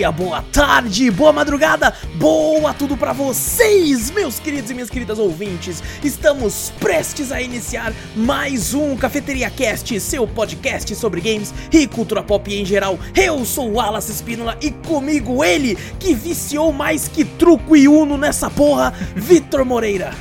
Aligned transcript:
dia, 0.00 0.10
boa 0.10 0.40
tarde, 0.50 1.10
boa 1.10 1.30
madrugada, 1.30 1.92
boa 2.14 2.72
tudo 2.72 2.96
pra 2.96 3.12
vocês, 3.12 4.10
meus 4.10 4.40
queridos 4.40 4.70
e 4.70 4.74
minhas 4.74 4.88
queridas 4.88 5.18
ouvintes. 5.18 5.82
Estamos 6.02 6.72
prestes 6.80 7.30
a 7.30 7.42
iniciar 7.42 7.92
mais 8.16 8.72
um 8.72 8.96
Cafeteria 8.96 9.50
Cast, 9.50 10.00
seu 10.00 10.26
podcast 10.26 10.94
sobre 10.94 11.20
games 11.20 11.52
e 11.70 11.86
cultura 11.86 12.22
pop 12.22 12.50
em 12.50 12.64
geral. 12.64 12.98
Eu 13.14 13.44
sou 13.44 13.68
o 13.68 13.74
Wallace 13.74 14.10
Espínola 14.10 14.56
e 14.62 14.70
comigo 14.70 15.44
ele, 15.44 15.76
que 15.98 16.14
viciou 16.14 16.72
mais 16.72 17.06
que 17.06 17.22
truco 17.22 17.76
e 17.76 17.86
uno 17.86 18.16
nessa 18.16 18.48
porra, 18.48 18.94
Vitor 19.14 19.66
Moreira. 19.66 20.14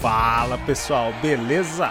Fala 0.00 0.56
pessoal, 0.58 1.12
beleza? 1.20 1.90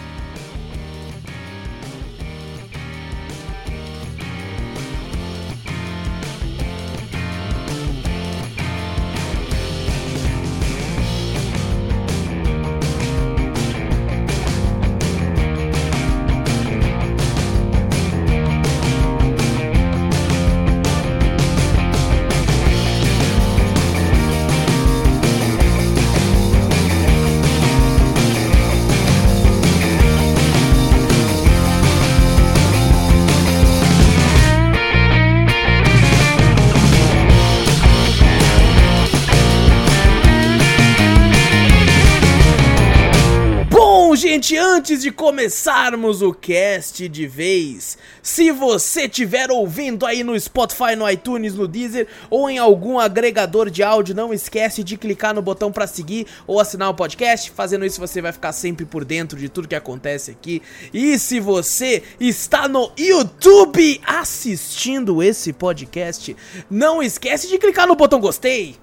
Gente, 44.51 44.57
antes 44.57 45.01
de 45.01 45.11
começarmos 45.11 46.21
o 46.21 46.33
cast 46.33 47.07
de 47.07 47.27
vez, 47.27 47.97
se 48.21 48.51
você 48.51 49.03
estiver 49.03 49.49
ouvindo 49.49 50.05
aí 50.05 50.23
no 50.23 50.37
Spotify, 50.39 50.95
no 50.95 51.09
iTunes, 51.09 51.55
no 51.55 51.67
Deezer 51.67 52.07
ou 52.29 52.49
em 52.49 52.57
algum 52.57 52.99
agregador 52.99 53.69
de 53.69 53.81
áudio, 53.83 54.15
não 54.15 54.33
esquece 54.33 54.83
de 54.83 54.97
clicar 54.97 55.33
no 55.33 55.41
botão 55.41 55.71
pra 55.71 55.87
seguir 55.87 56.27
ou 56.45 56.59
assinar 56.59 56.89
o 56.89 56.93
podcast. 56.93 57.51
Fazendo 57.51 57.85
isso, 57.85 57.99
você 57.99 58.21
vai 58.21 58.31
ficar 58.31 58.51
sempre 58.51 58.85
por 58.85 59.05
dentro 59.05 59.37
de 59.37 59.47
tudo 59.47 59.67
que 59.67 59.75
acontece 59.75 60.31
aqui. 60.31 60.61
E 60.93 61.17
se 61.17 61.39
você 61.39 62.03
está 62.19 62.67
no 62.67 62.91
YouTube 62.97 64.01
assistindo 64.05 65.23
esse 65.23 65.53
podcast, 65.53 66.35
não 66.69 67.01
esquece 67.01 67.47
de 67.47 67.57
clicar 67.57 67.87
no 67.87 67.95
botão 67.95 68.19
gostei. 68.19 68.75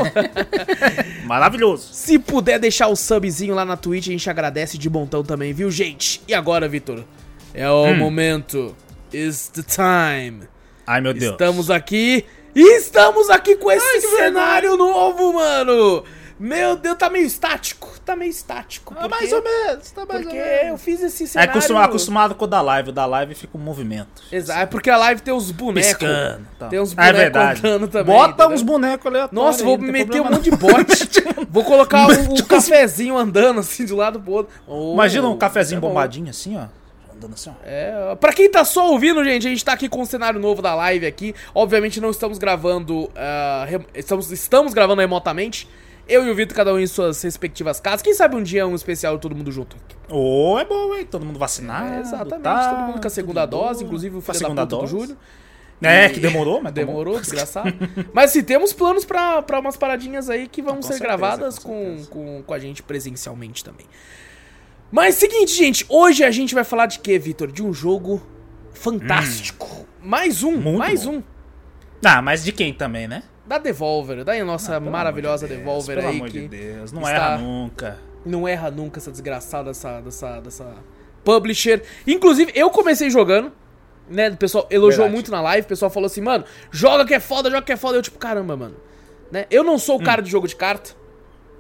Maravilhoso. 1.26 1.90
Se 1.92 2.20
puder 2.20 2.60
deixar 2.60 2.88
o 2.88 2.96
subzinho 2.96 3.56
lá 3.56 3.66
na 3.66 3.78
Twitch, 3.78 4.08
a 4.08 4.12
gente 4.12 4.30
agradece 4.30 4.78
de 4.78 4.90
montão 4.90 5.24
também, 5.24 5.54
viu, 5.54 5.70
gente? 5.72 6.22
E 6.28 6.34
agora, 6.34 6.68
Vitor? 6.68 7.04
É 7.54 7.70
o 7.70 7.94
momento. 7.96 8.76
It's 9.14 9.50
the 9.50 9.64
time. 9.64 10.48
Ai, 10.86 11.02
meu 11.02 11.14
Deus. 11.14 11.34
Estamos 11.34 11.72
aqui. 11.72 12.26
E 12.56 12.78
estamos 12.78 13.30
aqui 13.30 13.56
com 13.56 13.72
esse 13.72 14.02
cenário 14.02 14.76
novo, 14.78 15.34
mano. 15.34 16.04
Meu 16.40 16.76
Deus, 16.76 16.96
tá 16.98 17.10
meio 17.10 17.26
estático. 17.26 17.90
Tá 18.06 18.16
meio 18.16 18.30
estático. 18.30 18.94
Ah, 18.98 19.02
porque- 19.02 19.16
mais 19.16 19.34
ou 19.34 19.44
menos, 19.44 19.92
tá 19.92 20.06
mais 20.06 20.22
Porque 20.22 20.38
ou 20.40 20.46
menos. 20.46 20.68
eu 20.68 20.78
fiz 20.78 21.02
esse 21.02 21.24
É 21.24 21.28
cenário... 21.28 21.52
acostumado, 21.52 21.90
acostumado 21.90 22.36
com 22.36 22.46
o 22.46 22.48
da 22.48 22.62
live. 22.62 22.90
O 22.90 22.92
da 22.94 23.06
live 23.06 23.34
fica 23.36 23.58
um 23.58 23.62
movimento. 23.62 24.22
Exato, 24.32 24.60
é 24.62 24.66
porque 24.66 24.90
a 24.90 24.98
live 24.98 25.22
tem 25.22 25.34
uns 25.34 25.52
bonecos. 25.52 25.92
Piscando. 25.94 26.48
tal. 26.60 26.70
Tem 26.70 26.80
uns 26.80 26.94
Ah, 26.96 27.08
é 27.08 27.12
bonecos 27.12 27.20
verdade. 27.22 27.60
andando 27.68 27.88
também. 27.88 28.16
Bota 28.16 28.30
entendeu? 28.34 28.56
uns 28.56 28.62
bonecos 28.62 29.06
aleatórios. 29.08 29.46
Nossa, 29.46 29.64
vou 29.64 29.76
aí, 29.76 29.82
meter 29.92 30.22
um 30.22 30.26
monte 30.30 30.44
de 30.44 30.52
bote. 30.52 31.10
vou 31.50 31.64
colocar 31.64 32.08
um, 32.08 32.34
um 32.34 32.36
cafezinho 32.44 33.18
andando 33.18 33.60
assim 33.60 33.84
de 33.84 33.94
um 33.94 33.98
lado 33.98 34.20
pro 34.20 34.32
outro. 34.34 34.54
Oh, 34.68 34.94
Imagina 34.94 35.28
um 35.28 35.38
cafezinho 35.38 35.80
é 35.80 35.82
bom. 35.82 35.88
bombadinho 35.90 36.30
assim, 36.30 36.56
ó. 36.58 36.66
Andando 37.16 37.34
assim, 37.34 37.50
ó. 37.50 37.54
É, 37.66 38.16
pra 38.16 38.32
quem 38.32 38.50
tá 38.50 38.64
só 38.64 38.92
ouvindo, 38.92 39.24
gente, 39.24 39.48
a 39.48 39.50
gente 39.50 39.66
tá 39.66 39.74
aqui 39.74 39.90
com 39.90 40.02
o 40.02 40.06
cenário 40.06 40.40
novo 40.40 40.62
da 40.62 40.76
live 40.76 41.06
aqui. 41.08 41.34
Obviamente 41.56 42.00
não 42.00 42.12
estamos 42.12 42.38
gravando. 42.38 43.10
ah, 43.16 43.66
rem- 43.68 43.86
estamos, 43.96 44.32
estamos 44.32 44.74
gravando 44.74 45.02
remotamente. 45.02 45.68
Eu 46.08 46.26
e 46.26 46.30
o 46.32 46.36
Vitor, 46.36 46.56
cada 46.56 46.74
um 46.74 46.80
em 46.80 46.88
suas 46.88 47.22
respectivas 47.22 47.80
casas. 47.80 48.02
Quem 48.02 48.14
sabe 48.14 48.36
um 48.36 48.42
dia 48.44 48.66
um 48.66 48.76
especial 48.76 49.20
todo 49.20 49.36
mundo 49.36 49.52
junto. 49.52 49.76
Ô, 50.10 50.58
é 50.58 50.64
bom, 50.66 50.96
hein? 50.96 51.06
Todo 51.10 51.26
mundo 51.26 51.38
vacinado. 51.38 51.94
É, 51.96 52.00
exatamente, 52.00 52.44
tá, 52.44 52.74
todo 52.74 52.86
mundo 52.88 53.02
com 53.02 53.08
a 53.08 53.10
segunda 53.10 53.46
dose, 53.46 53.80
boa. 53.80 53.88
inclusive 53.88 54.16
o 54.18 54.22
filho 54.22 54.40
da 54.40 54.48
puta 54.50 54.66
do 54.66 54.78
dose. 54.78 54.92
Júlio. 54.92 55.18
É, 55.82 56.10
que 56.10 56.20
demorou, 56.20 56.62
mas 56.62 56.74
tomou. 56.74 56.88
Demorou, 56.88 57.20
desgraçado. 57.20 57.72
Mas 58.12 58.32
se 58.32 58.42
temos 58.42 58.74
planos 58.74 59.06
pra, 59.06 59.42
pra 59.44 59.60
umas 59.60 59.78
paradinhas 59.78 60.28
aí 60.30 60.48
que 60.48 60.62
vão 60.62 60.78
Com 60.78 60.82
ser 60.82 60.94
certeza, 60.94 61.04
gravadas 61.04 61.60
com 61.60 61.98
com, 61.98 62.06
com, 62.06 62.44
com 62.44 62.54
a 62.54 62.58
gente 62.58 62.82
presencialmente 62.82 63.64
também. 63.64 63.86
Mas 64.92 65.16
seguinte, 65.16 65.54
gente, 65.54 65.86
hoje 65.90 66.24
a 66.24 66.32
gente 66.32 66.56
vai 66.56 66.64
falar 66.64 66.88
de 66.88 67.00
quê, 67.00 67.20
Vitor? 67.20 67.52
De 67.52 67.62
um 67.62 67.72
jogo 67.74 68.26
fantástico. 68.74 69.86
Mais 70.02 70.42
um, 70.42 70.56
Hum. 70.56 70.78
Mais 70.78 71.06
bom. 71.06 71.18
um. 71.18 71.24
Ah, 72.04 72.22
mas 72.22 72.44
de 72.44 72.52
quem 72.52 72.74
também, 72.74 73.08
né? 73.08 73.24
Da 73.48 73.58
Devolver, 73.58 74.24
da 74.26 74.44
nossa 74.44 74.76
Ah, 74.76 74.80
pelo 74.82 74.92
maravilhosa 74.92 75.46
amor 75.46 75.58
de 75.58 75.64
Deus, 75.64 75.66
Devolver 75.86 75.96
pelo 75.98 76.08
aí 76.10 76.16
amor 76.18 76.30
que 76.30 76.40
de 76.42 76.48
Deus, 76.50 76.92
não 76.92 77.02
está- 77.02 77.14
erra 77.14 77.38
nunca. 77.38 78.00
não 78.26 78.48
erra 78.48 78.70
nunca 78.72 79.00
essa 79.00 79.10
desgraçada 79.12 79.70
dessa, 79.70 80.02
dessa, 80.02 80.40
dessa 80.42 80.74
publisher. 81.24 81.82
Inclusive, 82.06 82.52
eu 82.56 82.70
comecei 82.70 83.10
jogando, 83.10 83.52
né? 84.10 84.30
O 84.30 84.38
pessoal 84.38 84.68
elogiou 84.70 85.04
Verdade. 85.06 85.14
muito 85.14 85.32
na 85.32 85.42
live, 85.42 85.66
o 85.66 85.68
pessoal 85.70 85.90
falou 85.90 86.08
assim, 86.08 86.22
mano, 86.22 86.44
joga 86.72 87.06
que 87.06 87.14
é 87.14 87.20
foda, 87.20 87.50
joga 87.50 87.62
que 87.64 87.72
é 87.72 87.78
foda. 87.78 87.98
Eu, 87.98 88.02
tipo, 88.02 88.18
caramba, 88.18 88.56
mano. 88.58 88.76
Né? 89.32 89.46
Eu 89.52 89.64
não 89.64 89.78
sou 89.78 89.98
o 89.98 90.02
Hum. 90.02 90.04
cara 90.04 90.22
de 90.22 90.30
jogo 90.30 90.48
de 90.48 90.56
carta. 90.56 90.92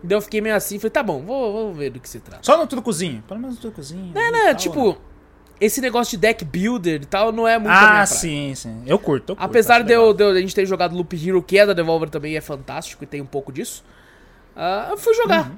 Daí 0.03 0.15
eu 0.15 0.21
fiquei 0.21 0.39
meio 0.41 0.55
assim, 0.55 0.77
falei, 0.79 0.91
tá 0.91 1.01
bom, 1.03 1.21
vou, 1.23 1.51
vou 1.51 1.73
ver 1.73 1.89
do 1.89 1.99
que 1.99 2.07
se 2.07 2.19
trata. 2.19 2.41
Só 2.43 2.57
no 2.57 2.67
trucozinho. 2.67 3.23
Pelo 3.27 3.39
menos 3.39 3.55
no 3.55 3.61
trucozinho. 3.61 4.11
É, 4.17 4.31
né? 4.31 4.53
Tipo, 4.55 4.97
esse 5.59 5.81
negócio 5.81 6.11
de 6.11 6.17
deck 6.21 6.43
builder 6.45 7.01
e 7.01 7.05
tal 7.05 7.31
não 7.31 7.47
é 7.47 7.57
muito 7.57 7.71
Ah, 7.71 8.05
sim, 8.05 8.53
sim. 8.55 8.83
Eu 8.85 8.97
curto, 8.99 9.31
eu 9.31 9.35
curto. 9.35 9.49
Apesar 9.49 9.83
de, 9.83 9.91
eu, 9.93 10.13
de 10.13 10.23
eu- 10.23 10.31
a 10.31 10.39
gente 10.39 10.53
ter 10.55 10.65
jogado 10.65 10.95
Loop 10.95 11.13
Hero, 11.15 11.41
que 11.41 11.57
é 11.57 11.65
da 11.65 11.73
Devolver 11.73 12.09
também, 12.09 12.35
é 12.37 12.41
fantástico 12.41 13.03
e 13.03 13.07
tem 13.07 13.21
um 13.21 13.25
pouco 13.25 13.51
disso. 13.51 13.83
ah, 14.55 14.87
eu 14.91 14.97
fui 14.97 15.13
jogar. 15.13 15.49
Uhum. 15.49 15.55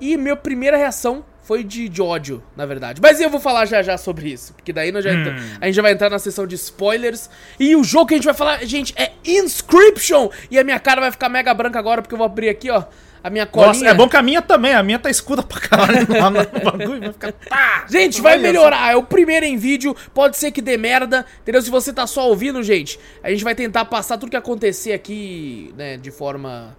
E 0.00 0.16
minha 0.16 0.34
primeira 0.36 0.76
reação 0.76 1.24
foi 1.44 1.62
de, 1.64 1.88
de 1.88 2.00
ódio, 2.02 2.42
na 2.56 2.64
verdade. 2.66 3.00
Mas 3.00 3.20
eu 3.20 3.28
vou 3.30 3.40
falar 3.40 3.66
já 3.66 3.82
já 3.82 3.96
sobre 3.98 4.28
isso, 4.32 4.52
porque 4.54 4.72
daí 4.72 4.90
nós 4.92 5.04
já 5.04 5.12
entra- 5.12 5.36
a 5.60 5.66
gente 5.66 5.74
já 5.74 5.82
vai 5.82 5.92
entrar 5.92 6.08
na 6.10 6.18
sessão 6.18 6.46
de 6.46 6.54
spoilers. 6.56 7.28
E 7.58 7.74
o 7.76 7.82
jogo 7.84 8.06
que 8.06 8.14
a 8.14 8.16
gente 8.16 8.24
vai 8.24 8.34
falar, 8.34 8.64
gente, 8.64 8.92
é 8.96 9.12
Inscription! 9.24 10.28
E 10.50 10.58
a 10.58 10.64
minha 10.64 10.78
cara 10.80 11.00
vai 11.00 11.10
ficar 11.10 11.28
mega 11.28 11.52
branca 11.54 11.78
agora, 11.78 12.00
porque 12.02 12.14
eu 12.14 12.18
vou 12.18 12.24
abrir 12.26 12.48
aqui, 12.48 12.70
ó, 12.70 12.84
a 13.22 13.30
minha 13.30 13.46
colinha. 13.46 13.68
Nossa, 13.68 13.86
é 13.88 13.94
bom 13.94 14.08
que 14.08 14.16
a 14.16 14.22
minha 14.22 14.42
também. 14.42 14.74
A 14.74 14.82
minha 14.82 14.98
tá 14.98 15.08
escura 15.08 15.42
pra 15.42 15.60
caralho 15.60 16.06
lá 16.10 16.30
no 16.30 16.38
bagulho. 16.44 17.00
Vai 17.00 17.12
ficar. 17.12 17.32
Tá. 17.32 17.86
Gente, 17.88 18.20
vai 18.20 18.36
melhorar. 18.38 18.92
É 18.92 18.96
o 18.96 19.02
primeiro 19.02 19.46
em 19.46 19.56
vídeo. 19.56 19.94
Pode 20.12 20.36
ser 20.36 20.50
que 20.50 20.60
dê 20.60 20.76
merda. 20.76 21.24
Entendeu? 21.40 21.62
Se 21.62 21.70
você 21.70 21.92
tá 21.92 22.06
só 22.06 22.28
ouvindo, 22.28 22.62
gente, 22.62 22.98
a 23.22 23.30
gente 23.30 23.44
vai 23.44 23.54
tentar 23.54 23.84
passar 23.84 24.18
tudo 24.18 24.30
que 24.30 24.36
acontecer 24.36 24.92
aqui, 24.92 25.72
né, 25.76 25.96
de 25.96 26.10
forma. 26.10 26.76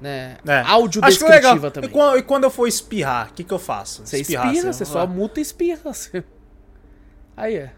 Né, 0.00 0.38
É. 0.46 0.60
áudio 0.66 1.02
é 1.04 1.08
descritiva 1.08 1.70
também. 1.70 1.90
E 2.18 2.22
quando, 2.22 2.44
eu 2.44 2.50
for 2.50 2.66
espirrar, 2.66 3.28
o 3.30 3.34
que, 3.34 3.44
que 3.44 3.52
eu 3.52 3.58
faço? 3.58 4.00
Você 4.06 4.20
Espirrar, 4.20 4.46
espirra, 4.46 4.70
assim, 4.70 4.78
você 4.78 4.84
só 4.90 5.06
muta 5.06 5.40
e 5.40 5.42
espirra. 5.42 5.92
Você- 5.92 6.24
Aí 7.36 7.56
é. 7.56 7.70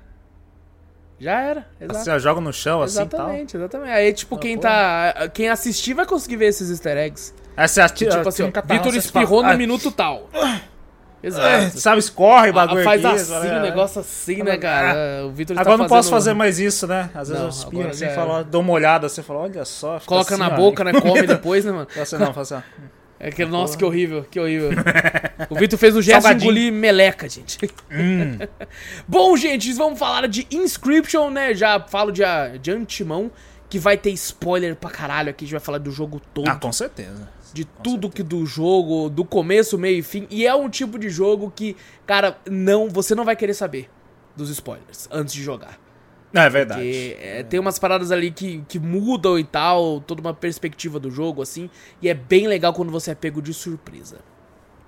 Já 1.19 1.41
era. 1.41 1.67
Exato. 1.81 1.99
Assim, 1.99 2.11
eu 2.11 2.19
jogo 2.21 2.41
no 2.41 2.53
chão, 2.53 2.83
assim 2.83 3.03
e 3.03 3.07
tal. 3.07 3.21
exatamente, 3.21 3.57
exatamente. 3.57 3.91
Aí, 3.91 4.13
tipo, 4.13 4.37
quem 4.39 4.57
pô. 4.57 4.63
tá. 4.63 5.31
Quem 5.33 5.49
assistir 5.49 5.95
vai 5.95 6.05
conseguir 6.07 6.37
ver 6.37 6.47
esses 6.47 6.69
easter 6.71 6.97
eggs. 6.97 7.33
Aí 7.57 7.69
você 7.69 7.81
atira, 7.81 8.17
tipo 8.17 8.29
assim, 8.29 8.43
um 8.45 8.53
Vitor 8.67 8.95
espirrou 8.97 9.41
fala, 9.43 9.53
no 9.53 9.59
minuto 9.59 9.91
tal. 9.91 10.29
Exato. 11.23 11.47
"Ah", 11.47 11.71
Sabe, 11.79 11.99
escorre 12.01 12.51
o 12.51 12.53
bagulho 12.53 12.81
Ah, 12.81 12.85
faz 12.85 13.05
aqui, 13.05 13.15
assim, 13.17 13.49
o 13.49 13.61
negócio 13.61 14.01
assim, 14.01 14.43
né, 14.43 14.57
cara? 14.57 15.25
O 15.27 15.31
Vitor 15.31 15.57
Agora 15.57 15.75
eu 15.75 15.79
não 15.79 15.87
posso 15.87 16.11
fazendo- 16.11 16.19
fazer 16.19 16.35
mais 16.35 16.59
isso, 16.59 16.87
né? 16.87 17.11
Às 17.15 17.29
vezes 17.29 17.35
Não, 17.35 17.43
eu 17.43 17.49
espirro 17.49 17.73
agora 17.83 17.91
assim, 17.95 18.05
já 18.07 18.15
falo, 18.15 18.45
dou 18.45 18.61
uma 18.61 18.73
olhada, 18.73 19.09
você 19.09 19.23
fala, 19.23 19.41
olha 19.41 19.65
só. 19.65 20.01
Coloca 20.05 20.35
assim, 20.35 20.43
na 20.43 20.49
ó. 20.49 20.57
boca, 20.57 20.83
né? 20.83 20.93
Come 21.01 21.23
depois, 21.27 21.65
né, 21.65 21.71
mano? 21.73 21.87
Você 21.95 22.19
não, 22.19 22.33
fala 22.35 22.43
assim. 22.43 22.63
É 23.21 23.31
que, 23.31 23.45
nossa, 23.45 23.77
que 23.79 23.85
horrível, 23.85 24.25
que 24.29 24.41
horrível. 24.41 24.71
O 25.49 25.55
Vitor 25.55 25.79
fez 25.79 25.95
o 25.95 26.03
gesto 26.03 26.29
de 26.35 26.45
engolir 26.45 26.73
meleca, 26.73 27.29
gente. 27.29 27.59
Hum. 27.91 28.39
Bom, 29.07 29.37
gente, 29.37 29.73
vamos 29.75 29.99
falar 29.99 30.27
de 30.27 30.47
Inscription, 30.51 31.31
né? 31.31 31.55
Já 31.55 31.79
falo 31.81 32.11
de, 32.11 32.25
a- 32.25 32.57
de 32.57 32.71
antemão 32.73 33.31
que 33.69 33.79
vai 33.79 33.97
ter 33.97 34.11
spoiler 34.11 34.75
pra 34.75 34.91
caralho 34.91 35.31
aqui. 35.31 35.45
A 35.45 35.47
gente 35.47 35.53
vai 35.53 35.61
falar 35.61 35.79
do 35.79 35.91
jogo 35.93 36.21
todo, 36.35 36.49
Ah, 36.49 36.57
com 36.57 36.73
certeza. 36.73 37.29
De 37.53 37.65
tudo 37.65 38.11
que 38.11 38.23
do 38.23 38.45
jogo, 38.47 39.09
do 39.09 39.25
começo, 39.25 39.79
meio 39.79 39.99
e 39.99 40.03
fim. 40.03 40.27
E 40.31 40.47
é 40.47 40.55
um 40.55 40.69
tipo 40.69 40.99
de 40.99 41.11
jogo 41.11 41.53
que, 41.55 41.77
cara, 42.07 42.39
não, 42.49 42.89
você 42.89 43.15
não 43.15 43.25
vai 43.25 43.37
querer 43.37 43.55
saber 43.55 43.89
dos 44.37 44.51
spoilers 44.51 45.09
antes 45.11 45.35
de 45.35 45.43
jogar. 45.43 45.79
É 46.35 46.49
verdade. 46.49 46.81
Porque 46.81 47.17
é, 47.21 47.43
tem 47.43 47.61
umas 47.61 47.79
paradas 47.79 48.11
ali 48.11 48.31
que, 48.31 48.65
que 48.67 48.79
mudam 48.79 49.39
e 49.39 49.45
tal, 49.45 50.01
toda 50.01 50.21
uma 50.21 50.33
perspectiva 50.33 50.99
do 50.99 51.11
jogo, 51.11 51.43
assim. 51.43 51.69
E 52.01 52.09
é 52.09 52.15
bem 52.15 52.47
legal 52.47 52.73
quando 52.73 52.91
você 52.91 53.11
é 53.11 53.15
pego 53.15 53.43
de 53.43 53.53
surpresa. 53.53 54.19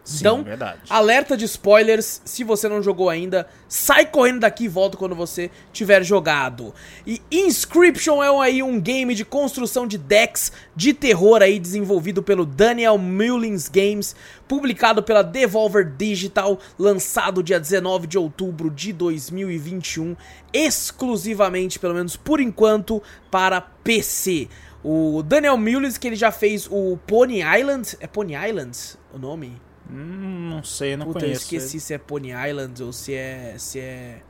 Sim, 0.04 0.18
então, 0.20 0.42
verdade. 0.42 0.80
Alerta 0.90 1.36
de 1.36 1.46
spoilers, 1.46 2.20
se 2.24 2.44
você 2.44 2.68
não 2.68 2.82
jogou 2.82 3.08
ainda, 3.08 3.48
sai 3.66 4.04
correndo 4.04 4.40
daqui 4.40 4.64
e 4.64 4.68
volta 4.68 4.98
quando 4.98 5.14
você 5.14 5.50
tiver 5.72 6.04
jogado. 6.04 6.74
E 7.06 7.22
Inscription 7.30 8.22
é 8.22 8.30
um, 8.30 8.40
aí 8.42 8.62
um 8.62 8.78
game 8.78 9.14
de 9.14 9.24
construção 9.24 9.86
de 9.86 9.96
decks 9.96 10.52
de 10.76 10.92
terror 10.92 11.40
aí 11.40 11.58
desenvolvido 11.58 12.22
pelo 12.22 12.44
Daniel 12.44 12.98
Mullins 12.98 13.68
Games, 13.68 14.14
publicado 14.46 15.02
pela 15.02 15.22
Devolver 15.22 15.90
Digital, 15.96 16.58
lançado 16.78 17.42
dia 17.42 17.58
19 17.58 18.06
de 18.06 18.18
outubro 18.18 18.70
de 18.70 18.92
2021, 18.92 20.14
exclusivamente, 20.52 21.78
pelo 21.78 21.94
menos 21.94 22.14
por 22.14 22.40
enquanto, 22.40 23.02
para 23.30 23.60
PC. 23.60 24.48
O 24.82 25.22
Daniel 25.22 25.56
Mullins, 25.56 25.96
que 25.96 26.06
ele 26.06 26.16
já 26.16 26.30
fez 26.30 26.68
o 26.70 26.98
Pony 27.06 27.40
Island, 27.40 27.96
é 28.00 28.06
Pony 28.06 28.34
Island 28.34 28.76
o 29.14 29.18
nome? 29.18 29.60
Hum, 29.94 30.48
não 30.50 30.62
sei, 30.64 30.96
não 30.96 31.06
Puta, 31.06 31.18
eu 31.20 31.22
conheço. 31.22 31.42
esqueci 31.42 31.78
se 31.80 31.94
é 31.94 31.98
Pony 31.98 32.30
Island 32.30 32.82
ou 32.82 32.92
se 32.92 33.14
é. 33.14 33.54
se 33.58 33.78
é. 33.78 34.22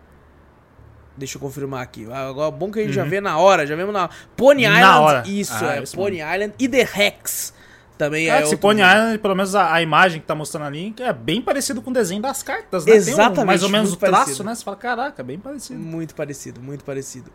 Deixa 1.16 1.36
eu 1.36 1.40
confirmar 1.40 1.80
aqui. 1.82 2.06
Ah, 2.10 2.28
Agora, 2.28 2.50
bom 2.50 2.70
que 2.72 2.80
a 2.80 2.82
gente 2.82 2.92
já 2.94 3.04
vê 3.04 3.20
na 3.20 3.38
hora, 3.38 3.66
já 3.66 3.76
vemos 3.76 3.92
na. 3.92 4.10
Pony 4.36 4.66
Uhum. 4.66 4.72
Na 4.72 4.78
Island, 4.80 5.00
hora. 5.02 5.22
isso, 5.26 5.64
Ah, 5.64 5.76
é 5.76 5.82
Pony 5.94 6.16
Island 6.18 6.54
e 6.58 6.68
The 6.68 6.88
Hex. 6.96 7.54
Também 7.96 8.28
é. 8.28 8.34
esse 8.38 8.42
outro 8.46 8.58
Pony. 8.58 8.80
Island, 8.82 9.18
pelo 9.18 9.36
menos 9.36 9.54
a, 9.54 9.72
a 9.72 9.80
imagem 9.80 10.20
que 10.20 10.26
tá 10.26 10.34
mostrando 10.34 10.66
ali, 10.66 10.92
é 10.98 11.12
bem 11.12 11.40
parecido 11.40 11.80
com 11.80 11.90
o 11.90 11.92
desenho 11.94 12.20
das 12.20 12.42
cartas, 12.42 12.84
né? 12.84 12.90
Tem 12.92 13.00
um- 13.00 13.04
Exatamente, 13.04 13.46
mais 13.46 13.62
ou 13.62 13.68
menos 13.68 13.92
o 13.92 13.96
traço, 13.96 14.12
parecido. 14.24 14.44
né? 14.44 14.54
Você 14.56 14.64
fala, 14.64 14.76
caraca, 14.76 15.22
bem 15.22 15.38
parecido. 15.38 15.78
Muito 15.78 16.14
parecido, 16.16 16.60
muito 16.60 16.84
parecido. 16.84 17.30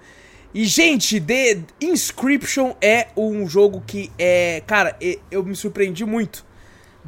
E, 0.53 0.65
gente, 0.65 1.21
The 1.21 1.59
Inscription 1.79 2.73
é 2.81 3.07
um 3.15 3.47
jogo 3.47 3.81
que 3.87 4.11
é. 4.19 4.61
Cara, 4.67 4.97
eu 5.31 5.41
me 5.43 5.55
surpreendi 5.55 6.03
muito. 6.03 6.45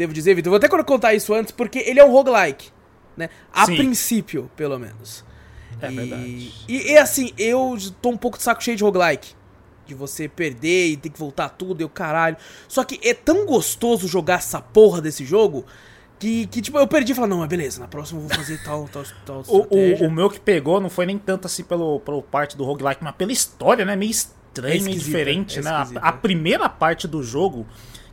Devo 0.01 0.13
dizer, 0.13 0.33
Vitor. 0.33 0.50
Vou 0.50 0.57
até 0.57 0.68
contar 0.68 1.13
isso 1.13 1.31
antes, 1.31 1.51
porque 1.51 1.77
ele 1.77 2.00
é 2.00 2.03
um 2.03 2.12
roguelike. 2.12 2.69
Né? 3.15 3.30
A 3.53 3.68
Sim. 3.68 3.75
princípio, 3.75 4.50
pelo 4.56 4.80
menos. 4.80 5.24
É 5.80 5.92
e, 5.92 5.95
verdade. 5.95 6.53
E, 6.68 6.92
e, 6.94 6.98
assim, 6.98 7.31
eu 7.38 7.77
tô 8.01 8.09
um 8.09 8.18
pouco 8.18 8.36
de 8.36 8.44
saco 8.44 8.63
cheio 8.63 8.75
de 8.75 8.83
roguelike. 8.83 9.36
De 9.86 9.94
você 9.94 10.27
perder 10.27 10.88
e 10.88 10.98
ter 10.98 11.09
que 11.09 11.19
voltar 11.19 11.50
tudo 11.50 11.81
e 11.81 11.83
o 11.83 11.89
caralho. 11.89 12.36
Só 12.68 12.83
que 12.83 13.00
é 13.07 13.13
tão 13.13 13.45
gostoso 13.45 14.07
jogar 14.07 14.39
essa 14.39 14.59
porra 14.59 15.01
desse 15.01 15.24
jogo 15.24 15.65
que, 16.18 16.48
que 16.48 16.63
tipo, 16.63 16.80
eu 16.80 16.88
perdi 16.88 17.12
e 17.12 17.15
falei, 17.15 17.30
não, 17.30 17.38
mas 17.38 17.48
beleza, 17.48 17.80
na 17.80 17.88
próxima 17.88 18.21
eu 18.21 18.27
vou 18.27 18.36
fazer 18.36 18.59
tal, 18.63 18.88
tal, 18.88 19.03
tal 19.24 19.44
O, 19.48 19.68
o, 19.69 20.07
o 20.07 20.12
meu 20.12 20.31
que 20.31 20.39
pegou 20.39 20.81
não 20.81 20.89
foi 20.89 21.06
nem 21.06 21.19
tanto 21.19 21.45
assim 21.45 21.63
pelo, 21.63 22.00
pelo 22.00 22.24
parte 22.24 22.57
do 22.57 22.63
roguelike, 22.63 23.03
mas 23.03 23.15
pela 23.15 23.31
história, 23.31 23.86
né? 23.86 23.95
Meio 23.95 24.09
estranho, 24.09 24.81
É 24.81 24.83
meio 24.83 24.98
diferente, 24.98 25.59
é 25.59 25.62
né? 25.62 25.69
A, 25.69 26.09
a 26.09 26.12
primeira 26.12 26.68
parte 26.68 27.07
do 27.07 27.21
jogo, 27.21 27.68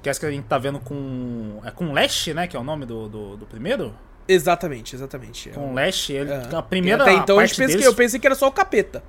que 0.08 0.10
é 0.10 0.12
essa 0.12 0.20
que 0.20 0.26
a 0.26 0.30
gente 0.30 0.44
tá 0.46 0.56
vendo 0.58 0.80
com. 0.80 1.60
É 1.64 1.70
com 1.70 1.92
Lash, 1.92 2.28
né? 2.28 2.46
Que 2.46 2.56
é 2.56 2.60
o 2.60 2.64
nome 2.64 2.86
do, 2.86 3.08
do, 3.08 3.36
do 3.36 3.46
primeiro? 3.46 3.94
Exatamente, 4.26 4.94
exatamente. 4.96 5.50
Com 5.50 5.74
Lash, 5.74 6.10
ele, 6.10 6.30
É. 6.30 6.48
a 6.54 6.62
primeira 6.62 7.02
Até 7.02 7.14
então 7.14 7.36
parte 7.36 7.50
pensa 7.50 7.60
que, 7.66 7.66
deles 7.68 7.84
eu 7.86 7.94
pensei 7.94 8.18
que 8.20 8.26
era 8.26 8.34
só 8.34 8.46
o 8.48 8.52
capeta. 8.52 9.02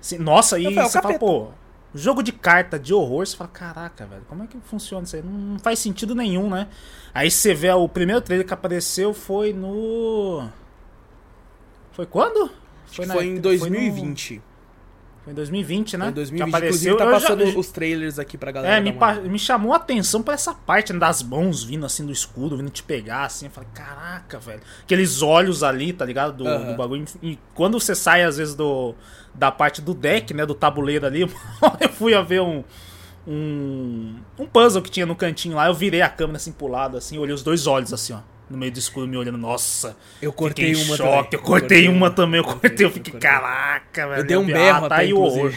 Assim, 0.00 0.18
nossa, 0.18 0.58
e 0.58 0.64
Eu 0.64 0.70
falei, 0.72 0.84
é 0.84 0.88
você 0.88 0.92
fala, 1.00 1.02
capeta. 1.14 1.18
pô, 1.20 1.48
jogo 1.94 2.22
de 2.22 2.32
carta 2.32 2.78
de 2.78 2.92
horror, 2.92 3.24
você 3.26 3.36
fala, 3.36 3.50
caraca, 3.50 4.04
velho, 4.06 4.22
como 4.28 4.42
é 4.42 4.46
que 4.46 4.58
funciona 4.66 5.04
isso 5.04 5.14
aí? 5.16 5.22
Não, 5.22 5.58
faz 5.60 5.78
sentido 5.78 6.14
nenhum, 6.14 6.50
né? 6.50 6.66
Aí 7.14 7.30
você 7.30 7.54
vê 7.54 7.70
o 7.70 7.88
primeiro 7.88 8.20
trailer 8.20 8.46
que 8.46 8.52
apareceu 8.54 9.14
foi 9.14 9.52
no. 9.52 10.48
Foi 11.92 12.06
quando? 12.06 12.50
Foi, 12.86 13.06
na- 13.06 13.14
foi 13.14 13.26
em 13.26 13.34
no- 13.34 13.40
2020. 13.42 14.28
Foi 14.28 14.42
em 15.32 15.34
2020, 15.34 15.96
né? 15.96 16.04
Foi 16.04 16.10
em 16.10 16.14
2020. 16.14 16.50
Que 16.50 16.56
apareceu. 16.56 16.68
Inclusive 16.92 16.96
tá 16.96 17.04
eu 17.04 17.10
já- 17.20 17.20
passando 17.46 17.58
os 17.58 17.68
trailers 17.68 18.18
aqui 18.18 18.36
pra 18.36 18.52
galera. 18.52 18.76
É, 18.76 18.80
me, 18.80 18.92
pa- 18.92 19.14
me 19.14 19.38
chamou 19.38 19.72
a 19.72 19.76
atenção 19.76 20.22
pra 20.22 20.34
essa 20.34 20.52
parte 20.54 20.92
né, 20.92 20.98
das 20.98 21.22
mãos 21.22 21.62
vindo 21.64 21.86
assim 21.86 22.04
do 22.04 22.12
escudo, 22.12 22.56
vindo 22.56 22.70
te 22.70 22.82
pegar, 22.82 23.24
assim. 23.24 23.46
Eu 23.46 23.50
falei, 23.52 23.68
caraca, 23.74 24.38
velho. 24.38 24.60
Aqueles 24.82 25.22
olhos 25.22 25.62
ali, 25.62 25.92
tá 25.92 26.04
ligado? 26.04 26.36
Do, 26.36 26.46
Aham. 26.48 26.72
do 26.72 26.76
bagulho. 26.76 27.04
E 27.22 27.38
quando 27.54 27.80
você 27.80 27.94
sai, 27.94 28.22
às 28.22 28.36
vezes, 28.36 28.54
do, 28.54 28.94
da 29.34 29.50
parte 29.50 29.80
do 29.80 29.94
deck, 29.94 30.34
né? 30.34 30.44
Do 30.44 30.54
tabuleiro 30.54 31.06
ali, 31.06 31.22
eu 31.80 31.88
fui 31.90 32.14
a 32.14 32.20
ver 32.22 32.40
um. 32.42 32.62
Um, 33.26 34.16
um 34.38 34.44
puzzle 34.46 34.82
que 34.82 34.90
tinha 34.90 35.06
no 35.06 35.16
cantinho 35.16 35.56
lá, 35.56 35.66
eu 35.66 35.72
virei 35.74 36.02
a 36.02 36.08
câmera 36.10 36.36
assim 36.36 36.52
pro 36.52 36.66
lado, 36.66 36.98
assim, 36.98 37.16
olhei 37.16 37.34
os 37.34 37.42
dois 37.42 37.66
olhos 37.66 37.90
assim, 37.90 38.12
ó. 38.12 38.18
No 38.48 38.58
meio 38.58 38.70
do 38.70 38.78
escuro, 38.78 39.06
me 39.06 39.16
olhando, 39.16 39.38
nossa. 39.38 39.96
Eu 40.20 40.32
cortei 40.32 40.72
em 40.72 40.76
uma 40.76 40.96
choque, 40.96 41.30
também. 41.30 41.30
eu 41.32 41.40
cortei 41.40 41.88
uma 41.88 42.10
também, 42.10 42.40
eu 42.40 42.44
cortei, 42.44 42.86
eu 42.86 42.90
fiquei, 42.90 43.12
cortei. 43.12 43.30
caraca, 43.30 44.06
velho. 44.08 44.20
Eu 44.20 44.24
dei 44.24 44.36
um 44.36 44.44
berro 44.46 44.76
ah, 44.84 44.88
tá 44.88 44.94
até, 44.96 45.04
aí 45.04 45.14
o 45.14 45.20
horror. 45.20 45.52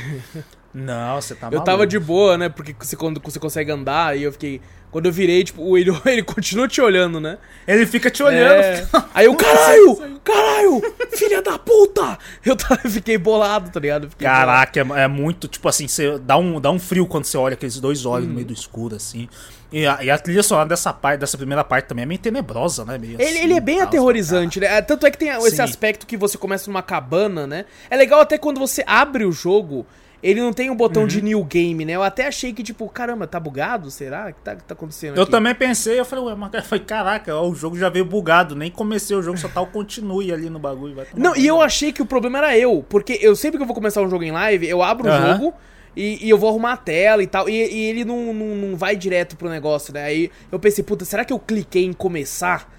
Não, 0.74 1.20
você 1.20 1.34
tá 1.34 1.48
Eu 1.48 1.52
maluco. 1.52 1.66
tava 1.66 1.88
de 1.88 1.98
boa, 1.98 2.38
né? 2.38 2.50
Porque 2.50 2.76
você, 2.80 2.96
quando 2.96 3.20
você 3.24 3.40
consegue 3.40 3.72
andar, 3.72 4.18
e 4.18 4.24
eu 4.24 4.32
fiquei. 4.32 4.62
Quando 4.92 5.08
eu 5.08 5.12
virei, 5.12 5.44
tipo, 5.44 5.78
ele, 5.78 5.92
ele 6.06 6.24
continua 6.24 6.68
te 6.68 6.80
olhando, 6.80 7.20
né? 7.20 7.38
Ele 7.68 7.86
fica 7.86 8.10
te 8.12 8.22
olhando. 8.24 8.62
É. 8.62 8.88
Aí 9.14 9.26
eu, 9.26 9.36
caralho! 9.36 10.20
Caralho! 10.24 10.82
Filha 11.12 11.42
da 11.42 11.58
puta! 11.58 12.18
Eu, 12.46 12.56
eu 12.84 12.90
fiquei 12.92 13.18
bolado, 13.18 13.70
tá 13.72 13.80
ligado? 13.80 14.04
Eu 14.06 14.10
fiquei 14.12 14.28
bolado. 14.28 14.46
Caraca, 14.46 14.80
é, 14.80 15.04
é 15.04 15.08
muito, 15.08 15.48
tipo 15.48 15.68
assim, 15.68 15.88
você 15.88 16.18
dá 16.20 16.38
um, 16.38 16.62
dá 16.62 16.70
um 16.72 16.80
frio 16.80 17.06
quando 17.08 17.26
você 17.26 17.38
olha 17.38 17.54
aqueles 17.56 17.80
dois 17.80 18.06
olhos 18.06 18.26
Hum. 18.28 18.30
no 18.30 18.36
meio 18.36 18.48
do 18.48 18.54
escuro, 18.54 18.96
assim. 18.96 19.28
E 19.72 19.86
a, 19.86 20.04
e 20.04 20.10
a 20.10 20.18
trilha 20.18 20.42
sonora 20.44 20.70
dessa 20.70 20.94
parte, 20.94 21.20
dessa 21.20 21.38
primeira 21.38 21.64
parte 21.64 21.86
também 21.88 22.04
é 22.04 22.06
meio 22.06 22.20
tenebrosa, 22.20 22.86
né? 22.86 22.98
Meio 22.98 23.20
Ele, 23.20 23.24
assim, 23.24 23.40
ele 23.44 23.54
é 23.54 23.60
bem 23.60 23.78
tal, 23.80 23.88
aterrorizante, 23.88 24.60
né? 24.60 24.82
Tanto 24.82 25.06
é 25.06 25.12
que 25.12 25.18
tem 25.18 25.30
esse 25.30 25.58
Sim. 25.58 25.62
aspecto 25.62 26.06
que 26.08 26.16
você 26.16 26.38
começa 26.38 26.70
numa 26.72 26.82
cabana, 26.82 27.46
né? 27.46 27.66
É 27.90 27.98
legal 27.98 28.22
até 28.22 28.38
quando 28.38 28.60
você 28.60 28.82
abre 28.88 29.26
o 29.26 29.32
jogo, 29.32 29.86
ele 30.24 30.40
não 30.40 30.54
tem 30.54 30.70
um 30.70 30.76
botão 30.76 31.02
Uhum. 31.04 31.08
de 31.10 31.22
new 31.22 31.44
game, 31.44 31.84
né? 31.84 31.94
Eu 31.94 32.02
até 32.04 32.28
achei 32.28 32.54
que, 32.54 32.64
tipo, 32.64 32.88
caramba, 32.90 33.28
tá 33.28 33.40
bugado? 33.40 33.92
Será? 33.92 34.30
O 34.30 34.34
que 34.34 34.42
tá, 34.42 34.56
que 34.56 34.64
tá 34.64 34.74
acontecendo 34.74 35.18
Eu 35.18 35.24
aqui? 35.24 35.32
também 35.32 35.54
pensei, 35.54 36.00
eu 36.00 36.06
falei, 36.06 36.24
ué, 36.26 36.36
mas 36.36 36.54
eu 36.54 36.64
falei, 36.64 36.86
caraca, 36.86 37.36
ó, 37.36 37.48
o 37.50 37.54
jogo 37.54 37.78
já 37.78 37.90
veio 37.90 38.06
bugado, 38.06 38.56
nem 38.56 38.72
comecei 38.72 39.16
o 39.18 39.22
jogo, 39.22 39.38
só 39.38 39.50
tá 39.50 39.60
o 39.60 39.68
continue 39.68 40.32
ali 40.32 40.50
no 40.50 40.60
bagulho. 40.60 40.96
Não, 41.16 41.36
e 41.36 41.46
eu 41.46 41.62
achei 41.62 41.92
que 41.92 42.02
o 42.02 42.06
problema 42.06 42.38
era 42.38 42.58
eu, 42.58 42.86
porque 42.88 43.20
eu 43.22 43.36
sempre 43.36 43.58
que 43.58 43.64
eu 43.64 43.68
vou 43.68 43.76
começar 43.76 44.02
um 44.02 44.10
jogo 44.10 44.24
em 44.24 44.32
live, 44.32 44.66
eu 44.68 44.82
abro 44.82 45.08
o 45.10 45.12
Aham. 45.12 45.34
jogo 45.34 45.54
e, 45.98 46.26
e 46.26 46.30
eu 46.30 46.38
vou 46.38 46.50
arrumar 46.50 46.74
a 46.74 46.78
tela 46.78 47.24
e 47.24 47.28
tal, 47.28 47.50
e, 47.50 47.54
e 47.54 47.86
ele 47.86 48.06
não, 48.06 48.32
não, 48.34 48.56
não 48.56 48.78
vai 48.78 48.96
direto 48.96 49.36
pro 49.36 49.50
negócio, 49.50 49.92
né? 49.92 50.04
Aí 50.04 50.30
eu 50.52 50.60
pensei, 50.60 50.84
puta, 50.84 51.04
será 51.04 51.26
que 51.26 51.34
eu 51.34 51.40
cliquei 51.40 51.84
em 51.86 51.92
começar 51.94 52.72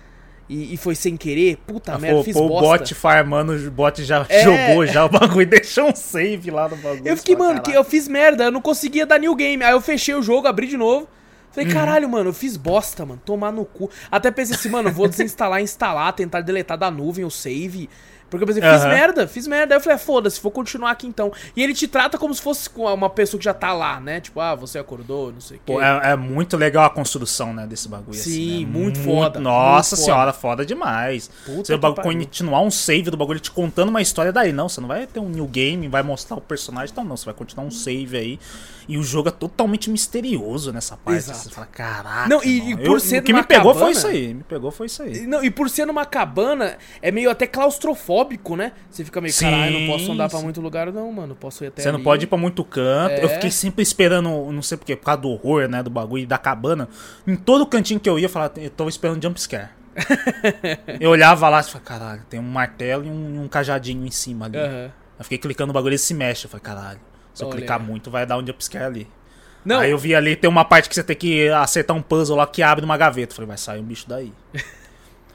e, 0.48 0.72
e 0.72 0.76
foi 0.76 0.94
sem 0.94 1.16
querer? 1.16 1.56
Puta 1.66 1.94
Ah, 1.94 1.98
merda, 1.98 2.18
pô, 2.18 2.24
fiz 2.24 2.34
pô, 2.34 2.44
o 2.44 2.48
bosta. 2.48 2.78
bot 2.78 2.94
farmando, 2.94 3.52
o 3.54 3.70
bot 3.70 4.02
já 4.04 4.24
É. 4.28 4.42
jogou 4.42 4.86
já 4.86 5.04
o 5.04 5.08
bagulho, 5.10 5.46
deixou 5.46 5.88
um 5.90 5.94
save 5.96 6.50
lá 6.50 6.68
no 6.68 6.76
bagulho. 6.76 7.02
Eu 7.08 7.16
fiquei, 7.16 7.34
mano, 7.36 7.60
que 7.60 7.72
eu 7.72 7.82
fiz 7.84 8.06
merda, 8.08 8.44
eu 8.44 8.52
não 8.52 8.62
conseguia 8.62 9.04
dar 9.04 9.18
new 9.18 9.34
game. 9.34 9.62
Aí 9.64 9.72
eu 9.72 9.80
fechei 9.80 10.14
o 10.14 10.22
jogo, 10.22 10.46
abri 10.46 10.66
de 10.68 10.76
novo. 10.76 11.08
Falei, 11.50 11.68
caralho, 11.72 12.08
mano, 12.08 12.28
eu 12.28 12.34
fiz 12.34 12.56
bosta, 12.56 13.04
mano. 13.04 13.20
Tomar 13.24 13.50
no 13.50 13.64
cu. 13.64 13.90
Até 14.10 14.30
pensei 14.30 14.54
assim, 14.54 14.68
mano, 14.68 14.92
vou 14.92 15.08
desinstalar, 15.08 15.60
instalar, 15.60 16.12
tentar 16.12 16.40
deletar 16.42 16.78
da 16.78 16.90
nuvem 16.90 17.24
o 17.24 17.30
save. 17.30 17.88
Porque 18.30 18.42
eu 18.44 18.46
pensei, 18.46 18.62
fiz 18.62 18.82
Aham. 18.82 18.88
merda, 18.88 19.26
fiz 19.28 19.46
merda. 19.46 19.74
Aí 19.74 19.78
eu 19.78 19.82
falei, 19.82 19.96
ah, 19.96 19.98
foda-se, 19.98 20.40
vou 20.40 20.52
continuar 20.52 20.90
aqui 20.90 21.06
então. 21.06 21.32
E 21.56 21.62
ele 21.62 21.72
te 21.72 21.88
trata 21.88 22.18
como 22.18 22.34
se 22.34 22.42
fosse 22.42 22.68
uma 22.76 23.08
pessoa 23.08 23.38
que 23.38 23.44
já 23.44 23.54
tá 23.54 23.72
lá, 23.72 23.98
né? 24.00 24.20
Tipo, 24.20 24.40
ah, 24.40 24.54
você 24.54 24.78
acordou, 24.78 25.32
não 25.32 25.40
sei 25.40 25.56
o 25.56 25.60
quê. 25.64 25.72
Pô, 25.72 25.80
é, 25.80 26.12
é 26.12 26.16
muito 26.16 26.56
legal 26.56 26.84
a 26.84 26.90
construção, 26.90 27.54
né, 27.54 27.66
desse 27.66 27.88
bagulho 27.88 28.14
Sim, 28.18 28.30
assim, 28.30 28.64
né? 28.66 28.70
muito 28.78 28.98
foda, 29.00 29.40
Nossa 29.40 29.96
muito 29.96 30.04
senhora, 30.04 30.32
foda, 30.32 30.64
demais. 30.66 31.30
Puta 31.46 31.64
você 31.64 31.76
vai 31.76 31.94
continuar 31.94 32.60
um 32.60 32.70
save 32.70 33.10
do 33.10 33.16
bagulho 33.16 33.40
te 33.40 33.50
contando 33.50 33.88
uma 33.88 34.02
história 34.02 34.32
daí, 34.32 34.52
não. 34.52 34.68
Você 34.68 34.80
não 34.80 34.88
vai 34.88 35.06
ter 35.06 35.20
um 35.20 35.28
new 35.28 35.46
game, 35.46 35.88
vai 35.88 36.02
mostrar 36.02 36.36
o 36.36 36.40
personagem, 36.40 36.92
então 36.92 37.04
não. 37.04 37.16
Você 37.16 37.24
vai 37.24 37.34
continuar 37.34 37.66
um 37.66 37.70
save 37.70 38.16
aí. 38.16 38.38
E 38.86 38.96
o 38.96 39.02
jogo 39.02 39.28
é 39.28 39.32
totalmente 39.32 39.90
misterioso 39.90 40.72
nessa 40.72 40.96
parte. 40.96 41.18
Exato. 41.18 41.38
Você 41.40 41.50
fala, 41.50 41.66
caraca. 41.66 42.26
Não, 42.28 42.42
e- 42.42 42.70
e 42.72 42.76
por 42.76 42.86
Eu- 42.96 43.00
ser 43.00 43.18
O 43.20 43.22
que 43.22 43.34
me 43.34 43.42
pegou 43.42 43.74
cabana- 43.74 43.84
foi 43.84 43.92
isso 43.92 44.06
aí. 44.06 44.32
Me 44.34 44.42
pegou 44.42 44.70
foi 44.70 44.86
isso 44.86 45.02
aí. 45.02 45.26
Não, 45.26 45.44
e 45.44 45.50
por 45.50 45.68
ser 45.68 45.84
numa 45.86 46.06
cabana, 46.06 46.78
é 47.02 47.10
meio 47.10 47.28
até 47.30 47.46
claustrofóbico, 47.46 48.17
né? 48.56 48.72
Você 48.90 49.04
fica 49.04 49.20
meio, 49.20 49.34
caralho, 49.38 49.78
não 49.80 49.86
posso 49.86 50.12
andar 50.12 50.28
pra 50.28 50.38
sim. 50.38 50.44
muito 50.44 50.60
lugar, 50.60 50.92
não, 50.92 51.12
mano. 51.12 51.34
Posso 51.34 51.64
ir 51.64 51.68
até 51.68 51.82
Você 51.82 51.88
não 51.90 51.96
ali." 51.96 52.04
pode 52.04 52.24
ir 52.24 52.26
pra 52.26 52.38
muito 52.38 52.64
canto. 52.64 53.14
Eu 53.20 53.26
É. 53.28 53.34
fiquei 53.34 53.50
sempre 53.50 53.82
esperando, 53.82 54.28
não 54.52 54.62
sei 54.62 54.76
porquê, 54.78 54.96
por 54.96 55.04
causa 55.04 55.20
do 55.22 55.28
horror, 55.30 55.68
né? 55.68 55.82
Do 55.82 55.90
bagulho 55.90 56.26
da 56.26 56.38
cabana. 56.38 56.88
Em 57.26 57.36
todo 57.36 57.66
cantinho 57.66 58.00
que 58.00 58.08
eu 58.08 58.18
ia, 58.18 58.26
eu 58.26 58.30
falava, 58.30 58.54
eu 58.56 58.70
tava 58.70 58.88
esperando 58.90 59.22
jumpscare. 59.22 59.68
eu 61.00 61.10
olhava 61.10 61.48
lá 61.48 61.60
e 61.60 61.64
falava, 61.64 61.80
caralho, 61.84 62.22
tem 62.28 62.38
um 62.38 62.42
martelo 62.44 63.04
e 63.04 63.08
um, 63.10 63.42
um 63.44 63.48
cajadinho 63.48 64.04
em 64.06 64.10
cima 64.10 64.46
ali. 64.46 64.56
Aham. 64.58 64.90
Eu 65.18 65.24
fiquei 65.24 65.38
clicando 65.38 65.68
no 65.68 65.72
bagulho 65.72 65.92
e 65.92 65.94
ele 65.94 65.98
se 65.98 66.14
mexe. 66.14 66.46
Eu 66.46 66.50
falei, 66.50 66.62
caralho, 66.62 67.00
se 67.34 67.42
eu 67.42 67.48
Olha. 67.48 67.56
clicar 67.56 67.80
muito, 67.80 68.10
vai 68.10 68.24
dar 68.24 68.38
um 68.38 68.46
jumpscare 68.46 68.84
ali. 68.84 69.08
Não, 69.64 69.80
Aí 69.80 69.90
eu 69.90 69.98
vi 69.98 70.14
ali, 70.14 70.36
tem 70.36 70.48
uma 70.48 70.64
parte 70.64 70.88
que 70.88 70.94
você 70.94 71.02
tem 71.02 71.16
que 71.16 71.48
acertar 71.48 71.94
um 71.96 72.00
puzzle 72.00 72.36
lá 72.36 72.46
que 72.46 72.62
abre 72.62 72.80
numa 72.82 72.96
gaveta. 72.96 73.32
Eu 73.32 73.36
falei, 73.36 73.48
vai 73.48 73.58
sair 73.58 73.80
um 73.80 73.84
bicho 73.84 74.08
daí. 74.08 74.32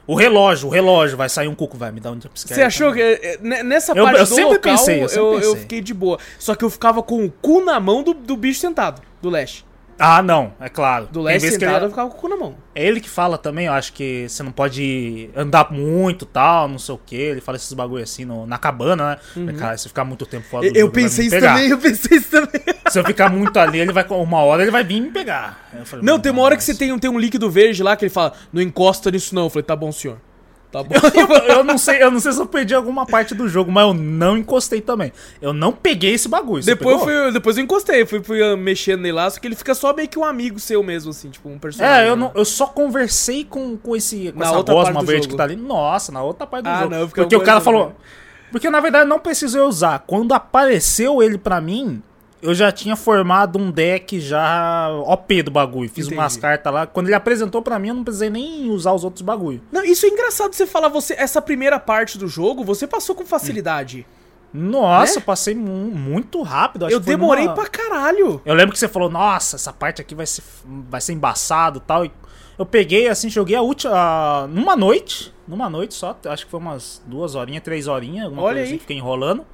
o 0.06 0.14
relógio, 0.14 0.68
o 0.68 0.70
relógio, 0.70 1.16
vai 1.16 1.28
sair 1.28 1.48
um 1.48 1.54
cuco, 1.54 1.76
vai 1.76 1.90
me 1.90 2.00
dar 2.00 2.10
um 2.10 2.20
jumpscare. 2.20 2.54
Você 2.54 2.62
achou 2.62 2.90
também. 2.90 3.16
que. 3.18 3.26
é, 3.26 3.38
né, 3.40 3.62
Nessa 3.62 3.92
Eu- 3.92 4.04
parte 4.04 4.18
eu 4.20 4.24
do 4.26 4.34
sempre 4.34 4.44
local, 4.54 4.60
pensei, 4.60 5.02
eu 5.02 5.08
sempre 5.08 5.22
eu, 5.24 5.32
eu 5.34 5.40
pensei. 5.40 5.56
fiquei 5.60 5.80
de 5.80 5.94
boa. 5.94 6.18
Só 6.38 6.54
que 6.54 6.64
eu 6.64 6.70
ficava 6.70 7.02
com 7.02 7.24
o 7.24 7.30
cu 7.30 7.64
na 7.64 7.78
mão 7.80 8.02
do, 8.02 8.12
do 8.14 8.36
bicho 8.36 8.60
sentado, 8.60 9.00
do 9.22 9.30
Lash. 9.30 9.64
Ah, 9.98 10.22
não, 10.22 10.52
é 10.60 10.68
claro. 10.68 11.06
Do 11.10 11.24
que 11.24 11.38
sentado, 11.40 11.76
ele- 11.76 11.84
eu 11.86 11.90
ficava 11.90 12.10
com 12.10 12.16
o 12.16 12.20
cu 12.20 12.28
na 12.28 12.36
mão. 12.36 12.56
É 12.74 12.84
ele 12.84 13.00
que 13.00 13.08
fala 13.08 13.38
também, 13.38 13.66
eu 13.66 13.72
acho 13.72 13.92
que 13.92 14.26
você 14.28 14.42
não 14.42 14.50
pode 14.50 15.30
andar 15.36 15.70
muito 15.72 16.26
tal, 16.26 16.66
não 16.68 16.78
sei 16.78 16.94
o 16.94 16.98
que. 16.98 17.14
Ele 17.16 17.40
fala 17.40 17.56
esses 17.56 17.72
bagulho 17.72 18.02
assim 18.02 18.24
no- 18.24 18.46
na 18.46 18.58
cabana, 18.58 19.10
né? 19.10 19.18
Mas, 19.36 19.56
Cara, 19.58 19.78
se 19.78 19.88
ficar 19.88 20.04
muito 20.04 20.26
tempo 20.26 20.44
fora 20.48 20.62
do 20.62 20.66
Uhum. 20.66 20.72
Eu, 20.72 20.74
eu 20.74 20.80
jogo, 20.86 20.92
vai 20.94 21.02
pensei 21.04 21.26
isso 21.26 21.40
também, 21.40 21.68
eu 21.68 21.78
pensei 21.78 22.18
isso 22.18 22.30
também. 22.30 22.62
Se 22.88 22.98
eu 22.98 23.04
ficar 23.04 23.30
muito 23.30 23.56
ali, 23.58 23.78
ele 23.78 23.92
vai. 23.92 24.04
Uma 24.10 24.38
hora 24.42 24.62
ele 24.62 24.70
vai 24.70 24.82
vir 24.84 25.00
me 25.00 25.10
pegar. 25.10 25.68
Eu 25.78 25.86
falei, 25.86 26.04
Não, 26.04 26.18
tem 26.18 26.32
uma 26.32 26.42
hora 26.42 26.56
que 26.56 26.64
você 26.64 26.74
tem, 26.74 26.92
um- 26.92 26.98
tem 26.98 27.10
um 27.10 27.18
líquido 27.18 27.48
verde 27.50 27.82
lá 27.82 27.96
que 27.96 28.04
ele 28.04 28.10
fala, 28.10 28.32
não 28.52 28.60
encosta 28.60 29.10
nisso 29.10 29.34
não. 29.34 29.44
Eu 29.44 29.50
falei, 29.50 29.64
tá 29.64 29.76
bom, 29.76 29.92
senhor. 29.92 30.18
Tá 30.74 30.82
bom. 30.82 30.92
eu 31.46 31.62
não 31.62 31.78
sei, 31.78 32.02
eu 32.02 32.10
não 32.10 32.18
sei 32.18 32.32
se 32.32 32.40
eu 32.40 32.46
perdi 32.46 32.74
alguma 32.74 33.06
parte 33.06 33.32
do 33.32 33.46
jogo, 33.48 33.70
mas 33.70 33.86
eu 33.86 33.94
não 33.94 34.36
encostei 34.36 34.80
também. 34.80 35.12
Eu 35.40 35.52
não 35.52 35.70
peguei 35.70 36.14
esse 36.14 36.28
bagulho. 36.28 36.64
Depois, 36.64 36.96
eu 36.96 37.04
fui, 37.04 37.32
depois 37.32 37.56
eu 37.56 37.62
encostei, 37.62 38.04
fui, 38.04 38.20
fui 38.24 38.42
ah, 38.42 38.56
mexendo 38.56 39.02
nele 39.02 39.12
lá, 39.12 39.30
só 39.30 39.38
que 39.38 39.46
ele 39.46 39.54
fica 39.54 39.72
só 39.72 39.94
meio 39.94 40.08
que 40.08 40.18
um 40.18 40.24
amigo 40.24 40.58
seu 40.58 40.82
mesmo, 40.82 41.10
assim, 41.10 41.30
tipo 41.30 41.48
um 41.48 41.60
personagem. 41.60 42.06
É, 42.06 42.08
eu, 42.08 42.16
né? 42.16 42.24
não, 42.24 42.32
eu 42.34 42.44
só 42.44 42.66
conversei 42.66 43.44
com, 43.44 43.76
com, 43.76 43.94
esse, 43.94 44.32
com 44.32 44.40
Na 44.40 44.46
essa 44.46 44.56
outra 44.56 44.74
gosma 44.74 45.00
verde 45.04 45.22
jogo. 45.22 45.28
que 45.28 45.36
tá 45.36 45.44
ali. 45.44 45.54
Nossa, 45.54 46.10
na 46.10 46.24
outra 46.24 46.44
parte 46.44 46.64
do 46.64 46.70
Ah, 46.70 46.78
jogo. 46.78 46.90
não, 46.90 46.98
eu 46.98 47.08
Porque 47.08 47.36
o 47.36 47.40
cara 47.40 47.60
falou. 47.60 47.94
Porque 48.50 48.68
na 48.68 48.80
verdade 48.80 49.08
não 49.08 49.20
precisei 49.20 49.60
usar. 49.60 50.00
Quando 50.06 50.32
apareceu 50.32 51.22
ele 51.22 51.38
pra 51.38 51.60
mim, 51.60 52.02
eu 52.44 52.54
já 52.54 52.70
tinha 52.70 52.94
formado 52.94 53.58
um 53.58 53.70
deck 53.70 54.20
já 54.20 54.88
OP 55.06 55.42
do 55.42 55.50
bagulho. 55.50 55.88
Fiz 55.88 56.06
Entendi. 56.06 56.20
umas 56.20 56.36
cartas 56.36 56.72
lá. 56.72 56.86
Quando 56.86 57.06
ele 57.08 57.14
apresentou 57.16 57.62
pra 57.62 57.78
mim, 57.78 57.88
eu 57.88 57.94
não 57.94 58.04
precisei 58.04 58.30
nem 58.30 58.70
usar 58.70 58.92
os 58.92 59.02
outros 59.02 59.22
bagulho. 59.22 59.60
Não, 59.72 59.82
isso 59.84 60.06
é 60.06 60.08
engraçado 60.10 60.52
você 60.54 60.66
falar, 60.66 60.88
você, 60.88 61.14
essa 61.14 61.40
primeira 61.42 61.80
parte 61.80 62.18
do 62.18 62.28
jogo, 62.28 62.62
você 62.62 62.86
passou 62.86 63.14
com 63.14 63.24
facilidade. 63.24 64.06
Nossa, 64.52 65.14
Né? 65.14 65.18
eu 65.18 65.22
passei 65.22 65.54
mu- 65.54 65.90
muito 65.90 66.40
rápido. 66.42 66.86
acho 66.86 66.94
eu 66.94 67.00
demorei 67.00 67.44
numa- 67.44 67.54
pra 67.56 67.66
caralho. 67.66 68.40
Eu 68.44 68.54
lembro 68.54 68.72
que 68.72 68.78
você 68.78 68.86
falou, 68.86 69.10
nossa, 69.10 69.56
essa 69.56 69.72
parte 69.72 70.00
aqui 70.00 70.14
vai 70.14 70.26
ser, 70.26 70.44
vai 70.88 71.00
ser 71.00 71.12
embaçado 71.12 71.78
e 71.78 71.80
tal. 71.80 72.04
E 72.04 72.12
eu 72.56 72.64
peguei, 72.64 73.08
assim, 73.08 73.28
joguei 73.28 73.56
a 73.56 73.62
última. 73.62 74.46
numa 74.48 74.76
noite. 74.76 75.34
Numa 75.48 75.68
noite 75.68 75.94
só. 75.94 76.16
Acho 76.26 76.44
que 76.44 76.50
foi 76.52 76.60
umas 76.60 77.02
duas 77.04 77.34
horinhas, 77.34 77.64
três 77.64 77.88
horinhas. 77.88 78.26
Alguma 78.26 78.42
Olha 78.42 78.54
coisa 78.54 78.60
aí. 78.68 78.68
assim, 78.74 78.78
fiquei 78.78 78.96
enrolando. 78.96 79.44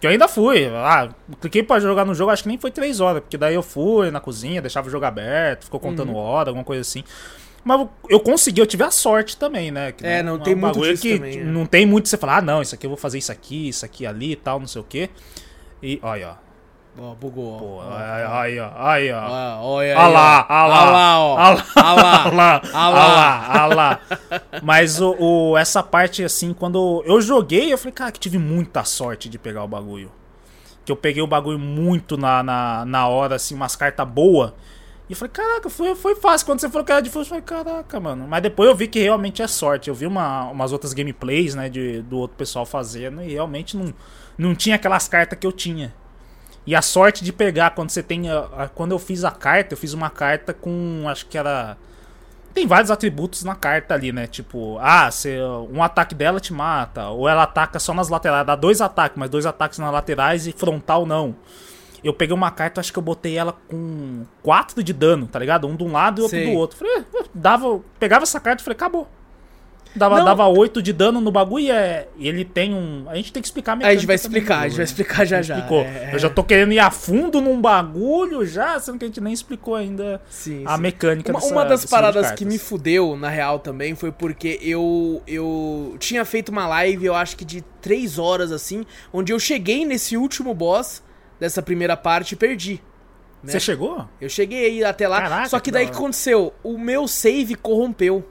Que 0.00 0.06
eu 0.06 0.10
ainda 0.10 0.28
fui. 0.28 0.66
Ah, 0.66 1.08
cliquei 1.40 1.62
pra 1.62 1.80
jogar 1.80 2.04
no 2.04 2.14
jogo, 2.14 2.30
acho 2.30 2.42
que 2.44 2.48
nem 2.48 2.58
foi 2.58 2.70
três 2.70 3.00
horas. 3.00 3.20
Porque 3.20 3.36
daí 3.36 3.54
eu 3.54 3.62
fui 3.62 4.10
na 4.10 4.20
cozinha, 4.20 4.60
deixava 4.62 4.86
o 4.86 4.90
jogo 4.90 5.04
aberto, 5.04 5.64
ficou 5.64 5.80
contando 5.80 6.10
Uhum. 6.12 6.16
hora, 6.18 6.50
alguma 6.50 6.64
coisa 6.64 6.82
assim. 6.82 7.02
Mas 7.64 7.86
eu- 8.08 8.20
consegui, 8.20 8.60
eu 8.60 8.66
tive 8.66 8.84
a 8.84 8.90
sorte 8.90 9.36
também, 9.36 9.70
né? 9.70 9.90
Que 9.92 10.06
É, 10.06 10.22
não 10.22 10.38
tem 10.38 10.54
um 10.54 10.58
muito 10.58 10.80
disso 10.80 11.02
que 11.02 11.16
também, 11.16 11.38
é. 11.40 11.44
Não 11.44 11.66
tem 11.66 11.84
muito 11.84 12.08
você 12.08 12.16
falar, 12.16 12.36
ah, 12.38 12.42
não, 12.42 12.62
isso 12.62 12.74
aqui 12.74 12.86
eu 12.86 12.90
vou 12.90 12.96
fazer 12.96 13.18
isso 13.18 13.32
aqui, 13.32 13.68
isso 13.68 13.84
aqui 13.84 14.06
ali 14.06 14.32
e 14.32 14.36
tal, 14.36 14.60
não 14.60 14.66
sei 14.68 14.80
o 14.80 14.84
quê. 14.84 15.10
E 15.82 15.98
olha, 16.02 16.30
ó. 16.30 16.47
Ó, 17.00 17.14
bugou, 17.14 17.54
ó. 17.54 17.58
Pô, 17.58 17.80
aí, 17.82 18.58
ó, 18.58 18.72
aí, 18.88 19.10
ó. 19.12 19.20
olha 19.62 19.96
aí, 20.06 20.12
lá, 20.12 20.46
ó. 20.48 20.48
olha 20.50 20.90
lá, 20.90 21.18
ó. 21.20 21.34
olha 22.74 22.88
lá, 22.90 23.64
olha 23.66 23.74
lá. 23.74 24.00
Mas 24.62 25.00
o, 25.00 25.14
o- 25.18 25.56
essa 25.56 25.82
parte, 25.82 26.24
assim, 26.24 26.52
quando 26.52 27.02
eu 27.06 27.20
joguei, 27.20 27.72
eu 27.72 27.78
falei, 27.78 27.92
cara, 27.92 28.10
que 28.12 28.18
tive 28.18 28.38
muita 28.38 28.82
sorte 28.84 29.28
de 29.28 29.38
pegar 29.38 29.62
o 29.62 29.68
bagulho. 29.68 30.10
Que 30.84 30.90
eu 30.90 30.96
peguei 30.96 31.22
o 31.22 31.26
bagulho 31.26 31.58
muito 31.58 32.16
na, 32.16 32.42
na, 32.42 32.84
na 32.84 33.06
hora, 33.06 33.36
assim, 33.36 33.54
umas 33.54 33.76
cartas 33.76 34.06
boas. 34.08 34.52
E 35.08 35.12
eu 35.12 35.16
falei, 35.16 35.30
caraca, 35.32 35.70
foi, 35.70 35.94
foi 35.94 36.16
fácil. 36.16 36.46
Quando 36.46 36.60
você 36.60 36.68
falou 36.68 36.84
que 36.84 36.90
era 36.92 37.00
difícil, 37.00 37.22
eu 37.22 37.26
falei, 37.26 37.42
caraca, 37.42 38.00
mano. 38.00 38.26
Mas 38.28 38.42
depois 38.42 38.68
eu 38.68 38.74
vi 38.74 38.88
que 38.88 38.98
realmente 39.00 39.40
é 39.40 39.46
sorte. 39.46 39.88
Eu 39.88 39.94
vi 39.94 40.06
uma, 40.06 40.44
umas 40.50 40.72
outras 40.72 40.92
gameplays, 40.92 41.54
né, 41.54 41.68
de, 41.68 42.02
do 42.02 42.18
outro 42.18 42.36
pessoal 42.36 42.66
fazendo, 42.66 43.22
e 43.22 43.32
realmente 43.34 43.76
não, 43.76 43.94
não 44.36 44.54
tinha 44.54 44.74
aquelas 44.76 45.06
cartas 45.08 45.38
que 45.38 45.46
eu 45.46 45.52
tinha. 45.52 45.94
E 46.68 46.74
a 46.74 46.82
sorte 46.82 47.24
de 47.24 47.32
pegar 47.32 47.70
quando 47.70 47.88
você 47.88 48.02
tem. 48.02 48.28
a- 48.28 48.46
a- 48.54 48.68
quando 48.68 48.92
eu 48.92 48.98
fiz 48.98 49.24
a 49.24 49.30
carta, 49.30 49.72
eu 49.72 49.78
fiz 49.78 49.94
uma 49.94 50.10
carta 50.10 50.52
com. 50.52 51.04
Acho 51.08 51.24
que 51.24 51.38
era. 51.38 51.78
Tem 52.52 52.66
vários 52.66 52.90
atributos 52.90 53.42
na 53.42 53.54
carta 53.54 53.94
ali, 53.94 54.12
né? 54.12 54.26
Tipo, 54.26 54.76
ah, 54.78 55.10
você, 55.10 55.38
um 55.72 55.82
ataque 55.82 56.14
dela 56.14 56.38
te 56.40 56.52
mata. 56.52 57.08
Ou 57.08 57.26
ela 57.26 57.44
ataca 57.44 57.78
só 57.78 57.94
nas 57.94 58.10
laterais. 58.10 58.46
Dá 58.46 58.54
dois 58.54 58.82
ataques, 58.82 59.16
mas 59.16 59.30
dois 59.30 59.46
ataques 59.46 59.78
nas 59.78 59.90
laterais 59.90 60.46
e 60.46 60.52
frontal 60.52 61.06
não. 61.06 61.34
Eu 62.04 62.12
peguei 62.12 62.34
uma 62.34 62.50
carta, 62.50 62.82
acho 62.82 62.92
que 62.92 62.98
eu 62.98 63.02
botei 63.02 63.38
ela 63.38 63.54
com 63.70 64.26
4 64.42 64.82
de 64.82 64.92
dano, 64.92 65.26
tá 65.26 65.38
ligado? 65.38 65.66
Um 65.66 65.74
de 65.74 65.84
um 65.84 65.90
lado 65.92 66.20
e 66.20 66.22
outro 66.22 66.36
Sei. 66.36 66.52
do 66.52 66.58
outro. 66.58 66.76
Falei, 66.76 66.98
eh, 66.98 67.24
dava, 67.32 67.80
pegava 67.98 68.24
essa 68.24 68.38
carta 68.38 68.60
e 68.60 68.64
falei, 68.64 68.76
acabou. 68.76 69.08
Dava, 69.96 70.18
Não. 70.18 70.24
dava 70.26 70.46
8 70.46 70.80
de 70.82 70.92
dano 70.92 71.20
no 71.20 71.32
bagulho 71.32 71.64
e, 71.64 71.70
é, 71.70 72.08
ele 72.18 72.44
tem 72.44 72.72
um. 72.72 73.06
A 73.08 73.16
gente 73.16 73.32
tem 73.32 73.42
que 73.42 73.48
explicar 73.48 73.72
a 73.72 73.86
A 73.86 73.94
gente 73.94 74.06
vai 74.06 74.16
também 74.16 74.30
do 74.32 74.36
explicar, 74.38 74.58
a 74.58 74.62
gente 74.68 74.70
vai 74.72 74.78
né? 74.78 74.84
explicar 74.84 75.24
já 75.24 75.42
já. 75.42 75.54
Explicou. 75.56 75.80
É, 75.82 76.10
Eu 76.14 76.18
já 76.18 76.30
tô 76.30 76.44
querendo 76.44 76.72
ir 76.72 76.78
a 76.78 76.90
fundo 76.90 77.40
num 77.40 77.60
bagulho 77.60 78.46
já, 78.46 78.78
sendo 78.78 78.98
que 78.98 79.04
a 79.04 79.08
gente 79.08 79.20
nem 79.20 79.32
explicou 79.32 79.74
ainda 79.74 80.20
Sim, 80.30 80.62
a 80.66 80.76
sim. 80.76 80.82
mecânica 80.82 81.32
Uma, 81.32 81.40
dessa- 81.40 81.52
uma 81.52 81.64
das 81.64 81.84
paradas 81.86 82.30
que 82.32 82.44
me 82.44 82.58
fudeu, 82.58 83.16
na 83.16 83.28
real, 83.28 83.58
também, 83.58 83.94
foi 83.96 84.12
porque 84.12 84.58
eu, 84.62 85.22
eu 85.26 85.96
tinha 85.98 86.24
feito 86.24 86.50
uma 86.50 86.66
live, 86.68 87.06
eu 87.06 87.14
acho 87.14 87.36
que 87.36 87.44
de 87.44 87.62
três 87.80 88.18
horas, 88.18 88.52
assim, 88.52 88.84
onde 89.12 89.32
eu 89.32 89.40
cheguei 89.40 89.84
nesse 89.84 90.16
último 90.16 90.54
boss 90.54 91.02
dessa 91.40 91.62
primeira 91.62 91.96
parte 91.96 92.32
e 92.32 92.36
perdi. 92.36 92.80
né? 93.42 93.52
Você 93.52 93.58
chegou? 93.60 94.06
Eu 94.20 94.28
cheguei 94.28 94.66
aí 94.66 94.84
até 94.84 95.08
lá, 95.08 95.22
Caraca, 95.22 95.48
só 95.48 95.58
que 95.58 95.70
daí 95.70 95.86
que 95.86 95.92
aconteceu? 95.92 96.52
O 96.62 96.76
meu 96.78 97.08
save 97.08 97.54
corrompeu. 97.54 98.24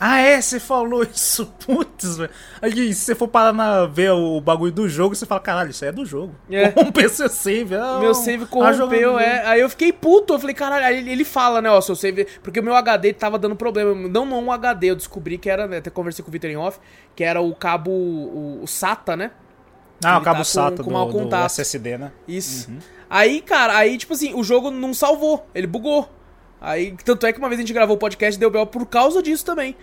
Ah, 0.00 0.18
é? 0.20 0.40
Você 0.40 0.58
falou 0.58 1.02
isso. 1.14 1.46
Putz, 1.64 2.16
velho. 2.16 2.30
Aí, 2.60 2.92
se 2.92 3.00
você 3.02 3.14
for 3.14 3.28
parar 3.28 3.52
na 3.52 3.86
ver 3.86 4.10
o 4.10 4.40
bagulho 4.40 4.72
do 4.72 4.88
jogo, 4.88 5.14
você 5.14 5.24
fala, 5.24 5.40
caralho, 5.40 5.70
isso 5.70 5.84
aí 5.84 5.90
é 5.90 5.92
do 5.92 6.04
jogo. 6.04 6.34
É. 6.50 6.70
Corrompeu 6.74 7.08
seu 7.08 7.28
save. 7.28 7.76
Meu 8.00 8.12
save 8.14 8.44
corrompeu, 8.46 9.18
é. 9.18 9.46
Aí 9.46 9.60
eu 9.60 9.68
fiquei 9.68 9.92
puto, 9.92 10.34
eu 10.34 10.38
falei, 10.38 10.54
caralho, 10.54 10.84
aí 10.84 11.08
ele, 11.08 11.24
fala, 11.24 11.62
né, 11.62 11.70
ó, 11.70 11.80
seu 11.80 11.94
save. 11.94 12.26
Porque 12.42 12.58
o 12.58 12.62
meu 12.62 12.74
HD 12.74 13.12
tava 13.12 13.38
dando 13.38 13.54
problema. 13.54 13.94
Não, 14.08 14.26
não 14.26 14.42
um 14.44 14.50
HD, 14.52 14.90
eu 14.90 14.96
descobri 14.96 15.38
que 15.38 15.48
era, 15.48 15.66
né, 15.68 15.78
até 15.78 15.90
conversei 15.90 16.24
com 16.24 16.28
o 16.28 16.32
Vitor 16.32 16.50
em 16.50 16.56
off, 16.56 16.78
que 17.14 17.22
era 17.22 17.40
o 17.40 17.54
cabo, 17.54 17.90
o, 17.92 18.60
o 18.62 18.66
SATA, 18.66 19.16
né? 19.16 19.30
Ah, 20.04 20.14
o 20.14 20.18
Ele 20.18 20.24
cabo 20.24 20.38
tá 20.38 20.38
com- 20.38 20.44
SATA 20.44 20.76
com 20.82 20.90
do, 20.90 20.92
mau 20.92 21.06
do 21.06 21.12
contato. 21.12 21.46
SSD, 21.46 21.96
né? 21.98 22.12
Isso. 22.26 22.68
Aí, 23.08 23.40
cara, 23.40 23.76
aí, 23.76 23.96
tipo 23.96 24.12
assim, 24.12 24.34
o 24.34 24.42
jogo 24.42 24.70
não 24.72 24.92
salvou, 24.92 25.46
ele 25.54 25.68
bugou. 25.68 26.10
Aí, 26.64 26.96
tanto 27.04 27.26
é 27.26 27.32
que 27.32 27.38
uma 27.38 27.48
vez 27.48 27.58
a 27.58 27.62
gente 27.62 27.72
gravou 27.72 27.96
o 27.96 27.98
podcast 27.98 28.40
deu 28.40 28.50
B.O. 28.50 28.66
por 28.66 28.86
causa 28.86 29.22
disso 29.22 29.44
também. 29.44 29.76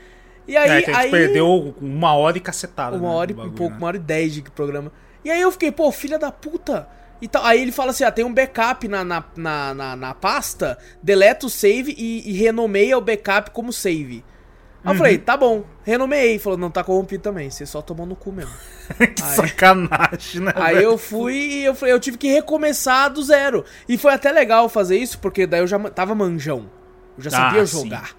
E 0.47 0.57
aí, 0.57 0.69
é, 0.69 0.81
que 0.81 0.89
a 0.89 0.93
gente 0.93 1.03
aí 1.05 1.11
perdeu 1.11 1.75
uma 1.79 2.13
hora 2.13 2.37
e 2.37 2.41
cacetada. 2.41 2.97
uma 2.97 3.09
né, 3.09 3.15
hora 3.15 3.31
e 3.31 3.33
bagulho, 3.33 3.55
pouco, 3.55 3.73
né? 3.73 3.77
uma 3.77 3.87
hora 3.87 3.97
e 3.97 3.99
dez 3.99 4.33
de 4.33 4.41
programa. 4.41 4.91
E 5.23 5.29
aí 5.29 5.39
eu 5.39 5.51
fiquei, 5.51 5.71
pô, 5.71 5.91
filha 5.91 6.17
da 6.17 6.31
puta. 6.31 6.87
E 7.21 7.27
tal. 7.27 7.45
Aí 7.45 7.61
ele 7.61 7.71
fala 7.71 7.91
assim: 7.91 8.03
ah, 8.03 8.11
tem 8.11 8.25
um 8.25 8.33
backup 8.33 8.87
na, 8.87 9.03
na, 9.03 9.23
na, 9.35 9.73
na, 9.73 9.95
na 9.95 10.13
pasta, 10.15 10.77
deleta 11.03 11.45
o 11.45 11.49
save 11.49 11.95
e, 11.95 12.27
e 12.29 12.33
renomeia 12.33 12.97
o 12.97 13.01
backup 13.01 13.51
como 13.51 13.71
save. 13.71 14.23
Aí 14.83 14.93
eu 14.93 14.97
falei, 14.97 15.17
Uhum. 15.17 15.21
tá 15.23 15.37
bom, 15.37 15.63
renomeei. 15.83 16.39
Falou, 16.39 16.57
não 16.57 16.71
tá 16.71 16.83
corrompido 16.83 17.21
também, 17.23 17.49
você 17.49 17.65
só 17.65 17.81
tomou 17.81 18.05
no 18.05 18.15
cu 18.15 18.31
mesmo. 18.31 18.51
que 19.15 19.21
sacanagem, 19.21 20.41
né? 20.41 20.53
Aí 20.55 20.75
velho? 20.75 20.85
eu 20.85 20.97
fui 20.97 21.35
e 21.35 21.65
eu, 21.65 21.75
falei, 21.75 21.93
eu 21.93 21.99
tive 21.99 22.17
que 22.17 22.27
recomeçar 22.27 23.09
do 23.11 23.21
zero. 23.23 23.63
E 23.87 23.97
foi 23.97 24.13
até 24.13 24.31
legal 24.31 24.67
fazer 24.69 24.97
isso, 24.97 25.19
porque 25.19 25.45
daí 25.45 25.59
eu 25.61 25.67
já 25.67 25.77
tava 25.91 26.15
manjão. 26.15 26.69
Eu 27.17 27.23
já 27.23 27.29
sabia 27.29 27.61
Ah, 27.61 27.67
sim. 27.67 27.83
jogar. 27.83 28.15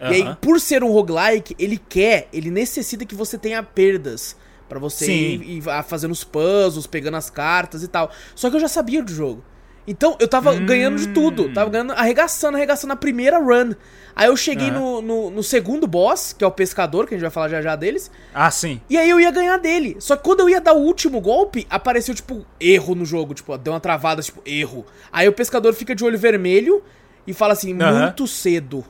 E 0.00 0.04
aí, 0.14 0.36
por 0.40 0.58
ser 0.58 0.82
um 0.82 0.90
roguelike, 0.90 1.54
ele 1.58 1.76
quer, 1.76 2.26
ele 2.32 2.50
necessita 2.50 3.04
que 3.04 3.14
você 3.14 3.36
tenha 3.36 3.62
perdas. 3.62 4.34
Pra 4.66 4.78
você 4.78 5.04
Sim. 5.04 5.12
ir, 5.12 5.58
ir 5.58 5.62
fazendo 5.86 6.12
os 6.12 6.22
puzzles, 6.24 6.86
pegando 6.86 7.16
as 7.16 7.28
cartas 7.28 7.82
e 7.82 7.88
tal. 7.88 8.08
Só 8.36 8.48
que 8.48 8.54
eu 8.56 8.60
já 8.60 8.68
sabia 8.68 9.02
do 9.02 9.12
jogo. 9.12 9.44
Então, 9.86 10.16
eu 10.20 10.28
tava 10.28 10.52
Hum. 10.52 10.64
ganhando 10.66 10.98
de 10.98 11.08
tudo. 11.08 11.48
Tava 11.52 11.70
ganhando, 11.70 11.92
arregaçando, 11.92 12.56
arregaçando 12.56 12.92
a 12.92 12.96
primeira 12.96 13.38
run. 13.38 13.72
Aí 14.14 14.26
eu 14.28 14.36
cheguei 14.36 14.68
Aham. 14.68 14.78
no, 14.80 15.02
no, 15.02 15.30
no 15.30 15.42
segundo 15.42 15.86
boss, 15.86 16.32
que 16.32 16.44
é 16.44 16.46
o 16.46 16.50
pescador, 16.50 17.06
que 17.06 17.14
a 17.14 17.16
gente 17.16 17.22
vai 17.22 17.30
falar 17.30 17.48
já 17.48 17.62
já 17.62 17.74
deles. 17.76 18.10
Ah, 18.34 18.50
sim. 18.50 18.80
E 18.90 18.96
aí 18.98 19.08
eu 19.08 19.18
ia 19.20 19.30
ganhar 19.30 19.56
dele. 19.56 19.96
Só 19.98 20.16
que 20.16 20.22
quando 20.22 20.40
eu 20.40 20.48
ia 20.50 20.60
dar 20.60 20.74
o 20.74 20.80
último 20.80 21.20
golpe, 21.20 21.66
apareceu, 21.70 22.14
tipo, 22.14 22.44
erro 22.60 22.94
no 22.94 23.04
jogo. 23.04 23.34
Tipo, 23.34 23.56
deu 23.56 23.72
uma 23.72 23.80
travada, 23.80 24.20
tipo, 24.22 24.42
erro. 24.44 24.84
Aí 25.12 25.26
o 25.28 25.32
pescador 25.32 25.72
fica 25.74 25.94
de 25.94 26.04
olho 26.04 26.18
vermelho 26.18 26.82
e 27.26 27.32
fala 27.32 27.52
assim, 27.54 27.72
Aham. 27.80 28.00
muito 28.02 28.26
cedo. 28.26 28.84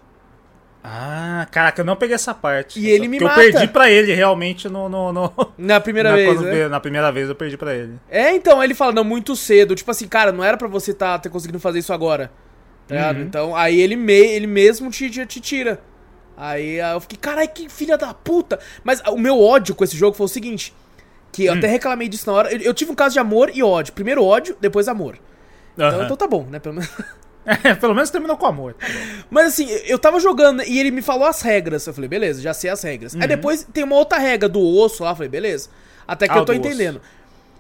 Ah, 0.83 1.47
caraca, 1.51 1.83
eu 1.83 1.85
não 1.85 1.95
peguei 1.97 2.15
essa 2.15 2.33
parte. 2.33 2.81
E 2.81 2.89
ele 2.89 3.07
me 3.07 3.19
Porque 3.19 3.25
mata. 3.29 3.43
eu 3.47 3.53
perdi 3.53 3.69
pra 3.69 3.91
ele 3.91 4.15
realmente 4.15 4.69
no. 4.69 4.89
no, 4.89 5.13
no- 5.13 5.33
Na 5.59 5.79
primeira 5.81 6.09
na, 6.11 6.17
vez, 6.17 6.41
né? 6.41 6.69
na 6.69 6.81
primeira 6.81 7.13
vez 7.13 7.29
eu 7.29 7.35
perdi 7.35 7.57
pra 7.57 7.75
ele. 7.75 7.99
É, 8.09 8.33
então, 8.35 8.61
aí 8.61 8.67
ele 8.67 8.75
fala, 8.75 8.93
não, 8.93 9.05
muito 9.05 9.37
cedo. 9.37 9.75
Tipo 9.75 9.91
assim, 9.91 10.09
cara, 10.09 10.33
não 10.33 10.43
era 10.43 10.57
pra 10.57 10.69
você 10.69 10.95
tá, 10.95 11.19
ter 11.19 11.29
conseguido 11.29 11.61
fazer 11.61 11.81
isso 11.81 11.93
agora. 11.93 12.31
Tá 12.89 12.95
ligado? 12.95 13.17
Uhum. 13.17 13.23
Então, 13.23 13.55
aí 13.57 13.79
ele, 13.79 13.95
me, 13.95 14.13
ele 14.13 14.47
mesmo 14.47 14.91
te, 14.91 15.11
te, 15.11 15.27
te 15.27 15.39
tira. 15.41 15.81
Aí 16.37 16.79
eu 16.79 17.01
fiquei, 17.01 17.19
carai, 17.19 17.47
que 17.47 17.69
filha 17.69 17.99
da 17.99 18.15
puta. 18.15 18.59
Mas 18.83 19.03
o 19.09 19.19
meu 19.19 19.39
ódio 19.39 19.75
com 19.75 19.85
esse 19.85 19.97
jogo 19.97 20.17
foi 20.17 20.25
o 20.25 20.29
seguinte: 20.29 20.75
que 21.31 21.45
eu 21.45 21.53
Hum. 21.53 21.59
até 21.59 21.67
reclamei 21.67 22.09
disso 22.09 22.27
na 22.31 22.33
hora. 22.37 22.51
Eu, 22.55 22.59
eu 22.63 22.73
tive 22.75 22.91
um 22.91 22.95
caso 22.95 23.13
de 23.13 23.19
amor 23.21 23.51
e 23.55 23.63
ódio. 23.63 23.93
Primeiro 23.93 24.25
ódio, 24.25 24.57
depois 24.59 24.89
amor. 24.89 25.19
Então, 25.75 26.03
então 26.05 26.17
tá 26.17 26.27
bom, 26.27 26.47
né? 26.51 26.59
Pelo 26.59 26.77
menos. 26.77 26.91
É, 27.45 27.75
pelo 27.75 27.95
menos 27.95 28.11
terminou 28.11 28.37
com 28.37 28.47
amor. 28.47 28.77
Mas 29.31 29.47
assim, 29.49 29.67
eu 29.87 29.99
tava 29.99 30.21
jogando 30.21 30.63
e 30.63 30.79
ele 30.79 30.91
me 30.91 31.03
falou 31.03 31.27
as 31.27 31.41
regras. 31.43 31.87
Eu 31.87 31.95
falei, 31.95 32.09
beleza, 32.09 32.41
já 32.41 32.53
sei 32.55 32.71
as 32.71 32.83
regras. 32.83 33.15
Aí 33.17 33.27
depois 33.27 33.67
tem 33.73 33.83
uma 33.83 33.97
outra 33.97 34.19
regra 34.19 34.49
do 34.49 34.61
osso 34.61 35.03
lá. 35.03 35.11
Eu 35.11 35.17
falei, 35.17 35.29
beleza. 35.31 35.69
Até 36.07 36.27
que 36.29 36.33
Uhum. 36.33 36.39
Ah, 36.39 36.43
eu 36.43 36.47
tô 36.47 36.53
do 36.53 36.59
osso. 36.61 36.69
entendendo. 36.69 37.01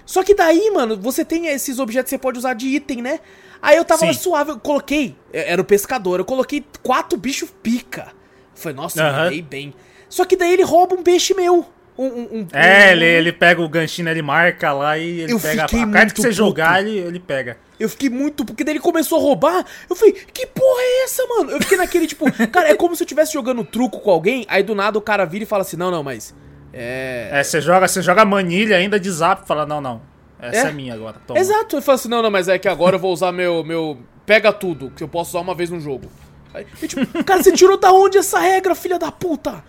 Só 0.05 0.23
que 0.23 0.35
daí, 0.35 0.71
mano, 0.71 0.97
você 0.97 1.25
tem 1.25 1.47
esses 1.47 1.79
objetos 1.79 2.11
que 2.11 2.17
você 2.17 2.19
pode 2.19 2.39
usar 2.39 2.55
de 2.55 2.67
item, 2.67 3.01
né? 3.01 3.21
Aí 3.63 3.77
eu 3.77 3.85
tava 3.85 4.07
Sim. 4.07 4.13
suave, 4.13 4.51
eu 4.51 4.59
coloquei. 4.59 5.17
é, 5.33 5.53
Era 5.53 5.61
o 5.63 5.65
pescador, 5.65 6.19
eu 6.21 6.25
coloquei 6.25 6.65
quatro 6.83 7.19
bichos 7.19 7.51
pica. 7.63 8.09
Falei, 8.55 8.77
nossa, 8.77 9.03
Aham. 9.03 9.33
eu 9.33 9.43
bem. 9.43 9.73
Só 10.09 10.25
que 10.25 10.37
daí 10.37 10.53
ele 10.53 10.63
rouba 10.63 10.95
um 10.95 11.03
peixe 11.03 11.33
meu. 11.35 11.67
Um, 11.99 12.07
um, 12.07 12.47
É, 12.53 12.93
ele, 12.93 13.05
ele 13.05 13.33
pega 13.33 13.61
o 13.61 13.69
ganchinho, 13.69 14.09
ele 14.09 14.23
marca 14.23 14.73
lá 14.73 14.97
e 14.97 15.21
ele 15.21 15.33
Eu 15.33 15.41
pega 15.41 15.65
a, 15.65 15.69
carta 15.69 16.15
que 16.15 16.21
você 16.21 16.29
puto. 16.29 16.33
jogar, 16.33 16.81
ele, 16.81 16.99
ele 16.99 17.21
pega. 17.21 17.59
Eu 17.79 17.89
fiquei 17.89 18.09
muito. 18.09 18.45
Porque 18.45 18.65
daí 18.65 18.73
ele 18.75 18.81
começou 18.81 19.19
a 19.19 19.21
roubar. 19.21 19.65
Eu 19.89 19.97
falei, 19.97 20.13
que 20.13 20.47
porra 20.47 20.81
é 20.81 21.05
essa, 21.05 21.27
mano? 21.27 21.51
Eu 21.51 21.61
fiquei 21.61 21.77
naquele 21.77 22.07
tipo. 22.07 22.25
Cara, 22.49 22.69
é 22.71 22.75
como 22.75 22.97
se 22.97 23.03
eu 23.03 23.05
estivesse 23.05 23.33
jogando 23.33 23.65
truco 23.65 24.01
com 24.01 24.11
alguém. 24.11 24.47
Aí 24.49 24.63
do 24.63 24.75
nada 24.75 24.99
o 24.99 25.03
cara 25.03 25.25
vira 25.25 25.45
e 25.45 25.47
fala 25.47 25.63
assim: 25.63 25.77
não, 25.77 25.91
não, 25.91 26.03
mas. 26.03 26.35
É. 26.73 27.29
É, 27.33 27.43
você 27.43 27.61
joga, 27.61 27.87
você 27.89 28.01
joga 28.03 28.25
manilha 28.25 28.77
ainda 28.77 28.99
de 28.99 29.11
zap 29.11 29.43
e 29.45 29.47
fala, 29.47 29.67
não, 29.67 29.81
não. 29.81 30.01
Essa 30.41 30.69
é, 30.69 30.71
É. 30.71 30.73
minha 30.73 30.95
agora. 30.95 31.17
Toma. 31.27 31.39
Exato. 31.39 31.77
Eu 31.77 31.83
falo 31.83 31.97
assim: 31.97 32.09
não, 32.09 32.23
não, 32.23 32.31
mas 32.31 32.49
é 32.49 32.59
que 32.59 32.69
agora 32.69 32.97
eu 32.97 33.01
vou 33.01 33.13
usar 33.13 33.33
meu. 33.33 33.63
meu 33.65 33.99
pega 34.25 34.53
tudo, 34.53 34.91
que 34.97 35.03
eu 35.03 35.09
posso 35.09 35.31
usar 35.31 35.41
uma 35.41 35.55
vez 35.55 35.71
no 35.71 35.81
jogo. 35.81 36.11
Aí, 36.55 36.67
e, 36.83 36.87
tipo, 36.89 37.25
cara, 37.25 37.43
você 37.43 37.53
tirou 37.53 37.77
da 37.77 37.93
onde 37.93 38.19
essa 38.19 38.39
regra, 38.39 38.75
filha 38.75 38.99
da 38.99 39.11
puta? 39.11 39.63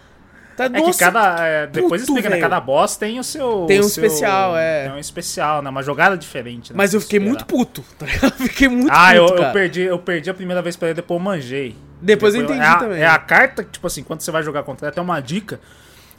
Tá, 0.56 0.66
É 0.66 0.70
que 0.82 0.98
cada. 0.98 1.36
é, 1.48 1.68
depois 1.68 2.02
puto, 2.02 2.14
explica, 2.14 2.30
né? 2.30 2.40
Cada 2.40 2.60
boss 2.60 2.98
tem 2.98 3.20
o 3.20 3.24
seu. 3.24 3.66
Tem 3.68 3.80
um 3.80 3.84
seu- 3.84 4.04
especial, 4.04 4.58
é. 4.58 4.84
Tem 4.84 4.92
um 4.94 4.98
especial, 5.00 5.62
né? 5.62 5.70
Uma 5.70 5.82
jogada 5.82 6.18
diferente. 6.18 6.72
Né, 6.72 6.78
Mas 6.78 6.94
eu 6.94 7.02
fiquei 7.02 7.20
muito 7.20 7.46
puto, 7.46 7.84
tá 7.98 8.06
ligado? 8.06 8.26
Eu 8.26 8.32
Fiquei 8.48 8.68
muito 8.68 8.92
Ah, 8.94 9.16
eu, 9.16 9.24
puto, 9.26 9.38
eu 9.38 9.42
cara. 9.42 9.54
perdi, 9.54 9.82
eu 9.82 10.00
perdi 10.00 10.30
a 10.30 10.34
primeira 10.34 10.62
vez 10.62 10.76
pra 10.76 10.90
ele, 10.90 10.96
depois 10.96 11.20
eu 11.20 11.24
manjei. 11.24 11.76
Depois 12.02 12.34
eu 12.36 12.42
entendi 12.44 12.60
é 12.60 12.66
a, 12.66 12.76
também. 12.76 13.02
É 13.02 13.08
a 13.08 13.18
carta 13.18 13.64
que, 13.64 13.72
tipo 13.72 13.88
assim, 13.88 14.04
quando 14.04 14.22
você 14.22 14.32
vai 14.32 14.44
jogar 14.44 14.64
contra 14.64 14.88
ele, 14.88 14.92
até 14.92 15.02
uma 15.02 15.20
dica. 15.20 15.60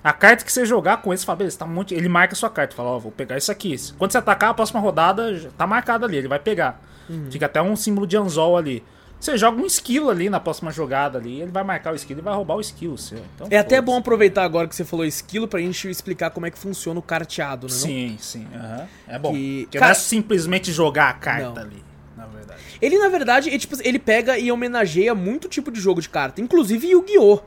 A 0.04 0.12
carta 0.12 0.44
que 0.44 0.52
você 0.52 0.64
jogar 0.64 0.96
com 1.02 1.12
esse, 1.12 1.22
você 1.22 1.26
fala, 1.26 1.36
beleza, 1.36 1.58
tá 1.58 1.64
um 1.64 1.68
monte. 1.68 1.94
Ele 1.94 2.08
marca 2.08 2.34
a 2.34 2.36
sua 2.36 2.50
carta, 2.50 2.74
fala, 2.74 2.90
ó, 2.90 2.98
vou 2.98 3.12
pegar 3.12 3.36
isso 3.36 3.52
aqui. 3.52 3.76
Quando 3.98 4.10
você 4.12 4.18
atacar, 4.18 4.50
a 4.50 4.54
próxima 4.54 4.80
rodada 4.80 5.38
tá 5.56 5.66
marcado 5.66 6.04
ali, 6.04 6.16
ele 6.16 6.26
vai 6.28 6.38
pegar. 6.40 6.80
Uhum. 7.08 7.26
Fica 7.30 7.46
até 7.46 7.60
um 7.62 7.76
símbolo 7.76 8.06
de 8.06 8.16
anzol 8.16 8.56
ali. 8.56 8.82
Você 9.22 9.38
joga 9.38 9.62
um 9.62 9.66
esquilo 9.66 10.10
ali 10.10 10.28
na 10.28 10.40
próxima 10.40 10.72
jogada 10.72 11.16
ali, 11.16 11.40
ele 11.40 11.52
vai 11.52 11.62
marcar 11.62 11.92
o 11.92 11.94
esquilo 11.96 12.18
e 12.18 12.22
vai 12.24 12.34
roubar 12.34 12.56
o 12.56 12.60
esquilo 12.60 12.98
seu. 12.98 13.18
Então, 13.36 13.46
É 13.50 13.56
até 13.56 13.80
bom 13.80 13.96
aproveitar 13.96 14.42
agora 14.42 14.66
que 14.66 14.74
você 14.74 14.84
falou 14.84 15.06
esquilo 15.06 15.46
pra 15.46 15.60
gente 15.60 15.88
explicar 15.88 16.30
como 16.30 16.44
é 16.44 16.50
que 16.50 16.58
funciona 16.58 16.98
o 16.98 17.02
carteado, 17.02 17.68
né? 17.68 17.72
não? 17.72 17.78
Sim, 17.80 18.16
sim. 18.18 18.46
aham. 18.52 18.88
É 19.06 19.18
bom. 19.20 19.32
Que- 19.32 19.60
Porque 19.62 19.78
Cara- 19.78 19.92
não 19.92 20.00
é 20.00 20.02
simplesmente 20.02 20.72
jogar 20.72 21.08
a 21.08 21.12
carta 21.12 21.50
Não. 21.50 21.56
ali, 21.62 21.84
na 22.16 22.26
verdade. 22.26 22.60
Ele, 22.80 22.98
na 22.98 23.08
verdade, 23.08 23.48
ele, 23.48 23.58
tipo, 23.60 23.76
ele 23.84 23.98
pega 24.00 24.36
e 24.36 24.50
homenageia 24.50 25.14
muito 25.14 25.48
tipo 25.48 25.70
de 25.70 25.80
jogo 25.80 26.00
de 26.02 26.08
carta, 26.08 26.40
inclusive 26.40 26.88
Yu-Gi-Oh! 26.88 27.40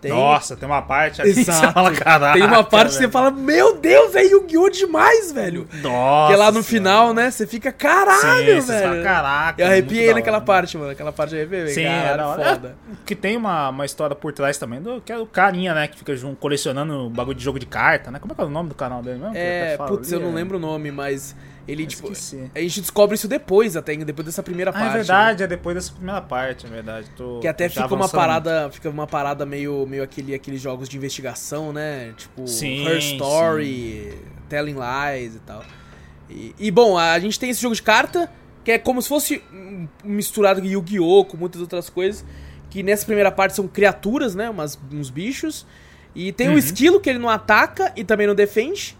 Tem- 0.00 0.12
Nossa, 0.12 0.56
tem 0.56 0.68
uma 0.68 0.80
parte 0.80 1.20
ali 1.20 1.34
que 1.34 1.42
você 1.44 1.50
Exato. 1.50 1.72
fala, 1.72 1.90
caraca. 1.90 2.34
Tem 2.38 2.44
uma 2.46 2.62
parte 2.62 2.86
que 2.90 2.92
você 2.94 2.98
velho. 3.00 3.10
fala, 3.12 3.30
meu 3.32 3.76
Deus, 3.78 4.14
é 4.14 4.22
Yu-Gi-Oh! 4.22 4.68
demais, 4.70 5.32
velho! 5.32 5.66
Nossa. 5.82 6.26
Porque 6.28 6.36
lá 6.36 6.52
no 6.52 6.62
final, 6.62 7.12
né, 7.12 7.30
você 7.32 7.46
fica, 7.48 7.72
caralho, 7.72 8.54
Sim, 8.54 8.60
você 8.60 8.72
velho! 8.72 8.88
fala, 8.88 9.02
caraca. 9.02 9.60
Eu 9.62 9.66
muito 9.66 9.72
arrepiei 9.80 10.14
naquela 10.14 10.40
parte, 10.40 10.78
mano. 10.78 10.92
Aquela 10.92 11.10
parte 11.12 11.34
eu 11.34 11.40
arrepiei. 11.40 11.66
Sim, 11.68 11.84
é 11.84 12.02
caralho, 12.02 12.28
hora. 12.28 12.44
foda. 12.54 12.76
É, 12.92 12.94
que 13.04 13.16
tem 13.16 13.36
uma, 13.36 13.70
uma 13.70 13.84
história 13.84 14.14
por 14.14 14.32
trás 14.32 14.56
também, 14.56 14.80
do, 14.80 15.00
que 15.00 15.12
é 15.12 15.18
o 15.18 15.26
carinha, 15.26 15.74
né, 15.74 15.88
que 15.88 15.98
fica 15.98 16.14
colecionando 16.38 17.10
bagulho 17.10 17.36
de 17.36 17.42
jogo 17.44 17.58
de 17.58 17.66
carta, 17.66 18.10
né? 18.10 18.18
Como 18.20 18.32
é 18.32 18.36
que 18.36 18.40
é 18.40 18.44
o 18.44 18.48
nome 18.50 18.68
do 18.68 18.74
canal 18.76 19.02
dele 19.02 19.18
mesmo? 19.18 19.32
Que 19.32 19.38
É, 19.38 19.76
putz, 19.78 20.12
eu 20.12 20.20
não 20.20 20.30
é- 20.30 20.34
lembro 20.34 20.58
o 20.58 20.60
nome, 20.60 20.92
mas 20.92 21.34
ele, 21.68 21.82
Eu 21.84 21.86
tipo... 21.86 22.10
esqueci. 22.10 22.50
A 22.54 22.60
gente 22.60 22.80
descobre 22.80 23.14
isso 23.14 23.28
depois, 23.28 23.76
até, 23.76 23.94
depois 23.96 24.24
dessa 24.26 24.42
primeira 24.42 24.70
Ah, 24.70 24.72
parte. 24.72 24.86
é 24.86 24.90
né? 24.90 24.96
verdade, 24.96 25.42
é 25.42 25.46
depois 25.46 25.74
dessa 25.76 25.92
primeira 25.92 26.20
parte, 26.22 26.66
é 26.66 26.68
verdade. 26.68 27.08
Tô- 27.16 27.38
Que 27.40 27.46
até 27.46 27.68
fica 27.68 27.94
uma 27.94 28.08
parada, 28.08 28.70
fica 28.72 28.88
uma 28.90 29.06
parada 29.06 29.44
meio, 29.46 29.86
meio 29.86 30.02
aquele, 30.02 30.34
aqueles 30.34 30.60
jogos 30.60 30.88
de 30.88 30.96
investigação, 30.96 31.72
né? 31.72 32.12
Tipo, 32.16 32.46
Sim, 32.48 32.84
Her 32.86 32.98
Story, 32.98 34.18
Telling 34.48 34.74
Lies 34.74 35.36
e 35.36 35.40
tal. 35.40 35.62
E, 36.30 36.54
e, 36.58 36.70
bom, 36.70 36.98
a 36.98 37.18
gente 37.18 37.38
tem 37.38 37.50
esse 37.50 37.60
jogo 37.62 37.74
de 37.74 37.82
carta, 37.82 38.30
que 38.64 38.72
é 38.72 38.78
como 38.78 39.00
se 39.00 39.08
fosse 39.08 39.42
misturado 40.04 40.60
com 40.60 40.66
Yu-Gi-Oh! 40.66 41.24
com 41.24 41.36
muitas 41.36 41.60
outras 41.60 41.88
coisas. 41.88 42.24
Que 42.70 42.82
nessa 42.82 43.06
primeira 43.06 43.30
parte 43.30 43.54
são 43.54 43.66
criaturas, 43.66 44.34
né? 44.34 44.50
Umas, 44.50 44.78
uns 44.92 45.08
bichos. 45.08 45.64
E 46.14 46.32
tem 46.32 46.48
o 46.48 46.52
Uhum. 46.52 46.58
esquilo, 46.58 47.00
que 47.00 47.08
ele 47.08 47.18
não 47.18 47.28
ataca 47.30 47.92
e 47.96 48.04
também 48.04 48.26
não 48.26 48.34
defende. 48.34 48.97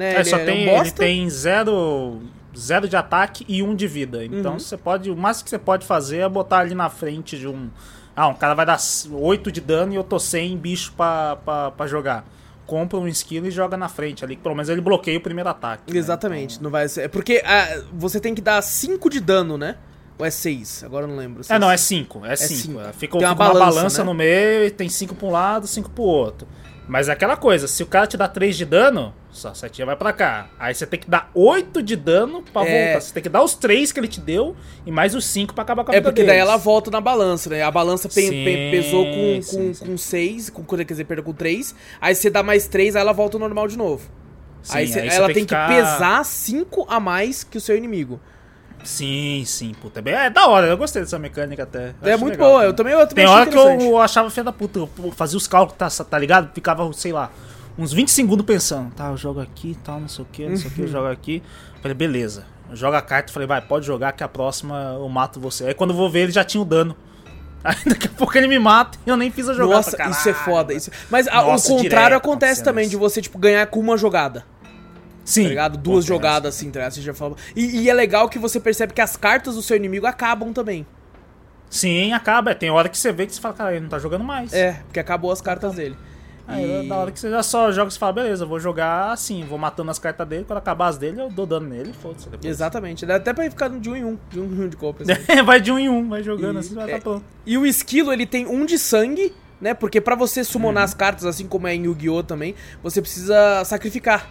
Né? 0.00 0.14
É, 0.14 0.24
só 0.24 0.36
ele, 0.38 0.46
tem, 0.46 0.68
é 0.68 0.72
um 0.78 0.80
ele 0.80 0.90
tem 0.90 1.28
zero, 1.28 2.20
zero 2.56 2.88
de 2.88 2.96
ataque 2.96 3.44
e 3.46 3.62
um 3.62 3.74
de 3.74 3.86
vida. 3.86 4.24
Então 4.24 4.52
Uhum. 4.54 4.58
você 4.58 4.76
pode. 4.76 5.10
O 5.10 5.16
máximo 5.16 5.44
que 5.44 5.50
você 5.50 5.58
pode 5.58 5.86
fazer 5.86 6.18
é 6.18 6.28
botar 6.28 6.58
ali 6.60 6.74
na 6.74 6.88
frente 6.88 7.38
de 7.38 7.46
um. 7.46 7.68
Ah, 8.16 8.28
um 8.28 8.34
cara 8.34 8.54
vai 8.54 8.64
dar 8.66 8.78
8 9.12 9.52
de 9.52 9.60
dano 9.60 9.92
e 9.92 9.96
eu 9.96 10.02
tô 10.04 10.18
sem 10.18 10.56
bicho 10.56 10.92
pra, 10.96 11.36
pra, 11.36 11.70
pra 11.70 11.86
jogar. 11.86 12.24
Compra 12.66 12.98
um 12.98 13.06
esquilo 13.08 13.46
e 13.46 13.50
joga 13.50 13.76
na 13.76 13.88
frente 13.88 14.24
ali. 14.24 14.36
Pelo 14.36 14.54
menos 14.54 14.68
ele 14.68 14.80
bloqueia 14.80 15.18
o 15.18 15.20
primeiro 15.20 15.48
ataque. 15.50 15.92
né? 15.92 15.98
Exatamente, 15.98 16.54
Então- 16.54 16.64
não 16.64 16.70
vai 16.70 16.88
ser. 16.88 17.02
É 17.02 17.08
porque 17.08 17.42
ah, 17.44 17.82
você 17.92 18.18
tem 18.20 18.34
que 18.34 18.40
dar 18.40 18.60
5 18.62 19.10
de 19.10 19.20
dano, 19.20 19.58
né? 19.58 19.76
Ou 20.18 20.26
é 20.26 20.30
6? 20.30 20.84
Agora 20.84 21.04
eu 21.04 21.08
não 21.08 21.16
lembro. 21.16 21.42
É, 21.48 21.58
não, 21.58 21.70
é 21.70 21.76
5. 21.76 22.24
É 22.26 22.36
cinco. 22.36 22.60
5. 22.60 22.78
Fica, 22.78 22.90
Tem 22.92 22.98
fica 22.98 23.16
uma 23.18 23.28
uma 23.28 23.34
balança, 23.34 23.74
balança, 23.76 23.98
né? 24.02 24.04
no 24.06 24.14
meio 24.14 24.64
e 24.66 24.70
tem 24.70 24.88
5 24.88 25.14
pra 25.14 25.26
um 25.26 25.30
lado 25.30 25.66
5 25.66 25.88
pro 25.90 26.02
outro. 26.02 26.46
Mas 26.90 27.08
é 27.08 27.12
aquela 27.12 27.36
coisa, 27.36 27.68
se 27.68 27.82
o 27.84 27.86
cara 27.86 28.04
te 28.06 28.16
dá 28.16 28.26
3 28.26 28.56
de 28.56 28.64
dano, 28.64 29.14
só 29.30 29.54
7 29.54 29.84
vai 29.84 29.94
pra 29.94 30.12
cá. 30.12 30.48
Aí 30.58 30.74
você 30.74 30.84
tem 30.84 30.98
que 30.98 31.08
dar 31.08 31.30
8 31.34 31.80
de 31.84 31.94
dano 31.94 32.42
pra 32.52 32.66
É. 32.66 32.86
voltar. 32.94 33.00
Você 33.00 33.14
tem 33.14 33.22
que 33.22 33.28
dar 33.28 33.44
os 33.44 33.54
3 33.54 33.92
que 33.92 34.00
ele 34.00 34.08
te 34.08 34.18
deu 34.20 34.56
e 34.84 34.90
mais 34.90 35.14
os 35.14 35.24
5 35.24 35.54
pra 35.54 35.62
acabar 35.62 35.84
com 35.84 35.92
a 35.92 35.94
É 35.94 35.98
vida 36.00 36.10
porque 36.10 36.22
daí 36.24 36.36
deles. 36.38 36.48
ela 36.48 36.56
volta 36.56 36.90
na 36.90 37.00
balança, 37.00 37.48
né? 37.48 37.62
A 37.62 37.70
balança 37.70 38.08
pe- 38.08 38.14
Sim, 38.22 38.44
pe- 38.44 38.70
pesou 38.72 39.04
com, 39.04 39.42
sim, 39.42 39.56
com, 39.68 39.74
sim. 39.74 39.86
com 39.86 39.96
6, 39.96 40.50
com, 40.50 40.64
quer 40.64 40.84
dizer, 40.84 41.04
perdeu 41.04 41.22
com 41.24 41.32
3. 41.32 41.76
Aí 42.00 42.12
você 42.12 42.28
dá 42.28 42.42
mais 42.42 42.66
3, 42.66 42.96
aí 42.96 43.02
ela 43.02 43.12
volta 43.12 43.36
ao 43.36 43.40
normal 43.40 43.68
de 43.68 43.78
novo. 43.78 44.10
Sim, 44.60 44.76
aí, 44.78 44.86
você- 44.88 44.98
aí 45.00 45.08
ela 45.10 45.26
tem 45.28 45.34
tem 45.36 45.44
que 45.46 45.54
que, 45.54 45.60
ficar- 45.62 45.68
pesar 45.68 46.24
5 46.24 46.86
a 46.90 46.98
mais 46.98 47.44
que 47.44 47.56
o 47.56 47.60
seu 47.60 47.76
inimigo. 47.76 48.20
Sim, 48.84 49.42
sim, 49.46 49.72
puta. 49.80 49.98
É 50.00 50.02
bem- 50.02 50.14
É 50.14 50.30
da 50.30 50.46
hora, 50.46 50.66
eu 50.66 50.76
gostei 50.76 51.02
dessa 51.02 51.18
mecânica 51.18 51.62
até. 51.64 51.94
é 52.02 52.16
muito 52.16 52.32
legal, 52.34 52.48
boa, 52.50 52.60
né? 52.62 52.66
eu 52.68 52.72
também, 52.74 52.92
eu 52.92 53.06
também 53.06 53.24
Tem 53.24 53.26
hora 53.26 53.46
que 53.46 53.56
eu 53.56 53.98
achava 54.00 54.30
filha 54.30 54.44
da 54.44 54.52
puta, 54.52 54.78
eu 54.78 54.88
fazia 55.16 55.36
os 55.36 55.46
cálculos, 55.46 55.76
tá, 55.78 56.04
tá 56.04 56.18
ligado? 56.18 56.50
Ficava, 56.54 56.90
sei 56.92 57.12
lá, 57.12 57.30
uns 57.78 57.92
20 57.92 58.10
segundos 58.10 58.44
pensando, 58.46 58.90
tá, 58.94 59.08
eu 59.08 59.16
jogo 59.16 59.40
aqui, 59.40 59.76
tal, 59.84 60.00
não 60.00 60.08
sei 60.08 60.24
o 60.24 60.28
que, 60.30 60.46
não 60.48 60.56
sei 60.56 60.70
o 60.70 60.74
que, 60.74 60.80
eu 60.80 60.84
Uhum. 60.86 60.90
jogo 60.92 61.08
aqui. 61.08 61.42
Falei, 61.82 61.94
beleza. 61.94 62.44
Joga 62.72 62.98
a 62.98 63.02
carta, 63.02 63.32
falei, 63.32 63.48
vai, 63.48 63.60
pode 63.60 63.84
jogar 63.84 64.12
que 64.12 64.22
a 64.22 64.28
próxima 64.28 64.94
eu 64.98 65.08
mato 65.08 65.40
você. 65.40 65.66
Aí 65.66 65.74
quando 65.74 65.90
eu 65.90 65.96
vou 65.96 66.08
ver, 66.08 66.20
ele 66.20 66.32
já 66.32 66.44
tinha 66.44 66.60
o 66.60 66.64
dano. 66.64 66.96
Aí 67.64 67.76
daqui 67.84 68.06
a 68.06 68.10
pouco 68.10 68.36
ele 68.38 68.46
me 68.48 68.58
mata 68.58 68.96
e 69.04 69.10
eu 69.10 69.16
nem 69.16 69.30
fiz 69.30 69.46
a 69.48 69.52
jogada. 69.52 69.76
Nossa, 69.76 69.90
isso 69.90 69.96
é 70.28 70.32
"Caralho, 70.32 70.44
foda. 70.44 70.68
velho." 70.68 70.78
Isso... 70.78 70.90
Mas 71.10 71.26
ah, 71.28 71.42
Nossa, 71.42 71.72
o 71.72 71.76
contrário 71.76 72.16
acontece 72.16 72.62
também, 72.62 72.82
isso. 72.82 72.90
de 72.92 72.96
você, 72.96 73.20
tipo, 73.20 73.36
ganhar 73.38 73.66
com 73.66 73.80
uma 73.80 73.96
jogada. 73.98 74.44
Sim. 75.24 75.42
Tá 75.44 75.48
ligado? 75.50 75.78
Duas 75.78 76.04
jogadas 76.04 76.54
assim, 76.54 76.70
tá 76.70 76.80
ligado? 76.80 76.92
Você 76.92 77.02
já 77.02 77.14
fala... 77.14 77.36
e, 77.54 77.82
e 77.82 77.90
é 77.90 77.94
legal 77.94 78.28
que 78.28 78.38
você 78.38 78.58
percebe 78.58 78.92
que 78.92 79.00
as 79.00 79.16
cartas 79.16 79.54
do 79.54 79.62
seu 79.62 79.76
inimigo 79.76 80.06
acabam 80.06 80.52
também. 80.52 80.86
Sim, 81.68 82.12
acaba. 82.12 82.54
Tem 82.54 82.70
hora 82.70 82.88
que 82.88 82.98
você 82.98 83.12
vê 83.12 83.26
que 83.26 83.34
você 83.34 83.40
fala, 83.40 83.54
cara, 83.54 83.70
ele 83.72 83.80
não 83.82 83.88
tá 83.88 83.98
jogando 83.98 84.24
mais. 84.24 84.52
É, 84.52 84.72
porque 84.86 84.98
acabou 84.98 85.30
as 85.30 85.40
cartas 85.40 85.74
dele. 85.74 85.96
Aí, 86.48 86.82
E- 86.84 86.88
na 86.88 86.96
hora 86.96 87.12
que 87.12 87.20
você 87.20 87.30
já 87.30 87.44
só 87.44 87.70
joga, 87.70 87.90
você 87.92 87.98
fala, 87.98 88.12
beleza, 88.14 88.44
vou 88.44 88.58
jogar 88.58 89.12
assim, 89.12 89.44
vou 89.44 89.56
matando 89.56 89.88
as 89.88 90.00
cartas 90.00 90.26
dele, 90.26 90.42
quando 90.44 90.58
acabar 90.58 90.88
as 90.88 90.98
dele, 90.98 91.20
eu 91.20 91.30
dou 91.30 91.46
dano 91.46 91.68
nele 91.68 91.92
foda-se. 91.92 92.28
Exatamente. 92.42 93.06
Dá 93.06 93.16
até 93.16 93.32
pra 93.32 93.46
ir 93.46 93.50
ficar 93.50 93.68
de 93.70 93.88
um 93.88 93.94
em 93.94 94.04
um, 94.04 94.18
de 94.28 94.40
um 94.40 94.44
em 94.46 94.64
um 94.64 94.68
de 94.68 94.76
compra. 94.76 95.04
assim. 95.04 95.42
vai 95.46 95.60
de 95.60 95.70
um 95.70 95.78
em 95.78 95.88
um, 95.88 96.08
vai 96.08 96.24
jogando 96.24 96.56
E- 96.56 96.58
assim, 96.58 96.74
vai 96.74 96.90
é- 96.90 96.94
tá 96.96 97.00
pronto. 97.02 97.24
E 97.46 97.56
o 97.56 97.64
esquilo, 97.64 98.12
ele 98.12 98.26
tem 98.26 98.48
um 98.48 98.66
de 98.66 98.76
sangue, 98.80 99.32
né? 99.60 99.72
Porque 99.74 100.00
pra 100.00 100.16
você 100.16 100.40
Uhum. 100.40 100.44
summonar 100.44 100.82
as 100.82 100.92
cartas, 100.92 101.24
assim 101.24 101.46
como 101.46 101.68
é 101.68 101.74
em 101.76 101.84
Yu-Gi-Oh! 101.84 102.24
também, 102.24 102.56
você 102.82 103.00
precisa 103.00 103.62
sacrificar, 103.64 104.28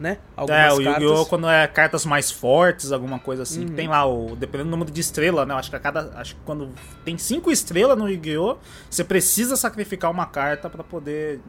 né? 0.00 0.18
É, 0.36 0.72
o 0.72 0.80
Yu-Gi-Oh! 0.80 0.84
cartas. 0.84 1.18
Uhum. 1.18 1.24
quando 1.26 1.48
é 1.48 1.66
cartas 1.68 2.06
mais 2.06 2.30
fortes, 2.30 2.90
alguma 2.90 3.18
coisa 3.18 3.42
assim, 3.42 3.68
tem 3.68 3.86
lá 3.86 4.06
o. 4.06 4.34
Dependendo 4.34 4.70
do 4.70 4.72
número 4.72 4.90
de 4.90 5.00
estrela, 5.00 5.44
né? 5.46 5.54
Acho 5.54 5.68
que 5.70 5.76
a 5.76 5.80
cada. 5.80 6.10
Acho 6.18 6.34
que 6.34 6.40
quando 6.44 6.70
tem 7.04 7.18
cinco 7.18 7.50
estrelas 7.52 7.96
no 7.98 8.08
Yu-Gi-Oh! 8.08 8.56
Você 8.88 9.04
precisa 9.04 9.54
sacrificar 9.56 10.10
uma 10.10 10.24
carta 10.26 10.70
pra 10.70 10.82
poder. 10.82 11.40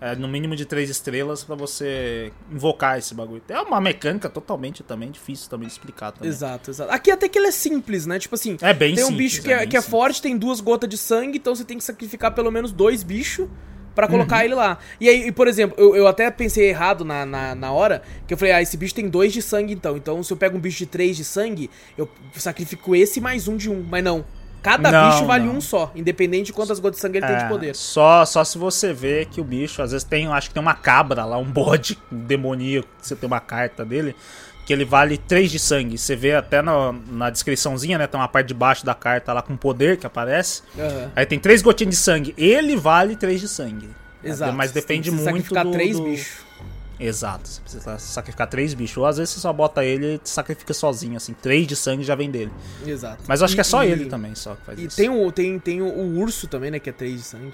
é, 0.00 0.14
no 0.16 0.26
mínimo 0.28 0.56
de 0.56 0.64
três 0.64 0.88
estrelas 0.88 1.44
pra 1.44 1.54
você 1.54 2.32
invocar 2.50 2.98
esse 2.98 3.14
bagulho. 3.14 3.42
É 3.48 3.60
uma 3.60 3.80
mecânica 3.80 4.28
totalmente 4.30 4.82
também 4.82 5.10
difícil 5.10 5.48
também 5.50 5.66
de 5.66 5.72
explicar 5.72 6.12
também. 6.12 6.28
Exato, 6.28 6.70
exato. 6.70 6.90
Aqui 6.92 7.10
até 7.10 7.28
que 7.28 7.38
ele 7.38 7.48
é 7.48 7.50
simples, 7.50 8.06
né? 8.06 8.18
Tipo 8.18 8.34
assim, 8.34 8.56
É 8.62 8.72
bem 8.72 8.94
tem 8.94 9.04
um 9.04 9.08
simples, 9.08 9.32
bicho 9.32 9.42
que 9.42 9.52
é 9.52 9.62
é, 9.62 9.66
que 9.66 9.76
é 9.76 9.80
simples. 9.80 9.90
forte, 9.90 10.22
tem 10.22 10.36
duas 10.38 10.60
gotas 10.60 10.88
de 10.88 10.96
sangue, 10.96 11.38
então 11.38 11.54
você 11.54 11.64
tem 11.64 11.76
que 11.76 11.84
sacrificar 11.84 12.34
pelo 12.34 12.50
menos 12.50 12.72
dois 12.72 13.02
bichos 13.02 13.46
pra 14.00 14.06
Uhum. 14.06 14.12
colocar 14.12 14.44
ele 14.44 14.54
lá. 14.54 14.78
E 15.00 15.08
aí, 15.08 15.26
e, 15.28 15.32
por 15.32 15.46
exemplo, 15.46 15.76
eu, 15.78 15.94
eu 15.94 16.06
até 16.06 16.30
pensei 16.30 16.68
errado 16.70 17.04
na, 17.04 17.26
na, 17.26 17.54
na 17.54 17.72
hora, 17.72 18.02
que 18.26 18.32
eu 18.32 18.38
falei, 18.38 18.52
ah, 18.54 18.62
esse 18.62 18.76
bicho 18.76 18.94
tem 18.94 19.08
dois 19.08 19.32
de 19.32 19.42
sangue 19.42 19.72
então. 19.74 19.96
Então 19.96 20.22
se 20.22 20.32
eu 20.32 20.36
pego 20.36 20.56
um 20.56 20.60
bicho 20.60 20.78
de 20.78 20.86
três 20.86 21.16
de 21.16 21.24
sangue, 21.24 21.70
eu 21.98 22.08
sacrifico 22.34 22.96
esse 22.96 23.20
mais 23.20 23.46
um 23.46 23.56
de 23.56 23.68
um. 23.70 23.84
Mas 23.88 24.02
não. 24.02 24.24
Cada 24.62 24.90
Não, 24.90 25.10
bicho 25.10 25.24
vale 25.24 25.46
não. 25.46 25.54
um 25.56 25.60
só, 25.60 25.90
independente 25.96 26.46
de 26.46 26.52
quantas 26.52 26.78
gotas 26.78 26.96
de 26.98 27.00
sangue 27.00 27.16
ele 27.16 27.26
tem 27.26 27.36
de 27.38 27.44
É, 27.44 27.48
poder. 27.48 27.74
Só, 27.74 28.26
só 28.26 28.44
se 28.44 28.58
você 28.58 28.92
vê 28.92 29.24
que 29.24 29.40
o 29.40 29.44
bicho, 29.44 29.80
às 29.80 29.92
vezes 29.92 30.04
tem, 30.04 30.26
acho 30.28 30.48
que 30.48 30.54
tem 30.54 30.62
uma 30.62 30.74
cabra 30.74 31.24
lá, 31.24 31.38
um 31.38 31.50
bode 31.50 31.96
demoníaco, 32.10 32.86
que 33.00 33.06
você 33.06 33.16
tem 33.16 33.26
uma 33.26 33.40
carta 33.40 33.86
dele, 33.86 34.14
que 34.70 34.74
ele 34.74 34.84
vale 34.84 35.18
3 35.18 35.50
de 35.50 35.58
sangue. 35.58 35.98
Você 35.98 36.14
vê 36.14 36.32
até 36.32 36.62
no- 36.62 36.92
na 36.92 37.28
descriçãozinha, 37.28 37.98
né? 37.98 38.06
Tem 38.06 38.20
uma 38.20 38.28
parte 38.28 38.46
de 38.46 38.54
baixo 38.54 38.86
da 38.86 38.94
carta 38.94 39.32
lá 39.32 39.42
com 39.42 39.56
poder 39.56 39.96
que 39.96 40.06
aparece. 40.06 40.62
Aham. 40.78 41.10
Aí 41.16 41.26
tem 41.26 41.40
três 41.40 41.60
gotinhas 41.60 41.96
de 41.96 42.00
sangue. 42.00 42.32
Ele 42.38 42.76
vale 42.76 43.16
3 43.16 43.40
de 43.40 43.48
sangue. 43.48 43.88
Exato. 44.22 44.52
Mas 44.52 44.70
depende 44.70 45.10
muito 45.10 45.24
sacrificar 45.24 45.64
do, 45.64 45.72
três 45.72 45.96
do- 45.96 46.04
bichos. 46.04 46.44
Exato. 47.00 47.48
Você 47.48 47.60
precisa 47.62 47.98
sacrificar 47.98 48.46
três 48.46 48.72
bichos. 48.72 48.96
Ou 48.98 49.06
às 49.06 49.16
vezes 49.16 49.34
você 49.34 49.40
só 49.40 49.52
bota 49.52 49.84
ele 49.84 50.20
e 50.24 50.28
sacrifica 50.28 50.72
sozinho, 50.72 51.16
assim. 51.16 51.32
3 51.32 51.66
de 51.66 51.74
sangue 51.74 52.04
já 52.04 52.14
vem 52.14 52.30
dele. 52.30 52.52
Exato. 52.86 53.24
Mas 53.26 53.40
eu 53.40 53.46
acho 53.46 53.54
E- 53.54 53.56
que 53.56 53.60
é 53.62 53.64
só 53.64 53.82
e- 53.82 53.90
ele 53.90 54.04
também, 54.04 54.36
só 54.36 54.54
que 54.54 54.62
faz 54.64 54.78
E 54.78 54.84
isso. 54.84 54.96
tem 54.96 55.08
o, 55.10 55.32
tem, 55.32 55.58
tem 55.58 55.82
o, 55.82 55.86
o 55.86 56.20
urso 56.20 56.46
também, 56.46 56.70
né? 56.70 56.78
Que 56.78 56.90
é 56.90 56.92
três 56.92 57.16
de 57.16 57.22
sangue. 57.22 57.52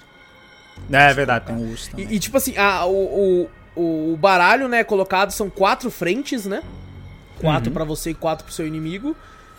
É 0.91 1.11
verdade, 1.15 1.47
tem 1.47 1.55
um 1.55 1.67
urso 1.71 1.89
também. 1.89 2.05
E, 2.11 2.15
e, 2.15 2.19
tipo 2.19 2.37
assim, 2.37 2.55
a, 2.57 2.85
o, 2.85 3.49
o, 3.75 4.13
o 4.13 4.17
baralho, 4.17 4.67
né, 4.67 4.83
colocado 4.83 5.31
são 5.31 5.49
quatro 5.49 5.89
frentes, 5.89 6.45
né? 6.45 6.61
Quatro 7.39 7.69
Uhum. 7.69 7.73
pra 7.73 7.83
você 7.83 8.11
e 8.11 8.13
quatro 8.13 8.45
pro 8.45 8.53
seu 8.53 8.65
inimigo. 8.67 9.15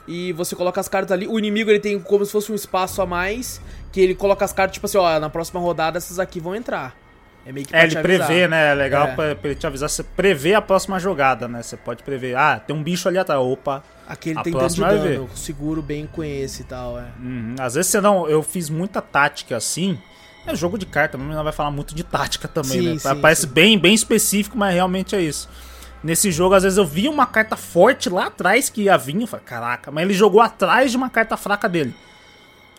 E 0.07 0.33
você 0.33 0.57
coloca 0.57 0.81
as 0.81 0.89
cartas 0.89 1.13
ali. 1.13 1.27
O 1.27 1.39
inimigo 1.39 1.71
ele 1.71 1.79
tem 1.81 1.99
como 2.01 2.25
se 2.25 2.33
fosse 2.33 2.51
um 2.51 2.55
espaço 2.55 3.03
a 3.03 3.07
mais. 3.07 3.61
Que 3.93 4.01
ele 4.01 4.15
coloca 4.15 4.45
as 4.45 4.53
cartas, 4.53 4.75
tipo 4.75 4.87
assim, 4.87 4.99
ó, 4.99 5.19
na 5.21 5.29
próxima 5.31 5.61
rodada 5.61 5.99
essas 5.99 6.19
aqui 6.19 6.41
vão 6.41 6.55
entrar. 6.55 6.95
É 7.47 7.53
meio 7.53 7.67
que 7.67 7.75
É, 7.75 7.79
pra 7.79 7.85
ele 7.85 7.93
te 7.93 7.99
avisar. 7.99 8.27
prevê, 8.27 8.49
né? 8.49 8.73
É 8.73 8.75
legal 8.75 9.07
É. 9.09 9.15
Pra, 9.15 9.35
pra 9.37 9.51
ele 9.51 9.59
te 9.59 9.67
avisar. 9.67 9.89
Você 9.89 10.03
prevê 10.03 10.55
a 10.55 10.61
próxima 10.63 10.99
jogada, 10.99 11.47
né? 11.49 11.63
Você 11.63 11.77
pode 11.77 12.03
prever. 12.03 12.37
Ah, 12.37 12.59
tem 12.59 12.75
um 12.77 12.83
bicho 12.83 13.09
ali 13.09 13.17
atrás. 13.19 13.41
Opa. 13.41 13.83
Aquele 14.07 14.39
A 14.39 14.43
tem 14.43 14.53
tanto 14.53 14.69
de 14.75 14.81
próxima 14.81 14.89
dano, 14.89 15.29
seguro 15.35 15.83
bem 15.83 16.07
com 16.07 16.25
esse 16.25 16.63
e 16.63 16.65
tal, 16.65 16.99
é. 16.99 17.05
Uhum. 17.21 17.55
Às 17.61 17.75
vezes 17.75 17.91
você 17.91 18.01
não. 18.01 18.27
Eu 18.29 18.43
fiz 18.43 18.71
muita 18.71 19.03
tática 19.03 19.57
assim. 19.57 19.99
É 20.47 20.55
jogo 20.57 20.79
de 20.79 20.87
carta, 20.87 21.19
mas 21.19 21.37
não 21.37 21.45
vai 21.45 21.53
falar 21.53 21.71
muito 21.71 21.95
de 21.95 22.03
tática 22.03 22.49
também, 22.49 22.81
Sim, 22.81 22.93
né? 22.95 22.99
sim, 22.99 23.21
Parece 23.21 23.43
sim. 23.43 23.49
bem, 23.49 23.79
bem 23.79 23.93
específico, 23.93 24.57
mas 24.57 24.73
realmente 24.73 25.15
é 25.15 25.21
isso. 25.21 25.47
Nesse 26.03 26.31
jogo, 26.31 26.55
às 26.55 26.63
vezes 26.63 26.79
eu 26.79 26.87
via 26.87 27.11
uma 27.11 27.27
carta 27.27 27.57
forte 27.57 28.09
lá 28.09 28.27
atrás 28.27 28.69
que 28.69 28.83
ia 28.83 28.97
vir. 28.97 29.21
Eu 29.21 29.27
falei, 29.27 29.45
caraca, 29.45 29.91
mas 29.91 30.05
ele 30.05 30.15
jogou 30.15 30.41
atrás 30.41 30.91
de 30.91 30.97
uma 30.97 31.11
carta 31.11 31.37
fraca 31.37 31.69
dele. 31.69 31.95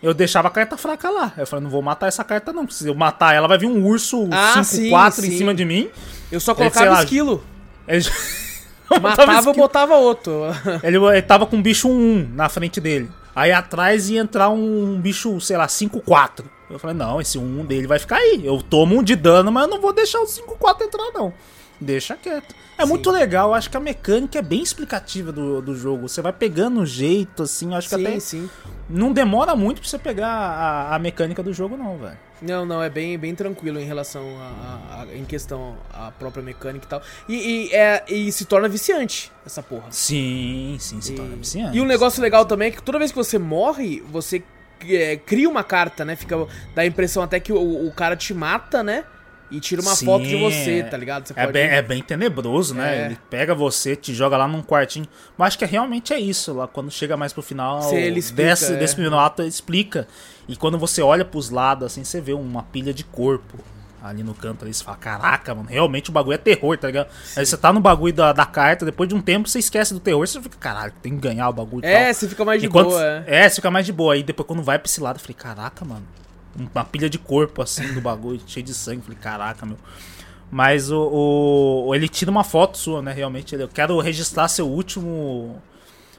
Eu 0.02 0.14
deixava 0.14 0.48
a 0.48 0.50
carta 0.50 0.76
fraca 0.78 1.10
lá. 1.10 1.32
Eu 1.36 1.46
falei, 1.46 1.62
não 1.62 1.70
vou 1.70 1.82
matar 1.82 2.06
essa 2.06 2.24
carta, 2.24 2.52
não. 2.52 2.68
Se 2.68 2.88
eu 2.88 2.94
matar 2.94 3.34
ela, 3.34 3.46
vai 3.46 3.58
vir 3.58 3.66
um 3.66 3.84
urso 3.84 4.26
Ah, 4.32 4.54
5-4 4.60 5.12
sim, 5.12 5.26
em 5.26 5.38
cima 5.38 5.54
de 5.54 5.64
mim. 5.64 5.90
Eu 6.32 6.40
só 6.40 6.52
Ele, 6.52 6.58
colocava 6.58 6.90
lá, 6.90 7.02
esquilo. 7.02 7.44
Ele... 7.86 8.04
Matava, 9.00 9.34
esquilo. 9.34 9.54
botava 9.54 9.94
outro. 9.96 10.32
Ele, 10.82 10.96
ele 10.96 11.22
tava 11.22 11.46
com 11.46 11.56
um 11.56 11.62
bicho 11.62 11.88
1 11.88 12.30
na 12.34 12.48
frente 12.48 12.80
dele. 12.80 13.10
Aí 13.36 13.52
atrás 13.52 14.10
ia 14.10 14.20
entrar 14.20 14.48
um 14.48 15.00
bicho, 15.00 15.40
sei 15.40 15.56
lá, 15.56 15.66
5-4. 15.66 16.44
Eu 16.68 16.78
falei, 16.78 16.96
não, 16.96 17.20
esse 17.20 17.38
1 17.38 17.64
dele 17.66 17.86
vai 17.86 17.98
ficar 17.98 18.16
aí. 18.16 18.40
Eu 18.44 18.60
tomo 18.60 18.98
um 18.98 19.02
de 19.02 19.14
dano, 19.14 19.52
mas 19.52 19.64
eu 19.64 19.70
não 19.70 19.80
vou 19.80 19.92
deixar 19.92 20.20
o 20.20 20.24
5-4 20.24 20.82
entrar, 20.82 21.10
não. 21.12 21.32
Deixa 21.80 22.16
quieto. 22.16 22.54
É 22.76 22.84
muito 22.84 23.10
legal, 23.10 23.52
acho 23.54 23.70
que 23.70 23.76
a 23.76 23.80
mecânica 23.80 24.38
é 24.38 24.42
bem 24.42 24.62
explicativa 24.62 25.30
do, 25.32 25.60
do 25.62 25.74
jogo. 25.74 26.08
Você 26.08 26.20
vai 26.22 26.32
pegando 26.32 26.80
o 26.80 26.86
jeito, 26.86 27.42
assim, 27.42 27.74
acho 27.74 27.88
que 27.88 27.94
sim, 27.94 28.06
até 28.06 28.20
sim. 28.20 28.50
não 28.88 29.12
demora 29.12 29.54
muito 29.54 29.80
pra 29.80 29.88
você 29.90 29.98
pegar 29.98 30.28
a, 30.28 30.94
a 30.94 30.98
mecânica 30.98 31.42
do 31.42 31.52
jogo, 31.52 31.76
não, 31.76 31.96
velho. 31.98 32.16
Não, 32.42 32.64
não, 32.64 32.82
é 32.82 32.88
bem, 32.88 33.18
bem 33.18 33.34
tranquilo 33.34 33.78
em 33.78 33.84
relação 33.84 34.22
a, 34.40 34.44
a- 34.44 35.02
a- 35.02 35.14
em 35.14 35.26
questão 35.26 35.76
à 35.92 36.10
própria 36.10 36.42
mecânica 36.42 36.86
e 36.86 36.88
tal. 36.88 37.02
E, 37.28 37.34
e, 37.68 37.74
é, 37.74 38.02
e 38.08 38.32
se 38.32 38.46
torna 38.46 38.66
viciante 38.66 39.30
essa 39.44 39.62
porra. 39.62 39.84
Sim, 39.90 40.76
sim, 40.80 41.00
se 41.02 41.12
torna 41.12 41.36
viciante. 41.36 41.76
E 41.76 41.80
um 41.82 41.84
negócio 41.86 42.22
legal 42.22 42.46
também 42.46 42.68
é 42.68 42.70
que 42.70 42.82
toda 42.82 42.98
vez 42.98 43.10
que 43.10 43.16
você 43.18 43.38
morre, 43.38 44.02
você 44.10 44.42
é, 44.88 45.16
cria 45.18 45.50
uma 45.50 45.62
carta, 45.62 46.02
né? 46.02 46.16
Fica, 46.16 46.34
dá 46.74 46.80
a 46.80 46.86
impressão 46.86 47.22
até 47.22 47.38
que 47.38 47.52
o, 47.52 47.86
o 47.86 47.92
cara 47.92 48.16
te 48.16 48.32
mata, 48.32 48.82
né? 48.82 49.04
E 49.50 49.58
tira 49.60 49.82
uma 49.82 49.94
Sim, 49.96 50.06
foto 50.06 50.24
de 50.24 50.36
você, 50.36 50.82
tá 50.84 50.96
ligado? 50.96 51.26
Você 51.26 51.34
É 51.36 51.46
bem, 51.50 51.64
é 51.68 51.82
bem 51.82 52.02
tenebroso, 52.02 52.74
né? 52.74 52.96
É. 53.02 53.06
Ele 53.06 53.18
pega 53.28 53.54
você, 53.54 53.96
te 53.96 54.14
joga 54.14 54.36
lá 54.36 54.46
num 54.46 54.62
quartinho. 54.62 55.06
Mas 55.36 55.48
acho 55.48 55.58
que 55.58 55.64
realmente 55.64 56.12
é 56.12 56.20
isso. 56.20 56.52
Lá 56.52 56.68
quando 56.68 56.90
chega 56.90 57.16
mais 57.16 57.32
pro 57.32 57.42
final, 57.42 57.92
ele 57.92 58.20
explica, 58.20 58.50
desse, 58.50 58.72
é. 58.72 58.76
desse 58.76 58.94
primeiro 58.94 59.18
ato, 59.18 59.42
ele 59.42 59.48
explica. 59.48 60.06
E 60.48 60.54
quando 60.56 60.78
você 60.78 61.02
olha 61.02 61.24
pros 61.24 61.50
lados, 61.50 61.86
assim, 61.86 62.04
você 62.04 62.20
vê 62.20 62.32
uma 62.32 62.62
pilha 62.62 62.94
de 62.94 63.02
corpo 63.04 63.58
ali 64.02 64.22
no 64.22 64.34
canto 64.34 64.64
ali. 64.64 64.72
Você 64.72 64.82
fala, 64.84 64.96
caraca, 64.96 65.54
mano, 65.54 65.68
realmente 65.68 66.10
o 66.10 66.12
bagulho 66.12 66.34
é 66.34 66.38
terror, 66.38 66.78
tá 66.78 66.86
ligado? 66.86 67.08
Aí 67.36 67.44
você 67.44 67.56
tá 67.56 67.72
no 67.72 67.80
bagulho 67.80 68.14
da, 68.14 68.32
da 68.32 68.46
carta, 68.46 68.84
depois 68.84 69.08
de 69.08 69.14
um 69.14 69.20
tempo 69.20 69.48
você 69.48 69.58
esquece 69.58 69.92
do 69.92 70.00
terror, 70.00 70.26
você 70.26 70.40
fica, 70.40 70.56
caralho, 70.58 70.92
tem 71.02 71.12
que 71.14 71.20
ganhar 71.20 71.48
o 71.48 71.52
bagulho 71.52 71.84
e 71.84 71.88
É, 71.88 72.04
tal. 72.04 72.14
você 72.14 72.28
fica 72.28 72.44
mais 72.44 72.60
de 72.60 72.66
Enquanto- 72.68 72.88
boa, 72.90 73.04
é. 73.04 73.24
É, 73.26 73.48
você 73.48 73.56
fica 73.56 73.70
mais 73.70 73.84
de 73.84 73.92
boa. 73.92 74.14
Aí 74.14 74.22
depois 74.22 74.46
quando 74.46 74.62
vai 74.62 74.78
pra 74.78 74.86
esse 74.86 75.00
lado, 75.00 75.16
eu 75.16 75.20
falei, 75.20 75.34
caraca, 75.34 75.84
mano. 75.84 76.02
Uma 76.74 76.84
pilha 76.84 77.08
de 77.08 77.18
corpo 77.18 77.62
assim 77.62 77.92
do 77.94 78.00
bagulho, 78.00 78.40
cheio 78.46 78.64
de 78.64 78.74
sangue. 78.74 79.02
Falei, 79.02 79.18
caraca, 79.20 79.64
meu. 79.64 79.76
Mas 80.50 80.90
o, 80.90 81.86
o- 81.86 81.94
ele 81.94 82.08
tira 82.08 82.30
uma 82.30 82.42
foto 82.44 82.76
sua, 82.76 83.00
né? 83.00 83.12
Realmente. 83.12 83.54
Eu 83.54 83.68
quero 83.68 83.98
registrar 84.00 84.48
seu 84.48 84.66
último. 84.68 85.62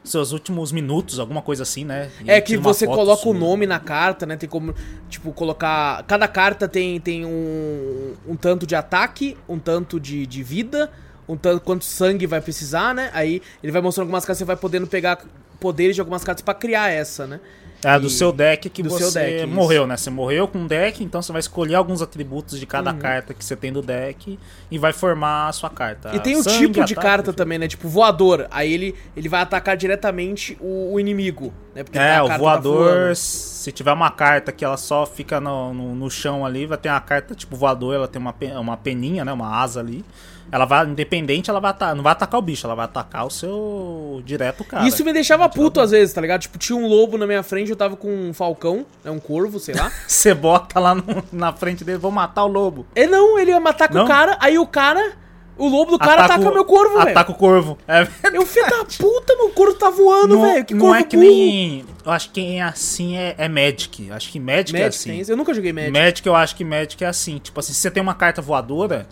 Seus 0.03 0.31
últimos 0.31 0.71
minutos, 0.71 1.19
alguma 1.19 1.43
coisa 1.43 1.61
assim, 1.61 1.85
né? 1.85 2.09
E 2.25 2.31
É 2.31 2.41
que 2.41 2.57
você 2.57 2.87
coloca 2.87 3.21
o 3.29 3.33
sua. 3.33 3.39
nome 3.39 3.67
na 3.67 3.79
carta, 3.79 4.25
né? 4.25 4.35
Tem 4.35 4.49
como, 4.49 4.73
tipo, 5.07 5.31
colocar. 5.31 6.03
Cada 6.07 6.27
carta 6.27 6.67
tem, 6.67 6.99
tem 6.99 7.23
um, 7.23 8.15
um 8.27 8.35
tanto 8.35 8.65
de 8.65 8.73
ataque, 8.75 9.37
um 9.47 9.59
tanto 9.59 9.99
de, 9.99 10.25
de 10.25 10.41
vida, 10.41 10.91
um 11.29 11.37
tanto 11.37 11.61
quanto 11.63 11.85
sangue 11.85 12.25
vai 12.25 12.41
precisar, 12.41 12.95
né? 12.95 13.11
Aí 13.13 13.43
ele 13.61 13.71
vai 13.71 13.79
mostrando 13.79 14.05
algumas 14.05 14.25
cartas, 14.25 14.39
você 14.39 14.45
vai 14.45 14.55
podendo 14.55 14.87
pegar 14.87 15.23
poderes 15.59 15.93
de 15.93 16.01
algumas 16.01 16.23
cartas 16.23 16.43
pra 16.43 16.55
criar 16.55 16.89
essa, 16.89 17.27
né? 17.27 17.39
É, 17.83 17.97
do 17.99 18.09
seu 18.09 18.31
deck 18.31 18.69
que 18.69 18.83
você 18.83 19.19
deck, 19.19 19.37
isso. 19.45 19.47
morreu, 19.47 19.87
né? 19.87 19.97
Você 19.97 20.09
morreu 20.09 20.47
com 20.47 20.59
um 20.59 20.67
deck, 20.67 21.03
então 21.03 21.21
você 21.21 21.31
vai 21.31 21.39
escolher 21.39 21.75
alguns 21.75 22.01
atributos 22.01 22.59
de 22.59 22.65
Uhum. 22.65 22.69
cada 22.69 22.93
carta 22.93 23.33
que 23.33 23.43
você 23.43 23.55
tem 23.55 23.73
do 23.73 23.81
deck 23.81 24.37
e 24.69 24.77
vai 24.77 24.93
formar 24.93 25.47
a 25.47 25.51
sua 25.51 25.69
carta. 25.69 26.15
E 26.15 26.19
tem 26.19 26.35
o 26.35 26.43
Sangue, 26.43 26.67
tipo 26.67 26.85
de 26.85 26.95
carta 26.95 27.33
também, 27.33 27.57
né? 27.57 27.67
Tipo, 27.67 27.87
voador. 27.89 28.47
Aí 28.51 28.71
ele, 28.71 28.95
ele 29.17 29.27
vai 29.27 29.41
atacar 29.41 29.75
diretamente 29.75 30.57
o, 30.61 30.93
o 30.93 30.99
inimigo, 30.99 31.51
né? 31.73 31.83
Porque 31.83 31.97
É, 31.97 32.21
o 32.21 32.27
tá 32.27 32.37
voador, 32.37 32.93
voando. 33.01 33.15
se 33.15 33.71
tiver 33.71 33.91
uma 33.93 34.11
carta 34.11 34.51
que 34.51 34.63
ela 34.63 34.77
só 34.77 35.05
fica 35.05 35.39
no, 35.41 35.73
no, 35.73 35.95
no 35.95 36.09
chão 36.09 36.45
ali, 36.45 36.65
vai 36.65 36.77
ter 36.77 36.89
uma 36.89 37.01
carta 37.01 37.33
tipo 37.33 37.55
voador, 37.55 37.95
ela 37.95 38.07
tem 38.07 38.21
uma, 38.21 38.35
uma 38.59 38.77
peninha, 38.77 39.25
né? 39.25 39.33
Uma 39.33 39.59
asa 39.61 39.79
ali. 39.79 40.05
Ela 40.51 40.65
vai, 40.65 40.85
independente, 40.85 41.49
ela 41.49 41.59
vai 41.61 41.71
ata- 41.71 41.95
não 41.95 42.03
vai 42.03 42.11
atacar 42.11 42.37
o 42.39 42.43
bicho, 42.43 42.65
ela 42.67 42.75
vai 42.75 42.85
atacar 42.85 43.25
o 43.25 43.29
seu 43.29 44.21
direto 44.25 44.63
cara. 44.65 44.85
Isso 44.87 45.03
me 45.05 45.13
deixava 45.13 45.47
puto 45.47 45.79
às 45.79 45.91
vezes, 45.91 46.13
tá 46.13 46.19
ligado? 46.19 46.41
Tipo, 46.41 46.57
tinha 46.57 46.77
um 46.77 46.87
lobo 46.87 47.17
na 47.17 47.25
minha 47.25 47.41
frente, 47.41 47.69
eu 47.69 47.75
tava 47.77 47.95
com 47.95 48.09
um 48.13 48.33
falcão, 48.33 48.85
né? 49.03 49.09
Um 49.11 49.19
corvo, 49.19 49.59
sei 49.59 49.75
lá. 49.75 49.91
Você 50.07 50.33
bota 50.33 50.79
lá 50.79 50.93
no- 50.93 51.23
na 51.31 51.53
frente 51.53 51.83
dele, 51.85 51.97
vou 51.97 52.11
matar 52.11 52.43
o 52.43 52.47
lobo. 52.47 52.85
É 52.95 53.07
não, 53.07 53.39
ele 53.39 53.51
ia 53.51 53.59
matar 53.59 53.87
com 53.87 53.93
Não? 53.95 54.03
o 54.05 54.07
cara, 54.07 54.37
aí 54.41 54.57
o 54.59 54.67
cara. 54.67 55.13
O 55.57 55.67
lobo 55.67 55.91
do 55.91 55.99
cara 55.99 56.25
ataca, 56.25 56.49
o- 56.49 56.53
meu 56.53 56.65
corvo, 56.65 56.97
velho. 56.97 57.11
Ataca 57.11 57.31
o 57.31 57.35
corvo. 57.35 57.77
É 57.87 58.07
Eu, 58.33 58.45
filho 58.45 58.67
da 58.69 58.83
puta, 58.83 59.35
meu 59.35 59.49
corvo 59.51 59.73
tá 59.75 59.89
voando, 59.91 60.35
não, 60.35 60.41
velho. 60.41 60.65
Que 60.65 60.73
não 60.73 60.81
corvo 60.87 60.95
é 60.95 61.03
que 61.03 61.15
burro. 61.17 61.27
nem. 61.29 61.85
Eu 62.03 62.11
acho 62.11 62.27
que 62.29 62.41
quem 62.41 62.59
é 62.59 62.63
assim 62.63 63.15
é, 63.15 63.35
é 63.37 63.47
Magic. 63.47 64.07
Eu 64.07 64.15
acho 64.15 64.31
que 64.31 64.39
Magic, 64.39 64.75
é 64.75 64.79
Magic 64.85 64.87
assim. 64.97 65.09
tem? 65.23 65.29
Eu 65.29 65.37
nunca 65.37 65.53
joguei 65.53 65.71
Magic. 65.71 65.91
Magic, 65.91 66.27
eu 66.27 66.35
acho 66.35 66.55
que 66.55 66.65
Magic 66.65 67.03
é 67.03 67.07
assim. 67.07 67.37
Tipo 67.37 67.59
assim, 67.59 67.73
se 67.73 67.79
você 67.79 67.91
tem 67.91 68.01
uma 68.01 68.15
carta 68.15 68.41
voadora, 68.41 69.07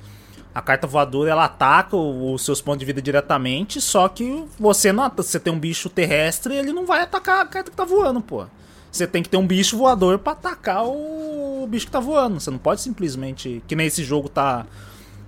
a 0.59 0.61
carta 0.61 0.85
voadora 0.85 1.31
ela 1.31 1.45
ataca 1.45 1.95
os 1.95 2.43
seus 2.43 2.61
pontos 2.61 2.79
de 2.79 2.85
vida 2.85 3.01
diretamente, 3.01 3.79
só 3.79 4.07
que 4.09 4.45
você 4.59 4.91
não. 4.91 5.09
Você 5.15 5.39
tem 5.39 5.51
um 5.51 5.59
bicho 5.59 5.89
terrestre 5.89 6.53
ele 6.55 6.73
não 6.73 6.85
vai 6.85 7.01
atacar 7.01 7.41
a 7.41 7.45
carta 7.45 7.71
que 7.71 7.77
tá 7.77 7.85
voando, 7.85 8.21
pô. 8.21 8.45
você 8.91 9.07
tem 9.07 9.23
que 9.23 9.29
ter 9.29 9.37
um 9.37 9.47
bicho 9.47 9.77
voador 9.77 10.19
pra 10.19 10.33
atacar 10.33 10.85
o 10.85 11.65
bicho 11.67 11.85
que 11.85 11.91
tá 11.91 11.99
voando. 11.99 12.39
Você 12.39 12.51
não 12.51 12.57
pode 12.57 12.81
simplesmente. 12.81 13.63
Que 13.67 13.75
nem 13.75 13.87
esse 13.87 14.03
jogo 14.03 14.27
tá. 14.27 14.65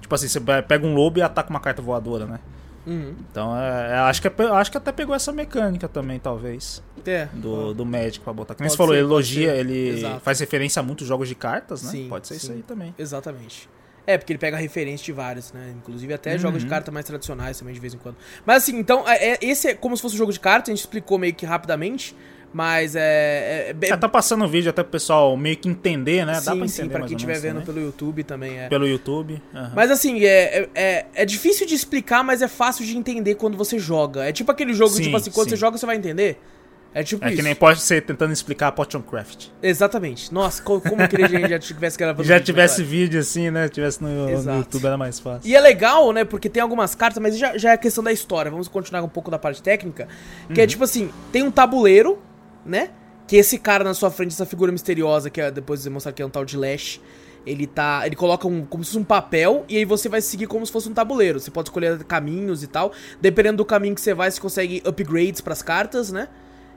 Tipo 0.01 0.13
assim, 0.13 0.27
você 0.27 0.39
pega 0.39 0.85
um 0.85 0.93
lobo 0.93 1.19
e 1.19 1.21
ataca 1.21 1.49
uma 1.49 1.59
carta 1.59 1.81
voadora, 1.81 2.25
né? 2.25 2.39
Uhum. 2.85 3.13
Então, 3.31 3.55
é, 3.55 3.91
é, 3.91 3.95
acho, 3.99 4.21
que 4.21 4.27
é, 4.27 4.45
acho 4.53 4.71
que 4.71 4.77
até 4.77 4.91
pegou 4.91 5.15
essa 5.15 5.31
mecânica 5.31 5.87
também, 5.87 6.19
talvez. 6.19 6.81
É. 7.05 7.27
Do, 7.31 7.73
do 7.73 7.85
Magic 7.85 8.19
pra 8.19 8.33
botar. 8.33 8.55
Como 8.55 8.67
Pode 8.67 8.71
você 8.71 8.77
falou, 8.77 8.93
ser, 8.93 8.99
ele 8.99 9.07
elogia, 9.07 9.55
ele 9.55 9.89
Exato. 9.89 10.19
faz 10.19 10.39
referência 10.39 10.79
a 10.79 10.83
muitos 10.83 11.07
jogos 11.07 11.27
de 11.27 11.35
cartas, 11.35 11.83
né? 11.83 11.91
Sim, 11.91 12.09
pode 12.09 12.27
ser 12.27 12.35
isso 12.35 12.47
sim. 12.47 12.53
aí 12.53 12.63
também. 12.63 12.93
Exatamente. 12.97 13.69
É, 14.13 14.17
porque 14.17 14.33
ele 14.33 14.39
pega 14.39 14.57
referência 14.57 15.05
de 15.05 15.11
vários, 15.11 15.51
né? 15.53 15.73
Inclusive 15.77 16.13
até 16.13 16.33
Uhum. 16.33 16.39
jogos 16.39 16.63
de 16.63 16.69
carta 16.69 16.91
mais 16.91 17.05
tradicionais 17.05 17.57
também, 17.59 17.73
de 17.73 17.79
vez 17.79 17.93
em 17.93 17.97
quando. 17.97 18.15
Mas 18.45 18.63
assim, 18.63 18.77
então, 18.77 19.07
é, 19.07 19.31
é- 19.33 19.39
esse 19.41 19.67
é 19.69 19.73
como 19.73 19.95
se 19.95 20.01
fosse 20.01 20.15
um 20.15 20.17
jogo 20.17 20.31
de 20.33 20.39
carta, 20.39 20.71
a 20.71 20.73
gente 20.75 20.81
explicou 20.81 21.17
meio 21.17 21.33
que 21.33 21.45
rapidamente, 21.45 22.15
mas 22.53 22.95
é... 22.97 23.71
é, 23.71 23.75
é 23.81 23.87
Já 23.87 23.95
tá 23.97 24.09
passando 24.09 24.43
o 24.43 24.47
vídeo 24.47 24.69
até 24.69 24.83
pro 24.83 24.91
pessoal 24.91 25.35
meio 25.37 25.55
que 25.55 25.69
entender, 25.69 26.25
né? 26.25 26.33
Dá 26.33 26.39
sim, 26.41 26.45
pra 26.45 26.55
entender 26.55 26.69
sim, 26.71 26.89
pra 26.89 27.01
quem 27.07 27.15
estiver 27.15 27.39
vendo 27.39 27.59
também. 27.61 27.65
pelo 27.65 27.79
YouTube 27.79 28.23
também 28.25 28.59
é. 28.59 28.67
Pelo 28.67 28.85
YouTube. 28.87 29.41
aham. 29.55 29.71
Mas 29.75 29.89
assim, 29.91 30.21
é, 30.25 30.27
é, 30.27 30.69
é, 30.75 31.05
é 31.15 31.25
difícil 31.25 31.65
de 31.65 31.73
explicar, 31.75 32.23
mas 32.23 32.41
é 32.41 32.47
fácil 32.47 32.85
de 32.85 32.97
entender 32.97 33.35
quando 33.35 33.55
você 33.57 33.79
joga. 33.79 34.25
É 34.27 34.33
tipo 34.33 34.51
aquele 34.51 34.73
jogo, 34.73 34.91
Sim, 34.91 35.03
tipo 35.03 35.15
assim, 35.17 35.31
quando 35.31 35.45
sim. 35.49 35.55
você 35.55 35.57
joga, 35.57 35.77
você 35.77 35.85
vai 35.85 35.95
entender. 35.95 36.37
É 36.93 37.03
tipo 37.03 37.23
É 37.23 37.29
isso. 37.29 37.37
que 37.37 37.41
nem 37.41 37.55
pode 37.55 37.79
ser 37.81 38.01
tentando 38.01 38.33
explicar 38.33 38.67
a 38.67 38.71
Potion 38.71 39.01
Craft. 39.01 39.47
Exatamente. 39.63 40.33
Nossa, 40.33 40.61
co- 40.61 40.81
como 40.81 41.07
queria 41.07 41.29
que 41.29 41.35
a 41.37 41.39
gente 41.39 41.49
já 41.49 41.59
tivesse 41.59 41.97
gravando 41.97 42.23
Já 42.27 42.35
vídeo, 42.35 42.45
tivesse 42.45 42.77
cara. 42.77 42.87
vídeo 42.89 43.19
assim, 43.21 43.49
né? 43.49 43.69
Tivesse 43.69 44.03
no, 44.03 44.09
no. 44.43 44.57
YouTube 44.57 44.85
era 44.85 44.97
mais 44.97 45.17
fácil. 45.19 45.49
E 45.49 45.55
é 45.55 45.59
legal, 45.61 46.11
né? 46.11 46.25
Porque 46.25 46.49
tem 46.49 46.61
algumas 46.61 46.93
cartas, 46.93 47.21
mas 47.23 47.37
já, 47.37 47.57
já 47.57 47.71
é 47.71 47.77
questão 47.77 48.03
da 48.03 48.11
história. 48.11 48.51
Vamos 48.51 48.67
continuar 48.67 49.01
um 49.03 49.07
pouco 49.09 49.31
da 49.31 49.39
parte 49.39 49.61
técnica. 49.63 50.07
Que 50.47 50.59
Uhum. 50.59 50.63
é 50.63 50.67
tipo 50.67 50.83
assim: 50.83 51.09
tem 51.31 51.43
um 51.43 51.51
tabuleiro, 51.51 52.19
né? 52.65 52.89
Que 53.25 53.37
esse 53.37 53.57
cara 53.57 53.83
na 53.85 53.93
sua 53.93 54.11
frente, 54.11 54.33
essa 54.33 54.45
figura 54.45 54.69
misteriosa, 54.71 55.29
que 55.29 55.39
é, 55.39 55.49
depois 55.49 55.85
eu 55.85 55.91
mostrar 55.93 56.11
que 56.11 56.21
é 56.21 56.25
um 56.25 56.29
tal 56.29 56.43
de 56.43 56.57
Lash. 56.57 56.99
Ele 57.45 57.65
tá. 57.65 58.01
Ele 58.05 58.17
coloca 58.17 58.45
um, 58.47 58.65
como 58.65 58.83
se 58.83 58.89
fosse 58.91 58.99
um 59.01 59.05
papel 59.05 59.63
e 59.69 59.77
aí 59.77 59.85
você 59.85 60.09
vai 60.09 60.19
seguir 60.19 60.45
como 60.47 60.65
se 60.65 60.71
fosse 60.73 60.89
um 60.89 60.93
tabuleiro. 60.93 61.39
Você 61.39 61.49
pode 61.49 61.69
escolher 61.69 62.03
caminhos 62.03 62.61
e 62.63 62.67
tal. 62.67 62.91
Dependendo 63.21 63.57
do 63.57 63.65
caminho 63.65 63.95
que 63.95 64.01
você 64.01 64.13
vai, 64.13 64.29
você 64.29 64.41
consegue 64.41 64.83
upgrades 64.85 65.39
pras 65.39 65.61
cartas, 65.61 66.11
né? 66.11 66.27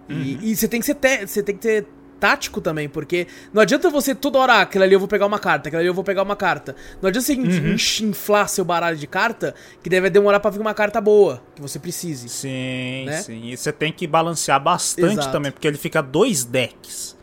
E, 0.08 0.38
e 0.50 0.56
você 0.56 0.68
tem 0.68 0.80
que 0.80 0.86
ser 0.86 0.94
te- 0.94 1.26
você 1.26 1.42
tem 1.42 1.54
que 1.56 1.62
ter 1.62 1.86
tático 2.20 2.58
também, 2.60 2.88
porque 2.88 3.26
não 3.52 3.60
adianta 3.60 3.90
você 3.90 4.14
toda 4.14 4.38
hora, 4.38 4.54
ah, 4.54 4.60
aquela 4.62 4.84
ali 4.86 4.94
eu 4.94 4.98
vou 4.98 5.08
pegar 5.08 5.26
uma 5.26 5.38
carta, 5.38 5.68
aquela 5.68 5.80
ali 5.82 5.88
eu 5.88 5.92
vou 5.94 6.04
pegar 6.04 6.22
uma 6.22 6.36
carta. 6.36 6.74
Não 7.02 7.08
adianta 7.08 7.26
você 7.26 7.34
inch- 7.34 8.00
inflar 8.00 8.48
seu 8.48 8.64
baralho 8.64 8.96
de 8.96 9.06
carta, 9.06 9.54
que 9.82 9.90
deve 9.90 10.08
demorar 10.08 10.40
pra 10.40 10.50
vir 10.50 10.60
uma 10.60 10.72
carta 10.72 11.00
boa, 11.02 11.42
que 11.54 11.60
você 11.60 11.78
precise. 11.78 12.28
Sim, 12.30 13.04
Né? 13.06 13.22
sim. 13.22 13.50
E 13.50 13.56
você 13.56 13.70
tem 13.72 13.92
que 13.92 14.06
balancear 14.06 14.62
bastante 14.62 15.12
Exato. 15.14 15.32
também, 15.32 15.52
porque 15.52 15.66
ele 15.68 15.76
fica 15.76 16.00
dois 16.02 16.44
decks. 16.44 17.13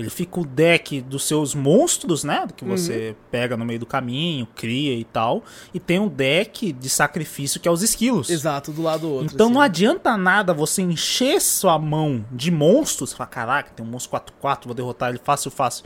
Ele 0.00 0.10
fica 0.10 0.40
o 0.40 0.44
deck 0.46 1.00
dos 1.00 1.24
seus 1.24 1.54
monstros, 1.54 2.24
né? 2.24 2.46
Que 2.56 2.64
Uhum. 2.64 2.76
você 2.76 3.14
pega 3.30 3.56
no 3.56 3.64
meio 3.64 3.78
do 3.78 3.86
caminho, 3.86 4.46
cria 4.54 4.94
e 4.94 5.04
tal. 5.04 5.42
E 5.72 5.78
tem 5.80 5.98
um 5.98 6.08
deck 6.08 6.72
de 6.72 6.88
sacrifício 6.88 7.60
que 7.60 7.68
é 7.68 7.70
os 7.70 7.82
esquilos. 7.82 8.30
Exato, 8.30 8.72
do 8.72 8.82
lado 8.82 9.00
do 9.00 9.10
outro. 9.10 9.34
Então 9.34 9.46
assim. 9.46 9.54
não 9.54 9.60
adianta 9.60 10.16
nada 10.16 10.52
você 10.54 10.82
encher 10.82 11.40
sua 11.40 11.78
mão 11.78 12.24
de 12.32 12.50
monstros. 12.50 13.10
Você 13.10 13.16
fala, 13.16 13.28
caraca, 13.28 13.70
tem 13.74 13.84
um 13.84 13.88
monstro 13.88 14.10
4-4, 14.42 14.64
vou 14.66 14.74
derrotar 14.74 15.10
ele 15.10 15.20
fácil, 15.22 15.50
fácil. 15.50 15.84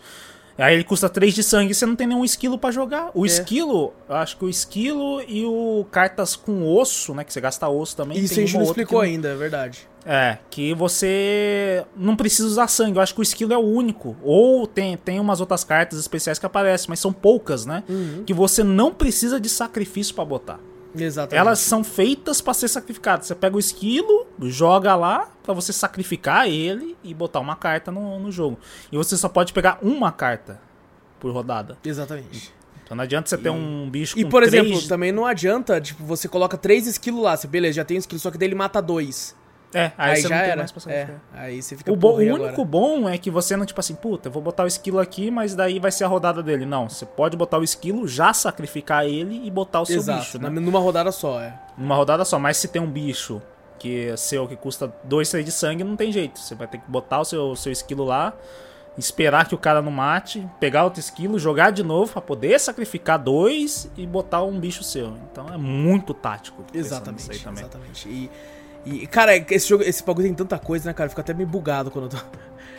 Aí 0.56 0.74
ele 0.74 0.84
custa 0.84 1.08
3 1.08 1.34
de 1.34 1.42
sangue 1.42 1.72
e 1.72 1.74
você 1.74 1.84
não 1.84 1.96
tem 1.96 2.06
nenhum 2.06 2.24
esquilo 2.24 2.56
pra 2.58 2.70
jogar. 2.70 3.10
O 3.14 3.24
É. 3.24 3.26
esquilo, 3.26 3.92
eu 4.08 4.14
acho 4.16 4.36
que 4.36 4.44
o 4.44 4.48
esquilo 4.48 5.20
e 5.26 5.44
o 5.44 5.84
cartas 5.90 6.36
com 6.36 6.64
osso, 6.76 7.12
né? 7.14 7.24
Que 7.24 7.32
você 7.32 7.40
gasta 7.40 7.68
osso 7.68 7.96
também. 7.96 8.18
Isso 8.18 8.34
a 8.34 8.36
gente 8.36 8.54
não 8.54 8.62
explicou 8.62 9.00
que 9.00 9.06
ainda, 9.06 9.28
é 9.28 9.34
verdade. 9.34 9.88
É, 10.06 10.38
que 10.50 10.74
você 10.74 11.84
não 11.96 12.14
precisa 12.14 12.46
usar 12.46 12.68
sangue. 12.68 12.98
Eu 12.98 13.02
acho 13.02 13.14
que 13.14 13.20
o 13.20 13.22
esquilo 13.22 13.52
é 13.52 13.56
o 13.58 13.62
único. 13.64 14.14
Ou 14.22 14.66
tem, 14.66 14.96
tem 14.96 15.18
umas 15.18 15.40
outras 15.40 15.64
cartas 15.64 15.98
especiais 15.98 16.38
que 16.38 16.46
aparecem, 16.46 16.86
mas 16.90 17.00
são 17.00 17.12
poucas, 17.12 17.64
né? 17.66 17.82
Uhum. 17.88 18.22
Que 18.24 18.34
você 18.34 18.62
não 18.62 18.92
precisa 18.92 19.40
de 19.40 19.48
sacrifício 19.48 20.14
pra 20.14 20.24
botar. 20.24 20.60
Exatamente. 20.96 21.40
Elas 21.40 21.58
são 21.58 21.82
feitas 21.82 22.40
pra 22.40 22.54
ser 22.54 22.68
sacrificadas. 22.68 23.26
Você 23.26 23.34
pega 23.34 23.56
o 23.56 23.58
esquilo, 23.58 24.26
joga 24.42 24.94
lá 24.94 25.28
pra 25.42 25.52
você 25.52 25.72
sacrificar 25.72 26.48
ele 26.48 26.96
e 27.02 27.12
botar 27.12 27.40
uma 27.40 27.56
carta 27.56 27.90
no, 27.90 28.18
no 28.18 28.30
jogo. 28.30 28.58
E 28.90 28.96
você 28.96 29.16
só 29.16 29.28
pode 29.28 29.52
pegar 29.52 29.78
uma 29.82 30.12
carta 30.12 30.60
por 31.18 31.32
rodada. 31.32 31.78
Exatamente. 31.84 32.52
Então 32.84 32.96
não 32.96 33.04
adianta 33.04 33.28
você 33.28 33.38
ter 33.38 33.50
um 33.50 33.88
bicho 33.88 34.18
E 34.18 34.24
com 34.24 34.30
por 34.30 34.46
três... 34.46 34.54
exemplo, 34.54 34.86
também 34.86 35.10
não 35.10 35.24
adianta, 35.24 35.80
tipo, 35.80 36.04
você 36.04 36.28
coloca 36.28 36.56
três 36.56 36.86
esquilos 36.86 37.22
lá, 37.22 37.36
você, 37.36 37.46
beleza, 37.46 37.76
já 37.76 37.84
tem 37.84 37.96
um 37.96 38.00
esquilo, 38.00 38.20
só 38.20 38.30
que 38.30 38.36
daí 38.36 38.48
ele 38.48 38.54
mata 38.54 38.82
dois. 38.82 39.34
É, 39.74 39.90
aí, 39.98 40.10
Aí, 40.12 40.16
você 40.16 40.22
já 40.28 40.28
não 40.36 40.42
tem 40.42 40.50
era. 40.52 40.66
É, 40.88 41.16
aí 41.34 41.60
você 41.60 41.76
fica 41.76 41.92
O, 41.92 41.96
bo- 41.96 42.12
o 42.12 42.16
único 42.18 42.44
agora? 42.46 42.64
bom 42.64 43.08
é 43.08 43.18
que 43.18 43.28
você 43.30 43.56
não, 43.56 43.66
tipo 43.66 43.80
assim, 43.80 43.94
puta, 43.96 44.28
eu 44.28 44.32
vou 44.32 44.40
botar 44.40 44.62
o 44.62 44.66
esquilo 44.68 45.00
aqui, 45.00 45.32
mas 45.32 45.54
daí 45.56 45.80
vai 45.80 45.90
ser 45.90 46.04
a 46.04 46.06
rodada 46.06 46.42
dele. 46.44 46.64
Não, 46.64 46.88
você 46.88 47.04
pode 47.04 47.36
botar 47.36 47.58
o 47.58 47.64
esquilo, 47.64 48.06
já 48.06 48.32
sacrificar 48.32 49.04
ele 49.04 49.44
e 49.44 49.50
botar 49.50 49.80
o 49.80 49.84
seu 49.86 49.96
Exato, 49.96 50.20
bicho, 50.20 50.38
né? 50.38 50.48
numa 50.48 50.78
rodada 50.78 51.10
só, 51.10 51.40
é. 51.40 51.58
Numa 51.76 51.96
rodada 51.96 52.24
só, 52.24 52.38
mas 52.38 52.56
se 52.56 52.68
tem 52.68 52.80
um 52.80 52.90
bicho 52.90 53.42
que 53.78 54.06
é 54.10 54.16
seu, 54.16 54.46
que 54.46 54.54
custa 54.56 54.94
2, 55.02 55.28
3 55.28 55.44
de 55.44 55.50
sangue, 55.52 55.82
não 55.84 55.96
tem 55.96 56.12
jeito. 56.12 56.38
Você 56.38 56.54
vai 56.54 56.68
ter 56.68 56.78
que 56.78 56.88
botar 56.88 57.20
o 57.20 57.24
seu, 57.24 57.56
seu 57.56 57.72
esquilo 57.72 58.04
lá, 58.04 58.32
esperar 58.96 59.46
que 59.48 59.54
o 59.54 59.58
cara 59.58 59.82
não 59.82 59.90
mate, 59.90 60.46
pegar 60.60 60.84
outro 60.84 61.00
esquilo, 61.00 61.38
jogar 61.38 61.70
de 61.70 61.82
novo 61.82 62.12
pra 62.12 62.22
poder 62.22 62.58
sacrificar 62.60 63.18
dois 63.18 63.90
e 63.96 64.06
botar 64.06 64.42
um 64.44 64.58
bicho 64.58 64.84
seu. 64.84 65.14
Então 65.30 65.48
é 65.52 65.56
muito 65.58 66.14
tático. 66.14 66.64
Exatamente, 66.72 67.30
aí 67.30 67.38
também. 67.40 67.64
exatamente. 67.64 68.08
E, 68.08 68.30
e, 68.84 69.06
cara, 69.06 69.36
esse 69.36 69.68
jogo, 69.68 69.82
esse 69.84 70.02
bagulho 70.04 70.26
tem 70.26 70.34
tanta 70.34 70.58
coisa, 70.58 70.86
né, 70.86 70.92
cara? 70.94 71.08
Fica 71.08 71.22
até 71.22 71.32
meio 71.34 71.48
bugado 71.48 71.90
quando 71.90 72.04
eu 72.06 72.10
tô... 72.10 72.16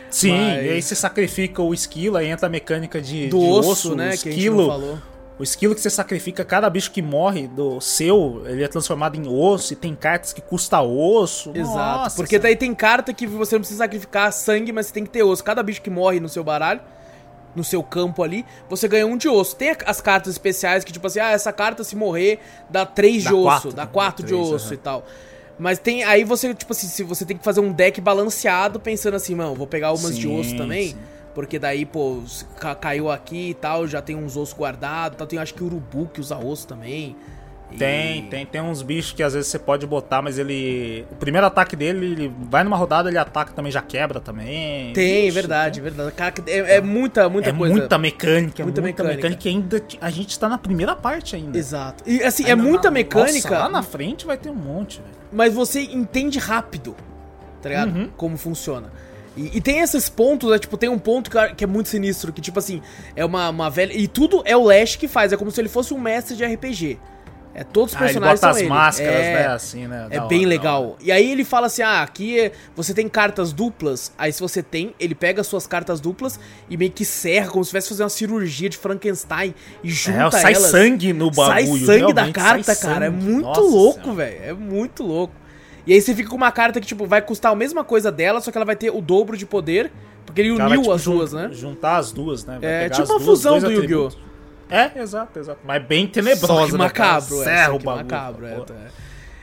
Sim, 0.08 0.30
Mas- 0.32 0.64
e 0.64 0.68
aí 0.70 0.82
você 0.82 0.94
sacrifica 0.94 1.60
o 1.62 1.74
esquilo, 1.74 2.16
aí 2.16 2.28
entra 2.28 2.46
a 2.46 2.50
mecânica 2.50 3.00
de, 3.00 3.26
Do 3.28 3.38
de 3.40 3.44
osso, 3.44 3.94
né, 3.96 4.06
o 4.06 4.08
que 4.10 4.14
a 4.14 4.16
gente 4.16 4.28
esquilo. 4.30 4.56
não 4.62 4.66
falou. 4.68 4.98
O 5.38 5.42
esquilo 5.42 5.74
que 5.74 5.80
você 5.82 5.90
sacrifica, 5.90 6.42
cada 6.46 6.70
bicho 6.70 6.90
que 6.90 7.02
morre 7.02 7.46
do 7.46 7.78
seu, 7.80 8.42
ele 8.46 8.64
é 8.64 8.68
transformado 8.68 9.16
em 9.16 9.28
osso 9.28 9.74
e 9.74 9.76
tem 9.76 9.94
cartas 9.94 10.32
que 10.32 10.40
custa 10.40 10.80
osso. 10.80 11.50
Exato. 11.54 11.74
Nossa 11.76 12.16
Porque 12.16 12.38
daí 12.38 12.56
tem 12.56 12.74
carta 12.74 13.12
que 13.12 13.26
você 13.26 13.56
não 13.56 13.60
precisa 13.60 13.84
sacrificar 13.84 14.32
sangue, 14.32 14.72
mas 14.72 14.86
você 14.86 14.94
tem 14.94 15.04
que 15.04 15.10
ter 15.10 15.22
osso. 15.24 15.44
Cada 15.44 15.62
bicho 15.62 15.82
que 15.82 15.90
morre 15.90 16.20
no 16.20 16.28
seu 16.30 16.42
baralho, 16.42 16.80
no 17.54 17.62
seu 17.62 17.82
campo 17.82 18.22
ali, 18.22 18.46
você 18.70 18.88
ganha 18.88 19.06
um 19.06 19.16
de 19.18 19.28
osso. 19.28 19.56
Tem 19.56 19.76
as 19.84 20.00
cartas 20.00 20.32
especiais 20.32 20.84
que, 20.84 20.92
tipo 20.92 21.06
assim, 21.06 21.20
ah, 21.20 21.32
essa 21.32 21.52
carta 21.52 21.84
se 21.84 21.94
morrer 21.96 22.38
dá 22.70 22.86
três 22.86 23.24
Dá 23.24 23.30
de 23.30 23.36
osso, 23.36 23.44
quatro, 23.44 23.72
dá 23.74 23.84
né? 23.84 23.90
quatro 23.92 24.24
de 24.24 24.32
Três, 24.32 24.48
osso 24.50 24.66
aham. 24.68 24.74
e 24.74 24.76
tal. 24.78 25.04
Mas 25.58 25.78
tem. 25.78 26.04
Aí 26.04 26.24
você, 26.24 26.52
tipo 26.54 26.72
assim, 26.72 26.86
se 26.86 27.02
você 27.02 27.24
tem 27.24 27.36
que 27.36 27.44
fazer 27.44 27.60
um 27.60 27.72
deck 27.72 28.00
balanceado, 28.00 28.78
pensando 28.78 29.14
assim, 29.14 29.34
mano, 29.34 29.54
vou 29.54 29.66
pegar 29.66 29.92
umas 29.92 30.16
de 30.16 30.26
Sim, 30.28 30.38
osso 30.40 30.56
também. 30.56 30.90
sim. 30.90 30.96
Porque 31.34 31.58
daí, 31.58 31.84
pô, 31.84 32.22
caiu 32.80 33.10
aqui 33.10 33.50
e 33.50 33.54
tal, 33.54 33.86
já 33.86 34.00
tem 34.00 34.16
uns 34.16 34.36
ossos 34.36 34.56
guardados. 34.56 35.18
Tal. 35.18 35.26
Tem 35.26 35.38
acho 35.38 35.52
que 35.52 35.62
urubu 35.62 36.08
que 36.12 36.20
usa 36.20 36.36
osso 36.38 36.66
também. 36.66 37.14
E- 37.70 37.76
Tem, 37.76 38.22
tem, 38.28 38.46
tem 38.46 38.60
uns 38.60 38.80
bichos 38.80 39.12
que 39.12 39.22
às 39.22 39.34
vezes 39.34 39.48
você 39.50 39.58
pode 39.58 39.86
botar, 39.86 40.22
mas 40.22 40.38
ele. 40.38 41.04
O 41.10 41.16
primeiro 41.16 41.46
ataque 41.46 41.74
dele, 41.74 42.06
ele 42.06 42.32
vai 42.48 42.62
numa 42.62 42.76
rodada, 42.76 43.08
ele 43.08 43.18
ataca 43.18 43.52
também, 43.52 43.72
já 43.72 43.82
quebra 43.82 44.20
também. 44.20 44.92
Tem, 44.92 45.26
Ixi, 45.26 45.30
verdade, 45.34 45.80
verdade. 45.80 46.12
Cara, 46.12 46.32
é, 46.46 46.76
é 46.76 46.80
muita, 46.80 47.28
muita 47.28 47.50
é 47.50 47.52
coisa. 47.52 47.74
muita 47.74 47.98
mecânica, 47.98 48.62
Muita 48.62 48.80
muita, 48.80 49.02
mecânica. 49.02 49.28
mecânica. 49.28 49.48
e 49.48 49.50
ainda 49.50 49.82
a 50.00 50.10
gente 50.10 50.38
tá 50.38 50.48
na 50.48 50.58
primeira 50.58 50.94
parte 50.94 51.34
ainda. 51.34 51.58
Exato. 51.58 52.04
E 52.06 52.22
assim, 52.22 52.44
é 52.44 52.50
Ainda 52.52 52.62
muita 52.62 52.84
na- 52.88 52.92
mecânica, 52.92 53.50
Nossa, 53.50 53.62
lá 53.64 53.68
na 53.68 53.82
frente 53.82 54.24
vai 54.24 54.36
ter 54.36 54.48
um 54.48 54.54
monte, 54.54 55.00
velho. 55.00 55.12
mas 55.32 55.52
você 55.52 55.80
entende 55.80 56.38
rápido, 56.38 56.94
tá 57.60 57.68
ligado? 57.68 57.96
Uhum. 57.96 58.08
Como 58.16 58.36
funciona. 58.36 58.92
E, 59.36 59.58
e 59.58 59.60
tem 59.60 59.80
esses 59.80 60.08
pontos, 60.08 60.50
né? 60.50 60.58
Tipo, 60.58 60.76
tem 60.78 60.88
um 60.88 60.98
ponto 61.00 61.28
que, 61.30 61.54
que 61.56 61.64
é 61.64 61.66
muito 61.66 61.88
sinistro, 61.88 62.32
que 62.32 62.40
tipo 62.40 62.58
assim, 62.60 62.80
é 63.16 63.24
uma, 63.24 63.50
uma 63.50 63.68
velha... 63.68 63.92
E 63.92 64.06
tudo 64.08 64.40
é 64.46 64.56
o 64.56 64.62
Lash 64.64 64.94
que 64.96 65.08
faz, 65.08 65.32
é 65.32 65.36
como 65.36 65.50
se 65.50 65.60
ele 65.60 65.68
fosse 65.68 65.92
um 65.92 65.98
mestre 66.00 66.34
de 66.36 66.44
RPG. 66.44 66.98
É, 67.58 67.64
todos 67.64 67.94
os 67.94 67.96
Ah, 67.96 68.04
ele 68.04 68.08
personagens 68.08 68.38
bota 68.40 68.46
são 68.46 68.50
as 68.50 68.56
ele. 68.58 68.68
máscaras, 68.68 69.14
é, 69.14 69.32
né? 69.32 69.46
Assim, 69.46 69.86
né? 69.86 70.08
É 70.10 70.20
bem 70.20 70.40
hora, 70.40 70.42
da 70.42 70.46
legal. 70.48 70.96
E 71.00 71.10
aí 71.10 71.32
ele 71.32 71.42
fala 71.42 71.68
assim: 71.68 71.80
ah, 71.80 72.02
aqui 72.02 72.38
é- 72.38 72.52
você 72.76 72.92
tem 72.92 73.08
cartas 73.08 73.50
duplas. 73.50 74.12
Aí 74.18 74.30
se 74.30 74.40
você 74.42 74.62
tem, 74.62 74.94
ele 75.00 75.14
pega 75.14 75.40
as 75.40 75.46
suas 75.46 75.66
cartas 75.66 75.98
duplas 75.98 76.38
e 76.68 76.76
meio 76.76 76.90
que 76.92 77.02
serra, 77.02 77.48
como 77.48 77.64
se 77.64 77.68
estivesse 77.68 77.88
fazendo 77.88 78.04
uma 78.04 78.10
cirurgia 78.10 78.68
de 78.68 78.76
Frankenstein 78.76 79.54
e 79.82 79.88
junta 79.88 80.36
É, 80.36 80.40
sai 80.42 80.52
elas. 80.54 80.70
sangue 80.70 81.14
no 81.14 81.32
Sai 81.32 81.64
bagulho. 81.64 81.86
sangue 81.86 82.12
da 82.12 82.30
carta, 82.30 82.74
sai 82.74 82.76
cara. 82.76 83.06
É 83.06 83.10
muito 83.10 83.46
Nossa 83.46 83.60
louco, 83.62 84.12
velho. 84.12 84.36
É 84.44 84.52
muito 84.52 85.02
louco. 85.02 85.32
E 85.86 85.94
aí 85.94 86.00
você 86.02 86.14
fica 86.14 86.28
com 86.28 86.36
uma 86.36 86.52
carta 86.52 86.78
que, 86.78 86.86
tipo, 86.86 87.06
vai 87.06 87.22
custar 87.22 87.52
a 87.52 87.56
mesma 87.56 87.82
coisa 87.82 88.12
dela, 88.12 88.38
só 88.42 88.50
que 88.50 88.58
ela 88.58 88.66
vai 88.66 88.76
ter 88.76 88.90
o 88.90 89.00
dobro 89.00 89.34
de 89.34 89.46
poder. 89.46 89.90
Porque 90.26 90.42
ele 90.42 90.50
cara 90.56 90.68
vai, 90.68 90.76
uniu 90.76 90.82
tipo, 90.82 90.92
as 90.94 91.04
duas, 91.04 91.32
né? 91.32 91.48
Juntar 91.52 91.96
as 91.96 92.12
duas, 92.12 92.44
né? 92.44 92.58
Vai 92.60 92.70
É, 92.70 92.88
tipo 92.90 93.02
as 93.02 93.08
uma 93.08 93.18
duas, 93.18 93.24
fusão 93.30 93.58
do 93.60 93.70
Yu-Gi-Oh! 93.72 94.10
É, 94.68 94.98
exato, 95.00 95.38
exato. 95.38 95.60
Mas 95.64 95.82
bem 95.84 96.06
tenebrosa. 96.06 96.46
Só 96.46 96.66
que 96.66 96.72
macabro, 96.76 97.38
cara? 97.38 97.40
é. 97.40 97.44
Serra 97.44 97.74
o 97.74 97.78
bagulho. 97.78 98.04
macabro, 98.04 98.46
é. 98.46 98.54
pô. 98.54 98.60
tá. 98.64 98.74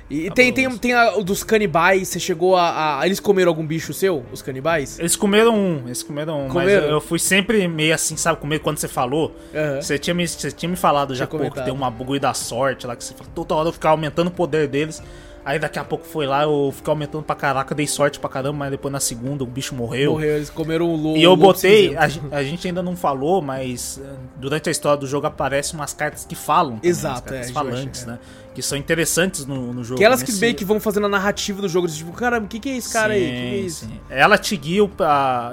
E 0.09 0.29
tem, 0.31 0.53
tem, 0.53 0.77
tem 0.77 0.93
a- 0.93 1.15
o 1.17 1.23
dos 1.23 1.43
canibais, 1.43 2.09
você 2.09 2.19
chegou 2.19 2.55
a, 2.55 2.99
a- 2.99 3.05
Eles 3.05 3.19
comeram 3.19 3.49
algum 3.49 3.65
bicho 3.65 3.93
seu, 3.93 4.23
os 4.31 4.41
canibais? 4.41 4.99
Eles 4.99 5.15
comeram 5.15 5.55
um, 5.55 5.83
eles 5.86 6.03
comeram 6.03 6.45
um, 6.45 6.49
Comeram? 6.49 6.81
mas 6.81 6.89
eu, 6.89 6.95
eu 6.95 7.01
fui 7.01 7.17
sempre 7.17 7.67
meio 7.67 7.95
assim, 7.95 8.15
sabe, 8.17 8.39
com 8.39 8.45
medo 8.45 8.62
quando 8.62 8.77
você 8.77 8.88
falou. 8.88 9.36
Aham. 9.55 9.81
Você, 9.81 9.97
tinha 9.97 10.13
me, 10.13 10.27
você 10.27 10.51
tinha 10.51 10.69
me 10.69 10.75
falado 10.75 11.15
já 11.15 11.25
pouco 11.25 11.49
que 11.51 11.63
tem 11.63 11.73
uma 11.73 11.89
bagulho 11.89 12.19
da 12.19 12.33
sorte 12.33 12.86
lá, 12.86 12.95
que 12.95 13.03
você 13.03 13.15
toda 13.33 13.55
hora 13.55 13.69
eu 13.69 13.73
ficava 13.73 13.93
aumentando 13.93 14.27
o 14.27 14.31
poder 14.31 14.67
deles. 14.67 15.01
Aí 15.45 15.60
daqui 15.60 15.77
a 15.77 15.84
pouco 15.84 16.06
foi 16.06 16.25
lá, 16.25 16.43
eu 16.43 16.73
fiquei 16.73 16.91
aumentando 16.91 17.23
pra 17.23 17.36
caraca, 17.36 17.75
dei 17.75 17.86
sorte 17.86 18.19
pra 18.19 18.29
caramba, 18.29 18.60
mas 18.60 18.71
depois 18.71 18.91
na 18.91 18.99
segunda 18.99 19.43
o 19.43 19.47
bicho 19.47 19.75
morreu. 19.75 20.13
Morreu, 20.13 20.38
eles 20.38 20.49
comeram 20.49 20.86
o 20.86 20.95
lobo. 20.95 21.17
E 21.17 21.23
eu 21.23 21.36
botei, 21.36 21.95
a, 21.97 22.08
a 22.32 22.43
gente 22.43 22.65
ainda 22.67 22.82
não 22.82 22.95
falou, 22.95 23.41
mas 23.41 23.99
eh, 24.01 24.15
durante 24.38 24.69
a 24.69 24.71
história 24.71 24.97
do 24.97 25.06
jogo 25.06 25.27
aparecem 25.27 25.77
umas 25.77 25.93
cartas 25.93 26.23
que 26.23 26.36
falam. 26.36 26.75
também, 26.75 26.89
Exato, 26.89 27.15
as 27.15 27.21
cartas 27.21 27.49
é, 27.49 27.53
falantes, 27.53 28.03
é. 28.03 28.08
né? 28.08 28.19
Que 28.53 28.61
são 28.61 28.77
interessantes 28.77 29.45
no, 29.47 29.73
no 29.73 29.83
jogo. 29.83 29.99
Aquelas 29.99 30.21
que 30.21 30.29
Nesse- 30.29 30.41
meio 30.41 30.53
que 30.55 30.63
vão 30.63 30.79
fazendo 30.79 31.07
a 31.07 31.09
narrativa 31.09 31.59
do 31.61 31.67
jogo. 31.67 31.87
Tipo, 31.87 32.11
caramba, 32.11 32.45
o 32.45 32.47
que, 32.47 32.59
que 32.59 32.69
é 32.69 32.77
esse 32.77 32.93
cara 32.93 33.13
aí? 33.13 33.23
O 33.23 33.25
que, 33.25 33.31
que 33.31 33.37
é 33.37 33.59
Sim, 33.61 33.65
isso? 33.65 33.85
sim. 33.85 33.99
Ela 34.09 34.37
te 34.37 34.55
guia, 34.55 34.83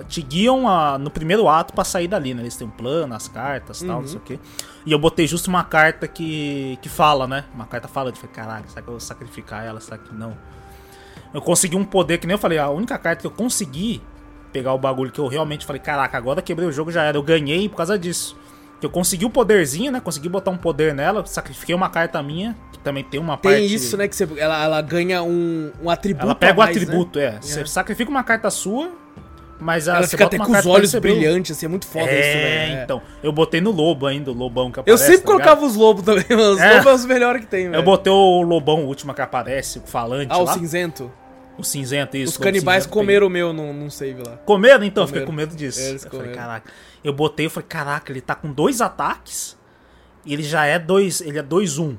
te 0.08 0.20
guiam 0.22 0.68
a- 0.68 0.98
no 0.98 1.10
primeiro 1.10 1.48
ato 1.48 1.72
pra 1.72 1.82
sair 1.84 2.08
dali, 2.08 2.34
né? 2.34 2.42
Eles 2.42 2.56
têm 2.56 2.66
um 2.66 2.70
plano, 2.70 3.14
as 3.14 3.26
cartas 3.28 3.80
e 3.80 3.86
tal, 3.86 3.96
Uhum. 3.96 4.02
não 4.02 4.08
sei 4.08 4.18
o 4.18 4.20
quê. 4.20 4.38
E 4.84 4.92
eu 4.92 4.98
botei 4.98 5.26
justo 5.26 5.48
uma 5.48 5.64
carta 5.64 6.06
que, 6.06 6.78
que 6.82 6.88
fala, 6.88 7.26
né? 7.26 7.44
Uma 7.54 7.66
carta 7.66 7.88
fala, 7.88 8.10
eu 8.10 8.14
falei, 8.16 8.30
caralho, 8.34 8.64
será 8.68 8.82
que 8.82 8.88
eu 8.88 8.92
vou 8.92 9.00
sacrificar 9.00 9.64
ela? 9.64 9.80
Será 9.80 9.96
que 9.98 10.14
não? 10.14 10.36
Eu 11.32 11.40
consegui 11.40 11.76
um 11.76 11.84
poder, 11.84 12.18
que 12.18 12.26
nem 12.26 12.34
eu 12.34 12.38
falei, 12.38 12.58
a 12.58 12.68
única 12.70 12.98
carta 12.98 13.20
que 13.20 13.26
eu 13.26 13.30
consegui 13.30 14.02
pegar 14.52 14.74
o 14.74 14.78
bagulho 14.78 15.10
que 15.12 15.18
eu 15.20 15.26
realmente 15.28 15.64
falei, 15.64 15.80
caraca, 15.80 16.18
agora 16.18 16.42
quebrei 16.42 16.68
o 16.68 16.72
jogo, 16.72 16.90
já 16.90 17.02
era. 17.04 17.16
Eu 17.16 17.22
ganhei 17.22 17.68
por 17.68 17.76
causa 17.76 17.98
disso. 17.98 18.36
Que 18.80 18.86
eu 18.86 18.90
consegui 18.90 19.26
o 19.26 19.30
poderzinho, 19.30 19.92
né? 19.92 20.00
Consegui 20.00 20.28
botar 20.28 20.50
um 20.50 20.56
poder 20.56 20.94
nela, 20.94 21.24
sacrifiquei 21.26 21.74
uma 21.74 21.90
carta 21.90 22.20
minha, 22.22 22.56
que 22.69 22.69
também 22.82 23.04
tem 23.04 23.20
uma 23.20 23.36
Tem 23.36 23.52
parte... 23.52 23.74
isso, 23.74 23.96
né? 23.96 24.08
Que 24.08 24.16
você, 24.16 24.28
ela, 24.36 24.64
ela 24.64 24.80
ganha 24.82 25.22
um, 25.22 25.70
um 25.82 25.90
atributo. 25.90 26.24
Ela 26.26 26.34
pega 26.34 26.54
mais, 26.54 26.76
o 26.76 26.80
atributo, 26.82 27.18
né? 27.18 27.24
é. 27.24 27.38
Você 27.40 27.66
sacrifica 27.66 28.10
uma 28.10 28.22
carta 28.24 28.50
sua, 28.50 28.90
mas 29.58 29.88
a, 29.88 29.98
Ela 29.98 30.06
fica 30.06 30.24
até 30.24 30.38
com 30.38 30.50
os 30.50 30.64
olhos 30.66 30.94
o- 30.94 31.00
brilhantes, 31.00 31.56
assim, 31.56 31.66
é 31.66 31.68
muito 31.68 31.86
foda 31.86 32.10
é, 32.10 32.20
isso, 32.20 32.38
velho. 32.38 32.82
então. 32.84 33.02
Eu 33.22 33.32
botei 33.32 33.60
no 33.60 33.70
lobo 33.70 34.06
ainda, 34.06 34.30
o 34.30 34.34
lobão 34.34 34.70
que 34.70 34.78
Eu 34.78 34.82
aparece. 34.82 35.04
sempre 35.04 35.20
tá 35.20 35.26
colocava 35.26 35.64
os 35.66 35.76
lobos 35.76 36.02
também, 36.02 36.24
os 36.30 36.58
É. 36.58 36.72
lobos 36.74 36.86
é 36.86 36.94
os 36.94 37.04
melhores 37.04 37.42
que 37.42 37.46
tem, 37.48 37.64
velho. 37.68 37.76
Eu 37.76 37.82
botei 37.82 38.10
o 38.12 38.40
lobão, 38.42 38.84
o 38.84 38.86
último 38.86 39.12
que 39.12 39.20
aparece, 39.20 39.78
o 39.78 39.82
falante 39.82 40.28
Ah, 40.32 40.38
o 40.38 40.44
lá. 40.44 40.54
cinzento? 40.54 41.12
O 41.58 41.62
cinzento, 41.62 42.16
isso. 42.16 42.32
Os 42.32 42.38
canibais 42.38 42.84
cinzento, 42.84 42.94
comeram 42.94 43.26
o 43.26 43.30
meu 43.30 43.52
num, 43.52 43.74
num 43.74 43.90
save 43.90 44.22
lá. 44.26 44.38
Comeram, 44.46 44.82
então, 44.82 45.02
eu 45.02 45.06
fiquei 45.08 45.22
Comeram. 45.26 45.46
com 45.48 45.52
medo 45.52 45.58
disso. 45.58 45.78
É, 45.78 45.90
eu 45.92 45.98
falei, 45.98 46.18
comeram. 46.20 46.34
caraca. 46.34 46.70
Eu 47.04 47.12
botei, 47.12 47.44
eu 47.46 47.50
falei, 47.50 47.66
caraca, 47.68 48.10
ele 48.10 48.22
tá 48.22 48.34
com 48.34 48.50
dois 48.50 48.80
ataques 48.80 49.58
ele 50.26 50.42
já 50.42 50.66
é 50.66 50.78
dois, 50.78 51.22
ele 51.22 51.38
é 51.38 51.42
2-1. 51.42 51.96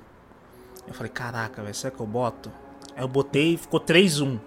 Eu 0.92 0.96
falei, 0.98 1.12
caraca, 1.12 1.62
velho, 1.62 1.74
será 1.74 1.92
que 1.92 2.00
eu 2.00 2.06
boto? 2.08 2.52
Aí 2.96 3.04
eu 3.04 3.08
botei 3.08 3.54
e 3.54 3.58
ficou 3.58 3.80
3-1. 3.80 4.40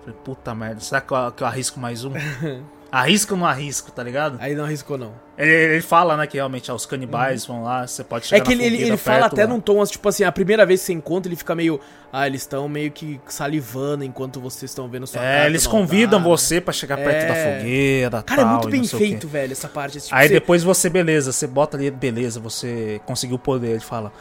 Falei, 0.00 0.18
puta 0.24 0.54
merda, 0.54 0.80
será 0.80 1.00
que 1.00 1.12
eu, 1.12 1.32
que 1.32 1.42
eu 1.42 1.46
arrisco 1.46 1.80
mais 1.80 2.04
um? 2.04 2.12
arrisco 2.92 3.34
ou 3.34 3.40
não 3.40 3.46
arrisco, 3.46 3.90
tá 3.90 4.02
ligado? 4.04 4.36
Aí 4.40 4.54
não 4.54 4.64
arriscou, 4.64 4.96
não. 4.98 5.12
Ele, 5.36 5.50
ele 5.50 5.82
fala, 5.82 6.16
né, 6.16 6.26
que 6.28 6.36
realmente 6.36 6.70
ah, 6.70 6.74
os 6.74 6.86
canibais 6.86 7.44
vão 7.44 7.62
lá, 7.64 7.86
você 7.86 8.04
pode 8.04 8.26
chegar 8.26 8.40
É 8.42 8.44
que 8.46 8.52
ele, 8.52 8.64
ele, 8.64 8.82
ele 8.82 8.96
fala 8.96 9.20
perto 9.22 9.32
até 9.32 9.42
lá. 9.44 9.48
num 9.48 9.58
tom, 9.60 9.84
tipo 9.84 10.08
assim, 10.08 10.22
a 10.22 10.30
primeira 10.30 10.64
vez 10.64 10.80
que 10.80 10.86
você 10.86 10.92
encontra, 10.92 11.28
ele 11.28 11.34
fica 11.36 11.54
meio. 11.56 11.80
Ah, 12.12 12.26
eles 12.28 12.42
estão 12.42 12.68
meio 12.68 12.92
que 12.92 13.20
salivando 13.26 14.04
enquanto 14.04 14.40
vocês 14.40 14.70
estão 14.70 14.86
vendo 14.88 15.06
sua 15.08 15.24
É, 15.24 15.46
eles 15.46 15.66
convidam 15.66 16.18
altar, 16.20 16.30
né? 16.30 16.36
você 16.36 16.60
pra 16.60 16.72
chegar 16.72 16.96
perto 16.98 17.26
da 17.28 17.34
É. 17.34 17.58
fogueira, 17.58 18.22
Cara, 18.22 18.42
é 18.42 18.44
tal, 18.44 18.52
muito 18.54 18.68
e 18.68 18.72
bem 18.72 18.84
feito, 18.86 19.26
velho, 19.26 19.50
essa 19.52 19.68
parte. 19.68 20.00
Tipo, 20.00 20.14
Aí 20.14 20.28
você- 20.28 20.34
depois 20.34 20.62
você, 20.62 20.88
beleza, 20.88 21.32
você 21.32 21.46
bota 21.48 21.76
ali, 21.76 21.90
beleza, 21.90 22.38
você 22.38 23.00
conseguiu 23.06 23.34
o 23.36 23.40
poder. 23.40 23.70
Ele 23.70 23.80
fala, 23.80 24.12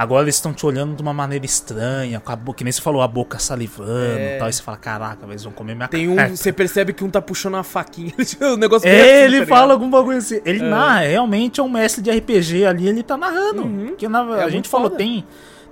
agora 0.00 0.22
eles 0.24 0.36
estão 0.36 0.52
te 0.54 0.64
olhando 0.64 0.94
de 0.94 1.02
uma 1.02 1.12
maneira 1.12 1.44
estranha, 1.44 2.20
com 2.20 2.30
a 2.30 2.36
boca, 2.36 2.58
que 2.58 2.64
nem 2.64 2.72
você 2.72 2.80
falou, 2.80 3.02
a 3.02 3.08
boca 3.08 3.38
salivando 3.40 4.18
É. 4.18 4.36
e 4.36 4.38
tal. 4.38 4.46
Aí 4.46 4.52
você 4.52 4.62
fala, 4.62 4.76
caraca, 4.76 5.26
eles 5.26 5.42
vão 5.42 5.52
comer 5.52 5.74
minha 5.74 5.88
Tem 5.88 6.08
um, 6.08 6.14
carta. 6.14 6.36
você 6.36 6.52
percebe 6.52 6.92
que 6.92 7.02
um 7.02 7.10
tá 7.10 7.20
puxando 7.20 7.54
uma 7.54 7.64
faquinha. 7.64 8.12
o 8.40 8.56
negócio 8.56 8.88
É, 8.88 9.00
assim, 9.24 9.34
ele 9.34 9.40
tá 9.40 9.46
fala 9.46 9.72
algum 9.72 9.90
bagulho 9.90 10.18
assim. 10.18 10.40
Ele 10.44 10.60
narra, 10.62 11.00
realmente 11.00 11.58
é 11.58 11.62
um 11.62 11.68
mestre 11.68 12.00
de 12.00 12.10
RPG 12.10 12.64
ali, 12.64 12.88
ele 12.88 13.02
tá 13.02 13.16
narrando. 13.16 13.62
Porque 13.88 14.08
na, 14.08 14.38
É 14.38 14.44
a 14.44 14.48
gente 14.48 14.68
falou, 14.68 14.86
foda. 14.88 14.98
tem, 14.98 15.24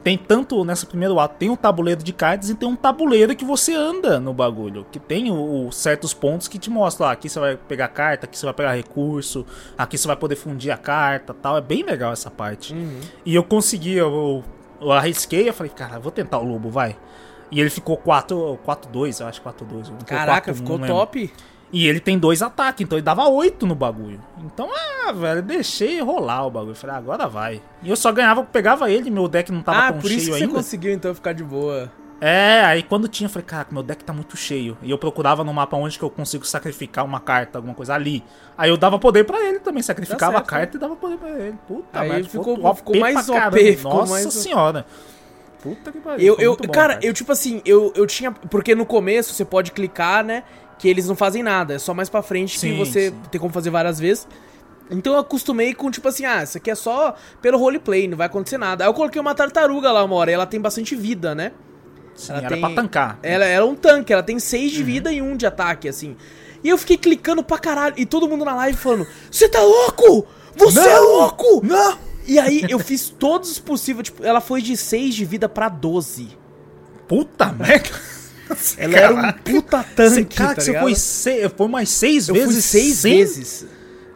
tem 0.07 0.17
tanto 0.17 0.65
nessa 0.65 0.87
primeiro 0.87 1.19
ato, 1.19 1.35
tem 1.37 1.51
um 1.51 1.57
tabuleiro 1.57 2.01
de 2.01 2.13
cartas 2.13 2.49
e 2.49 2.55
tem 2.55 2.69
um 2.69 2.77
tabuleiro 2.77 3.35
que 3.35 3.45
você 3.45 3.75
anda 3.75 4.21
no 4.21 4.33
bagulho. 4.33 4.87
Que 4.93 5.01
tem 5.01 5.33
o, 5.33 5.67
o 5.67 5.73
certos 5.73 6.15
pontos 6.15 6.47
que 6.47 6.61
te 6.61 6.71
mostram, 6.71 7.09
ah, 7.09 7.11
aqui 7.11 7.29
você 7.29 7.41
vai 7.41 7.57
pegar 7.57 7.89
carta, 7.89 8.25
aqui 8.25 8.39
você 8.39 8.47
vai 8.47 8.55
pegar 8.55 8.73
recurso, 8.75 9.45
aqui 9.77 9.99
você 9.99 10.07
vai 10.07 10.15
poder 10.15 10.37
fundir 10.37 10.71
a 10.71 10.77
carta 10.77 11.35
tal. 11.35 11.59
É 11.59 11.61
bem 11.61 11.83
legal 11.83 12.13
essa 12.13 12.31
parte. 12.31 12.73
Uhum. 12.73 13.01
E 13.25 13.35
eu 13.35 13.43
consegui, 13.43 13.95
eu, 13.95 14.45
eu 14.81 14.93
arrisquei, 14.93 15.49
eu 15.49 15.53
falei, 15.53 15.73
cara, 15.73 15.99
vou 15.99 16.13
tentar 16.13 16.39
o 16.39 16.45
lobo, 16.45 16.71
vai. 16.71 16.97
E 17.51 17.61
ele 17.61 17.69
ficou 17.69 17.99
4-2, 17.99 19.21
eu 19.21 19.27
acho 19.27 19.43
4-2. 19.43 19.73
não 19.73 19.83
ficou 19.83 19.97
Caraca, 20.07 20.53
4-1, 20.53 20.55
ficou 20.55 20.79
não 20.79 20.87
lembro. 20.87 21.03
E 21.73 21.87
ele 21.87 21.99
tem 22.01 22.19
dois 22.19 22.43
ataques, 22.43 22.83
então 22.85 22.97
ele 22.97 23.05
dava 23.05 23.29
oito 23.29 23.67
no 23.67 23.75
bagulho. 23.75 24.21
Então, 24.45 24.69
ah, 24.73 25.13
velho, 25.13 25.43
deixei 25.43 26.01
rolar 26.01 26.47
o 26.47 26.51
bagulho. 26.51 26.75
Falei, 26.75 26.95
ah, 26.97 26.99
agora 26.99 27.27
vai. 27.29 27.61
E 27.83 27.91
eu 27.91 27.97
só 27.97 28.13
ganhava, 28.13 28.45
pegava 28.45 28.91
ele, 28.91 29.11
meu 29.11 29.27
deck 29.29 29.51
não 29.51 29.63
tava 29.63 29.79
ah, 29.79 29.93
tão 29.93 30.01
por 30.01 30.09
cheio 30.09 30.19
isso 30.19 30.27
que 30.31 30.37
você 30.39 30.43
ainda. 30.45 30.55
conseguiu 30.55 30.93
então 30.93 31.15
ficar 31.15 31.33
de 31.33 31.43
boa. 31.43 31.91
É, 32.19 32.63
aí 32.65 32.83
quando 32.83 33.09
tinha, 33.09 33.27
eu 33.27 33.31
falei, 33.31 33.45
caraca, 33.45 33.75
meu 33.75 33.83
deck 33.83 34.03
tá 34.05 34.13
muito 34.13 34.37
cheio. 34.37 34.79
E 34.83 34.91
eu 34.91 34.97
procurava 34.97 35.45
no 35.45 35.53
mapa 35.53 35.77
onde 35.77 35.99
que 35.99 36.05
eu 36.05 36.09
consigo 36.09 36.47
sacrificar 36.47 37.05
uma 37.05 37.21
carta, 37.21 37.59
alguma 37.59 37.75
coisa 37.75 37.95
ali. 37.95 38.25
Aí 38.57 38.71
eu 38.71 38.77
dava 38.77 38.99
poder 38.99 39.25
pra 39.25 39.39
ele 39.45 39.59
também, 39.59 39.83
sacrificava 39.83 40.35
certo, 40.37 40.45
a 40.45 40.49
carta 40.49 40.77
e 40.77 40.81
dava 40.81 40.97
poder 40.97 41.19
pra 41.19 41.29
ele. 41.31 41.59
Puta 41.69 42.01
Aí 42.01 42.09
merda, 42.09 42.29
ficou- 42.29 42.65
OP 42.65 42.77
ficou 42.79 42.97
mais 42.99 43.29
OP, 43.29 43.39
caramba. 43.39 43.59
ficou 43.59 43.93
Nossa 43.93 44.13
mais- 44.13 44.33
senhora. 44.33 44.87
Puta 45.63 45.91
que 45.91 45.99
pariu. 45.99 46.25
Eu, 46.27 46.35
ficou 46.37 46.45
eu 46.45 46.57
bom, 46.57 46.73
cara, 46.73 46.99
eu 47.03 47.13
tipo 47.13 47.33
assim, 47.33 47.61
eu, 47.67 47.93
eu 47.97 48.07
tinha. 48.07 48.31
Porque 48.31 48.75
no 48.75 48.87
começo 48.87 49.35
você 49.35 49.45
pode 49.45 49.73
clicar, 49.73 50.25
né? 50.25 50.45
Que 50.79 50.89
eles 50.89 51.07
não 51.09 51.17
fazem 51.17 51.43
nada. 51.43 51.75
É 51.75 51.79
só 51.79 51.95
mais 51.95 52.09
pra 52.09 52.23
frente 52.23 52.59
Sim, 52.59 52.73
que 52.73 52.79
você 52.79 53.09
sim. 53.11 53.17
tem 53.31 53.41
como 53.41 53.53
fazer 53.53 53.71
várias 53.71 53.99
vezes. 53.99 54.27
Então 54.91 55.15
eu 55.15 55.19
acostumei 55.19 55.75
com, 55.75 55.91
tipo 55.91 56.07
assim, 56.07 56.25
ah, 56.25 56.43
isso 56.43 56.59
aqui 56.59 56.71
é 56.71 56.75
só 56.75 57.15
pelo 57.43 57.59
roleplay, 57.59 58.07
não 58.07 58.17
vai 58.17 58.27
acontecer 58.27 58.57
nada. 58.59 58.85
Aí 58.85 58.89
eu 58.89 58.95
coloquei 58.95 59.21
uma 59.21 59.35
tartaruga 59.35 59.91
lá 59.91 60.05
uma 60.05 60.15
hora 60.15 60.31
e 60.31 60.35
ela 60.35 60.47
tem 60.47 60.61
bastante 60.61 60.95
vida, 60.95 61.35
né? 61.35 61.53
Sim, 62.15 62.33
ela 62.33 62.41
era 62.41 62.49
tem- 62.51 62.61
pra 62.61 62.71
tancar. 62.71 63.19
Ela, 63.23 63.45
ela 63.47 63.65
é 63.67 63.71
um 63.71 63.75
tanque, 63.75 64.13
ela 64.13 64.23
tem 64.23 64.39
6 64.39 64.71
Uhum. 64.71 64.77
de 64.77 64.83
vida 64.85 65.13
e 65.13 65.21
1 65.21 65.37
de 65.37 65.45
ataque, 65.47 65.89
assim. 65.89 66.17
E 66.63 66.69
eu 66.69 66.79
fiquei 66.79 66.97
clicando 66.97 67.43
pra 67.43 67.59
caralho. 67.59 67.95
E 67.99 68.07
todo 68.07 68.29
mundo 68.29 68.45
na 68.45 68.55
live 68.55 68.79
falando: 68.79 69.07
Você 69.31 69.49
tá 69.49 69.61
louco? 69.61 70.27
Você 70.57 70.81
é 70.81 70.99
louco! 70.99 71.65
Não! 71.67 71.99
E 72.27 72.39
aí 72.39 72.65
eu 72.69 72.79
fiz 72.79 73.09
todos 73.11 73.51
os 73.51 73.59
possíveis. 73.59 74.05
Tipo, 74.07 74.25
ela 74.25 74.41
foi 74.41 74.63
de 74.63 74.77
6 74.77 75.15
de 75.15 75.25
vida 75.25 75.49
pra 75.49 75.69
12. 75.69 76.29
Puta 77.09 77.47
merda. 77.53 77.91
Ela 78.79 78.97
era 78.99 79.15
um 79.15 79.33
puta 79.33 79.83
tanque. 79.83 80.11
Você, 80.11 80.25
cara, 80.25 80.55
tá 80.55 80.61
você 80.61 80.79
foi, 80.81 80.95
se- 80.95 81.49
foi 81.51 81.69
mais 81.69 81.89
seis 81.89 82.29
Eu 82.29 82.35
vezes 82.35 82.65
seis 82.65 82.95
sem, 82.99 83.17
vezes. 83.19 83.67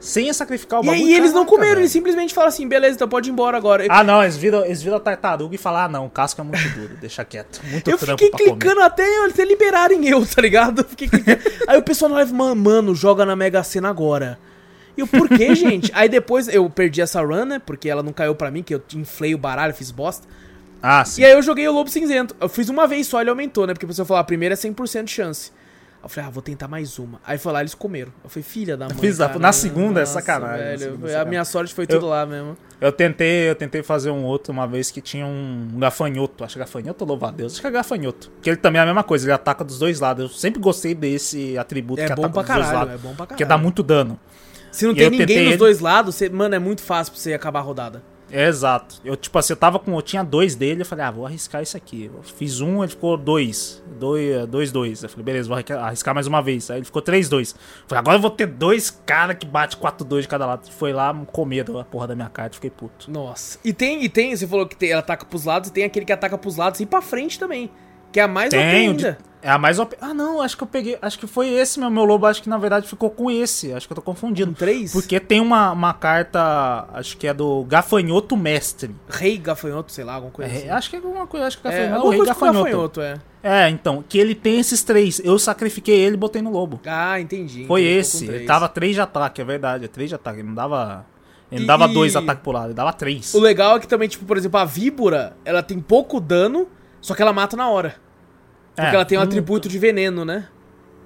sem 0.01 0.33
sacrificar 0.33 0.81
o 0.81 0.83
E 0.85 0.87
bagulho. 0.87 1.05
aí 1.07 1.13
eles 1.15 1.29
não 1.33 1.41
Caraca, 1.45 1.51
comeram, 1.51 1.71
velho. 1.73 1.81
eles 1.83 1.93
simplesmente 1.93 2.33
falaram 2.33 2.49
assim: 2.49 2.67
beleza, 2.69 2.95
então 2.97 3.09
pode 3.09 3.29
ir 3.29 3.33
embora 3.33 3.57
agora. 3.57 3.85
Ah, 3.89 4.03
não, 4.05 4.23
eles 4.23 4.37
viram, 4.37 4.65
eles 4.65 4.83
viram 4.83 4.97
a 4.97 5.01
tartaruga 5.01 5.55
e 5.55 5.59
falaram: 5.59 5.87
ah, 5.87 5.99
não, 5.99 6.07
o 6.07 6.11
casco 6.11 6.41
é 6.41 6.45
muito 6.45 6.69
duro, 6.79 6.97
deixa 7.01 7.25
quieto. 7.25 7.61
Muito 7.65 7.91
eu 7.91 7.99
fiquei 7.99 8.31
pra 8.31 8.39
comer. 8.39 8.51
clicando 8.53 8.81
até, 8.83 9.25
até 9.27 9.45
liberarem 9.45 10.09
eu, 10.09 10.25
tá 10.25 10.41
ligado? 10.41 10.81
Eu 10.81 10.85
clicando. 10.97 11.25
aí 11.67 11.79
o 11.79 11.83
pessoal 11.83 12.09
na 12.09 12.17
live, 12.17 12.33
"Man- 12.33 12.55
mano, 12.55 12.95
joga 12.95 13.25
na 13.27 13.35
Mega 13.37 13.63
Sena 13.63 13.89
agora. 13.91 14.39
E 14.97 15.01
eu, 15.03 15.07
por 15.07 15.29
quê, 15.29 15.55
gente? 15.57 15.91
Aí 15.95 16.09
depois 16.09 16.49
eu 16.49 16.69
perdi 16.71 17.01
essa 17.01 17.21
run, 17.23 17.45
né? 17.45 17.59
Porque 17.65 17.89
ela 17.89 18.03
não 18.03 18.13
caiu 18.13 18.35
pra 18.35 18.51
mim, 18.51 18.63
que 18.63 18.75
eu 18.75 18.83
inflei 18.95 19.35
o 19.35 19.39
baralho, 19.39 19.73
fiz 19.75 19.91
bosta. 19.91 20.27
Ah, 20.83 21.05
sim. 21.05 21.23
E 21.23 21.25
aí 21.25 21.33
eu 21.33 21.43
joguei 21.43 21.67
o 21.69 21.73
Lobo 21.73 21.91
Cinzento. 21.91 22.35
Eu 22.41 22.49
fiz 22.49 22.69
uma 22.69 22.87
vez 22.87 23.07
só, 23.07 23.21
ele 23.21 23.31
aumentou, 23.31 23.67
né? 23.67 23.75
Porque 23.75 23.85
a 23.85 23.89
pessoa 23.89 24.07
falou, 24.07 24.21
a 24.21 24.25
primeira 24.25 24.55
é 24.55 24.57
100% 24.57 25.05
de 25.05 25.11
chance. 25.11 25.53
Eu 26.03 26.09
falei, 26.09 26.29
ah, 26.29 26.31
vou 26.33 26.43
tentar 26.43 26.67
mais 26.67 26.99
uma. 26.99 27.21
Aí 27.27 27.37
foi 27.37 27.53
lá, 27.53 27.61
eles 27.61 27.75
comeram. 27.75 28.11
Eu 28.25 28.31
falei, 28.31 28.43
filha 28.43 28.75
da 28.75 28.89
mãe. 28.89 28.97
fiz 28.97 29.19
cara, 29.19 29.39
na 29.39 29.53
segunda 29.53 30.01
é 30.01 30.03
nossa, 30.03 30.15
sacanagem, 30.15 30.57
na 30.59 30.65
Velho, 30.71 30.79
segunda 30.79 30.95
é 30.95 30.97
a 30.97 31.09
sacanagem. 31.09 31.29
minha 31.29 31.45
sorte 31.45 31.75
foi 31.75 31.87
tudo 31.87 32.07
lá 32.07 32.25
mesmo. 32.25 32.57
Eu 32.81 32.91
tentei, 32.91 33.51
eu 33.51 33.55
tentei 33.55 33.83
fazer 33.83 34.11
um 34.11 34.25
outro 34.25 34.51
uma 34.51 34.67
vez 34.67 34.91
que 34.91 35.03
tinha 35.03 35.27
um 35.27 35.69
gafanhoto. 35.77 36.43
Acho 36.43 36.55
que 36.55 36.61
é 36.63 36.65
gafanhoto, 36.65 37.05
louva 37.05 37.29
a 37.29 37.31
Deus. 37.31 37.53
Acho 37.53 37.61
que 37.61 37.67
é 37.67 37.71
gafanhoto. 37.71 38.33
Que 38.41 38.49
ele 38.49 38.57
também 38.57 38.79
é 38.81 38.83
a 38.83 38.87
mesma 38.87 39.03
coisa, 39.05 39.27
ele 39.27 39.33
ataca 39.35 39.63
dos 39.63 39.79
dois 39.79 40.01
lados. 40.01 40.23
Eu 40.25 40.29
sempre 40.39 40.59
gostei 40.59 40.95
desse 40.95 41.59
atributo 41.59 42.01
É 42.01 42.07
que 42.07 42.15
bom 42.15 42.25
ataca 42.25 42.33
pra 42.33 42.43
dos 42.45 42.55
dois 42.55 42.67
caralho, 42.67 42.89
lados. 42.89 42.95
é 43.05 43.07
bom 43.07 43.15
pra 43.15 43.27
Porque 43.27 43.45
caralho. 43.45 43.59
dá 43.59 43.63
muito 43.63 43.83
dano. 43.83 44.19
Se 44.73 44.87
não 44.87 44.93
E 44.93 44.95
tem 44.95 45.05
eu 45.05 45.11
ninguém 45.11 45.37
nos 45.41 45.47
ele- 45.49 45.57
dois 45.59 45.81
lados, 45.81 46.15
você- 46.15 46.31
mano, 46.31 46.55
é 46.55 46.59
muito 46.59 46.81
fácil 46.81 47.13
pra 47.13 47.21
você 47.21 47.35
acabar 47.35 47.59
a 47.59 47.63
rodada. 47.63 48.03
É, 48.33 48.47
exato. 48.49 48.97
Eu, 49.05 49.17
tipo 49.17 49.39
assim, 49.39 49.53
eu 49.53 49.57
tava 49.57 49.79
com. 49.79 49.95
Eu 49.95 50.03
tinha 50.03 50.23
dois 50.23 50.55
dele, 50.55 50.83
eu 50.83 50.87
falei, 50.87 51.05
ah, 51.05 51.11
vou 51.11 51.27
arriscar 51.27 51.63
isso 51.63 51.77
aqui. 51.77 52.11
Eu 52.15 52.23
fiz 52.23 52.61
um, 52.61 52.83
ele 52.83 52.91
ficou 52.91 53.17
dois. 53.17 53.83
Dois, 53.99 54.47
dois, 54.47 54.73
dois. 54.73 55.03
Eu 55.03 55.09
falei, 55.09 55.25
beleza, 55.25 55.49
vou 55.49 55.57
arriscar- 55.59 56.15
mais 56.15 56.27
uma 56.27 56.41
vez. 56.41 56.71
Aí 56.71 56.79
ele 56.79 56.85
ficou 56.85 57.03
três, 57.03 57.29
dois. 57.29 57.53
Eu 57.53 57.89
falei, 57.89 58.01
agora 58.01 58.17
eu 58.17 58.21
vou 58.23 58.31
ter 58.31 58.47
dois 58.47 58.91
caras 58.91 59.37
que 59.39 59.47
bate 59.47 59.77
quatro, 59.77 60.05
dois 60.07 60.25
de 60.25 60.29
cada 60.29 60.47
lado. 60.47 60.71
Foi 60.71 60.93
lá, 60.93 61.15
comer 61.33 61.69
a 61.71 61.85
porra 61.85 62.07
da 62.09 62.15
minha 62.15 62.29
carta, 62.29 62.55
fiquei 62.55 62.71
puto. 62.71 63.11
Nossa. 63.11 63.59
E 63.65 63.73
tem, 63.73 64.03
e 64.05 64.09
tem, 64.09 64.35
você 64.35 64.47
falou 64.47 64.67
que 64.67 64.77
tem, 64.77 64.91
ela 64.91 65.01
ataca 65.01 65.25
pros 65.25 65.45
lados, 65.45 65.71
e 65.71 65.73
tem 65.73 65.85
aquele 65.85 66.05
que 66.07 66.13
ataca 66.13 66.39
pros 66.39 66.57
lados 66.57 66.81
e 66.81 66.87
pra 66.87 67.03
frente 67.03 67.39
também. 67.39 67.71
Que 68.13 68.21
é 68.21 68.25
a 68.25 68.29
mais 68.29 68.53
OP 68.53 68.61
Tem, 68.63 68.89
o 68.89 68.95
de- 68.95 69.07
ainda. 69.07 69.19
é 69.43 69.51
a 69.51 69.57
mais 69.59 69.79
OP. 69.79 69.97
Ah, 70.01 70.13
não, 70.13 70.41
acho 70.43 70.57
que 70.57 70.63
eu 70.63 70.67
peguei. 70.67 70.99
Acho 71.01 71.19
que 71.19 71.27
foi 71.27 71.49
esse, 71.49 71.79
meu. 71.79 71.89
Meu 71.91 72.05
lobo, 72.05 72.27
acho 72.27 72.43
que 72.43 72.49
na 72.49 72.59
verdade 72.59 72.89
ficou 72.89 73.09
com 73.11 73.31
esse. 73.31 73.73
Acho 73.73 73.87
que 73.87 73.93
eu 73.93 73.97
tô 73.97 74.03
confundindo. 74.03 74.49
Com 74.51 74.57
três? 74.59 74.93
Porque 74.93 75.21
tem 75.21 75.41
uma, 75.41 75.71
uma 75.73 75.95
carta, 75.95 76.87
acho 76.93 77.17
que 77.17 77.27
é 77.27 77.35
do 77.35 77.65
Gafanhoto 77.65 78.37
Mestre. 78.37 78.95
Rei 79.09 79.39
gafanhoto, 79.39 79.93
sei 79.93 80.05
lá, 80.05 80.15
alguma 80.15 80.33
coisa 80.33 80.51
assim. 80.53 80.67
É, 80.67 80.71
acho 80.71 80.91
que 80.91 80.97
é 80.97 80.99
alguma 80.99 81.27
coisa, 81.27 81.47
acho 81.47 81.61
que 81.61 81.69
É, 81.69 81.71
gafanhoto, 81.71 81.95
alguma 81.95 82.09
o 82.09 82.17
rei 82.17 82.27
gafanhoto. 82.27 82.65
gafanhoto, 82.65 83.01
é. 83.01 83.15
É, 83.43 83.69
então, 83.71 84.05
que 84.07 84.19
ele 84.19 84.35
tem 84.35 84.59
esses 84.59 84.83
três. 84.83 85.21
Eu 85.25 85.39
sacrifiquei 85.39 85.95
ele 85.99 86.15
e 86.15 86.19
botei 86.19 86.43
no 86.43 86.51
lobo. 86.51 86.81
Ah, 86.85 87.19
entendi. 87.21 87.65
Foi 87.67 87.83
tô 87.83 87.89
esse. 87.89 88.25
Ele 88.25 88.33
três. 88.35 88.47
tava 88.47 88.69
3 88.69 88.95
de 88.97 89.01
ataque, 89.01 89.41
é 89.41 89.45
verdade. 89.45 89.85
É 89.87 89.89
3 89.89 90.11
de 90.11 90.15
ataque. 90.17 90.41
Ele 90.41 90.49
não 90.49 90.55
dava. 90.55 91.07
Ele 91.51 91.61
não 91.61 91.65
E- 91.65 91.67
dava 91.67 91.91
e- 91.91 91.95
2 91.95 92.15
ataques 92.17 92.43
pro 92.43 92.53
lado, 92.53 92.67
ele 92.67 92.75
dava 92.75 92.93
3. 92.93 93.33
O 93.35 93.41
legal 93.41 93.77
é 93.77 93.81
que 93.81 93.89
também, 93.89 94.09
tipo, 94.09 94.25
por 94.27 94.37
exemplo, 94.37 94.59
a 94.61 94.65
víbora, 94.65 95.37
ela 95.45 95.63
tem 95.63 95.81
pouco 95.81 96.21
dano, 96.21 96.69
Só 97.01 97.15
que 97.15 97.23
ela 97.23 97.33
mata 97.33 97.57
na 97.57 97.69
hora. 97.69 97.97
Porque 98.75 98.91
É, 98.91 98.95
ela 98.95 99.05
tem 99.05 99.19
um 99.19 99.23
atributo 99.23 99.69
de 99.69 99.79
veneno, 99.79 100.25
né? 100.25 100.47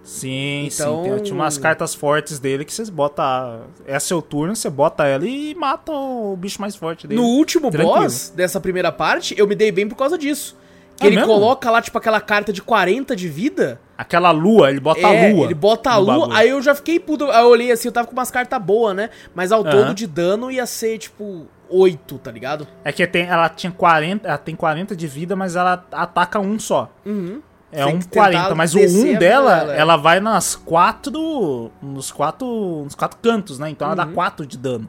Sim, 0.03 0.67
Então- 0.67 1.03
sim. 1.03 1.11
Tem, 1.15 1.23
tinha 1.23 1.35
umas 1.35 1.57
cartas 1.57 1.95
fortes 1.95 2.39
dele 2.39 2.65
que 2.65 2.73
vocês 2.73 2.91
botam. 2.91 3.63
É 3.87 3.99
seu 3.99 4.21
turno, 4.21 4.55
você 4.55 4.69
bota 4.69 5.07
ela 5.07 5.27
e 5.27 5.55
mata 5.55 5.91
o 5.93 6.37
bicho 6.37 6.61
mais 6.61 6.77
forte 6.77 7.07
dele. 7.07 7.19
No 7.21 7.27
último 7.27 7.71
Tranquilo. 7.71 8.03
boss 8.03 8.31
dessa 8.37 8.61
primeira 8.61 8.93
parte, 8.93 9.35
eu 9.39 9.47
me 9.47 9.55
dei 9.55 9.73
bem 9.73 9.89
por 9.89 9.97
causa 9.97 10.19
disso. 10.19 10.57
Que 10.97 11.05
É 11.05 11.07
ele 11.09 11.17
mesmo? 11.17 11.33
coloca 11.33 11.71
lá, 11.71 11.81
tipo, 11.83 11.97
aquela 11.99 12.21
carta 12.21 12.53
de 12.53 12.63
40 12.63 13.17
de 13.17 13.29
vida. 13.29 13.81
Aquela 13.99 14.31
lua, 14.31 14.71
ele 14.71 14.79
bota 14.79 15.01
é, 15.01 15.31
a 15.31 15.35
lua. 15.35 15.45
ele 15.47 15.55
bota 15.55 15.91
a 15.91 15.97
lua, 15.97 16.19
bagulho. 16.21 16.37
aí 16.37 16.49
eu 16.51 16.63
já 16.63 16.75
fiquei 16.75 17.01
puto. 17.01 17.29
Aí 17.31 17.43
eu 17.43 17.49
olhei 17.49 17.73
assim, 17.73 17.89
eu 17.89 17.93
tava 17.93 18.07
com 18.07 18.13
umas 18.13 18.31
cartas 18.31 18.63
boas, 18.63 18.95
né? 18.95 19.09
Mas 19.35 19.51
ao 19.51 19.63
Aham. 19.63 19.71
todo 19.71 19.95
de 19.95 20.07
dano 20.07 20.51
ia 20.53 20.67
ser, 20.67 20.99
tipo, 20.99 21.47
8, 21.69 22.19
tá 22.19 22.31
ligado? 22.31 22.67
É 22.85 22.93
que 22.93 23.07
tem, 23.07 23.27
ela 23.27 23.49
tinha 23.49 23.73
40, 23.73 24.29
ela 24.29 24.39
tem 24.39 24.55
40 24.57 24.95
de 24.97 25.07
vida, 25.07 25.35
mas 25.37 25.57
ela 25.57 25.85
ataca 25.93 26.39
um 26.41 26.59
só. 26.59 26.91
Uhum. 27.05 27.41
É 27.73 27.85
Tem 27.85 27.95
um 27.97 27.99
que 27.99 28.07
tentar 28.07 28.31
40, 28.31 28.55
mas 28.55 28.75
o 28.75 28.79
descer 28.79 28.97
a 28.97 29.01
1 29.01 29.03
vida 29.05 29.19
dela, 29.19 29.55
dela, 29.57 29.75
é. 29.75 29.79
ela 29.81 29.97
vai 29.97 30.21
nas 30.21 30.55
quatro. 30.55 31.73
Nos 31.83 32.13
quatro. 32.13 32.47
Nos 32.85 32.95
quatro 32.95 33.19
cantos, 33.21 33.59
né? 33.59 33.69
Então 33.71 33.91
ela 33.91 34.01
Uhum. 34.05 34.09
dá 34.11 34.15
4 34.15 34.47
de 34.47 34.57
dano. 34.57 34.89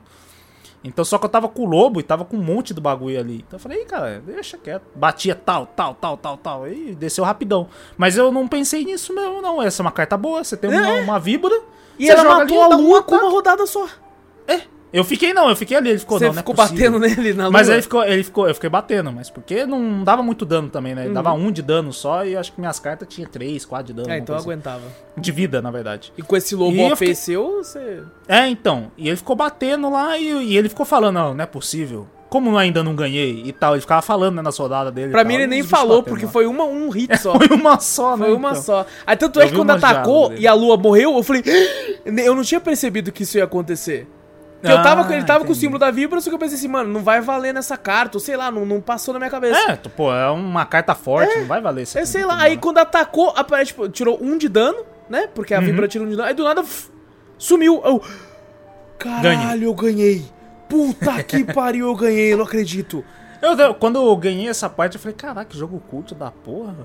Então 0.84 1.04
só 1.04 1.18
que 1.18 1.26
eu 1.26 1.30
tava 1.30 1.50
com 1.50 1.64
o 1.64 1.66
lobo 1.66 2.00
e 2.00 2.04
tava 2.04 2.24
com 2.24 2.38
um 2.38 2.44
monte 2.44 2.72
do 2.72 2.80
bagulho 2.80 3.20
ali. 3.20 3.38
Então 3.48 3.58
eu 3.58 3.60
falei, 3.60 3.82
"Ih, 3.82 3.86
cara, 3.86 4.22
deixa 4.24 4.56
quieto. 4.56 4.84
Batia 4.96 5.34
tal, 5.34 5.66
tal, 5.66 5.96
tal, 5.96 6.16
tal, 6.16 6.38
tal. 6.38 6.68
E 6.68 6.94
desceu 6.94 7.24
rapidão. 7.24 7.68
Mas 7.98 8.18
eu 8.18 8.32
não 8.32 8.48
pensei 8.48 8.86
nisso 8.86 9.12
mesmo, 9.16 9.42
não. 9.42 9.60
Essa 9.60 9.82
é 9.82 9.84
uma 9.84 9.92
carta 9.92 10.16
boa. 10.16 10.44
Você 10.44 10.56
tem 10.56 10.70
uma, 10.70 10.88
É. 10.88 11.02
uma 11.02 11.20
víbora. 11.20 11.60
E 11.98 12.08
ela 12.08 12.24
matou 12.24 12.62
ali, 12.62 12.74
a 12.74 12.78
lua 12.78 13.02
com 13.02 13.16
uma 13.16 13.32
rodada 13.32 13.66
só. 13.66 13.88
Eu 14.96 15.04
fiquei, 15.04 15.34
não, 15.34 15.50
eu 15.50 15.56
fiquei 15.56 15.76
ali. 15.76 15.90
Ele 15.90 16.00
ficou, 16.00 16.18
Você 16.18 16.26
não, 16.26 16.34
não 16.34 16.40
é 16.40 16.42
ficou 16.42 16.56
possível. 16.56 16.92
batendo 16.92 17.00
nele 17.16 17.34
na 17.34 17.44
lua. 17.44 17.52
Mas 17.52 17.68
ele 17.70 17.82
ficou, 17.82 18.04
ele 18.04 18.24
ficou, 18.24 18.48
eu 18.48 18.54
fiquei 18.56 18.70
batendo, 18.70 19.12
mas 19.12 19.30
porque 19.30 19.66
não 19.66 20.04
dava 20.04 20.24
muito 20.24 20.46
dano 20.46 20.70
também, 20.70 20.96
né? 20.96 21.06
Ele 21.06 21.14
Dava 21.14 21.34
Uhum. 21.34 21.48
um 21.48 21.52
de 21.52 21.62
dano 21.62 21.92
só 21.92 22.26
e 22.26 22.34
eu 22.34 22.40
acho 22.40 22.54
que 22.54 22.60
minhas 22.60 22.80
cartas 22.80 23.08
tinha 23.08 23.28
três, 23.28 23.66
quatro 23.66 23.88
de 23.88 23.94
dano. 23.94 24.10
É, 24.10 24.18
então 24.18 24.36
coisa 24.36 24.48
aguentava. 24.50 24.84
De 25.18 25.32
vida, 25.32 25.62
na 25.62 25.70
verdade. 25.72 26.14
E 26.18 26.22
com 26.22 26.36
esse 26.38 26.56
lobo 26.56 26.78
eu 26.78 26.88
OP 26.88 26.96
fiquei- 26.98 27.16
seu, 27.16 27.58
você... 27.64 28.04
É, 28.28 28.48
então. 28.48 28.92
E 28.98 29.08
ele 29.08 29.18
ficou 29.18 29.36
batendo 29.36 29.90
lá 29.90 30.18
e, 30.18 30.30
e 30.30 30.58
ele 30.58 30.70
ficou 30.70 30.86
falando, 30.86 31.16
não, 31.16 31.34
não 31.34 31.44
é 31.44 31.48
possível. 31.48 32.08
Como 32.30 32.50
eu 32.50 32.58
ainda 32.58 32.84
não 32.84 32.96
ganhei 32.96 33.44
e 33.46 33.54
tal, 33.54 33.74
ele 33.76 33.82
ficava 33.82 34.02
falando 34.02 34.36
né, 34.38 34.42
na 34.42 34.52
soldada 34.52 34.92
dele. 34.92 35.12
Pra 35.12 35.24
mim 35.24 35.36
ele 35.36 35.48
nem 35.48 35.64
falou, 35.64 35.98
batendo 36.00 36.10
porque 36.10 36.26
lá. 36.26 36.32
foi 36.32 36.46
uma, 36.48 36.64
um 36.66 36.90
hit 36.90 37.16
só. 37.18 37.36
Foi 37.38 37.48
uma 37.56 37.80
só, 37.80 38.18
né? 38.18 38.26
Foi 38.26 38.36
uma 38.36 38.50
então. 38.52 38.62
só. 38.62 38.86
Aí 39.06 39.16
tanto 39.16 39.40
é 39.40 39.44
Eu 39.44 39.48
que 39.48 39.52
vi 39.54 39.60
quando 39.60 39.70
uma 39.70 39.78
atacou 39.78 40.34
e 40.34 40.46
a 40.48 40.54
lua 40.54 40.76
morreu, 40.76 41.16
eu 41.16 41.24
falei. 41.24 41.44
Eu 42.06 42.36
não 42.36 42.44
tinha 42.44 42.60
percebido 42.60 43.12
que 43.12 43.24
isso 43.24 43.38
ia 43.38 43.44
acontecer. 43.46 44.08
Porque 44.66 44.80
eu 44.80 44.84
tava, 44.84 45.08
Ah, 45.08 45.14
ele 45.16 45.24
tava 45.26 45.40
com 45.40 45.46
o 45.46 45.52
entendi. 45.52 45.60
símbolo 45.60 45.80
da 45.80 45.92
vibra, 45.92 46.20
só 46.22 46.30
que 46.30 46.36
eu 46.36 46.40
pensei 46.40 46.58
assim, 46.58 46.68
mano, 46.68 46.92
não 46.92 47.02
vai 47.04 47.22
valer 47.22 47.54
nessa 47.54 47.78
carta, 47.78 48.18
ou 48.18 48.22
sei 48.22 48.36
lá, 48.36 48.50
não, 48.50 48.66
não 48.66 48.82
passou 48.82 49.14
na 49.14 49.20
minha 49.20 49.30
cabeça. 49.30 49.60
É, 49.72 49.76
pô, 49.76 50.14
é 50.14 50.30
uma 50.30 50.66
carta 50.66 50.96
forte, 50.96 51.38
não 51.40 51.46
vai 51.48 51.62
valer 51.62 51.84
isso 51.84 51.98
É, 51.98 52.06
sei 52.06 52.26
lá, 52.26 52.42
aí 52.42 52.58
quando 52.58 52.78
atacou, 52.80 53.30
aparece, 53.36 53.68
tipo, 53.68 53.88
tirou 53.90 54.18
um 54.22 54.38
de 54.38 54.50
dano, 54.50 54.84
né? 55.10 55.28
Porque 55.34 55.54
a 55.54 55.60
Uhum. 55.60 55.66
vibra 55.66 55.88
tira 55.88 56.04
um 56.04 56.08
de 56.10 56.16
dano. 56.16 56.28
Aí 56.28 56.34
do 56.34 56.44
nada, 56.44 56.62
f- 56.62 56.90
sumiu. 57.38 57.82
Eu, 57.86 58.02
caralho, 58.98 59.64
eu 59.66 59.74
ganhei. 59.74 60.26
Puta 60.68 61.22
que 61.24 61.44
pariu, 61.44 61.88
eu 61.88 61.96
ganhei, 61.96 62.34
eu 62.34 62.38
não 62.38 62.46
acredito. 62.46 63.04
Eu, 63.42 63.76
quando 63.76 63.98
eu 64.00 64.16
ganhei 64.18 64.48
essa 64.50 64.70
parte, 64.70 64.96
eu 64.96 65.00
falei, 65.02 65.16
caraca, 65.16 65.46
que 65.46 65.58
jogo 65.58 65.80
cult 65.90 66.16
da 66.16 66.32
porra. 66.32 66.76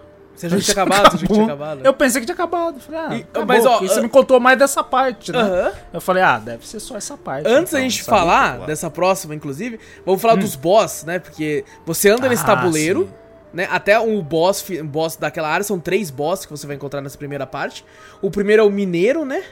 Você 0.40 0.48
já 0.48 0.58
tinha 0.60 0.72
acabado? 0.84 1.10
Você 1.12 1.18
já 1.18 1.26
tinha 1.26 1.44
acabado? 1.44 1.80
Eu 1.84 1.92
pensei 1.94 2.20
que 2.20 2.26
tinha 2.26 2.34
acabado. 2.34 2.80
Falei, 2.80 3.00
ah, 3.00 3.16
E- 3.16 3.20
acabou, 3.22 3.46
mas, 3.46 3.66
ó, 3.66 3.78
você 3.80 3.98
ah- 3.98 4.02
me 4.02 4.08
contou 4.08 4.40
mais 4.40 4.58
dessa 4.58 4.82
parte, 4.82 5.30
né? 5.32 5.38
Aham. 5.38 5.72
Eu 5.92 6.00
falei, 6.00 6.22
ah, 6.22 6.38
deve 6.38 6.66
ser 6.66 6.80
só 6.80 6.96
essa 6.96 7.16
parte. 7.16 7.46
Antes 7.46 7.72
da 7.72 7.78
então, 7.78 7.90
gente 7.90 7.98
não 7.98 8.04
sabia 8.06 8.20
falar 8.20 8.60
que- 8.60 8.66
dessa 8.66 8.90
próxima, 8.90 9.34
inclusive, 9.34 9.78
vamos 10.04 10.20
falar 10.22 10.36
dos 10.36 10.56
boss, 10.56 11.04
né? 11.04 11.18
Porque 11.18 11.64
você 11.84 12.08
anda 12.10 12.28
nesse 12.28 12.42
Ah, 12.44 12.46
tabuleiro, 12.46 13.04
sim. 13.04 13.10
né? 13.52 13.68
Até 13.70 13.98
o 14.00 14.22
boss, 14.22 14.60
fi- 14.62 14.82
boss 14.82 15.16
daquela 15.16 15.48
área, 15.48 15.62
são 15.64 15.78
três 15.78 16.10
boss 16.10 16.44
que 16.46 16.50
você 16.50 16.66
vai 16.66 16.76
encontrar 16.76 17.00
nessa 17.00 17.18
primeira 17.18 17.46
parte. 17.46 17.84
O 18.22 18.30
primeiro 18.30 18.62
é 18.62 18.64
o 18.64 18.70
mineiro, 18.70 19.24
né? 19.24 19.42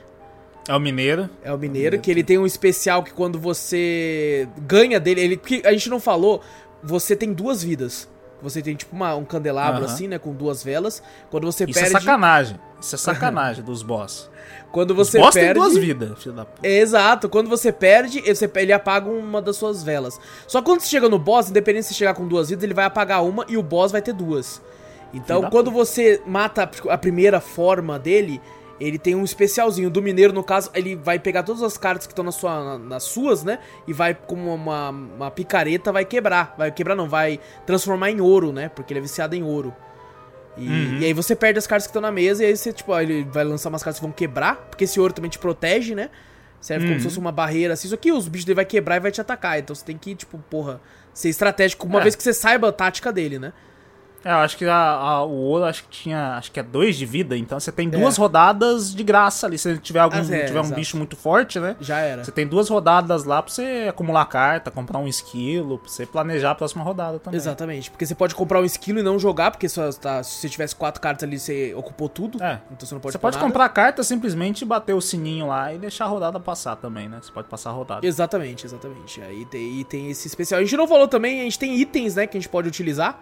É 0.69 0.75
o 0.75 0.81
mineiro. 0.81 1.31
É 1.43 1.53
o 1.53 1.57
mineiro, 1.59 1.99
que 1.99 2.11
ele 2.11 2.23
tem 2.23 2.37
um 2.39 2.45
especial 2.47 3.03
que 3.03 3.13
quando 3.13 3.39
você 3.39 4.47
ganha 4.59 5.01
dele, 5.01 5.21
ele 5.23 5.37
que 5.37 5.63
a 5.67 5.73
gente 5.73 5.89
não 5.89 5.99
falou, 5.99 6.43
você 6.83 7.17
tem 7.17 7.33
duas 7.33 7.63
vidas. 7.63 8.07
Você 8.43 8.63
tem 8.63 8.75
tipo 8.77 8.95
uma- 8.95 9.15
um 9.17 9.25
candelabro 9.25 9.85
Aham. 9.85 9.93
assim, 9.93 10.07
né, 10.09 10.19
com 10.19 10.33
duas 10.33 10.63
velas. 10.63 11.03
Quando 11.31 11.45
você 11.45 11.65
Isso 11.65 11.75
perde, 11.79 11.97
é 11.97 12.01
sacanagem. 12.01 12.61
Isso 12.81 12.95
é 12.95 12.99
sacanagem 12.99 13.65
dos 13.65 13.83
boss. 13.83 14.31
quando 14.71 14.93
Os 14.93 14.97
você 14.97 15.19
boss 15.19 15.35
tem 15.35 15.43
perde, 15.45 15.59
duas 15.61 15.77
vidas, 15.77 16.23
filho 16.23 16.35
da 16.35 16.45
puta. 16.45 16.67
Exato, 16.69 17.29
quando 17.29 17.49
você 17.51 17.73
perde, 17.73 18.23
ele, 18.55 18.73
apaga 18.73 19.09
uma 19.11 19.43
das 19.43 19.57
suas 19.57 19.83
velas. 19.83 20.21
Só 20.47 20.61
que 20.61 20.67
quando 20.67 20.81
você 20.81 20.89
chega 20.89 21.09
no 21.09 21.19
boss, 21.19 21.51
independente 21.51 21.87
se 21.87 21.95
você 21.95 21.99
chegar 21.99 22.15
com 22.15 22.27
duas 22.29 22.49
vidas, 22.51 22.63
ele 22.65 22.75
vai 22.75 22.85
apagar 22.85 23.25
uma 23.25 23.45
e 23.49 23.57
o 23.57 23.63
boss 23.63 23.91
vai 23.91 24.01
ter 24.03 24.13
duas. 24.13 24.61
Então, 25.13 25.49
quando 25.51 25.71
você 25.71 26.21
mata 26.27 26.71
a 26.91 26.99
primeira 26.99 27.41
forma 27.41 27.99
dele, 27.99 28.41
ele 28.81 28.99
tem 28.99 29.15
um 29.15 29.25
especialzinho. 29.25 29.91
Do 29.91 30.01
mineiro, 30.03 30.33
no 30.33 30.43
caso, 30.45 30.71
ele 30.75 30.95
vai 30.97 31.19
pegar 31.19 31.43
todas 31.43 31.63
as 31.63 31.77
cartas 31.77 32.07
que 32.07 32.13
estão 32.13 32.25
na 32.25 32.33
sua, 32.33 32.79
nas 32.79 33.03
suas, 33.05 33.43
né? 33.43 33.59
E 33.87 33.93
vai, 33.93 34.15
como 34.15 34.55
uma, 34.55 34.91
uma 34.91 35.31
picareta, 35.31 35.91
vai 35.93 36.05
quebrar. 36.05 36.55
Vai 36.57 36.71
quebrar, 36.71 36.95
não, 36.95 37.09
vai 37.09 37.41
transformar 37.67 38.11
em 38.11 38.21
ouro, 38.21 38.53
né? 38.53 38.69
Porque 38.69 38.93
ele 38.93 38.99
é 39.01 39.03
viciado 39.03 39.35
em 39.35 39.43
ouro. 39.43 39.75
E, 40.57 40.67
Uhum. 40.69 40.99
e 41.01 41.05
aí 41.05 41.13
você 41.13 41.37
perde 41.37 41.59
as 41.59 41.67
cartas 41.67 41.87
que 41.87 41.91
estão 41.91 42.03
na 42.03 42.11
mesa 42.11 42.43
e 42.43 42.47
aí 42.47 42.57
você, 42.57 42.73
tipo, 42.73 42.91
ó, 42.93 43.01
ele 43.01 43.25
vai 43.33 43.45
lançar 43.45 43.69
umas 43.69 43.83
cartas 43.83 44.01
que 44.01 44.05
vão 44.05 44.13
quebrar, 44.13 44.57
porque 44.69 44.85
esse 44.85 44.99
ouro 44.99 45.13
também 45.13 45.31
te 45.31 45.39
protege, 45.39 45.95
né? 45.95 46.11
Serve 46.61 46.85
como 46.87 46.95
Uhum. 46.95 46.99
se 46.99 47.05
fosse 47.05 47.19
uma 47.21 47.31
barreira 47.31 47.75
assim, 47.75 47.87
só 47.87 47.97
que 47.97 48.11
os 48.11 48.27
bichos 48.27 48.45
dele 48.45 48.57
vai 48.57 48.65
quebrar 48.65 48.97
e 48.97 49.01
vai 49.01 49.13
te 49.13 49.21
atacar. 49.21 49.59
Então 49.61 49.75
você 49.77 49.85
tem 49.85 49.97
que, 49.97 50.17
tipo, 50.17 50.37
porra, 50.51 50.81
ser 51.15 51.29
estratégico 51.29 51.87
uma 51.87 52.01
É. 52.01 52.03
vez 52.03 52.17
que 52.17 52.23
você 52.25 52.33
saiba 52.35 52.69
a 52.69 52.73
tática 52.73 53.13
dele, 53.13 53.39
né? 53.39 53.53
É, 54.25 54.33
eu 54.33 54.37
acho 54.39 54.57
que 54.57 54.65
a- 54.65 54.75
a- 54.75 55.25
o 55.25 55.31
ouro 55.33 55.65
acho 55.65 55.85
que 55.85 55.89
tinha. 55.91 56.37
Acho 56.37 56.51
que 56.51 56.59
é 56.59 56.63
dois 56.63 56.97
de 56.97 57.07
vida, 57.07 57.37
então 57.37 57.59
você 57.59 57.71
tem 57.71 57.89
duas 57.89 58.19
É. 58.19 58.21
rodadas 58.21 58.93
de 58.95 59.03
graça 59.05 59.47
ali. 59.47 59.57
Se 59.57 59.79
tiver 59.79 60.01
algum 60.01 60.17
Ah, 60.17 60.21
é, 60.21 60.45
tiver 60.47 60.59
um 60.59 60.65
exato. 60.65 60.75
bicho 60.75 60.97
muito 60.97 61.17
forte, 61.17 61.61
né? 61.61 61.77
Já 61.81 61.99
era. 61.99 62.25
Você 62.25 62.33
tem 62.33 62.47
duas 62.47 62.69
rodadas 62.69 63.25
lá 63.25 63.41
pra 63.43 63.53
você 63.53 63.87
acumular 63.89 64.25
carta, 64.27 64.71
comprar 64.71 64.99
um 64.99 65.07
esquilo, 65.07 65.79
pra 65.79 65.89
você 65.89 66.05
planejar 66.05 66.51
a 66.51 66.55
próxima 66.55 66.83
rodada 66.83 67.19
também. 67.19 67.37
Exatamente, 67.39 67.91
porque 67.91 68.05
você 68.05 68.15
pode 68.15 68.35
comprar 68.35 68.61
um 68.61 68.65
esquilo 68.65 68.99
e 68.99 69.03
não 69.03 69.19
jogar, 69.19 69.51
porque 69.53 69.69
só 69.69 69.91
tá, 69.93 70.23
se 70.23 70.41
você 70.41 70.49
tivesse 70.49 70.75
quatro 70.75 71.01
cartas 71.01 71.23
ali, 71.23 71.39
você 71.39 71.73
ocupou 71.77 72.09
tudo. 72.09 72.43
É. 72.43 72.61
Então 72.73 72.87
você 72.89 72.95
não 72.95 73.01
pode 73.01 73.13
Você 73.13 73.19
pode 73.19 73.37
nada. 73.37 73.47
comprar 73.47 73.69
carta 73.69 74.03
simplesmente 74.03 74.65
bater 74.65 74.95
o 74.95 75.01
sininho 75.01 75.47
lá 75.47 75.73
e 75.73 75.79
deixar 75.79 76.07
a 76.07 76.09
rodada 76.09 76.41
passar 76.41 76.75
também, 76.77 77.09
né? 77.09 77.19
Você 77.23 77.31
pode 77.31 77.49
passar 77.49 77.71
a 77.71 77.73
rodada. 77.73 78.07
Exatamente, 78.07 78.67
exatamente. 78.67 79.23
Aí 79.23 79.45
tem, 79.47 79.85
tem 79.85 80.11
esse 80.11 80.27
especial. 80.27 80.61
A 80.61 80.65
gente 80.65 80.77
não 80.77 80.89
falou 80.89 81.07
também, 81.07 81.41
a 81.41 81.45
gente 81.45 81.59
tem 81.59 81.77
itens, 81.77 82.17
né, 82.17 82.27
que 82.27 82.37
a 82.37 82.41
gente 82.41 82.49
pode 82.49 82.67
utilizar 82.69 83.19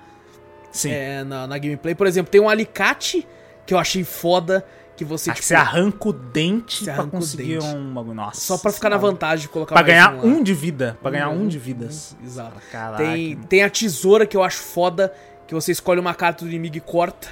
Sim. 0.76 0.90
é, 0.92 1.24
na, 1.24 1.46
na 1.46 1.58
gameplay. 1.58 1.94
Por 1.94 2.06
exemplo, 2.06 2.30
tem 2.30 2.40
um 2.40 2.48
alicate 2.48 3.26
que 3.66 3.74
eu 3.74 3.78
achei 3.78 4.04
foda, 4.04 4.64
que 4.96 5.04
você, 5.04 5.30
Acho 5.30 5.40
que 5.40 5.46
tipo, 5.46 5.48
você 5.48 5.54
arranca 5.54 6.08
o 6.08 6.12
dente 6.12 6.84
pra 6.84 7.04
conseguir 7.04 7.58
dente. 7.58 7.66
um 7.76 7.92
bagulho. 7.92 8.14
Nossa. 8.14 8.40
só 8.40 8.56
pra 8.56 8.72
ficar 8.72 8.88
na 8.90 8.96
vantagem 8.96 9.42
de 9.42 9.48
colocar 9.48 9.74
Pra 9.74 9.82
ganhar 9.82 10.14
lá. 10.14 10.22
um 10.22 10.42
de 10.42 10.54
vida. 10.54 10.96
Pra 11.02 11.10
ganhar 11.10 11.28
Uhum. 11.28 11.42
um 11.42 11.48
de 11.48 11.58
vidas. 11.58 12.16
Exato. 12.24 12.56
Caraca. 12.72 13.02
Tem, 13.02 13.36
tem 13.36 13.62
a 13.62 13.68
tesoura 13.70 14.24
que 14.26 14.36
eu 14.36 14.42
acho 14.42 14.58
foda, 14.62 15.12
que 15.46 15.54
você 15.54 15.72
escolhe 15.72 16.00
uma 16.00 16.14
carta 16.14 16.44
do 16.44 16.48
inimigo 16.50 16.76
e 16.76 16.80
corta. 16.80 17.28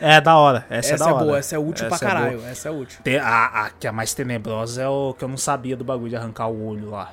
É 0.00 0.20
da 0.20 0.36
hora. 0.36 0.66
Essa, 0.68 0.94
Essa, 0.94 1.04
é 1.04 1.06
da 1.06 1.10
é 1.10 1.14
hora. 1.14 1.24
boa, 1.24 1.38
essa 1.38 1.54
é 1.54 1.58
útil 1.58 1.86
Essa 1.86 1.96
pra 1.98 2.08
é 2.08 2.10
caralho. 2.12 2.38
boa. 2.38 2.50
essa 2.50 2.68
é 2.68 2.72
útil. 2.72 3.00
Tem 3.04 3.16
a, 3.18 3.44
a 3.46 3.70
que 3.70 3.86
é 3.86 3.92
mais 3.92 4.12
tenebrosa 4.12 4.82
é 4.82 4.88
o 4.88 5.14
que 5.16 5.22
eu 5.24 5.28
não 5.28 5.36
sabia 5.36 5.76
do 5.76 5.84
bagulho 5.84 6.10
de 6.10 6.16
arrancar 6.16 6.48
o 6.48 6.66
olho 6.66 6.90
lá. 6.90 7.12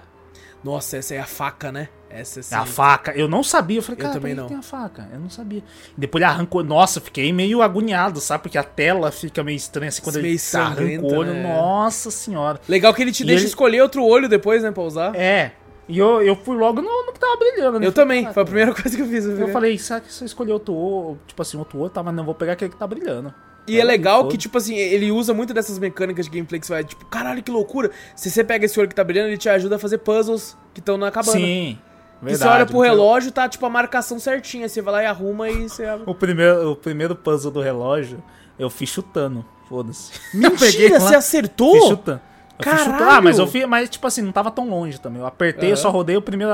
Nossa, 0.63 0.97
essa 0.97 1.13
é 1.13 1.19
a 1.19 1.25
faca, 1.25 1.71
né? 1.71 1.87
Essa 2.13 2.41
sim. 2.41 2.53
É 2.53 2.57
a 2.57 2.65
faca. 2.65 3.11
Eu 3.13 3.27
não 3.27 3.43
sabia. 3.43 3.79
Eu 3.79 3.83
falei, 3.83 3.97
Eu 3.99 4.01
cara, 4.01 4.13
também 4.13 4.35
por 4.35 4.35
que 4.35 4.41
não. 4.41 4.47
tem 4.49 4.57
a 4.57 4.61
faca? 4.61 5.07
Eu 5.13 5.19
não 5.19 5.29
sabia. 5.29 5.63
Depois 5.97 6.21
ele 6.21 6.31
arrancou. 6.31 6.63
Nossa, 6.63 6.99
eu 6.99 7.03
fiquei 7.03 7.31
meio 7.33 7.61
agoniado, 7.61 8.19
sabe? 8.19 8.43
Porque 8.43 8.57
a 8.57 8.63
tela 8.63 9.11
fica 9.11 9.43
meio 9.43 9.55
estranha 9.55 9.89
assim 9.89 10.01
quando 10.01 10.21
Meio 10.21 10.35
ele 10.35 10.61
arranca 10.61 11.01
o 11.05 11.13
olho. 11.15 11.33
né? 11.33 11.43
Nossa 11.43 12.11
senhora. 12.11 12.59
Legal 12.67 12.93
que 12.93 13.01
ele 13.01 13.11
te 13.11 13.23
E 13.23 13.25
deixa 13.25 13.41
ele- 13.43 13.49
escolher 13.49 13.81
outro 13.81 14.03
olho 14.03 14.27
depois, 14.29 14.63
né, 14.63 14.71
pra 14.71 14.83
usar. 14.83 15.15
É. 15.15 15.51
E 15.89 15.97
eu, 15.97 16.21
eu 16.21 16.35
fui 16.35 16.55
logo 16.55 16.81
no, 16.81 17.05
no 17.05 17.11
que 17.11 17.19
tava 17.19 17.35
brilhando. 17.37 17.79
né? 17.79 17.85
eu 17.85 17.91
também, 17.91 18.21
"Caraca, 18.23 18.33
foi 18.33 18.43
a 18.43 18.45
primeira 18.45 18.73
coisa 18.73 18.95
que 18.95 19.01
eu 19.01 19.07
fiz. 19.07 19.25
Eu 19.25 19.47
falei, 19.49 19.77
será 19.77 19.99
que 19.99 20.13
se 20.13 20.23
eu 20.23 20.25
escolher 20.25 20.53
outro 20.53 20.73
olho, 20.73 21.19
tipo 21.27 21.41
assim, 21.41 21.57
outro 21.57 21.79
olho, 21.79 21.89
tá, 21.89 22.01
mas 22.01 22.13
não 22.13 22.23
vou 22.23 22.33
pegar 22.35 22.53
aquele 22.53 22.71
que 22.71 22.77
tá 22.77 22.87
brilhando. 22.87 23.33
E 23.67 23.77
é 23.77 23.81
Aí, 23.81 23.87
legal 23.87 24.27
que, 24.27 24.37
tipo 24.37 24.57
assim, 24.57 24.75
ele 24.75 25.11
usa 25.11 25.33
muito 25.35 25.53
dessas 25.53 25.77
mecânicas 25.77 26.25
de 26.25 26.31
gameplay 26.31 26.59
que 26.59 26.65
você 26.65 26.73
vai, 26.73 26.83
tipo, 26.83 27.05
caralho, 27.05 27.43
que 27.43 27.51
loucura. 27.51 27.91
Se 28.15 28.29
você 28.31 28.43
pega 28.43 28.65
esse 28.65 28.79
olho 28.79 28.89
que 28.89 28.95
tá 28.95 29.03
brilhando, 29.03 29.29
ele 29.29 29.37
te 29.37 29.49
ajuda 29.49 29.75
a 29.75 29.79
fazer 29.79 29.99
puzzles 29.99 30.57
que 30.73 30.79
estão 30.79 30.97
na 30.97 31.11
cabana. 31.11 31.37
Sim. 31.37 31.77
E 32.21 32.25
Verdade. 32.25 32.37
você 32.37 32.47
olha 32.47 32.65
pro 32.65 32.75
porque 32.75 32.89
relógio, 32.89 33.31
tá, 33.31 33.49
tipo, 33.49 33.65
a 33.65 33.69
marcação 33.69 34.19
certinha. 34.19 34.69
Você 34.69 34.81
vai 34.81 34.93
lá 34.93 35.03
e 35.03 35.05
arruma 35.07 35.49
e 35.49 35.67
você. 35.67 35.85
O 36.05 36.13
primeiro, 36.13 36.71
o 36.71 36.75
primeiro 36.75 37.15
puzzle 37.15 37.51
do 37.51 37.61
relógio, 37.61 38.23
eu 38.59 38.69
fiz 38.69 38.89
chutando. 38.89 39.43
Foda-se. 39.67 40.11
Mentira, 40.37 40.99
você 40.99 41.15
acertou? 41.15 41.73
Fiz 41.73 41.85
chutando. 41.85 42.21
Eu 42.59 42.63
fiz 42.63 42.73
Caralho! 42.73 42.91
chutando. 42.91 43.09
Ah, 43.09 43.21
mas 43.21 43.39
eu 43.39 43.47
fiz, 43.47 43.65
mas 43.65 43.89
tipo 43.89 44.05
assim, 44.05 44.21
não 44.21 44.31
tava 44.31 44.51
tão 44.51 44.69
longe 44.69 44.99
também. 44.99 45.19
Eu 45.19 45.25
apertei, 45.25 45.69
eu 45.69 45.73
Aham. 45.73 45.81
só 45.81 45.89
rodei 45.89 46.15
o 46.15 46.21
primeiro, 46.21 46.53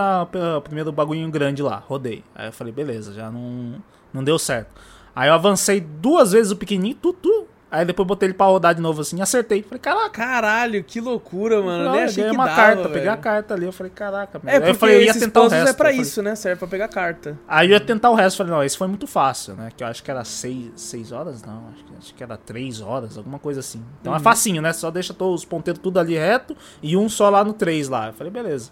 o 0.58 0.62
primeiro 0.62 0.92
bagulhinho 0.92 1.30
grande 1.30 1.62
lá. 1.62 1.84
Rodei. 1.86 2.24
Aí 2.34 2.48
eu 2.48 2.54
falei, 2.54 2.72
beleza, 2.72 3.14
já 3.14 3.30
não, 3.30 3.76
não 4.14 4.24
deu 4.24 4.40
certo. 4.40 4.70
Aí 5.14 5.30
eu 5.30 5.34
avancei 5.34 5.82
duas 5.82 6.32
vezes 6.32 6.52
o 6.52 6.56
pequenininho, 6.56 6.96
tu, 7.02 7.12
tu, 7.12 7.48
Aí 7.70 7.84
depois 7.84 8.08
botei 8.08 8.28
ele 8.28 8.34
pra 8.34 8.46
rodar 8.46 8.74
de 8.74 8.82
novo 8.82 9.02
assim, 9.02 9.22
acertei. 9.22 9.62
Falei, 9.62 9.80
caraca. 9.80 10.10
Caralho, 10.10 10.82
que 10.84 11.02
loucura, 11.02 11.62
mano. 11.62 11.84
Eu 11.86 11.92
nem 11.92 12.04
achei 12.04 12.16
ganhei 12.24 12.30
que 12.30 12.36
uma 12.38 12.46
dava, 12.46 12.56
carta, 12.56 12.82
velho. 12.84 12.94
peguei 12.94 13.10
a 13.10 13.18
carta 13.18 13.54
ali. 13.54 13.66
Eu 13.66 13.74
falei, 13.74 13.92
caraca, 13.94 14.42
É, 14.46 14.52
Aí 14.54 14.60
porque 14.60 14.72
eu 14.72 14.76
falei, 14.76 14.96
eu 14.96 15.02
ia 15.02 15.14
tentar 15.14 15.42
o 15.42 15.44
puzzles 15.44 15.60
resto. 15.64 15.74
é 15.74 15.78
pra 15.78 15.90
eu 15.90 15.94
falei- 15.94 16.02
isso, 16.08 16.22
né? 16.22 16.36
Serve 16.36 16.60
pra 16.60 16.68
pegar 16.70 16.88
carta. 16.88 17.38
Aí 17.48 17.68
eu 17.68 17.72
ia 17.74 17.80
tentar 17.82 18.10
o 18.10 18.16
resto, 18.16 18.38
falei, 18.38 18.54
não, 18.54 18.64
esse 18.64 18.78
foi 18.78 18.88
muito 18.88 19.06
fácil, 19.06 19.56
né? 19.56 19.70
Que 19.76 19.84
eu 19.84 19.88
acho 19.88 20.02
que 20.02 20.10
era 20.10 20.24
6 20.24 20.72
seis 20.78 21.12
horas, 21.12 21.44
não, 21.44 21.66
acho 21.74 21.84
que, 21.84 21.94
acho 21.98 22.14
que 22.16 22.24
era 22.24 22.38
3 22.38 22.80
horas, 22.82 23.18
alguma 23.18 23.38
coisa 23.38 23.60
assim. 23.60 23.84
Então 24.00 24.14
Uhum. 24.14 24.18
é 24.20 24.22
facinho, 24.22 24.62
né? 24.62 24.72
Só 24.72 24.90
deixa 24.90 25.14
todos 25.14 25.42
os 25.42 25.46
ponteiros 25.46 25.82
tudo 25.82 26.00
ali 26.00 26.16
reto 26.18 26.56
e 26.82 26.96
um 26.96 27.10
só 27.10 27.30
lá 27.30 27.44
no 27.44 27.52
3 27.52 27.90
lá. 27.90 28.08
Eu 28.08 28.14
falei, 28.14 28.32
beleza. 28.32 28.72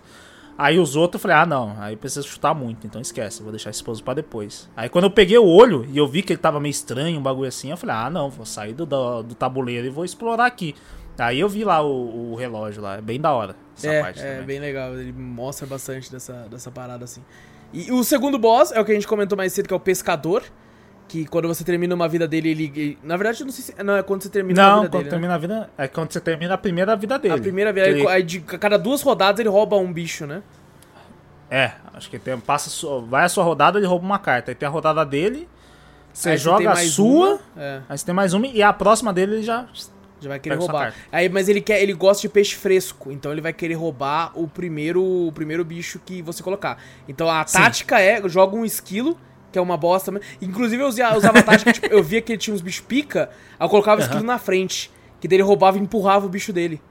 Aí 0.58 0.80
os 0.80 0.96
outros 0.96 1.20
eu 1.20 1.22
falei, 1.22 1.38
ah 1.38 1.46
não, 1.46 1.76
aí 1.80 1.98
precisa 1.98 2.26
chutar 2.26 2.54
muito, 2.54 2.88
então 2.88 3.02
esquece, 3.02 3.44
vou 3.44 3.52
deixar 3.52 3.72
esse 3.72 3.84
puzzle 3.84 4.06
pra 4.06 4.14
depois. 4.14 4.70
Aí 4.76 4.88
quando 4.88 5.04
eu 5.04 5.12
peguei 5.12 5.38
o 5.38 5.46
olho 5.46 5.86
e 5.92 5.98
eu 5.98 6.08
vi 6.08 6.22
que 6.22 6.32
ele 6.32 6.40
tava 6.40 6.60
meio 6.62 6.72
estranho, 6.72 7.20
um 7.20 7.24
bagulho 7.24 7.50
assim, 7.50 7.72
eu 7.72 7.78
falei, 7.78 7.96
ah 7.96 8.10
não, 8.10 8.30
vou 8.30 8.46
sair 8.46 8.74
do, 8.74 8.86
do, 8.86 9.24
do 9.24 9.36
tabuleiro 9.36 9.86
e 9.86 9.90
vou 9.90 10.06
explorar 10.06 10.46
aqui. 10.46 10.74
Aí 11.18 11.40
eu 11.40 11.50
vi 11.50 11.64
lá 11.64 11.82
o, 11.82 12.32
o 12.32 12.36
relógio 12.36 12.82
lá, 12.82 12.96
é 12.98 13.02
bem 13.02 13.20
da 13.20 13.32
hora 13.34 13.56
essa 13.78 13.88
é, 13.88 14.02
parte 14.02 14.20
é 14.22 14.32
também. 14.32 14.46
bem 14.46 14.60
legal. 14.60 14.98
Ele 14.98 15.12
mostra 15.12 15.68
bastante 15.68 16.12
dessa, 16.12 16.48
dessa 16.50 16.72
parada 16.72 17.04
assim. 17.04 17.22
E 17.74 17.92
o 17.92 18.04
segundo 18.04 18.40
boss 18.40 18.72
é 18.72 18.80
o 18.80 18.86
que 18.86 18.92
a 18.92 18.96
gente 18.96 19.08
comentou 19.08 19.38
mais 19.38 19.52
cedo, 19.54 19.68
que 19.68 19.74
é 19.74 19.78
o 19.78 19.80
pescador. 19.80 20.44
Que 21.08 21.26
quando 21.26 21.48
você 21.48 21.64
termina 21.64 21.94
uma 21.94 22.08
vida 22.08 22.28
dele, 22.28 22.50
ele. 22.50 22.98
na 23.04 23.16
verdade, 23.16 23.42
eu 23.42 23.46
não 23.46 23.54
sei 23.54 23.64
se. 23.76 23.84
Não, 23.84 23.96
é 23.96 24.02
quando 24.04 24.24
você 24.24 24.30
termina 24.30 24.62
a 24.64 24.68
Não, 24.68 24.76
vida 24.82 24.90
quando 24.90 24.92
dele. 24.92 25.04
né? 25.06 25.10
termina 25.12 25.36
a 25.36 25.38
vida. 25.38 25.70
É 25.78 25.88
quando 25.88 26.12
você 26.12 26.20
termina 26.20 26.54
a 26.56 26.58
primeira 26.58 26.96
vida 26.96 27.20
dele. 27.20 27.34
A 27.36 27.38
primeira 27.38 27.72
vida. 27.72 27.88
Ele- 27.88 28.08
Aí, 28.08 28.24
de 28.24 28.44
a 28.48 28.58
cada 28.58 28.78
duas 28.78 29.02
rodadas 29.04 29.40
ele 29.40 29.50
rouba 29.50 29.76
um 29.78 29.94
bicho, 29.94 30.26
né? 30.26 30.42
É, 31.50 31.72
acho 31.94 32.10
que 32.10 32.18
tem, 32.18 32.38
passa, 32.40 32.88
a 32.88 33.00
vai 33.02 33.24
a 33.26 33.30
sua 33.30 33.44
rodada, 33.44 33.78
ele 33.78 33.86
rouba 33.86 34.04
uma 34.04 34.18
carta. 34.18 34.50
Aí 34.52 34.56
tem 34.56 34.68
a 34.68 34.70
rodada 34.70 35.06
dele, 35.06 35.48
você 36.12 36.32
Aí 36.32 36.38
joga 36.38 36.72
a 36.72 36.76
sua, 36.78 37.36
uma, 37.36 37.40
é, 37.56 37.82
aí 37.88 37.98
você 37.98 38.06
tem 38.06 38.16
mais 38.16 38.34
uma, 38.34 38.48
e 38.48 38.64
a 38.64 38.74
próxima 38.74 39.14
dele 39.14 39.36
ele 39.36 39.44
já. 39.44 39.68
já 40.20 40.28
vai 40.30 40.40
querer 40.40 40.56
roubar. 40.56 40.94
Aí, 41.12 41.30
mas 41.30 41.48
ele 41.48 41.62
quer, 41.62 41.82
ele 41.84 41.94
gosta 41.94 42.22
de 42.24 42.30
peixe 42.30 42.56
fresco, 42.56 43.12
então 43.12 43.32
ele 43.32 43.42
vai 43.42 43.54
querer 43.54 43.76
roubar 43.76 44.32
o 44.34 44.48
primeiro, 44.48 45.04
o 45.04 45.32
primeiro 45.32 45.64
bicho 45.64 46.00
que 46.04 46.20
você 46.24 46.42
colocar. 46.42 46.80
Então 47.08 47.30
a 47.30 47.46
Sim. 47.46 47.60
tática 47.60 48.02
é 48.02 48.28
joga 48.28 48.56
um 48.56 48.66
esquilo, 48.66 49.16
que 49.56 49.60
é 49.60 49.62
uma 49.62 49.78
bosta. 49.78 50.12
Inclusive 50.42 50.84
eu 50.84 50.88
usava, 50.88 51.18
usava 51.18 51.40
a 51.40 51.42
tática, 51.44 51.72
tipo, 51.72 51.88
eu 51.88 52.04
via 52.04 52.22
que 52.22 52.34
ele 52.34 52.38
tinha 52.40 52.54
uns 52.54 52.60
bichos 52.62 52.82
pica, 52.86 53.30
aí 53.58 53.66
eu 53.66 53.70
colocava 53.70 54.02
o 54.02 54.04
Aham. 54.04 54.10
esquilo 54.12 54.26
na 54.28 54.38
frente, 54.38 54.92
que 55.22 55.30
daí 55.30 55.38
ele 55.38 55.44
roubava 55.44 55.78
e 55.78 55.82
empurrava 55.82 56.26
o 56.26 56.30
bicho 56.30 56.52
dele. 56.52 56.82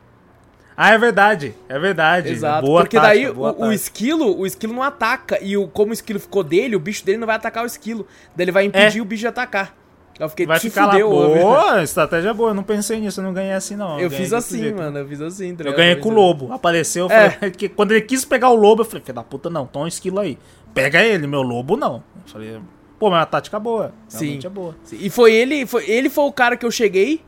Ah, 0.75 0.93
é 0.93 0.99
verdade, 0.99 1.55
é 1.69 1.79
verdade. 1.79 2.31
Exato. 2.33 2.67
Boa 2.67 2.81
porque 2.81 2.97
tática, 2.97 3.15
daí 3.27 3.31
boa 3.33 3.53
o, 3.53 3.67
o 3.67 3.73
esquilo, 3.73 4.35
o 4.41 4.47
esquilo 4.47 4.73
não 4.73 4.83
ataca. 4.83 5.39
E 5.43 5.59
o, 5.59 5.69
como 5.69 5.91
o 5.91 5.93
esquilo 5.93 6.19
ficou 6.19 6.43
dele, 6.43 6.75
o 6.75 6.81
bicho 6.81 7.05
dele 7.05 7.19
não 7.19 7.27
vai 7.27 7.37
atacar 7.37 7.62
o 7.62 7.67
esquilo. 7.67 8.07
Daí 8.35 8.45
ele 8.45 8.51
vai 8.53 8.65
impedir 8.65 9.01
o 9.03 9.05
bicho 9.05 9.21
de 9.21 9.27
atacar. 9.29 9.77
Eu 10.19 10.29
fiquei 10.29 10.47
Vai 10.47 10.61
ficar 10.61 10.91
fudeu, 10.91 11.11
lá. 11.11 11.27
Boa, 11.41 11.83
estratégia 11.83 12.33
boa. 12.33 12.51
Eu 12.51 12.55
não 12.55 12.62
pensei 12.62 13.01
nisso, 13.01 13.21
eu 13.21 13.25
não 13.25 13.33
ganhei 13.35 13.53
assim, 13.53 13.75
não. 13.77 13.99
Eu 14.01 14.09
ganhei 14.09 14.25
fiz 14.25 14.33
assim, 14.33 14.59
jeito. 14.59 14.77
mano. 14.79 14.99
Eu 14.99 15.07
fiz 15.09 15.21
assim. 15.21 15.55
tá 15.57 15.65
Eu 15.65 15.75
ganhei 15.75 15.95
Eu 15.95 16.01
com 16.01 16.09
o 16.09 16.12
fiz- 16.12 16.17
lobo. 16.21 16.53
Apareceu, 16.53 17.07
eu 17.07 17.11
É. 17.12 17.31
falei, 17.39 17.69
quando 17.75 17.91
ele 17.93 18.01
quis 18.01 18.25
pegar 18.25 18.49
o 18.51 18.55
lobo, 18.55 18.83
eu 18.83 18.87
falei, 18.87 19.03
filho 19.03 19.15
da 19.15 19.23
puta, 19.25 19.51
não, 19.51 19.67
toma 19.67 19.85
um 19.85 19.89
esquilo 19.89 20.19
aí. 20.21 20.39
Pega 20.75 21.03
ele, 21.03 21.27
meu 21.27 21.41
lobo 21.43 21.77
não. 21.77 21.97
Eu 22.16 22.22
falei, 22.27 22.59
pô, 22.99 23.09
mas 23.11 23.22
a 23.22 23.27
tática 23.27 23.57
é 23.57 23.61
boa. 23.61 23.93
Realmente 24.12 24.43
Sim. 24.43 24.47
é 24.47 24.51
boa. 24.51 24.77
E 24.93 25.09
foi 25.09 25.33
ele, 25.33 25.64
foi, 25.66 25.89
ele 25.89 26.11
foi 26.11 26.25
o 26.25 26.33
cara 26.33 26.57
que 26.57 26.66
eu 26.66 26.70
cheguei 26.70 27.22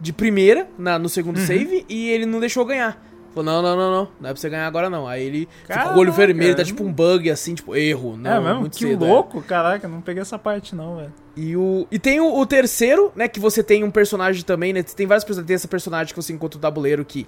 de 0.00 0.12
primeira 0.12 0.68
na, 0.78 0.98
no 0.98 1.08
segundo 1.08 1.38
Uhum. 1.38 1.46
save 1.46 1.84
e 1.88 2.10
ele 2.10 2.26
não 2.26 2.38
deixou 2.40 2.64
ganhar. 2.64 3.02
Falou, 3.34 3.44
não, 3.44 3.62
não, 3.62 3.76
não, 3.76 3.90
não, 3.90 4.08
não 4.20 4.28
é 4.28 4.32
pra 4.32 4.40
você 4.40 4.50
ganhar 4.50 4.66
agora 4.66 4.90
não. 4.90 5.08
Aí 5.08 5.24
ele 5.24 5.48
ficou 5.66 5.74
com 5.84 5.88
o 5.88 5.98
olho 6.00 6.12
Caraca. 6.12 6.26
vermelho, 6.26 6.54
tá 6.54 6.62
tipo 6.62 6.84
um 6.84 6.92
bug 6.92 7.30
assim, 7.30 7.54
tipo, 7.54 7.74
erro. 7.74 8.14
Não, 8.16 8.30
é 8.30 8.40
mesmo? 8.40 8.60
muito 8.60 8.76
Que 8.76 8.84
cedo, 8.86 9.06
é. 9.06 9.08
louco, 9.08 9.40
caraca, 9.42 9.88
não 9.88 10.02
peguei 10.02 10.20
essa 10.20 10.38
parte 10.38 10.74
não, 10.74 10.96
velho. 10.96 11.12
E, 11.34 11.56
o, 11.56 11.86
e 11.90 11.98
tem 11.98 12.20
o, 12.20 12.36
o 12.38 12.44
terceiro, 12.44 13.10
né? 13.16 13.26
Que 13.28 13.40
você 13.40 13.62
tem 13.62 13.82
um 13.84 13.90
personagem 13.90 14.44
também, 14.44 14.74
né? 14.74 14.82
Tem 14.82 15.06
vários 15.06 15.24
personagens. 15.24 15.46
Tem 15.46 15.54
esse 15.56 15.66
personagem 15.66 16.12
que 16.14 16.22
você 16.22 16.30
encontra 16.30 16.58
no 16.58 16.60
tabuleiro 16.60 17.02
que, 17.06 17.26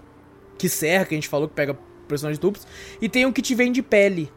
que 0.58 0.68
serra, 0.68 1.06
que 1.06 1.14
a 1.14 1.16
gente 1.16 1.28
falou, 1.28 1.48
que 1.48 1.54
pega 1.54 1.74
personagens 2.06 2.38
duplos. 2.38 2.66
E 3.00 3.08
tem 3.08 3.24
um 3.24 3.32
que 3.32 3.40
te 3.40 3.54
vende 3.54 3.80
pele. 3.80 4.30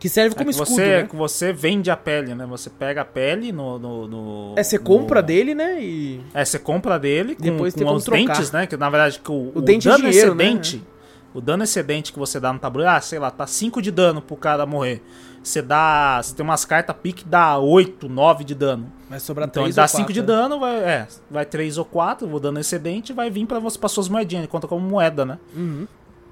Que 0.00 0.08
serve 0.08 0.34
É 0.34 0.38
como 0.38 0.46
que 0.50 0.54
escudo, 0.56 0.70
você, 0.70 0.86
né? 1.02 1.06
que 1.06 1.14
você 1.14 1.52
vende 1.52 1.90
a 1.90 1.96
pele, 1.96 2.34
né? 2.34 2.46
Você 2.46 2.68
pega 2.70 3.02
a 3.02 3.04
pele 3.04 3.52
no. 3.52 3.78
no, 3.78 4.08
no- 4.08 4.54
É, 4.56 4.62
você 4.64 4.78
no- 4.78 4.84
compra 4.84 5.22
dele, 5.22 5.54
né? 5.54 5.80
E. 5.80 6.20
É, 6.34 6.44
você 6.44 6.58
compra 6.58 6.98
dele 6.98 7.36
com, 7.36 7.42
Depois 7.42 7.74
com 7.74 7.94
os 7.94 8.04
trocar. 8.04 8.18
dentes, 8.34 8.50
né? 8.50 8.66
Que 8.66 8.76
na 8.76 8.88
verdade 8.90 9.20
que 9.20 9.30
o, 9.30 9.52
o 9.54 9.60
dente 9.60 9.86
é 9.86 9.92
dano 9.92 10.04
dinheiro, 10.10 10.34
né? 10.34 10.44
excedente. 10.44 10.82
O 11.32 11.40
dano 11.40 11.62
excedente 11.62 12.12
que 12.12 12.18
você 12.18 12.40
dá 12.40 12.52
no 12.52 12.58
tabuleiro, 12.58 12.92
ah, 12.92 13.00
sei 13.00 13.20
lá, 13.20 13.30
tá 13.30 13.46
5 13.46 13.80
de 13.80 13.92
dano 13.92 14.20
pro 14.20 14.34
cara 14.36 14.66
morrer. 14.66 15.00
Você 15.44 15.62
dá. 15.62 16.18
Você 16.22 16.34
tem 16.34 16.42
umas 16.44 16.64
cartas 16.64 16.96
pique 17.00 17.22
que 17.22 17.28
dá 17.28 17.56
8, 17.58 18.08
9 18.08 18.42
de 18.42 18.54
dano. 18.54 18.90
Vai 19.08 19.20
sobrar 19.20 19.46
Então 19.48 19.62
ele 19.64 19.72
três 19.72 19.76
dá 19.76 19.82
ou 19.82 19.88
5 19.88 19.98
quatro, 20.00 20.12
de 20.14 20.20
né? 20.20 20.26
dano, 20.26 20.58
vai, 20.58 20.76
é, 20.82 21.06
vai 21.30 21.44
3 21.44 21.78
ou 21.78 21.84
4, 21.84 22.26
o 22.34 22.40
dano 22.40 22.58
excedente 22.58 23.12
vai 23.12 23.30
vir 23.30 23.46
pra, 23.46 23.58
você, 23.58 23.78
pra 23.78 23.88
suas 23.88 24.08
moedinhas, 24.08 24.42
ele 24.44 24.48
conta 24.50 24.66
como 24.66 24.80
moeda, 24.86 25.24
né? 25.24 25.38
Uhum. 25.54 25.86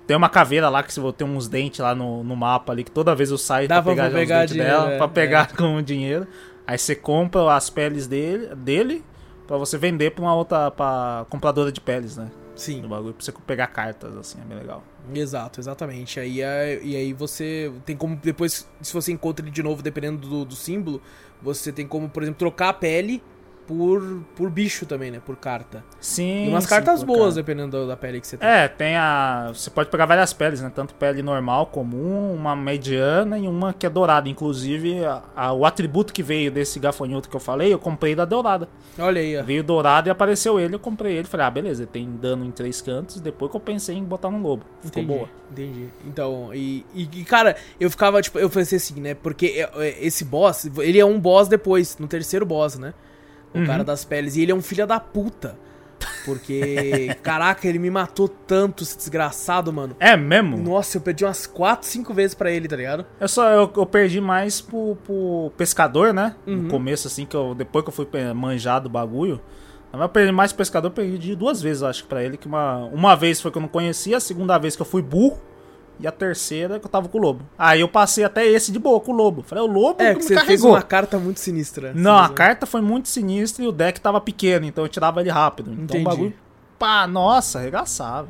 Tem 0.09 0.16
uma 0.16 0.30
caveira 0.30 0.70
lá 0.70 0.82
que 0.82 0.90
se 0.90 0.98
você 1.00 1.18
tem 1.18 1.26
uns 1.28 1.48
dentes 1.48 1.80
lá 1.80 1.94
no, 1.94 2.24
no 2.24 2.34
mapa 2.34 2.72
ali, 2.72 2.82
que 2.82 2.90
toda 2.90 3.14
vez 3.14 3.30
eu 3.30 3.36
saio 3.36 3.68
Dá 3.68 3.82
pra 3.82 3.82
pra 3.82 3.92
pegar, 3.92 4.09
os 4.09 4.14
pegar 4.14 4.38
dentes 4.40 4.54
dinheiro, 4.54 4.72
dela, 4.78 4.92
é, 4.92 4.96
pra 4.96 5.06
pegar 5.06 5.52
com 5.54 5.82
dinheiro. 5.82 6.26
Aí 6.66 6.78
você 6.78 6.94
compra 6.96 7.54
as 7.54 7.68
peles 7.68 8.06
dele, 8.06 8.54
dele 8.56 9.04
pra 9.46 9.59
você 9.59 9.76
vender 9.76 10.12
pra 10.12 10.22
uma 10.24 10.34
outra 10.34 10.70
pra 10.70 11.26
compradora 11.28 11.70
de 11.70 11.80
peles, 11.80 12.16
né? 12.16 12.30
Sim. 12.56 12.80
Do 12.80 12.88
bagulho, 12.88 13.12
pra 13.12 13.22
você 13.22 13.32
pegar 13.46 13.66
cartas, 13.66 14.16
assim, 14.16 14.38
é 14.40 14.44
bem 14.44 14.56
legal. 14.59 14.82
Exato, 15.14 15.61
exatamente. 15.61 16.18
Aí, 16.18 16.40
é- 16.40 16.80
e 16.82 16.96
aí 16.96 17.12
você 17.12 17.70
tem 17.84 17.94
como 17.94 18.16
depois, 18.16 18.66
se 18.80 18.92
você 18.94 19.12
encontra 19.12 19.44
ele 19.44 19.52
de 19.52 19.62
novo, 19.62 19.82
dependendo 19.82 20.26
do, 20.26 20.44
do 20.46 20.54
símbolo, 20.54 21.02
você 21.42 21.70
tem 21.70 21.86
como, 21.86 22.09
por 22.09 22.22
exemplo, 22.22 22.38
trocar 22.38 22.70
a 22.70 22.72
pele 22.72 23.22
por, 23.68 24.22
por 24.34 24.48
bicho 24.50 24.86
também, 24.86 25.10
né? 25.10 25.20
Por 25.24 25.36
carta. 25.36 25.84
Sim. 26.00 26.46
E 26.46 26.48
umas 26.48 26.64
sim, 26.64 26.70
cartas 26.70 27.02
boas, 27.02 27.34
cara. 27.34 27.44
dependendo 27.44 27.78
da, 27.80 27.86
da 27.88 27.96
pele 27.98 28.18
que 28.18 28.26
você 28.26 28.38
tem. 28.38 28.48
É, 28.48 28.66
tem 28.66 28.96
a. 28.96 29.50
Você 29.52 29.68
pode 29.68 29.90
pegar 29.90 30.06
várias 30.06 30.32
peles, 30.32 30.62
né? 30.62 30.72
Tanto 30.74 30.94
pele 30.94 31.22
normal, 31.22 31.66
comum, 31.66 32.32
uma 32.34 32.56
mediana 32.56 33.38
e 33.38 33.46
uma 33.46 33.74
que 33.74 33.84
é 33.84 33.90
dourada. 33.90 34.26
Inclusive, 34.26 35.04
a- 35.04 35.22
a- 35.36 35.52
o 35.52 35.66
atributo 35.66 36.14
que 36.14 36.22
veio 36.22 36.50
desse 36.50 36.80
gafanhoto 36.80 37.28
que 37.28 37.36
eu 37.36 37.40
falei, 37.40 37.70
eu 37.72 37.78
comprei 37.78 38.14
da 38.14 38.24
dourada. 38.24 38.68
Olha 38.98 39.20
aí, 39.20 39.36
ó. 39.38 39.42
Veio 39.42 39.62
dourado 39.62 40.08
e 40.08 40.10
apareceu 40.10 40.58
ele, 40.58 40.74
eu 40.74 40.78
comprei 40.80 41.16
ele. 41.18 41.28
Falei, 41.28 41.44
ah, 41.46 41.50
beleza, 41.50 41.82
ele 41.82 41.90
tem 41.92 42.10
dano 42.16 42.46
em 42.46 42.50
três 42.50 42.80
cantos. 42.80 43.20
Depois 43.20 43.50
que 43.50 43.56
eu 43.58 43.60
pensei 43.60 43.96
em 43.96 44.02
botar 44.04 44.30
no 44.30 44.38
lobo. 44.40 44.64
Ficou 44.82 45.02
Entendi, 45.02 45.18
boa. 45.18 45.28
entendi. 45.52 45.88
Então, 46.06 46.54
e, 46.54 46.86
e, 46.94 47.02
e, 47.02 47.24
cara, 47.24 47.54
eu 47.78 47.90
ficava, 47.90 48.22
tipo, 48.22 48.38
eu 48.38 48.48
pensei 48.48 48.78
assim, 48.78 48.98
né? 48.98 49.12
Porque 49.14 49.46
é- 49.76 49.84
é- 49.86 50.06
esse 50.06 50.24
boss, 50.24 50.70
ele 50.78 50.98
é 50.98 51.04
um 51.04 51.20
boss 51.20 51.48
depois, 51.48 51.98
no 51.98 52.08
terceiro 52.08 52.46
boss, 52.46 52.78
né? 52.78 52.94
O 53.55 53.59
Uhum. 53.59 53.66
cara 53.66 53.82
das 53.84 54.05
peles. 54.05 54.36
E 54.36 54.42
ele 54.42 54.53
é 54.53 54.55
um 54.55 54.62
filho 54.62 54.86
da 54.86 55.01
puta. 55.01 55.57
Porque, 56.24 57.16
caraca, 57.22 57.66
ele 57.66 57.78
me 57.78 57.90
matou 57.90 58.28
tanto, 58.28 58.82
esse 58.82 58.96
desgraçado, 58.96 59.72
mano. 59.72 59.96
É 59.99 60.16
mesmo? 60.16 60.57
Nossa, 60.57 60.96
eu 60.99 61.01
perdi 61.01 61.24
umas 61.24 61.46
4, 61.46 61.86
5 61.88 62.12
vezes 62.14 62.34
pra 62.34 62.51
ele, 62.51 62.68
tá 62.68 62.76
ligado? 62.76 63.07
Eu 63.18 63.28
só 63.28 63.51
eu, 63.51 63.70
eu 63.76 63.86
perdi 63.86 64.20
mais 64.20 64.61
pro, 64.61 64.96
pro 65.05 65.51
pescador, 65.57 66.12
né? 66.12 66.34
Uhum. 66.46 66.57
No 66.57 66.68
começo, 66.70 67.07
assim, 67.09 67.24
que 67.24 67.36
eu, 67.36 67.55
depois 67.55 67.82
que 67.84 67.88
eu 67.90 67.94
fui 67.94 68.05
pe- 68.07 68.32
manjar 68.32 68.80
do 68.80 68.88
bagulho. 68.88 69.40
Mas 69.90 70.03
eu 70.03 70.09
perdi 70.09 70.32
mais 70.32 70.53
pro 70.53 70.59
pescador, 70.59 70.88
eu 70.88 70.92
perdi 70.92 71.34
duas 71.34 71.62
vezes, 71.62 71.82
acho 71.82 72.03
que 72.03 72.09
pra 72.09 72.22
ele. 72.22 72.36
Que 72.36 72.46
uma, 72.46 72.84
uma 72.92 73.16
vez 73.16 73.40
foi 73.40 73.51
que 73.51 73.57
eu 73.59 73.62
não 73.62 73.68
conhecia, 73.68 74.18
a 74.18 74.20
segunda 74.20 74.59
vez 74.59 74.76
que 74.76 74.82
eu 74.82 74.86
fui 74.86 75.01
burro. 75.03 75.38
E 76.01 76.07
a 76.07 76.12
terceira 76.12 76.78
que 76.78 76.86
eu 76.86 76.90
tava 76.90 77.09
com 77.09 77.18
o 77.18 77.20
lobo. 77.20 77.44
Aí 77.59 77.80
eu 77.80 77.88
passei 77.88 78.22
até 78.22 78.46
esse 78.46 78.70
de 78.70 78.78
boa 78.78 79.01
com 79.01 79.11
o 79.12 79.14
lobo. 79.16 79.42
Falei, 79.42 79.64
o 79.64 79.66
lobo 79.66 80.01
É, 80.03 80.12
que 80.12 80.18
que 80.20 80.24
você 80.24 80.34
fez 80.34 80.46
carregou. 80.46 80.70
uma 80.70 80.82
carta 80.82 81.18
muito 81.18 81.40
sinistra. 81.40 81.92
Não, 81.94 82.16
a 82.16 82.28
carta 82.28 82.66
foi 82.66 82.80
muito 82.80 83.09
sinistra 83.09 83.64
e 83.64 83.66
o 83.68 83.72
deck 83.72 84.01
tava 84.01 84.20
pequeno, 84.20 84.64
então 84.64 84.84
eu 84.84 84.88
tirava 84.88 85.20
ele 85.20 85.30
rápido. 85.30 85.72
Então 85.72 85.84
Entendi. 85.96 86.01
o 86.03 86.05
bagulho. 86.05 86.34
Pá, 86.78 87.07
nossa, 87.09 87.59
arregaçava. 87.59 88.28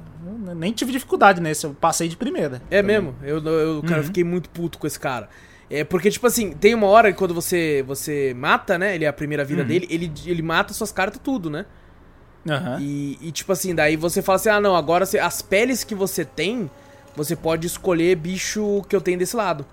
Eu 0.49 0.55
nem 0.55 0.73
tive 0.73 0.93
dificuldade 0.93 1.39
nesse, 1.43 1.67
eu 1.67 1.75
passei 1.79 2.09
de 2.09 2.17
primeira. 2.17 2.63
É 2.71 2.81
Também. 2.81 2.97
mesmo, 3.03 3.15
eu, 3.23 3.37
eu 3.45 3.83
cara, 3.83 3.97
eu 3.97 3.99
Uhum. 3.99 4.03
fiquei 4.05 4.25
muito 4.25 4.49
puto 4.49 4.79
com 4.79 4.87
esse 4.87 4.99
cara. 4.99 5.29
É 5.71 5.85
porque, 5.85 6.11
tipo 6.11 6.27
assim, 6.27 6.53
tem 6.53 6.75
uma 6.75 6.87
hora 6.87 7.13
que 7.13 7.19
quando 7.19 7.35
você, 7.35 7.85
você 7.87 8.33
mata, 8.35 8.79
né? 8.79 8.95
Ele 8.95 9.05
é 9.05 9.09
a 9.09 9.13
primeira 9.13 9.45
vida 9.45 9.61
Uhum. 9.61 9.69
dele, 9.69 9.87
ele, 9.91 10.11
ele 10.25 10.41
mata 10.41 10.73
suas 10.73 10.91
cartas 10.91 11.21
tudo, 11.23 11.51
né? 11.51 11.67
Aham. 12.49 12.79
E, 12.81 13.19
e, 13.21 13.31
tipo 13.31 13.53
assim, 13.53 13.75
daí 13.75 13.97
você 13.97 14.23
fala 14.23 14.37
assim: 14.37 14.49
ah, 14.49 14.61
não, 14.61 14.75
agora 14.75 15.05
você- 15.05 15.19
as 15.19 15.43
peles 15.43 15.85
que 15.85 15.95
você 15.95 16.25
tem, 16.25 16.71
você 17.19 17.37
pode 17.37 17.67
escolher 17.67 18.17
bicho 18.17 18.83
que 18.89 18.97
eu 18.97 19.01
tenho 19.01 19.19
desse 19.19 19.37
lado. 19.37 19.67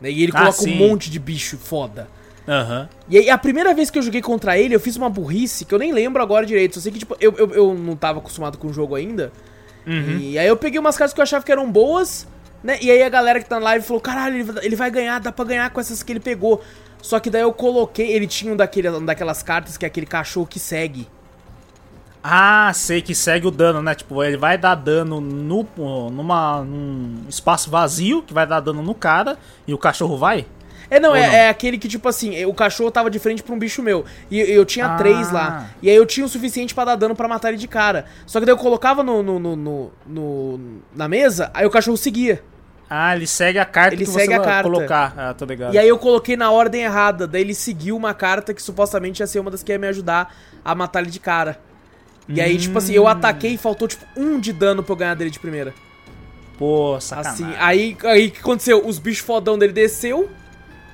Né? 0.00 0.10
E 0.10 0.22
ele 0.22 0.32
Ah, 0.34 0.38
coloca 0.40 0.60
um 0.60 0.64
sim. 0.64 0.76
monte 0.76 1.10
de 1.10 1.18
bicho 1.18 1.56
foda. 1.58 2.08
Aham. 2.48 2.88
E 3.08 3.18
aí, 3.18 3.30
a 3.30 3.38
primeira 3.38 3.72
vez 3.74 3.90
que 3.90 3.98
eu 3.98 4.02
joguei 4.02 4.20
contra 4.22 4.58
ele, 4.58 4.74
eu 4.74 4.80
fiz 4.80 4.96
uma 4.96 5.08
burrice 5.10 5.64
que 5.64 5.72
eu 5.74 5.78
nem 5.78 5.92
lembro 5.92 6.20
agora 6.22 6.44
direito. 6.44 6.74
Só 6.74 6.80
sei 6.80 6.90
que, 6.90 6.98
tipo, 6.98 7.14
eu, 7.20 7.32
eu, 7.36 7.50
eu 7.52 7.74
não 7.74 7.94
tava 7.94 8.18
acostumado 8.18 8.58
com 8.58 8.66
o 8.68 8.72
jogo 8.72 8.94
ainda. 8.96 9.30
Uhum. 9.86 10.18
E 10.18 10.38
aí 10.38 10.46
eu 10.48 10.56
peguei 10.56 10.80
umas 10.80 10.96
cartas 10.96 11.12
que 11.14 11.20
eu 11.20 11.22
achava 11.22 11.44
que 11.44 11.52
eram 11.52 11.70
boas, 11.70 12.26
né? 12.64 12.78
E 12.82 12.90
aí 12.90 13.02
a 13.02 13.08
galera 13.08 13.40
que 13.40 13.48
tá 13.48 13.56
na 13.60 13.64
live 13.66 13.84
falou: 13.86 14.00
caralho, 14.00 14.36
ele, 14.36 14.44
vai- 14.44 14.64
ele 14.66 14.76
vai 14.76 14.90
ganhar, 14.90 15.20
dá 15.20 15.30
pra 15.30 15.44
ganhar 15.44 15.70
com 15.70 15.80
essas 15.80 16.02
que 16.02 16.12
ele 16.12 16.20
pegou. 16.20 16.60
Só 17.02 17.20
que 17.20 17.30
daí 17.30 17.42
eu 17.42 17.52
coloquei, 17.52 18.10
ele 18.12 18.26
tinha 18.26 18.52
um, 18.52 18.56
daquele, 18.56 18.90
um 18.90 19.04
daquelas 19.04 19.42
cartas 19.42 19.76
que 19.76 19.84
é 19.84 19.88
aquele 19.88 20.06
cachorro 20.06 20.46
que 20.46 20.58
segue. 20.58 21.06
Ah, 22.22 22.70
sei 22.74 23.00
que 23.00 23.14
segue 23.14 23.46
o 23.46 23.50
dano, 23.50 23.80
né? 23.82 23.94
Tipo, 23.94 24.22
ele 24.22 24.36
vai 24.36 24.58
dar 24.58 24.74
dano 24.74 25.20
no, 25.20 25.66
numa, 26.10 26.62
num 26.62 27.24
espaço 27.28 27.70
vazio, 27.70 28.22
que 28.22 28.34
vai 28.34 28.46
dar 28.46 28.60
dano 28.60 28.82
no 28.82 28.94
cara, 28.94 29.38
e 29.66 29.72
o 29.72 29.78
cachorro 29.78 30.18
vai? 30.18 30.44
É, 30.90 30.98
não, 31.00 31.14
é, 31.14 31.24
não? 31.26 31.32
é 31.34 31.48
aquele 31.48 31.78
que, 31.78 31.86
tipo 31.88 32.08
assim, 32.08 32.44
o 32.44 32.52
cachorro 32.52 32.90
tava 32.90 33.08
de 33.08 33.18
frente 33.18 33.42
pra 33.42 33.54
um 33.54 33.58
bicho 33.58 33.80
meu. 33.80 34.04
E 34.30 34.38
eu 34.40 34.64
tinha 34.66 34.86
Ah. 34.86 34.96
três 34.96 35.30
lá. 35.30 35.68
E 35.80 35.88
aí 35.88 35.94
eu 35.96 36.04
tinha 36.04 36.26
o 36.26 36.28
suficiente 36.28 36.74
pra 36.74 36.84
dar 36.84 36.96
dano 36.96 37.14
pra 37.14 37.28
matar 37.28 37.48
ele 37.50 37.56
de 37.58 37.68
cara. 37.68 38.04
Só 38.26 38.38
que 38.40 38.44
daí 38.44 38.52
eu 38.52 38.58
colocava 38.58 39.02
no, 39.02 39.22
no, 39.22 39.38
no, 39.38 39.90
no- 40.06 40.60
na 40.94 41.06
mesa, 41.08 41.50
aí 41.54 41.64
o 41.64 41.70
cachorro 41.70 41.96
seguia. 41.96 42.42
Ah, 42.92 43.14
ele 43.14 43.24
segue 43.28 43.56
a 43.60 43.64
carta 43.64 43.94
Ele 43.94 44.04
que 44.04 44.10
segue 44.10 44.26
você 44.26 44.32
a 44.34 44.40
carta. 44.40 44.62
colocar. 44.68 45.14
Ah, 45.16 45.32
tô 45.32 45.44
ligado. 45.44 45.72
E 45.72 45.78
aí 45.78 45.88
eu 45.88 45.96
coloquei 45.96 46.36
na 46.36 46.50
ordem 46.50 46.82
errada. 46.82 47.24
Daí 47.24 47.42
ele 47.42 47.54
seguiu 47.54 47.96
uma 47.96 48.12
carta 48.12 48.52
que 48.52 48.60
supostamente 48.60 49.20
ia 49.22 49.28
ser 49.28 49.38
uma 49.38 49.48
das 49.50 49.62
que 49.62 49.70
ia 49.70 49.78
me 49.78 49.86
ajudar 49.86 50.34
a 50.64 50.74
matar 50.74 51.00
ele 51.02 51.10
de 51.12 51.20
cara. 51.20 51.56
E 52.28 52.40
aí, 52.40 52.56
tipo 52.58 52.78
assim, 52.78 52.92
eu 52.92 53.08
ataquei 53.08 53.54
e 53.54 53.58
faltou, 53.58 53.88
tipo, 53.88 54.04
um 54.16 54.38
de 54.38 54.52
dano 54.52 54.82
pra 54.82 54.92
eu 54.92 54.96
ganhar 54.96 55.14
dele 55.14 55.30
de 55.30 55.38
primeira. 55.40 55.74
Pô, 56.58 57.00
sacanagem. 57.00 57.46
Assim, 57.46 57.56
aí 57.58 57.96
aí 58.04 58.26
o 58.28 58.30
que 58.30 58.40
aconteceu? 58.40 58.86
Os 58.86 58.98
bichos 58.98 59.24
fodão 59.24 59.58
dele 59.58 59.72
desceu. 59.72 60.30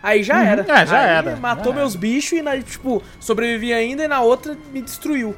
Aí 0.03 0.23
já 0.23 0.43
era. 0.45 0.63
é, 0.63 0.87
já 0.87 1.01
Aí 1.01 1.09
era, 1.09 1.37
Matou 1.37 1.73
já 1.73 1.79
meus 1.81 1.97
bichos 1.97 2.39
e, 2.39 2.43
na, 2.43 2.57
tipo, 2.61 3.03
sobrevivi 3.19 3.73
ainda 3.73 4.05
e 4.05 4.09
na 4.09 4.21
outra 4.21 4.57
me 4.73 4.81
destruiu. 4.81 5.35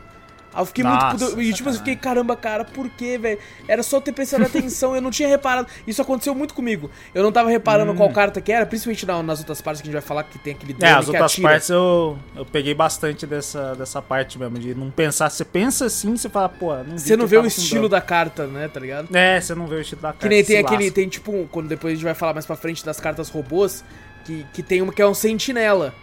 Aí 0.55 0.63
eu 0.63 0.67
fiquei 0.67 0.83
Nossa, 0.83 1.07
muito. 1.09 1.27
puto- 1.27 1.43
E 1.43 1.53
tipo, 1.53 1.69
eu 1.69 1.73
fiquei, 1.75 1.95
caramba, 1.95 2.35
cara, 2.35 2.65
por 2.65 2.89
quê, 2.89 3.19
velho? 3.19 3.39
Era 3.69 3.83
só 3.83 4.01
ter 4.01 4.13
prestado 4.13 4.45
atenção, 4.45 4.95
eu 4.97 5.03
não 5.03 5.11
tinha 5.11 5.29
reparado. 5.29 5.69
Isso 5.87 6.01
aconteceu 6.01 6.35
muito 6.35 6.55
comigo. 6.55 6.91
Eu 7.15 7.23
não 7.23 7.31
tava 7.31 7.51
reparando 7.51 7.95
qual 7.95 8.11
carta 8.11 8.41
que 8.41 8.51
era, 8.51 8.65
principalmente 8.67 9.05
na- 9.07 9.23
nas 9.23 9.39
outras 9.41 9.61
partes 9.61 9.83
que 9.83 9.89
a 9.89 9.91
gente 9.91 10.01
vai 10.01 10.07
falar 10.07 10.25
que 10.25 10.39
tem 10.39 10.55
aquele 10.55 10.73
É, 10.73 10.77
drone 10.77 10.93
as 10.95 11.05
que 11.05 11.11
outras 11.11 11.33
atira. 11.33 11.49
partes 11.49 11.69
eu, 11.69 12.19
eu 12.35 12.45
peguei 12.47 12.75
bastante 12.75 13.27
dessa, 13.27 13.75
dessa 13.75 14.01
parte 14.01 14.39
mesmo, 14.39 14.59
de 14.59 14.75
não 14.75 14.91
pensar. 14.91 15.29
Você 15.31 15.45
pensa 15.45 15.85
assim, 15.85 16.17
você 16.17 16.29
fala, 16.29 16.49
pô, 16.49 16.75
não 16.77 16.97
Você 16.99 17.17
não 17.17 17.25
que 17.27 17.31
vê 17.31 17.37
o 17.39 17.47
estilo 17.47 17.83
dano. 17.83 17.89
da 17.91 18.01
carta, 18.01 18.47
né, 18.47 18.69
tá 18.69 18.81
ligado? 18.81 19.15
É, 19.15 19.41
você 19.41 19.55
não 19.55 19.67
vê 19.67 19.77
o 19.77 19.81
estilo 19.81 20.01
da 20.01 20.09
carta. 20.09 20.21
Que 20.27 20.29
nem 20.35 20.43
tem 20.45 20.59
aquele. 20.59 20.85
lasca. 20.85 20.95
Tem 20.95 21.09
tipo, 21.09 21.31
um- 21.31 21.47
quando 21.47 21.69
depois 21.69 21.93
a 21.93 21.95
gente 21.95 22.05
vai 22.05 22.15
falar 22.15 22.33
mais 22.33 22.47
pra 22.47 22.57
frente 22.57 22.85
das 22.85 22.99
cartas 22.99 23.29
robôs, 23.29 23.85
que, 24.25 24.47
que 24.53 24.63
tem 24.63 24.81
uma 24.83 24.93
que 24.93 25.03
é 25.03 25.07
um 25.07 25.15
sentinela. 25.15 25.95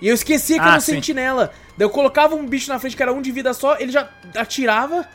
E 0.00 0.08
eu 0.08 0.14
esquecia 0.14 0.56
que 0.58 0.64
Ah, 0.64 0.68
era 0.68 0.76
um 0.76 0.80
sim. 0.80 0.92
sentinela. 0.94 1.50
Daí 1.76 1.84
eu 1.86 1.90
colocava 1.90 2.34
um 2.34 2.46
bicho 2.46 2.70
na 2.70 2.78
frente 2.78 2.96
que 2.96 3.02
era 3.02 3.12
um 3.12 3.22
de 3.22 3.30
vida 3.32 3.52
só, 3.54 3.76
ele 3.78 3.90
já 3.92 4.08
atirava 4.36 5.06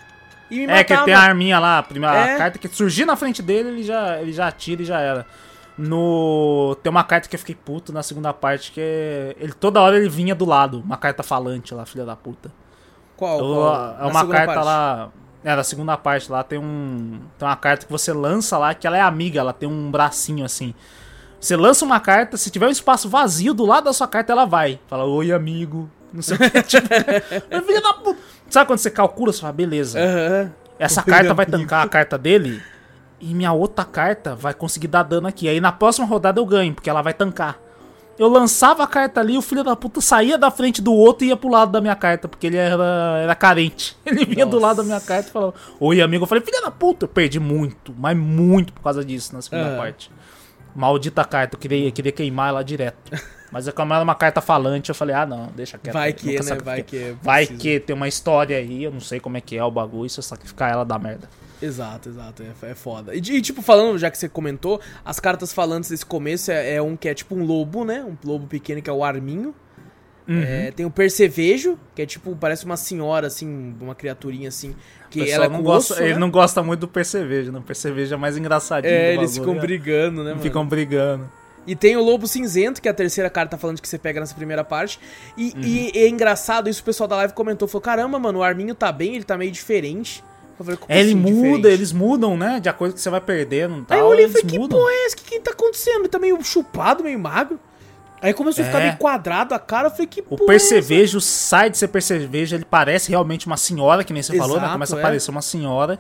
e 0.49 0.65
me 0.65 0.73
É, 0.73 0.84
que 0.84 0.91
matava. 0.93 1.05
tem 1.05 1.13
a 1.13 1.19
arminha 1.19 1.59
lá, 1.59 1.77
a, 1.79 1.84
primeira, 1.84 2.15
É. 2.17 2.38
carta 2.38 2.57
que 2.59 2.67
surgir 2.69 3.05
na 3.05 3.15
frente 3.15 3.41
dele, 3.41 3.69
ele 3.69 3.84
já, 3.84 4.19
ele 4.19 4.34
já 4.34 4.47
atira 4.47 4.82
e 4.82 4.86
já 4.86 4.99
era. 4.99 5.25
No. 5.77 6.75
Tem 6.84 6.89
uma 6.89 7.03
carta 7.03 7.27
que 7.27 7.36
eu 7.36 7.39
fiquei 7.39 7.55
puto 7.55 7.91
na 7.91 8.03
segunda 8.03 8.32
parte, 8.34 8.71
que 8.71 8.79
é. 8.82 9.36
Ele, 9.39 9.53
toda 9.53 9.82
hora 9.82 9.97
ele 9.97 10.09
vinha 10.09 10.36
do 10.36 10.45
lado, 10.45 10.79
uma 10.82 10.97
carta 10.97 11.23
falante 11.23 11.73
lá, 11.73 11.86
filha 11.86 12.05
da 12.05 12.15
puta. 12.15 12.51
Qual? 13.17 13.39
Eu- 13.39 13.55
qual? 13.55 13.95
é 13.95 13.99
Na 14.01 14.07
uma 14.07 14.27
carta 14.27 14.53
parte. 14.53 14.65
lá. 14.65 15.09
É, 15.43 15.55
da 15.55 15.63
segunda 15.63 15.97
parte 15.97 16.32
lá 16.32 16.43
tem 16.43 16.59
um. 16.59 17.19
Tem 17.38 17.47
uma 17.47 17.55
carta 17.55 17.86
que 17.86 17.91
você 17.91 18.13
lança 18.13 18.57
lá, 18.59 18.73
que 18.75 18.86
ela 18.86 18.97
é 18.97 19.01
amiga, 19.01 19.39
ela 19.39 19.53
tem 19.53 19.67
um 19.67 19.89
bracinho 19.89 20.45
assim. 20.45 20.75
Você 21.41 21.55
lança 21.55 21.83
uma 21.83 21.99
carta, 21.99 22.37
se 22.37 22.51
tiver 22.51 22.67
um 22.67 22.71
espaço 22.71 23.09
vazio 23.09 23.51
do 23.53 23.65
lado 23.65 23.85
da 23.85 23.93
sua 23.93 24.07
carta, 24.07 24.31
ela 24.31 24.45
vai. 24.45 24.79
Fala, 24.87 25.05
oi, 25.05 25.31
amigo. 25.31 25.89
Não 26.13 26.21
sei 26.21 26.37
o 26.37 26.39
que. 26.39 26.49
tipo, 26.63 26.87
filha 27.65 27.81
da 27.81 27.93
puta. 27.95 28.19
Sabe 28.47 28.67
quando 28.67 28.77
você 28.79 28.91
calcula, 28.91 29.33
você 29.33 29.41
fala, 29.41 29.51
beleza. 29.53 29.99
Aham. 29.99 30.51
Essa 30.77 31.01
carta 31.03 31.33
vai 31.33 31.45
amigo. 31.45 31.59
tancar 31.63 31.83
a 31.85 31.89
carta 31.89 32.15
dele 32.17 32.61
e 33.19 33.33
minha 33.33 33.51
outra 33.53 33.83
carta 33.83 34.35
vai 34.35 34.53
conseguir 34.53 34.87
dar 34.87 35.01
dano 35.03 35.27
aqui. 35.27 35.49
Aí 35.49 35.59
na 35.59 35.71
próxima 35.71 36.05
rodada 36.05 36.39
eu 36.39 36.45
ganho, 36.45 36.73
porque 36.75 36.89
ela 36.89 37.01
vai 37.01 37.13
tancar. 37.13 37.57
Eu 38.19 38.27
lançava 38.27 38.83
a 38.83 38.87
carta 38.87 39.19
ali, 39.19 39.35
o 39.35 39.41
filho 39.41 39.63
da 39.63 39.75
puta 39.75 39.99
saía 39.99 40.37
da 40.37 40.51
frente 40.51 40.79
do 40.79 40.93
outro 40.93 41.25
e 41.25 41.29
ia 41.29 41.37
pro 41.37 41.49
lado 41.49 41.71
da 41.71 41.81
minha 41.81 41.95
carta, 41.95 42.27
porque 42.27 42.45
ele 42.45 42.57
era, 42.57 43.19
era 43.23 43.33
carente. 43.33 43.97
Ele 44.05 44.25
vinha 44.25 44.45
do 44.45 44.59
Nossa. 44.59 44.67
lado 44.67 44.77
da 44.77 44.83
minha 44.83 45.01
carta 45.01 45.29
e 45.29 45.31
falava, 45.31 45.53
oi 45.79 46.01
amigo. 46.01 46.23
Eu 46.25 46.27
falei, 46.27 46.43
filha 46.43 46.61
da 46.61 46.69
puta, 46.69 47.05
eu 47.05 47.09
perdi 47.09 47.39
muito, 47.39 47.95
mas 47.97 48.15
muito 48.15 48.73
por 48.73 48.83
causa 48.83 49.03
disso 49.03 49.33
na 49.33 49.41
segunda 49.41 49.69
Aham. 49.69 49.77
parte. 49.77 50.11
Maldita 50.76 51.24
carta, 51.26 51.55
eu 51.55 51.59
queria, 51.59 51.88
eu 51.88 51.91
queria 51.91 52.11
queimar 52.11 52.49
ela 52.49 52.63
direto. 52.63 53.11
Mas 53.51 53.67
é 53.67 53.72
como 53.72 53.93
era 53.93 54.01
uma 54.01 54.15
carta 54.15 54.39
falante, 54.39 54.89
eu 54.89 54.95
falei, 54.95 55.13
ah 55.13 55.26
não, 55.26 55.47
deixa 55.47 55.78
quieto. 55.78 55.93
Vai 55.93 56.13
que, 56.13 56.41
né? 56.41 56.57
Vai 56.63 56.84
que. 56.84 57.15
Vai 57.22 57.45
precisa. 57.45 57.61
que 57.61 57.80
tem 57.82 57.93
uma 57.93 58.07
história 58.07 58.57
aí, 58.57 58.86
eu 58.86 58.91
não 58.91 59.01
sei 59.01 59.19
como 59.19 59.36
é 59.36 59.41
que 59.41 59.57
é 59.57 59.63
o 59.63 59.69
bagulho, 59.69 60.09
se 60.09 60.19
eu 60.19 60.24
sacrificar 60.24 60.72
ela 60.72 60.86
dá 60.86 60.97
merda. 60.97 61.28
Exato, 61.61 62.09
exato. 62.09 62.43
É, 62.43 62.72
é 62.72 62.74
foda. 62.74 63.13
E, 63.13 63.19
e, 63.19 63.41
tipo, 63.41 63.61
falando, 63.61 63.97
já 63.97 64.09
que 64.09 64.17
você 64.17 64.28
comentou, 64.28 64.82
as 65.05 65.19
cartas 65.19 65.53
falantes 65.53 65.89
desse 65.89 66.05
começo 66.05 66.49
é, 66.49 66.76
é 66.76 66.82
um 66.82 66.95
que 66.95 67.07
é 67.07 67.13
tipo 67.13 67.36
um 67.36 67.43
lobo, 67.43 67.84
né? 67.84 68.03
Um 68.03 68.15
lobo 68.28 68.47
pequeno 68.47 68.82
que 68.82 68.89
é 68.89 68.93
o 68.93 69.03
Arminho. 69.03 69.53
Uhum. 70.28 70.41
É, 70.41 70.72
tem 70.72 70.86
o 70.86 70.91
Percevejo, 70.91 71.78
que 71.95 72.01
é 72.01 72.05
tipo, 72.05 72.36
parece 72.36 72.63
uma 72.65 72.78
senhora, 72.78 73.28
assim, 73.28 73.76
uma 73.82 73.95
criaturinha 73.95 74.49
assim. 74.49 74.76
Que 75.09 75.22
O 75.22 75.30
ela 75.30 75.45
é 75.45 75.49
não 75.49 75.61
gosta, 75.61 75.93
osso, 75.95 76.03
ele 76.03 76.13
né? 76.13 76.19
não 76.19 76.32
gosta 76.32 76.63
muito 76.63 76.82
do 76.82 76.88
percevejo, 76.88 77.51
não. 77.51 77.59
O 77.59 77.63
percevejo 77.63 78.13
é 78.13 78.17
mais 78.17 78.38
engraçadinho. 78.38 78.93
É, 78.93 79.13
eles 79.13 79.32
bagulho, 79.38 79.41
ficam 79.41 79.53
né? 79.55 79.59
brigando, 79.59 80.24
né, 80.24 80.30
mano? 80.32 80.41
Ficam 80.41 80.65
brigando. 80.65 81.30
E 81.67 81.76
tem 81.76 81.95
o 81.97 82.01
Lobo 82.03 82.26
Cinzento, 82.28 82.82
que 82.82 82.88
é 82.88 82.91
a 82.91 82.93
terceira 82.93 83.30
carta 83.30 83.57
falando 83.57 83.82
que 83.82 83.88
você 83.89 83.97
pega 83.97 84.19
nessa 84.19 84.34
primeira 84.34 84.63
parte. 84.63 84.99
E, 85.38 85.51
Uhum. 85.55 85.61
e 85.63 85.91
é 85.95 86.07
engraçado, 86.07 86.69
isso 86.69 86.82
o 86.82 86.86
pessoal 86.86 87.07
da 87.07 87.17
live 87.17 87.34
comentou. 87.34 87.67
Falou, 87.67 87.82
caramba, 87.82 88.17
mano, 88.17 88.39
o 88.39 88.43
Arminho 88.43 88.74
tá 88.74 88.91
bem, 88.91 89.15
ele 89.15 89.24
tá 89.26 89.38
meio 89.38 89.51
diferente. 89.51 90.24
Falei, 90.57 90.78
É, 90.88 90.99
ele 91.01 91.09
assim, 91.11 91.19
muda, 91.19 91.34
diferente? 91.36 91.67
eles 91.67 91.91
mudam, 91.91 92.38
né? 92.38 92.59
De 92.59 92.69
acordo 92.69 92.91
com 92.91 92.95
que 92.95 93.01
você 93.01 93.09
vai 93.09 93.22
perdendo 93.22 93.80
e 93.80 93.86
tal. 93.86 93.95
Aí 93.97 94.01
eu 94.03 94.07
olhei 94.07 94.26
e 94.26 94.30
falei, 94.30 94.43
que 94.45 94.57
mudam. 94.59 94.80
porra 94.80 94.91
é 94.91 95.05
essa? 95.07 95.15
Que, 95.17 95.24
que 95.24 95.39
tá 95.39 95.51
acontecendo? 95.51 95.99
Ele 96.01 96.07
tá 96.07 96.19
meio 96.19 96.41
chupado, 96.43 97.03
meio 97.03 97.19
magro. 97.19 97.59
Aí 98.22 98.34
começou 98.34 98.63
a 98.63 98.67
ficar 98.67 98.80
É. 98.80 98.84
meio 98.88 98.97
quadrado 98.97 99.53
a 99.55 99.59
cara, 99.59 99.88
eu 99.88 99.91
falei, 99.91 100.05
que 100.07 100.24
O 100.30 100.36
é 100.36 100.45
percevejo 100.45 101.19
sai 101.19 101.69
de 101.69 101.78
ser 101.78 101.88
percevejo, 101.88 102.55
ele 102.55 102.65
parece 102.65 103.09
realmente 103.09 103.47
uma 103.47 103.57
senhora, 103.57 104.03
que 104.03 104.13
nem 104.13 104.22
você 104.22 104.38
falou, 104.38 104.57
né? 104.57 104.63
Exato, 104.63 104.74
Começa 104.74 104.95
é. 104.95 104.99
a 104.99 105.01
parecer 105.01 105.32
uma 105.32 105.41
senhora. 105.41 105.99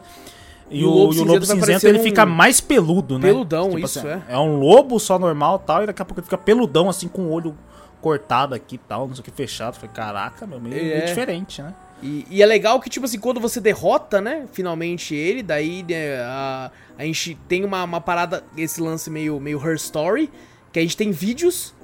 E, 0.69 0.81
E 0.81 0.85
o 0.85 0.89
lobo 0.89 1.13
e 1.13 1.19
o 1.19 1.23
lobo 1.23 1.45
cinzento 1.45 1.85
ele 1.87 1.99
um 1.99 2.03
fica 2.03 2.25
mais 2.25 2.61
peludo, 2.61 3.17
né? 3.19 3.27
peludão, 3.27 3.77
isso, 3.77 4.07
é. 4.07 4.21
É 4.29 4.37
um 4.37 4.57
lobo 4.57 4.99
só 4.99 5.17
normal 5.19 5.59
e 5.63 5.67
tal, 5.67 5.83
e 5.83 5.87
daqui 5.87 6.01
a 6.01 6.05
pouco 6.05 6.19
ele 6.19 6.25
fica 6.25 6.37
peludão, 6.37 6.87
assim, 6.87 7.07
com 7.09 7.23
o 7.23 7.31
olho 7.31 7.57
cortado 7.99 8.55
aqui 8.55 8.75
e 8.75 8.77
tal, 8.77 9.07
não 9.07 9.13
sei 9.15 9.21
o 9.21 9.23
que, 9.23 9.31
fechado. 9.31 9.75
Falei, 9.75 9.89
caraca, 9.93 10.47
meu, 10.47 10.61
meio, 10.61 10.75
meio 10.75 10.93
É. 10.93 11.01
diferente, 11.01 11.61
né? 11.61 11.73
E, 12.01 12.25
e 12.31 12.41
é 12.41 12.45
legal 12.45 12.79
que, 12.79 12.89
tipo 12.89 13.05
assim, 13.05 13.19
quando 13.19 13.39
você 13.39 13.59
derrota, 13.59 14.19
né, 14.21 14.45
finalmente 14.51 15.13
ele, 15.13 15.43
daí 15.43 15.83
né, 15.87 16.19
a, 16.21 16.71
a 16.97 17.03
gente 17.03 17.37
tem 17.47 17.63
uma, 17.65 17.83
uma 17.83 18.01
parada, 18.01 18.43
esse 18.57 18.81
lance 18.81 19.09
meio, 19.09 19.39
meio 19.39 19.59
Her 19.63 19.75
Story, 19.75 20.31
que 20.71 20.79
a 20.79 20.81
gente 20.81 20.95
tem 20.97 21.11
vídeos 21.11 21.75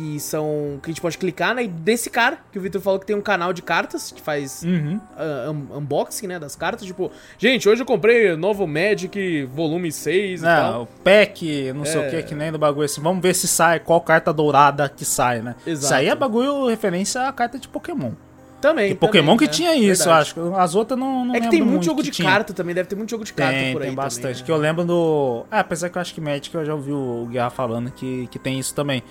que 0.00 0.18
são. 0.20 0.78
que 0.82 0.88
a 0.88 0.92
gente 0.92 1.00
pode 1.00 1.18
clicar, 1.18 1.54
né? 1.54 1.64
E 1.64 1.68
desse 1.68 2.08
cara, 2.08 2.38
que 2.50 2.58
o 2.58 2.62
Victor 2.62 2.80
falou 2.80 2.98
que 2.98 3.04
tem 3.06 3.14
um 3.14 3.20
canal 3.20 3.52
de 3.52 3.60
cartas, 3.60 4.10
que 4.10 4.22
faz 4.22 4.62
Uhum. 4.62 4.98
ah, 5.16 5.50
un- 5.50 5.78
unboxing, 5.78 6.26
né, 6.26 6.38
das 6.38 6.56
cartas. 6.56 6.86
Tipo, 6.86 7.10
gente, 7.38 7.68
hoje 7.68 7.82
eu 7.82 7.86
comprei 7.86 8.34
novo 8.36 8.66
Magic 8.66 9.44
volume 9.44 9.92
6 9.92 10.42
e 10.42 10.46
É, 10.46 10.48
tal. 10.56 10.82
o 10.82 10.86
pack, 10.86 11.72
não 11.74 11.84
sei 11.84 12.00
É. 12.02 12.06
o 12.06 12.10
que, 12.10 12.22
que 12.22 12.34
nem 12.34 12.50
do 12.50 12.58
bagulho 12.58 12.86
assim. 12.86 13.00
Vamos 13.02 13.22
ver 13.22 13.34
se 13.34 13.46
sai, 13.46 13.78
qual 13.80 14.00
carta 14.00 14.32
dourada 14.32 14.88
que 14.88 15.04
sai, 15.04 15.42
né? 15.42 15.54
Exato. 15.66 15.84
Isso 15.84 15.94
aí 15.94 16.08
é 16.08 16.14
bagulho 16.14 16.66
referência 16.68 17.28
à 17.28 17.32
carta 17.32 17.58
de 17.58 17.68
Pokémon. 17.68 18.12
Também. 18.60 18.90
E 18.92 18.94
Pokémon 18.94 19.24
também, 19.32 19.38
que 19.38 19.44
né? 19.46 19.50
tinha 19.52 19.74
isso, 19.74 20.02
eu 20.02 20.06
Verdade. 20.14 20.34
acho. 20.38 20.54
As 20.54 20.74
outras 20.74 20.98
não, 20.98 21.24
não 21.24 21.34
É 21.34 21.40
que 21.40 21.48
tem 21.48 21.62
muito 21.62 21.84
jogo 21.86 22.02
de 22.02 22.10
tinha. 22.10 22.28
carta 22.28 22.52
também, 22.52 22.74
deve 22.74 22.88
ter 22.90 22.94
muito 22.94 23.08
jogo 23.08 23.24
de 23.24 23.32
carta 23.32 23.54
Tem, 23.54 23.72
por 23.72 23.80
aí. 23.80 23.88
tem 23.88 23.96
bastante. 23.96 24.20
também, 24.22 24.36
né? 24.38 24.42
Que 24.44 24.52
eu 24.52 24.56
lembro 24.58 24.84
do. 24.84 25.46
É, 25.50 25.60
apesar 25.60 25.88
que 25.88 25.96
eu 25.96 26.02
acho 26.02 26.12
que 26.12 26.20
Magic 26.20 26.54
eu 26.54 26.64
já 26.64 26.74
ouvi 26.74 26.92
o 26.92 27.26
Guerra 27.30 27.48
falando 27.48 27.90
que, 27.90 28.26
que 28.26 28.38
tem 28.38 28.58
isso 28.58 28.74
também. 28.74 29.02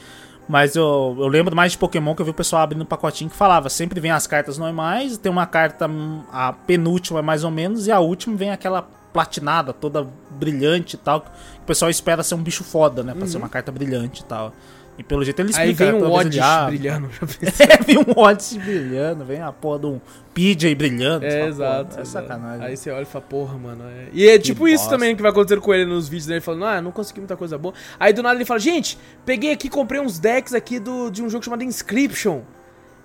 Mas 0.50 0.76
eu, 0.76 1.16
eu 1.20 1.28
lembro 1.28 1.56
mais 1.56 1.74
de 1.74 1.78
Pokémon 1.78 2.16
que 2.16 2.24
eu 2.24 2.26
vi 2.26 2.32
o 2.32 2.34
pessoal 2.34 2.64
abrindo 2.64 2.82
um 2.82 2.86
pacotinho 2.86 3.30
que 3.30 3.36
falava. 3.36 3.70
Sempre 3.70 4.00
vem 4.00 4.10
as 4.10 4.26
cartas 4.26 4.58
normais, 4.58 5.16
tem 5.16 5.32
uma 5.32 5.46
carta, 5.46 5.88
a 6.32 6.52
penúltima 6.52 7.22
mais 7.22 7.44
ou 7.44 7.52
menos, 7.52 7.86
e 7.86 7.92
a 7.92 8.00
última 8.00 8.36
vem 8.36 8.50
aquela 8.50 8.82
platinada, 9.14 9.72
toda 9.74 10.08
brilhante 10.32 10.96
e 10.96 10.98
tal. 10.98 11.22
Que 11.22 11.30
o 11.62 11.66
pessoal 11.68 11.92
espera 11.92 12.24
ser 12.24 12.34
um 12.34 12.42
bicho 12.42 12.64
foda, 12.64 13.04
né? 13.04 13.14
Pra 13.14 13.28
ser 13.28 13.38
uma 13.38 13.48
carta 13.48 13.72
brilhante 13.72 14.24
e 14.24 14.26
tal. 14.26 14.52
E 15.00 15.04
pelo 15.04 15.24
jeito 15.24 15.40
ele 15.40 15.50
Uhum. 15.54 15.58
Aí 15.58 15.72
explica. 15.72 15.92
vem 15.94 16.02
né, 16.02 16.08
um 16.08 16.44
abre. 16.44 16.78
brilhando. 16.78 17.10
É, 17.42 17.84
vem 17.84 17.98
um 17.98 18.20
Odyssey 18.20 18.60
brilhando, 18.60 19.24
vem 19.24 19.42
a 19.42 19.50
porra 19.52 19.80
de 19.80 19.86
um 19.86 20.02
PJ 20.34 20.76
brilhando. 20.76 21.26
É, 21.26 21.48
exato. 21.48 21.90
porra, 21.92 22.02
É 22.02 22.06
sacanagem. 22.06 22.66
Aí 22.68 22.76
você 22.76 22.92
olha 22.92 23.04
e 23.04 23.06
fala, 23.06 23.24
porra, 23.26 23.58
mano. 23.58 23.84
é- 23.86 24.10
E 24.12 24.28
é 24.28 24.38
tipo 24.38 24.68
isso 24.68 24.84
bosta. 24.84 24.90
também 24.98 25.16
que 25.16 25.22
vai 25.22 25.32
acontecer 25.32 25.60
com 25.62 25.74
ele 25.74 25.86
nos 25.86 26.10
vídeos 26.10 26.26
dele, 26.28 26.42
falando, 26.42 26.66
ah, 26.66 26.82
não 26.82 26.92
consegui 26.92 27.22
muita 27.22 27.38
coisa 27.38 27.58
boa. 27.58 27.74
Aí 27.98 28.12
do 28.12 28.22
nada 28.22 28.36
ele 28.36 28.44
fala, 28.46 28.60
gente, 28.60 28.98
peguei 29.26 29.54
aqui, 29.54 29.70
comprei 29.70 30.02
uns 30.02 30.20
decks 30.20 30.54
aqui 30.54 30.80
do, 30.80 31.10
de 31.10 31.24
um 31.24 31.30
jogo 31.30 31.46
chamado 31.46 31.64
Inscription. 31.64 32.42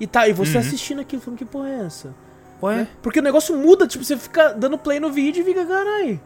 E 0.00 0.06
tá, 0.08 0.26
e 0.28 0.32
você 0.32 0.54
Uhum. 0.54 0.60
assistindo 0.60 1.00
aquilo, 1.00 1.22
falando, 1.22 1.38
que 1.38 1.44
porra 1.44 1.68
é 1.68 1.86
essa? 1.86 2.12
Ué? 2.60 2.76
Né? 2.78 2.88
Porque 3.00 3.20
o 3.20 3.22
negócio 3.22 3.56
muda, 3.56 3.86
tipo, 3.86 4.02
você 4.04 4.16
fica 4.16 4.48
dando 4.52 4.76
play 4.76 4.98
no 4.98 5.12
vídeo 5.12 5.42
e 5.42 5.44
fica, 5.44 5.64
caralho. 5.64 6.20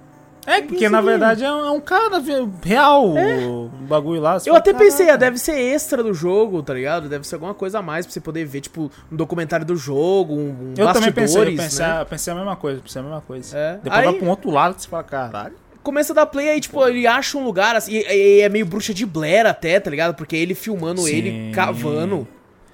É, 0.49 0.62
que 0.62 0.68
porque 0.68 0.88
na 0.88 1.01
verdade 1.03 1.44
é 1.44 1.53
um, 1.53 1.66
é 1.66 1.70
um 1.70 1.80
cara 1.80 2.22
real, 2.62 3.11
o 3.14 3.68
bagulho 3.86 4.20
lá. 4.20 4.34
Eu 4.36 4.40
fala, 4.40 4.59
até 4.59 4.72
pensei, 4.72 5.11
ah, 5.11 5.16
deve 5.16 5.36
ser 5.38 5.59
extra 5.61 6.03
do 6.03 6.14
jogo, 6.14 6.62
tá 6.62 6.72
ligado? 6.72 7.09
Deve 7.09 7.26
ser 7.26 7.34
alguma 7.34 7.53
coisa 7.53 7.80
a 7.80 7.82
mais 7.82 8.07
pra 8.07 8.12
você 8.14 8.20
poder 8.20 8.46
ver, 8.46 8.62
tipo, 8.62 8.90
um 9.12 9.16
documentário 9.16 9.66
do 9.66 9.76
jogo, 9.76 10.34
um, 10.34 10.49
um 10.49 10.74
Eu 10.76 10.90
também 10.92 11.12
pensei, 11.12 11.42
eu 11.42 11.57
pensei, 11.57 11.86
né? 11.86 12.01
eu 12.01 12.07
pensei 12.07 12.32
a 12.32 12.36
mesma 12.36 12.57
coisa, 12.57 12.80
pensei 12.80 13.01
a 13.01 13.05
mesma 13.05 13.20
coisa. 13.20 13.59
É. 13.59 13.72
Depois 13.82 13.92
Aí- 14.01 14.05
vai 14.07 14.14
pra 14.14 14.26
um 14.26 14.30
outro 14.30 14.51
lado 14.51 14.74
que 14.74 14.82
você 14.82 14.88
fala, 14.88 15.03
caralho. 15.05 15.55
começa 15.82 16.12
a 16.12 16.16
dar 16.16 16.26
play, 16.26 16.49
aí, 16.49 16.61
tipo, 16.61 16.82
ele 16.86 17.07
acha 17.07 17.36
um 17.36 17.44
lugar, 17.44 17.76
assim, 17.76 17.92
e, 17.92 18.38
e 18.38 18.40
é 18.40 18.49
meio 18.49 18.64
bruxa 18.64 18.94
de 18.94 19.05
Blair 19.05 19.46
até, 19.46 19.78
tá 19.78 19.90
ligado? 19.90 20.14
Porque 20.14 20.34
ele 20.36 20.55
filmando 20.55 21.03
Sim. 21.03 21.14
ele 21.14 21.53
cavando. 21.53 22.26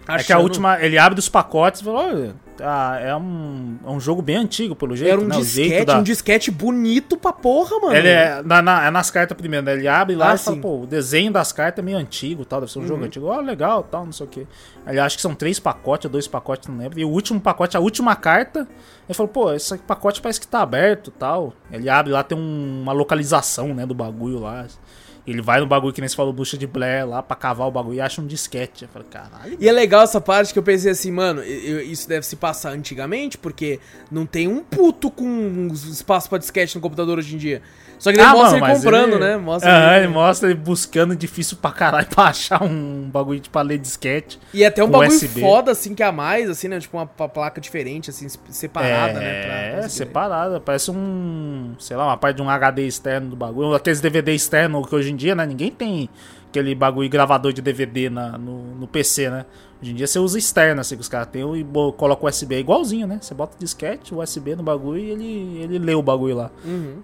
É 0.07 0.22
que 0.22 0.32
a 0.32 0.38
última, 0.38 0.78
ele 0.84 0.98
abre 0.98 1.18
os 1.18 1.28
pacotes 1.28 1.80
e 1.80 1.84
fala, 1.84 2.34
ah, 2.61 2.98
é, 3.00 3.16
um, 3.16 3.78
é 3.84 3.88
um 3.90 3.98
jogo 3.98 4.20
bem 4.20 4.36
antigo, 4.36 4.76
pelo 4.76 4.94
jeito, 4.94 5.12
Era 5.12 5.20
um 5.20 5.24
né? 5.26 5.36
Disquete, 5.36 5.84
da... 5.86 5.98
um 5.98 6.02
disquete 6.02 6.50
bonito 6.50 7.16
pra 7.16 7.32
porra, 7.32 7.78
mano. 7.80 7.94
Ele 7.96 8.09
é, 8.09 8.42
na, 8.44 8.61
na- 8.61 8.86
é 8.86 8.90
nas 8.90 9.11
cartas 9.11 9.36
primeiro, 9.36 9.64
né? 9.64 9.72
Ele 9.72 9.88
abre 9.88 10.14
lá 10.14 10.32
Ah, 10.32 10.34
e 10.34 10.38
fala, 10.38 10.57
sim. 10.57 10.61
pô, 10.61 10.82
o 10.82 10.86
desenho 10.86 11.32
das 11.32 11.52
cartas 11.52 11.82
é 11.82 11.84
meio 11.84 11.96
antigo, 11.96 12.44
tal, 12.44 12.61
deve 12.61 12.70
ser 12.70 12.80
um 12.80 12.86
jogo 12.86 13.02
antigo. 13.05 13.26
Ó, 13.26 13.40
legal, 13.40 13.82
tal, 13.82 14.05
não 14.05 14.12
sei 14.12 14.26
o 14.26 14.28
quê. 14.28 14.46
Ele 14.86 15.00
acha 15.00 15.16
que 15.16 15.22
são 15.22 15.34
três 15.34 15.59
pacotes, 15.59 16.05
ou 16.05 16.11
dois 16.11 16.28
pacotes, 16.28 16.68
não 16.68 16.76
lembro. 16.76 17.00
E 17.00 17.05
o 17.05 17.09
último 17.09 17.40
pacote, 17.40 17.74
a 17.76 17.80
última 17.80 18.14
carta, 18.14 18.68
ele 19.09 19.14
falou, 19.14 19.28
pô, 19.32 19.52
esse 19.55 19.76
pacote 19.78 20.20
parece 20.20 20.38
que 20.38 20.46
tá 20.46 20.61
aberto, 20.61 21.11
tal. 21.11 21.55
Ele 21.72 21.88
abre 21.88 22.12
lá, 22.12 22.22
tem 22.22 22.36
um- 22.36 22.82
uma 22.82 22.92
localização, 22.92 23.68
né, 23.74 23.86
do 23.86 23.94
bagulho 23.94 24.38
lá. 24.40 24.66
Ele 25.26 25.40
vai 25.40 25.60
no 25.60 25.66
bagulho 25.66 25.92
que 25.92 26.00
nem 26.00 26.08
você 26.08 26.14
falou, 26.14 26.32
bucha 26.32 26.58
de 26.58 26.66
Blair 26.66 27.08
lá, 27.08 27.22
pra 27.22 27.34
cavar 27.34 27.66
o 27.66 27.70
bagulho 27.70 27.96
e 27.96 28.00
acha 28.00 28.20
um 28.20 28.26
disquete. 28.26 28.82
Eu 28.82 28.88
falei, 28.88 29.08
caralho. 29.08 29.56
E 29.58 29.68
é 29.68 29.72
legal 29.72 30.02
essa 30.02 30.20
parte 30.20 30.52
que 30.52 30.58
eu 30.58 30.62
pensei 30.62 30.90
assim, 30.90 31.10
mano, 31.10 31.42
isso 31.42 32.06
deve 32.06 32.26
se 32.26 32.36
passar 32.36 32.72
antigamente, 32.72 33.38
porque 33.38 33.80
não 34.10 34.26
tem 34.26 34.46
um 34.46 34.62
puto 34.62 35.10
com 35.10 35.68
espaço 35.72 36.28
pra 36.28 36.36
disquete 36.36 36.74
no 36.74 36.80
computador 36.82 37.18
hoje 37.18 37.34
em 37.34 37.38
dia. 37.38 37.62
Só 37.99 38.12
que 38.12 38.18
mostra 38.18 38.30
Ah, 38.30 38.61
mano, 38.61 38.66
ele 38.66 38.74
comprando, 38.76 39.12
ele- 39.12 39.18
né? 39.20 39.36
Mostra 39.36 39.70
Aham, 39.70 39.97
ele- 39.97 40.05
ele 40.05 40.12
mostra 40.12 40.51
ele 40.51 40.59
buscando 40.59 41.16
difícil 41.16 41.57
pra 41.57 41.70
caralho 41.72 42.07
pra 42.14 42.24
achar 42.24 42.62
um 42.62 43.09
bagulho 43.11 43.40
de 43.40 43.49
pra 43.49 43.62
ler 43.62 43.78
disquete. 43.78 44.38
E 44.53 44.64
até 44.64 44.82
um 44.84 44.88
bagulho 44.88 45.11
USB. 45.11 45.40
foda, 45.40 45.72
assim, 45.72 45.95
que 45.95 46.03
é 46.03 46.07
a 46.07 46.12
mais, 46.12 46.49
assim, 46.51 46.68
né? 46.68 46.78
Tipo 46.80 46.97
uma 46.97 47.07
placa 47.07 47.61
diferente, 47.61 48.11
assim, 48.11 48.26
separada, 48.49 49.18
né? 49.20 49.20
pra 49.20 49.28
É, 49.28 49.66
conseguir 49.70 49.82
ler. 49.82 49.90
separada. 49.90 50.61
Parece 50.61 50.90
um. 50.90 51.74
Sei 51.78 51.97
lá, 51.97 52.07
uma 52.07 52.16
parte 52.16 52.36
de 52.36 52.42
um 52.42 52.51
HD 52.51 52.86
externo 52.86 53.30
do 53.30 53.36
bagulho. 53.36 53.74
Aqueles 53.74 54.01
DVD 54.01 54.32
externo 54.34 54.84
que 54.86 54.95
hoje 54.95 55.11
em 55.12 55.16
dia, 55.16 55.34
né? 55.34 55.47
Ninguém 55.47 55.70
tem 55.70 56.09
aquele 56.49 56.74
bagulho 56.74 57.09
gravador 57.09 57.53
de 57.53 57.61
DVD 57.61 58.09
na, 58.11 58.38
no, 58.38 58.62
no 58.76 58.86
PC, 58.86 59.28
né? 59.30 59.45
Hoje 59.82 59.90
em 59.90 59.95
dia 59.95 60.07
você 60.07 60.18
usa 60.18 60.38
externo, 60.38 60.80
assim, 60.80 60.95
que 60.95 61.01
os 61.03 61.09
caras 61.09 61.26
têm 61.26 61.42
e 61.57 61.64
coloca 61.97 62.24
o 62.24 62.28
USB. 62.28 62.55
É 62.55 62.59
igualzinho, 62.61 63.07
né? 63.07 63.18
Você 63.20 63.34
bota 63.34 63.57
o 63.57 63.59
disquete, 63.59 64.14
o 64.14 64.22
USB 64.22 64.55
no 64.57 64.62
bagulho 64.62 64.99
e 65.01 65.11
ele, 65.11 65.59
ele 65.62 65.78
lê 65.78 65.95
o 65.95 66.03
bagulho 66.03 66.36
lá. 66.36 66.51
Uhum. 66.64 66.99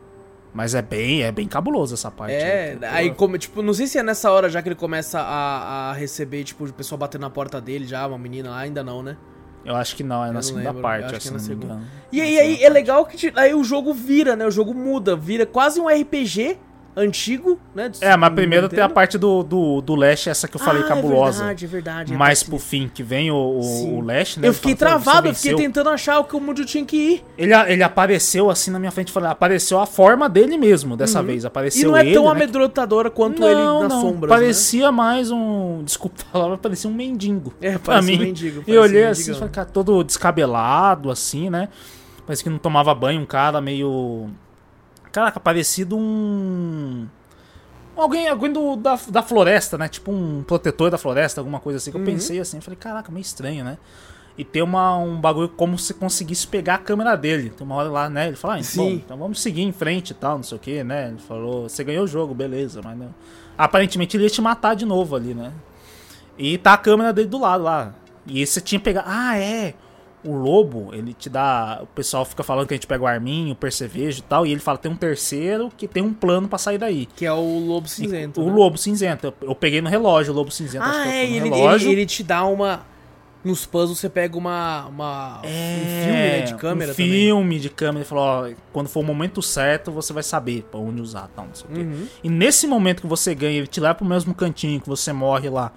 Mas 0.53 0.75
é 0.75 0.83
bem, 0.83 1.23
é 1.23 1.31
bem 1.31 1.47
cabuloso 1.47 1.95
essa 1.95 2.11
parte. 2.11 2.35
É, 2.35 2.77
né? 2.81 2.89
aí, 2.91 3.15
como, 3.15 3.39
tipo, 3.39 3.63
não 3.63 3.73
sei 3.73 3.87
se 3.87 3.99
é 3.99 4.03
nessa 4.03 4.31
hora 4.31 4.49
já 4.49 4.61
que 4.61 4.69
ele 4.69 4.77
começa 4.77 5.21
a, 5.21 5.91
a 5.91 5.93
receber, 5.93 6.43
tipo, 6.43 6.65
o 6.65 6.73
pessoal 6.73 6.99
batendo 6.99 7.23
na 7.23 7.31
porta 7.31 7.61
dele 7.61 7.87
já, 7.87 8.07
uma 8.07 8.19
menina 8.19 8.51
lá, 8.51 8.59
ainda 8.59 8.83
não, 8.83 9.03
né? 9.03 9.17
Eu 9.65 9.77
acho 9.77 9.95
que 9.95 10.03
não, 10.03 10.25
é 10.25 10.33
na 10.33 10.43
segunda 10.43 10.71
lembro, 10.71 10.83
parte, 10.83 11.15
acho 11.15 11.21
que 11.21 11.29
é 11.29 11.33
na 11.33 11.39
segunda. 11.39 11.81
E 12.11 12.21
aí, 12.21 12.39
aí 12.39 12.65
é 12.65 12.69
legal 12.69 13.05
que 13.05 13.33
aí 13.37 13.55
o 13.55 13.63
jogo 13.63 13.93
vira, 13.93 14.35
né? 14.35 14.47
O 14.47 14.51
jogo 14.51 14.75
muda, 14.75 15.15
vira 15.15 15.45
quase 15.45 15.79
um 15.79 15.87
RPG 15.87 16.59
antigo, 17.01 17.59
né? 17.75 17.91
É, 18.01 18.17
mas 18.17 18.33
primeiro 18.35 18.69
tem 18.69 18.81
a 18.81 18.89
parte 18.89 19.17
do, 19.19 19.43
do, 19.43 19.81
do 19.81 19.95
Lash, 19.95 20.27
essa 20.27 20.47
que 20.47 20.57
eu 20.57 20.61
falei 20.61 20.83
Ah, 20.83 20.87
cabulosa. 20.89 21.39
É 21.43 21.47
verdade, 21.47 21.65
é 21.65 21.69
verdade. 21.69 22.15
é 22.15 22.45
pro 22.45 22.59
fim, 22.59 22.89
que 22.93 23.03
vem 23.03 23.31
o, 23.31 23.35
o, 23.35 23.99
o 23.99 24.01
Lash, 24.01 24.37
né? 24.37 24.49
Eu 24.49 24.55
fiquei 24.55 24.77
fala, 24.77 24.93
"Pô, 24.93 24.99
você 24.99 25.05
travado, 25.05 25.29
eu 25.29 25.35
fiquei 25.35 25.53
venceu." 25.53 25.67
tentando 25.67 25.91
achar 25.91 26.23
como 26.25 26.51
onde 26.51 26.63
eu 26.63 26.67
tinha 26.67 26.85
que 26.85 26.97
ir. 26.97 27.25
Ele, 27.37 27.53
ele 27.55 27.83
apareceu 27.83 28.51
assim 28.51 28.71
na 28.71 28.79
minha 28.79 28.91
frente, 28.91 29.11
falei, 29.13 29.31
apareceu 29.31 29.79
a 29.81 29.87
forma 29.87 30.29
dele 30.29 30.57
mesmo 30.59 30.97
dessa 30.97 31.23
vez. 31.23 31.45
E 31.45 31.47
Apareceu 31.47 31.91
não 31.91 31.97
é 31.97 32.03
ele, 32.03 32.15
tão 32.15 32.25
né? 32.25 32.31
amedrontadora 32.31 33.11
quanto 33.11 33.41
não, 33.41 33.49
ele 33.49 33.63
nas 33.83 33.89
não, 33.89 34.01
sombras, 34.01 34.31
né? 34.31 34.37
Parecia 34.37 34.93
mais 34.93 35.31
um. 35.31 35.83
Desculpa 35.85 36.17
a 36.29 36.33
palavra, 36.33 36.59
parecia 36.59 36.89
um 36.89 36.95
mendigo. 36.95 37.53
É, 37.61 37.73
pra 37.73 37.95
parecia 37.95 38.15
um 38.15 38.19
mim. 38.19 38.25
mendigo, 38.25 38.65
E 38.67 38.75
eu 38.75 38.83
olhei 38.83 39.07
um 39.07 39.11
assim, 39.11 39.33
falei, 39.35 39.49
cara, 39.49 39.69
todo 39.69 40.03
descabelado, 40.05 41.11
assim, 41.11 41.51
né? 41.51 41.69
Parece 42.27 42.45
que 42.45 42.51
não 42.51 42.59
tomava 42.59 42.95
banho, 42.95 43.21
um 43.21 43.27
cara 43.27 43.61
meio. 43.61 44.29
Caraca, 45.13 45.41
parecido 45.41 45.97
um. 45.97 47.07
Alguém, 47.97 48.29
alguém 48.29 48.53
do, 48.53 48.77
da, 48.77 48.99
da 49.09 49.23
floresta, 49.23 49.77
né? 49.77 49.89
Tipo 49.89 50.11
um 50.13 50.43
protetor 50.43 50.91
da 50.91 50.97
floresta, 50.99 51.41
alguma 51.41 51.61
coisa 51.61 51.77
assim. 51.79 51.91
Que 51.91 51.97
Uhum. 51.99 52.05
eu 52.05 52.07
pensei 52.13 52.41
assim, 52.41 52.61
falei, 52.61 52.79
caraca, 52.79 53.11
meio 53.13 53.23
estranho, 53.23 53.65
né? 53.65 53.77
E 54.39 54.45
tem 54.45 54.63
uma, 54.63 54.97
um 54.97 55.21
bagulho 55.21 55.49
como 55.51 55.77
se 55.79 55.93
conseguisse 55.93 56.47
pegar 56.47 56.77
a 56.77 56.79
câmera 56.79 57.15
dele. 57.17 57.51
Tem 57.51 57.67
uma 57.67 57.75
hora 57.77 57.91
lá, 57.91 58.09
né? 58.09 58.29
Ele 58.29 58.37
fala, 58.37 58.55
ah, 58.55 58.61
então, 58.61 58.85
bom, 58.85 58.91
então 58.93 59.17
vamos 59.19 59.43
seguir 59.43 59.63
em 59.63 59.73
frente 59.73 60.11
e 60.11 60.15
tal, 60.15 60.37
não 60.37 60.43
sei 60.43 60.57
o 60.57 60.61
que, 60.61 60.83
né? 60.85 61.09
Ele 61.09 61.19
falou, 61.19 61.69
você 61.69 61.85
ganhou 61.85 62.05
o 62.05 62.09
jogo, 62.09 62.33
beleza, 62.33 62.81
mas 62.83 62.97
não. 62.97 63.13
Aparentemente 63.59 64.17
ele 64.17 64.25
ia 64.25 64.31
te 64.31 64.41
matar 64.41 64.75
de 64.75 64.87
novo 64.87 65.15
ali, 65.17 65.35
né? 65.35 65.53
E 66.39 66.57
tá 66.57 66.73
a 66.73 66.79
câmera 66.79 67.13
dele 67.13 67.29
do 67.29 67.39
lado 67.39 67.65
lá. 67.65 67.93
E 68.27 68.47
você 68.47 68.61
tinha 68.63 68.81
pegado. 68.81 69.07
Ah, 69.11 69.37
é! 69.37 69.75
O 70.23 70.35
lobo, 70.35 70.91
ele 70.93 71.15
te 71.15 71.31
dá. 71.31 71.79
O 71.83 71.87
pessoal 71.87 72.25
fica 72.27 72.43
falando 72.43 72.67
que 72.69 72.75
a 72.75 72.77
gente 72.77 72.87
pega 72.87 73.03
o 73.03 73.07
arminho, 73.07 73.53
o 73.53 73.57
percevejo 73.57 74.19
e 74.19 74.23
tal. 74.23 74.47
E 74.47 74.53
ele 74.53 74.61
fala: 74.61 74.77
tem 74.77 74.91
um 74.93 74.97
terceiro 74.97 75.71
que 75.77 75.89
tem 75.89 76.03
um 76.03 76.13
plano 76.13 76.47
pra 76.47 76.59
sair 76.59 76.77
daí. 76.77 77.07
Que 77.17 77.25
é 77.25 77.33
o 77.33 77.59
Lobo 77.59 77.87
E 77.87 77.91
Cinzento. 77.91 78.41
o 78.43 78.47
né? 78.47 78.53
lobo 78.53 78.77
cinzento. 78.77 79.27
Eu, 79.29 79.49
eu 79.49 79.55
peguei 79.55 79.81
no 79.81 79.89
relógio 79.89 80.33
o 80.33 80.37
lobo 80.37 80.51
cinzento. 80.51 80.85
acho 80.85 80.99
Ah, 80.99 81.03
que 81.03 81.09
eu 81.09 81.13
é, 81.13 81.25
e 81.27 81.37
ele, 81.39 81.49
relógio. 81.49 81.87
ele, 81.91 82.01
ele 82.01 82.07
te 82.07 82.23
dá 82.23 82.45
uma. 82.45 82.85
Nos 83.43 83.65
puzzles 83.65 83.99
você 83.99 84.11
pega 84.11 84.37
uma. 84.37 84.85
uma 84.89 85.39
um 85.39 85.43
filme 86.05 86.13
né, 86.13 86.41
de 86.43 86.55
câmera 86.57 86.93
um 86.93 86.95
também. 86.95 87.11
filme 87.11 87.59
de 87.59 87.71
câmera. 87.71 87.99
Ele 88.01 88.05
falou: 88.05 88.25
ó, 88.25 88.51
quando 88.75 88.89
for 88.89 89.01
o 89.01 89.03
momento 89.03 89.41
certo, 89.41 89.91
você 89.91 90.13
vai 90.13 90.23
saber 90.23 90.65
pra 90.71 90.79
onde 90.79 91.01
usar, 91.01 91.31
tal, 91.35 91.47
não 91.47 91.55
sei 91.55 91.67
o 91.71 91.73
quê. 91.75 91.81
Uhum. 91.81 92.07
E 92.23 92.29
nesse 92.29 92.67
momento 92.67 93.01
que 93.01 93.07
você 93.07 93.35
ganha, 93.35 93.57
ele 93.57 93.67
te 93.67 93.81
leva 93.81 93.95
pro 93.95 94.05
mesmo 94.05 94.35
cantinho 94.35 94.79
que 94.81 94.89
você 94.89 95.11
morre 95.15 95.49
lá. 95.49 95.73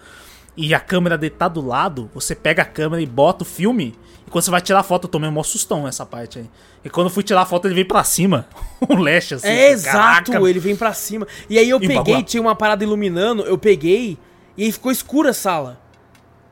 E 0.55 0.73
a 0.73 0.79
câmera 0.79 1.17
dele 1.17 1.33
tá 1.37 1.47
do 1.47 1.65
lado, 1.65 2.09
você 2.13 2.35
pega 2.35 2.61
a 2.61 2.65
câmera 2.65 3.01
e 3.01 3.05
bota 3.05 3.43
o 3.43 3.45
filme. 3.45 3.95
E 4.27 4.29
quando 4.29 4.43
você 4.45 4.51
vai 4.51 4.61
tirar 4.61 4.79
a 4.79 4.83
foto, 4.83 5.05
eu 5.05 5.09
tomei 5.09 5.27
um 5.27 5.31
maior 5.31 5.43
sustão 5.43 5.83
nessa 5.83 6.05
parte 6.05 6.39
aí. 6.39 6.49
E 6.85 6.89
quando 6.89 7.07
eu 7.07 7.11
fui 7.11 7.23
tirar 7.23 7.41
a 7.41 7.45
foto, 7.45 7.67
ele 7.67 7.73
veio 7.75 7.87
pra 7.87 8.03
cima. 8.03 8.45
o 8.87 8.95
Lash, 8.95 9.33
assim. 9.33 9.47
É, 9.47 9.65
assim, 9.67 9.73
exato, 9.73 10.31
caraca. 10.31 10.49
ele 10.49 10.59
vem 10.59 10.75
pra 10.75 10.93
cima. 10.93 11.27
E 11.49 11.57
aí 11.57 11.69
eu 11.69 11.77
E 11.77 11.81
peguei, 11.81 11.95
bagulho. 11.97 12.23
tinha 12.23 12.41
uma 12.41 12.55
parada 12.55 12.83
iluminando, 12.83 13.43
eu 13.43 13.57
peguei 13.57 14.17
e 14.55 14.65
aí 14.65 14.71
ficou 14.71 14.91
escura 14.91 15.31
a 15.31 15.33
sala. 15.33 15.81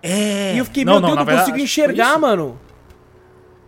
É. 0.02 0.56
E 0.56 0.58
eu 0.58 0.66
fiquei, 0.66 0.84
Não, 0.84 0.94
meu 0.94 1.02
não, 1.02 1.08
Deus, 1.10 1.18
não 1.20 1.26
verdade, 1.26 1.50
consigo 1.52 1.64
enxergar, 1.64 2.18
mano. 2.18 2.60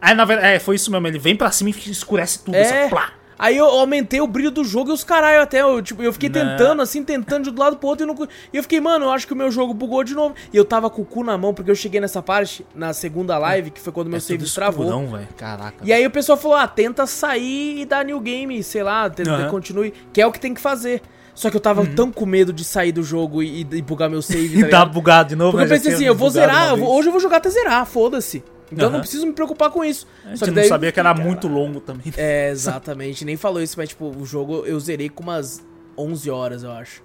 Aí, 0.02 0.14
na 0.16 0.26
verdade, 0.26 0.56
é, 0.56 0.60
foi 0.60 0.76
isso 0.76 0.92
mesmo. 0.92 1.08
Ele 1.08 1.20
vem 1.20 1.36
pra 1.36 1.52
cima 1.52 1.70
e 1.70 1.92
escurece 1.92 2.40
tudo. 2.44 2.56
É. 2.56 2.82
Assim, 2.82 2.90
plá. 2.90 3.12
Aí 3.44 3.58
eu 3.58 3.66
aumentei 3.66 4.22
o 4.22 4.26
brilho 4.26 4.50
do 4.52 4.64
jogo 4.64 4.90
e 4.92 4.94
os 4.94 5.04
caralho 5.04 5.42
até. 5.42 5.62
Eu, 5.62 5.82
tipo, 5.82 6.02
eu 6.02 6.14
fiquei 6.14 6.30
Não. 6.30 6.40
tentando, 6.40 6.82
assim, 6.82 7.04
tentando 7.04 7.52
de 7.52 7.60
um 7.60 7.62
lado 7.62 7.76
pro 7.76 7.90
outro 7.90 8.06
e 8.06 8.08
não. 8.08 8.16
E 8.54 8.56
eu 8.56 8.64
fiquei, 8.64 8.80
mano, 8.80 9.04
eu 9.04 9.12
acho 9.12 9.28
que 9.28 9.34
o 9.34 9.36
meu 9.36 9.52
jogo 9.52 9.74
bugou 9.74 10.02
de 10.02 10.14
novo. 10.14 10.34
E 10.54 10.56
eu 10.56 10.64
tava 10.64 10.90
com 10.90 11.02
o 11.02 11.06
cu 11.06 11.26
na 11.26 11.38
mão, 11.38 11.54
porque 11.54 11.70
eu 11.70 11.76
cheguei 11.76 12.00
nessa 12.00 12.22
parte, 12.22 12.66
na 12.74 12.94
segunda 12.94 13.38
live, 13.38 13.72
que 13.72 13.82
foi 13.82 13.92
quando 13.92 14.08
meu 14.08 14.16
É 14.16 14.22
save 14.22 14.46
tudo 14.46 14.54
travou. 14.54 14.86
escurão, 14.86 15.08
velho. 15.12 15.28
Caraca. 15.36 15.76
E 15.84 15.92
aí 15.92 16.08
o 16.08 16.10
pessoal 16.10 16.38
falou, 16.38 16.56
ah, 16.56 16.66
tenta 16.70 17.06
sair 17.06 17.82
e 17.82 17.86
dar 17.86 18.06
new 18.06 18.22
game, 18.22 18.64
sei 18.64 18.82
lá, 18.82 19.10
tenta, 19.10 19.30
Aham. 19.32 19.50
continue, 19.50 19.94
que 20.14 20.22
é 20.22 20.26
o 20.26 20.32
que 20.32 20.40
tem 20.40 20.54
que 20.54 20.62
fazer. 20.62 21.02
Só 21.36 21.50
que 21.50 21.58
eu 21.58 21.62
tava 21.62 21.86
tão 21.86 22.12
com 22.14 22.26
medo 22.26 22.54
de 22.54 22.64
sair 22.64 22.94
do 22.94 23.04
jogo 23.04 23.44
e, 23.44 23.68
e 23.72 23.82
bugar 23.82 24.10
meu 24.10 24.22
save, 24.22 24.56
E 24.64 24.70
tá 24.70 24.86
bugado 24.86 25.30
de 25.30 25.36
novo, 25.36 25.52
Porque 25.58 25.66
eu 25.66 25.70
né? 25.70 25.76
Já 25.76 25.82
pensei 25.82 25.94
assim, 25.96 26.06
eu 26.06 26.16
vou 26.16 26.30
zerar, 26.30 26.78
eu 26.78 26.86
hoje 26.86 27.10
eu 27.10 27.12
vou 27.12 27.20
jogar 27.20 27.38
até 27.38 27.50
zerar, 27.50 27.86
foda-se. 27.86 28.42
Então 28.74 28.86
eu 28.86 28.92
não 28.92 29.00
preciso 29.00 29.26
me 29.26 29.34
preocupar 29.34 29.70
com 29.72 29.84
isso. 29.84 30.08
A 30.26 30.30
gente 30.30 30.40
Só 30.40 30.46
que 30.46 30.52
não 30.52 30.56
daí- 30.56 30.68
sabia 30.68 30.92
que 30.92 31.00
era 31.00 31.14
muito 31.16 31.48
longo 31.48 31.80
também. 31.80 32.14
É, 32.18 32.50
exatamente, 32.50 33.24
nem 33.26 33.38
falou 33.38 33.62
isso, 33.62 33.76
mas 33.78 33.90
tipo, 33.90 34.06
o 34.06 34.26
jogo 34.26 34.66
eu 34.66 34.80
zerei 34.80 35.10
com 35.10 35.24
umas 35.24 35.64
11 35.98 36.30
horas, 36.30 36.64
eu 36.64 36.72
acho. 36.72 37.02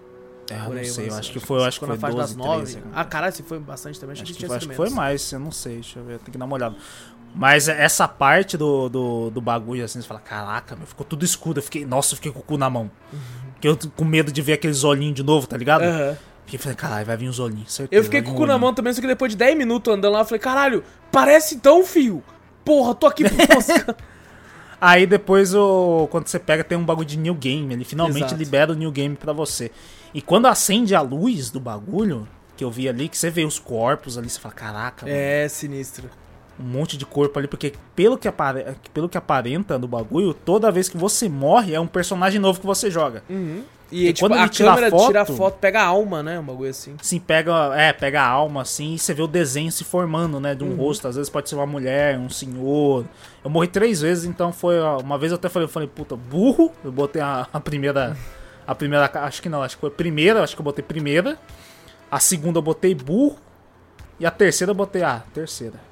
É, 0.51 0.55
eu 0.55 0.71
não 0.71 0.73
aí, 0.79 0.87
sei, 0.87 1.09
eu 1.11 1.15
acho 1.15 1.31
que 1.31 1.41
foi, 1.41 1.59
eu 1.61 1.65
acho 1.65 1.79
que 1.79 1.85
foi 1.87 1.95
na 1.95 2.01
fase 2.01 2.17
12, 2.17 2.37
das 2.37 2.47
9. 2.47 2.63
13. 2.63 2.79
Ah, 2.95 3.05
caralho, 3.05 3.35
se 3.35 3.43
foi 3.43 3.59
bastante 3.59 4.01
também, 4.01 4.15
achei 4.15 4.23
Acho 4.23 4.33
que 4.33 4.33
que, 4.35 4.39
tinha 4.39 4.49
foi, 4.49 4.57
acho 4.57 4.69
que 4.69 4.75
foi 4.75 4.89
mais, 4.91 5.31
eu 5.31 5.39
não 5.39 5.51
sei, 5.53 5.75
deixa 5.75 5.99
eu 5.99 6.05
ver, 6.05 6.19
tem 6.21 6.33
que 6.33 6.39
dar 6.39 6.47
uma 6.47 6.55
olhada. 6.55 6.75
Mas 7.35 7.69
essa 7.69 8.09
parte 8.09 8.57
do, 8.57 8.89
do, 8.89 9.31
do 9.31 9.41
bagulho, 9.43 9.85
assim, 9.85 10.01
você 10.01 10.09
fala, 10.09 10.21
caraca, 10.21 10.75
meu, 10.75 10.87
ficou 10.87 11.05
tudo 11.05 11.25
escuro. 11.27 11.59
Eu 11.59 11.63
fiquei, 11.63 11.85
nossa, 11.85 12.15
eu 12.15 12.17
fiquei 12.17 12.33
com 12.33 12.39
o 12.41 12.43
cu 12.43 12.57
na 12.57 12.71
mão. 12.71 12.91
Porque 13.53 13.69
eu 13.69 13.79
com 13.95 14.05
medo 14.05 14.33
de 14.33 14.41
ver 14.41 14.55
aqueles 14.55 14.83
olhinhos 14.83 15.15
de 15.15 15.23
novo, 15.23 15.47
tá 15.47 15.55
ligado? 15.57 15.83
Fiquei 16.49 16.59
falei, 16.59 16.77
caralho, 16.77 17.05
vai 17.05 17.15
vir 17.15 17.29
os 17.29 17.39
olhinhos, 17.39 17.75
certeza. 17.75 18.01
Eu 18.01 18.03
fiquei 18.03 18.23
com 18.23 18.31
o 18.31 18.35
cu 18.35 18.47
na 18.47 18.57
mão 18.57 18.73
também, 18.73 18.91
só 18.95 19.03
que 19.03 19.07
depois 19.07 19.33
de 19.33 19.37
10 19.37 19.55
minutos 19.55 19.93
andando 19.93 20.15
lá, 20.15 20.21
eu 20.21 20.25
falei, 20.25 20.41
caralho, 20.41 20.83
parece 21.13 21.59
tão 21.59 21.85
fio. 21.85 22.25
Porra, 22.65 22.95
tô 22.95 23.07
aqui 23.07 23.23
mosca. 23.55 23.95
Aí 24.81 25.07
depois, 25.07 25.55
o, 25.55 26.09
quando 26.11 26.27
você 26.27 26.39
pega, 26.39 26.65
tem 26.65 26.79
um 26.79 26.87
bagulho 26.87 27.07
de 27.07 27.19
new 27.19 27.35
game. 27.35 27.75
Ele 27.75 27.85
finalmente 27.85 28.29
Exato. 28.29 28.37
libera 28.37 28.73
o 28.73 28.75
new 28.75 28.91
game 28.91 29.15
pra 29.15 29.35
você. 29.35 29.71
E 30.15 30.23
quando 30.23 30.47
acende 30.47 30.95
a 30.95 31.03
luz 31.03 31.51
do 31.51 31.61
bagulho, 31.61 32.27
que 32.57 32.65
eu 32.65 32.71
vi 32.71 32.89
ali, 32.89 33.11
que 33.11 33.19
você 33.19 33.29
vê 33.29 33.45
os 33.45 33.59
corpos 33.59 34.17
ali, 34.17 34.31
você 34.31 34.41
fala, 34.41 34.55
caraca, 34.55 35.05
mano, 35.05 35.19
é, 35.19 35.47
sinistro. 35.51 36.09
Um 36.61 36.65
monte 36.65 36.97
de 36.97 37.07
corpo 37.07 37.39
ali, 37.39 37.47
porque 37.49 37.73
pelo 37.95 38.17
que, 38.19 38.29
pelo 38.93 39.09
que 39.09 39.17
aparenta 39.19 39.79
no 39.79 39.87
bagulho, 39.89 40.35
toda 40.35 40.71
vez 40.71 40.89
que 40.89 40.97
você 40.97 41.29
morre, 41.29 41.75
é 41.75 41.81
um 41.81 41.87
personagem 41.87 42.41
novo 42.41 42.61
que 42.61 42.67
você 42.67 42.91
joga. 42.91 43.23
E, 43.91 44.09
E 44.09 44.13
tipo, 44.13 44.29
quando 44.29 44.39
a 44.39 44.47
tira 44.49 44.69
câmera 44.69 44.91
foto- 44.91 45.07
tira 45.07 45.23
a 45.23 45.25
foto, 45.25 45.59
pega 45.61 45.81
a 45.81 45.87
alma, 45.87 46.23
né? 46.23 46.39
Um 46.39 46.43
bagulho 46.43 46.69
assim. 46.69 46.95
Assim, 47.01 47.19
pega, 47.19 47.53
é, 47.75 47.91
pega 47.91 48.21
a 48.21 48.27
alma, 48.29 48.61
assim, 48.61 48.93
e 48.95 48.99
você 48.99 49.15
vê 49.15 49.23
o 49.23 49.27
desenho 49.27 49.73
se 49.73 49.83
formando, 49.83 50.39
né, 50.39 50.55
de 50.55 50.63
um 50.63 50.75
rosto. 50.77 51.09
Às 51.09 51.17
vezes 51.17 51.31
pode 51.31 51.49
ser 51.49 51.55
uma 51.55 51.65
mulher, 51.65 52.19
um 52.19 52.29
senhor. 52.29 53.07
Eu 53.43 53.49
morri 53.49 53.67
três 53.69 54.03
vezes, 54.03 54.27
então 54.27 54.53
foi, 54.53 54.79
uma 54.81 55.17
vez 55.17 55.33
eu 55.33 55.37
até 55.37 55.49
falei, 55.49 55.65
eu 55.65 55.71
falei, 55.71 55.89
puta, 55.89 56.15
burro. 56.17 56.71
Eu 56.85 56.93
botei 56.93 57.23
a, 57.23 57.47
a 57.51 57.61
primeira, 57.61 58.15
a 58.67 58.75
primeira, 58.75 59.11
acho 59.23 59.41
que 59.41 59.49
não, 59.49 59.63
acho 59.63 59.77
que 59.77 59.81
foi 59.81 59.89
a 59.89 59.93
primeira, 59.93 60.43
acho 60.45 60.55
que 60.55 60.61
eu 60.61 60.65
botei 60.65 60.85
primeira. 60.85 61.39
A 62.11 62.21
segunda 62.21 62.59
eu 62.59 62.63
botei 62.63 62.95
burro. 62.95 63.37
E 64.21 64.27
a 64.27 64.31
terceira 64.31 64.71
eu 64.73 64.75
botei, 64.75 65.03
ah, 65.03 65.23
terceira. 65.33 65.88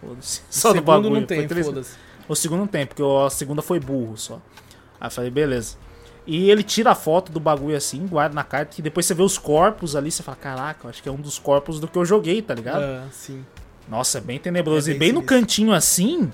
Foda-se. 0.00 0.42
Só 0.50 0.68
do 0.70 0.74
Segundo 0.74 0.86
bagulho. 0.86 1.20
não 1.20 1.26
tem, 1.26 1.38
foi 1.38 1.46
três- 1.48 1.66
foda-se. 1.66 1.94
o 2.28 2.34
segundo 2.34 2.58
não 2.60 2.66
tem, 2.66 2.86
porque 2.86 3.02
a 3.02 3.30
segunda 3.30 3.62
foi 3.62 3.78
burro 3.80 4.16
só. 4.16 4.40
Aí 5.00 5.06
eu 5.06 5.10
falei, 5.10 5.30
beleza. 5.30 5.76
E 6.26 6.50
ele 6.50 6.62
tira 6.64 6.90
a 6.90 6.94
foto 6.94 7.30
do 7.30 7.38
bagulho 7.38 7.76
assim, 7.76 8.04
guarda 8.06 8.34
na 8.34 8.42
carta, 8.42 8.74
e 8.78 8.82
depois 8.82 9.06
você 9.06 9.14
vê 9.14 9.22
os 9.22 9.38
corpos 9.38 9.94
ali, 9.94 10.10
você 10.10 10.22
fala, 10.24 10.36
caraca, 10.36 10.86
eu 10.86 10.90
acho 10.90 11.00
que 11.02 11.08
é 11.08 11.12
um 11.12 11.16
dos 11.20 11.38
corpos 11.38 11.78
do 11.78 11.86
que 11.86 11.96
eu 11.96 12.04
joguei, 12.04 12.42
tá 12.42 12.52
ligado? 12.54 12.82
Ah, 12.82 13.06
sim. 13.12 13.44
Nossa, 13.88 14.18
é 14.18 14.20
bem 14.20 14.38
tenebroso. 14.38 14.90
É 14.90 14.94
e 14.94 14.98
bem 14.98 15.10
bem 15.10 15.12
no 15.12 15.22
cantinho 15.22 15.72
assim, 15.72 16.28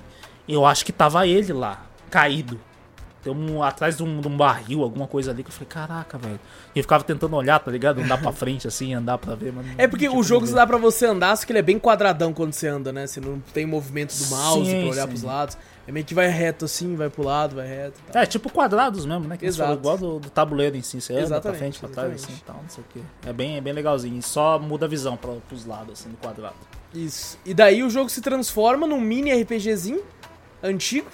eu 0.49 0.65
acho 0.65 0.85
que 0.87 0.93
tava 0.93 1.27
ele 1.27 1.53
lá, 1.53 1.85
caído. 2.11 2.59
Tem 3.23 3.33
um 3.33 3.63
atrás 3.63 3.97
de 3.97 4.03
um, 4.03 4.21
de 4.21 4.27
um 4.27 4.37
barril, 4.37 4.83
alguma 4.83 5.07
coisa 5.07 5.31
ali, 5.31 5.45
que 5.45 5.49
eu 5.51 5.53
falei, 5.53 5.69
caraca, 5.69 6.19
velho. 6.19 6.41
E 6.75 6.79
eu 6.79 6.83
ficava 6.83 7.05
tentando 7.05 7.37
olhar, 7.37 7.59
tá 7.61 7.71
ligado? 7.71 8.01
Andar 8.01 8.21
pra 8.21 8.33
frente 8.33 8.67
assim, 8.67 8.95
andar 8.95 9.17
pra 9.19 9.35
ver, 9.37 9.53
mas 9.53 9.67
É 9.79 9.87
porque 9.87 10.09
o 10.09 10.23
jogo 10.23 10.47
dá 10.51 10.67
pra 10.67 10.77
você 10.77 11.07
andar, 11.07 11.37
só 11.37 11.47
que 11.47 11.53
ele 11.53 11.61
é 11.61 11.63
bem 11.63 11.79
quadradão 11.79 12.33
quando 12.33 12.53
você 12.53 12.67
anda, 12.67 12.93
né? 12.93 13.07
Você 13.07 13.21
não 13.21 13.39
tem 13.55 13.65
movimento 13.65 14.13
do 14.15 14.27
mouse 14.27 14.69
Sim, 14.69 14.81
pra 14.81 14.91
olhar 14.91 15.03
sim. 15.03 15.09
pros 15.09 15.23
lados. 15.23 15.57
É 15.87 15.91
meio 15.91 16.07
que 16.07 16.15
vai 16.15 16.29
reto 16.29 16.65
assim, 16.65 16.95
vai 16.95 17.11
pro 17.11 17.25
lado, 17.25 17.57
vai 17.57 17.67
reto. 17.67 18.01
É, 18.15 18.25
tipo 18.25 18.51
quadrados 18.51 19.05
mesmo, 19.05 19.27
né? 19.27 19.37
Que 19.37 19.47
Exato. 19.47 19.73
Igual 19.73 19.99
do, 19.99 20.19
do 20.21 20.31
tabuleiro 20.31 20.77
em 20.77 20.83
si. 20.83 21.01
Você 21.01 21.15
anda 21.15 21.41
pra 21.41 21.55
frente, 21.55 21.81
pra 21.81 21.89
trás, 21.89 22.13
assim 22.15 22.41
tal, 22.47 22.57
não 22.63 22.69
sei 22.69 22.85
o 22.85 22.87
quê. 22.93 23.01
É 23.27 23.33
bem, 23.33 23.57
é 23.57 23.61
bem 23.61 23.73
legalzinho. 23.73 24.17
E 24.17 24.23
só 24.23 24.59
muda 24.59 24.87
a 24.87 24.89
visão 24.89 25.17
pra, 25.17 25.33
pros 25.49 25.65
lados, 25.67 26.01
assim, 26.01 26.11
do 26.11 26.17
quadrado. 26.17 26.55
Isso. 26.95 27.39
E 27.45 27.53
daí 27.53 27.83
o 27.83 27.91
jogo 27.91 28.09
se 28.11 28.21
transforma 28.21 28.87
num 28.87 29.01
mini 29.01 29.33
RPGzinho 29.33 30.03
antigo. 30.63 31.09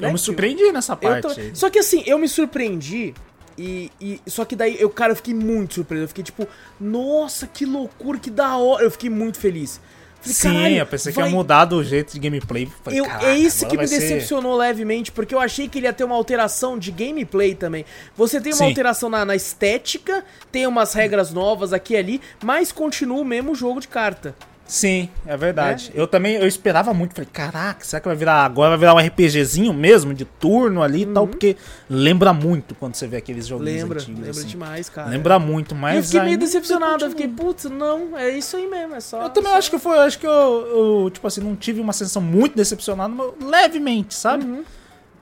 Eu 0.00 0.06
né? 0.08 0.12
me 0.12 0.18
Que- 0.18 0.24
surpreendi 0.24 0.72
nessa 0.72 0.92
Eu 0.94 0.96
parte. 0.96 1.40
aí. 1.40 1.50
Só 1.54 1.70
que 1.70 1.78
assim, 1.78 2.02
eu 2.06 2.18
me 2.18 2.28
surpreendi. 2.28 3.14
E, 3.58 3.90
e- 4.00 4.20
só 4.26 4.44
que 4.44 4.56
daí, 4.56 4.76
eu, 4.80 4.88
cara, 4.88 5.12
eu 5.12 5.16
fiquei 5.16 5.34
muito 5.34 5.74
surpreso. 5.74 6.04
Eu 6.04 6.08
fiquei 6.08 6.24
tipo, 6.24 6.48
nossa, 6.80 7.46
que 7.46 7.66
loucura, 7.66 8.18
que 8.18 8.30
da 8.30 8.56
hora. 8.56 8.84
Eu 8.84 8.90
fiquei 8.90 9.10
muito 9.10 9.38
feliz. 9.38 9.80
Falei, 10.22 10.34
Sim, 10.34 10.52
"Caralho, 10.52 10.76
eu 10.76 10.86
pensei 10.86 11.12
que 11.14 11.18
vai- 11.18 11.28
ia 11.30 11.34
mudar 11.34 11.64
do 11.64 11.82
jeito 11.82 12.12
de 12.12 12.18
gameplay. 12.18 12.68
Falei, 12.84 13.00
Eu, 13.00 13.04
"Caraca, 13.06 13.26
é 13.26 13.38
isso 13.38 13.64
que 13.66 13.70
me 13.72 13.78
vai 13.78 13.86
ser- 13.86 14.00
decepcionou 14.00 14.54
levemente, 14.54 15.10
porque 15.10 15.34
eu 15.34 15.40
achei 15.40 15.66
que 15.66 15.78
ele 15.78 15.86
ia 15.86 15.94
ter 15.94 16.04
uma 16.04 16.14
alteração 16.14 16.78
de 16.78 16.90
gameplay 16.92 17.54
também. 17.54 17.86
Você 18.16 18.38
tem 18.38 18.52
uma 18.52 18.58
Sim. 18.58 18.64
alteração 18.66 19.08
na, 19.08 19.24
na 19.24 19.34
estética, 19.34 20.22
tem 20.52 20.66
umas 20.66 20.92
regras 20.92 21.30
novas 21.32 21.72
aqui 21.72 21.94
e 21.94 21.96
ali, 21.96 22.20
mas 22.44 22.70
continua 22.70 23.18
o 23.20 23.24
mesmo 23.24 23.54
jogo 23.54 23.80
de 23.80 23.88
carta. 23.88 24.34
Sim, 24.70 25.08
é 25.26 25.36
verdade. 25.36 25.86
Né? 25.86 25.94
Eu 25.96 26.06
também, 26.06 26.36
eu 26.36 26.46
esperava 26.46 26.94
muito. 26.94 27.12
Falei, 27.12 27.28
caraca, 27.32 27.84
será 27.84 27.98
que 28.00 28.06
vai 28.06 28.16
virar 28.16 28.44
agora? 28.44 28.70
Vai 28.70 28.78
virar 28.78 28.94
um 28.94 28.98
RPGzinho 29.04 29.72
mesmo, 29.74 30.14
de 30.14 30.24
turno 30.24 30.80
ali 30.80 31.02
e 31.02 31.06
tal? 31.06 31.26
Porque 31.26 31.56
lembra 31.88 32.32
muito 32.32 32.72
quando 32.76 32.94
você 32.94 33.08
vê 33.08 33.16
aqueles 33.16 33.48
joguinhos 33.48 33.70
Uhum. 33.82 33.88
Lembra, 33.88 33.98
antigos. 34.00 34.20
lembra 34.20 34.30
assim. 34.38 34.46
demais, 34.46 34.88
cara. 34.88 35.08
Lembra 35.10 35.38
muito, 35.40 35.74
mas. 35.74 35.96
Eu 35.96 36.02
fiquei 36.04 36.20
meio 36.20 36.38
decepcionado, 36.38 37.04
eu 37.04 37.10
fiquei, 37.10 37.26
putz, 37.26 37.64
não, 37.64 38.16
é 38.16 38.30
isso 38.30 38.56
aí 38.56 38.68
mesmo, 38.68 38.94
é 38.94 39.00
só... 39.00 39.22
Eu 39.24 39.30
também 39.30 39.50
só- 39.50 39.58
acho 39.58 39.70
que 39.70 39.78
foi, 39.80 39.98
acho 39.98 40.18
que 40.20 40.26
eu, 40.26 41.02
eu, 41.04 41.10
tipo 41.10 41.26
assim, 41.26 41.40
não 41.40 41.56
tive 41.56 41.80
uma 41.80 41.92
sensação 41.92 42.22
muito 42.22 42.54
decepcionada, 42.56 43.12
mas 43.12 43.32
levemente, 43.44 44.14
sabe? 44.14 44.44
Uhum. 44.44 44.62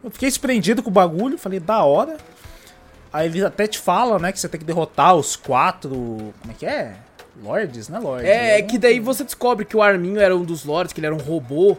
Eu 0.05 0.11
fiquei 0.11 0.31
surpreendido 0.31 0.83
com 0.83 0.91
o 0.91 0.93
bagulho, 0.93 1.39
falei, 1.39 1.59
da 1.59 1.83
hora. 1.83 2.19
Aí 3.11 3.27
ele 3.29 3.43
até 3.43 3.67
te 3.67 3.79
fala, 3.79 4.19
né, 4.19 4.31
que 4.31 4.39
você 4.39 4.47
tem 4.49 4.61
que 4.61 4.67
derrotar 4.67 5.15
os 5.17 5.35
quatro. 5.37 5.89
Como 5.91 6.51
é 6.51 6.55
que 6.55 6.67
é? 6.67 6.97
Lords, 7.43 7.89
né, 7.89 7.99
Lords? 7.99 8.27
É, 8.29 8.59
é 8.59 8.63
que 8.63 8.79
daí 8.79 8.99
você 9.01 9.25
descobre 9.25 9.65
que 9.65 9.77
o 9.77 9.83
Arminho 9.83 10.21
era 10.21 10.37
um 10.37 10.45
dos 10.45 10.65
lords, 10.65 10.93
que 10.93 11.01
ele 11.01 11.07
era 11.07 11.15
um 11.15 11.19
robô, 11.21 11.77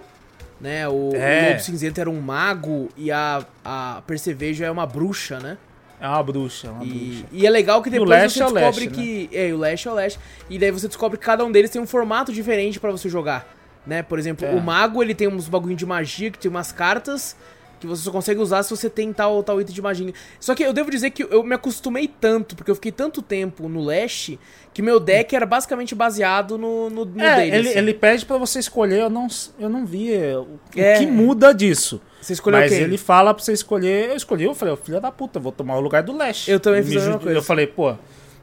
né? 0.60 0.88
O, 0.88 1.12
É. 1.16 1.45
o 1.45 1.49
Lobo 1.51 1.60
Cinzento 1.62 1.99
era 2.01 2.10
um 2.10 2.20
mago 2.20 2.89
e 2.97 3.12
a, 3.12 3.43
a 3.64 4.01
Percevejo 4.07 4.64
é 4.64 4.72
uma 4.72 4.86
bruxa, 4.86 5.39
né? 5.39 5.57
É 6.01 6.07
uma 6.07 6.24
bruxa, 6.24 6.68
é 6.68 6.72
uma 6.72 6.84
E, 6.86 6.88
bruxa. 6.88 7.26
e 7.32 7.45
é 7.45 7.49
legal 7.49 7.82
que 7.82 7.89
depois 7.89 8.10
você 8.32 8.41
é 8.41 8.45
descobre 8.45 8.86
Lash, 8.86 8.95
que. 8.95 9.30
É, 9.34 9.49
e 9.49 9.53
o 9.53 9.57
Lash 9.57 9.86
é 9.86 9.91
o 9.91 9.93
Lash. 9.93 10.18
E 10.49 10.57
daí 10.57 10.72
você 10.72 10.88
descobre 10.88 11.18
que 11.18 11.26
cada 11.26 11.43
um 11.43 11.51
deles 11.51 11.70
tem 11.70 11.82
um 11.82 11.88
formato 11.88 12.32
diferente 12.32 12.80
pra 12.80 12.89
você 12.91 13.10
jogar. 13.10 13.45
Né? 13.86 14.01
Por 14.03 14.18
exemplo, 14.20 14.45
É. 14.45 14.51
o 14.51 14.62
mago 14.62 15.01
ele 15.03 15.14
tem 15.16 15.28
uns 15.28 15.47
bagulho 15.49 15.76
de 15.76 15.86
magia, 15.86 16.32
que 16.32 16.38
tem 16.39 16.49
umas 16.49 16.72
cartas 16.72 17.36
que 17.80 17.88
você 17.88 18.04
só 18.04 18.12
consegue 18.12 18.40
usar 18.40 18.62
se 18.64 18.70
você 18.70 18.90
tem 18.90 19.14
tal 19.14 19.42
tal 19.44 19.60
item 19.62 19.74
de 19.74 19.82
magia. 19.82 20.14
Só 20.40 20.54
que 20.54 20.64
eu 20.64 20.74
devo 20.74 20.92
dizer 20.92 21.12
que 21.12 21.24
eu 21.24 21.44
me 21.44 21.56
acostumei 21.56 22.08
tanto, 22.08 22.56
porque 22.56 22.70
eu 22.70 22.76
fiquei 22.76 22.92
tanto 22.92 23.22
tempo 23.22 23.70
no 23.70 23.82
Lash, 23.82 24.32
que 24.74 24.82
meu 24.82 25.00
deck 25.00 25.36
era 25.36 25.46
basicamente 25.46 25.96
baseado 25.96 26.58
no, 26.58 26.90
no, 26.90 27.06
no 27.06 27.22
É, 27.24 27.36
dele. 27.38 27.56
ele, 27.58 27.70
assim. 27.70 27.78
ele 27.78 27.94
pede 27.94 28.26
pra 28.26 28.38
você 28.38 28.60
escolher, 28.60 29.00
eu 29.02 29.10
não, 29.10 29.28
eu 29.60 29.70
não 29.70 29.86
vi 29.86 30.12
o, 30.36 30.42
o 30.42 30.60
É. 30.76 30.98
que 31.00 31.06
muda 31.08 31.54
disso. 31.54 32.02
Você 32.22 32.34
escolheu 32.34 32.60
Mas 32.60 32.72
quem? 32.74 32.82
ele 32.82 32.98
fala 32.98 33.34
pra 33.34 33.42
você 33.44 33.54
escolher, 33.54 34.10
eu 34.10 34.16
escolhi, 34.18 34.44
eu 34.44 34.54
falei, 34.54 34.74
ô, 34.74 34.78
filho 34.78 35.00
da 35.00 35.10
puta, 35.12 35.40
vou 35.40 35.52
tomar 35.54 35.78
o 35.78 35.80
lugar 35.80 36.04
do 36.04 36.12
Lash. 36.16 36.50
Eu 36.50 36.60
também 36.60 36.84
fiz 36.84 36.92
me 36.92 36.98
a 36.98 37.02
mesma 37.06 37.20
coisa. 37.20 37.38
Eu 37.38 37.44
falei, 37.44 37.66
pô, 37.66 37.96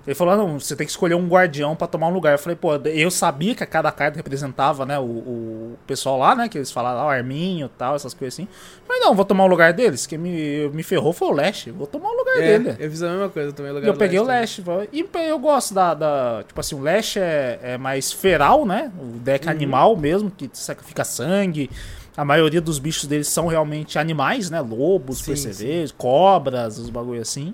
ele 0.07 0.15
falou, 0.15 0.35
ah, 0.35 0.37
não, 0.37 0.61
você 0.61 0.77
tem 0.77 0.87
que 0.87 0.91
escolher 0.93 1.15
um 1.15 1.27
guardião 1.27 1.75
pra 1.75 1.87
tomar 1.87 2.07
um 2.09 2.13
lugar. 2.13 2.33
Eu 2.33 2.39
falei, 2.39 2.55
pô, 2.57 2.75
eu 2.77 3.11
sabia 3.11 3.55
que 3.55 3.67
cada 3.67 3.91
carta 3.91 4.17
representava, 4.17 4.87
né, 4.87 4.99
o, 4.99 5.03
o 5.03 5.79
pessoal 5.87 6.19
lá, 6.19 6.35
né, 6.35 6.49
que 6.49 6.57
eles 6.57 6.71
falaram 6.71 6.99
lá, 6.99 7.07
o 7.07 7.09
Arminho 7.09 7.67
e 7.67 7.79
tal, 7.79 7.97
essas 7.97 8.15
coisas 8.15 8.35
assim. 8.35 8.49
Mas 8.89 9.01
não, 9.01 9.15
vou 9.15 9.25
tomar 9.25 9.45
o 9.45 9.49
lugar 9.49 9.73
deles, 9.73 10.07
quem 10.07 10.17
me, 10.19 10.69
me 10.69 10.83
ferrou 10.83 11.13
foi 11.13 11.29
o 11.29 11.33
Lash, 11.33 11.67
vou 11.77 11.87
tomar 11.87 12.09
o 12.11 12.17
lugar 12.17 12.37
É, 12.37 12.59
dele. 12.59 12.77
eu 12.79 12.91
fiz 12.91 13.03
a 13.03 13.11
mesma 13.11 13.29
coisa 13.29 13.53
também. 13.53 13.73
E 13.73 13.75
lugar 13.75 13.89
eu 13.89 13.93
do 13.95 13.99
peguei 13.99 14.19
o 14.21 14.23
Lash 14.25 14.59
Lash. 14.65 14.89
E 14.93 15.05
eu 15.29 15.39
gosto 15.39 15.75
da, 15.75 15.93
da- 15.95 16.45
Tipo 16.47 16.61
assim, 16.61 16.77
o 16.77 16.81
Lash 16.81 17.17
é, 17.17 17.59
é 17.63 17.79
mais 17.79 18.13
feral, 18.13 18.65
né? 18.65 18.93
O 18.99 19.03
Uhum. 19.03 19.19
deck 19.19 19.49
animal 19.49 19.97
mesmo, 19.97 20.31
que 20.31 20.49
sacrifica 20.53 21.03
sangue. 21.05 21.69
A 22.17 22.25
maioria 22.25 22.61
dos 22.61 22.79
bichos 22.79 23.07
deles 23.07 23.29
são 23.29 23.47
realmente 23.47 23.99
animais, 23.99 24.49
né? 24.51 24.61
Lobos, 24.61 25.21
percevejos, 25.21 25.93
cobras, 25.93 26.79
os 26.79 26.89
bagulho 26.91 27.21
assim. 27.21 27.53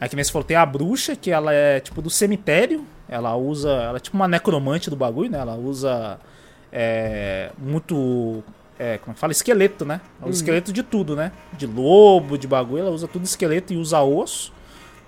Aí 0.00 0.08
que 0.08 0.16
nem 0.16 0.24
você 0.24 0.32
falou, 0.32 0.44
tem 0.44 0.56
a 0.56 0.64
bruxa, 0.64 1.14
que 1.14 1.30
ela 1.30 1.52
é 1.52 1.78
tipo 1.80 2.00
do 2.00 2.08
cemitério. 2.08 2.84
Ela 3.08 3.36
usa. 3.36 3.70
Ela 3.70 3.96
é 3.98 4.00
tipo 4.00 4.16
uma 4.16 4.26
necromante 4.26 4.88
do 4.88 4.96
bagulho, 4.96 5.30
né? 5.30 5.38
Ela 5.38 5.54
usa. 5.56 6.18
é, 6.72 7.50
muito. 7.58 8.42
É, 8.78 8.96
como 8.98 9.10
é 9.12 9.14
que 9.14 9.20
fala? 9.20 9.32
Esqueleto, 9.32 9.84
né? 9.84 10.00
Ela 10.18 10.24
Uhum. 10.26 10.30
usa 10.30 10.38
esqueleto 10.42 10.72
de 10.72 10.82
tudo, 10.82 11.14
né? 11.14 11.32
De 11.52 11.66
lobo, 11.66 12.38
de 12.38 12.46
bagulho. 12.48 12.80
Ela 12.82 12.90
usa 12.90 13.06
tudo 13.06 13.24
esqueleto 13.24 13.72
e 13.74 13.76
usa 13.76 14.00
osso. 14.00 14.52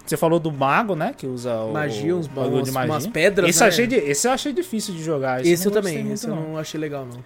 Você 0.05 0.17
falou 0.17 0.39
do 0.41 0.51
mago, 0.53 0.95
né? 0.97 1.15
Que 1.17 1.27
usa 1.27 1.55
o 1.61 1.73
Magia, 1.73 2.15
uns 2.17 2.27
bagulho 2.27 2.63
de 2.65 2.73
magia. 2.73 2.93
umas 2.93 3.07
pedras, 3.07 3.49
esse, 3.49 3.61
né? 3.61 3.65
eu 3.65 3.69
achei 3.69 3.85
esse 3.87 4.27
eu 4.29 4.33
achei 4.33 4.53
difícil 4.53 4.93
de 4.95 5.03
jogar. 5.03 5.41
Esse 5.47 5.67
eu 5.67 5.71
não 5.71 5.81
gostei 5.81 5.93
também, 5.93 6.05
muito, 6.05 6.15
esse 6.15 6.29
eu 6.29 6.35
não 6.35 6.59
achei 6.59 6.79
legal, 6.81 7.07
não. 7.07 7.25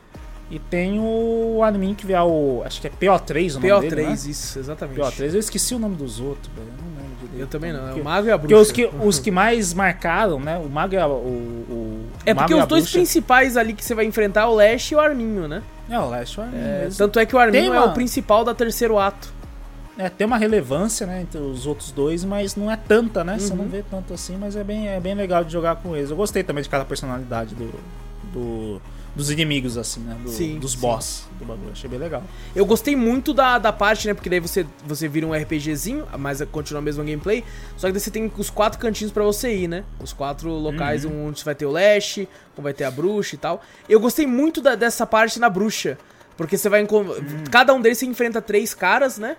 E 0.50 0.58
tem 0.60 1.00
o 1.00 1.62
anime 1.64 1.94
que 1.96 2.06
vier 2.06 2.22
o. 2.22 2.62
Acho 2.64 2.80
que 2.80 2.86
é 2.86 2.90
PO3 2.90 3.50
o 3.50 3.54
nome 3.54 3.68
PO3, 3.68 3.80
dele, 3.80 4.02
né? 4.06 4.12
isso, 4.12 4.58
exatamente. 4.58 5.00
PO3, 5.00 5.32
eu 5.32 5.40
esqueci 5.40 5.74
o 5.74 5.78
nome 5.78 5.96
dos 5.96 6.20
outros, 6.20 6.48
velho. 6.54 6.68
Eu 7.38 7.46
também 7.46 7.72
não, 7.72 7.80
é 7.80 7.86
Porque- 7.86 8.00
o 8.00 8.04
mago 8.04 8.26
e 8.26 8.30
a 8.30 8.38
Porque 8.38 8.54
bruxa. 8.54 8.62
os 8.70 8.72
que, 8.72 8.90
os 9.02 9.18
que 9.18 9.30
mais 9.30 9.72
marcaram, 9.74 10.40
né? 10.40 10.56
O 10.58 10.68
mago 10.68 10.94
é 10.94 11.06
o. 11.06 11.10
o 11.10 12.06
É 12.24 12.32
o 12.32 12.36
porque 12.36 12.52
e 12.52 12.56
os 12.56 12.62
a 12.62 12.66
dois 12.66 12.82
bruxa- 12.84 12.98
principais 12.98 13.56
ali 13.56 13.72
que 13.72 13.84
você 13.84 13.94
vai 13.94 14.04
enfrentar 14.04 14.42
é 14.42 14.46
o 14.46 14.54
Lash 14.54 14.92
e 14.92 14.94
o 14.94 15.00
Arminho, 15.00 15.46
né? 15.48 15.62
É, 15.88 15.98
o 15.98 16.08
Last 16.08 16.40
One. 16.40 16.50
É, 16.54 16.80
mesmo. 16.84 16.98
tanto 16.98 17.18
é 17.20 17.26
que 17.26 17.36
o 17.36 17.38
Arminho 17.38 17.64
Tem 17.64 17.72
é 17.72 17.80
uma- 17.80 17.86
o 17.90 17.94
principal 17.94 18.44
da 18.44 18.54
terceiro 18.54 18.98
ato. 18.98 19.32
É, 19.98 20.08
tem 20.10 20.26
uma 20.26 20.36
relevância, 20.36 21.06
né, 21.06 21.22
entre 21.22 21.38
os 21.40 21.66
outros 21.66 21.90
dois, 21.90 22.22
mas 22.24 22.54
não 22.54 22.70
é 22.70 22.76
tanta, 22.76 23.24
né? 23.24 23.38
Você 23.38 23.52
Uhum. 23.52 23.58
não 23.60 23.64
vê 23.66 23.82
tanto 23.88 24.12
assim, 24.12 24.36
mas 24.36 24.54
é 24.54 24.62
bem, 24.62 24.88
é 24.88 25.00
bem 25.00 25.14
legal 25.14 25.42
de 25.42 25.50
jogar 25.52 25.76
com 25.76 25.96
eles. 25.96 26.10
Eu 26.10 26.16
gostei 26.16 26.42
também 26.42 26.62
de 26.62 26.68
cada 26.68 26.84
personalidade 26.84 27.54
do, 27.54 27.72
do- 28.32 28.82
dos 29.16 29.30
inimigos, 29.30 29.76
assim, 29.78 30.00
né? 30.00 30.14
do- 30.22 30.28
Sim, 30.28 30.58
dos 30.58 30.72
sim. 30.72 30.78
boss 30.78 31.26
do 31.38 31.44
bagulho. 31.44 31.72
Achei 31.72 31.88
bem 31.90 31.98
legal. 31.98 32.22
Eu 32.54 32.64
gostei 32.66 32.94
muito 32.94 33.32
da, 33.32 33.58
da 33.58 33.72
parte, 33.72 34.06
né? 34.06 34.12
Porque 34.14 34.28
daí 34.30 34.38
você, 34.38 34.64
você 34.86 35.08
vira 35.08 35.26
um 35.26 35.32
RPGzinho, 35.34 36.06
mas 36.18 36.40
continua 36.52 36.80
a 36.80 36.82
mesma 36.84 37.02
gameplay. 37.02 37.42
Só 37.78 37.86
que 37.86 37.92
daí 37.94 38.00
você 38.00 38.10
tem 38.10 38.30
os 38.36 38.50
quatro 38.50 38.78
cantinhos 38.78 39.10
pra 39.12 39.24
você 39.24 39.52
ir, 39.56 39.68
né? 39.68 39.82
Os 40.00 40.12
quatro 40.12 40.50
locais 40.50 41.04
Uhum. 41.04 41.28
onde 41.28 41.42
vai 41.42 41.54
ter 41.54 41.64
o 41.66 41.70
Lash, 41.70 42.18
onde 42.18 42.28
vai 42.62 42.74
ter 42.74 42.84
a 42.84 42.90
bruxa 42.90 43.34
e 43.34 43.38
tal. 43.38 43.62
Eu 43.88 43.98
gostei 43.98 44.26
muito 44.26 44.60
da- 44.60 44.74
dessa 44.74 45.06
parte 45.06 45.40
na 45.40 45.48
bruxa. 45.48 45.96
Porque 46.36 46.58
você 46.58 46.68
vai. 46.68 46.82
encon- 46.82 47.06
Cada 47.50 47.72
um 47.72 47.80
deles 47.80 47.96
você 47.96 48.04
enfrenta 48.04 48.42
três 48.42 48.74
caras, 48.74 49.16
né? 49.18 49.36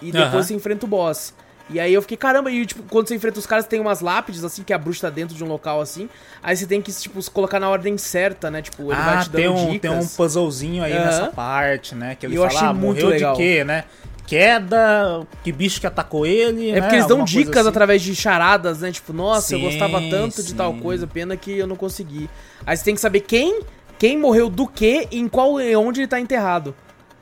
E 0.00 0.10
depois 0.10 0.32
Uhum. 0.34 0.42
Você 0.42 0.54
enfrenta 0.54 0.86
o 0.86 0.88
boss. 0.88 1.34
E 1.72 1.78
aí 1.78 1.94
eu 1.94 2.02
fiquei, 2.02 2.16
caramba, 2.16 2.50
e 2.50 2.66
tipo, 2.66 2.82
quando 2.84 3.06
você 3.08 3.14
enfrenta 3.14 3.38
os 3.38 3.46
caras, 3.46 3.66
tem 3.66 3.78
umas 3.80 4.00
lápides, 4.00 4.42
assim, 4.44 4.62
que 4.64 4.72
a 4.72 4.78
bruxa 4.78 5.02
tá 5.02 5.10
dentro 5.10 5.36
de 5.36 5.44
um 5.44 5.46
local 5.46 5.80
assim. 5.80 6.08
Aí 6.42 6.56
você 6.56 6.66
tem 6.66 6.82
que, 6.82 6.92
tipo, 6.92 7.22
se 7.22 7.30
colocar 7.30 7.60
na 7.60 7.68
ordem 7.70 7.96
certa, 7.96 8.50
né? 8.50 8.60
Tipo, 8.60 8.92
ele 8.92 9.00
vai 9.00 9.16
ah, 9.16 9.20
te 9.22 9.30
dando 9.30 9.40
tem 9.42 9.48
um, 9.48 9.70
dicas. 9.70 9.90
tem 9.90 10.00
um 10.00 10.06
puzzlezinho 10.06 10.82
aí 10.82 10.92
Aham. 10.92 11.04
nessa 11.04 11.26
parte, 11.28 11.94
né? 11.94 12.16
Que 12.18 12.26
ele 12.26 12.36
eu 12.36 12.42
fala, 12.42 12.54
achei 12.54 12.68
ah, 12.68 12.72
muito 12.72 12.96
morreu 12.96 13.08
legal. 13.10 13.34
de 13.34 13.38
quê, 13.42 13.64
né? 13.64 13.84
Queda, 14.26 15.26
que 15.42 15.50
bicho 15.50 15.80
que 15.80 15.86
atacou 15.86 16.24
ele, 16.24 16.70
É 16.70 16.74
né? 16.74 16.80
porque 16.82 16.94
eles 16.96 17.06
dão 17.06 17.24
dicas 17.24 17.58
assim. 17.58 17.68
através 17.68 18.00
de 18.00 18.14
charadas, 18.14 18.80
né? 18.80 18.92
Tipo, 18.92 19.12
nossa, 19.12 19.54
eu 19.54 19.58
Sim, 19.58 19.64
gostava 19.64 20.00
tanto 20.08 20.42
de 20.42 20.54
tal 20.54 20.72
sim. 20.72 20.80
coisa, 20.80 21.06
pena 21.06 21.36
que 21.36 21.58
eu 21.58 21.66
não 21.66 21.74
consegui. 21.76 22.30
Aí 22.64 22.76
você 22.76 22.84
tem 22.84 22.94
que 22.94 23.00
saber 23.00 23.20
quem, 23.20 23.60
quem 23.98 24.16
morreu 24.16 24.48
do 24.48 24.68
que 24.68 25.08
e 25.10 25.18
em 25.18 25.26
qual 25.28 25.60
e 25.60 25.74
onde 25.74 26.00
ele 26.00 26.06
tá 26.08 26.20
enterrado. 26.20 26.74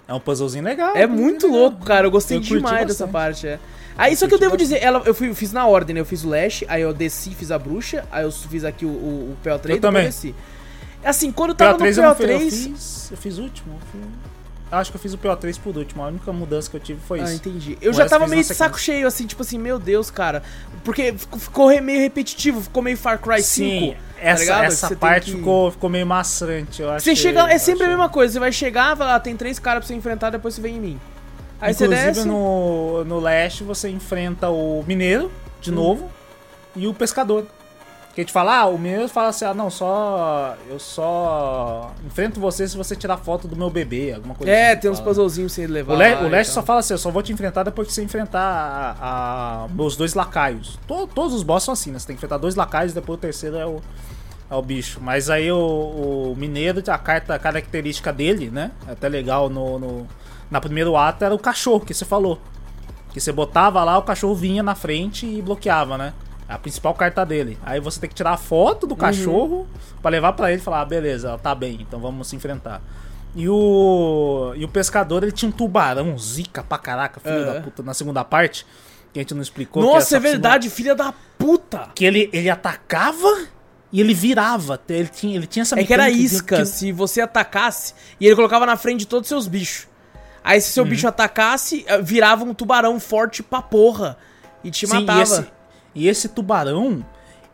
É 0.07 0.12
um 0.12 0.20
puzzlezinho 0.20 0.64
legal. 0.64 0.94
É 0.96 1.07
muito 1.07 1.46
legal. 1.46 1.61
louco, 1.62 1.84
cara. 1.84 2.07
Eu 2.07 2.11
gostei 2.11 2.36
Eu 2.36 2.40
demais 2.42 2.86
dessa 2.86 3.07
parte, 3.09 3.46
é. 3.46 3.59
Aí 3.99 4.16
só 4.16 4.28
que 4.28 4.34
eu 4.34 4.38
devo 4.38 4.57
dizer, 4.57 4.78
ela, 4.80 5.03
eu 5.05 5.12
fui, 5.12 5.34
fiz 5.34 5.53
na 5.53 5.66
ordem, 5.66 5.92
né? 5.92 6.01
Eu 6.01 6.05
fiz 6.07 6.22
o 6.24 6.28
Lash, 6.28 6.62
aí 6.68 6.82
eu 6.82 6.94
desci, 6.94 7.34
fiz 7.34 7.51
a 7.51 7.59
bruxa, 7.59 8.05
aí 8.12 8.22
eu 8.22 8.30
fiz 8.30 8.64
aqui 8.64 8.86
o, 8.86 8.88
o, 8.88 9.32
o 9.32 9.36
PO3 9.44 9.51
Eu 9.51 9.59
depois 9.61 9.80
também. 9.80 10.05
desci. 10.05 10.34
Assim, 11.05 11.32
quando 11.32 11.51
eu 11.51 11.57
tava 11.57 11.76
PO3 11.78 11.96
no 11.96 12.03
eu, 12.03 12.09
não 12.09 12.14
fiz, 12.14 12.24
eu 12.30 12.38
PO3. 12.38 12.51
fiz. 12.51 13.09
Eu 13.11 13.16
fiz 13.16 13.38
o 13.38 13.42
último. 13.42 13.72
eu 13.74 13.80
fiz- 14.01 14.11
eu 14.70 14.78
Acho 14.78 14.90
que 14.90 14.96
eu 14.99 15.01
fiz 15.01 15.14
o 15.14 15.18
PO3 15.18 15.59
por 15.59 15.76
último. 15.76 16.05
A 16.05 16.09
única 16.09 16.30
mudança 16.32 16.68
que 16.70 16.76
eu 16.76 16.80
tive 16.80 17.01
foi 17.01 17.20
Ah, 17.20 17.24
isso. 17.24 17.34
entendi. 17.36 17.78
Eu 17.80 17.90
O 17.90 17.94
já 17.94 18.07
tava 18.07 18.26
meio 18.28 18.42
de 18.44 18.55
saco 18.55 18.78
cheio, 18.78 19.07
assim, 19.07 19.26
tipo 19.26 19.40
assim, 19.42 19.59
meu 19.59 19.78
Deus, 19.78 20.11
cara. 20.11 20.42
Porque 20.84 21.14
ficou, 21.38 21.68
meio 21.80 22.01
repetitivo, 22.01 22.61
ficou 22.61 22.82
meio 22.82 22.96
Far 22.99 23.18
Cry 23.18 23.42
5. 23.42 23.44
Sim, 23.70 23.92
tá 23.94 23.99
essa, 24.20 24.40
ligado? 24.42 24.64
essa 24.64 24.96
parte 24.96 25.30
que- 25.32 25.36
ficou, 25.38 25.70
ficou 25.72 25.88
meio 25.90 26.07
maçante, 26.07 26.82
eu 26.82 26.90
acho. 26.90 27.05
Você 27.05 27.16
chega, 27.16 27.51
é 27.51 27.57
sempre 27.59 27.84
a 27.84 27.88
mesma 27.88 28.09
coisa, 28.11 28.34
você 28.34 28.38
vai 28.38 28.53
chegar, 28.53 28.94
vai 28.94 29.07
lá, 29.09 29.18
tem 29.18 29.34
três 29.36 29.59
caras 29.59 29.80
pra 29.80 29.88
você 29.88 29.94
enfrentar, 29.94 30.30
depois 30.30 30.55
você 30.55 30.61
vem 30.61 30.76
em 30.76 30.80
mim. 30.80 31.01
Aí 31.61 31.74
você 31.74 31.84
Inclusive 31.86 32.12
desce. 32.12 32.26
no, 32.28 33.04
no 33.04 33.18
leste 33.20 33.64
você 33.64 33.88
enfrenta 33.88 34.48
o 34.48 34.84
mineiro, 34.86 35.30
de 35.61 35.70
Hum. 35.70 35.74
novo, 35.74 36.11
e 36.76 36.86
o 36.86 36.94
pescador. 36.94 37.44
Que 38.14 38.22
a 38.22 38.24
gente 38.24 38.32
fala, 38.32 38.59
ah, 38.62 38.66
o 38.66 38.76
mineiro 38.76 39.09
fala 39.09 39.28
assim, 39.28 39.44
ah, 39.44 39.54
não, 39.54 39.70
só. 39.70 40.56
Eu 40.68 40.78
só 40.80 41.92
enfrento 42.04 42.40
você 42.40 42.66
se 42.66 42.76
você 42.76 42.96
tirar 42.96 43.16
foto 43.16 43.46
do 43.46 43.54
meu 43.54 43.70
bebê, 43.70 44.12
alguma 44.12 44.34
coisa 44.34 44.52
É, 44.52 44.72
assim. 44.72 44.80
tem 44.80 44.90
uns 44.90 44.98
puzzlezinhos 45.00 45.52
você 45.52 45.66
levar. 45.68 45.94
O, 45.94 45.96
le 45.96 46.14
o 46.26 46.28
leste 46.28 46.50
só 46.52 46.61
fala 46.62 46.80
assim, 46.80 46.94
eu 46.94 46.98
só 46.98 47.11
vou 47.12 47.22
te 47.22 47.32
enfrentar 47.32 47.62
depois 47.62 47.86
que 47.88 47.94
você 47.94 48.02
enfrentar 48.02 48.40
a, 49.00 49.64
a- 49.64 49.68
meus 49.68 49.94
dois 49.96 50.14
lacaios. 50.14 50.78
To- 50.88 51.06
todos 51.06 51.32
os 51.34 51.42
boss 51.44 51.62
são 51.64 51.72
assim, 51.74 51.92
né? 51.92 51.98
Você 52.00 52.09
tem 52.09 52.16
que 52.16 52.18
enfrentar 52.18 52.38
dois 52.38 52.56
lacaios 52.56 52.90
e 52.92 52.94
depois 52.96 53.18
o 53.18 53.20
terceiro 53.20 53.56
é 53.56 53.66
o, 53.66 53.80
é 54.50 54.54
o 54.56 54.62
bicho. 54.62 54.98
Mas 55.00 55.30
aí 55.30 55.50
o, 55.52 55.56
o 55.56 56.34
mineiro, 56.36 56.82
a 56.88 56.98
carta 56.98 57.34
a 57.36 57.38
característica 57.38 58.12
dele, 58.12 58.50
né? 58.50 58.72
É 58.88 58.92
até 58.92 59.09
legal 59.09 59.48
no, 59.48 59.78
no, 59.78 60.06
na 60.51 60.61
primeiro 60.61 60.96
ato 60.96 61.24
era 61.24 61.34
o 61.34 61.38
cachorro 61.38 61.80
que 61.80 61.92
você 61.94 62.05
falou. 62.05 62.40
Que 63.12 63.20
você 63.20 63.32
botava 63.32 63.82
lá, 63.84 63.96
o 63.99 64.03
cachorro 64.03 64.34
vinha 64.34 64.62
na 64.62 64.74
frente 64.74 65.26
e 65.26 65.40
bloqueava, 65.42 65.96
né? 65.99 66.12
É 66.49 66.53
A 66.55 66.59
principal 66.59 66.94
carta 66.94 67.24
dele. 67.26 67.59
Aí 67.64 67.80
você 67.80 67.99
tem 68.01 68.09
que 68.09 68.14
tirar 68.14 68.32
a 68.32 68.36
foto 68.36 68.82
Uhum. 68.84 68.88
do 68.90 68.96
cachorro 68.96 69.66
pra 70.01 70.11
levar 70.11 70.32
pra 70.34 70.51
ele 70.53 70.61
e 70.61 70.64
falar, 70.64 70.80
ah, 70.80 70.84
beleza, 70.84 71.28
ela 71.28 71.38
tá 71.38 71.55
bem, 71.55 71.78
então 71.80 71.99
vamos 72.01 72.28
se 72.28 72.36
enfrentar. 72.36 72.80
E 73.34 73.46
o. 73.49 74.53
E 74.57 74.64
o 74.64 74.68
pescador, 74.68 75.22
ele 75.22 75.32
tinha 75.32 75.49
um 75.51 75.53
tubarão 75.53 76.16
zica 76.18 76.62
pra 76.62 76.78
caraca, 76.78 77.20
filho 77.20 77.42
Aham. 77.44 77.53
da 77.55 77.61
puta, 77.61 77.82
na 77.82 77.92
segunda 77.94 78.24
parte. 78.24 78.64
Que 79.12 79.20
a 79.20 79.22
gente 79.22 79.34
não 79.34 79.42
explicou. 79.42 79.82
Nossa, 79.82 80.16
é 80.16 80.20
verdade, 80.20 80.68
filha 80.70 80.94
da 80.94 81.12
puta. 81.38 81.88
Que 81.94 82.05
ele, 82.05 82.28
ele 82.32 82.49
atacava 82.51 83.28
e 83.92 84.01
ele 84.01 84.12
virava. 84.14 84.80
Ele 84.88 85.09
tinha, 85.09 85.36
ele 85.36 85.46
tinha 85.46 85.62
essa 85.62 85.78
É 85.78 85.84
que 85.84 85.92
era 85.92 86.09
isca, 86.11 86.57
que- 86.59 86.66
se 86.66 86.90
você 86.92 87.20
atacasse, 87.20 87.94
e 88.20 88.26
ele 88.26 88.34
colocava 88.36 88.64
na 88.66 88.76
frente 88.76 89.01
de 89.01 89.07
todos 89.07 89.26
os 89.26 89.28
seus 89.28 89.46
bichos. 89.46 89.86
Aí 90.51 90.61
se 90.61 90.70
seu 90.72 90.82
Uhum. 90.84 90.90
bicho 90.90 91.07
atacasse, 91.07 91.84
eh, 91.86 92.01
virava 92.01 92.42
um 92.44 92.55
tubarão 92.55 92.99
forte 92.99 93.42
pra 93.42 93.61
porra. 93.61 94.16
E 94.64 94.70
te 94.70 94.86
Sim, 94.86 94.94
matava. 95.05 95.20
E 95.20 95.22
esse, 95.22 95.46
e 95.94 96.09
esse 96.09 96.28
tubarão, 96.28 97.05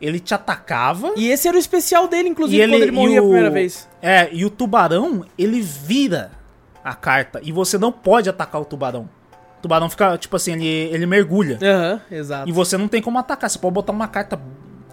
ele 0.01 0.21
te 0.21 0.33
atacava. 0.33 1.13
E 1.17 1.29
esse 1.29 1.49
era 1.49 1.57
o 1.57 1.61
especial 1.61 2.07
dele, 2.07 2.29
inclusive, 2.29 2.63
ele, 2.63 2.73
quando 2.73 2.83
ele 2.83 2.93
morria 2.93 3.19
a 3.19 3.23
o- 3.23 3.27
primeira 3.27 3.51
vez. 3.51 3.89
É, 4.01 4.29
e 4.33 4.45
o 4.45 4.51
tubarão, 4.51 5.25
ele 5.37 5.61
vira 5.61 6.31
a 6.85 6.95
carta. 6.95 7.41
E 7.43 7.51
você 7.51 7.77
não 7.79 7.91
pode 7.91 8.29
atacar 8.31 8.61
o 8.61 8.65
tubarão. 8.65 9.09
O 9.59 9.63
tubarão 9.63 9.91
fica, 9.91 10.17
tipo 10.19 10.37
assim, 10.37 10.53
ele, 10.53 10.67
ele 10.95 11.07
mergulha. 11.07 11.59
Aham, 11.63 12.01
exato. 12.11 12.49
E 12.49 12.53
você 12.53 12.77
não 12.79 12.87
tem 12.87 13.03
como 13.03 13.19
atacar. 13.19 13.51
Você 13.51 13.59
pode 13.59 13.75
botar 13.75 13.93
uma 13.93 14.07
carta 14.07 14.39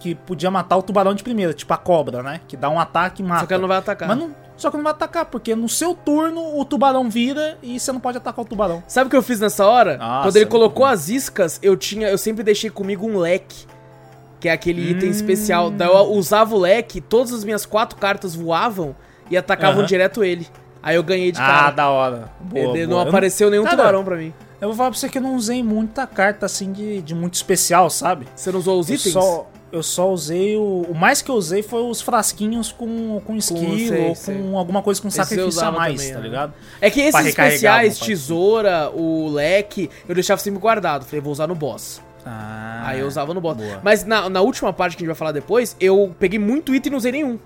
que 0.02 0.14
podia 0.16 0.50
matar 0.50 0.76
o 0.76 0.82
tubarão 0.82 1.14
de 1.14 1.22
primeira, 1.22 1.52
tipo 1.54 1.72
a 1.72 1.76
cobra, 1.76 2.22
né? 2.22 2.40
Que 2.48 2.56
dá 2.56 2.68
um 2.68 2.80
ataque 2.80 3.22
e 3.22 3.24
mata. 3.24 3.40
Só 3.42 3.46
que 3.46 3.52
ela 3.54 3.60
não 3.60 3.68
vai 3.68 3.78
atacar. 3.78 4.08
Mas 4.08 4.18
não, 4.18 4.34
só 4.56 4.68
que 4.70 4.76
não 4.76 4.82
vai 4.84 4.90
atacar, 4.92 5.26
porque 5.26 5.54
no 5.54 5.68
seu 5.68 5.94
turno 5.94 6.58
o 6.58 6.64
tubarão 6.64 7.08
vira 7.08 7.56
e 7.62 7.78
você 7.78 7.92
não 7.92 8.00
pode 8.00 8.18
atacar 8.18 8.44
o 8.44 8.48
tubarão. 8.48 8.82
Sabe 8.88 9.06
o 9.06 9.10
que 9.10 9.16
eu 9.16 9.22
fiz 9.22 9.38
nessa 9.38 9.64
hora? 9.64 9.96
Nossa, 9.96 10.28
Quando 10.28 10.36
ele 10.36 10.46
colocou 10.46 10.84
as 10.84 11.08
iscas, 11.08 11.60
eu 11.62 11.76
tinha, 11.76 12.08
eu 12.08 12.18
sempre 12.18 12.42
deixei 12.42 12.68
comigo 12.68 13.06
um 13.06 13.16
leque. 13.18 13.66
Que 14.40 14.48
é 14.48 14.52
aquele 14.52 14.90
item 14.90 15.08
Hum. 15.08 15.12
especial. 15.12 15.70
Daí 15.70 15.86
eu 15.88 16.10
usava 16.14 16.52
o 16.54 16.58
leque, 16.58 17.00
todas 17.00 17.32
as 17.32 17.44
minhas 17.44 17.64
quatro 17.64 17.96
cartas 17.96 18.34
voavam 18.34 18.96
e 19.30 19.36
atacavam 19.36 19.84
direto 19.84 20.24
ele. 20.24 20.48
Aí 20.82 20.96
eu 20.96 21.02
ganhei 21.04 21.30
de 21.30 21.40
ah, 21.40 21.46
cara. 21.46 21.70
da 21.70 21.88
hora. 21.90 22.28
Boa, 22.40 22.72
boa. 22.74 22.86
não 22.88 23.00
Eu 23.00 23.08
apareceu 23.08 23.48
nenhum 23.48 23.62
Cara, 23.62 23.76
tubarão 23.76 24.02
pra 24.02 24.16
mim. 24.16 24.34
Eu 24.60 24.68
vou 24.68 24.76
falar 24.76 24.90
pra 24.90 24.98
você 24.98 25.08
que 25.08 25.18
eu 25.18 25.22
não 25.22 25.36
usei 25.36 25.62
muita 25.62 26.06
carta 26.08 26.46
assim 26.46 26.72
de, 26.72 27.00
de 27.02 27.14
muito 27.14 27.34
especial, 27.34 27.88
sabe? 27.88 28.26
Você 28.34 28.50
não 28.50 28.58
usou 28.58 28.80
os 28.80 28.88
Eu 28.88 28.96
itens? 28.96 29.12
só, 29.12 29.46
eu 29.72 29.82
só 29.82 30.10
usei 30.10 30.56
o. 30.56 30.86
O 30.88 30.94
mais 30.94 31.22
que 31.22 31.30
eu 31.30 31.34
usei 31.34 31.62
foi 31.62 31.82
os 31.82 32.00
frasquinhos 32.02 32.70
com, 32.70 33.20
com 33.24 33.40
sei, 33.40 34.08
ou 34.08 34.14
sei. 34.14 34.36
com 34.36 34.58
alguma 34.58 34.82
coisa 34.82 35.00
com 35.00 35.08
Esse 35.08 35.16
sacrifício 35.16 35.64
a 35.64 35.72
mais, 35.72 35.96
também, 36.00 36.12
tá 36.12 36.18
né? 36.20 36.24
ligado? 36.24 36.54
É 36.80 36.90
que 36.90 37.00
esses 37.00 37.26
especiais, 37.26 37.98
tesoura, 37.98 38.90
o 38.90 39.30
leque, 39.30 39.88
eu 40.06 40.14
deixava 40.14 40.40
sempre 40.40 40.60
guardado. 40.60 41.04
Falei, 41.04 41.20
vou 41.20 41.32
usar 41.32 41.46
no 41.46 41.54
boss. 41.54 42.02
Ah, 42.24 42.82
Aí 42.86 43.00
eu 43.00 43.06
usava 43.06 43.34
no 43.34 43.40
boss. 43.40 43.56
boa. 43.56 43.80
Mas 43.82 44.04
na, 44.04 44.28
na 44.28 44.40
última 44.40 44.72
parte 44.72 44.96
que 44.96 45.02
a 45.02 45.04
gente 45.04 45.08
vai 45.08 45.16
falar 45.16 45.32
depois, 45.32 45.76
eu 45.80 46.14
peguei 46.18 46.38
muito 46.38 46.74
item 46.74 46.90
e 46.90 46.92
não 46.92 46.98
usei 46.98 47.12
nenhum. 47.12 47.38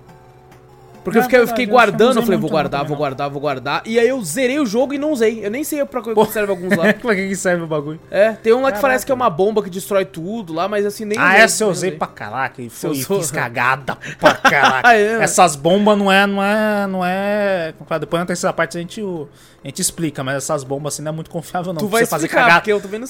Porque 1.07 1.19
eu 1.19 1.23
fiquei, 1.23 1.39
eu 1.39 1.47
fiquei 1.47 1.67
guardando, 1.67 2.17
eu 2.17 2.23
falei, 2.25 2.37
vou 2.37 2.51
guardar, 2.51 2.85
vou 2.85 2.97
guardar, 2.97 3.31
vou 3.31 3.41
guardar. 3.41 3.81
E 3.87 3.97
aí 3.97 4.09
eu 4.09 4.21
zerei 4.25 4.59
o 4.59 4.67
jogo 4.67 4.93
e 4.93 4.99
não 4.99 5.13
usei. 5.13 5.47
Eu 5.47 5.53
nem 5.53 5.63
sei 5.63 5.85
pra 5.85 6.03
que 6.03 6.13
serve 6.33 6.51
alguns 6.51 6.77
lá. 6.77 6.93
pra 7.01 7.15
que 7.15 7.37
serve 7.37 7.63
o 7.63 7.67
bagulho? 7.69 8.01
É, 8.11 8.33
tem 8.33 8.53
um 8.53 8.61
lá 8.61 8.73
que 8.73 8.81
parece 8.81 9.07
que 9.07 9.13
é 9.13 9.15
uma 9.15 9.31
bomba 9.31 9.63
que 9.63 9.71
destrói 9.71 10.05
tudo 10.05 10.53
lá, 10.53 10.67
mas 10.67 10.85
assim, 10.85 11.05
nem 11.05 11.17
Ah, 11.17 11.39
essa 11.39 11.63
eu 11.63 11.69
usei 11.69 11.93
pra 11.93 12.09
caraca 12.09 12.61
e 12.61 12.69
foi, 12.69 12.97
fiz 12.97 13.31
cagada 13.31 13.97
pra 14.19 14.35
caraca. 14.35 14.83
Ah, 14.87 14.97
é? 14.97 15.23
Essas 15.23 15.55
bombas 15.55 15.97
não 15.97 16.11
é, 16.11 16.27
não 16.27 16.43
é, 16.43 16.87
não 16.89 17.05
é... 17.05 17.73
Depois 18.01 18.21
na 18.21 18.27
terceira 18.27 18.53
parte 18.53 18.77
a 18.77 18.81
gente, 18.81 19.01
a 19.01 19.69
gente 19.69 19.81
explica, 19.81 20.25
mas 20.25 20.37
essas 20.37 20.65
bombas 20.65 20.95
assim 20.95 21.03
não 21.03 21.13
é 21.13 21.15
muito 21.15 21.31
confiável 21.31 21.73
não. 21.73 21.79
Tu 21.79 21.89
vai 21.89 22.05
você 22.05 22.11
fazer 22.11 22.29
cagada, 22.29 22.63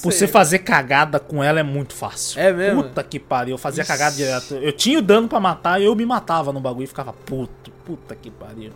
você 0.03 0.27
fazer 0.27 0.59
cagada 0.59 1.19
com 1.19 1.43
ela 1.43 1.59
é 1.59 1.63
muito 1.63 1.95
fácil. 1.95 2.39
É 2.39 2.53
mesmo? 2.53 2.83
Puta 2.83 3.03
que 3.03 3.19
pariu, 3.19 3.55
eu 3.55 3.57
fazia 3.57 3.83
cagada 3.83 4.15
direto. 4.15 4.53
Eu 4.55 4.71
tinha 4.71 4.99
o 4.99 5.01
dano 5.01 5.27
pra 5.27 5.39
matar 5.39 5.81
e 5.81 5.85
eu 5.85 5.95
me 5.95 6.05
matava 6.05 6.53
no 6.53 6.59
bagulho 6.59 6.83
e 6.83 6.87
ficava 6.87 7.11
puto, 7.11 7.66
puta 7.87 8.13
que 8.13 8.29
pariu. 8.29 8.73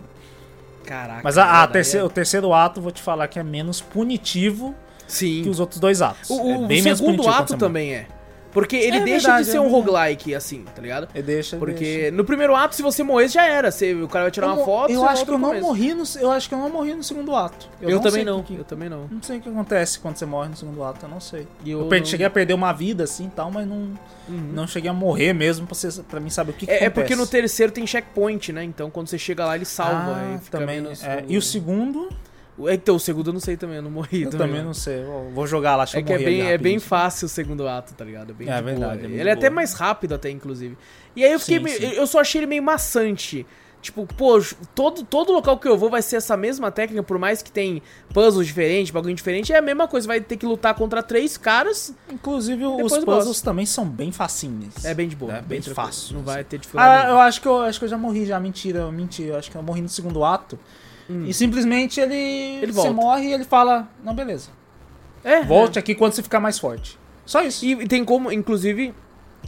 Caraca. 0.86 1.22
Mas 1.22 1.38
a, 1.38 1.64
a 1.64 1.68
terceiro, 1.68 2.06
é. 2.06 2.08
o 2.08 2.10
terceiro 2.10 2.54
ato, 2.54 2.80
vou 2.80 2.92
te 2.92 3.02
falar 3.02 3.28
que 3.28 3.38
é 3.38 3.44
menos 3.44 3.82
punitivo 3.82 4.74
Sim. 5.06 5.44
que 5.44 5.50
os 5.50 5.60
outros 5.60 5.82
dois 5.82 6.02
atos. 6.02 6.30
O, 6.30 6.40
é 6.40 6.58
o 6.58 6.66
bem 6.66 6.82
menos 6.82 7.00
segundo 7.00 7.28
ato 7.28 7.58
também 7.58 7.94
é. 7.94 8.08
Porque 8.52 8.76
ele 8.76 8.98
É 8.98 9.00
deixa 9.04 9.28
verdade, 9.28 9.46
de 9.46 9.52
ser 9.52 9.58
é 9.58 9.62
um 9.62 9.70
roguelike, 9.70 10.36
assim, 10.36 10.64
tá 10.76 10.82
ligado? 10.82 11.08
Ele 11.14 11.24
deixa, 11.24 11.58
Porque 11.58 11.74
deixa. 11.84 12.12
no 12.12 12.26
primeiro 12.26 12.56
ato, 12.56 12.76
se 12.76 12.82
você 12.82 13.02
morrer, 13.04 13.28
já 13.30 13.46
era. 13.46 13.72
Você, 13.72 13.94
o 13.94 14.08
cara 14.08 14.26
vai 14.26 14.32
tirar 14.32 14.48
Eu 14.48 14.54
uma 14.56 14.66
foto 14.66 14.92
Eu 14.92 15.06
acho 15.08 15.24
que 15.26 15.32
eu 15.32 15.38
não 15.38 15.48
começo. 15.50 15.66
morri 15.68 15.94
no, 15.94 16.04
eu 16.20 16.32
acho 16.32 16.50
que 16.50 16.56
eu 16.56 16.60
não 16.60 16.70
morri 16.70 16.94
no 16.94 17.04
segundo 17.04 17.36
ato. 17.36 17.70
Eu, 17.82 17.98
também 18.00 18.12
sei 18.12 18.24
não. 18.26 18.40
o 18.40 18.44
que- 18.44 18.56
Eu 18.56 18.64
também 18.64 18.90
não. 18.90 19.08
Não 19.10 19.22
sei 19.24 19.38
o 19.38 19.42
que 19.42 19.50
acontece 19.50 20.00
quando 20.00 20.18
você 20.18 20.26
morre 20.26 20.50
no 20.50 20.56
segundo 20.58 20.84
ato, 20.84 21.06
eu 21.06 21.10
não 21.10 21.20
sei. 21.20 21.48
E 21.64 21.72
Eu, 21.72 21.80
eu 21.82 21.86
perdi- 21.88 22.04
não- 22.06 22.10
cheguei 22.12 22.26
a 22.26 22.30
perder 22.30 22.54
uma 22.54 22.74
vida 22.74 23.04
assim 23.06 23.26
e 23.28 23.30
tal, 23.30 23.50
mas 23.52 23.66
não, 23.68 23.90
não 24.28 24.68
cheguei 24.68 24.90
a 24.90 24.94
morrer 24.94 25.34
mesmo 25.34 25.66
pra, 25.66 25.76
você, 25.76 26.02
pra 26.04 26.20
mim 26.20 26.30
saber 26.30 26.52
o 26.52 26.54
que, 26.54 26.66
que 26.66 26.72
É, 26.72 26.76
é 26.76 26.78
acontece. 26.88 26.94
porque 26.96 27.16
no 27.16 27.26
terceiro 27.28 27.72
tem 27.72 27.88
checkpoint, 27.88 28.52
né? 28.52 28.64
Então 28.64 28.90
quando 28.90 29.08
você 29.08 29.18
chega 29.18 29.46
lá, 29.46 29.56
ele 29.56 29.66
salva. 29.66 30.12
Ah, 30.16 30.32
aí 30.34 30.38
fica 30.40 30.58
também. 30.60 30.82
menos- 30.82 31.04
é. 31.04 31.24
E 31.28 31.38
o 31.38 31.42
segundo, 31.42 32.10
Então, 32.70 32.96
o 32.96 33.00
segundo 33.00 33.28
eu 33.30 33.34
não 33.34 33.40
sei 33.40 33.56
também, 33.58 33.78
eu 33.78 33.82
não 33.82 33.92
morri. 33.92 34.24
eu 34.24 34.30
também 34.30 34.64
não 34.64 34.74
sei. 34.74 35.04
Vou 35.34 35.48
jogar 35.48 35.76
lá, 35.76 35.84
deixa 35.86 36.00
É 36.00 36.02
que 36.04 36.14
é 36.14 36.18
bem, 36.18 36.42
é 36.42 36.58
bem 36.58 36.80
fácil 36.80 37.26
o 37.26 37.30
segundo 37.30 37.68
ato, 37.68 37.94
tá 37.94 38.04
ligado? 38.06 38.32
É 38.32 38.34
bem 38.34 38.50
É 38.50 38.58
de 38.58 38.62
verdade, 38.64 39.00
é 39.06 39.08
muito 39.08 39.20
ele 39.20 39.30
é 39.30 39.34
até 39.34 39.50
mais 39.50 39.74
rápido 39.74 40.14
até, 40.16 40.30
inclusive. 40.30 40.78
E 41.16 41.24
aí 41.24 41.32
eu 41.32 41.40
fiquei 41.40 41.58
Sim, 41.58 41.64
meio- 41.64 41.78
sim. 41.78 41.86
eu 41.96 42.08
só 42.08 42.20
achei 42.20 42.40
ele 42.40 42.48
meio 42.48 42.64
maçante. 42.64 43.46
Tipo, 43.82 44.06
pô, 44.06 44.40
todo, 44.76 45.04
todo 45.04 45.32
local 45.34 45.58
que 45.58 45.68
eu 45.68 45.76
vou 45.76 45.90
vai 45.90 46.04
ser 46.04 46.18
essa 46.18 46.38
mesma 46.38 46.70
técnica, 46.70 47.02
por 47.02 47.18
mais 47.18 47.42
que 47.42 47.52
tem 47.52 47.82
puzzles 48.14 48.46
diferentes, 48.46 48.92
bagulho 48.92 49.16
diferente, 49.16 49.52
é 49.52 49.58
a 49.58 49.62
mesma 49.62 49.88
coisa, 49.88 50.06
vai 50.08 50.22
ter 50.22 50.38
que 50.38 50.46
lutar 50.46 50.76
contra 50.76 51.02
três 51.02 51.36
caras, 51.36 51.92
Inclusive, 52.12 52.64
os 52.64 52.96
puzzles 53.00 53.42
também 53.42 53.66
são 53.66 53.84
bem 53.90 54.12
facinhos. 54.12 54.86
é 54.86 54.94
bem 54.94 55.08
de 55.08 55.16
boa. 55.16 55.34
É 55.34 55.42
bem 55.42 55.60
tranquilo. 55.60 55.76
fácil, 55.88 56.14
Não 56.14 56.22
vai 56.22 56.44
ter 56.44 56.60
dificuldade. 56.60 57.08
Ah, 57.08 57.10
eu 57.10 57.20
acho 57.22 57.42
que 57.42 57.48
eu 57.48 57.60
acho 57.64 57.80
que 57.80 57.86
eu 57.86 57.90
já 57.90 57.98
morri 57.98 58.24
já. 58.28 58.40
Mentira, 58.40 58.92
mentira. 58.92 59.30
Eu 59.34 59.38
acho 59.40 59.50
que 59.50 59.58
eu 59.58 59.64
morri 59.64 59.82
no 59.82 59.90
segundo 59.90 60.24
ato. 60.24 60.60
E 61.28 61.34
simplesmente 61.34 62.00
ele. 62.00 62.14
Hum. 62.16 62.60
Ele 62.64 62.72
você 62.72 62.90
volta. 62.90 62.94
morre 62.94 63.28
e 63.28 63.34
ele 63.34 63.44
fala: 63.44 63.88
Não, 64.04 64.14
beleza. 64.14 64.50
é, 65.24 65.44
Volte 65.44 65.78
aqui 65.80 65.94
quando 65.96 66.14
você 66.14 66.24
ficar 66.24 66.40
mais 66.40 66.58
forte. 66.60 66.98
Só 67.26 67.42
isso. 67.44 67.64
E 67.66 67.88
tem 67.88 68.04
como, 68.04 68.32
inclusive, 68.32 68.94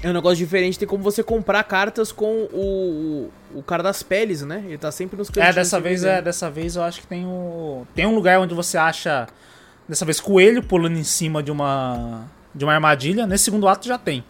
é 0.01 0.09
um 0.09 0.13
negócio 0.13 0.37
diferente, 0.37 0.77
tem 0.79 0.87
como 0.87 1.03
você 1.03 1.21
comprar 1.23 1.63
cartas 1.63 2.11
com 2.11 2.47
o, 2.53 3.29
o, 3.53 3.59
o 3.59 3.63
cara 3.63 3.81
das 3.83 4.01
peles, 4.03 4.41
né? 4.43 4.63
Ele 4.65 4.77
tá 4.77 4.91
sempre 4.91 5.17
nos 5.17 5.29
É, 5.29 5.33
cantinhos 5.33 5.55
dessa 5.55 5.77
se 5.77 5.83
vez, 5.83 6.03
é, 6.03 6.21
dessa 6.21 6.49
vez 6.49 6.75
eu 6.75 6.83
acho 6.83 7.01
que 7.01 7.07
tem 7.07 7.25
o. 7.25 7.85
Tem 7.95 8.05
um 8.05 8.15
lugar 8.15 8.39
onde 8.39 8.53
você 8.53 8.77
acha. 8.77 9.27
Dessa 9.87 10.05
vez, 10.05 10.19
coelho 10.19 10.63
pulando 10.63 10.97
em 10.97 11.03
cima 11.03 11.43
de 11.43 11.51
uma. 11.51 12.25
De 12.55 12.63
uma 12.63 12.73
armadilha. 12.73 13.25
Nesse 13.27 13.45
segundo 13.45 13.67
ato 13.67 13.87
já 13.87 13.97
tem. 13.97 14.23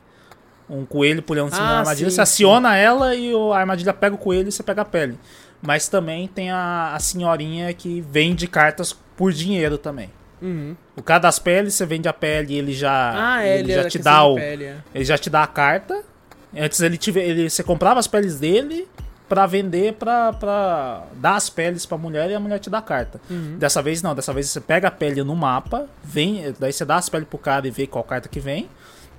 Um 0.69 0.85
coelho 0.85 1.21
pulando 1.21 1.49
em 1.49 1.51
cima 1.51 1.61
Ah, 1.63 1.67
de 1.67 1.73
uma 1.73 1.79
armadilha. 1.81 2.09
sim, 2.09 2.15
você 2.15 2.21
aciona 2.21 2.75
ela 2.77 3.13
e 3.13 3.33
o- 3.33 3.51
a 3.53 3.59
armadilha 3.59 3.93
pega 3.93 4.15
o 4.15 4.17
coelho 4.17 4.47
e 4.47 4.51
você 4.51 4.63
pega 4.63 4.81
a 4.81 4.85
pele. 4.85 5.19
Mas 5.65 5.87
também 5.87 6.27
tem 6.27 6.51
a, 6.51 6.93
a 6.93 6.99
senhorinha 6.99 7.73
que 7.73 8.01
vende 8.01 8.47
cartas 8.47 8.95
por 9.15 9.31
dinheiro 9.31 9.77
também. 9.77 10.09
Uhum. 10.41 10.75
O 10.95 11.01
cara 11.01 11.21
das 11.21 11.39
peles, 11.39 11.73
você 11.73 11.85
vende 11.85 12.07
a 12.07 12.13
pele 12.13 12.53
e 12.53 12.57
ele 12.57 12.73
já. 12.73 13.13
Ah, 13.15 13.43
é, 13.43 13.59
ele, 13.59 13.71
ele 13.71 13.81
já 13.81 13.89
te 13.89 13.97
dá 13.97 14.23
o. 14.23 14.35
pele, 14.35 14.65
é. 14.65 14.77
Ele 14.93 15.05
já 15.05 15.17
te 15.17 15.29
dá 15.29 15.43
a 15.43 15.47
carta. 15.47 16.03
Antes 16.55 16.81
ele 16.81 16.97
tive, 16.97 17.21
ele 17.21 17.49
você 17.49 17.63
comprava 17.63 17.99
as 17.99 18.07
peles 18.07 18.39
dele 18.39 18.87
pra 19.27 19.45
vender 19.45 19.93
pra, 19.93 20.33
pra 20.33 21.03
dar 21.15 21.35
as 21.35 21.49
peles 21.49 21.85
pra 21.85 21.97
mulher 21.97 22.29
e 22.29 22.35
a 22.35 22.39
mulher 22.39 22.59
te 22.59 22.69
dá 22.69 22.79
a 22.79 22.81
carta. 22.81 23.19
Uhum. 23.29 23.57
Dessa 23.57 23.81
vez 23.81 24.01
não, 24.01 24.13
dessa 24.13 24.33
vez 24.33 24.49
você 24.49 24.59
pega 24.59 24.89
a 24.89 24.91
pele 24.91 25.23
no 25.23 25.35
mapa, 25.35 25.87
vem, 26.03 26.53
daí 26.59 26.71
você 26.73 26.85
dá 26.85 26.97
as 26.97 27.09
peles 27.09 27.27
pro 27.27 27.39
cara 27.39 27.67
e 27.67 27.71
vê 27.71 27.87
qual 27.87 28.03
carta 28.03 28.27
que 28.27 28.39
vem. 28.39 28.69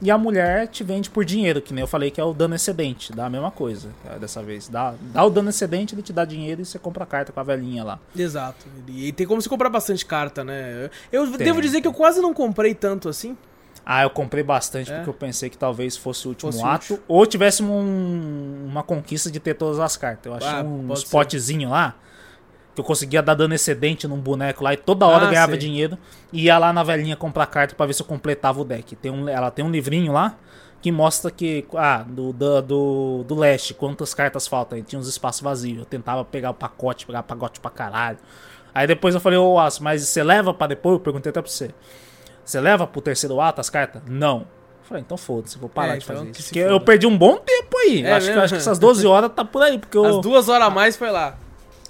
E 0.03 0.11
a 0.11 0.19
mulher 0.19 0.67
te 0.69 0.83
vende 0.85 1.09
por 1.09 1.25
dinheiro, 1.25 1.63
que 1.63 1.73
nem 1.73 1.81
eu 1.83 1.87
falei 1.87 2.11
que 2.11 2.21
é 2.21 2.25
o 2.25 2.35
dano 2.35 2.55
excedente, 2.55 3.13
dá 3.13 3.27
a 3.27 3.31
mesma 3.31 3.51
coisa 3.51 3.89
é, 4.05 4.19
dessa 4.19 4.43
vez. 4.43 4.69
Dá, 4.69 4.93
dá 5.01 5.25
o 5.25 5.31
dano 5.31 5.49
excedente, 5.49 5.95
ele 5.95 6.03
te 6.03 6.13
dá 6.13 6.25
dinheiro 6.25 6.61
e 6.61 6.65
você 6.65 6.79
compra 6.79 7.05
a 7.05 7.07
carta 7.07 7.33
com 7.33 7.41
a 7.41 7.43
velhinha 7.43 7.85
lá. 7.85 7.99
Exato. 8.15 8.67
E 8.89 9.13
tem 9.13 9.27
como 9.27 9.41
você 9.41 9.49
comprar 9.49 9.71
bastante 9.71 10.05
carta, 10.05 10.45
né? 10.45 10.91
Eu 11.11 11.27
Tem, 11.31 11.47
devo 11.47 11.63
dizer 11.63 11.81
que 11.81 11.89
eu 11.89 11.93
quase 11.93 12.21
não 12.21 12.35
comprei 12.35 12.75
tanto 12.75 13.09
assim. 13.09 13.37
Ah, 13.87 14.03
eu 14.03 14.11
comprei 14.11 14.43
bastante 14.43 14.91
É? 14.91 14.97
porque 14.97 15.11
eu 15.11 15.15
pensei 15.15 15.49
que 15.51 15.59
talvez 15.59 15.97
fosse 15.97 16.27
o 16.27 16.31
último 16.31 16.51
Fosse 16.53 16.65
ato. 16.65 16.99
Ou 17.07 17.25
tivéssemos 17.27 17.71
um- 17.71 18.67
uma 18.67 18.83
conquista 18.83 19.31
de 19.31 19.39
ter 19.39 19.55
todas 19.55 19.79
as 19.79 19.97
cartas. 19.97 20.27
Eu 20.27 20.35
achei 20.35 20.49
Ah, 20.61 20.63
um 20.63 20.87
pode 20.89 21.01
ser. 21.01 21.07
spotzinho 21.07 21.69
lá. 21.71 21.95
Que 22.75 22.81
eu 22.81 22.85
conseguia 22.85 23.23
dar 23.23 23.35
dano 23.35 23.55
excedente 23.55 24.09
num 24.09 24.19
boneco 24.19 24.65
lá 24.65 24.75
e 24.75 24.77
toda 24.77 25.07
hora 25.07 25.25
Ah, 25.25 25.29
eu 25.29 25.31
ganhava 25.31 25.53
sei. 25.53 25.61
dinheiro. 25.61 25.97
E 26.33 26.45
ia 26.47 26.59
lá 26.59 26.73
na 26.73 26.83
velhinha 26.83 27.15
comprar 27.17 27.47
carta 27.47 27.75
pra 27.75 27.87
ver 27.87 27.93
se 27.95 28.03
eu 28.03 28.07
completava 28.07 28.61
o 28.61 28.65
deck. 28.65 28.97
Tem 28.97 29.13
um, 29.13 29.29
ela 29.29 29.51
tem 29.51 29.65
um 29.65 29.71
livrinho 29.71 30.13
lá 30.13 30.37
que 30.83 30.91
mostra 30.93 31.31
que, 31.31 31.65
ah, 31.77 32.05
do, 32.07 32.33
do, 32.33 32.61
do, 32.63 33.25
do 33.27 33.35
leste, 33.37 33.73
quantas 33.75 34.13
cartas 34.13 34.47
faltam. 34.49 34.77
E 34.77 34.83
tinha 34.83 34.99
uns 34.99 35.07
espaços 35.09 35.41
vazios. 35.41 35.79
Eu 35.79 35.85
tentava 35.85 36.25
pegar 36.25 36.51
o 36.51 36.55
pacote, 36.55 37.07
pegar 37.07 37.23
pacote 37.23 37.61
pra 37.61 37.71
caralho. 37.71 38.19
Aí 38.75 38.87
depois 38.89 39.15
eu 39.15 39.21
falei, 39.21 39.39
ô 39.39 39.59
Aço, 39.59 39.83
mas 39.83 40.03
você 40.03 40.23
leva 40.25 40.53
pra 40.53 40.67
depois? 40.67 40.95
Eu 40.95 41.01
perguntei 41.01 41.31
até 41.31 41.41
pra 41.41 41.51
você. 41.51 41.71
Você 42.45 42.61
leva 42.61 42.87
pro 42.89 43.01
terceiro 43.01 43.41
ato 43.41 43.61
as 43.61 43.71
cartas? 43.71 44.03
Não. 44.07 44.41
Eu 44.41 44.89
falei, 44.89 45.03
então 45.03 45.17
foda-se, 45.17 45.57
vou 45.57 45.69
parar 45.71 45.95
É, 45.95 45.99
de 45.99 46.05
então 46.05 46.17
fazer 46.17 46.31
que 46.33 46.41
isso. 46.41 46.49
Porque 46.49 46.61
foda. 46.63 46.75
eu 46.75 46.81
perdi 46.81 47.07
um 47.07 47.17
bom 47.17 47.37
tempo 47.39 47.79
aí. 47.79 48.03
É 48.05 48.13
acho, 48.13 48.27
que, 48.33 48.39
acho 48.39 48.53
que 48.55 48.59
essas 48.61 48.79
12 48.79 49.07
horas 49.07 49.31
tá 49.35 49.45
por 49.45 49.63
aí. 49.63 49.79
Porque 49.79 49.97
eu. 49.97 50.05
As 50.05 50.21
duas 50.21 50.49
horas 50.51 50.67
a 50.67 50.71
mais 50.71 50.97
foi 50.97 51.11
lá. 51.11 51.39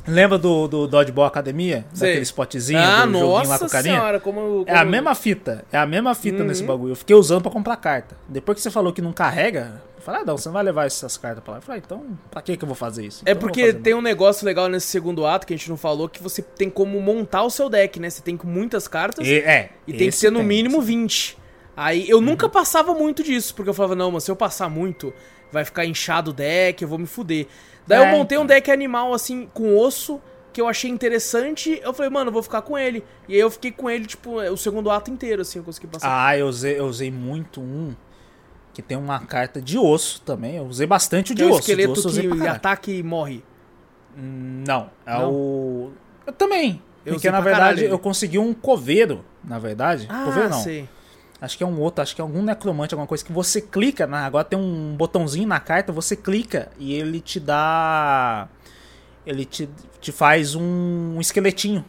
Lembra 0.07 0.37
do, 0.37 0.69
do 0.69 0.87
Dodgeball 0.87 1.25
Academia? 1.25 1.87
Sei. 1.95 2.09
Daquele 2.09 2.25
spotzinho 2.25 2.79
ah, 2.79 3.07
do 3.07 3.13
joguinho 3.13 3.33
lá 3.33 3.43
com 3.43 3.49
nossa 3.49 3.67
o 3.67 3.71
carinha? 3.71 3.95
senhora, 3.95 4.21
como, 4.21 4.65
É 4.67 4.73
a 4.75 4.79
como- 4.81 4.91
mesma 4.91 5.15
fita. 5.15 5.65
É 5.73 5.79
a 5.79 5.87
mesma 5.87 6.15
fita 6.15 6.43
Uhum. 6.43 6.49
nesse 6.49 6.63
bagulho. 6.63 6.93
Eu 6.93 6.97
fiquei 6.97 7.17
usando 7.17 7.41
pra 7.43 7.51
comprar 7.51 7.77
carta. 7.77 8.17
Depois 8.29 8.57
que 8.57 8.63
você 8.63 8.71
falou 8.71 8.93
que 8.93 9.01
não 9.01 9.13
carrega, 9.15 9.83
eu 9.97 10.03
falei, 10.03 10.21
ah, 10.21 10.25
não, 10.27 10.37
você 10.37 10.49
não 10.49 10.53
vai 10.55 10.63
levar 10.63 10.85
essas 10.87 11.17
cartas 11.17 11.43
pra 11.43 11.53
lá. 11.53 11.59
Eu 11.59 11.63
falei, 11.63 11.81
ah, 11.81 11.83
então, 11.87 12.05
pra 12.31 12.43
que 12.43 12.57
que 12.57 12.63
eu 12.63 12.67
vou 12.67 12.75
fazer 12.77 13.07
isso? 13.07 13.23
É 13.25 13.31
Então 13.31 13.41
porque 13.41 13.73
tem 13.73 13.95
um 13.95 14.03
negócio 14.03 14.45
legal 14.45 14.69
nesse 14.69 14.89
segundo 14.89 15.25
ato 15.27 15.47
que 15.47 15.55
a 15.55 15.57
gente 15.57 15.71
não 15.71 15.77
falou, 15.79 16.07
que 16.09 16.23
você 16.23 16.43
tem 16.43 16.69
como 16.69 17.01
montar 17.01 17.43
o 17.43 17.51
seu 17.51 17.71
deck, 17.71 17.99
né? 17.99 18.11
Você 18.11 18.21
tem 18.21 18.39
muitas 18.45 18.87
cartas 18.87 19.27
E, 19.27 19.37
é. 19.37 19.71
e 19.87 19.93
tem 19.93 19.99
que 20.01 20.05
esse 20.07 20.19
ser 20.19 20.31
no 20.31 20.41
tem. 20.41 20.49
mínimo 20.49 20.83
20. 20.83 21.39
Aí 21.77 22.09
eu 22.09 22.21
nunca 22.21 22.47
passava 22.49 22.93
muito 22.93 23.23
disso, 23.23 23.55
porque 23.55 23.71
eu 23.71 23.75
falava, 23.75 23.97
não, 23.97 24.11
mas 24.11 24.25
se 24.25 24.31
eu 24.31 24.37
passar 24.37 24.69
muito, 24.69 25.13
vai 25.51 25.65
ficar 25.65 25.85
inchado 25.87 26.31
o 26.31 26.35
deck, 26.35 26.83
eu 26.83 26.89
vou 26.89 26.99
me 26.99 27.07
fuder. 27.07 27.47
Daí 27.87 27.99
eu 27.99 28.05
É, 28.05 28.13
montei 28.13 28.39
um 28.39 28.47
deck 28.47 28.71
animal, 28.71 29.13
assim, 29.13 29.49
com 29.53 29.77
osso, 29.77 30.21
que 30.53 30.61
eu 30.61 30.69
achei 30.69 30.91
interessante. 30.91 31.81
Eu 31.83 31.93
falei, 31.93 32.11
mano, 32.11 32.29
eu 32.29 32.33
vou 32.33 32.43
ficar 32.43 32.63
com 32.63 32.79
ele. 32.79 33.05
E 33.29 33.35
aí 33.35 33.41
eu 33.41 33.51
fiquei 33.51 33.71
com 33.71 33.91
ele, 33.91 34.07
tipo, 34.07 34.41
o 34.41 34.57
segundo 34.57 34.91
ato 34.91 35.11
inteiro, 35.11 35.43
assim, 35.43 35.59
eu 35.59 35.65
consegui 35.65 35.87
passar. 35.87 36.09
Ah, 36.27 36.37
eu 36.39 36.47
usei, 36.47 36.79
eu 36.79 36.87
usei 36.87 37.11
muito 37.11 37.61
um 37.61 37.95
que 38.73 38.83
tem 38.83 38.97
uma 38.97 39.21
carta 39.21 39.63
de 39.63 39.79
osso 39.79 40.21
também. 40.23 40.57
Eu 40.57 40.65
usei 40.65 40.87
bastante 40.87 41.33
o 41.33 41.35
de 41.35 41.43
é 41.43 41.47
o 41.47 41.51
osso. 41.51 41.59
de 41.65 41.71
esqueleto 41.71 41.93
osso 41.93 42.21
eu 42.21 42.37
que 42.37 42.47
ataca 42.47 42.91
e 42.91 43.03
morre. 43.03 43.43
Não, 44.17 44.91
é 45.07 45.19
Não? 45.19 45.33
o. 45.33 45.93
Eu 46.27 46.33
também. 46.33 46.83
Eu 47.05 47.15
porque 47.15 47.31
na 47.31 47.41
verdade 47.41 47.81
caralho 47.81 47.95
eu 47.95 47.99
consegui 47.99 48.39
um 48.39 48.55
coveiro, 48.55 49.25
na 49.43 49.59
verdade. 49.59 50.07
Ah, 50.09 50.25
coveiro 50.25 50.49
não. 50.51 50.61
sei. 50.61 50.89
Acho 51.45 51.57
que 51.59 51.63
é 51.65 51.67
um 51.67 51.79
outro, 51.81 52.03
acho 52.03 52.15
que 52.15 52.21
é 52.21 52.25
algum 52.25 52.43
necromante, 52.43 52.95
alguma 52.95 53.07
coisa 53.07 53.25
que 53.25 53.33
você 53.33 53.61
clica, 53.61 54.07
na, 54.07 54.25
agora 54.25 54.45
tem 54.45 54.59
um 54.59 54.95
botãozinho 54.97 55.47
na 55.47 55.61
carta, 55.61 55.93
você 55.93 56.17
clica 56.17 56.71
e 56.79 56.93
ele 56.95 57.21
te 57.21 57.39
dá. 57.39 58.49
Ele 59.27 59.45
te, 59.45 59.69
te 60.01 60.13
faz 60.13 60.55
um, 60.55 61.19
esqueletinho. 61.21 61.85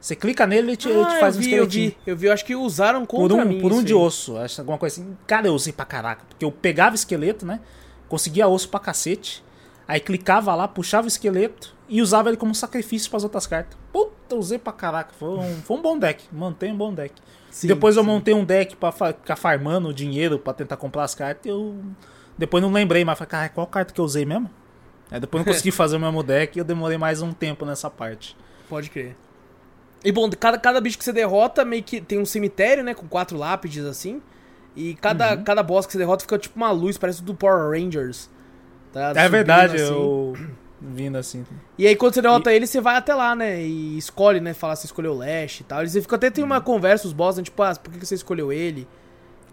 Você 0.00 0.16
clica 0.16 0.46
nele 0.46 0.70
ele 0.70 0.76
te, 0.76 0.88
ele 0.88 1.04
te 1.06 1.14
Ah, 1.14 1.20
faz 1.20 1.36
eu 1.36 1.40
um 1.40 1.44
vi, 1.44 1.52
eu 1.52 1.64
esqueletinho. 1.64 1.90
vi, 1.90 2.10
eu 2.10 2.16
vi, 2.16 2.26
eu 2.26 2.32
acho 2.32 2.44
que 2.44 2.56
usaram 2.56 3.06
Por 3.06 3.28
contra 3.28 3.36
um, 3.36 3.44
mim 3.48 3.60
por 3.60 3.72
um 3.72 3.84
de 3.84 3.92
aí. 3.92 3.98
osso, 3.98 4.36
acho 4.36 4.60
alguma 4.60 4.76
coisa 4.78 5.00
assim. 5.00 5.16
Cara, 5.26 5.46
eu 5.46 5.54
usei 5.54 5.72
pra 5.72 5.84
caraca. 5.84 6.24
Porque 6.28 6.44
eu 6.44 6.50
pegava 6.50 6.94
esqueleto, 6.96 7.46
né? 7.46 7.60
Conseguia 8.08 8.48
osso 8.48 8.68
pra 8.68 8.80
cacete. 8.80 9.44
Aí 9.86 10.00
clicava 10.00 10.54
lá, 10.54 10.66
puxava 10.66 11.04
o 11.04 11.08
esqueleto 11.08 11.74
e 11.94 12.00
usava 12.02 12.28
ele 12.30 12.36
como 12.36 12.54
sacrifício 12.54 13.10
pras 13.10 13.22
outras 13.22 13.46
cartas. 13.46 13.76
Puta, 13.92 14.34
usei 14.36 14.58
pra 14.58 14.72
caraca. 14.72 15.12
Foi 15.18 15.28
um, 15.28 15.56
foi 15.62 15.76
um 15.76 15.82
bom 15.82 15.98
deck. 15.98 16.24
Mantém 16.32 16.72
um 16.72 16.76
bom 16.76 16.92
deck. 16.94 17.14
Sim, 17.50 17.66
Depois 17.68 17.96
eu 17.96 18.02
sim. 18.02 18.08
montei 18.08 18.32
um 18.34 18.44
deck 18.44 18.74
pra 18.76 18.90
ficar 18.90 19.36
farmando 19.36 19.92
dinheiro 19.92 20.38
pra 20.38 20.54
tentar 20.54 20.76
comprar 20.78 21.04
as 21.04 21.14
cartas. 21.14 21.44
Eu 21.44 21.76
depois 22.38 22.62
não 22.62 22.72
lembrei, 22.72 23.04
mas 23.04 23.18
falei, 23.18 23.28
cara, 23.30 23.48
qual 23.50 23.66
carta 23.66 23.92
que 23.92 24.00
eu 24.00 24.04
usei 24.04 24.24
mesmo? 24.24 24.50
Aí 25.10 25.20
depois 25.20 25.44
não 25.44 25.52
consegui 25.52 25.70
fazer 25.76 25.96
o 25.96 26.00
mesmo 26.00 26.22
deck 26.22 26.56
e 26.56 26.60
eu 26.60 26.64
demorei 26.64 26.96
mais 26.96 27.20
um 27.20 27.32
tempo 27.32 27.66
nessa 27.66 27.90
parte. 27.90 28.34
Pode 28.70 28.88
crer. 28.88 29.14
E 30.02 30.10
bom, 30.10 30.30
cada, 30.30 30.58
cada 30.58 30.80
bicho 30.80 30.96
que 30.96 31.04
você 31.04 31.12
derrota 31.12 31.62
meio 31.64 31.82
que 31.82 32.00
tem 32.00 32.18
um 32.18 32.24
cemitério, 32.24 32.82
né? 32.82 32.94
Com 32.94 33.06
quatro 33.06 33.36
lápides 33.36 33.84
assim. 33.84 34.22
E 34.74 34.94
cada, 34.94 35.34
Uhum. 35.36 35.44
cada 35.44 35.62
boss 35.62 35.84
que 35.84 35.92
você 35.92 35.98
derrota 35.98 36.22
fica 36.22 36.38
tipo 36.38 36.56
uma 36.56 36.70
luz, 36.70 36.96
parece 36.96 37.22
do 37.22 37.34
Power 37.34 37.70
Rangers. 37.78 38.30
Tá 38.92 39.10
É 39.10 39.14
subindo 39.14 39.30
verdade, 39.30 39.76
assim. 39.76 39.92
eu 39.92 40.32
vindo 40.82 41.16
assim. 41.16 41.44
E 41.78 41.86
aí 41.86 41.94
quando 41.96 42.14
você 42.14 42.22
derrota 42.22 42.52
ele, 42.52 42.66
você 42.66 42.80
vai 42.80 42.96
até 42.96 43.14
lá, 43.14 43.34
né? 43.34 43.62
E 43.62 43.96
escolhe, 43.96 44.40
né? 44.40 44.52
Falar 44.54 44.76
se 44.76 44.86
escolheu 44.86 45.12
o 45.12 45.18
Lash 45.18 45.60
e 45.60 45.64
tal. 45.64 45.80
Eles 45.80 45.92
ficam 45.94 46.16
até 46.16 46.30
tem 46.30 46.42
uma 46.44 46.60
conversa, 46.60 47.06
os 47.06 47.12
boss, 47.12 47.36
né? 47.36 47.42
Tipo, 47.42 47.62
ah, 47.62 47.74
por 47.74 47.92
que 47.92 48.04
você 48.04 48.14
escolheu 48.14 48.52
ele? 48.52 48.86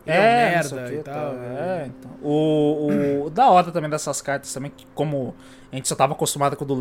Ele 0.08 0.18
é, 0.18 0.22
É, 0.22 0.50
merda 0.56 0.76
o 0.76 0.88
e 0.88 0.98
que, 0.98 1.04
tal. 1.04 1.36
É, 1.36 1.86
então. 1.88 2.12
O, 2.24 3.24
o 3.26 3.30
da 3.30 3.50
hora 3.50 3.72
também 3.72 3.90
dessas 3.90 4.22
cartas 4.22 4.52
também, 4.54 4.72
que 4.76 4.86
como 4.96 5.36
a 5.72 5.76
gente 5.76 5.88
só 5.88 5.96
tava 5.96 6.14
acostumado 6.14 6.56
com 6.56 6.64
o 6.64 6.68
do 6.68 6.76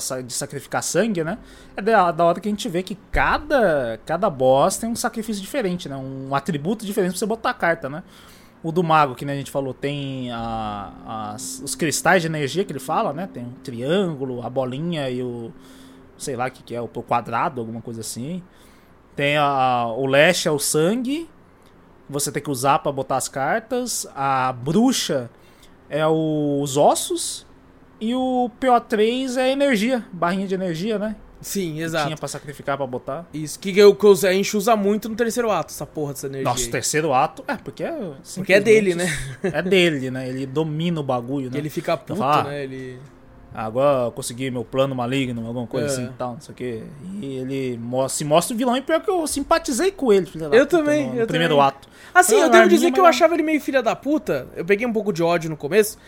sa- 0.00 0.20
de 0.20 0.32
sacrificar 0.32 0.82
sangue, 0.82 1.22
né? 1.22 1.38
É 1.76 1.82
da, 1.82 2.10
da 2.10 2.24
hora 2.24 2.40
que 2.40 2.48
a 2.48 2.50
gente 2.50 2.68
vê 2.68 2.82
que 2.82 2.96
cada, 3.12 4.00
cada 4.04 4.28
boss 4.28 4.78
tem 4.78 4.88
um 4.90 4.96
sacrifício 4.96 5.40
diferente, 5.40 5.88
né? 5.88 5.96
Um 5.96 6.34
atributo 6.34 6.84
diferente 6.84 7.10
pra 7.12 7.18
você 7.18 7.26
botar 7.26 7.50
a 7.50 7.54
carta, 7.54 7.88
né? 7.88 8.02
O 8.62 8.70
do 8.70 8.82
mago, 8.82 9.14
que 9.16 9.24
né, 9.24 9.32
a 9.32 9.36
gente 9.36 9.50
falou, 9.50 9.74
tem 9.74 10.30
a- 10.30 11.32
as- 11.34 11.60
os 11.64 11.74
cristais 11.74 12.22
de 12.22 12.28
energia 12.28 12.64
que 12.64 12.70
ele 12.72 12.78
fala, 12.78 13.12
né? 13.12 13.28
Tem 13.32 13.42
o 13.44 13.50
triângulo, 13.62 14.40
a 14.44 14.48
bolinha 14.50 15.10
e 15.10 15.22
o. 15.22 15.52
sei 16.16 16.36
lá 16.36 16.46
o 16.46 16.50
que, 16.50 16.62
que 16.62 16.74
é, 16.74 16.80
o 16.80 16.86
quadrado, 16.88 17.60
alguma 17.60 17.80
coisa 17.82 18.00
assim. 18.02 18.40
Tem 19.16 19.36
a, 19.36 19.86
o 19.96 20.06
Lash 20.06 20.46
é 20.46 20.50
o 20.50 20.58
sangue. 20.58 21.28
Você 22.08 22.30
tem 22.30 22.42
que 22.42 22.50
usar 22.50 22.78
pra 22.78 22.92
botar 22.92 23.16
as 23.16 23.28
cartas. 23.28 24.06
A 24.14 24.52
bruxa 24.52 25.28
é 25.90 26.06
o- 26.06 26.60
os 26.62 26.76
ossos. 26.76 27.44
E 28.00 28.14
o 28.14 28.50
PO3 28.60 29.36
é 29.36 29.50
energia, 29.50 30.04
barrinha 30.12 30.46
de 30.46 30.54
energia, 30.54 30.98
né? 30.98 31.16
Sim, 31.42 31.74
Que 31.74 31.80
exato. 31.82 32.06
Tinha 32.06 32.16
pra 32.16 32.28
sacrificar 32.28 32.76
pra 32.78 32.86
botar. 32.86 33.26
Isso, 33.34 33.58
que, 33.58 33.76
eu, 33.78 33.94
que 33.94 34.06
eu- 34.06 34.12
a 34.12 34.32
gente 34.32 34.56
usa 34.56 34.74
muito 34.76 35.08
no 35.08 35.14
terceiro 35.16 35.50
ato, 35.50 35.72
essa 35.72 35.84
porra 35.84 36.12
dessa 36.14 36.26
energia. 36.28 36.48
Nossa, 36.48 36.70
terceiro 36.70 37.12
ato. 37.12 37.44
É, 37.46 37.56
porque 37.56 37.82
é. 37.84 38.12
Porque 38.36 38.52
é 38.54 38.60
dele, 38.60 38.94
né? 38.94 39.06
É 39.42 39.60
dele, 39.60 40.10
né? 40.10 40.28
Ele 40.28 40.46
domina 40.46 41.00
o 41.00 41.02
bagulho, 41.02 41.50
né? 41.50 41.58
Ele 41.58 41.68
fica 41.68 41.96
puto, 41.96 42.16
fala, 42.16 42.40
ah, 42.40 42.44
né? 42.44 42.62
Ele... 42.64 42.98
Agora 43.54 44.06
eu 44.06 44.12
consegui 44.12 44.50
meu 44.50 44.64
plano 44.64 44.94
maligno, 44.94 45.46
alguma 45.46 45.66
coisa 45.66 45.86
É. 45.86 45.90
assim 45.90 46.04
e 46.06 46.12
tal, 46.16 46.32
não 46.32 46.40
sei 46.40 46.52
o 46.52 46.56
que. 46.56 46.82
E 47.20 47.36
ele 47.36 47.76
mo- 47.76 48.08
se 48.08 48.24
mostra 48.24 48.54
o 48.54 48.56
vilão 48.56 48.74
e 48.78 48.80
pior 48.80 48.98
que 49.02 49.10
eu 49.10 49.26
simpatizei 49.26 49.90
com 49.90 50.10
ele, 50.10 50.24
filha 50.24 50.48
da 50.48 50.56
Eu 50.56 50.64
puta, 50.64 50.78
também, 50.78 51.06
no, 51.08 51.14
no 51.16 51.20
eu 51.20 51.26
primeiro 51.26 51.54
também. 51.56 51.68
ato. 51.68 51.88
Assim, 52.14 52.36
Ah, 52.36 52.38
eu 52.38 52.42
devo 52.44 52.62
arminha, 52.62 52.78
dizer 52.78 52.92
que 52.92 52.98
eu 52.98 53.04
mas- 53.04 53.14
achava 53.16 53.34
ele 53.34 53.42
meio 53.42 53.60
filha 53.60 53.82
da 53.82 53.94
puta. 53.94 54.48
Eu 54.56 54.64
peguei 54.64 54.86
um 54.86 54.92
pouco 54.92 55.12
de 55.12 55.22
ódio 55.22 55.50
no 55.50 55.56
começo. 55.58 55.98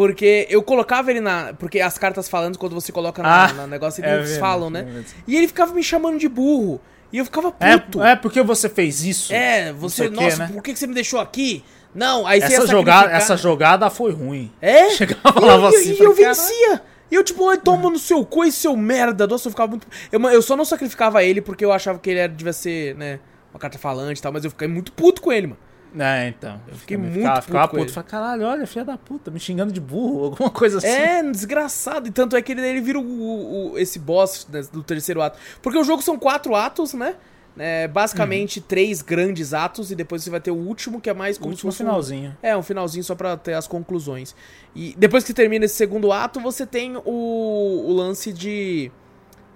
Porque 0.00 0.46
eu 0.48 0.62
colocava 0.62 1.10
ele 1.10 1.20
na. 1.20 1.52
Porque 1.52 1.78
as 1.78 1.98
cartas 1.98 2.26
falando, 2.26 2.56
quando 2.56 2.72
você 2.72 2.90
coloca 2.90 3.22
na, 3.22 3.44
Ah, 3.44 3.52
na 3.52 3.66
negócio, 3.66 4.02
é 4.02 4.08
eles 4.08 4.30
verdade, 4.30 4.40
falam, 4.40 4.70
né? 4.70 4.86
é. 4.98 5.02
E 5.28 5.36
ele 5.36 5.46
ficava 5.46 5.74
me 5.74 5.82
chamando 5.82 6.18
de 6.18 6.26
burro. 6.26 6.80
E 7.12 7.18
eu 7.18 7.24
ficava 7.26 7.52
puto. 7.52 8.02
É, 8.02 8.12
é 8.12 8.16
porque 8.16 8.42
você 8.42 8.70
fez 8.70 9.04
isso. 9.04 9.30
É, 9.30 9.74
você. 9.74 10.08
nossa, 10.08 10.38
né? 10.38 10.50
por 10.54 10.62
que 10.62 10.74
você 10.74 10.86
me 10.86 10.94
deixou 10.94 11.20
aqui? 11.20 11.62
Não, 11.94 12.26
aí 12.26 12.40
você 12.40 12.54
Essa 12.54 12.66
jogada, 12.66 13.12
essa 13.12 13.36
jogada 13.36 13.90
foi 13.90 14.10
ruim. 14.12 14.50
É? 14.58 14.88
Chegava 14.96 15.20
eu, 15.26 15.32
falava 15.34 15.66
e- 15.70 15.76
assim. 15.76 15.88
e 15.90 15.90
eu 15.92 16.14
"Caralho". 16.14 16.14
vencia. 16.14 16.82
E 17.10 17.14
eu, 17.14 17.22
tipo, 17.22 17.54
toma 17.58 17.90
no 17.90 17.98
seu 17.98 18.24
cu 18.24 18.46
e 18.46 18.50
seu 18.50 18.74
merda. 18.74 19.26
Nossa, 19.26 19.48
eu 19.48 19.50
ficava 19.50 19.68
muito. 19.68 19.86
Eu, 20.10 20.18
eu 20.30 20.40
só 20.40 20.56
não 20.56 20.64
sacrificava 20.64 21.22
ele 21.22 21.42
porque 21.42 21.62
eu 21.62 21.72
achava 21.72 21.98
que 21.98 22.08
ele 22.08 22.20
era, 22.20 22.32
devia 22.32 22.54
ser, 22.54 22.94
né, 22.94 23.20
uma 23.52 23.60
carta 23.60 23.76
falante 23.78 24.18
e 24.18 24.22
tal, 24.22 24.32
mas 24.32 24.46
eu 24.46 24.50
fiquei 24.50 24.66
muito 24.66 24.92
puto 24.92 25.20
com 25.20 25.30
ele, 25.30 25.48
mano. 25.48 25.58
É, 25.98 26.28
então. 26.28 26.60
Eu 26.68 26.74
fiquei 26.76 26.96
muito 26.96 27.14
ficava, 27.14 27.34
puto 27.36 27.46
ficava 27.46 27.68
com 27.68 27.76
puto. 27.78 27.92
Falei, 27.92 28.08
caralho, 28.10 28.42
olha, 28.44 28.66
filha 28.66 28.84
da 28.84 28.96
puta, 28.96 29.30
me 29.30 29.40
xingando 29.40 29.72
de 29.72 29.80
burro, 29.80 30.24
alguma 30.30 30.50
coisa 30.50 30.78
assim. 30.78 30.86
É, 30.86 31.22
desgraçado. 31.22 32.06
E 32.08 32.10
tanto 32.10 32.36
é 32.36 32.42
que 32.42 32.52
ele, 32.52 32.60
ele 32.66 32.80
vira 32.80 32.98
o, 32.98 33.02
o- 33.02 33.72
o- 33.72 33.78
esse 33.78 33.98
boss 33.98 34.46
né, 34.50 34.62
do 34.72 34.82
terceiro 34.82 35.20
ato. 35.20 35.38
Porque 35.60 35.76
o 35.78 35.82
jogo 35.84 36.00
são 36.02 36.18
quatro 36.18 36.54
atos, 36.54 36.94
né? 36.94 37.16
É, 37.58 37.88
basicamente 37.88 38.60
três 38.60 39.02
grandes 39.02 39.52
atos 39.52 39.90
e 39.90 39.96
depois 39.96 40.22
você 40.22 40.30
vai 40.30 40.40
ter 40.40 40.52
o 40.52 40.54
último 40.56 41.00
que 41.00 41.10
é 41.10 41.12
mais 41.12 41.36
O 41.36 41.40
como 41.40 41.52
se 41.52 41.56
último 41.56 41.72
fosse 41.72 41.82
um- 41.82 41.86
finalzinho. 41.86 42.36
É, 42.40 42.56
um 42.56 42.62
finalzinho 42.62 43.02
só 43.02 43.16
pra 43.16 43.36
ter 43.36 43.54
as 43.54 43.66
conclusões. 43.66 44.36
E 44.74 44.94
depois 44.96 45.24
que 45.24 45.34
termina 45.34 45.64
esse 45.64 45.74
segundo 45.74 46.12
ato, 46.12 46.38
você 46.40 46.64
tem 46.64 46.96
o, 46.96 47.02
o 47.04 47.92
lance 47.92 48.32
de, 48.32 48.90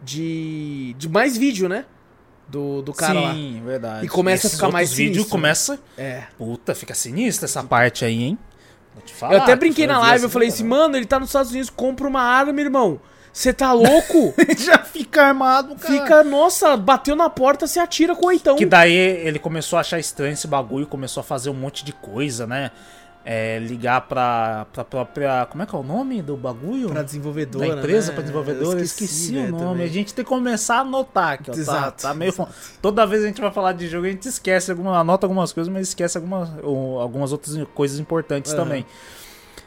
de. 0.02 0.94
de 0.98 1.08
mais 1.08 1.36
vídeo, 1.36 1.68
né? 1.68 1.84
Do, 2.54 2.82
do 2.82 2.92
cara 2.92 3.18
lá. 3.18 3.34
Sim, 3.34 3.60
verdade. 3.64 4.06
E 4.06 4.08
começa 4.08 4.46
a 4.46 4.48
Esses 4.48 4.58
ficar 4.58 4.70
mais 4.70 4.90
outros 4.90 4.96
vídeos 4.96 5.16
sinistro, 5.16 5.32
começa. 5.32 5.80
É. 5.98 6.22
Puta, 6.38 6.72
fica 6.72 6.94
sinistra 6.94 7.46
essa 7.46 7.64
parte 7.64 8.04
aí, 8.04 8.22
hein? 8.22 8.38
Vou 8.94 9.02
te 9.02 9.12
falar, 9.12 9.34
eu 9.34 9.42
até 9.42 9.52
que 9.54 9.58
brinquei 9.58 9.88
na 9.88 9.98
live, 9.98 10.22
eu 10.22 10.30
falei 10.30 10.48
jogada. 10.48 10.62
assim, 10.62 10.68
mano, 10.68 10.96
ele 10.96 11.04
tá 11.04 11.18
nos 11.18 11.30
Estados 11.30 11.50
Unidos, 11.50 11.68
compra 11.68 12.06
uma 12.06 12.22
arma, 12.22 12.60
irmão. 12.60 13.00
Você 13.32 13.52
tá 13.52 13.72
louco? 13.72 14.32
Já 14.56 14.78
fica 14.78 15.24
armado, 15.24 15.74
cara. 15.74 15.92
Fica, 15.92 16.22
nossa, 16.22 16.76
bateu 16.76 17.16
na 17.16 17.28
porta, 17.28 17.66
você 17.66 17.80
atira 17.80 18.14
com 18.14 18.26
oitão. 18.26 18.54
Que 18.54 18.64
daí 18.64 18.94
ele 18.94 19.40
começou 19.40 19.76
a 19.76 19.80
achar 19.80 19.98
estranho 19.98 20.34
esse 20.34 20.46
bagulho, 20.46 20.86
começou 20.86 21.20
a 21.22 21.24
fazer 21.24 21.50
um 21.50 21.54
monte 21.54 21.84
de 21.84 21.92
coisa, 21.92 22.46
né? 22.46 22.70
É, 23.26 23.58
ligar 23.58 24.02
pra, 24.02 24.66
pra 24.70 24.84
própria. 24.84 25.46
Como 25.46 25.62
é 25.62 25.66
que 25.66 25.74
é 25.74 25.78
o 25.78 25.82
nome 25.82 26.20
do 26.20 26.36
bagulho? 26.36 26.90
Pra 26.90 27.02
desenvolvedora, 27.02 27.68
da 27.68 27.76
empresa 27.78 28.08
né? 28.08 28.12
pra 28.14 28.20
desenvolvedora, 28.22 28.78
eu 28.78 28.84
esqueci, 28.84 29.30
o 29.30 29.34
velho, 29.40 29.50
nome. 29.52 29.64
também. 29.64 29.86
A 29.86 29.88
gente 29.88 30.12
tem 30.12 30.22
que 30.22 30.28
começar 30.28 30.76
a 30.76 30.80
anotar 30.80 31.32
aqui, 31.32 31.50
ó. 31.50 31.54
Tá- 31.54 31.58
Exato, 31.58 32.02
Tá, 32.02 32.12
meio 32.12 32.32
fo- 32.34 32.46
Toda 32.82 33.06
vez 33.06 33.24
a 33.24 33.26
gente 33.26 33.40
vai 33.40 33.50
falar 33.50 33.72
de 33.72 33.88
jogo, 33.88 34.06
a 34.06 34.10
gente 34.10 34.28
esquece 34.28 34.70
alguma, 34.70 34.98
anota 34.98 35.24
algumas 35.24 35.54
coisas, 35.54 35.72
mas 35.72 35.88
esquece 35.88 36.18
algumas, 36.18 36.50
algumas 36.62 37.32
outras 37.32 37.56
coisas 37.74 37.98
importantes 37.98 38.52
Aham. 38.52 38.62
também. 38.62 38.86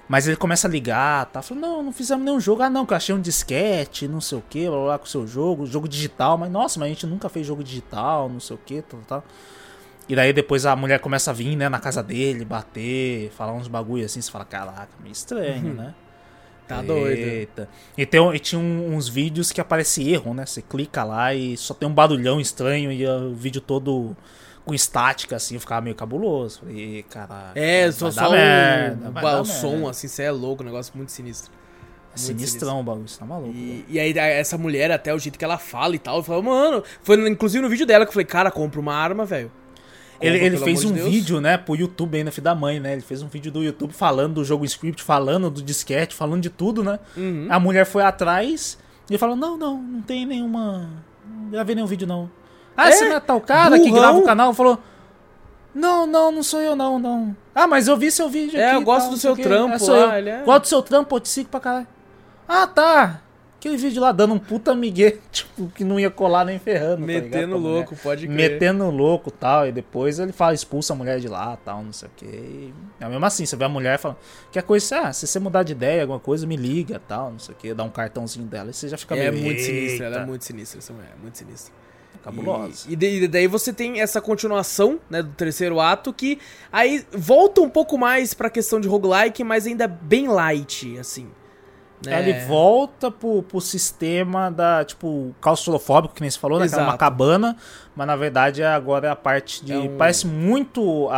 Mas 0.07 0.27
ele 0.27 0.37
começa 0.37 0.67
a 0.67 0.71
ligar, 0.71 1.25
tá? 1.25 1.41
Falando, 1.41 1.63
não, 1.63 1.83
não 1.83 1.91
fizemos 1.91 2.23
nenhum 2.23 2.39
jogo. 2.39 2.61
Ah, 2.61 2.69
não, 2.69 2.85
que 2.85 2.93
eu 2.93 2.97
achei 2.97 3.13
um 3.13 3.19
disquete, 3.19 4.07
não 4.07 4.21
sei 4.21 4.37
o 4.37 4.43
que, 4.47 4.67
blá, 4.67 4.75
blá, 4.77 4.85
blá, 4.85 4.99
com 4.99 5.05
o 5.05 5.09
seu 5.09 5.25
jogo, 5.27 5.65
jogo 5.65 5.87
digital. 5.87 6.37
Mas, 6.37 6.51
nossa, 6.51 6.79
mas 6.79 6.85
a 6.85 6.89
gente 6.89 7.07
nunca 7.07 7.27
fez 7.27 7.45
jogo 7.47 7.63
digital, 7.63 8.29
não 8.29 8.39
sei 8.39 8.55
o 8.55 8.59
que, 8.63 8.81
tal, 8.83 8.99
tal. 9.07 9.23
E 10.09 10.15
daí 10.15 10.31
depois 10.31 10.65
a 10.65 10.75
mulher 10.75 10.99
começa 10.99 11.31
a 11.31 11.33
vir, 11.33 11.55
né, 11.55 11.67
na 11.67 11.79
casa 11.79 12.01
dele, 12.01 12.45
bater, 12.45 13.29
falar 13.31 13.53
uns 13.53 13.67
bagulho 13.67 14.05
assim. 14.05 14.21
Você 14.21 14.31
fala, 14.31 14.45
caraca, 14.45 14.89
meio 15.01 15.11
estranho, 15.11 15.73
né? 15.73 15.93
Tá 16.67 16.81
doido. 16.81 17.17
Eita. 17.17 17.69
E, 17.97 18.05
tem, 18.05 18.35
e 18.35 18.39
tinha 18.39 18.59
uns 18.59 19.07
vídeos 19.07 19.51
que 19.51 19.61
aparece 19.61 20.07
erro, 20.09 20.33
né? 20.33 20.45
Você 20.45 20.61
clica 20.61 21.03
lá 21.03 21.33
e 21.33 21.55
só 21.55 21.73
tem 21.73 21.87
um 21.87 21.93
barulhão 21.93 22.41
estranho 22.41 22.91
e 22.91 23.07
o 23.07 23.33
vídeo 23.33 23.61
todo 23.61 24.15
com 24.65 24.73
estática, 24.73 25.37
assim, 25.37 25.57
ficava 25.59 25.79
meio 25.79 25.95
cabuloso. 25.95 26.59
Falei, 26.59 27.03
caralho. 27.09 27.53
É, 27.55 27.89
só, 27.89 28.11
só 28.11 28.29
merda, 28.29 29.09
o, 29.09 29.41
o 29.41 29.45
som, 29.45 29.71
merda. 29.71 29.89
assim, 29.91 30.09
você 30.09 30.23
é 30.23 30.31
louco, 30.31 30.61
um 30.61 30.65
negócio 30.65 30.91
muito 30.95 31.11
sinistro. 31.11 31.51
É 32.13 32.17
sinistrão 32.17 32.81
o 32.81 32.83
bagulho, 32.83 33.07
você 33.07 33.17
tá 33.17 33.25
maluco. 33.25 33.53
E, 33.53 33.85
e 33.87 33.97
aí 33.97 34.11
essa 34.17 34.57
mulher, 34.57 34.91
até 34.91 35.13
o 35.13 35.19
jeito 35.19 35.39
que 35.39 35.45
ela 35.45 35.57
fala 35.57 35.95
e 35.95 35.99
tal, 35.99 36.17
eu 36.17 36.23
falei, 36.23 36.41
mano, 36.41 36.83
foi 37.01 37.29
inclusive 37.29 37.63
no 37.63 37.69
vídeo 37.69 37.85
dela 37.85 38.05
que 38.05 38.09
eu 38.09 38.13
falei, 38.13 38.25
cara, 38.25 38.51
compra 38.51 38.79
uma 38.79 38.93
arma, 38.93 39.23
velho. 39.23 39.49
Ele, 40.19 40.31
Compra, 40.33 40.45
ele 40.47 40.55
pelo 40.55 40.65
fez 40.65 40.83
um 40.85 40.93
de 40.93 41.01
vídeo, 41.01 41.39
né, 41.41 41.57
pro 41.57 41.75
YouTube 41.75 42.17
ainda, 42.17 42.31
filho 42.31 42.43
da 42.43 42.55
mãe, 42.55 42.79
né? 42.79 42.93
Ele 42.93 43.01
fez 43.01 43.21
um 43.21 43.27
vídeo 43.27 43.51
do 43.51 43.63
YouTube 43.63 43.93
falando 43.93 44.35
do 44.35 44.43
jogo 44.43 44.65
script, 44.65 45.03
falando 45.03 45.49
do 45.49 45.61
disquete, 45.61 46.15
falando 46.15 46.41
de 46.41 46.49
tudo, 46.49 46.83
né? 46.83 46.99
Uhum. 47.15 47.47
A 47.49 47.59
mulher 47.59 47.85
foi 47.85 48.03
atrás 48.03 48.77
e 49.09 49.17
falou: 49.17 49.35
Não, 49.35 49.55
não, 49.57 49.77
não 49.81 50.01
tem 50.01 50.25
nenhuma. 50.25 50.89
Não 51.25 51.49
gravei 51.51 51.75
nenhum 51.75 51.87
vídeo, 51.87 52.07
não. 52.07 52.29
Ah, 52.75 52.89
É, 52.89 52.91
você 52.91 53.09
não 53.09 53.15
é 53.17 53.19
tal 53.19 53.39
cara 53.41 53.77
que 53.79 53.89
burrão. 53.89 54.01
grava 54.01 54.17
o 54.19 54.23
canal? 54.23 54.53
Falou: 54.53 54.79
Não, 55.73 56.07
não, 56.07 56.31
não 56.31 56.41
sou 56.43 56.59
eu, 56.61 56.75
não, 56.75 56.97
não. 56.97 57.35
Ah, 57.53 57.67
mas 57.67 57.87
eu 57.87 57.95
vi 57.97 58.09
seu 58.11 58.27
vídeo 58.29 58.59
É, 58.59 58.65
aqui. 58.67 58.75
eu 58.77 58.81
e 58.81 58.83
gosto 58.85 59.03
tal, 59.05 59.11
do 59.11 59.17
seu 59.17 59.35
trampo 59.35 59.75
É, 59.75 59.79
sou 59.79 59.95
lá, 59.95 60.13
eu. 60.13 60.17
ele 60.19 60.29
é- 60.29 60.43
Gosto 60.43 60.61
do 60.63 60.67
seu 60.67 60.81
trampo, 60.81 61.09
pô, 61.09 61.19
te 61.19 61.29
sigo 61.29 61.49
pra 61.49 61.59
caralho. 61.59 61.87
Ah, 62.47 62.65
tá. 62.65 63.21
Aquele 63.67 63.77
vídeo 63.81 64.01
lá 64.01 64.11
dando 64.11 64.33
um 64.33 64.39
puta 64.39 64.73
migué, 64.73 65.17
tipo, 65.31 65.67
que 65.67 65.83
não 65.83 65.99
ia 65.99 66.09
colar 66.09 66.45
nem 66.45 66.57
ferrando. 66.57 67.01
tá 67.01 67.05
Metendo 67.05 67.55
a 67.55 67.59
mulher. 67.59 67.73
louco, 67.73 67.95
pode 67.97 68.25
crer. 68.27 68.35
Metendo 68.35 68.89
louco 68.89 69.29
tal, 69.29 69.67
e 69.67 69.71
depois 69.71 70.19
ele 70.19 70.31
fala, 70.31 70.53
expulsa 70.53 70.93
a 70.93 70.95
mulher 70.95 71.19
de 71.19 71.27
lá 71.27 71.57
tal, 71.65 71.83
não 71.83 71.91
sei 71.91 72.07
o 72.07 72.11
que. 72.15 72.73
É 72.99 73.07
mesmo 73.09 73.25
assim, 73.25 73.45
você 73.45 73.55
vê 73.55 73.65
a 73.65 73.69
mulher 73.69 73.95
e 73.95 73.97
fala, 73.97 74.17
que 74.51 74.61
coisa, 74.61 74.99
ah, 75.01 75.13
se 75.13 75.27
você 75.27 75.39
mudar 75.39 75.63
de 75.63 75.73
ideia, 75.73 76.01
alguma 76.01 76.19
coisa, 76.19 76.47
me 76.47 76.55
liga 76.55 77.01
tal, 77.07 77.31
não 77.31 77.39
sei 77.39 77.53
o 77.53 77.57
que, 77.57 77.73
dá 77.73 77.83
um 77.83 77.89
cartãozinho 77.89 78.45
dela 78.45 78.69
e 78.69 78.73
você 78.73 78.87
já 78.87 78.97
fica 78.97 79.15
É 79.15 79.29
meio. 79.31 79.43
muito 79.43 79.61
sinistra, 79.61 80.05
ela 80.05 80.21
é 80.21 80.25
muito 80.25 80.45
sinistra, 80.45 80.79
essa 80.79 80.93
mulher, 80.93 81.11
é 81.17 81.21
muito 81.21 81.37
sinistra. 81.37 81.73
Cabulosa. 82.23 82.87
E, 82.89 82.93
e 82.93 82.95
daí- 82.95 83.23
e 83.23 83.27
daí 83.27 83.47
você 83.47 83.71
tem 83.71 84.01
essa 84.01 84.19
continuação, 84.19 84.99
né, 85.09 85.21
do 85.21 85.29
terceiro 85.31 85.79
ato, 85.79 86.11
que 86.13 86.39
aí 86.71 87.05
volta 87.11 87.61
um 87.61 87.69
pouco 87.69 87.97
mais 87.97 88.33
pra 88.33 88.49
questão 88.49 88.79
de 88.79 88.87
roguelike, 88.87 89.43
mas 89.43 89.67
ainda 89.67 89.87
bem 89.87 90.27
light, 90.27 90.97
assim. 90.97 91.27
Aí 92.05 92.29
Ele 92.29 92.45
volta 92.45 93.09
pro, 93.09 93.41
pro 93.41 93.59
sistema 93.59 94.51
da, 94.51 94.85
tipo, 94.85 95.33
claustrofóbico, 95.41 96.13
que 96.13 96.21
nem 96.21 96.29
você 96.29 96.37
falou, 96.37 96.59
né? 96.59 96.67
Que 96.67 96.73
era 96.73 96.83
uma 96.83 96.89
Exato. 96.89 96.99
cabana, 96.99 97.57
mas 97.95 98.05
na 98.05 98.15
verdade 98.15 98.63
agora 98.63 99.07
é 99.07 99.09
a 99.11 99.15
parte 99.15 99.65
de. 99.65 99.73
É 99.73 99.77
um- 99.79 99.97
Parece 99.97 100.27
muito 100.27 101.09
a, 101.09 101.17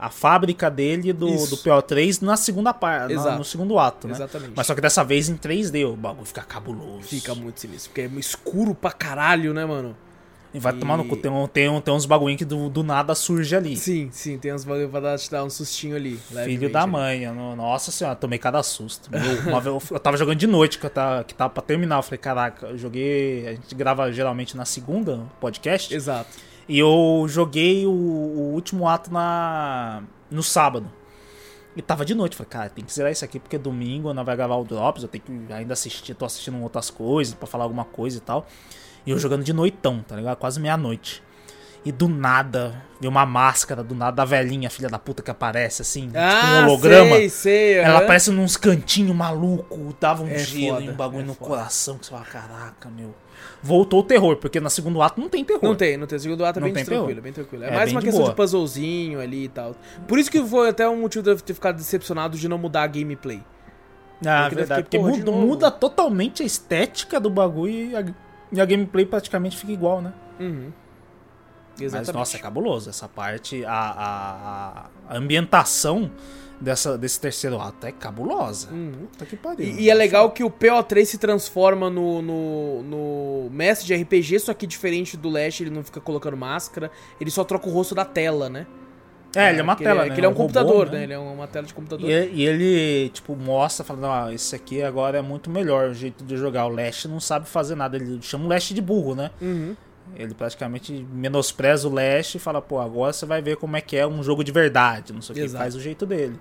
a, 0.00 0.06
a 0.06 0.10
fábrica 0.10 0.68
dele 0.68 1.12
do, 1.12 1.28
Isso. 1.28 1.50
do 1.50 1.56
PO3 1.62 2.20
na 2.20 2.36
segunda 2.36 2.74
parte, 2.74 3.12
Exato. 3.12 3.38
no 3.38 3.44
segundo 3.44 3.78
ato, 3.78 4.08
né? 4.08 4.14
Exatamente. 4.14 4.52
Mas 4.56 4.66
só 4.66 4.74
que 4.74 4.80
dessa 4.80 5.04
vez 5.04 5.28
em 5.28 5.36
3D, 5.36 5.86
o 5.88 5.94
bagulho 5.96 6.26
fica 6.26 6.42
cabuloso. 6.42 7.02
Fica 7.02 7.32
muito 7.34 7.60
sinistro, 7.60 7.90
porque 7.90 8.00
é 8.00 8.06
escuro 8.18 8.74
pra 8.74 8.90
caralho, 8.90 9.54
né, 9.54 9.64
mano? 9.64 9.96
E 10.54 10.58
vai 10.58 10.74
E- 10.74 10.76
tomar 10.76 10.96
no 10.98 11.04
cu. 11.06 11.16
Tem, 11.16 11.30
tem, 11.48 11.80
tem 11.80 11.94
uns 11.94 12.04
bagulhinhos 12.04 12.38
que 12.38 12.44
do, 12.44 12.68
do 12.68 12.82
nada 12.82 13.14
surge 13.14 13.56
ali. 13.56 13.76
Sim, 13.76 14.10
sim, 14.12 14.36
tem 14.38 14.52
uns 14.52 14.64
bagulho 14.64 14.88
pra 14.88 15.00
dar, 15.00 15.18
te 15.18 15.30
dar 15.30 15.44
um 15.44 15.50
sustinho 15.50 15.96
ali. 15.96 16.16
Filho 16.44 16.70
da 16.70 16.82
ali. 16.82 16.92
mãe, 16.92 17.26
nossa 17.56 17.90
senhora, 17.90 18.14
tomei 18.16 18.38
cada 18.38 18.62
susto. 18.62 19.10
Meu, 19.10 19.60
vez 19.60 19.90
eu, 19.90 19.98
tava 19.98 20.16
jogando 20.16 20.36
de 20.38 20.46
noite, 20.46 20.78
que, 20.78 20.84
eu 20.84 20.90
tava, 20.90 21.24
que 21.24 21.34
tava 21.34 21.50
pra 21.50 21.62
terminar. 21.62 21.96
Eu 21.96 22.02
falei, 22.02 22.18
caraca, 22.18 22.66
eu 22.66 22.76
joguei. 22.78 23.46
A 23.48 23.52
gente 23.54 23.74
grava 23.74 24.12
geralmente 24.12 24.56
na 24.56 24.64
segunda, 24.66 25.22
podcast. 25.40 25.94
Exato. 25.94 26.30
E 26.68 26.78
eu 26.78 27.24
joguei 27.28 27.86
o, 27.86 27.90
o 27.90 28.52
último 28.52 28.86
ato 28.86 29.12
na 29.12 30.02
no 30.30 30.42
sábado. 30.42 30.90
E 31.74 31.80
tava 31.80 32.04
de 32.04 32.14
noite. 32.14 32.36
Falei, 32.36 32.50
cara, 32.50 32.68
tem 32.68 32.84
que 32.84 32.92
zerar 32.92 33.10
isso 33.10 33.24
aqui 33.24 33.40
porque 33.40 33.56
domingo 33.56 34.12
não 34.12 34.24
vai 34.24 34.36
gravar 34.36 34.56
o 34.56 34.64
Drops. 34.64 35.02
Eu 35.02 35.08
tenho 35.08 35.24
que 35.24 35.52
ainda 35.52 35.72
assistir, 35.72 36.14
tô 36.14 36.24
assistindo 36.26 36.60
outras 36.62 36.90
coisas 36.90 37.34
pra 37.34 37.46
falar 37.46 37.64
alguma 37.64 37.84
coisa 37.84 38.18
e 38.18 38.20
tal. 38.20 38.46
E 39.06 39.10
eu 39.10 39.18
jogando 39.18 39.42
de 39.44 39.52
noitão, 39.52 40.00
tá 40.06 40.16
ligado? 40.16 40.36
Quase 40.36 40.60
meia-noite. 40.60 41.22
E 41.84 41.90
do 41.90 42.08
nada, 42.08 42.80
veio 43.00 43.10
uma 43.10 43.26
máscara 43.26 43.82
do 43.82 43.92
nada 43.92 44.12
da 44.18 44.24
velhinha, 44.24 44.70
filha 44.70 44.88
da 44.88 45.00
puta, 45.00 45.20
que 45.20 45.30
aparece 45.32 45.82
assim, 45.82 46.06
tipo 46.06 46.16
Ah, 46.18 46.60
um 46.60 46.64
holograma. 46.68 47.16
sei, 47.16 47.28
sei. 47.28 47.74
Ela 47.78 47.98
aparece 47.98 48.30
nos 48.30 48.56
cantinhos 48.56 49.16
maluco, 49.16 49.92
dava 49.98 50.22
um 50.22 50.28
É 50.28 50.38
gelo 50.38 50.74
foda, 50.76 50.84
e 50.84 50.90
um 50.90 50.94
bagulho 50.94 51.22
é 51.22 51.26
no 51.26 51.34
foda. 51.34 51.50
coração 51.50 51.98
que 51.98 52.06
você 52.06 52.12
fala, 52.12 52.24
caraca, 52.24 52.88
meu. 52.88 53.12
Voltou 53.60 53.98
o 53.98 54.02
terror, 54.04 54.36
porque 54.36 54.60
no 54.60 54.70
segundo 54.70 55.02
ato 55.02 55.20
não 55.20 55.28
tem 55.28 55.44
terror. 55.44 55.60
Não 55.64 55.74
tem, 55.74 55.96
não 55.96 56.06
tem. 56.06 56.16
O 56.16 56.20
segundo 56.20 56.44
ato 56.44 56.60
é 56.60 56.62
Não 56.62 56.66
bem 56.72 56.84
tranquilo, 56.84 57.06
terror. 57.08 57.22
bem 57.22 57.32
tranquilo. 57.32 57.64
É, 57.64 57.68
É 57.68 57.74
mais 57.74 57.90
uma 57.90 57.98
de 58.00 58.06
questão 58.06 58.22
boa. 58.22 58.30
de 58.30 58.36
puzzlezinho 58.36 59.18
ali 59.20 59.44
e 59.44 59.48
tal. 59.48 59.74
Por 60.06 60.20
isso 60.20 60.30
que 60.30 60.40
foi 60.44 60.68
até 60.68 60.88
um 60.88 61.00
motivo 61.00 61.24
de 61.24 61.30
eu 61.30 61.36
ter 61.40 61.52
ficado 61.54 61.76
decepcionado 61.76 62.38
de 62.38 62.48
não 62.48 62.58
mudar 62.58 62.84
a 62.84 62.86
gameplay. 62.86 63.42
Ah, 64.24 64.42
Porque 64.42 64.54
verdade. 64.54 64.82
fiquei, 64.84 65.00
Porque 65.00 65.18
muda, 65.18 65.32
muda 65.32 65.70
totalmente 65.72 66.44
a 66.44 66.46
estética 66.46 67.18
do 67.18 67.28
bagulho 67.28 67.72
e 67.72 67.96
a, 67.96 68.04
e 68.52 68.60
a 68.60 68.64
gameplay 68.64 69.06
praticamente 69.06 69.56
fica 69.56 69.72
igual, 69.72 70.02
né? 70.02 70.12
Uhum. 70.38 70.72
Mas, 71.90 72.08
nossa, 72.08 72.36
é 72.36 72.40
cabuloso. 72.40 72.90
Essa 72.90 73.08
parte, 73.08 73.64
a, 73.64 73.72
a, 75.08 75.14
a 75.14 75.16
ambientação 75.16 76.10
dessa, 76.60 76.96
desse 76.96 77.18
terceiro 77.20 77.60
ato 77.60 77.86
é 77.86 77.92
cabulosa. 77.92 78.70
Uhum. 78.70 79.06
Puta 79.10 79.26
que 79.26 79.36
pariu. 79.36 79.66
E, 79.66 79.82
e 79.82 79.90
é 79.90 79.94
legal 79.94 80.30
que 80.30 80.44
o 80.44 80.50
PO3 80.50 81.04
se 81.04 81.18
transforma 81.18 81.88
no, 81.90 82.22
no, 82.22 82.82
no 82.82 83.50
mestre 83.50 83.86
de 83.86 83.94
RPG, 83.94 84.40
só 84.40 84.54
que 84.54 84.66
diferente 84.66 85.16
do 85.16 85.28
Lash, 85.30 85.60
ele 85.60 85.70
não 85.70 85.82
fica 85.82 86.00
colocando 86.00 86.36
máscara, 86.36 86.90
ele 87.20 87.30
só 87.30 87.42
troca 87.42 87.68
o 87.68 87.72
rosto 87.72 87.94
da 87.94 88.04
tela, 88.04 88.48
né? 88.48 88.66
É, 89.34 89.50
ele 89.50 89.60
é 89.60 89.62
uma 89.62 89.76
que 89.76 89.84
tela, 89.84 90.02
ele, 90.02 90.08
né? 90.10 90.14
Que 90.14 90.20
ele 90.20 90.26
é 90.26 90.28
um, 90.28 90.32
robô, 90.32 90.42
computador, 90.42 90.90
né? 90.90 91.02
Ele 91.04 91.12
é 91.12 91.18
uma 91.18 91.46
tela 91.46 91.66
de 91.66 91.72
computador. 91.72 92.08
E, 92.08 92.30
e 92.32 92.46
ele, 92.46 93.08
tipo, 93.10 93.34
mostra, 93.34 93.84
falando, 93.84 94.04
ó, 94.04 94.30
esse 94.30 94.54
aqui 94.54 94.82
agora 94.82 95.18
é 95.18 95.22
muito 95.22 95.48
melhor 95.48 95.90
o 95.90 95.94
jeito 95.94 96.22
de 96.24 96.36
jogar. 96.36 96.66
O 96.66 96.68
Lash 96.68 97.06
não 97.06 97.20
sabe 97.20 97.48
fazer 97.48 97.74
nada, 97.74 97.96
ele 97.96 98.20
chama 98.22 98.44
o 98.44 98.48
Lash 98.48 98.68
de 98.68 98.82
burro, 98.82 99.14
né? 99.14 99.30
Uhum. 99.40 99.74
Ele 100.14 100.34
praticamente 100.34 101.06
menospreza 101.12 101.88
o 101.88 101.92
Lash 101.92 102.34
e 102.34 102.38
fala, 102.38 102.60
pô, 102.60 102.78
agora 102.78 103.12
você 103.12 103.24
vai 103.24 103.40
ver 103.40 103.56
como 103.56 103.76
é 103.76 103.80
que 103.80 103.96
é 103.96 104.06
um 104.06 104.22
jogo 104.22 104.44
de 104.44 104.52
verdade, 104.52 105.12
não 105.12 105.22
sei 105.22 105.32
o 105.32 105.48
que, 105.48 105.48
faz 105.56 105.74
o 105.74 105.80
jeito 105.80 106.04
dele. 106.04 106.38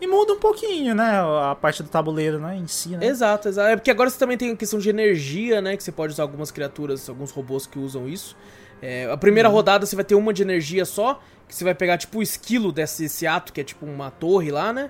E 0.00 0.06
muda 0.08 0.32
um 0.32 0.38
pouquinho, 0.40 0.96
né, 0.96 1.20
a 1.48 1.54
parte 1.54 1.80
do 1.80 1.88
tabuleiro, 1.88 2.40
né, 2.40 2.56
em 2.56 2.66
si, 2.66 2.88
né? 2.96 3.06
Exato, 3.06 3.48
exato. 3.48 3.68
É 3.68 3.76
porque 3.76 3.90
agora 3.90 4.10
você 4.10 4.18
também 4.18 4.36
tem 4.36 4.50
a 4.50 4.56
questão 4.56 4.80
de 4.80 4.90
energia, 4.90 5.60
né? 5.62 5.76
Que 5.76 5.84
você 5.84 5.92
pode 5.92 6.12
usar 6.12 6.24
algumas 6.24 6.50
criaturas, 6.50 7.08
alguns 7.08 7.30
robôs 7.30 7.66
que 7.68 7.78
usam 7.78 8.08
isso. 8.08 8.36
É, 8.80 9.08
a 9.08 9.16
primeira 9.16 9.48
Uhum. 9.48 9.54
rodada 9.54 9.86
você 9.86 9.94
vai 9.94 10.04
ter 10.04 10.16
uma 10.16 10.32
de 10.32 10.42
energia 10.42 10.84
só, 10.84 11.20
que 11.52 11.58
você 11.58 11.64
vai 11.64 11.74
pegar 11.74 11.98
tipo 11.98 12.18
o 12.18 12.22
esquilo 12.22 12.72
desse 12.72 13.04
esse 13.04 13.26
ato, 13.26 13.52
que 13.52 13.60
é 13.60 13.64
tipo 13.64 13.84
uma 13.84 14.10
torre 14.10 14.50
lá, 14.50 14.72
né? 14.72 14.88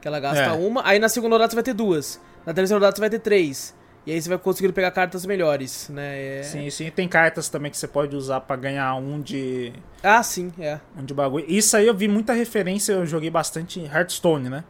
Que 0.00 0.08
ela 0.08 0.18
gasta 0.18 0.42
É. 0.44 0.52
uma. 0.52 0.80
Aí 0.86 0.98
na 0.98 1.08
segunda 1.08 1.34
rodada 1.34 1.50
você 1.50 1.54
vai 1.56 1.62
ter 1.62 1.74
duas. 1.74 2.18
Na 2.46 2.54
terceira 2.54 2.78
rodada 2.78 2.96
você 2.96 3.00
vai 3.00 3.10
ter 3.10 3.18
três. 3.18 3.76
E 4.06 4.12
aí 4.12 4.22
você 4.22 4.26
vai 4.30 4.38
conseguir 4.38 4.72
pegar 4.72 4.90
cartas 4.90 5.26
melhores, 5.26 5.90
né? 5.90 6.38
É- 6.38 6.42
Sim, 6.42 6.70
sim, 6.70 6.90
tem 6.90 7.06
cartas 7.06 7.50
também 7.50 7.70
que 7.70 7.76
você 7.76 7.86
pode 7.86 8.16
usar 8.16 8.40
pra 8.40 8.56
ganhar 8.56 8.94
um 8.94 9.20
de 9.20 9.70
Ah, 10.02 10.22
sim, 10.22 10.50
é. 10.58 10.80
um 10.98 11.04
de 11.04 11.12
bagulho. 11.12 11.44
Isso 11.46 11.76
aí 11.76 11.86
eu 11.86 11.94
vi 11.94 12.08
muita 12.08 12.32
referência, 12.32 12.92
eu 12.94 13.04
joguei 13.04 13.28
bastante 13.28 13.78
Hearthstone, 13.84 14.48
né? 14.48 14.64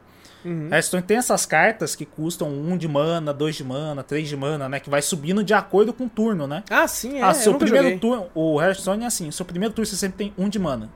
Uhum. 0.45 0.69
Hearthstone 0.73 1.03
tem 1.05 1.19
essas 1.19 1.47
cartas 1.47 1.95
que 1.95 2.05
custam 2.05 2.49
um 2.49 2.77
de 2.77 2.89
mana, 2.89 3.33
dois 3.33 3.55
de 3.55 3.63
mana, 3.63 4.03
três 4.03 4.29
de 4.29 4.37
mana, 4.37 4.69
né? 4.69 4.81
Que 4.81 4.91
vai 4.91 5.03
subindo 5.03 5.45
de 5.45 5.55
acordo 5.55 5.93
com 5.93 6.07
o 6.07 6.09
turno, 6.09 6.49
né? 6.49 6.65
Ah, 6.69 6.89
sim, 6.89 7.19
é. 7.19 7.23
ah, 7.23 7.29
eu 7.29 7.35
seu 7.35 7.55
primeiro 7.57 7.97
turno. 8.01 8.27
O 8.35 8.61
Hearthstone 8.61 9.05
é 9.05 9.07
assim: 9.07 9.31
seu 9.31 9.45
primeiro 9.45 9.73
turno 9.73 9.87
você 9.87 9.95
sempre 9.97 10.17
tem 10.19 10.35
um 10.37 10.49
de 10.49 10.59
mana. 10.59 10.89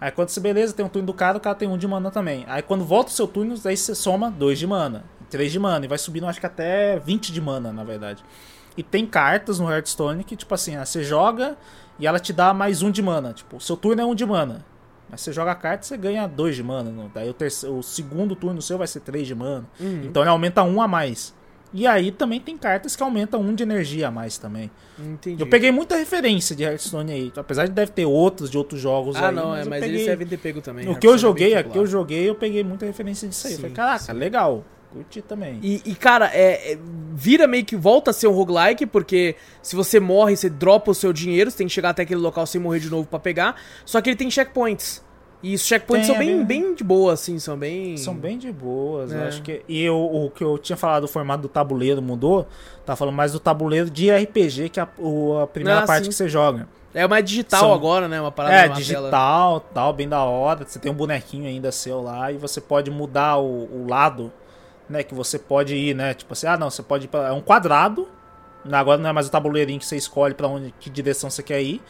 Aí 0.00 0.10
quando 0.10 0.28
você 0.28 0.40
beleza, 0.40 0.74
tem 0.74 0.84
um 0.84 0.88
turno 0.88 1.06
do 1.06 1.14
cara, 1.14 1.38
o 1.38 1.40
cara 1.40 1.56
tem 1.56 1.68
um 1.68 1.78
de 1.78 1.88
mana 1.88 2.10
também. 2.10 2.44
Aí 2.48 2.62
quando 2.62 2.84
volta 2.84 3.10
o 3.10 3.14
seu 3.14 3.26
turno, 3.26 3.54
aí 3.64 3.76
você 3.76 3.94
soma 3.94 4.30
dois 4.30 4.58
de 4.58 4.66
mana, 4.66 5.04
três 5.30 5.50
de 5.50 5.58
mana, 5.58 5.84
e 5.84 5.88
vai 5.88 5.98
subindo, 5.98 6.26
acho 6.26 6.40
que 6.40 6.46
até 6.46 6.98
20 6.98 7.32
de 7.32 7.40
mana, 7.40 7.72
na 7.72 7.82
verdade. 7.82 8.22
E 8.76 8.82
tem 8.82 9.06
cartas 9.06 9.58
no 9.58 9.70
Hearthstone 9.70 10.22
que, 10.22 10.36
tipo 10.36 10.54
assim, 10.54 10.76
ah, 10.76 10.84
você 10.84 11.02
joga 11.02 11.56
e 11.98 12.06
ela 12.06 12.18
te 12.18 12.32
dá 12.32 12.52
mais 12.52 12.82
um 12.82 12.90
de 12.90 13.02
mana. 13.02 13.32
Tipo, 13.32 13.56
o 13.56 13.60
seu 13.60 13.76
turno 13.76 14.02
é 14.02 14.04
um 14.04 14.14
de 14.14 14.26
mana. 14.26 14.64
Mas 15.08 15.22
você 15.22 15.32
joga 15.32 15.52
a 15.52 15.54
carta 15.54 15.84
e 15.84 15.88
você 15.88 15.96
ganha 15.96 16.26
dois 16.26 16.54
de 16.56 16.62
mana. 16.62 17.10
Daí 17.14 17.30
o, 17.30 17.34
terceiro, 17.34 17.78
o 17.78 17.82
segundo 17.82 18.36
turno 18.36 18.60
seu 18.60 18.76
vai 18.76 18.86
ser 18.86 19.00
três 19.00 19.26
de 19.26 19.34
mana. 19.34 19.64
Uhum. 19.80 20.02
Então 20.04 20.22
ele 20.22 20.30
aumenta 20.30 20.62
um 20.62 20.82
a 20.82 20.88
mais. 20.88 21.34
E 21.76 21.86
aí 21.86 22.10
também 22.10 22.40
tem 22.40 22.56
cartas 22.56 22.96
que 22.96 23.02
aumentam 23.02 23.40
um 23.40 23.54
de 23.54 23.62
energia 23.62 24.08
a 24.08 24.10
mais 24.10 24.38
também. 24.38 24.70
Entendi. 24.98 25.42
Eu 25.42 25.46
peguei 25.46 25.70
muita 25.70 25.94
referência 25.96 26.56
de 26.56 26.64
Hearthstone 26.64 27.12
aí. 27.12 27.32
Apesar 27.36 27.66
de 27.66 27.72
deve 27.72 27.92
ter 27.92 28.06
outros 28.06 28.50
de 28.50 28.56
outros 28.56 28.80
jogos 28.80 29.14
Ah, 29.16 29.28
aí. 29.28 29.34
não, 29.34 29.54
é, 29.54 29.62
eu 29.62 29.66
mas 29.68 29.80
peguei... 29.80 29.96
eles 29.96 30.06
devem 30.06 30.26
ter 30.26 30.38
pego 30.38 30.60
também. 30.62 30.88
O 30.88 30.96
que 30.98 31.06
eu 31.06 31.14
é 31.14 31.18
joguei, 31.18 31.48
bem 31.50 31.58
aqui 31.58 31.76
eu 31.76 31.86
joguei, 31.86 32.28
eu 32.28 32.34
peguei 32.34 32.64
muita 32.64 32.86
referência 32.86 33.28
disso 33.28 33.46
aí. 33.46 33.52
Eu 33.52 33.56
Sim, 33.56 33.62
falei, 33.62 33.76
caraca, 33.76 33.98
sim. 34.04 34.12
legal. 34.12 34.64
Curti 34.90 35.20
também. 35.20 35.58
E, 35.62 35.82
e, 35.84 35.94
cara, 35.94 36.30
é, 36.32 36.72
é- 36.72 36.78
vira 37.12 37.46
meio 37.46 37.64
que 37.64 37.76
volta 37.76 38.10
a 38.10 38.14
ser 38.14 38.28
um 38.28 38.32
roguelike, 38.32 38.86
porque 38.86 39.34
se 39.60 39.76
você 39.76 40.00
morre, 40.00 40.34
você 40.36 40.48
dropa 40.48 40.90
o 40.92 40.94
seu 40.94 41.12
dinheiro, 41.12 41.50
você 41.50 41.58
tem 41.58 41.66
que 41.66 41.72
chegar 41.74 41.90
até 41.90 42.02
aquele 42.02 42.20
local 42.20 42.46
sem 42.46 42.58
morrer 42.58 42.78
de 42.80 42.88
novo 42.88 43.06
pra 43.06 43.18
pegar. 43.18 43.56
Só 43.84 44.00
que 44.00 44.08
ele 44.08 44.16
tem 44.16 44.30
checkpoints. 44.30 45.04
E 45.48 45.54
os 45.54 45.60
checkpoints 45.66 46.06
Tem, 46.08 46.16
são 46.16 46.24
bem, 46.26 46.40
é 46.40 46.44
bem- 46.44 46.74
de 46.74 46.82
boa, 46.82 47.12
assim, 47.12 47.38
são 47.38 47.56
bem... 47.56 47.96
São 47.96 48.14
bem 48.14 48.36
de 48.36 48.50
boas, 48.50 49.12
eu 49.12 49.20
É. 49.20 49.28
acho 49.28 49.42
que. 49.42 49.62
E 49.68 49.82
eu- 49.82 49.96
o 49.96 50.30
que 50.30 50.42
eu 50.42 50.58
tinha 50.58 50.76
falado 50.76 51.02
do 51.02 51.08
formato 51.08 51.42
do 51.42 51.48
tabuleiro 51.48 52.02
mudou, 52.02 52.48
tá 52.84 52.96
falando 52.96 53.14
mais 53.14 53.32
do 53.32 53.38
tabuleiro 53.38 53.88
de 53.88 54.10
RPG, 54.10 54.68
que 54.70 54.80
é 54.80 54.82
a, 54.82 54.88
o- 54.98 55.38
a 55.40 55.46
primeira 55.46 55.80
Ah, 55.80 55.86
parte 55.86 56.04
sim. 56.04 56.08
que 56.10 56.14
você 56.16 56.28
joga. 56.28 56.66
É 56.92 57.06
mais 57.06 57.24
digital 57.24 57.60
São- 57.60 57.72
agora, 57.74 58.08
né? 58.08 58.20
Uma 58.20 58.32
parada 58.32 58.54
É, 58.54 58.58
numa 58.62 58.66
tela. 58.68 58.80
digital, 58.80 59.60
tal, 59.60 59.92
bem 59.92 60.08
da 60.08 60.24
hora. 60.24 60.64
Você 60.66 60.78
tem 60.78 60.90
um 60.90 60.94
bonequinho 60.94 61.46
ainda 61.46 61.70
seu 61.70 62.00
lá 62.02 62.32
e 62.32 62.36
você 62.38 62.60
pode 62.60 62.90
mudar 62.90 63.36
o, 63.36 63.44
o 63.70 63.86
lado, 63.88 64.32
né? 64.88 65.02
Que 65.02 65.14
você 65.14 65.38
pode 65.38 65.74
ir, 65.76 65.94
né? 65.94 66.14
Tipo 66.14 66.32
assim, 66.32 66.46
ah, 66.46 66.56
não, 66.56 66.70
você 66.70 66.82
pode 66.82 67.04
ir 67.04 67.08
pra. 67.08 67.28
É 67.28 67.32
um 67.32 67.40
quadrado. 67.42 68.08
Agora 68.72 68.98
não 68.98 69.10
é 69.10 69.12
mais 69.12 69.28
o 69.28 69.30
tabuleirinho 69.30 69.78
que 69.78 69.86
você 69.86 69.96
escolhe 69.96 70.34
pra 70.34 70.48
onde, 70.48 70.74
que 70.80 70.90
direção 70.90 71.30
você 71.30 71.42
quer 71.42 71.62
ir. 71.62 71.80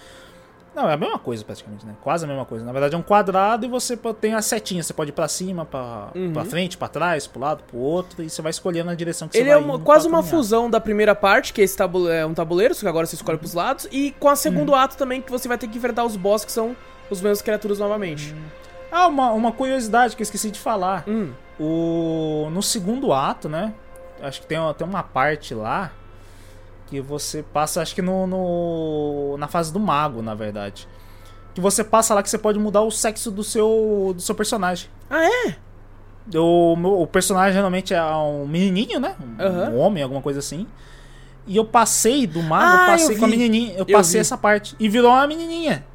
Não, 0.77 0.91
é 0.91 0.93
a 0.93 0.97
mesma 0.97 1.19
coisa 1.19 1.43
praticamente, 1.43 1.87
né? 1.87 1.95
Quase 2.03 2.27
a 2.27 2.29
mesma 2.29 2.45
coisa. 2.45 2.63
Na 2.63 2.71
verdade 2.71 2.95
é 2.95 2.99
um 2.99 3.03
quadrado 3.03 3.65
e 3.65 3.69
você 3.69 3.97
tem 4.21 4.35
as 4.35 4.45
setinhas. 4.45 4.85
Você 4.87 4.93
pode 4.93 5.09
ir 5.09 5.13
pra 5.15 5.27
cima, 5.27 5.65
pra, 5.65 6.09
Uhum. 6.15 6.35
pra 6.35 6.45
frente, 6.45 6.77
pra 6.77 6.87
trás, 6.87 7.27
pro 7.27 7.41
lado, 7.41 7.63
pro 7.65 7.79
outro. 7.79 8.23
E 8.23 8.29
você 8.29 8.43
vai 8.43 8.51
escolhendo 8.51 8.91
a 8.91 8.95
direção 8.95 9.27
que 9.27 9.39
Ele 9.39 9.47
você 9.47 9.51
é 9.53 9.55
vai 9.55 9.65
uma- 9.65 9.75
indo 9.77 9.85
quase 9.85 10.07
uma 10.07 10.19
caminhar. 10.19 10.37
fusão 10.37 10.69
da 10.69 10.79
primeira 10.79 11.15
parte, 11.15 11.55
que 11.55 11.63
é, 11.63 11.65
esse 11.65 11.75
tabu 11.75 12.11
é 12.11 12.27
um 12.27 12.35
tabuleiro, 12.35 12.75
só 12.75 12.83
que 12.83 12.89
agora 12.89 13.07
você 13.07 13.15
escolhe 13.17 13.39
pros 13.39 13.55
lados, 13.55 13.89
e 13.91 14.11
com 14.21 14.29
a 14.29 14.37
segundo 14.37 14.69
Uhum. 14.69 14.75
ato 14.75 14.99
também, 14.99 15.23
que 15.23 15.31
você 15.31 15.49
vai 15.49 15.57
ter 15.57 15.67
que 15.67 15.79
enfrentar 15.79 16.05
os 16.05 16.15
boss, 16.15 16.45
que 16.45 16.53
são 16.53 16.77
os 17.11 17.23
mesmos 17.23 17.41
criaturas 17.41 17.79
novamente. 17.79 18.35
Ah, 18.93 19.07
uma, 19.07 19.31
uma 19.33 19.53
curiosidade 19.53 20.15
que 20.15 20.21
eu 20.21 20.25
esqueci 20.25 20.51
de 20.51 20.61
falar. 20.61 21.05
Hum. 21.09 21.33
O, 21.59 22.49
no 22.53 22.63
segundo 22.63 23.13
ato, 23.15 23.49
né? 23.49 23.73
Acho 24.23 24.43
que 24.43 24.47
tem, 24.47 24.59
tem 24.77 24.87
uma 24.87 25.03
parte 25.03 25.55
lá 25.55 25.91
que 26.87 27.01
você 27.01 27.43
passa, 27.43 27.83
acho 27.83 27.95
que 27.95 28.03
no, 28.03 28.27
no- 28.27 29.37
na 29.39 29.49
fase 29.49 29.73
do 29.73 29.81
mago, 29.81 30.23
na 30.23 30.35
verdade. 30.35 30.89
Que 31.55 31.61
você 31.61 31.83
passa 31.83 32.15
lá 32.15 32.23
que 32.23 32.31
você 32.31 32.39
pode 32.39 32.59
mudar 32.59 32.83
o 32.83 32.91
sexo 32.91 33.31
do 33.31 33.43
seu, 33.43 34.13
do 34.15 34.21
seu 34.23 34.35
personagem. 34.35 34.89
Ah, 35.11 35.25
é? 35.25 35.57
O, 36.37 36.77
meu- 36.77 37.01
o 37.01 37.07
personagem 37.07 37.55
geralmente 37.55 37.95
é 37.95 38.03
um 38.05 38.47
menininho, 38.47 39.01
né? 39.01 39.17
Um, 39.21 39.43
Aham. 39.43 39.71
um 39.71 39.79
homem, 39.79 40.03
alguma 40.03 40.21
coisa 40.23 40.39
assim. 40.41 40.67
E 41.47 41.57
eu 41.57 41.65
passei 41.65 42.27
do 42.27 42.43
mago, 42.43 42.65
Ah, 42.65 42.83
eu 42.83 42.93
passei 42.93 43.15
eu 43.17 43.19
com 43.21 43.25
a 43.25 43.29
menininha. 43.29 43.73
Eu, 43.75 43.85
Eu 43.89 43.97
passei 43.97 44.15
vi. 44.19 44.21
essa 44.21 44.37
parte. 44.37 44.75
E 44.81 44.89
virou 44.89 45.11
uma 45.13 45.27
menininha. 45.27 45.87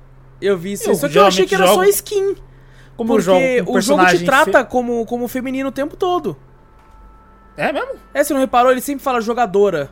Eu 0.41 0.57
vi 0.57 0.71
isso. 0.73 0.89
Eu 0.89 0.95
Só 0.95 1.07
que 1.09 1.17
eu 1.17 1.25
achei 1.25 1.45
que 1.45 1.53
era 1.53 1.67
só 1.67 1.73
jogo- 1.75 1.85
skin. 1.85 2.35
Como 2.97 3.13
Porque 3.13 3.57
jogo 3.57 3.77
o 3.77 3.81
jogo 3.81 4.05
te 4.07 4.23
trata 4.25 4.59
fe- 4.59 4.65
como, 4.65 5.05
como 5.05 5.27
feminino 5.27 5.69
o 5.69 5.71
tempo 5.71 5.95
todo. 5.97 6.37
É 7.57 7.71
mesmo? 7.73 7.95
É, 8.13 8.23
você 8.23 8.33
não 8.33 8.39
reparou? 8.39 8.71
Ele 8.71 8.81
sempre 8.81 9.03
fala 9.03 9.19
jogadora. 9.21 9.89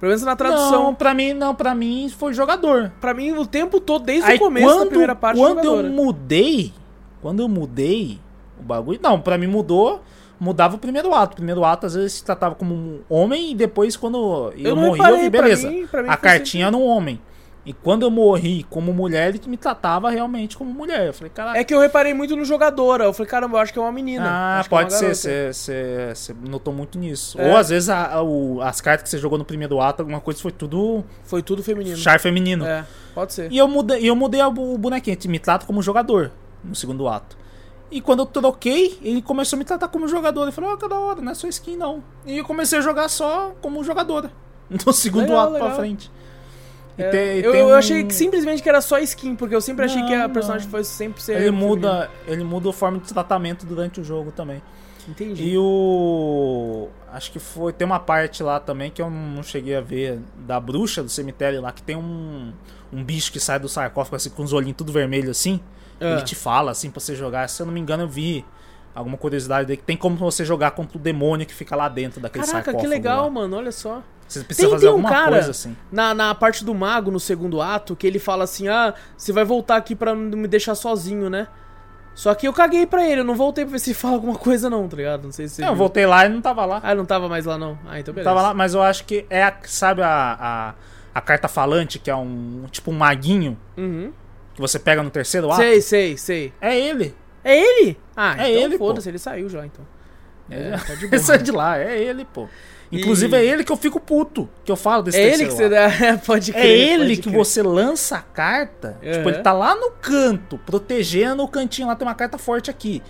Pelo 0.00 0.10
menos 0.10 0.22
na 0.22 0.34
tradução. 0.34 0.84
Não, 0.84 0.94
pra 0.94 1.12
mim, 1.12 1.34
não, 1.34 1.54
pra 1.54 1.74
mim 1.74 2.08
foi 2.08 2.32
jogador. 2.32 2.90
Pra 3.00 3.12
mim, 3.12 3.32
o 3.32 3.44
tempo 3.46 3.78
todo, 3.78 4.04
desde 4.04 4.28
Aí 4.30 4.36
o 4.36 4.40
começo 4.40 4.66
quando, 4.66 4.80
da 4.80 4.86
primeira 4.86 5.14
parte, 5.14 5.36
quando 5.38 5.56
jogadora. 5.62 5.86
eu 5.88 5.92
mudei, 5.92 6.72
quando 7.20 7.40
eu 7.42 7.48
mudei 7.48 8.18
o 8.58 8.62
bagulho, 8.62 8.98
não, 9.02 9.20
pra 9.20 9.36
mim 9.36 9.46
mudou, 9.46 10.00
mudava 10.40 10.76
o 10.76 10.78
primeiro 10.78 11.14
ato. 11.14 11.34
O 11.34 11.36
primeiro 11.36 11.62
ato 11.64 11.84
às 11.86 11.94
vezes 11.94 12.14
se 12.14 12.24
tratava 12.24 12.54
como 12.54 12.74
um 12.74 13.00
homem 13.10 13.50
e 13.50 13.54
depois 13.54 13.94
quando 13.96 14.52
eu, 14.56 14.74
Eu 14.74 14.76
eu 14.76 14.92
vi, 14.92 15.30
pra 15.30 15.42
beleza. 15.42 15.70
mim- 15.70 15.86
pra 15.86 16.02
mim 16.02 16.08
a 16.08 16.16
cartinha 16.16 16.66
era 16.68 16.76
um 16.76 16.86
homem. 16.86 17.20
E 17.64 17.74
quando 17.74 18.02
eu 18.04 18.10
morri 18.10 18.64
como 18.70 18.90
mulher, 18.92 19.28
ele 19.28 19.40
me 19.46 19.56
tratava 19.56 20.08
realmente 20.10 20.56
como 20.56 20.72
mulher. 20.72 21.08
Eu 21.08 21.12
falei, 21.14 21.30
caraca. 21.30 21.58
É 21.58 21.62
que 21.62 21.74
eu 21.74 21.78
reparei 21.80 22.14
muito 22.14 22.34
no 22.34 22.42
jogadora. 22.44 23.04
Eu 23.04 23.12
falei, 23.12 23.28
caramba, 23.28 23.58
eu 23.58 23.60
acho 23.60 23.70
que 23.72 23.78
é 23.78 23.82
uma 23.82 23.92
menina. 23.92 24.24
Ah, 24.26 24.58
Acho 24.60 24.66
é 24.66 24.70
pode 24.70 24.92
ser, 24.94 25.00
garota. 25.46 25.52
você- 25.52 26.34
notou 26.48 26.72
muito 26.72 26.98
nisso. 26.98 27.38
É. 27.38 27.50
Ou 27.50 27.56
às 27.58 27.68
vezes 27.68 27.90
a- 27.90 28.14
a- 28.14 28.22
o- 28.22 28.62
as 28.62 28.80
cartas 28.80 29.02
que 29.02 29.10
você 29.10 29.18
jogou 29.18 29.36
no 29.38 29.44
primeiro 29.44 29.78
ato, 29.80 30.00
alguma 30.00 30.20
coisa 30.20 30.40
foi 30.40 30.52
tudo 30.52 31.04
Foi 31.22 31.42
tudo 31.42 31.62
feminino. 31.62 31.96
char 31.98 32.18
feminino. 32.18 32.64
É, 32.64 32.84
pode 33.14 33.34
ser. 33.34 33.52
E 33.52 33.58
eu 33.58 33.68
mudei, 33.68 34.08
eu 34.08 34.16
mudei 34.16 34.40
o 34.42 34.78
bonequinho, 34.78 35.18
me 35.28 35.38
trata 35.38 35.66
como 35.66 35.82
jogador 35.82 36.32
no 36.64 36.74
segundo 36.74 37.06
ato. 37.08 37.36
E 37.90 38.00
quando 38.00 38.20
eu 38.20 38.26
troquei, 38.26 38.98
ele 39.02 39.20
começou 39.20 39.56
a 39.56 39.58
me 39.58 39.64
tratar 39.66 39.88
como 39.88 40.08
jogador. 40.08 40.44
Ele 40.44 40.52
falou, 40.52 40.70
ó, 40.72 40.76
que 40.78 40.88
da 40.88 40.98
hora, 40.98 41.20
não 41.20 41.32
é 41.32 41.34
só 41.34 41.46
skin 41.48 41.76
não. 41.76 42.02
E 42.24 42.38
eu 42.38 42.44
comecei 42.44 42.78
a 42.78 42.80
jogar 42.82 43.08
só 43.08 43.52
como 43.60 43.84
jogadora. 43.84 44.30
No 44.86 44.92
segundo 44.92 45.22
Legal, 45.22 45.40
ato 45.40 45.52
legal. 45.54 45.68
pra 45.68 45.76
frente. 45.78 46.10
E 47.00 47.04
É, 47.04 47.10
tem- 47.10 47.38
e 47.38 47.44
eu, 47.44 47.52
tem 47.52 47.60
eu 47.60 47.74
achei 47.74 48.04
que 48.04 48.14
simplesmente 48.14 48.62
que 48.62 48.68
era 48.68 48.80
só 48.80 48.98
skin, 48.98 49.34
porque 49.36 49.54
eu 49.54 49.60
sempre 49.60 49.84
achei 49.84 50.02
que 50.04 50.14
a 50.14 50.28
personagem 50.28 50.66
não. 50.66 50.70
fosse 50.70 50.90
sempre 50.90 51.22
ser. 51.22 51.40
Ele 51.40 51.50
muda, 51.50 52.10
ele 52.26 52.44
muda 52.44 52.68
a 52.70 52.72
forma 52.72 52.98
de 52.98 53.12
tratamento 53.12 53.64
durante 53.66 54.00
o 54.00 54.04
jogo 54.04 54.30
também. 54.32 54.62
Entendi. 55.08 55.42
E 55.44 55.58
o. 55.58 56.88
Acho 57.12 57.32
que 57.32 57.38
foi. 57.38 57.72
Tem 57.72 57.86
uma 57.86 57.98
parte 57.98 58.42
lá 58.42 58.60
também 58.60 58.90
que 58.90 59.00
eu 59.00 59.10
não 59.10 59.42
cheguei 59.42 59.74
a 59.74 59.80
ver 59.80 60.20
da 60.46 60.60
bruxa 60.60 61.02
do 61.02 61.08
cemitério 61.08 61.60
lá, 61.60 61.72
que 61.72 61.82
tem 61.82 61.96
um. 61.96 62.52
Um 62.92 63.04
bicho 63.04 63.30
que 63.32 63.38
sai 63.38 63.58
do 63.58 63.68
sarcófago 63.68 64.16
assim, 64.16 64.30
com 64.30 64.42
os 64.42 64.52
olhinhos 64.52 64.76
tudo 64.76 64.92
vermelho 64.92 65.30
assim. 65.30 65.60
Ah. 66.00 66.12
Ele 66.14 66.22
te 66.22 66.34
fala 66.34 66.72
assim 66.72 66.90
pra 66.90 67.00
você 67.00 67.14
jogar. 67.14 67.48
Se 67.48 67.62
eu 67.62 67.66
não 67.66 67.72
me 67.72 67.80
engano, 67.80 68.02
eu 68.02 68.08
vi 68.08 68.44
alguma 68.94 69.16
curiosidade 69.16 69.66
dele 69.68 69.76
que 69.76 69.84
tem 69.84 69.96
como 69.96 70.16
você 70.16 70.44
jogar 70.44 70.72
contra 70.72 70.98
o 70.98 71.00
demônio 71.00 71.46
que 71.46 71.54
fica 71.54 71.76
lá 71.76 71.88
dentro 71.88 72.20
daquele 72.20 72.44
Caraca, 72.44 72.64
sarcófago. 72.64 72.82
que 72.82 72.88
legal, 72.88 73.24
lá. 73.26 73.30
mano, 73.30 73.56
olha 73.56 73.70
só. 73.72 74.02
Você 74.32 74.44
precisa 74.44 74.68
Tem- 74.68 74.74
fazer 74.74 74.86
tem 74.86 74.90
um 74.90 74.96
alguma 74.98 75.08
cara- 75.10 75.30
coisa 75.32 75.50
assim. 75.50 75.76
Na, 75.90 76.14
na 76.14 76.34
parte 76.34 76.64
do 76.64 76.74
mago, 76.74 77.10
no 77.10 77.18
segundo 77.18 77.60
ato, 77.60 77.96
que 77.96 78.06
ele 78.06 78.18
fala 78.18 78.44
assim: 78.44 78.68
Ah, 78.68 78.94
você 79.16 79.32
vai 79.32 79.44
voltar 79.44 79.76
aqui 79.76 79.94
pra 79.96 80.14
não 80.14 80.38
me 80.38 80.46
deixar 80.46 80.74
sozinho, 80.74 81.28
né? 81.28 81.48
Só 82.14 82.34
que 82.34 82.46
eu 82.46 82.52
caguei 82.52 82.86
pra 82.86 83.06
ele, 83.06 83.20
eu 83.20 83.24
não 83.24 83.34
voltei 83.34 83.64
pra 83.64 83.72
ver 83.72 83.78
se 83.78 83.92
fala 83.94 84.14
alguma 84.14 84.36
coisa, 84.36 84.68
não, 84.70 84.86
tá 84.88 84.96
ligado? 84.96 85.24
Não 85.24 85.32
sei 85.32 85.48
se. 85.48 85.56
você 85.56 85.64
É, 85.64 85.68
eu 85.68 85.74
voltei 85.74 86.06
lá 86.06 86.26
e 86.26 86.28
não 86.28 86.40
tava 86.40 86.64
lá. 86.64 86.80
Ah, 86.82 86.90
ele 86.90 86.98
não 86.98 87.06
tava 87.06 87.28
mais 87.28 87.44
lá, 87.44 87.58
não. 87.58 87.78
Ah, 87.88 87.98
então 87.98 88.14
beleza. 88.14 88.30
Tava 88.30 88.42
lá, 88.48 88.54
mas 88.54 88.72
eu 88.74 88.82
acho 88.82 89.04
que 89.04 89.26
é, 89.28 89.42
a, 89.42 89.54
sabe 89.64 90.02
a, 90.02 90.36
a, 90.38 90.74
a 91.14 91.20
carta 91.20 91.48
falante, 91.48 91.98
que 91.98 92.10
é 92.10 92.14
um 92.14 92.66
tipo 92.70 92.90
um 92.90 92.94
maguinho 92.94 93.58
Uhum. 93.76 94.12
que 94.54 94.60
você 94.60 94.78
pega 94.78 95.02
no 95.02 95.10
terceiro 95.10 95.50
ato? 95.50 95.60
Sei, 95.60 95.80
sei, 95.80 96.16
sei. 96.16 96.52
É 96.60 96.78
ele. 96.78 97.14
É 97.42 97.56
ele? 97.58 97.98
Ah, 98.16 98.36
É 98.38 98.50
então 98.50 98.62
ele, 98.64 98.78
pô. 98.78 98.86
foda-se, 98.88 99.08
ele 99.08 99.18
saiu 99.18 99.48
já, 99.48 99.64
então. 99.66 99.84
É, 100.50 100.72
tá 100.76 100.94
de 100.94 101.06
boa. 101.08 101.16
Esse 101.16 101.32
é 101.32 101.38
de 101.38 101.50
lá, 101.52 101.78
é 101.78 101.98
ele, 101.98 102.24
pô. 102.24 102.48
Inclusive 102.92 103.36
E- 103.36 103.38
é 103.40 103.44
ele 103.44 103.62
que 103.64 103.70
eu 103.70 103.76
fico 103.76 104.00
puto, 104.00 104.48
que 104.64 104.70
eu 104.72 104.76
falo 104.76 105.02
desse 105.04 105.18
É 105.18 105.32
ele 105.32 105.46
que 105.46 105.52
você 105.52 105.68
dá. 105.68 105.88
pode 106.26 106.52
crer. 106.52 106.64
É 106.64 106.68
ele 106.94 107.16
que 107.16 107.22
crer. 107.30 107.36
você 107.36 107.62
lança 107.62 108.16
a 108.16 108.20
carta. 108.20 108.98
Uhum. 109.02 109.12
Tipo, 109.12 109.28
ele 109.28 109.38
tá 109.38 109.52
lá 109.52 109.74
no 109.76 109.92
canto, 109.92 110.58
protegendo 110.66 111.42
o 111.42 111.48
cantinho 111.48 111.86
lá, 111.88 111.94
tem 111.94 112.06
uma 112.06 112.14
carta 112.14 112.36
forte 112.38 112.68
aqui. 112.70 113.02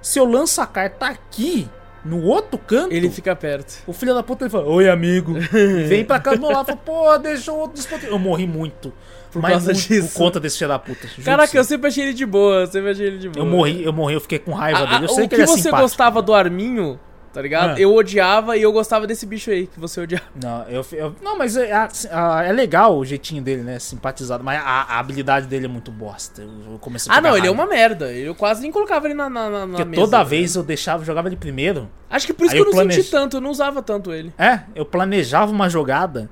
Se 0.00 0.18
eu 0.20 0.24
lanço 0.24 0.60
a 0.60 0.66
carta 0.66 1.06
aqui, 1.06 1.68
no 2.04 2.22
outro 2.22 2.56
canto, 2.56 2.92
Ele 2.94 3.10
fica 3.10 3.34
perto. 3.34 3.82
o 3.84 3.92
filho 3.92 4.14
da 4.14 4.22
puta 4.22 4.44
ele 4.44 4.50
fala, 4.50 4.66
oi 4.68 4.88
amigo. 4.88 5.34
Vem 5.88 6.04
pra 6.04 6.20
cá 6.20 6.34
do 6.34 6.40
meu 6.40 6.50
lado 6.52 6.66
e 6.66 6.66
fala, 6.66 6.78
pô, 6.84 7.18
deixou 7.18 7.56
o 7.56 7.60
outro 7.62 7.74
desprotegido. 7.76 8.14
Eu 8.14 8.18
morri 8.20 8.46
muito. 8.46 8.92
Por 9.32 9.42
mas 9.42 9.50
causa 9.50 9.72
muito 9.72 9.88
disso. 9.88 10.12
por 10.12 10.18
conta 10.18 10.38
desse 10.38 10.56
filho 10.58 10.68
da 10.68 10.78
puta. 10.78 11.08
Caraca, 11.24 11.50
pra 11.50 11.60
eu 11.60 11.64
sempre 11.64 11.88
achei 11.88 12.04
ele 12.04 12.14
de 12.14 12.24
boa, 12.24 12.60
eu 12.60 12.66
sempre 12.68 12.90
achei 12.90 13.06
ele 13.06 13.18
de 13.18 13.28
boa. 13.28 13.44
eu 13.44 13.50
morri, 13.50 13.84
eu 13.84 13.92
morri, 13.92 14.14
eu 14.14 14.20
fiquei 14.20 14.38
com 14.38 14.52
raiva 14.52 14.84
Ah, 14.84 14.86
dele. 14.86 15.04
Eu 15.06 15.08
sei 15.08 15.24
o 15.24 15.28
que, 15.28 15.34
que, 15.34 15.42
é 15.42 15.46
você 15.46 15.68
gostava 15.68 16.22
do 16.22 16.32
Arminho, 16.32 16.98
tá 17.36 17.42
ligado? 17.42 17.76
Ah. 17.76 17.78
Eu 17.80 17.94
odiava 17.94 18.56
e 18.56 18.62
eu 18.62 18.72
gostava 18.72 19.06
desse 19.06 19.26
bicho 19.26 19.50
aí, 19.50 19.66
que 19.66 19.78
você 19.78 20.00
odiava. 20.00 20.24
Não, 20.42 20.62
eu, 20.70 20.84
eu- 20.92 21.14
não, 21.22 21.36
mas 21.36 21.54
é, 21.54 21.70
a- 21.70 22.42
é 22.42 22.50
legal 22.50 22.96
o 22.96 23.04
jeitinho 23.04 23.42
dele, 23.42 23.60
né? 23.62 23.78
Simpatizado. 23.78 24.42
Mas 24.42 24.58
a, 24.58 24.64
a 24.94 24.98
habilidade 24.98 25.46
dele 25.46 25.66
é 25.66 25.68
muito 25.68 25.90
bosta. 25.90 26.40
Eu, 26.40 26.48
eu 26.72 26.78
comecei 26.78 27.12
a 27.12 27.16
Ah, 27.16 27.20
não, 27.20 27.30
ele 27.36 27.40
é 27.46 27.50
raiva. 27.50 27.54
uma 27.62 27.66
merda. 27.68 28.10
Eu 28.10 28.34
quase 28.34 28.62
nem 28.62 28.72
colocava 28.72 29.06
ele 29.06 29.12
na, 29.12 29.28
na, 29.28 29.50
na 29.50 29.66
Porque 29.66 29.84
mesa. 29.84 30.02
toda 30.02 30.16
tá 30.16 30.24
vez 30.24 30.56
eu 30.56 30.62
deixava, 30.62 31.04
jogava 31.04 31.28
ele 31.28 31.36
primeiro. 31.36 31.90
Acho 32.08 32.26
que 32.26 32.32
por 32.32 32.46
isso 32.46 32.54
que 32.54 32.60
eu 32.62 32.64
eu 32.64 32.72
não 32.84 32.90
senti 32.90 33.10
tanto, 33.10 33.36
eu 33.36 33.40
não 33.42 33.50
usava 33.50 33.82
tanto 33.82 34.12
ele. 34.14 34.32
É, 34.38 34.60
eu 34.74 34.86
planejava 34.86 35.52
uma 35.52 35.68
jogada. 35.68 36.30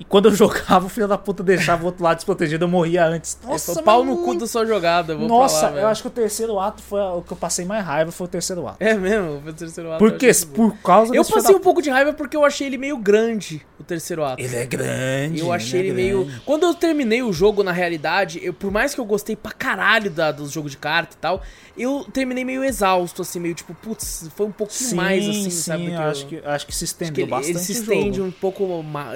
E 0.00 0.04
quando 0.04 0.26
eu 0.28 0.34
jogava, 0.36 0.86
o 0.86 0.88
filho 0.88 1.08
da 1.08 1.18
puta 1.18 1.42
deixava 1.42 1.82
o 1.82 1.86
outro 1.86 2.04
lado 2.04 2.16
desprotegido, 2.16 2.64
eu 2.64 2.68
morria 2.68 3.04
antes. 3.04 3.36
Nossa, 3.42 3.72
Nossa, 3.72 3.82
pau 3.82 4.04
no 4.04 4.18
cu 4.18 4.34
da 4.38 4.46
sua 4.46 4.64
jogada, 4.64 5.12
eu 5.14 5.18
Nossa, 5.20 5.60
falar, 5.60 5.72
velho. 5.72 5.82
eu 5.84 5.88
acho 5.88 6.02
que 6.02 6.08
o 6.08 6.10
terceiro 6.10 6.58
ato 6.60 6.82
foi 6.82 7.00
o 7.00 7.22
que 7.22 7.32
eu 7.32 7.36
passei 7.36 7.64
mais 7.64 7.84
raiva, 7.84 8.12
foi 8.12 8.26
o 8.26 8.30
terceiro 8.30 8.66
ato. 8.66 8.76
É 8.80 8.94
mesmo, 8.94 9.42
o 9.46 9.52
terceiro 9.52 9.90
ato. 9.92 10.04
eu 10.04 10.10
muito 10.10 10.46
bom. 10.48 10.70
por 10.70 10.76
causa 10.82 11.14
Eu 11.14 11.24
passei 11.24 11.54
um 11.54 11.58
da- 11.58 11.64
pouco 11.64 11.82
de 11.82 11.90
raiva 11.90 12.12
porque 12.12 12.36
eu 12.36 12.44
achei 12.44 12.66
ele 12.66 12.78
meio 12.78 12.96
grande, 12.96 13.60
o 13.78 13.82
terceiro 13.82 14.24
ato. 14.24 14.40
Ele 14.42 14.54
é 14.56 14.66
grande. 14.66 15.40
Eu 15.40 15.52
achei 15.52 15.80
ele 15.80 15.90
é 15.90 15.92
meio. 15.94 16.28
Quando 16.44 16.62
eu 16.64 16.74
terminei 16.74 17.22
o 17.22 17.32
jogo, 17.32 17.62
na 17.64 17.72
realidade, 17.72 18.40
eu, 18.42 18.54
por 18.54 18.70
mais 18.70 18.94
que 18.94 19.00
eu 19.00 19.04
gostei 19.04 19.34
pra 19.34 19.50
caralho 19.52 20.10
da, 20.10 20.30
do 20.30 20.48
jogo 20.48 20.70
de 20.70 20.76
carta 20.76 21.14
e 21.16 21.18
tal, 21.18 21.42
eu 21.76 22.06
terminei 22.12 22.44
meio 22.44 22.62
exausto, 22.64 23.22
assim, 23.22 23.38
meio 23.40 23.54
tipo, 23.54 23.74
putz, 23.74 24.28
foi 24.36 24.46
um 24.46 24.52
pouquinho 24.52 24.90
Sim, 24.90 24.96
mais, 24.96 25.28
assim, 25.28 25.42
sim, 25.44 25.50
sabe? 25.50 25.92
eu 25.92 26.00
acho 26.02 26.26
que, 26.26 26.36
acho 26.44 26.66
que 26.66 26.74
se 26.74 26.84
acho 26.84 26.94
que 26.96 27.04
estendeu 27.04 27.24
ele, 27.24 27.30
bastante 27.30 27.56
ele 27.56 27.64
se 27.64 27.72
estende 27.72 28.16
jogo. 28.18 28.28
um 28.28 28.32
pouco 28.32 28.82
ma- 28.82 29.12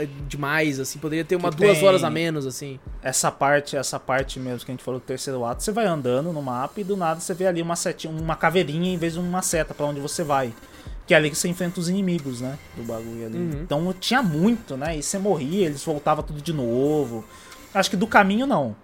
demais, 0.72 0.80
assim, 0.80 0.98
poderia 0.98 1.24
ter 1.24 1.36
uma 1.36 1.50
Que 1.50 1.56
duas 1.56 1.82
horas 1.82 2.04
a 2.04 2.10
menos, 2.10 2.46
assim. 2.46 2.78
Essa 3.02 3.30
parte, 3.30 3.76
essa 3.76 3.98
parte 3.98 4.38
mesmo 4.40 4.64
que 4.64 4.70
a 4.70 4.74
gente 4.74 4.84
falou 4.84 5.00
do 5.00 5.04
terceiro 5.04 5.44
ato, 5.44 5.62
você 5.62 5.72
vai 5.72 5.86
andando 5.86 6.32
no 6.32 6.42
mapa 6.42 6.80
e 6.80 6.84
do 6.84 6.96
nada 6.96 7.20
você 7.20 7.34
vê 7.34 7.46
ali 7.46 7.60
uma 7.60 7.76
setinha, 7.76 8.12
uma 8.12 8.36
caveirinha 8.36 8.92
em 8.92 8.96
vez 8.96 9.14
de 9.14 9.18
uma 9.18 9.42
seta 9.42 9.74
pra 9.74 9.86
onde 9.86 10.00
você 10.00 10.22
vai. 10.24 10.52
Que 11.06 11.14
é 11.14 11.16
ali 11.16 11.30
que 11.30 11.36
você 11.36 11.48
enfrenta 11.48 11.80
os 11.80 11.88
inimigos, 11.88 12.40
né? 12.40 12.58
Do 12.76 12.84
bagulho 12.84 13.26
ali. 13.26 13.38
Uhum. 13.38 13.62
Então 13.62 13.94
tinha 13.98 14.22
muito, 14.22 14.76
né? 14.76 14.96
E 14.96 15.02
você 15.02 15.18
morria, 15.18 15.66
eles 15.66 15.84
voltavam 15.84 16.24
tudo 16.24 16.40
de 16.40 16.52
novo. 16.52 17.24
Acho 17.74 17.90
que 17.90 17.96
do 17.96 18.06
caminho 18.06 18.46
não. 18.46 18.76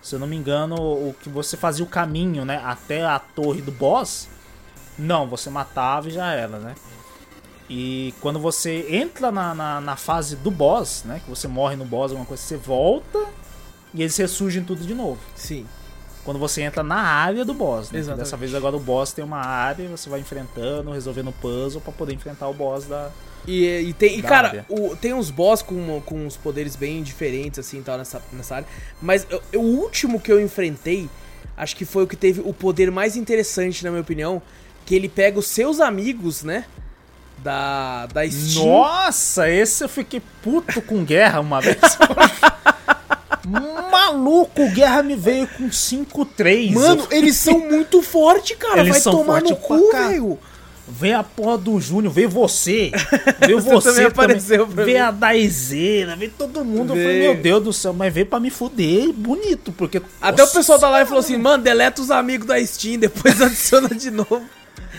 Se 0.00 0.14
eu 0.14 0.18
não 0.18 0.26
me 0.26 0.36
engano, 0.36 0.76
o 0.76 1.14
que 1.20 1.28
você 1.28 1.58
fazia 1.58 1.84
o 1.84 1.88
caminho, 1.88 2.44
né? 2.44 2.62
Até 2.64 3.04
a 3.04 3.18
torre 3.18 3.60
do 3.60 3.70
boss. 3.70 4.28
Não, 4.98 5.28
você 5.28 5.50
matava 5.50 6.08
e 6.08 6.10
já 6.10 6.32
era, 6.32 6.58
né? 6.58 6.74
E 7.72 8.12
quando 8.20 8.40
você 8.40 8.84
entra 8.90 9.30
na, 9.30 9.54
na, 9.54 9.80
na 9.80 9.94
fase 9.96 10.34
do 10.34 10.50
boss, 10.50 11.04
né? 11.04 11.20
Que 11.24 11.30
você 11.30 11.46
morre 11.46 11.76
no 11.76 11.84
boss, 11.84 12.10
alguma 12.10 12.26
coisa, 12.26 12.42
você 12.42 12.56
volta 12.56 13.18
e 13.94 14.02
eles 14.02 14.16
ressurgem 14.16 14.64
tudo 14.64 14.84
de 14.84 14.92
novo. 14.94 15.20
Sim. 15.36 15.64
quando 16.24 16.38
você 16.38 16.62
entra 16.62 16.82
na 16.82 16.96
área 17.00 17.44
do 17.44 17.54
boss. 17.54 17.90
Né? 17.92 18.00
Exatamente. 18.00 18.24
Dessa 18.24 18.36
vez 18.36 18.54
agora 18.56 18.76
o 18.76 18.80
boss 18.80 19.12
tem 19.12 19.24
uma 19.24 19.38
área, 19.38 19.88
você 19.88 20.10
vai 20.10 20.18
enfrentando, 20.20 20.90
resolvendo 20.90 21.32
puzzle 21.40 21.80
pra 21.80 21.92
poder 21.92 22.12
enfrentar 22.12 22.48
o 22.48 22.52
boss 22.54 22.86
da. 22.86 23.08
E, 23.46 23.64
e 23.66 23.92
tem, 23.94 24.18
e 24.18 24.22
cara, 24.22 24.66
o- 24.68 24.94
tem 24.96 25.14
uns 25.14 25.30
boss 25.30 25.62
com, 25.62 26.02
com 26.04 26.26
uns 26.26 26.36
poderes 26.36 26.74
bem 26.76 27.02
diferentes, 27.04 27.58
assim, 27.60 27.80
tal, 27.82 27.96
nessa, 27.96 28.20
nessa 28.32 28.56
área. 28.56 28.68
Mas 29.00 29.26
eu- 29.30 29.40
eu- 29.52 29.60
o 29.62 29.78
último 29.80 30.20
que 30.20 30.30
eu 30.30 30.38
enfrentei, 30.40 31.08
acho 31.56 31.74
que 31.76 31.84
foi 31.86 32.02
o 32.02 32.06
que 32.06 32.16
teve 32.16 32.40
o 32.44 32.52
poder 32.52 32.90
mais 32.90 33.16
interessante, 33.16 33.82
na 33.84 33.90
minha 33.90 34.02
opinião. 34.02 34.42
Que 34.84 34.94
ele 34.96 35.08
pega 35.08 35.38
os 35.38 35.46
seus 35.46 35.78
amigos, 35.80 36.42
né? 36.42 36.64
Da, 37.42 38.06
da 38.06 38.28
Steam. 38.30 38.66
Nossa, 38.66 39.48
esse 39.48 39.84
eu 39.84 39.88
fiquei 39.88 40.22
puto 40.42 40.82
com 40.82 41.04
guerra 41.04 41.40
uma 41.40 41.60
vez. 41.60 41.78
Maluco, 43.90 44.68
Guerra 44.70 45.02
me 45.02 45.16
veio 45.16 45.46
com 45.46 45.68
5-3. 45.68 46.72
Mano, 46.72 47.06
eles 47.10 47.36
são 47.36 47.58
muito 47.58 48.02
fortes, 48.02 48.56
cara. 48.56 48.80
Eles 48.80 48.92
Vai 48.92 49.00
são 49.00 49.12
tomar 49.12 49.42
no 49.42 49.56
cu, 49.56 49.90
velho. 49.92 50.38
Veio 50.86 51.18
a 51.18 51.22
porra 51.22 51.56
do 51.56 51.80
Júnior, 51.80 52.12
veio 52.12 52.28
você. 52.28 52.90
Veio 53.46 53.60
Você 53.60 53.70
você, 53.70 53.90
também 53.90 54.06
apareceu 54.06 54.66
Veio 54.66 54.86
mim. 54.88 54.96
a 54.96 55.10
Daizeira, 55.12 56.16
veio 56.16 56.32
todo 56.36 56.64
mundo. 56.64 56.96
Eu 56.96 57.02
falei, 57.02 57.20
meu 57.20 57.36
Deus 57.36 57.62
do 57.62 57.72
céu, 57.72 57.92
mas 57.92 58.12
veio 58.12 58.26
pra 58.26 58.40
me 58.40 58.50
fuder, 58.50 59.12
bonito, 59.12 59.70
porque. 59.70 60.02
Até 60.20 60.42
Nossa, 60.42 60.52
o 60.52 60.56
pessoal 60.56 60.78
da 60.80 60.90
live 60.90 61.08
falou 61.08 61.20
assim, 61.20 61.36
mano, 61.36 61.62
deleta 61.62 62.02
os 62.02 62.10
amigos 62.10 62.44
da 62.44 62.64
Steam, 62.66 62.98
depois 62.98 63.38
adiciona 63.40 63.88
de 63.90 64.10
novo. 64.10 64.42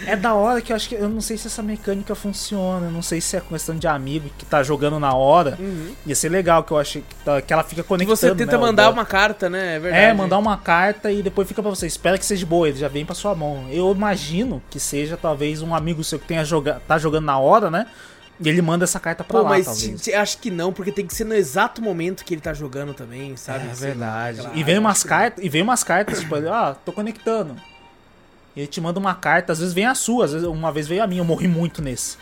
É 0.05 0.15
da 0.15 0.33
hora 0.33 0.61
que 0.61 0.71
eu 0.71 0.75
acho 0.75 0.89
que. 0.89 0.95
Eu 0.95 1.07
não 1.09 1.21
sei 1.21 1.37
se 1.37 1.47
essa 1.47 1.61
mecânica 1.61 2.15
funciona. 2.15 2.87
Eu 2.87 2.91
não 2.91 3.01
sei 3.01 3.21
se 3.21 3.37
é 3.37 3.41
questão 3.41 3.75
de 3.75 3.87
amigo 3.87 4.29
que 4.37 4.45
tá 4.45 4.63
jogando 4.63 4.99
na 4.99 5.13
hora. 5.13 5.57
Ia 6.05 6.15
ser 6.15 6.29
legal, 6.29 6.63
que 6.63 6.71
eu 6.71 6.77
achei 6.79 7.01
que, 7.07 7.15
tá- 7.23 7.41
que 7.41 7.53
ela 7.53 7.63
fica 7.63 7.81
Que 7.83 7.87
conectando. 7.87 8.15
você 8.17 8.35
tenta 8.35 8.57
né, 8.57 8.57
mandar 8.57 8.89
uma 8.89 9.05
carta, 9.05 9.49
né? 9.49 9.75
É 9.75 9.79
verdade. 9.79 10.03
É, 10.05 10.13
mandar 10.13 10.37
uma 10.37 10.57
carta 10.57 11.11
e 11.11 11.21
depois 11.21 11.47
fica 11.47 11.61
pra 11.61 11.69
você. 11.69 11.85
Espera 11.87 12.17
que 12.17 12.25
seja 12.25 12.45
boa, 12.45 12.67
ele 12.67 12.77
já 12.77 12.87
vem 12.87 13.05
pra 13.05 13.13
sua 13.15 13.35
mão. 13.35 13.65
Eu 13.69 13.91
imagino 13.91 14.61
que 14.69 14.79
seja 14.79 15.15
talvez 15.17 15.61
um 15.61 15.75
amigo 15.75 16.03
seu 16.03 16.17
que 16.19 16.25
tenha 16.27 16.43
joga 16.43 16.81
tá 16.87 16.97
jogando 16.97 17.25
na 17.25 17.37
hora, 17.37 17.69
né? 17.69 17.85
E 18.43 18.49
ele 18.49 18.59
manda 18.61 18.85
essa 18.85 18.99
carta 18.99 19.23
pra 19.23 19.37
Pô, 19.37 19.43
lá, 19.43 19.49
mas 19.51 19.65
talvez. 19.67 20.07
acho 20.15 20.37
que 20.39 20.49
não, 20.49 20.73
porque 20.73 20.91
tem 20.91 21.05
que 21.05 21.13
ser 21.13 21.25
no 21.25 21.35
exato 21.35 21.79
momento 21.79 22.25
que 22.25 22.33
ele 22.33 22.41
tá 22.41 22.55
jogando 22.55 22.91
também, 22.91 23.37
sabe? 23.37 23.67
É 23.67 23.71
Assim, 23.71 23.85
verdade. 23.85 24.39
claro, 24.41 24.57
e 24.57 24.63
vem 24.63 24.79
umas 24.79 24.93
acho 24.93 25.03
que 25.03 25.09
cartas, 25.09 25.45
e 25.45 25.49
vem 25.49 25.61
umas 25.61 25.83
cartas, 25.83 26.19
tipo, 26.21 26.35
ah, 26.49 26.75
tô 26.83 26.91
conectando. 26.91 27.55
E 28.55 28.59
ele 28.61 28.67
te 28.67 28.81
manda 28.81 28.99
uma 28.99 29.15
carta, 29.15 29.53
às 29.53 29.59
vezes 29.59 29.73
vem 29.73 29.85
a 29.85 29.95
sua, 29.95 30.25
às 30.25 30.33
vezes 30.33 30.47
uma 30.47 30.71
vez 30.71 30.87
veio 30.87 31.03
a 31.03 31.07
minha, 31.07 31.21
eu 31.21 31.25
morri 31.25 31.47
muito 31.47 31.81
nesse. 31.81 32.17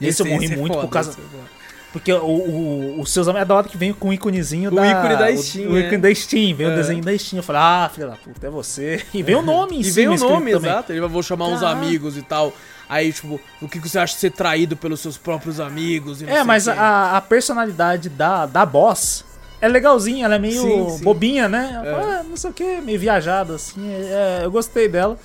Esse, 0.00 0.22
eu 0.22 0.26
morri 0.26 0.44
esse 0.46 0.54
é 0.54 0.56
muito 0.56 0.72
foda, 0.74 0.86
por 0.86 0.92
causa. 0.92 1.10
esse 1.10 1.20
é. 1.20 1.56
Porque 1.92 2.12
o, 2.12 2.18
o, 2.26 3.00
os 3.00 3.10
seus 3.10 3.26
amigos. 3.26 3.42
É 3.42 3.44
da 3.46 3.54
hora 3.54 3.68
que 3.68 3.76
vem 3.76 3.90
com 3.92 4.08
o 4.08 4.12
íconezinho 4.12 4.70
O 4.70 4.74
da. 4.74 4.86
ícone 4.86 5.16
da 5.16 5.30
o- 5.30 5.36
Steam, 5.42 5.70
O, 5.70 5.76
é. 5.78 5.80
ícone 5.80 5.98
da 5.98 6.14
Steam, 6.14 6.54
vem 6.54 6.66
É. 6.66 6.70
o 6.70 6.74
desenho 6.74 7.02
da 7.02 7.16
Steam. 7.16 7.38
Eu 7.38 7.42
falei, 7.42 7.62
ah, 7.62 7.90
filha 7.94 8.06
da 8.08 8.16
puta, 8.16 8.46
é 8.46 8.50
você. 8.50 9.02
E 9.14 9.22
vem 9.22 9.34
o 9.34 9.40
nome 9.42 9.76
em 9.76 9.80
E 9.80 9.84
cima 9.84 10.14
vem 10.14 10.26
o 10.26 10.28
nome, 10.30 10.50
exato. 10.52 10.92
Ele 10.92 11.00
vai 11.00 11.08
vou 11.08 11.22
chamar 11.22 11.46
uns 11.46 11.60
Caraca. 11.60 11.78
amigos 11.80 12.16
e 12.18 12.22
tal. 12.22 12.52
Aí, 12.88 13.12
tipo, 13.12 13.40
o 13.62 13.68
que 13.68 13.78
você 13.78 13.98
acha 13.98 14.12
de 14.14 14.20
ser 14.20 14.30
traído 14.32 14.76
pelos 14.76 15.00
seus 15.00 15.16
próprios 15.16 15.58
amigos? 15.58 16.20
e 16.20 16.26
É, 16.28 16.44
mas 16.44 16.66
o 16.66 16.70
a, 16.72 17.16
a 17.16 17.20
personalidade 17.22 18.10
da, 18.10 18.44
da 18.44 18.66
boss 18.66 19.24
é 19.60 19.66
legalzinha, 19.66 20.26
ela 20.26 20.34
é 20.34 20.38
meio 20.38 20.60
Sim, 20.62 20.98
sim. 20.98 21.04
bobinha, 21.04 21.48
né? 21.48 21.80
É. 21.84 21.90
fala, 21.90 22.18
ah, 22.18 22.22
não 22.24 22.36
sei 22.36 22.50
o 22.50 22.52
que, 22.52 22.80
meio 22.82 23.00
viajada, 23.00 23.54
assim. 23.54 23.80
é, 23.90 24.40
eu 24.44 24.50
gostei 24.50 24.86
dela. 24.86 25.18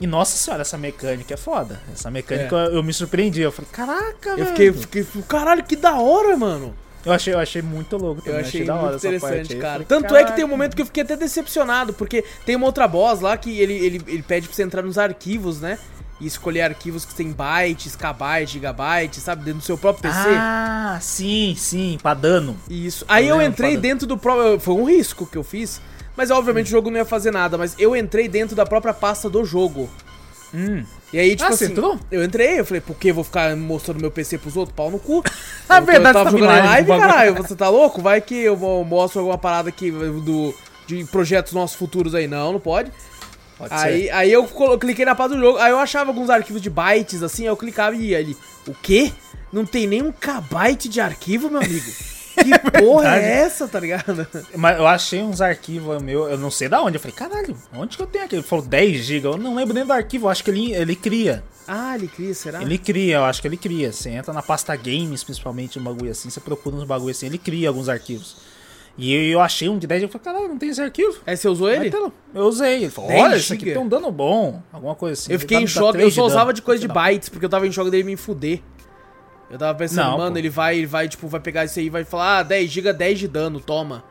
E 0.00 0.06
nossa 0.06 0.36
senhora, 0.36 0.62
essa 0.62 0.76
mecânica 0.76 1.34
é 1.34 1.36
foda. 1.36 1.80
Essa 1.92 2.10
mecânica 2.10 2.54
eu, 2.54 2.74
eu 2.74 2.82
me 2.82 2.92
surpreendi. 2.92 3.40
Eu 3.40 3.52
falei, 3.52 3.70
caraca, 3.72 4.30
Eu 4.30 4.36
velho. 4.36 4.74
fiquei, 4.74 5.04
fiquei, 5.04 5.22
caralho, 5.22 5.64
que 5.64 5.74
da 5.76 5.94
hora, 5.98 6.36
mano. 6.36 6.74
Eu 7.04 7.12
achei, 7.12 7.32
eu 7.32 7.38
achei 7.38 7.62
muito 7.62 7.96
louco 7.96 8.20
também. 8.20 8.40
Eu 8.40 8.44
achei 8.44 8.64
da 8.64 8.74
hora 8.74 8.90
muito 8.90 9.06
essa 9.06 9.20
parte 9.20 9.52
aí. 9.52 9.58
Eu 9.58 9.62
cara. 9.62 9.84
Tanto 9.84 10.14
é 10.16 10.24
que 10.24 10.32
tem 10.32 10.44
um 10.44 10.48
momento 10.48 10.74
que 10.74 10.82
eu 10.82 10.86
fiquei 10.86 11.04
até 11.04 11.16
decepcionado, 11.16 11.92
porque 11.94 12.24
tem 12.44 12.56
uma 12.56 12.66
outra 12.66 12.88
boss 12.88 13.20
lá 13.20 13.36
que 13.36 13.60
ele, 13.60 13.74
ele, 13.74 14.02
ele 14.08 14.22
pede 14.22 14.48
pra 14.48 14.56
você 14.56 14.64
entrar 14.64 14.82
nos 14.82 14.98
arquivos, 14.98 15.60
né? 15.60 15.78
E 16.20 16.26
escolher 16.26 16.62
arquivos 16.62 17.04
que 17.04 17.14
tem 17.14 17.30
bytes, 17.30 17.94
kbytes, 17.94 18.50
gigabytes, 18.50 19.22
sabe? 19.22 19.44
Dentro 19.44 19.60
do 19.60 19.64
seu 19.64 19.78
próprio 19.78 20.10
PC. 20.10 20.28
Ah, 20.30 20.98
sim, 21.00 21.54
sim, 21.56 21.96
pra 22.02 22.12
dano. 22.12 22.56
Isso. 22.68 23.04
Aí 23.06 23.28
Eu 23.28 23.40
eu, 23.40 23.46
entrei 23.46 23.76
dentro 23.76 24.06
do 24.06 24.18
próprio. 24.18 24.58
Foi 24.58 24.74
um 24.74 24.84
risco 24.84 25.26
que 25.26 25.38
eu 25.38 25.44
fiz. 25.44 25.80
Mas 26.16 26.30
obviamente 26.30 26.68
o 26.68 26.70
jogo 26.70 26.90
não 26.90 26.98
ia 26.98 27.04
fazer 27.04 27.30
nada. 27.30 27.58
Mas 27.58 27.74
eu 27.78 27.94
entrei 27.94 28.28
dentro 28.28 28.56
da 28.56 28.64
própria 28.64 28.94
pasta 28.94 29.28
do 29.28 29.44
jogo. 29.44 29.88
Hum. 30.54 30.84
E 31.12 31.18
aí, 31.18 31.36
tipo 31.36 31.44
Ah, 31.44 31.52
você 31.52 31.64
assim. 31.64 31.72
entrou? 31.72 31.98
Eu 32.10 32.24
entrei, 32.24 32.60
eu 32.60 32.64
falei, 32.64 32.80
por 32.80 32.96
que 32.96 33.08
eu 33.08 33.14
vou 33.14 33.24
ficar 33.24 33.54
mostrando 33.56 34.00
meu 34.00 34.10
PC 34.10 34.38
pros 34.38 34.56
outros? 34.56 34.74
Pau 34.74 34.90
no 34.90 34.98
cu. 34.98 35.22
Na 35.68 35.80
verdade, 35.80 36.18
eu 36.18 36.24
tava 36.24 36.36
em 36.36 36.40
jogando 36.40 36.64
live, 36.64 36.88
caralho. 36.88 37.34
Você 37.34 37.54
tá 37.54 37.68
louco? 37.68 38.00
Vai 38.00 38.20
que 38.20 38.34
eu 38.34 38.56
mostro 38.84 39.20
alguma 39.20 39.38
parada 39.38 39.68
aqui 39.68 39.90
do, 39.90 40.54
de 40.86 41.04
projetos 41.04 41.52
nossos 41.52 41.76
futuros 41.76 42.14
aí. 42.14 42.26
Não, 42.26 42.52
não 42.54 42.60
pode. 42.60 42.90
Pode 43.58 43.72
Aí, 43.72 44.10
aí 44.10 44.32
eu 44.32 44.46
cliquei 44.78 45.04
na 45.04 45.14
pasta 45.14 45.34
do 45.34 45.40
jogo, 45.40 45.58
aí 45.58 45.70
eu 45.70 45.78
achava 45.78 46.10
alguns 46.10 46.28
arquivos 46.28 46.60
de 46.60 46.68
bytes, 46.68 47.22
assim, 47.22 47.44
aí 47.44 47.48
eu 47.48 47.56
clicava 47.56 47.96
e 47.96 48.10
ia 48.10 48.18
ali. 48.18 48.36
O 48.68 48.74
quê? 48.74 49.10
Não 49.50 49.64
tem 49.64 49.86
nem 49.86 50.02
um 50.02 50.12
kbyte 50.12 50.90
de 50.90 51.00
arquivo, 51.00 51.48
meu 51.48 51.60
amigo? 51.62 51.86
Que 52.42 52.58
porra 52.80 53.16
é 53.16 53.38
essa, 53.38 53.66
tá 53.66 53.80
ligado? 53.80 54.26
Mas 54.54 54.78
eu 54.78 54.86
achei 54.86 55.22
uns 55.22 55.40
arquivos 55.40 56.02
meu, 56.02 56.28
eu 56.28 56.38
não 56.38 56.50
sei 56.50 56.68
da 56.68 56.82
onde. 56.82 56.96
Eu 56.96 57.00
falei, 57.00 57.16
caralho, 57.16 57.56
onde 57.74 57.96
que 57.96 58.02
eu 58.02 58.06
tenho 58.06 58.24
aqui? 58.24 58.36
Ele 58.36 58.42
falou 58.42 58.64
10 58.64 59.04
GB. 59.04 59.26
Eu 59.26 59.36
não 59.36 59.54
lembro 59.54 59.74
nem 59.74 59.84
do 59.84 59.92
arquivo, 59.92 60.26
eu 60.26 60.30
acho 60.30 60.44
que 60.44 60.50
ele, 60.50 60.72
ele 60.72 60.94
cria. 60.94 61.42
Ah, 61.66 61.96
ele 61.96 62.08
cria, 62.08 62.34
será? 62.34 62.62
Ele 62.62 62.78
cria, 62.78 63.16
eu 63.16 63.24
acho 63.24 63.40
que 63.40 63.48
ele 63.48 63.56
cria. 63.56 63.92
Você 63.92 64.10
entra 64.10 64.32
na 64.32 64.42
pasta 64.42 64.74
games, 64.76 65.24
principalmente, 65.24 65.78
um 65.78 65.82
bagulho 65.82 66.10
assim, 66.10 66.30
você 66.30 66.40
procura 66.40 66.76
uns 66.76 66.84
bagulho 66.84 67.10
assim, 67.10 67.26
ele 67.26 67.38
cria 67.38 67.68
alguns 67.68 67.88
arquivos. 67.88 68.36
E 68.98 69.14
eu, 69.30 69.40
achei 69.40 69.68
um 69.68 69.78
de 69.78 69.86
10 69.86 70.04
eu 70.04 70.08
falei, 70.08 70.24
caralho, 70.24 70.48
não 70.48 70.56
tem 70.56 70.70
esse 70.70 70.80
arquivo. 70.80 71.18
Aí 71.26 71.36
você 71.36 71.48
usou 71.48 71.68
ele? 71.68 71.84
Aí 71.84 71.90
tá. 71.90 72.10
Eu 72.34 72.44
usei. 72.44 72.76
Ele 72.76 72.90
falou, 72.90 73.10
10 73.10 73.22
olha, 73.22 73.36
isso 73.36 73.52
aqui 73.52 73.66
tem 73.66 73.78
um 73.78 73.88
dano 73.88 74.10
bom. 74.10 74.62
Alguma 74.72 74.94
coisa 74.94 75.12
assim. 75.12 75.32
Eu 75.32 75.38
fiquei 75.38 75.58
Ele 75.58 75.64
em 75.64 75.68
choque, 75.68 75.98
eu 75.98 76.02
3 76.02 76.14
só 76.14 76.24
usava 76.24 76.52
de 76.52 76.62
coisa 76.62 76.80
de 76.80 76.88
bytes, 76.88 77.28
porque 77.28 77.44
eu 77.44 77.50
tava 77.50 77.66
em 77.66 77.72
choque 77.72 77.90
dele 77.90 78.04
me 78.04 78.16
fuder. 78.16 78.60
Eu 79.50 79.58
tava 79.58 79.78
pensando, 79.78 80.10
Não, 80.10 80.18
mano, 80.18 80.32
pô. 80.32 80.38
ele 80.38 80.50
vai, 80.50 80.76
ele 80.78 80.86
vai, 80.86 81.08
tipo, 81.08 81.28
vai 81.28 81.40
pegar 81.40 81.64
isso 81.64 81.78
aí 81.78 81.86
e 81.86 81.90
vai 81.90 82.04
falar, 82.04 82.38
ah, 82.38 82.42
10 82.42 82.70
GB, 82.70 82.92
10 82.92 83.18
de 83.18 83.28
dano, 83.28 83.60
toma. 83.60 84.02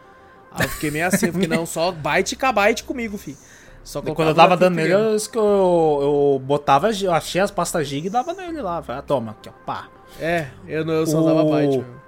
Aí 0.52 0.66
eu 0.66 0.70
fiquei 0.70 0.90
meio 0.92 1.08
assim, 1.08 1.32
porque 1.32 1.48
não, 1.48 1.66
só 1.66 1.92
byte 1.92 2.34
e 2.34 2.38
kbyte 2.38 2.84
comigo, 2.84 3.18
fi. 3.18 3.36
Só 3.84 4.02
Quando 4.02 4.30
eu 4.30 4.34
dava 4.34 4.58
dano 4.58 4.78
nele, 4.78 4.94
eu, 4.94 5.00
eu, 5.00 6.00
eu 6.02 6.42
botava, 6.44 6.90
eu 6.92 7.14
achei 7.14 7.40
as 7.40 7.52
pastas 7.52 7.88
giga 7.88 8.08
e 8.08 8.10
dava 8.10 8.34
nele 8.34 8.62
lá. 8.62 8.82
Falei, 8.82 9.00
ah, 9.00 9.04
toma, 9.04 9.32
aqui, 9.32 9.50
ó, 9.50 9.52
pá. 9.66 9.88
É, 10.20 10.48
eu, 10.68 10.84
não, 10.86 10.94
eu 10.94 11.06
só 11.06 11.20
O- 11.20 11.50
byte 11.52 11.78
mesmo. 11.78 12.05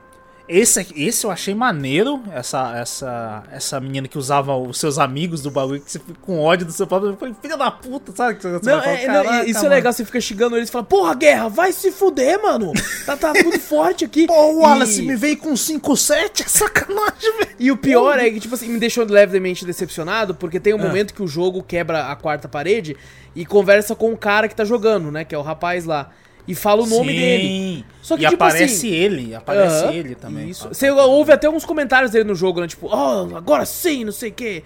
Esse, 0.50 0.88
esse 0.96 1.26
eu 1.26 1.32
achei 1.32 1.54
maneiro, 1.54 2.24
essa, 2.32 2.78
essa, 2.78 3.44
essa 3.52 3.80
menina 3.82 4.08
que 4.08 4.18
usava 4.18 4.56
os 4.56 4.80
seus 4.80 4.98
amigos 4.98 5.42
do 5.42 5.52
bagulho, 5.52 5.82
que 5.82 5.92
você 5.92 6.00
fica 6.00 6.14
com 6.22 6.40
ódio 6.42 6.66
do 6.66 6.72
seu 6.72 6.88
próprio. 6.88 7.12
Eu 7.12 7.18
falei, 7.18 7.36
filha 7.42 7.58
da 7.58 7.70
puta, 7.70 8.14
sabe? 8.16 8.42
Você 8.42 8.48
Não, 8.50 8.62
falar, 8.62 8.88
é, 8.94 9.08
não, 9.08 9.14
"Caraca, 9.26 9.46
isso 9.50 9.60
é 9.60 9.64
mano." 9.64 9.76
legal, 9.76 9.92
você 9.92 10.06
fica 10.06 10.22
xingando 10.22 10.56
eles 10.56 10.70
e 10.70 10.72
fala, 10.72 10.86
porra, 10.86 11.14
guerra, 11.16 11.50
vai 11.50 11.74
se 11.74 11.92
fuder, 11.92 12.42
mano. 12.42 12.72
Tá, 13.06 13.18
tá 13.18 13.34
muito 13.44 13.60
forte 13.60 14.06
aqui. 14.06 14.26
Pô, 14.26 14.34
o 14.54 14.60
Wallace 14.62 15.02
E- 15.02 15.06
me 15.06 15.18
veio 15.18 15.36
com 15.38 15.52
5-7, 15.54 16.40
é 16.46 16.48
sacanagem, 16.48 17.38
velho. 17.40 17.50
E 17.60 17.70
o 17.70 17.76
pior 17.76 18.18
é 18.18 18.30
que, 18.30 18.40
tipo 18.40 18.56
assim, 18.56 18.70
me 18.70 18.80
deixou 18.80 19.04
levemente 19.06 19.66
decepcionado, 19.66 20.34
porque 20.34 20.62
tem 20.62 20.74
um 20.74 20.80
Ah. 20.80 20.88
momento 20.88 21.14
que 21.14 21.22
o 21.24 21.28
jogo 21.28 21.62
quebra 21.62 22.08
a 22.10 22.16
quarta 22.16 22.48
parede 22.48 22.96
e 23.36 23.46
conversa 23.46 23.96
com 23.98 24.14
o 24.14 24.18
cara 24.18 24.48
que 24.48 24.56
tá 24.56 24.64
jogando, 24.64 25.12
né? 25.12 25.26
Que 25.26 25.36
é 25.36 25.38
o 25.38 25.42
rapaz 25.42 25.84
lá. 25.84 26.10
E 26.48 26.56
fala 26.56 26.84
o 26.84 26.88
nome 26.88 27.14
dele. 27.14 27.86
Só 28.02 28.16
que, 28.16 28.24
e 28.26 28.30
tipo 28.30 28.42
aparece 28.44 28.64
assim- 28.78 28.88
ele, 28.90 29.36
aparece 29.36 29.84
Aham, 29.84 29.94
ele 29.94 30.16
também. 30.16 30.50
Isso. 30.50 30.70
Você 30.70 30.90
ouve 30.90 31.34
até 31.34 31.50
uns 31.50 31.66
comentários 31.66 32.12
dele 32.12 32.24
no 32.24 32.36
jogo, 32.36 32.62
né? 32.62 32.68
Tipo, 32.68 32.88
oh, 32.88 33.36
agora 33.36 33.66
sim, 33.66 34.06
não 34.06 34.14
sei 34.14 34.30
o 34.30 34.34
quê. 34.34 34.64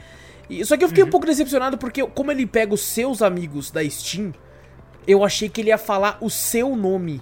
E- 0.47 0.63
Só 0.63 0.77
que 0.77 0.83
eu 0.83 0.87
fiquei 0.89 1.03
um 1.03 1.07
Uhum. 1.07 1.11
pouco 1.11 1.25
decepcionado 1.25 1.77
porque, 1.79 2.05
como 2.05 2.31
ele 2.31 2.45
pega 2.45 2.73
os 2.73 2.81
seus 2.81 3.21
amigos 3.23 3.71
da 3.71 3.83
Steam, 3.89 4.31
eu 5.07 5.25
achei 5.25 5.49
que 5.49 5.59
ele 5.61 5.69
ia 5.69 5.77
falar 5.79 6.17
o 6.21 6.29
seu 6.29 6.75
nome. 6.75 7.19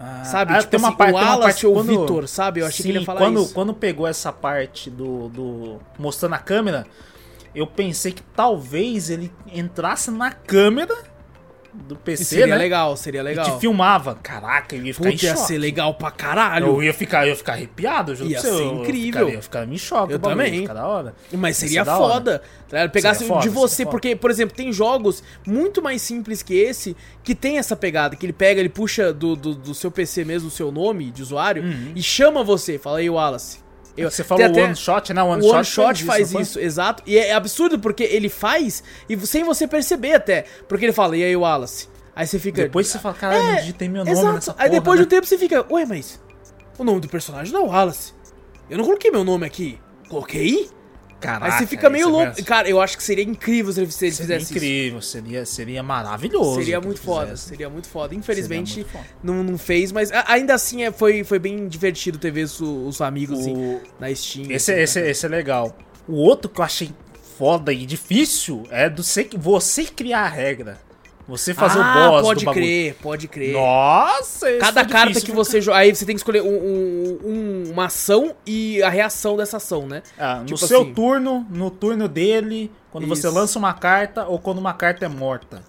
Ah, 0.00 0.24
Sabe? 0.24 0.52
ah, 0.52 0.58
tipo 0.58 0.70
tem 0.72 0.80
uma 0.80 0.88
assim, 0.88 0.96
parte, 0.96 1.12
o 1.12 1.14
Wallace 1.16 1.40
parte 1.42 1.66
ou 1.66 1.72
o 1.72 1.76
quando- 1.76 2.00
Vitor, 2.00 2.26
sabe? 2.28 2.60
Eu 2.60 2.66
achei 2.66 2.82
que 2.82 2.90
ele 2.90 2.98
ia 2.98 3.02
Sim, 3.02 3.06
falar 3.06 3.20
quando, 3.20 3.42
isso. 3.42 3.54
Quando 3.54 3.72
pegou 3.72 4.04
essa 4.06 4.32
parte 4.32 4.90
do, 4.90 5.28
do. 5.28 5.80
mostrando 5.96 6.34
a 6.34 6.38
câmera, 6.38 6.84
eu 7.54 7.68
pensei 7.68 8.10
que 8.10 8.22
talvez 8.34 9.10
ele 9.10 9.32
entrasse 9.52 10.10
na 10.10 10.32
câmera 10.32 10.92
do 11.74 11.94
E 11.94 11.98
PC, 11.98 12.24
seria 12.24 12.46
né? 12.48 12.56
legal, 12.56 12.96
seria 12.96 13.20
E 13.20 13.24
legal. 13.24 13.44
te 13.44 13.60
filmava. 13.60 14.14
Caraca, 14.22 14.76
eu 14.76 14.84
ia 14.84 14.92
ficar 14.92 15.10
Puta, 15.10 15.24
ia 15.24 15.34
choque. 15.34 15.46
ser 15.46 15.58
legal 15.58 15.94
pra 15.94 16.10
caralho. 16.10 16.66
Eu 16.66 16.82
ia 16.82 16.92
ficar, 16.92 17.24
eu 17.24 17.30
ia 17.30 17.36
ficar 17.36 17.52
arrepiado, 17.54 18.12
eu 18.12 18.26
Ia 18.26 18.40
ser 18.40 18.48
eu- 18.48 18.80
incrível. 18.82 19.28
Eu 19.28 19.34
ia 19.34 19.42
ficar 19.42 19.66
em 19.66 19.78
choque. 19.78 20.12
Eu 20.12 20.18
bagulho, 20.18 20.44
também. 20.44 20.62
ia 20.62 20.74
da 20.74 20.86
hora. 20.86 21.14
Mas 21.32 21.62
Ia 21.62 21.68
seria 21.68 21.84
foda. 21.84 22.42
Tá? 22.68 22.88
Pegasse 22.88 23.24
de 23.40 23.48
você, 23.48 23.86
porque, 23.86 24.14
por 24.14 24.30
exemplo, 24.30 24.54
tem 24.56 24.72
jogos 24.72 25.22
muito 25.46 25.80
mais 25.82 26.02
simples 26.02 26.42
que 26.42 26.54
esse 26.54 26.96
que 27.24 27.34
tem 27.34 27.56
essa 27.58 27.74
pegada, 27.76 28.16
que 28.16 28.26
ele 28.26 28.32
pega, 28.32 28.60
ele 28.60 28.68
puxa 28.68 29.12
do, 29.12 29.34
do, 29.36 29.54
do 29.54 29.74
seu 29.74 29.90
PC 29.90 30.24
mesmo 30.24 30.48
o 30.48 30.50
seu 30.50 30.70
nome 30.70 31.10
de 31.10 31.22
usuário 31.22 31.64
e 31.94 32.02
chama 32.02 32.42
você. 32.44 32.78
Fala 32.78 32.98
aí, 32.98 33.08
Wallace. 33.08 33.61
Eu, 33.96 34.10
Você 34.10 34.24
falou 34.24 34.44
até- 34.44 34.64
one 34.64 34.74
shot, 34.76 35.12
né? 35.12 35.22
One 35.22 35.40
o 35.42 35.44
shot, 35.44 35.54
One 35.54 35.64
Shot 35.96 36.04
faz 36.04 36.28
não 36.28 36.32
foi? 36.34 36.42
isso, 36.42 36.58
exato. 36.58 37.02
E 37.06 37.18
é 37.18 37.32
absurdo 37.34 37.78
porque 37.78 38.02
ele 38.04 38.28
faz 38.30 38.82
e 39.08 39.16
sem 39.26 39.44
você 39.44 39.66
perceber 39.68 40.14
até. 40.14 40.46
Porque 40.66 40.84
ele 40.86 40.92
fala, 40.92 41.16
e 41.16 41.22
aí, 41.22 41.36
Wallace? 41.36 41.88
Aí 42.16 42.26
você 42.26 42.38
fica. 42.38 42.62
Depois 42.62 42.88
você 42.88 42.98
fala, 42.98 43.14
caralho, 43.14 43.42
não 43.44 43.56
digitei 43.56 43.88
meu 43.88 44.04
nome 44.04 44.10
exato. 44.18 44.34
nessa 44.34 44.50
Aí 44.52 44.56
porra, 44.56 44.70
depois 44.70 44.98
de 44.98 45.02
né? 45.02 45.06
um 45.06 45.10
tempo 45.10 45.26
você 45.26 45.36
fica, 45.38 45.66
ué, 45.70 45.84
mas 45.86 46.20
o 46.78 46.84
nome 46.84 47.00
do 47.00 47.08
personagem 47.08 47.52
não 47.52 47.66
é 47.66 47.68
Wallace. 47.68 48.12
Eu 48.70 48.78
não 48.78 48.84
coloquei 48.84 49.10
meu 49.10 49.24
nome 49.24 49.46
aqui. 49.46 49.78
Coloquei? 50.08 50.70
Caraca, 51.22 51.44
Aí 51.54 51.58
você 51.60 51.66
fica 51.66 51.88
meio 51.88 52.02
isso 52.02 52.10
louco. 52.10 52.26
mesmo. 52.28 52.44
Cara, 52.44 52.68
eu 52.68 52.80
acho 52.80 52.96
que 52.96 53.02
seria 53.02 53.24
incrível 53.24 53.72
se 53.72 53.80
ele, 53.80 53.90
se 53.90 54.04
ele 54.04 54.12
Seria 54.14 54.36
fizesse 54.40 54.52
incrível, 54.54 55.00
seria, 55.00 55.46
seria 55.46 55.76
isso. 55.80 55.84
maravilhoso. 55.84 56.56
Seria 56.56 56.80
muito 56.80 57.00
foda, 57.00 57.26
fizesse. 57.30 57.48
seria 57.48 57.70
muito 57.70 57.88
foda. 57.88 58.14
Infelizmente, 58.14 58.76
muito 58.80 58.90
foda. 58.90 59.04
não, 59.22 59.42
não 59.44 59.56
fez, 59.56 59.92
mas 59.92 60.10
ainda 60.26 60.54
assim 60.54 60.82
é, 60.82 60.90
foi, 60.90 61.22
foi 61.24 61.38
bem 61.38 61.68
divertido 61.68 62.18
ter 62.18 62.30
visto 62.32 62.64
os 62.86 63.00
amigos 63.00 63.38
assim, 63.40 63.54
O- 63.56 63.80
na 64.00 64.12
Steam. 64.14 64.50
Esse, 64.50 64.72
assim, 64.72 64.80
esse, 64.82 64.94
cara. 64.98 65.10
esse 65.10 65.26
é 65.26 65.28
legal. 65.28 65.76
O 66.08 66.14
outro 66.16 66.50
que 66.50 66.60
eu 66.60 66.64
achei 66.64 66.90
foda 67.38 67.72
e 67.72 67.86
difícil 67.86 68.64
é 68.70 68.90
do 68.90 69.02
você 69.38 69.84
criar 69.84 70.22
a 70.22 70.28
regra. 70.28 70.78
Você 71.32 71.54
fazer 71.54 71.78
ah, 71.80 72.08
o 72.08 72.10
boss 72.10 72.22
pode 72.22 72.44
crer, 72.44 72.94
pode 73.00 73.26
crer. 73.26 73.54
Nossa, 73.54 74.52
Cada 74.58 74.84
foi 74.84 74.92
carta 74.92 75.08
difícil, 75.08 75.30
que 75.30 75.34
você 75.34 75.62
joga. 75.62 75.78
Aí 75.78 75.94
você 75.94 76.04
tem 76.04 76.14
que 76.14 76.20
escolher 76.20 76.42
um- 76.42 76.46
um- 76.46 77.18
um- 77.24 77.70
uma 77.72 77.86
ação 77.86 78.34
e 78.46 78.82
a 78.82 78.90
reação 78.90 79.34
dessa 79.34 79.56
ação, 79.56 79.86
né? 79.86 80.02
Ah, 80.18 80.40
no 80.40 80.44
tipo 80.44 80.58
seu 80.58 80.82
assim. 80.82 80.92
turno, 80.92 81.46
no 81.48 81.70
turno 81.70 82.06
dele, 82.06 82.70
quando 82.90 83.06
você 83.06 83.28
Isso. 83.28 83.34
lança 83.34 83.58
uma 83.58 83.72
carta 83.72 84.26
ou 84.26 84.38
quando 84.38 84.58
uma 84.58 84.74
carta 84.74 85.06
é 85.06 85.08
morta. 85.08 85.62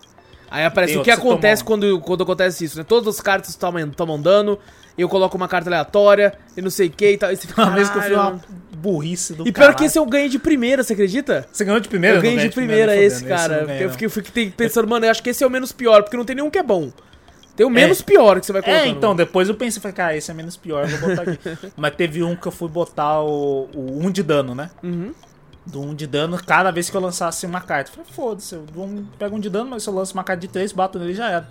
Aí 0.52 0.66
aparece 0.66 0.98
o 0.98 1.02
que 1.02 1.06
você 1.06 1.12
acontece 1.20 1.64
quando, 1.64 1.98
quando 2.02 2.24
acontece 2.24 2.66
isso, 2.66 2.78
né? 2.78 2.84
Todas 2.84 3.16
as 3.16 3.22
cartas 3.22 3.56
tomam, 3.56 3.90
tomam 3.90 4.22
dano, 4.22 4.60
eu 5.02 5.10
coloco 5.10 5.36
uma 5.38 5.48
carta 5.48 5.70
aleatória 5.70 6.34
e 6.56 6.62
não 6.62 6.70
sei 6.70 6.88
o 6.88 6.92
que 6.92 7.12
e 7.12 7.18
tal. 7.18 7.32
E 7.32 7.36
você 7.36 7.48
fica, 7.48 7.62
Uma 7.64 7.72
vez 7.72 7.90
que 7.90 7.98
eu 7.98 8.02
"Caralho". 8.02 8.20
uma 8.20 8.42
burrice 8.78 9.34
do 9.34 9.44
E 9.48 9.52
pior 9.52 9.54
caralho. 9.64 9.78
que 9.78 9.86
esse 9.86 9.98
eu 9.98 10.06
ganhei 10.06 10.30
de 10.30 10.38
primeira, 10.40 10.84
você 10.84 10.94
acredita? 10.94 11.48
Você 11.52 11.64
ganhou 11.66 11.80
de 11.80 11.88
primeira? 11.90 12.18
eu 12.18 12.22
ganhei 12.22 12.38
de 12.50 12.54
primeira 12.54 12.94
nem 12.96 13.04
esse, 13.04 13.20
fodendo, 13.22 13.38
cara. 13.38 13.54
eu 13.62 13.68
ganhei, 13.68 13.82
eu 13.84 13.86
não. 13.88 13.94
fiquei, 13.94 14.10
fiquei 14.10 14.52
pensando, 14.52 14.88
mano, 14.88 15.06
eu 15.06 15.12
acho 15.12 15.24
que 15.24 15.30
esse 15.30 15.44
é 15.44 15.48
o 15.48 15.50
menos 15.50 15.72
pior, 15.72 16.04
porque 16.04 16.18
não 16.18 16.26
tem 16.26 16.36
nenhum 16.36 16.50
que 16.50 16.58
é 16.58 16.64
bom. 16.64 16.92
Tem 17.56 17.66
o 17.66 17.70
menos 17.70 18.02
pior 18.02 18.40
que 18.40 18.46
você 18.48 18.52
vai 18.52 18.64
colocar. 18.64 18.82
É, 18.82 18.88
então, 18.88 19.16
depois 19.16 19.48
eu 19.48 19.54
pensei, 19.56 19.80
falei, 19.80 19.96
cara, 19.96 20.18
esse 20.18 20.30
é 20.32 20.34
menos 20.34 20.58
pior, 20.58 20.90
eu 20.90 20.98
vou 20.98 21.10
botar 21.10 21.22
aqui. 21.32 21.40
Mas 21.78 21.96
teve 21.96 22.24
um 22.24 22.36
que 22.36 22.48
eu 22.48 22.52
fui 22.52 22.68
botar 22.68 23.22
o, 23.22 23.70
o 23.76 24.00
1 24.06 24.12
de 24.12 24.24
dano, 24.24 24.56
né? 24.56 24.72
Uhum. 24.82 25.14
Do 25.66 25.80
1 25.82 25.94
de 25.96 26.08
dano 26.08 26.38
cada 26.44 26.72
vez 26.72 26.90
que 26.90 26.98
eu 26.98 27.00
lançasse 27.02 27.46
uma 27.46 27.62
carta. 27.62 27.92
Eu 27.92 27.94
falei, 27.94 28.12
foda-se, 28.12 28.56
eu 28.56 28.66
um, 28.76 29.06
pego 29.20 29.36
um 29.36 29.40
de 29.40 29.52
dano, 29.52 29.70
mas 29.70 29.84
se 29.84 29.90
eu 29.90 29.94
lanço 29.94 30.14
uma 30.16 30.24
carta 30.24 30.42
de 30.42 30.48
3, 30.48 30.72
bato 30.72 30.98
nele 30.98 31.12
e 31.12 31.16
já 31.16 31.30
era. 31.30 31.48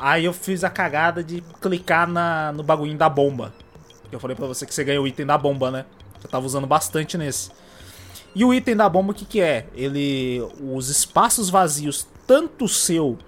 Aí 0.00 0.24
eu 0.24 0.32
fiz 0.32 0.64
a 0.64 0.70
cagada 0.70 1.22
de 1.22 1.42
clicar 1.60 2.08
na, 2.08 2.52
no 2.52 2.62
bagulhinho 2.62 2.96
da 2.96 3.08
bomba. 3.08 3.52
Eu 4.10 4.18
falei 4.18 4.34
pra 4.34 4.46
você 4.46 4.64
que 4.64 4.74
você 4.74 4.82
ganha 4.82 5.00
o 5.00 5.06
item 5.06 5.26
da 5.26 5.36
bomba, 5.36 5.70
né? 5.70 5.84
Eu 6.24 6.28
tava 6.30 6.46
usando 6.46 6.66
bastante 6.66 7.18
nesse. 7.18 7.50
E 8.34 8.42
o 8.42 8.54
item 8.54 8.74
da 8.74 8.88
bomba, 8.88 9.12
o 9.12 9.14
que 9.14 9.26
que 9.26 9.40
é? 9.40 9.66
Ele... 9.74 10.40
Os 10.74 10.88
espaços 10.88 11.50
vazios, 11.50 12.08
tanto 12.26 12.66
seu 12.66 13.18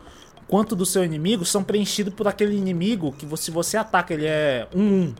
quanto 0.48 0.74
do 0.74 0.86
seu 0.86 1.04
inimigo, 1.04 1.44
são 1.44 1.62
preenchidos 1.62 2.14
por 2.14 2.26
aquele 2.26 2.56
inimigo 2.56 3.12
que 3.12 3.26
você, 3.26 3.44
se 3.44 3.50
você 3.50 3.76
ataca, 3.76 4.14
ele 4.14 4.26
é 4.26 4.66
1-1. 4.74 5.14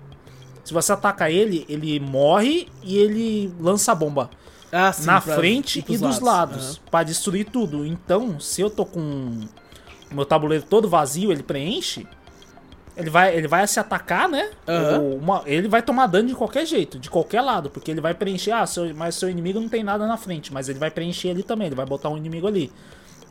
Se 0.65 0.73
você 0.73 0.93
ataca 0.93 1.31
ele, 1.31 1.67
ele 1.69 2.01
morre 2.01 2.69
e 2.83 2.97
ele 2.97 3.53
lança 3.61 3.93
a 3.93 3.95
bomba 3.95 4.31
Ah, 4.71 4.93
sim, 4.93 5.05
na 5.05 5.21
frente 5.21 5.83
pros 5.83 6.01
e 6.01 6.03
dos 6.03 6.21
lados, 6.21 6.81
pra 6.91 7.03
destruir 7.03 7.47
tudo. 7.47 7.85
Então, 7.85 8.39
se 8.41 8.61
eu 8.61 8.71
tô 8.71 8.87
com 8.87 9.41
meu 10.13 10.25
tabuleiro 10.25 10.65
todo 10.69 10.89
vazio, 10.89 11.33
ele 11.33 11.43
preenche, 11.43 12.07
ele 12.97 13.09
vai, 13.11 13.35
ele 13.37 13.49
vai 13.49 13.67
se 13.67 13.81
atacar, 13.81 14.29
né? 14.29 14.51
Ou 15.01 15.17
uma- 15.17 15.43
ele 15.47 15.67
vai 15.69 15.83
tomar 15.83 16.07
dano 16.07 16.29
de 16.29 16.35
qualquer 16.35 16.67
jeito, 16.67 16.99
de 16.99 17.09
qualquer 17.11 17.41
lado, 17.41 17.71
porque 17.71 17.91
ele 17.91 18.01
vai 18.01 18.13
preencher, 18.15 18.53
ah, 18.53 18.67
seu, 18.67 18.95
mas 18.95 19.15
seu 19.15 19.29
inimigo 19.31 19.59
não 19.61 19.69
tem 19.69 19.83
nada 19.83 20.07
na 20.07 20.17
frente, 20.17 20.53
mas 20.53 20.69
ele 20.69 20.79
vai 20.79 20.91
preencher 20.91 21.31
ali 21.31 21.43
também, 21.43 21.67
ele 21.69 21.77
vai 21.77 21.87
botar 21.87 22.09
um 22.11 22.17
inimigo 22.17 22.47
ali. 22.47 22.71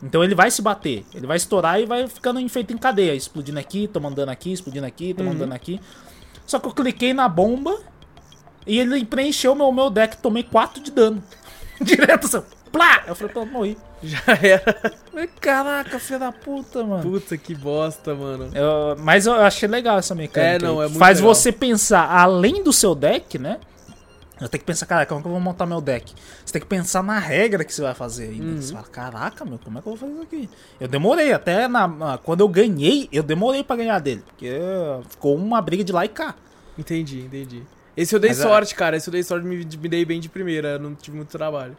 Então 0.02 0.24
ele 0.24 0.34
vai 0.34 0.50
se 0.50 0.60
bater, 0.60 1.04
ele 1.14 1.28
vai 1.28 1.36
estourar 1.36 1.80
e 1.80 1.86
vai 1.86 2.08
ficando 2.08 2.40
em 2.40 2.48
feito 2.48 2.72
em 2.72 2.76
cadeia, 2.78 3.14
explodindo 3.14 3.58
aqui, 3.60 3.86
tomando 3.86 4.16
dano 4.16 4.32
aqui, 4.32 4.52
explodindo 4.52 4.84
aqui, 4.84 5.14
tomando 5.14 5.34
Uhum. 5.34 5.38
dano 5.40 5.54
aqui. 5.54 5.80
Só 6.44 6.58
que 6.58 6.66
eu 6.66 6.72
cliquei 6.72 7.14
na 7.14 7.28
bomba 7.28 7.78
e 8.66 8.80
ele 8.80 9.04
preencheu 9.04 9.54
meu, 9.54 9.70
meu 9.70 9.88
deck, 9.88 10.16
tomei 10.16 10.42
4 10.42 10.82
de 10.82 10.90
dano. 10.90 11.22
Direto 11.80 12.26
assim, 12.26 12.42
plá! 12.72 13.04
Eu 13.06 13.14
falei, 13.14 13.32
pronto, 13.32 13.52
morri. 13.52 13.76
Já 14.02 14.18
era. 14.42 14.92
Caraca, 15.40 15.98
filho 15.98 16.18
da 16.18 16.32
puta, 16.32 16.82
mano. 16.82 17.02
Puta 17.02 17.36
que 17.36 17.54
bosta, 17.54 18.14
mano. 18.14 18.50
Eu- 18.54 18.96
mas 18.98 19.26
eu 19.26 19.34
achei 19.34 19.68
legal 19.68 19.98
essa 19.98 20.14
mecânica. 20.14 20.64
É, 20.64 20.66
não, 20.68 20.82
é 20.82 20.86
muito 20.86 20.98
Faz 20.98 21.18
legal. 21.18 21.34
você 21.34 21.52
pensar 21.52 22.10
além 22.10 22.64
do 22.64 22.72
seu 22.72 22.94
deck, 22.94 23.38
né? 23.38 23.58
Eu 24.40 24.48
tenho 24.48 24.60
que 24.60 24.66
pensar, 24.66 24.86
cara, 24.86 25.06
como 25.06 25.20
que 25.20 25.28
eu 25.28 25.32
vou 25.32 25.40
montar 25.40 25.66
meu 25.66 25.80
deck? 25.80 26.12
Você 26.44 26.52
tem 26.54 26.60
que 26.62 26.66
pensar 26.66 27.00
na 27.04 27.16
regra 27.20 27.62
que 27.64 27.72
você 27.72 27.80
vai 27.80 27.94
fazer 27.94 28.30
ainda. 28.30 28.44
Uhum. 28.44 28.60
Você 28.60 28.72
fala, 28.72 28.86
caraca, 28.88 29.44
meu, 29.44 29.56
como 29.62 29.78
é 29.78 29.82
que 29.82 29.86
eu 29.86 29.94
vou 29.94 29.96
fazer 29.96 30.12
isso 30.14 30.22
aqui? 30.22 30.50
Eu 30.80 30.88
demorei, 30.88 31.32
até 31.32 31.68
na, 31.68 31.86
na- 31.86 32.18
quando 32.18 32.40
eu 32.40 32.48
ganhei, 32.48 33.08
eu 33.12 33.22
demorei 33.22 33.62
pra 33.62 33.76
ganhar 33.76 34.00
dele. 34.00 34.24
Porque 34.26 34.50
ficou 35.10 35.36
uma 35.36 35.62
briga 35.62 35.84
de 35.84 35.92
lá 35.92 36.04
e 36.04 36.08
cá. 36.08 36.34
Entendi, 36.76 37.20
entendi. 37.20 37.62
Esse 37.96 38.16
eu 38.16 38.18
dei 38.18 38.30
Mas 38.30 38.40
é- 38.40 38.42
sorte, 38.42 38.74
cara. 38.74 38.96
Esse 38.96 39.08
eu 39.08 39.12
dei 39.12 39.22
sorte, 39.22 39.46
me, 39.46 39.56
me 39.58 39.88
dei 39.88 40.04
bem 40.04 40.18
de 40.18 40.28
primeira. 40.28 40.70
eu 40.70 40.78
Não 40.80 40.92
tive 40.94 41.16
muito 41.16 41.28
trabalho. 41.28 41.76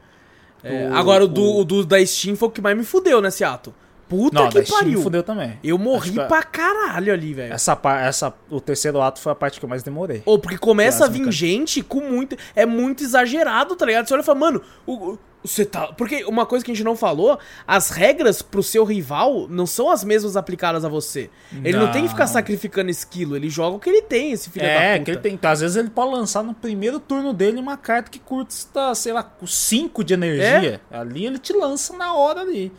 É, 0.64 0.88
O- 0.90 0.95
agora, 0.95 1.26
o 1.26 1.27
do, 1.27 1.57
o- 1.57 1.64
do 1.65 1.85
da 1.85 2.03
Steam 2.06 2.35
foi 2.35 2.48
o 2.48 2.52
que 2.52 2.61
mais 2.61 2.76
me 2.77 2.84
fudeu 2.84 3.22
nesse 3.22 3.44
ato. 3.44 3.73
Puta 4.07 4.41
Não, 4.41 4.49
que 4.49 4.60
da 4.60 4.65
Steam 4.65 4.80
pariu. 4.80 5.02
fudeu 5.02 5.23
também. 5.23 5.57
Eu 5.64 5.77
morri 5.77 6.11
Acho 6.19 6.27
pra 6.27 6.44
caralho 6.44 7.11
ali, 7.11 7.34
velho. 7.34 7.53
Essa, 7.53 7.80
essa, 8.02 8.34
o 8.49 8.61
terceiro 8.61 9.02
ato 9.02 9.19
foi 9.19 9.31
a 9.31 9.35
parte 9.35 9.60
que 9.60 9.65
eu 9.65 9.69
mais 9.69 9.81
demorei. 9.81 10.22
Ou 10.26 10.38
porque 10.38 10.57
começa 10.57 11.06
a 11.06 11.07
vir 11.10 11.31
gente 11.31 11.81
com 11.81 12.02
muito. 12.02 12.38
É 12.56 12.65
muito 12.65 13.03
exagerado, 13.03 13.76
tá 13.76 13.85
ligado? 13.85 14.07
Você 14.07 14.14
olha 14.14 14.22
e 14.22 14.26
fala, 14.26 14.40
mano, 14.40 14.61
o- 14.85 15.18
você 15.44 15.65
tá. 15.65 15.88
Porque 15.94 16.24
uma 16.26 16.45
coisa 16.45 16.64
que 16.64 16.72
a 16.72 16.74
gente 16.74 16.84
não 16.84 16.95
falou, 16.95 17.38
as 17.68 17.90
regras 17.90 18.41
pro 18.41 18.64
seu 18.64 18.84
rival 18.86 19.48
não 19.49 19.65
são 19.65 19.90
as 19.90 20.03
mesmas 20.03 20.38
aplicadas 20.38 20.86
a 20.86 20.90
você. 20.90 21.30
Ele 21.64 21.78
não, 21.78 21.91
tem 21.91 22.03
que 22.03 22.10
ficar 22.10 22.26
Não. 22.26 22.32
sacrificando 22.34 22.90
esquilo, 22.90 23.36
ele 23.36 23.49
joga 23.49 23.76
o 23.76 23.80
que 23.80 23.90
ele 23.90 24.02
tem, 24.03 24.32
esse 24.32 24.49
filho 24.49 24.65
É, 24.65 24.94
da 24.94 24.99
puta. 24.99 25.03
que 25.06 25.11
ele 25.11 25.38
tem. 25.38 25.49
Às 25.52 25.60
vezes 25.60 25.76
ele 25.76 25.90
pode 25.90 26.11
lançar 26.11 26.44
no 26.44 26.53
primeiro 26.53 26.99
turno 26.99 27.34
dele 27.34 27.60
uma 27.60 27.76
carta 27.78 28.10
que 28.10 28.20
custa, 28.20 28.95
sei 28.95 29.11
lá, 29.14 29.30
5 29.45 30.03
de 30.03 30.14
energia. 30.14 30.82
Ali 30.91 31.26
ele 31.26 31.38
te 31.40 31.52
lança 31.53 31.95
na 31.98 32.14
hora 32.14 32.41
ali. 32.41 32.72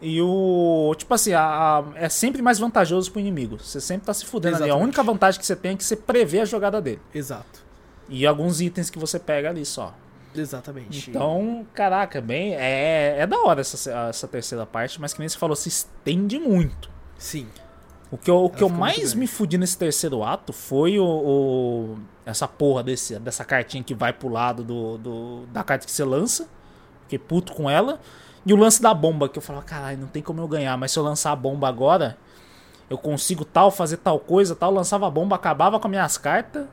E 0.00 0.22
o. 0.22 0.94
Tipo 0.96 1.12
assim, 1.14 1.32
a- 1.32 1.40
a- 1.42 1.84
é 1.96 2.08
sempre 2.08 2.40
mais 2.40 2.58
vantajoso 2.58 3.10
pro 3.10 3.18
inimigo. 3.20 3.58
Você 3.58 3.80
sempre 3.80 4.06
tá 4.06 4.14
se 4.14 4.24
fudendo 4.24 4.56
ali. 4.62 4.70
A 4.70 4.76
única 4.76 5.02
vantagem 5.02 5.40
que 5.40 5.44
você 5.46 5.56
tem 5.56 5.72
é 5.72 5.76
que 5.76 5.82
você 5.84 5.96
prevê 5.96 6.40
a 6.40 6.44
jogada 6.44 6.80
dele. 6.80 7.00
Exato. 7.12 7.66
E 8.08 8.24
alguns 8.24 8.60
itens 8.60 8.90
que 8.90 8.98
você 8.98 9.18
pega 9.18 9.50
ali 9.50 9.66
só. 9.66 9.92
Exatamente. 10.34 11.10
Então, 11.10 11.66
caraca, 11.74 12.20
bem. 12.20 12.54
É, 12.54 13.16
é 13.20 13.26
da 13.26 13.38
hora 13.40 13.60
essa, 13.60 13.90
essa 14.08 14.28
terceira 14.28 14.64
parte, 14.66 15.00
mas 15.00 15.12
que 15.12 15.20
nem 15.20 15.28
você 15.28 15.38
falou, 15.38 15.56
se 15.56 15.68
estende 15.68 16.38
muito. 16.38 16.90
Sim. 17.16 17.46
O 18.10 18.16
que 18.16 18.30
eu, 18.30 18.44
o 18.44 18.48
que 18.50 18.62
eu 18.62 18.68
mais 18.70 19.12
me 19.14 19.26
fudi 19.26 19.58
nesse 19.58 19.76
terceiro 19.76 20.22
ato 20.24 20.52
foi 20.52 20.98
o, 20.98 21.04
o- 21.04 21.98
essa 22.24 22.48
porra 22.48 22.82
desse, 22.82 23.18
dessa 23.18 23.44
cartinha 23.44 23.82
que 23.82 23.94
vai 23.94 24.12
pro 24.14 24.28
lado 24.28 24.64
do, 24.64 24.96
do- 24.98 25.46
da 25.52 25.62
carta 25.62 25.84
que 25.84 25.92
você 25.92 26.04
lança. 26.04 26.48
Fiquei 27.02 27.18
puto 27.18 27.52
com 27.52 27.68
ela. 27.68 28.00
E 28.46 28.52
o 28.52 28.56
lance 28.56 28.80
da 28.80 28.94
bomba, 28.94 29.28
que 29.28 29.36
eu 29.38 29.42
falava, 29.42 29.64
caralho, 29.64 29.98
não 29.98 30.06
tem 30.08 30.22
como 30.22 30.40
eu 30.40 30.48
ganhar, 30.48 30.76
mas 30.78 30.92
se 30.92 30.98
eu 30.98 31.02
lançar 31.02 31.32
a 31.32 31.36
bomba 31.36 31.68
agora, 31.68 32.16
eu 32.88 32.96
consigo 32.96 33.44
tal, 33.44 33.70
fazer 33.70 33.98
tal 33.98 34.18
coisa, 34.18 34.54
tal. 34.56 34.72
Lançava 34.72 35.06
a 35.06 35.10
bomba, 35.10 35.36
acabava 35.36 35.78
com 35.78 35.86
as 35.86 35.90
minhas 35.90 36.16
cartas. 36.16 36.66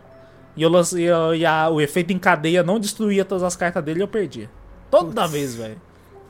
E, 0.56 0.62
eu 0.64 0.70
lance, 0.70 1.00
e, 1.02 1.10
a- 1.12 1.36
e 1.36 1.46
a- 1.46 1.70
o 1.70 1.82
efeito 1.82 2.14
em 2.14 2.18
cadeia 2.20 2.64
não 2.64 2.80
destruía 2.80 3.26
todas 3.26 3.44
as 3.44 3.56
cartas 3.56 3.84
dele 3.84 4.00
e 4.00 4.04
eu 4.04 4.08
perdia. 4.08 4.50
Toda 4.90 5.22
Putz. 5.24 5.32
vez, 5.32 5.56
velho. 5.56 5.82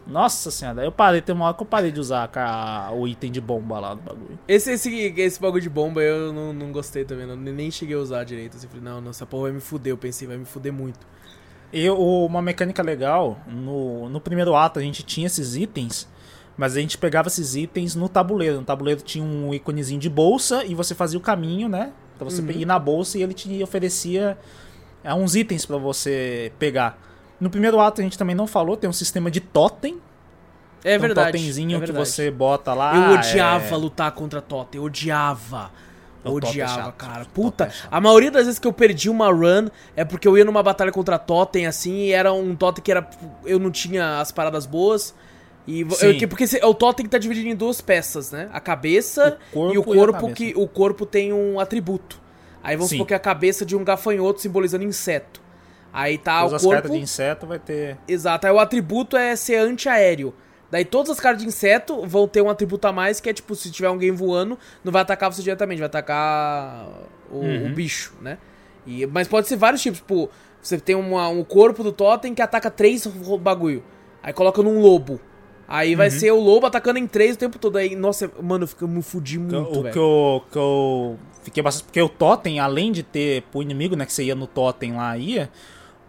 Nossa 0.07 0.51
senhora, 0.51 0.83
eu 0.83 0.91
parei, 0.91 1.19
tem 1.19 1.33
uma 1.33 1.45
hora 1.45 1.53
que 1.55 1.63
eu 1.63 1.65
parei 1.65 1.91
de 1.91 1.99
usar 1.99 2.23
a 2.25 2.27
ca- 2.27 2.91
o 2.93 3.07
item 3.07 3.31
de 3.31 3.41
bomba 3.41 3.79
lá 3.79 3.95
do 3.95 4.01
bagulho. 4.01 4.37
Esse, 4.47 4.71
esse, 4.71 4.89
esse 5.17 5.39
bagulho 5.41 5.61
de 5.63 5.69
bomba 5.69 6.01
eu 6.01 6.31
não, 6.31 6.53
não 6.53 6.71
gostei 6.71 7.03
também, 7.03 7.25
não. 7.25 7.35
Nem 7.35 7.71
cheguei 7.71 7.95
a 7.95 7.99
usar 7.99 8.23
direito. 8.23 8.55
Assim, 8.55 8.67
falei, 8.67 8.83
não, 8.83 9.01
não, 9.01 9.09
essa 9.09 9.25
porra 9.25 9.43
vai 9.43 9.51
me 9.53 9.59
fuder. 9.59 9.91
Eu 9.91 9.97
pensei, 9.97 10.27
vai 10.27 10.37
me 10.37 10.45
fuder 10.45 10.71
muito. 10.71 10.99
E 11.73 11.89
uma 11.89 12.39
mecânica 12.41 12.83
legal, 12.83 13.39
no, 13.47 14.07
no 14.07 14.21
primeiro 14.21 14.55
ato 14.55 14.77
a 14.79 14.81
gente 14.81 15.01
tinha 15.01 15.25
esses 15.25 15.55
itens, 15.55 16.07
mas 16.55 16.77
a 16.77 16.79
gente 16.79 16.97
pegava 16.99 17.27
esses 17.27 17.55
itens 17.55 17.95
no 17.95 18.07
tabuleiro. 18.07 18.57
No 18.57 18.63
tabuleiro 18.63 19.01
tinha 19.01 19.25
um 19.25 19.51
íconezinho 19.55 19.99
de 19.99 20.09
bolsa 20.09 20.63
e 20.63 20.75
você 20.75 20.93
fazia 20.93 21.17
o 21.17 21.21
caminho, 21.21 21.67
né? 21.67 21.91
Pra 22.17 22.25
você 22.25 22.41
Uhum. 22.41 22.51
ir 22.51 22.65
na 22.65 22.79
bolsa 22.79 23.17
e 23.17 23.23
ele 23.23 23.33
te 23.33 23.61
oferecia 23.63 24.37
é, 25.03 25.13
uns 25.13 25.35
itens 25.35 25.65
pra 25.65 25.77
você 25.77 26.51
pegar. 26.57 26.97
No 27.39 27.49
primeiro 27.49 27.79
ato 27.79 28.01
a 28.01 28.03
gente 28.03 28.17
também 28.17 28.35
não 28.35 28.47
falou, 28.47 28.77
tem 28.77 28.89
um 28.89 28.93
sistema 28.93 29.29
de 29.29 29.39
totem. 29.41 29.99
É 30.83 30.91
tem 30.91 30.99
verdade. 30.99 31.29
Um 31.29 31.31
totemzinho 31.31 31.83
é 31.83 31.85
que 31.85 31.91
você 31.91 32.29
bota 32.31 32.73
lá. 32.73 32.95
Eu 32.95 33.17
odiava 33.17 33.73
é, 33.73 33.77
lutar 33.77 34.11
contra 34.11 34.41
Totem, 34.41 34.79
eu 34.79 34.85
odiava. 34.85 35.71
Eu 36.23 36.31
é 36.31 36.35
odiava, 36.35 36.73
chato. 36.83 36.95
cara. 36.95 37.25
Puta, 37.33 37.65
é 37.65 37.71
a 37.91 37.99
maioria 38.01 38.31
das 38.31 38.45
vezes 38.45 38.59
que 38.59 38.67
eu 38.67 38.73
perdi 38.73 39.09
uma 39.09 39.31
run 39.31 39.67
é 39.95 40.03
porque 40.05 40.27
eu 40.27 40.37
ia 40.37 40.45
numa 40.45 40.61
batalha 40.63 40.91
contra 40.91 41.17
Totem, 41.19 41.67
assim, 41.67 42.05
e 42.05 42.11
era 42.13 42.31
um 42.33 42.55
Totem 42.55 42.83
que 42.83 42.91
era. 42.91 43.07
Eu 43.45 43.59
não 43.59 43.69
tinha 43.71 44.19
as 44.19 44.31
paradas 44.31 44.65
boas. 44.65 45.13
E 45.67 45.81
eu- 45.81 46.17
que- 46.17 46.27
porque 46.27 46.45
o 46.63 46.73
Totem 46.73 47.05
que 47.05 47.09
tá 47.09 47.17
dividido 47.17 47.47
em 47.49 47.55
duas 47.55 47.81
peças, 47.81 48.31
né? 48.31 48.49
A 48.53 48.59
cabeça 48.59 49.39
O 49.51 49.53
corpo 49.53 49.73
e 49.73 49.77
o 49.77 49.81
e 49.81 49.83
corpo 49.83 50.13
cabeça. 50.13 50.33
que. 50.35 50.53
O 50.55 50.67
corpo 50.67 51.05
tem 51.05 51.33
um 51.33 51.59
atributo. 51.59 52.21
Aí 52.63 52.75
vamos 52.75 52.89
Sim. 52.89 52.95
supor 52.97 53.07
que 53.07 53.13
é 53.13 53.17
a 53.17 53.19
cabeça 53.19 53.65
de 53.65 53.75
um 53.75 53.83
gafanhoto 53.83 54.41
simbolizando 54.41 54.83
inseto. 54.83 55.41
Aí 55.91 56.17
tá 56.17 56.41
Todas 56.41 56.51
o 56.51 56.55
as 56.55 56.61
cartas 56.63 56.81
corpo. 56.89 56.97
de 56.97 57.03
inseto 57.03 57.47
vai 57.47 57.57
ter. 57.59 57.97
Exato, 58.07 58.45
aí 58.47 58.53
o 58.53 58.59
atributo 58.59 59.15
é 59.17 59.35
ser 59.35 59.55
antiaéreo. 59.57 60.33
Daí 60.69 60.83
todas 60.83 61.11
as 61.11 61.19
cartas 61.19 61.41
de 61.41 61.47
inseto 61.47 62.05
vão 62.05 62.27
ter 62.27 62.41
um 62.41 62.49
atributo 62.49 62.87
a 62.87 62.91
mais, 62.91 63.19
que 63.21 63.29
é 63.29 63.33
tipo, 63.33 63.55
se 63.55 63.71
tiver 63.71 63.87
alguém 63.87 64.11
voando, 64.11 64.57
não 64.83 64.91
vai 64.91 65.03
atacar 65.03 65.31
você 65.31 65.41
diretamente, 65.41 65.79
vai 65.79 65.85
atacar 65.85 66.87
o, 67.31 67.37
Uhum. 67.37 67.67
o 67.67 67.69
bicho, 67.73 68.13
né? 68.21 68.37
E, 68.85 69.05
mas 69.05 69.27
pode 69.27 69.47
ser 69.47 69.55
vários 69.55 69.81
tipos, 69.81 69.99
tipo, 69.99 70.29
Você 70.61 70.79
tem 70.79 70.95
uma, 70.95 71.29
um 71.29 71.43
corpo 71.43 71.83
do 71.83 71.91
totem 71.91 72.33
que 72.33 72.41
ataca 72.41 72.71
três 72.71 73.05
bagulho. 73.39 73.83
Aí 74.23 74.33
coloca 74.33 74.61
num 74.63 74.81
lobo. 74.81 75.21
Aí 75.67 75.91
Uhum. 75.91 75.97
vai 75.97 76.09
ser 76.11 76.31
o 76.31 76.39
lobo 76.39 76.67
atacando 76.67 76.99
em 76.99 77.07
três 77.07 77.35
o 77.35 77.39
tempo 77.39 77.57
todo. 77.57 77.77
Aí, 77.77 77.95
nossa, 77.95 78.29
mano, 78.41 78.69
eu 78.81 78.87
me 78.87 79.01
fudi 79.01 79.33
Que 79.37 79.39
muito, 79.39 79.57
o 79.57 79.71
que 79.71 79.81
velho. 79.83 79.95
eu, 79.99 80.43
que 80.51 80.57
eu 80.57 81.19
fiquei 81.43 81.63
bastante. 81.63 81.85
Porque 81.85 82.01
o 82.01 82.07
totem, 82.09 82.59
além 82.59 82.91
de 82.91 83.01
ter 83.01 83.41
pro 83.51 83.61
inimigo, 83.61 83.95
né? 83.95 84.05
Que 84.05 84.13
você 84.13 84.23
ia 84.25 84.35
no 84.35 84.45
totem 84.47 84.95
lá, 84.95 85.17
ia. 85.17 85.49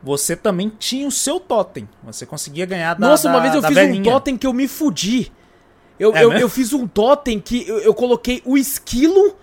Você 0.03 0.37
também 0.37 0.71
tinha 0.79 1.09
o 1.09 1.11
seu 1.11 1.41
totem. 1.41 1.89
Você 2.05 2.27
conseguia 2.27 2.67
ganhar 2.67 2.95
da 2.95 3.09
Nossa, 3.09 3.29
uma 3.29 3.39
da- 3.39 3.41
vez 3.43 3.55
eu 3.55 3.63
fiz 3.63 3.71
um 3.71 3.75
velhinha. 3.75 4.05
totem 4.05 4.37
que 4.37 4.47
eu 4.47 4.53
me 4.53 4.69
fudi. 4.69 5.33
Eu, 5.99 6.15
É 6.15 6.23
eu, 6.23 6.33
eu 6.35 6.49
fiz 6.51 6.75
um 6.75 6.87
totem 6.87 7.41
que 7.41 7.67
eu, 7.67 7.79
eu 7.79 7.95
coloquei 7.95 8.43
o 8.45 8.59
esquilo 8.59 9.35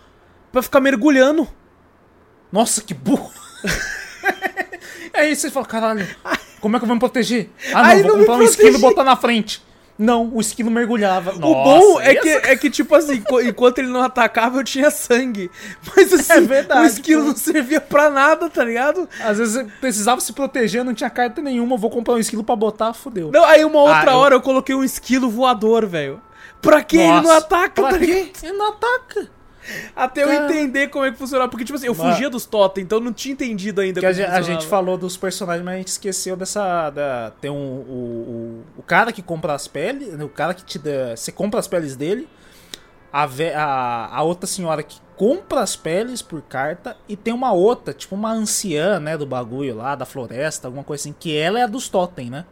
pra 0.51 0.61
ficar 0.61 0.79
mergulhando. 0.79 1.47
Nossa, 2.51 2.81
que 2.83 2.93
burro! 2.93 3.31
Aí 5.13 5.35
você 5.35 5.49
fala, 5.49 5.65
caralho, 5.65 6.07
como 6.61 6.75
é 6.75 6.79
que 6.79 6.83
eu 6.83 6.87
vou 6.87 6.95
me 6.95 6.99
proteger? 6.99 7.49
Ah, 7.73 7.81
não, 7.81 7.89
Aí 7.89 8.01
vou 8.03 8.11
não 8.11 8.19
comprar 8.19 8.35
um 8.37 8.41
esquilo 8.43 8.77
e 8.77 8.81
botar 8.81 9.03
na 9.03 9.15
frente. 9.15 9.61
Não, 10.03 10.29
o 10.33 10.41
esquilo 10.41 10.69
mergulhava. 10.69 11.31
o 11.33 11.39
bom 11.39 11.93
Nossa, 11.93 12.03
é 12.03 12.15
que, 12.15 12.29
é 12.29 12.55
que, 12.57 12.69
tipo 12.69 12.93
assim, 12.93 13.15
enqu- 13.15 13.41
enquanto 13.41 13.79
ele 13.79 13.87
não 13.87 14.01
atacava, 14.03 14.57
eu 14.59 14.63
tinha 14.63 14.91
sangue. 14.91 15.49
Mas 15.95 16.11
assim, 16.11 16.33
É 16.33 16.41
verdade, 16.41 16.81
o 16.81 16.85
esquilo 16.85 17.21
pô. 17.21 17.27
não 17.29 17.35
servia 17.35 17.79
pra 17.79 18.09
nada, 18.09 18.49
tá 18.49 18.63
ligado? 18.63 19.07
Às 19.23 19.37
vezes 19.37 19.55
eu 19.55 19.67
precisava 19.79 20.19
se 20.19 20.33
proteger, 20.33 20.83
não 20.83 20.93
tinha 20.93 21.09
carta 21.09 21.41
nenhuma, 21.41 21.77
vou 21.77 21.89
comprar 21.89 22.15
um 22.15 22.19
esquilo 22.19 22.43
pra 22.43 22.55
botar, 22.55 22.93
fudeu. 22.93 23.31
Não, 23.31 23.45
aí 23.45 23.63
uma 23.63 23.79
outra 23.79 24.11
Ah, 24.11 24.13
eu- 24.13 24.17
hora 24.17 24.35
eu 24.35 24.41
coloquei 24.41 24.75
um 24.75 24.83
esquilo 24.83 25.29
voador, 25.29 25.85
velho. 25.87 26.21
Pra 26.61 26.81
que 26.81 26.97
ele 26.97 27.07
não 27.07 27.23
Nossa, 27.23 27.37
ataca, 27.37 27.81
pra 27.81 27.91
tá 27.91 27.99
quê? 27.99 28.05
ligado? 28.05 28.43
Ele 28.43 28.53
não 28.57 28.69
ataca. 28.69 29.29
Até 29.95 30.23
eu 30.23 30.27
Cara. 30.27 30.45
entender 30.45 30.89
como 30.89 31.05
é 31.05 31.11
que 31.11 31.17
funcionava. 31.17 31.49
Porque, 31.49 31.63
tipo 31.65 31.77
assim, 31.77 31.87
eu 31.87 31.95
fugia 31.95 32.29
dos 32.29 32.45
totem, 32.45 32.83
então 32.83 32.97
eu 32.99 33.03
não 33.03 33.13
tinha 33.13 33.33
entendido 33.33 33.81
ainda 33.81 33.99
Que 33.99 34.05
a, 34.05 34.09
como 34.09 34.15
gente, 34.15 34.25
a 34.25 34.35
funcionava. 34.37 34.61
gente 34.61 34.69
falou 34.69 34.97
dos 34.97 35.15
personagens, 35.17 35.63
mas 35.63 35.73
a 35.75 35.77
gente 35.77 35.87
esqueceu 35.87 36.35
dessa. 36.35 36.89
Da, 36.89 37.31
tem 37.41 37.49
um, 37.51 37.55
o, 37.55 38.63
o, 38.75 38.79
o 38.79 38.83
cara 38.83 39.11
que 39.11 39.21
compra 39.21 39.53
as 39.53 39.67
peles, 39.67 40.09
né, 40.17 40.23
o 40.23 40.29
cara 40.29 40.53
que 40.53 40.63
te 40.65 40.77
dá. 40.79 41.15
Você 41.15 41.31
compra 41.31 41.59
as 41.59 41.67
peles 41.67 41.95
dele, 41.95 42.27
a, 43.11 43.25
ve- 43.25 43.53
a, 43.53 44.09
a 44.11 44.23
outra 44.23 44.47
senhora 44.47 44.83
que 44.83 44.97
compra 45.15 45.61
as 45.61 45.75
peles 45.75 46.21
por 46.21 46.41
carta, 46.41 46.97
e 47.07 47.15
tem 47.15 47.33
uma 47.33 47.53
outra, 47.53 47.93
tipo 47.93 48.15
uma 48.15 48.31
anciã, 48.33 48.99
né, 48.99 49.15
do 49.17 49.25
bagulho 49.27 49.75
lá, 49.75 49.95
da 49.95 50.05
floresta, 50.05 50.67
alguma 50.67 50.83
coisa 50.83 51.03
assim, 51.03 51.15
que 51.17 51.37
ela 51.37 51.59
é 51.59 51.63
a 51.63 51.67
dos 51.67 51.87
totem, 51.87 52.29
né? 52.29 52.45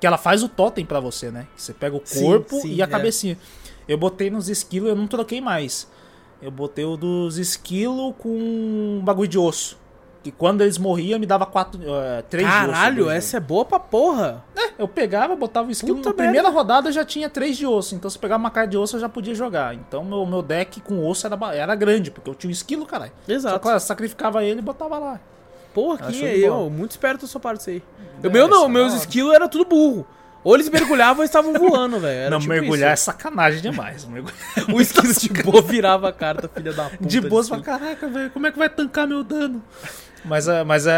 Que 0.00 0.06
ela 0.06 0.18
faz 0.18 0.42
o 0.42 0.48
totem 0.48 0.84
pra 0.84 0.98
você, 0.98 1.30
né? 1.30 1.46
Você 1.56 1.72
pega 1.72 1.94
o 1.96 2.02
Sim, 2.04 2.24
corpo 2.24 2.60
sim, 2.60 2.72
e 2.74 2.82
a 2.82 2.84
é. 2.84 2.88
cabecinha. 2.88 3.38
Eu 3.86 3.96
botei 3.98 4.30
nos 4.30 4.48
esquilos, 4.48 4.88
eu 4.88 4.96
não 4.96 5.06
troquei 5.06 5.40
mais. 5.40 5.86
Eu 6.42 6.50
botei 6.50 6.84
o 6.84 6.96
dos 6.96 7.38
esquilos 7.38 8.14
com 8.18 8.28
um 8.30 9.00
bagulho 9.04 9.28
de 9.28 9.38
osso. 9.38 9.78
Que 10.22 10.30
quando 10.30 10.60
eles 10.60 10.76
morriam, 10.76 11.18
me 11.18 11.24
dava 11.24 11.46
quatro, 11.46 11.80
eh, 11.82 12.22
três 12.28 12.46
de 12.46 12.52
osso. 12.54 12.66
Caralho, 12.66 13.04
de 13.06 13.10
essa 13.10 13.38
é 13.38 13.40
boa 13.40 13.64
pra 13.64 13.80
porra. 13.80 14.44
osso. 14.54 14.72
Eu 14.78 14.88
pegava, 14.88 15.34
botava 15.34 15.68
o 15.68 15.70
esquilo. 15.70 15.96
Puta 15.96 16.10
Na 16.10 16.14
primeira 16.14 16.48
rodada 16.50 16.88
eu 16.88 16.92
já 16.92 17.04
tinha 17.04 17.28
três 17.28 17.56
de 17.56 17.66
osso. 17.66 17.94
Então 17.94 18.10
se 18.10 18.16
eu 18.16 18.20
pegava 18.20 18.38
uma 18.38 18.50
carta 18.50 18.70
de 18.70 18.78
osso, 18.78 18.96
eu 18.96 19.00
já 19.00 19.08
podia 19.08 19.34
jogar. 19.34 19.74
Então 19.74 20.04
meu, 20.04 20.24
meu 20.26 20.42
deck 20.42 20.80
com 20.80 21.06
osso 21.06 21.26
era, 21.26 21.38
era 21.54 21.74
grande, 21.74 22.10
porque 22.10 22.28
eu 22.28 22.34
tinha 22.34 22.48
um 22.48 22.52
esquilo, 22.52 22.84
caralho. 22.84 23.12
Só 23.26 23.32
Exato. 23.32 23.60
que 23.60 23.68
eu 23.68 23.80
sacrificava 23.80 24.44
ele 24.44 24.60
e 24.60 24.62
botava 24.62 24.98
lá. 24.98 25.20
Porra, 25.72 26.10
que 26.10 26.24
eu, 26.24 26.68
muito 26.68 26.90
esperto 26.90 27.22
da 27.22 27.26
sua 27.26 27.40
parte 27.40 27.60
isso 27.60 27.70
aí. 27.70 27.82
É, 28.22 28.28
meu 28.28 28.46
é 28.46 28.48
não, 28.48 28.68
meus 28.68 28.92
esquilos 28.92 29.32
eram 29.32 29.48
tudo 29.48 29.64
burro. 29.64 30.06
Ou 30.42 30.54
eles 30.54 30.68
mergulhavam 30.70 31.18
ou 31.18 31.24
estavam 31.24 31.52
voando, 31.52 32.00
velho. 32.00 32.30
Não, 32.30 32.38
tipo 32.38 32.50
mergulhar 32.50 32.90
é 32.90 32.94
isso. 32.94 33.04
sacanagem 33.04 33.60
demais. 33.60 34.06
O 34.72 34.80
esquilo 34.80 35.12
de 35.12 35.28
boa 35.42 35.60
virava 35.62 36.08
a 36.08 36.12
carta, 36.12 36.48
filha 36.48 36.72
da 36.72 36.88
puta. 36.88 37.04
De 37.06 37.20
boas, 37.20 37.50
assim. 37.50 37.62
pra 37.62 37.78
caraca, 37.78 38.08
velho, 38.08 38.30
como 38.30 38.46
é 38.46 38.52
que 38.52 38.58
vai 38.58 38.68
tancar 38.68 39.06
meu 39.06 39.22
dano? 39.22 39.62
Mas 40.24 40.46
é, 40.48 40.62
mas 40.64 40.86
é, 40.86 40.96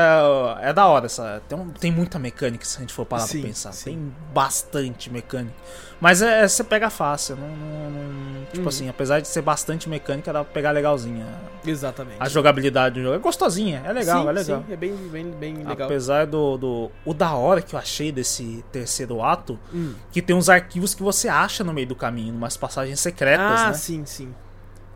é 0.63 0.73
da 0.73 0.87
hora 0.87 1.07
essa. 1.07 1.41
Tem, 1.49 1.59
tem 1.79 1.93
muita 1.93 2.19
mecânica 2.19 2.65
se 2.65 2.77
a 2.79 2.81
gente 2.81 2.93
for 2.93 3.07
parar 3.07 3.23
Sim, 3.27 3.41
pra 3.41 3.49
pensar. 3.49 3.73
sim. 3.73 3.85
Tem 3.85 4.13
bastante 4.35 5.11
mecânica. 5.11 5.55
Mas 6.01 6.21
é, 6.21 6.41
é- 6.43 6.49
você 6.49 6.65
pega 6.65 6.91
fácil. 6.91 7.37
Não, 7.37 7.47
não- 7.49 7.91
não- 7.91 8.45
tipo 8.47 8.63
Uhum. 8.63 8.69
assim, 8.69 8.89
apesar 8.89 9.21
de 9.21 9.29
ser 9.29 9.41
bastante 9.41 9.89
mecânica, 9.89 10.33
dá 10.33 10.43
pra 10.45 10.53
pegar 10.53 10.73
legalzinha. 10.73 11.25
Exatamente. 11.65 12.17
A 12.19 12.29
jogabilidade 12.29 12.97
do 12.97 13.03
jogo 13.03 13.15
é 13.15 13.19
gostosinha, 13.19 13.83
é 13.87 13.93
legal, 13.93 14.23
sim, 14.25 14.29
é 14.29 14.33
legal. 14.33 14.65
Sim, 14.67 14.73
é 14.73 14.77
bem, 14.77 14.95
bem, 14.95 15.31
bem 15.31 15.55
legal. 15.65 15.87
Apesar 15.87 16.27
do, 16.27 16.59
do. 16.59 16.91
O 17.05 17.15
da 17.15 17.33
hora 17.33 17.63
que 17.63 17.75
eu 17.77 17.79
achei 17.79 18.11
desse 18.11 18.65
terceiro 18.73 19.23
ato, 19.23 19.57
Hum. 19.73 19.95
que 20.11 20.21
tem 20.21 20.35
uns 20.35 20.49
arquivos 20.49 20.93
que 20.95 21.03
você 21.03 21.29
acha 21.29 21.63
no 21.63 21.73
meio 21.73 21.87
do 21.87 21.95
caminho, 21.95 22.35
umas 22.35 22.57
passagens 22.57 22.99
secretas, 22.99 23.61
Ah, 23.61 23.67
né? 23.69 23.73
sim, 23.75 24.05
sim. 24.05 24.35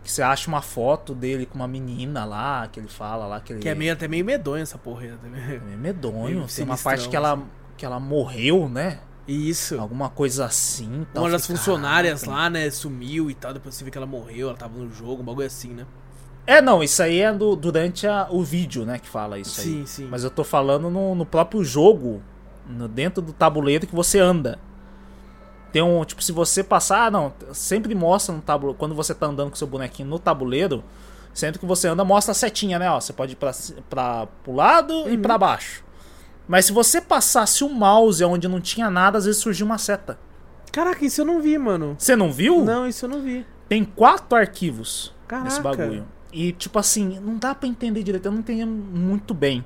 Que 0.07 0.12
você 0.12 0.23
acha 0.23 0.47
uma 0.47 0.62
foto 0.62 1.16
dele 1.16 1.47
com 1.47 1.57
uma 1.57 1.66
menina 1.66 2.24
lá, 2.24 2.69
que 2.69 2.78
ele 2.78 2.87
fala 2.87 3.27
lá, 3.27 3.41
que 3.41 3.53
ele. 3.53 3.59
Que 3.61 3.69
é 3.69 3.74
meio, 3.74 3.93
até 3.93 4.07
meio 4.07 4.24
medonho 4.24 4.62
essa 4.62 4.78
porra 4.78 5.19
também. 5.20 5.43
É 5.43 5.59
meio 5.59 5.77
medonho. 5.77 6.24
Meio 6.37 6.47
tem 6.47 6.65
uma 6.65 6.78
parte 6.78 7.09
que 7.09 7.16
ela, 7.16 7.43
que 7.77 7.85
ela 7.85 7.99
morreu, 7.99 8.69
né? 8.69 9.01
Isso. 9.27 9.81
Alguma 9.81 10.09
coisa 10.09 10.45
assim. 10.45 11.05
tal. 11.12 11.24
Uma 11.24 11.31
das 11.33 11.45
funcionárias 11.45 12.23
lá, 12.23 12.49
né, 12.49 12.70
sumiu 12.70 13.28
e 13.28 13.35
tal. 13.35 13.53
Depois 13.53 13.74
você 13.74 13.83
vê 13.83 13.91
que 13.91 13.99
ela 13.99 14.07
morreu, 14.07 14.47
ela 14.51 14.57
tava 14.57 14.78
no 14.78 14.89
jogo, 14.93 15.23
um 15.23 15.24
bagulho 15.24 15.49
assim, 15.49 15.70
né? 15.70 15.85
É, 16.47 16.62
não, 16.62 16.85
isso 16.85 17.03
aí 17.03 17.20
é 17.20 17.33
do- 17.33 17.57
durante 17.57 18.07
a- 18.07 18.28
o 18.31 18.45
vídeo, 18.45 18.85
né, 18.87 19.01
que 19.01 19.09
fala 19.09 19.41
isso 19.41 19.61
aí. 19.61 19.66
Sim, 19.66 19.87
sim. 19.87 20.07
Mas 20.09 20.23
eu 20.23 20.31
tô 20.31 20.45
falando 20.45 20.89
no, 20.89 21.16
no 21.16 21.27
próprio 21.27 21.65
jogo, 21.65 22.23
no- 22.65 22.87
dentro 22.87 23.20
do 23.20 23.33
tabuleiro 23.33 23.89
que 23.89 23.95
você 23.97 24.20
anda. 24.20 24.57
Tem 25.72 25.82
um, 25.82 26.05
tipo, 26.05 26.22
se 26.22 26.32
você 26.32 26.62
passar, 26.64 27.06
ah, 27.06 27.10
não, 27.10 27.32
sempre 27.52 27.94
mostra 27.94 28.34
no 28.34 28.40
tabuleiro, 28.40 28.78
quando 28.78 28.94
você 28.94 29.14
tá 29.14 29.26
andando 29.26 29.51
com 29.51 29.56
seu 29.56 29.66
bonequinho 29.66 30.09
no 30.09 30.18
tabuleiro, 30.18 30.82
sempre 31.34 31.59
que 31.59 31.66
você 31.66 31.88
anda, 31.88 32.05
mostra 32.05 32.32
a 32.32 32.34
setinha, 32.34 32.78
né, 32.78 32.90
ó, 32.90 32.98
você 33.01 33.12
pode 33.12 33.32
ir 33.32 33.36
pra, 33.36 33.51
pra, 33.90 34.26
pro 34.43 34.52
lado 34.55 34.93
e 35.09 35.16
Uhum. 35.16 35.22
pra 35.22 35.36
baixo. 35.36 35.84
Mas 36.48 36.64
se 36.66 36.72
você 36.72 37.01
passasse 37.01 37.62
o 37.64 37.68
mouse 37.68 38.24
onde 38.24 38.47
não 38.48 38.60
tinha 38.60 38.88
nada, 38.88 39.18
às 39.18 39.24
vezes 39.26 39.40
surgia 39.40 39.66
uma 39.66 39.78
seta. 39.78 40.18
Caraca, 40.72 41.05
isso 41.05 41.20
eu 41.20 41.24
não 41.24 41.40
vi, 41.40 41.59
mano. 41.59 41.97
Você 41.98 42.14
não 42.14 42.30
viu? 42.32 42.64
Não, 42.64 42.86
isso 42.86 43.05
eu 43.06 43.09
não 43.10 43.20
vi. 43.20 43.44
Tem 43.68 43.84
quatro 43.84 44.38
arquivos 44.38 45.12
nesse 45.43 45.60
Caraca. 45.60 45.62
bagulho. 45.62 46.06
E, 46.32 46.52
tipo 46.52 46.78
assim, 46.78 47.18
não 47.20 47.36
dá 47.36 47.55
pra 47.55 47.68
entender 47.68 48.02
direito, 48.02 48.26
eu 48.26 48.32
não 48.32 48.38
entendi 48.40 48.64
muito 48.64 49.34
bem. 49.34 49.64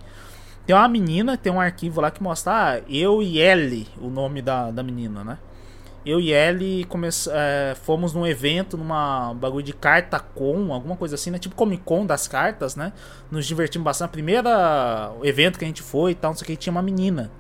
Tem 0.67 0.75
uma 0.75 0.89
menina, 0.89 1.37
tem 1.37 1.53
um 1.53 1.61
arquivo 1.61 2.01
lá 2.01 2.11
que 2.11 2.23
mostra, 2.23 2.53
ah, 2.53 2.81
eu 2.89 3.21
e 3.23 3.39
Ellie, 3.39 3.89
o 4.01 4.09
nome 4.09 4.41
da, 4.41 4.71
da 4.71 4.83
menina, 4.83 5.23
né? 5.25 5.39
Eu 6.05 6.19
e 6.81 6.85
come 6.87 7.09
é, 7.31 7.75
fomos 7.83 8.15
num 8.15 8.27
evento, 8.27 8.77
numa 8.79 9.35
bagulho 9.35 9.63
de 9.65 9.75
carta 9.75 10.19
com, 10.19 10.73
alguma 10.73 10.97
coisa 10.97 11.15
assim, 11.15 11.31
né? 11.31 11.39
Tipo 11.39 11.55
Comic 11.55 11.83
Con 11.85 12.07
das 12.07 12.27
cartas, 12.27 12.75
né? 12.75 12.93
Nos 13.31 13.45
divertimos 13.47 13.85
bastante. 13.85 14.11
Primeira 14.11 15.13
evento 15.23 15.59
que 15.59 15.65
a 15.65 15.69
gente 15.69 15.83
foi 15.83 16.13
e 16.13 16.15
tal, 16.15 16.31
não 16.31 16.37
sei 16.39 16.45
o 16.45 16.47
que, 16.47 16.57
tinha 16.57 16.71
uma 16.71 16.81
menina. 16.81 17.31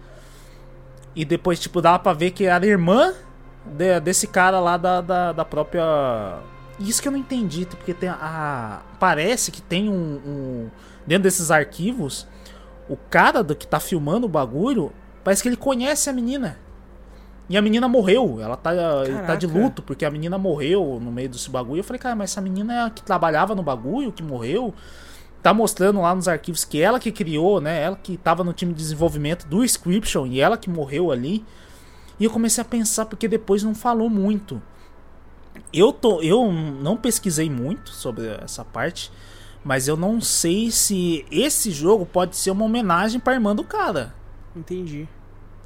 E 1.17 1.25
depois, 1.25 1.59
tipo, 1.59 1.81
dava 1.81 1.99
pra 1.99 2.13
ver 2.13 2.33
que 2.33 2.45
era 2.45 2.67
irmã 2.67 3.13
de- 3.65 3.99
desse 4.01 4.27
cara 4.27 4.61
lá 4.61 4.77
da, 4.77 5.01
da, 5.01 5.33
da 5.33 5.45
própria. 5.45 6.39
Isso 6.79 7.01
que 7.01 7.09
eu 7.09 7.13
não 7.13 7.19
entendi, 7.19 7.67
porque 7.67 7.95
tem 7.95 8.09
a. 8.11 8.83
Parece 8.99 9.51
que 9.51 9.63
tem 9.63 9.89
um. 9.89 10.21
um- 10.25 10.71
Dentro 11.07 11.25
desses 11.25 11.51
arquivos, 11.51 12.29
o 12.89 12.97
cara 12.97 13.43
do 13.43 13.57
que 13.57 13.67
tá 13.67 13.81
filmando 13.81 14.27
o 14.27 14.29
bagulho, 14.29 14.93
parece 15.25 15.43
que 15.43 15.49
ele 15.49 15.57
conhece 15.57 16.09
a 16.11 16.13
menina. 16.13 16.59
E 17.51 17.57
a 17.57 17.61
menina 17.61 17.89
morreu. 17.89 18.39
Ela 18.41 18.57
tá, 18.57 18.71
tá 19.27 19.35
de 19.35 19.45
luto, 19.45 19.83
porque 19.83 20.05
a 20.05 20.11
menina 20.11 20.39
morreu 20.39 21.01
no 21.03 21.11
meio 21.11 21.29
desse 21.29 21.51
bagulho. 21.51 21.81
Eu 21.81 21.85
falei, 21.85 21.99
cara, 21.99 22.15
mas 22.15 22.31
essa 22.31 22.41
menina 22.41 22.73
é 22.73 22.83
a 22.85 22.91
que 22.91 23.03
trabalhava 23.03 23.57
no 23.57 23.63
bagulho, 23.63 24.13
que 24.13 24.23
morreu. 24.23 24.73
Tá 25.43 25.53
mostrando 25.53 26.01
lá 26.01 26.15
nos 26.15 26.29
arquivos 26.29 26.65
que 26.65 26.81
ela 26.81 27.01
que 27.01 27.11
criou, 27.11 27.61
né? 27.61 27.83
Ela 27.83 27.97
que 27.97 28.17
tava 28.17 28.45
no 28.45 28.53
time 28.53 28.73
de 28.73 28.79
desenvolvimento 28.79 29.49
do 29.49 29.65
Scription 29.65 30.29
e 30.29 30.39
ela 30.41 30.57
que 30.57 30.71
morreu 30.71 31.11
ali. 31.11 31.45
E 32.21 32.25
eu 32.25 32.31
comecei 32.31 32.63
a 32.63 32.65
pensar, 32.65 33.07
porque 33.07 33.27
depois 33.27 33.65
não 33.65 33.75
falou 33.75 34.09
muito. 34.09 34.63
Eu, 35.73 35.93
tô, 35.93 36.23
eu 36.23 36.53
não 36.53 36.97
pesquisei 36.97 37.51
muito 37.51 37.91
sobre 37.91 38.29
essa 38.29 38.65
parte, 38.65 39.11
mas 39.65 39.89
eu 39.89 39.97
não 39.97 40.21
sei 40.21 40.71
se 40.71 41.27
esse 41.33 41.73
jogo 41.73 42.07
pode 42.07 42.37
ser 42.37 42.53
uma 42.53 42.65
homenagem 42.65 43.19
pra 43.19 43.35
irmã 43.35 43.57
do 43.57 43.65
cara. 43.65 44.15
Entendi. 44.55 45.09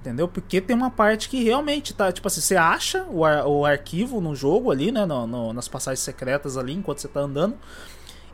Entendeu? 0.05 0.29
Porque 0.29 0.61
tem 0.61 0.77
uma 0.77 0.91
parte 0.91 1.31
que 1.31 1.43
realmente 1.43 1.95
tá. 1.95 2.13
Tipo 2.13 2.29
assim, 2.29 2.43
você 2.43 2.57
acha 2.57 3.07
o, 3.09 3.25
ar- 3.25 3.47
o 3.47 3.65
arquivo 3.65 4.21
no 4.21 4.37
jogo 4.37 4.71
ali, 4.71 4.93
né? 4.93 5.07
no- 5.07 5.27
no- 5.27 5.53
nas 5.55 5.67
passagens 5.67 6.01
secretas 6.01 6.59
ali, 6.59 6.75
enquanto 6.75 6.99
você 6.99 7.09
tá 7.09 7.21
andando. 7.21 7.55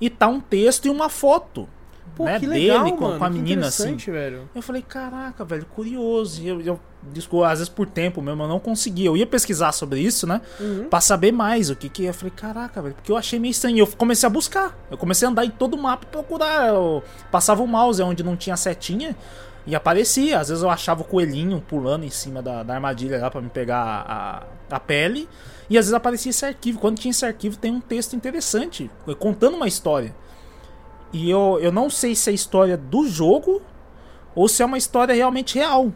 E 0.00 0.10
tá 0.10 0.26
um 0.26 0.40
texto 0.40 0.86
e 0.86 0.90
uma 0.90 1.08
foto. 1.08 1.68
Pô, 2.16 2.24
né? 2.24 2.40
que 2.40 2.46
legal, 2.46 2.82
dele 2.82 2.96
com, 2.96 3.04
mano. 3.04 3.18
com 3.20 3.24
a 3.24 3.30
menina 3.30 3.68
assim. 3.68 3.94
velho. 3.94 4.50
Eu 4.52 4.60
falei, 4.62 4.82
caraca, 4.82 5.44
velho, 5.44 5.64
curioso. 5.66 6.42
E 6.42 6.48
eu, 6.48 6.60
eu 6.60 6.80
desculpa, 7.04 7.46
às 7.46 7.60
vezes 7.60 7.68
por 7.68 7.86
tempo 7.86 8.20
mesmo, 8.20 8.42
eu 8.42 8.48
não 8.48 8.58
consegui. 8.58 9.04
Eu 9.04 9.16
ia 9.16 9.24
pesquisar 9.26 9.70
sobre 9.70 10.00
isso, 10.00 10.26
né? 10.26 10.40
Uhum. 10.58 10.88
Pra 10.90 11.00
saber 11.00 11.30
mais 11.30 11.70
o 11.70 11.76
que 11.76 11.88
que 11.88 12.04
é. 12.04 12.08
Eu 12.08 12.14
falei, 12.14 12.32
caraca, 12.36 12.82
velho, 12.82 12.96
porque 12.96 13.12
eu 13.12 13.16
achei 13.16 13.38
meio 13.38 13.52
estranho. 13.52 13.76
E 13.76 13.78
eu 13.78 13.86
comecei 13.86 14.26
a 14.26 14.30
buscar. 14.30 14.76
Eu 14.90 14.98
comecei 14.98 15.24
a 15.24 15.30
andar 15.30 15.44
em 15.44 15.50
todo 15.50 15.74
o 15.74 15.78
mapa 15.80 16.04
procurar. 16.06 16.66
Eu 16.70 17.00
passava 17.30 17.62
o 17.62 17.66
mouse 17.68 18.02
onde 18.02 18.24
não 18.24 18.36
tinha 18.36 18.56
setinha 18.56 19.14
e 19.66 19.74
aparecia. 19.74 20.38
Às 20.38 20.48
vezes 20.48 20.62
eu 20.62 20.70
achava 20.70 21.02
o 21.02 21.04
coelhinho 21.04 21.60
pulando 21.60 22.04
em 22.04 22.10
cima 22.10 22.42
da, 22.42 22.62
da 22.62 22.74
armadilha 22.74 23.18
lá 23.20 23.30
pra 23.30 23.40
me 23.40 23.50
pegar 23.50 24.04
a, 24.08 24.76
a 24.76 24.80
pele. 24.80 25.28
E 25.68 25.78
às 25.78 25.86
vezes 25.86 25.94
aparecia 25.94 26.30
esse 26.30 26.44
arquivo. 26.44 26.78
Quando 26.78 26.98
tinha 26.98 27.10
esse 27.10 27.24
arquivo, 27.24 27.56
tem 27.56 27.70
um 27.70 27.80
texto 27.80 28.14
interessante, 28.14 28.90
contando 29.18 29.56
uma 29.56 29.68
história. 29.68 30.14
E 31.12 31.28
eu, 31.28 31.58
eu 31.60 31.72
não 31.72 31.90
sei 31.90 32.14
se 32.14 32.30
é 32.30 32.32
a 32.32 32.34
história 32.34 32.76
do 32.76 33.06
jogo 33.08 33.62
ou 34.34 34.48
se 34.48 34.62
é 34.62 34.66
uma 34.66 34.78
história 34.78 35.14
realmente 35.14 35.58
real 35.58 35.92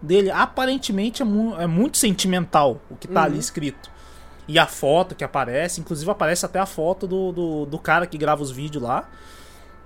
dele. 0.00 0.30
Aparentemente 0.30 1.22
é, 1.22 1.24
mu 1.24 1.56
é 1.58 1.66
muito 1.66 1.96
sentimental 1.96 2.80
o 2.90 2.96
que 2.96 3.08
tá 3.08 3.24
ali 3.24 3.38
escrito. 3.38 3.90
E 4.46 4.58
a 4.58 4.66
foto 4.66 5.14
que 5.14 5.24
aparece, 5.24 5.80
inclusive 5.80 6.10
aparece 6.10 6.46
até 6.46 6.58
a 6.58 6.66
foto 6.66 7.06
do, 7.06 7.32
do, 7.32 7.66
do 7.66 7.78
cara 7.78 8.06
que 8.06 8.16
grava 8.16 8.42
os 8.42 8.50
vídeos 8.50 8.82
lá. 8.82 9.08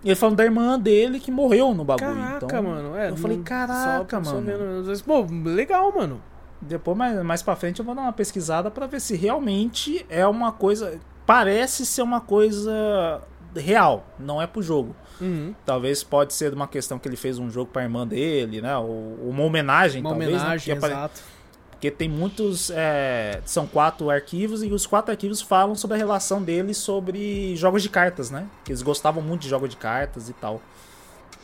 E 0.05 0.09
ele 0.09 0.17
falando 0.17 0.37
da 0.37 0.45
irmã 0.45 0.79
dele 0.79 1.21
que 1.21 1.31
morreu 1.31 1.73
no 1.75 1.85
bagulho. 1.85 2.15
Caraca, 2.15 2.45
então, 2.47 2.63
mano. 2.63 2.97
É, 2.97 3.11
eu 3.11 3.17
falei, 3.17 3.39
caraca, 3.39 4.19
só- 4.19 4.31
só 4.31 4.35
mano. 4.37 4.47
vendo- 4.47 4.85
mas, 4.87 5.03
Pô, 5.03 5.27
legal, 5.45 5.93
mano. 5.95 6.21
Depois, 6.61 6.97
mais, 6.97 7.23
mais 7.23 7.43
pra 7.43 7.57
frente, 7.57 7.79
eu 7.81 7.85
vou 7.85 7.95
dar 7.95 8.03
uma 8.03 8.13
pesquisada 8.13 8.71
pra 8.71 8.87
ver 8.87 9.01
se 9.01 9.17
realmente 9.17 10.05
é 10.09 10.27
uma 10.27 10.53
coisa. 10.53 10.99
Parece 11.27 11.85
ser 11.87 12.03
uma 12.03 12.21
coisa 12.21 13.21
real, 13.55 14.05
não 14.19 14.41
é 14.41 14.47
pro 14.47 14.63
jogo. 14.63 14.95
Uhum. 15.21 15.55
Talvez 15.65 16.03
pode 16.03 16.33
ser 16.35 16.53
uma 16.53 16.67
questão 16.67 16.99
que 16.99 17.09
ele 17.09 17.17
fez 17.17 17.39
um 17.39 17.49
jogo 17.51 17.71
pra 17.73 17.83
irmã 17.83 18.07
dele, 18.07 18.61
né? 18.61 18.77
Ou 18.77 19.17
uma 19.29 19.43
homenagem, 19.45 20.01
Uma 20.01 20.11
talvez. 20.11 20.31
né? 20.33 20.39
homenagem, 20.39 20.75
apare- 20.77 20.93
exato. 20.95 21.21
Porque 21.83 21.91
tem 21.91 22.09
muitos. 22.09 22.71
é, 22.71 23.41
são 23.45 23.67
quatro 23.67 24.09
arquivos 24.09 24.63
e 24.63 24.69
os 24.69 24.87
quatro 24.87 25.11
arquivos 25.11 25.43
falam 25.43 25.75
sobre 25.75 25.97
a 25.97 25.99
relação 25.99 26.41
deles 26.41 26.77
sobre 26.77 27.57
jogos 27.57 27.83
de 27.83 27.89
cartas, 27.89 28.31
né? 28.31 28.47
Que 28.65 28.71
eles 28.71 28.83
gostavam 28.83 29.21
muito 29.21 29.43
de 29.43 29.49
jogos 29.49 29.69
de 29.69 29.77
cartas 29.77 30.29
e 30.29 30.33
tal. 30.33 30.63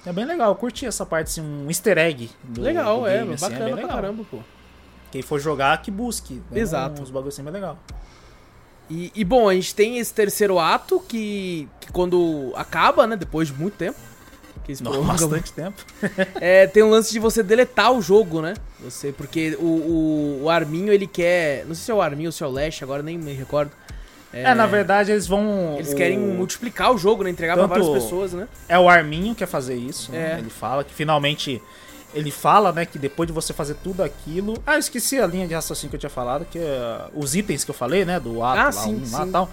É 0.07 0.13
bem 0.13 0.25
legal, 0.25 0.51
eu 0.51 0.55
curti 0.55 0.87
essa 0.87 1.05
parte, 1.05 1.27
assim, 1.27 1.41
um 1.41 1.67
easter 1.67 1.99
egg. 1.99 2.31
Do, 2.45 2.61
Legal, 2.61 3.01
do 3.01 3.09
é, 3.09 3.19
game, 3.19 3.35
assim, 3.35 3.47
bacana 3.47 3.65
bem 3.65 3.75
pra 3.75 3.83
legal. 3.83 3.97
caramba, 3.97 4.25
pô. 4.31 4.39
Quem 5.11 5.23
for 5.23 5.41
jogar, 5.41 5.83
que 5.83 5.91
busque. 5.91 6.35
né? 6.53 6.61
Exato. 6.61 7.03
Uns 7.03 7.11
bagulho 7.11 7.31
assim 7.31 7.43
bem 7.43 7.55
legal. 7.55 7.77
E, 8.89 9.11
e, 9.17 9.25
bom, 9.25 9.49
a 9.49 9.55
gente 9.55 9.75
tem 9.75 9.99
esse 9.99 10.15
terceiro 10.15 10.61
ato 10.61 11.01
que, 11.01 11.69
que 11.81 11.91
quando 11.91 12.53
acaba, 12.55 13.09
né, 13.09 13.17
depois 13.17 13.49
de 13.49 13.55
muito 13.55 13.75
tempo. 13.75 13.99
Que 14.77 14.85
Nossa, 14.85 14.99
prolonga 14.99 15.13
bastante 15.27 15.53
tempo. 15.53 15.83
É, 16.41 16.67
tem 16.67 16.83
um 16.83 16.91
lance 16.91 17.11
de 17.11 17.19
você 17.19 17.43
deletar 17.43 17.91
o 17.93 18.03
jogo, 18.03 18.43
né? 18.43 18.55
Você, 18.85 19.13
porque 19.13 19.57
o, 19.59 19.65
o, 19.65 20.41
o 20.45 20.51
Arminho, 20.51 20.93
ele 20.93 21.07
quer. 21.07 21.65
Não 21.67 21.75
sei 21.75 21.85
se 21.87 21.91
é 21.91 21.95
o 21.95 22.03
Arminho 22.03 22.29
ou 22.29 22.33
se 22.33 22.43
é 22.43 22.47
o 22.47 22.51
Lash, 22.51 22.83
agora 22.83 23.03
nem 23.03 23.17
me 23.17 23.33
recordo. 23.33 23.71
É, 24.31 24.55
na 24.55 24.67
verdade, 24.67 25.11
eles 25.11 25.27
vão. 25.27 25.75
Eles 25.79 25.93
o- 25.93 25.97
querem 25.97 26.19
multiplicar 26.19 26.93
o 26.93 26.99
jogo, 26.99 27.25
né? 27.25 27.31
Entregar 27.31 27.55
pra 27.57 27.67
Tanto- 27.67 27.83
várias 27.83 28.03
pessoas, 28.05 28.35
né? 28.35 28.47
É 28.69 28.79
o 28.79 28.87
Arminho 28.89 29.33
que 29.35 29.39
quer 29.39 29.47
fazer 29.47 29.75
isso, 29.75 30.13
né? 30.13 30.35
É. 30.35 30.39
Ele 30.39 30.51
fala 30.51 30.85
que 30.85 30.93
finalmente. 30.93 31.63
Ele 32.15 32.31
fala, 32.31 32.73
né, 32.73 32.87
que 32.87 32.99
depois 32.99 33.27
de 33.27 33.33
você 33.35 33.53
fazer 33.53 33.75
tudo 33.85 34.03
aquilo. 34.03 34.55
Ah, 34.67 34.75
eu 34.75 34.79
esqueci 34.79 35.19
a 35.19 35.27
linha 35.27 35.47
de 35.47 35.53
raciocínio 35.55 35.91
que 35.91 35.97
eu 35.97 36.01
tinha 36.01 36.09
falado, 36.11 36.47
que 36.51 36.59
é 36.59 37.01
os 37.15 37.35
itens 37.35 37.65
que 37.65 37.71
eu 37.71 37.75
falei, 37.75 38.05
né? 38.07 38.19
Do 38.19 38.43
ato 38.43 38.59
Ah, 38.61 38.65
lá, 38.65 38.73
sim, 38.73 38.95
um 39.07 39.13
lá 39.13 39.23
sim. 39.25 39.29
e 39.29 39.33
tal. 39.33 39.51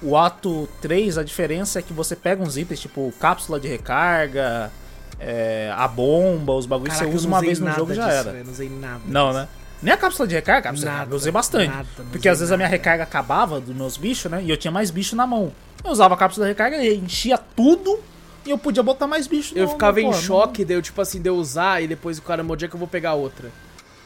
O 0.00 0.16
ato 0.16 0.68
3, 0.80 1.18
a 1.18 1.22
diferença 1.24 1.78
é 1.78 1.82
que 1.82 1.92
você 1.92 2.14
pega 2.14 2.42
uns 2.42 2.56
itens, 2.56 2.78
tipo 2.80 3.12
cápsula 3.18 3.58
de 3.58 3.66
recarga, 3.66 4.70
é, 5.18 5.72
a 5.76 5.88
bomba, 5.88 6.52
os 6.54 6.66
bagulhos 6.66 6.94
Caraca, 6.94 7.10
você 7.10 7.12
eu 7.12 7.16
usa 7.16 7.28
não 7.28 7.34
uma 7.34 7.40
vez 7.40 7.58
no 7.58 7.64
nada 7.66 7.78
jogo 7.78 7.94
já 7.94 8.04
disso, 8.06 8.16
era. 8.18 8.32
velho, 8.32 8.44
não 8.44 8.52
usei 8.52 8.68
nada. 8.68 9.00
Não, 9.06 9.26
disso. 9.28 9.38
né? 9.40 9.48
Nem 9.82 9.94
a 9.94 9.96
cápsula 9.96 10.26
de 10.28 10.34
recarga, 10.34 10.62
cápsula 10.70 10.90
Nada, 10.92 11.10
eu 11.12 11.16
usei 11.16 11.30
bastante. 11.32 11.68
nada, 11.70 11.86
não 11.98 12.06
porque 12.06 12.28
às 12.28 12.38
vezes 12.40 12.52
a 12.52 12.56
minha 12.56 12.66
nada. 12.68 12.76
recarga 12.76 13.02
acabava 13.04 13.60
dos 13.60 13.74
meus 13.74 13.96
bichos, 13.96 14.30
né? 14.30 14.42
E 14.42 14.50
eu 14.50 14.56
tinha 14.56 14.70
mais 14.72 14.90
bicho 14.90 15.14
na 15.16 15.26
mão. 15.26 15.52
Eu 15.84 15.90
usava 15.92 16.14
a 16.14 16.16
cápsula 16.16 16.46
de 16.46 16.52
recarga 16.52 16.76
e 16.78 16.96
enchia 16.96 17.38
tudo 17.38 17.98
e 18.44 18.50
eu 18.50 18.58
podia 18.58 18.82
botar 18.82 19.06
mais 19.06 19.26
bicho 19.28 19.52
Eu 19.56 19.64
no- 19.66 19.70
ficava 19.70 20.00
no- 20.00 20.08
em 20.08 20.12
choque, 20.12 20.64
deu 20.64 20.82
tipo 20.82 21.00
assim, 21.00 21.20
de 21.20 21.28
eu 21.28 21.36
usar 21.36 21.80
e 21.82 21.86
depois 21.86 22.18
o 22.18 22.22
cara, 22.22 22.44
onde 22.48 22.64
é 22.64 22.68
que 22.68 22.74
eu 22.74 22.78
vou 22.78 22.88
pegar 22.88 23.14
outra? 23.14 23.50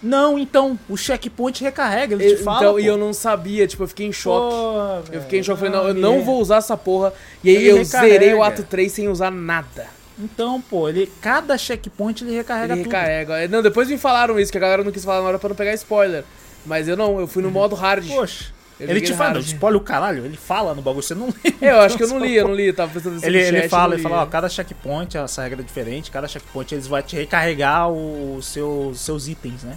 Não, 0.02 0.36
então, 0.38 0.78
o 0.88 0.96
checkpoint 0.96 1.62
recarrega, 1.62 2.14
ele 2.16 2.32
Eu- 2.32 2.36
te 2.36 2.42
fala. 2.42 2.58
então, 2.58 2.72
pô. 2.72 2.78
e 2.80 2.86
eu 2.86 2.96
não 2.98 3.12
sabia, 3.12 3.66
tipo, 3.66 3.84
eu 3.84 3.88
fiquei 3.88 4.06
em 4.06 4.12
choque. 4.12 4.54
Pô, 4.54 5.12
eu 5.14 5.20
fiquei 5.22 5.38
em 5.40 5.42
choque, 5.42 5.60
falei, 5.60 5.74
não, 5.74 5.88
eu 5.88 5.94
não 5.94 6.16
é- 6.16 6.22
vou 6.22 6.40
usar 6.40 6.56
essa 6.56 6.76
porra. 6.76 7.12
E 7.44 7.48
aí 7.50 7.56
Ele 7.56 7.68
eu 7.68 7.76
recarrega. 7.78 8.12
zerei 8.12 8.34
o 8.34 8.42
ato 8.42 8.62
3 8.64 8.90
sem 8.90 9.08
usar 9.08 9.30
nada. 9.30 9.86
Então, 10.18 10.60
pô, 10.60 10.88
ele 10.88 11.10
cada 11.20 11.56
checkpoint 11.56 12.22
ele 12.24 12.34
recarrega 12.34 12.74
Ele 12.74 12.82
tudo. 12.82 12.92
recarrega. 12.92 13.38
É, 13.44 13.48
Não, 13.48 13.62
depois 13.62 13.88
me 13.88 13.96
falaram 13.96 14.38
isso, 14.38 14.50
que 14.52 14.58
a 14.58 14.60
galera 14.60 14.82
não 14.84 14.92
quis 14.92 15.04
falar 15.04 15.20
na 15.22 15.28
hora 15.28 15.38
pra 15.38 15.48
não 15.48 15.56
pegar 15.56 15.72
spoiler. 15.74 16.24
Mas 16.66 16.86
eu 16.88 16.96
não, 16.96 17.18
eu 17.20 17.26
fui 17.26 17.42
no 17.42 17.50
modo 17.50 17.74
hard. 17.74 18.06
Poxa. 18.06 18.46
Eu 18.80 18.88
ele 18.90 19.00
te 19.00 19.14
fala, 19.14 19.38
spoiler 19.38 19.80
o 19.80 19.84
caralho, 19.84 20.24
ele 20.24 20.36
fala 20.36 20.74
no 20.74 20.82
bagulho, 20.82 21.02
você 21.04 21.14
não 21.14 21.26
lê. 21.28 21.54
Eu 21.60 21.80
acho 21.80 21.96
que 21.96 22.02
eu 22.02 22.08
não 22.08 22.18
li, 22.18 22.34
eu 22.34 22.48
não 22.48 22.54
li, 22.54 22.66
eu 22.66 22.74
tava 22.74 22.90
prestando 22.90 23.16
atenção 23.16 23.30
Ele, 23.32 23.42
no 23.42 23.48
ele 23.48 23.60
chat, 23.62 23.70
fala, 23.70 23.94
ele 23.94 24.02
fala, 24.02 24.22
ó, 24.22 24.26
cada 24.26 24.48
checkpoint, 24.48 25.16
essa 25.16 25.42
regra 25.42 25.60
é 25.60 25.64
diferente, 25.64 26.10
cada 26.10 26.26
checkpoint 26.26 26.74
eles 26.74 26.88
vai 26.88 27.00
te 27.02 27.14
recarregar 27.14 27.88
os 27.88 28.44
seus, 28.46 29.00
seus 29.00 29.28
itens, 29.28 29.62
né? 29.62 29.76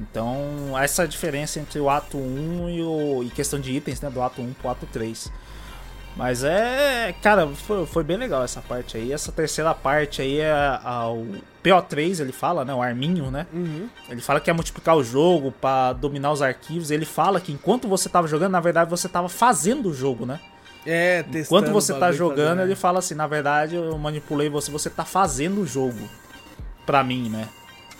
Então, 0.00 0.76
essa 0.78 1.04
é 1.04 1.06
diferença 1.06 1.60
entre 1.60 1.78
o 1.78 1.88
ato 1.88 2.16
1 2.18 2.68
e 2.70 2.82
o. 2.82 3.22
e 3.22 3.30
questão 3.30 3.60
de 3.60 3.70
itens, 3.72 4.00
né? 4.00 4.10
Do 4.10 4.20
ato 4.22 4.42
1 4.42 4.52
pro 4.54 4.68
ato 4.70 4.86
3. 4.92 5.30
Mas 6.16 6.44
é. 6.44 7.14
Cara, 7.22 7.46
foi, 7.48 7.86
foi 7.86 8.04
bem 8.04 8.16
legal 8.16 8.42
essa 8.44 8.60
parte 8.60 8.96
aí. 8.96 9.12
Essa 9.12 9.32
terceira 9.32 9.74
parte 9.74 10.22
aí 10.22 10.38
é 10.40 10.50
a- 10.52 11.08
o 11.08 11.36
PO3, 11.62 12.20
ele 12.20 12.32
fala, 12.32 12.64
né? 12.64 12.72
O 12.74 12.80
Arminho, 12.82 13.30
né? 13.30 13.46
Uhum. 13.52 13.88
Ele 14.08 14.20
fala 14.20 14.38
que 14.40 14.46
quer 14.46 14.52
multiplicar 14.52 14.96
o 14.96 15.02
jogo 15.02 15.50
pra 15.52 15.92
dominar 15.92 16.30
os 16.32 16.40
arquivos. 16.42 16.90
Ele 16.90 17.04
fala 17.04 17.40
que 17.40 17.52
enquanto 17.52 17.88
você 17.88 18.08
tava 18.08 18.28
jogando, 18.28 18.52
na 18.52 18.60
verdade 18.60 18.88
você 18.90 19.08
tava 19.08 19.28
fazendo 19.28 19.88
o 19.88 19.94
jogo, 19.94 20.24
né? 20.26 20.38
É, 20.86 21.22
testando 21.22 21.40
Enquanto 21.62 21.72
você 21.72 21.94
tá 21.94 22.12
jogando, 22.12 22.48
fazendo, 22.58 22.62
ele 22.62 22.74
fala 22.76 22.98
assim, 22.98 23.14
na 23.14 23.26
verdade, 23.26 23.74
eu 23.74 23.96
manipulei 23.98 24.48
você, 24.48 24.70
você 24.70 24.90
tá 24.90 25.04
fazendo 25.04 25.62
o 25.62 25.66
jogo. 25.66 26.08
Pra 26.84 27.02
mim, 27.02 27.28
né? 27.30 27.48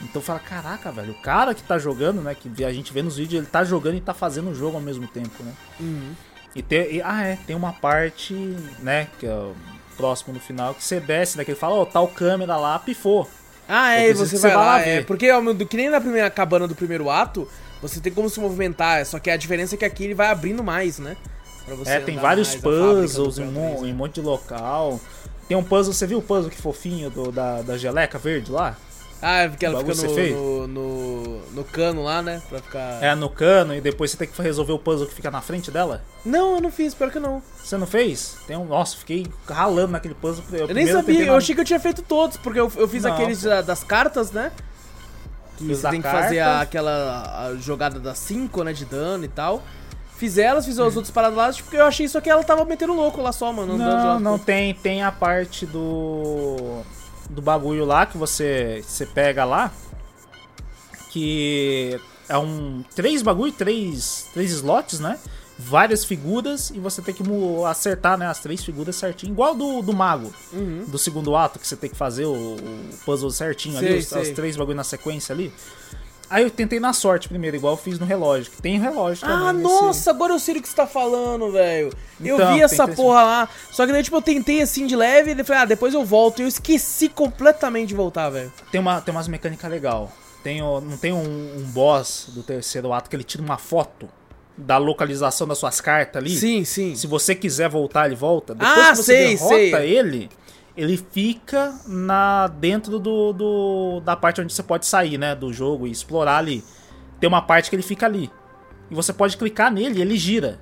Então 0.05 0.21
fala, 0.21 0.39
caraca, 0.39 0.93
velho, 0.93 1.13
o 1.13 1.23
cara 1.23 1.55
que 1.55 1.63
tá 1.63 1.79
jogando, 1.79 2.21
né? 2.21 2.35
Que 2.35 2.65
a 2.65 2.73
gente 2.73 2.93
vê 2.93 3.03
nos 3.03 3.17
vídeos, 3.17 3.43
ele 3.43 3.51
tá 3.51 3.65
jogando 3.65 3.97
e 3.97 4.01
tá 4.01 4.15
fazendo 4.15 4.51
o 4.51 4.55
jogo 4.55 4.77
ao 4.77 4.83
mesmo 4.83 5.07
tempo, 5.09 5.43
né? 5.43 5.53
Uhum. 5.81 6.13
E 6.55 6.63
tem. 6.63 6.97
e- 6.97 7.03
ah, 7.03 7.23
é, 7.25 7.39
tem 7.47 7.57
uma 7.57 7.73
parte, 7.73 8.35
né, 8.79 9.09
que 9.19 9.27
é 9.27 9.35
o 9.35 9.55
próximo 9.97 10.35
no 10.35 10.41
final, 10.41 10.75
que 10.75 10.85
você 10.85 11.01
desce, 11.01 11.37
né? 11.37 11.45
Que 11.45 11.53
ele 11.53 11.59
fala, 11.59 11.75
ó, 11.77 11.85
tal 11.85 12.07
câmera 12.09 12.57
lá 12.57 12.79
pifou. 12.79 13.29
Ah, 13.69 13.95
é, 13.95 14.11
e 14.11 14.15
você 14.15 14.37
vai 14.39 14.55
lá, 14.55 14.65
lá 14.65 14.81
é, 14.81 15.03
porque 15.03 15.27
que 15.69 15.77
nem 15.77 15.89
na 15.89 16.01
primeira 16.01 16.29
cabana 16.29 16.69
do 16.69 16.75
primeiro 16.75 17.09
ato, 17.09 17.49
você 17.81 17.99
tem 17.99 18.13
como 18.13 18.29
se 18.29 18.39
movimentar, 18.39 19.05
só 19.07 19.19
que 19.19 19.31
a 19.31 19.37
diferença 19.37 19.75
é 19.75 19.79
que 19.79 19.85
aqui 19.85 20.05
ele 20.05 20.15
vai 20.15 20.29
abrindo 20.29 20.63
mais, 20.63 20.99
né? 20.99 21.17
Pra 21.65 21.75
você 21.75 21.93
é, 21.93 22.01
tem 22.01 22.19
vários 22.19 22.55
puzzles 22.55 23.39
em, 23.39 23.45
PO3, 23.45 23.49
um, 23.49 23.83
né? 23.83 23.89
em 23.89 23.93
monte 23.95 24.17
de 24.17 24.21
local. 24.21 25.01
Tem 25.49 25.57
um 25.57 25.63
puzzle, 25.63 25.95
você 25.95 26.07
viu 26.07 26.19
o 26.19 26.23
puzzle 26.23 26.51
que 26.51 26.61
fofinho 26.61 27.11
do, 27.11 27.33
da, 27.33 27.63
da 27.63 27.79
geleca 27.79 28.19
verde 28.19 28.53
lá? 28.53 28.77
Ah, 29.27 29.39
é 29.39 29.49
porque 29.49 29.65
ela 29.65 29.79
fica 29.83 29.95
no, 29.95 30.67
no, 30.67 30.69
no, 30.69 31.39
no 31.53 31.65
cano 31.65 32.03
lá, 32.05 32.21
né? 32.21 32.43
Pra 32.49 32.59
ficar. 32.59 33.03
É 33.03 33.15
no 33.15 33.31
cano 33.31 33.75
e 33.75 33.81
depois 33.81 34.11
você 34.11 34.17
tem 34.19 34.29
que 34.29 34.43
resolver 34.43 34.73
o 34.73 34.79
puzzle 34.79 35.07
que 35.07 35.15
fica 35.15 35.31
na 35.31 35.41
frente 35.41 35.71
dela? 35.71 36.03
Não, 36.25 36.57
eu 36.57 36.61
não 36.61 36.71
fiz, 36.71 36.93
pior 36.95 37.11
que 37.11 37.19
não. 37.19 37.43
Você 37.63 37.77
não 37.79 37.87
fez? 37.87 38.37
Tem 38.47 38.57
um. 38.57 38.67
Nossa, 38.67 38.97
fiquei 38.97 39.27
ralando 39.49 39.93
naquele 39.93 40.15
puzzle. 40.15 40.45
Eu 40.53 40.69
nem 40.75 40.87
sabia, 40.87 41.25
eu 41.27 41.37
achei 41.37 41.55
que 41.55 41.61
eu 41.61 41.65
tinha 41.65 41.81
feito 41.81 42.03
todos, 42.03 42.37
porque 42.37 42.61
eu, 42.61 42.71
eu 42.77 42.87
fiz 42.87 43.05
Não, 43.05 43.13
aqueles 43.15 43.43
da- 43.43 43.63
das 43.63 43.83
cartas, 43.83 44.31
né? 44.31 44.53
Que 45.57 45.65
Fiz 45.67 45.79
você 45.79 45.89
tem 45.91 46.03
que 46.03 46.09
fazer 46.11 46.41
a- 46.41 46.61
aquela 46.61 47.47
a 47.47 47.55
jogada 47.57 47.99
das 48.01 48.19
5, 48.19 48.63
né? 48.65 48.73
De 48.73 48.85
dano 48.85 49.25
e 49.25 49.29
tal. 49.29 49.63
Fiz 50.17 50.37
elas, 50.39 50.65
fiz 50.65 50.79
as 50.79 50.95
outras 50.97 51.11
paradas 51.11 51.37
lá, 51.37 51.53
porque 51.53 51.77
eu 51.77 51.87
achei 51.87 52.07
isso 52.07 52.17
aqui 52.19 52.31
ela 52.31 52.43
tava 52.45 52.65
metendo 52.65 52.93
louco 52.93 53.21
lá 53.23 53.33
só, 53.33 53.53
mano. 53.53 53.75
andando 53.75 53.89
Não, 53.97 54.07
lá. 54.15 54.21
não 54.21 54.39
tem. 54.39 54.75
Tem 54.75 55.03
a 55.03 55.11
parte 55.11 55.65
do. 55.67 56.83
Do 57.31 57.41
bagulho 57.43 57.85
lá 57.85 58.07
que 58.07 58.17
você, 58.19 58.83
você 58.87 59.07
pega 59.07 59.45
lá. 59.45 59.73
Que 61.11 61.99
é 62.29 62.37
um. 62.39 62.83
Três 62.95 63.23
bagulho, 63.23 63.53
três, 63.53 64.27
três 64.33 64.51
slots, 64.53 65.01
né? 65.01 65.19
Várias 65.57 66.05
figuras 66.05 66.71
e 66.71 66.81
você 66.81 67.01
tem 67.01 67.15
que 67.15 67.23
acertar 67.69 68.19
né, 68.19 68.27
as 68.27 68.41
três 68.41 68.65
figuras 68.65 68.97
certinho. 68.97 69.33
Igual 69.33 69.55
do, 69.55 69.83
do 69.83 69.93
mago, 69.93 70.33
Uhum. 70.53 70.85
do 70.89 70.99
segundo 70.99 71.37
ato, 71.37 71.61
que 71.61 71.67
você 71.69 71.77
tem 71.77 71.89
que 71.89 71.97
fazer 71.97 72.25
o, 72.25 72.33
o 72.57 72.89
puzzle 73.05 73.31
certinho 73.31 73.79
Sei, 73.79 73.89
ali, 73.89 73.99
os, 74.01 74.07
sei. 74.07 74.35
três 74.35 74.57
bagulho 74.57 74.77
na 74.77 74.83
sequência 74.83 75.33
ali. 75.33 75.53
Aí 76.31 76.43
eu 76.43 76.51
tentei 76.51 76.81
na 76.81 76.93
sorte 76.93 77.29
primeiro, 77.29 77.57
igual 77.57 77.75
eu 77.75 77.77
fiz 77.77 77.99
no 77.99 78.07
relógio. 78.07 78.51
Que 78.51 78.61
tem 78.63 78.79
relógio 78.79 79.27
também. 79.27 79.49
Ah, 79.49 79.53
nossa, 79.53 80.11
agora 80.11 80.33
eu 80.33 80.39
sei 80.39 80.55
do 80.55 80.63
que 80.63 80.69
você 80.69 80.75
tá 80.75 80.87
falando, 80.87 81.53
velho. 81.53 81.91
Eu 82.25 82.37
Então, 82.37 82.55
vi 82.55 82.63
essa 82.63 82.89
porra 82.89 83.23
lá. 83.23 83.49
Só 83.71 83.87
que 83.87 83.93
daí, 83.93 84.03
tipo, 84.03 84.17
eu 84.17 84.23
tentei 84.23 84.61
assim 84.63 84.87
de 84.87 84.97
leve 84.97 85.33
e 85.33 85.45
falei, 85.45 85.63
ah, 85.63 85.65
depois 85.67 85.93
eu 85.95 86.05
volto. 86.05 86.41
E 86.41 86.43
eu 86.43 86.49
esqueci 86.49 87.09
completamente 87.09 87.89
de 87.89 87.95
voltar, 87.95 88.31
velho. 88.31 88.53
Tem, 88.73 88.81
uma, 88.81 89.01
tem 89.01 89.15
umas 89.15 89.29
mecânicas 89.29 89.71
legal. 89.71 90.11
Tem, 90.43 90.61
o- 90.63 90.81
não 90.81 90.97
tem 90.97 91.13
um, 91.13 91.19
um 91.59 91.63
boss 91.73 92.27
do 92.29 92.43
terceiro 92.43 92.93
ato 92.93 93.09
que 93.11 93.17
ele 93.17 93.25
tira 93.25 93.43
uma 93.43 93.57
foto 93.59 94.09
da 94.57 94.77
localização 94.79 95.47
das 95.49 95.59
suas 95.59 95.81
cartas 95.81 96.23
ali? 96.23 96.31
Sim, 96.37 96.65
sim. 96.65 96.95
Se 96.95 97.07
você 97.07 97.35
quiser 97.35 97.69
voltar, 97.69 98.07
ele 98.07 98.15
volta. 98.15 98.55
Depois 98.55 98.79
Ah, 98.79 98.91
que 98.91 98.97
você 98.97 99.03
sei, 99.05 99.29
derrota 99.37 99.55
sei. 99.81 99.97
ele, 99.99 100.31
ele 100.77 100.97
fica 100.97 101.75
na 101.87 102.47
dentro 102.49 102.99
do, 102.99 103.33
do- 103.33 104.01
da 104.05 104.17
parte 104.17 104.41
onde 104.41 104.53
você 104.53 104.63
pode 104.63 104.87
sair, 104.87 105.17
né, 105.19 105.35
do 105.35 105.53
jogo 105.53 105.87
e 105.87 105.91
explorar 105.91 106.39
ali. 106.39 106.65
Tem 107.21 107.29
uma 107.29 107.43
parte 107.43 107.71
que 107.71 107.77
ele 107.77 107.83
fica 107.83 108.07
ali. 108.07 108.31
E 108.91 108.95
você 108.95 109.13
pode 109.13 109.37
clicar 109.37 109.71
nele 109.73 109.99
e 109.99 110.03
ele 110.03 110.17
gira. 110.17 110.59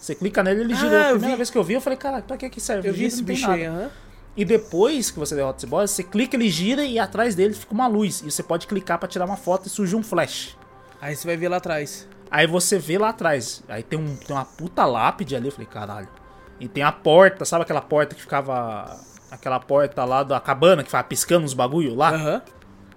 Você 0.00 0.14
clica 0.14 0.42
nele 0.42 0.60
ele 0.62 0.72
Ah, 0.72 0.76
gira. 0.76 1.00
A 1.00 1.10
primeira 1.10 1.30
vi. 1.32 1.36
vez 1.36 1.50
que 1.50 1.58
eu 1.58 1.64
vi, 1.64 1.74
eu 1.74 1.80
falei, 1.80 1.96
cara, 1.98 2.22
pra 2.22 2.36
que 2.36 2.48
que 2.50 2.60
serve? 2.60 2.88
Eu 2.88 2.94
vi 2.94 3.04
esse 3.04 3.22
bicho 3.22 3.50
aí, 3.50 3.66
aham. 3.66 3.90
E 4.36 4.44
depois 4.44 5.10
que 5.10 5.18
você 5.18 5.34
derrota 5.34 5.58
esse 5.58 5.66
boss, 5.66 5.90
você 5.90 6.02
clica, 6.02 6.36
ele 6.36 6.48
gira 6.48 6.84
e 6.84 6.98
atrás 6.98 7.34
dele 7.34 7.52
fica 7.52 7.74
uma 7.74 7.86
luz. 7.86 8.22
E 8.24 8.30
você 8.30 8.42
pode 8.42 8.66
clicar 8.66 8.98
pra 8.98 9.08
tirar 9.08 9.24
uma 9.26 9.36
foto 9.36 9.66
e 9.66 9.68
surge 9.68 9.94
um 9.96 10.02
flash. 10.02 10.56
Aí 11.00 11.14
você 11.16 11.26
vai 11.26 11.36
ver 11.36 11.48
lá 11.48 11.56
atrás. 11.56 12.08
Aí 12.30 12.46
você 12.46 12.78
vê 12.78 12.96
lá 12.96 13.08
atrás. 13.08 13.62
Aí 13.68 13.82
tem, 13.82 13.98
um, 13.98 14.16
tem 14.16 14.34
uma 14.34 14.44
puta 14.44 14.84
lápide 14.86 15.34
ali. 15.34 15.48
Eu 15.48 15.52
falei, 15.52 15.66
caralho. 15.66 16.08
E 16.60 16.68
tem 16.68 16.82
a 16.82 16.92
porta, 16.92 17.44
sabe 17.44 17.62
aquela 17.62 17.80
porta 17.80 18.14
que 18.14 18.20
ficava 18.20 18.98
aquela 19.30 19.58
porta 19.60 20.04
lá 20.04 20.22
da 20.22 20.38
cabana 20.40 20.82
que 20.82 20.90
vai 20.90 21.02
piscando 21.04 21.44
uns 21.44 21.54
bagulho 21.54 21.94
lá, 21.94 22.10
Aham. 22.14 22.42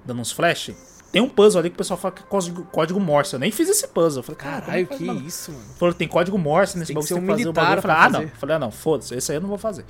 dando 0.05 0.22
uns 0.22 0.31
flash. 0.31 0.72
Tem 1.11 1.22
um 1.22 1.30
puzzle 1.30 1.60
ali 1.60 1.69
que 1.69 1.76
o 1.76 1.77
pessoal 1.77 1.97
fala 1.99 2.11
que 2.15 2.23
é 2.23 2.26
código, 2.26 2.64
código 2.72 2.99
Morse. 2.99 3.34
Eu 3.35 3.39
nem 3.39 3.51
fiz 3.51 3.69
esse 3.69 3.88
puzzle. 3.88 4.19
Eu 4.19 4.23
falei, 4.23 4.38
cara, 4.38 4.61
Caralho, 4.65 4.88
que 4.88 5.03
mano? 5.05 5.22
isso, 5.22 5.51
mano. 5.51 5.64
Falou, 5.77 5.93
tem 5.93 6.07
código 6.07 6.38
Morse 6.39 6.77
nesse 6.77 6.91
Tem 6.91 7.01
que 7.03 7.07
bagulho, 7.14 7.23
um 7.23 7.27
tem 7.27 7.35
que 7.35 7.43
fazer 7.43 7.49
o 7.49 7.53
bagulho. 7.53 7.77
Eu 7.77 7.81
falei, 7.84 7.97
ah, 7.97 8.10
não. 8.10 8.22
Eu 8.23 8.30
falei, 8.30 8.55
ah, 8.55 8.60
não, 8.60 8.72
foda-se, 8.72 9.14
esse 9.15 9.31
aí 9.31 9.38
eu 9.38 9.41
não 9.41 9.47
vou 9.49 9.60
fazer. 9.60 9.85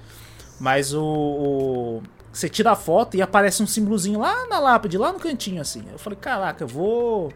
Mas 0.59 0.93
o, 0.93 1.01
o- 1.01 2.03
Você 2.31 2.49
tira 2.49 2.71
a 2.71 2.75
foto 2.75 3.15
e 3.15 3.21
aparece 3.21 3.63
um 3.63 3.67
símbolozinho 3.67 4.19
lá 4.19 4.45
na 4.47 4.59
lápide, 4.59 4.97
lá 4.97 5.13
no 5.13 5.19
cantinho, 5.19 5.61
assim. 5.61 5.83
Eu 5.91 5.97
falei, 5.97 6.19
caraca, 6.19 6.63
eu 6.65 6.67
vou. 6.67 7.31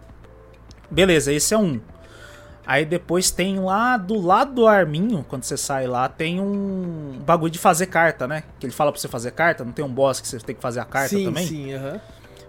Beleza, 0.92 1.32
esse 1.32 1.54
é 1.54 1.58
um. 1.58 1.80
Aí 2.68 2.84
depois 2.84 3.32
tem 3.32 3.58
lá 3.62 3.96
do 3.96 4.20
lado 4.20 4.54
do 4.54 4.68
arminho, 4.68 5.26
quando 5.30 5.46
você 5.46 5.56
sai 5.56 5.88
lá, 5.88 6.10
tem 6.10 6.42
um 6.42 7.18
bagulho 7.26 7.50
de 7.50 7.58
fazer 7.58 7.86
carta, 7.86 8.28
né? 8.28 8.44
Que 8.60 8.66
ele 8.66 8.74
fala 8.74 8.92
pra 8.92 9.00
você 9.00 9.08
fazer 9.08 9.32
carta, 9.32 9.64
não 9.64 9.72
tem 9.72 9.86
um 9.86 9.90
boss 9.90 10.20
que 10.20 10.28
você 10.28 10.38
tem 10.40 10.54
que 10.54 10.62
fazer 10.62 10.82
a 10.82 10.86
carta 10.86 11.16
sim, 11.16 11.24
também? 11.24 11.48
sim, 11.48 11.74
aham. 11.74 12.02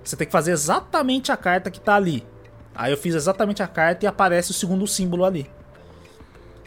Você 0.03 0.17
tem 0.17 0.27
que 0.27 0.33
fazer 0.33 0.51
exatamente 0.51 1.31
a 1.31 1.37
carta 1.37 1.71
que 1.71 1.79
tá 1.79 1.95
ali. 1.95 2.27
Aí 2.75 2.91
eu 2.93 2.97
fiz 2.97 3.15
exatamente 3.15 3.63
a 3.63 3.69
carta 3.69 4.07
e 4.07 4.09
aparece 4.09 4.51
o 4.51 4.55
segundo 4.55 4.89
símbolo 4.89 5.25
ali. 5.25 5.49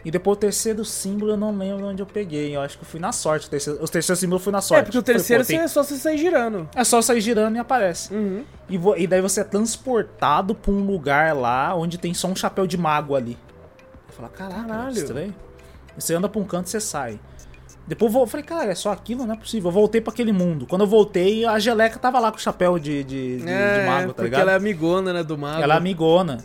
E 0.04 0.10
depois 0.10 0.36
o 0.36 0.40
terceiro 0.40 0.84
símbolo 0.84 1.32
eu 1.32 1.36
não 1.36 1.56
lembro 1.56 1.86
onde 1.86 2.02
eu 2.02 2.06
peguei. 2.06 2.54
Eu 2.56 2.60
acho 2.60 2.76
que 2.78 2.84
fui 2.84 2.98
na 2.98 3.12
sorte. 3.12 3.46
O 3.46 3.50
terceiro, 3.50 3.84
o 3.84 3.86
terceiro 3.88 4.18
símbolo 4.20 4.40
foi 4.40 4.52
na 4.52 4.60
sorte. 4.60 4.80
É, 4.80 4.82
porque 4.84 4.98
o 4.98 5.02
Falei, 5.02 5.14
terceiro 5.16 5.44
pô, 5.44 5.48
tem- 5.48 5.58
é 5.60 5.68
só 5.68 5.82
você 5.84 5.96
sair 5.96 6.18
girando. 6.18 6.68
é 6.74 6.82
só 6.82 7.00
sair 7.00 7.20
girando 7.20 7.54
e 7.56 7.58
aparece. 7.60 8.12
Uhum. 8.12 8.42
E, 8.68 8.76
vo- 8.76 8.96
e 8.96 9.06
daí 9.06 9.20
você 9.20 9.42
é 9.42 9.44
transportado 9.44 10.54
pra 10.54 10.72
um 10.72 10.84
lugar 10.84 11.36
lá 11.36 11.74
onde 11.76 11.98
tem 11.98 12.12
só 12.14 12.26
um 12.26 12.34
chapéu 12.34 12.66
de 12.66 12.76
mago 12.76 13.14
ali. 13.14 13.38
Eu 14.08 14.14
falei, 14.14 14.30
caraca, 14.32 14.68
Caralho. 14.68 14.92
estranho. 14.92 15.34
Você 15.96 16.14
anda 16.14 16.28
pra 16.28 16.40
um 16.40 16.44
canto 16.44 16.66
e 16.66 16.70
você 16.70 16.80
sai. 16.80 17.20
Depois 17.86 18.14
eu 18.14 18.26
falei, 18.26 18.44
cara, 18.46 18.70
é 18.70 18.74
só 18.74 18.90
aquilo, 18.92 19.26
não 19.26 19.34
é 19.34 19.36
possível. 19.36 19.68
Eu 19.68 19.74
voltei 19.74 20.00
pra 20.00 20.12
aquele 20.12 20.32
mundo. 20.32 20.66
Quando 20.66 20.82
eu 20.82 20.86
voltei, 20.86 21.44
a 21.44 21.58
Geleca 21.58 21.98
tava 21.98 22.18
lá 22.18 22.30
com 22.30 22.38
o 22.38 22.40
chapéu 22.40 22.78
de, 22.78 23.02
de, 23.04 23.36
de- 23.38 23.44
de 23.44 23.48
É, 23.50 23.86
mago, 23.86 24.08
tá 24.08 24.14
porque 24.14 24.22
ligado? 24.24 24.40
ela 24.42 24.52
é 24.52 24.56
amigona, 24.56 25.12
né, 25.12 25.22
do 25.22 25.36
mago. 25.36 25.60
Ela 25.62 25.74
é 25.74 25.76
amigona. 25.76 26.38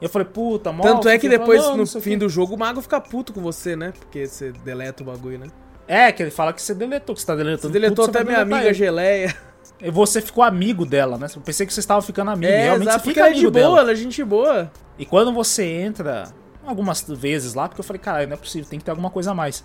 Eu 0.00 0.08
falei, 0.08 0.26
puta, 0.26 0.72
mó 0.72 0.82
Tanto 0.82 1.08
é 1.08 1.18
que 1.18 1.28
depois, 1.28 1.60
não, 1.62 1.78
no 1.78 1.86
fim 1.86 2.16
do 2.16 2.28
jogo, 2.28 2.54
o 2.54 2.58
mago 2.58 2.80
fica 2.80 3.00
puto 3.00 3.32
com 3.32 3.40
você, 3.40 3.74
né? 3.74 3.92
Porque 3.98 4.26
você 4.26 4.52
deleta 4.52 5.02
o 5.02 5.06
bagulho, 5.06 5.38
né? 5.38 5.46
É, 5.88 6.12
que 6.12 6.22
ele 6.22 6.30
fala 6.30 6.52
que 6.52 6.60
você 6.60 6.74
deletou, 6.74 7.14
que 7.14 7.20
você 7.20 7.26
tá 7.26 7.34
deletando. 7.34 7.72
Você 7.72 7.80
deletou 7.80 8.04
você 8.04 8.10
até 8.10 8.22
vai 8.22 8.26
minha 8.26 8.42
amiga 8.42 8.66
ele. 8.66 8.74
Geleia. 8.74 9.34
E 9.80 9.90
você 9.90 10.20
ficou 10.20 10.42
amigo 10.44 10.84
dela, 10.84 11.16
né? 11.16 11.26
Eu 11.34 11.40
pensei 11.40 11.66
que 11.66 11.72
vocês 11.72 11.82
estavam 11.82 12.02
ficando 12.02 12.30
amigos. 12.30 12.54
É, 12.54 12.62
Realmente 12.64 12.88
exato, 12.88 13.04
você 13.04 13.08
fica 13.08 13.20
ela 13.20 13.28
é 13.28 13.32
de 13.32 13.38
amigo 13.38 13.52
boa, 13.52 13.62
dela. 13.62 13.80
ela 13.80 13.92
é 13.92 13.94
gente 13.94 14.24
boa. 14.24 14.72
E 14.98 15.06
quando 15.06 15.32
você 15.32 15.64
entra, 15.64 16.28
algumas 16.66 17.02
vezes 17.02 17.54
lá, 17.54 17.68
porque 17.68 17.80
eu 17.80 17.84
falei, 17.84 18.00
caralho, 18.00 18.28
não 18.28 18.34
é 18.34 18.36
possível, 18.36 18.68
tem 18.68 18.78
que 18.78 18.84
ter 18.84 18.90
alguma 18.90 19.10
coisa 19.10 19.30
a 19.30 19.34
mais. 19.34 19.64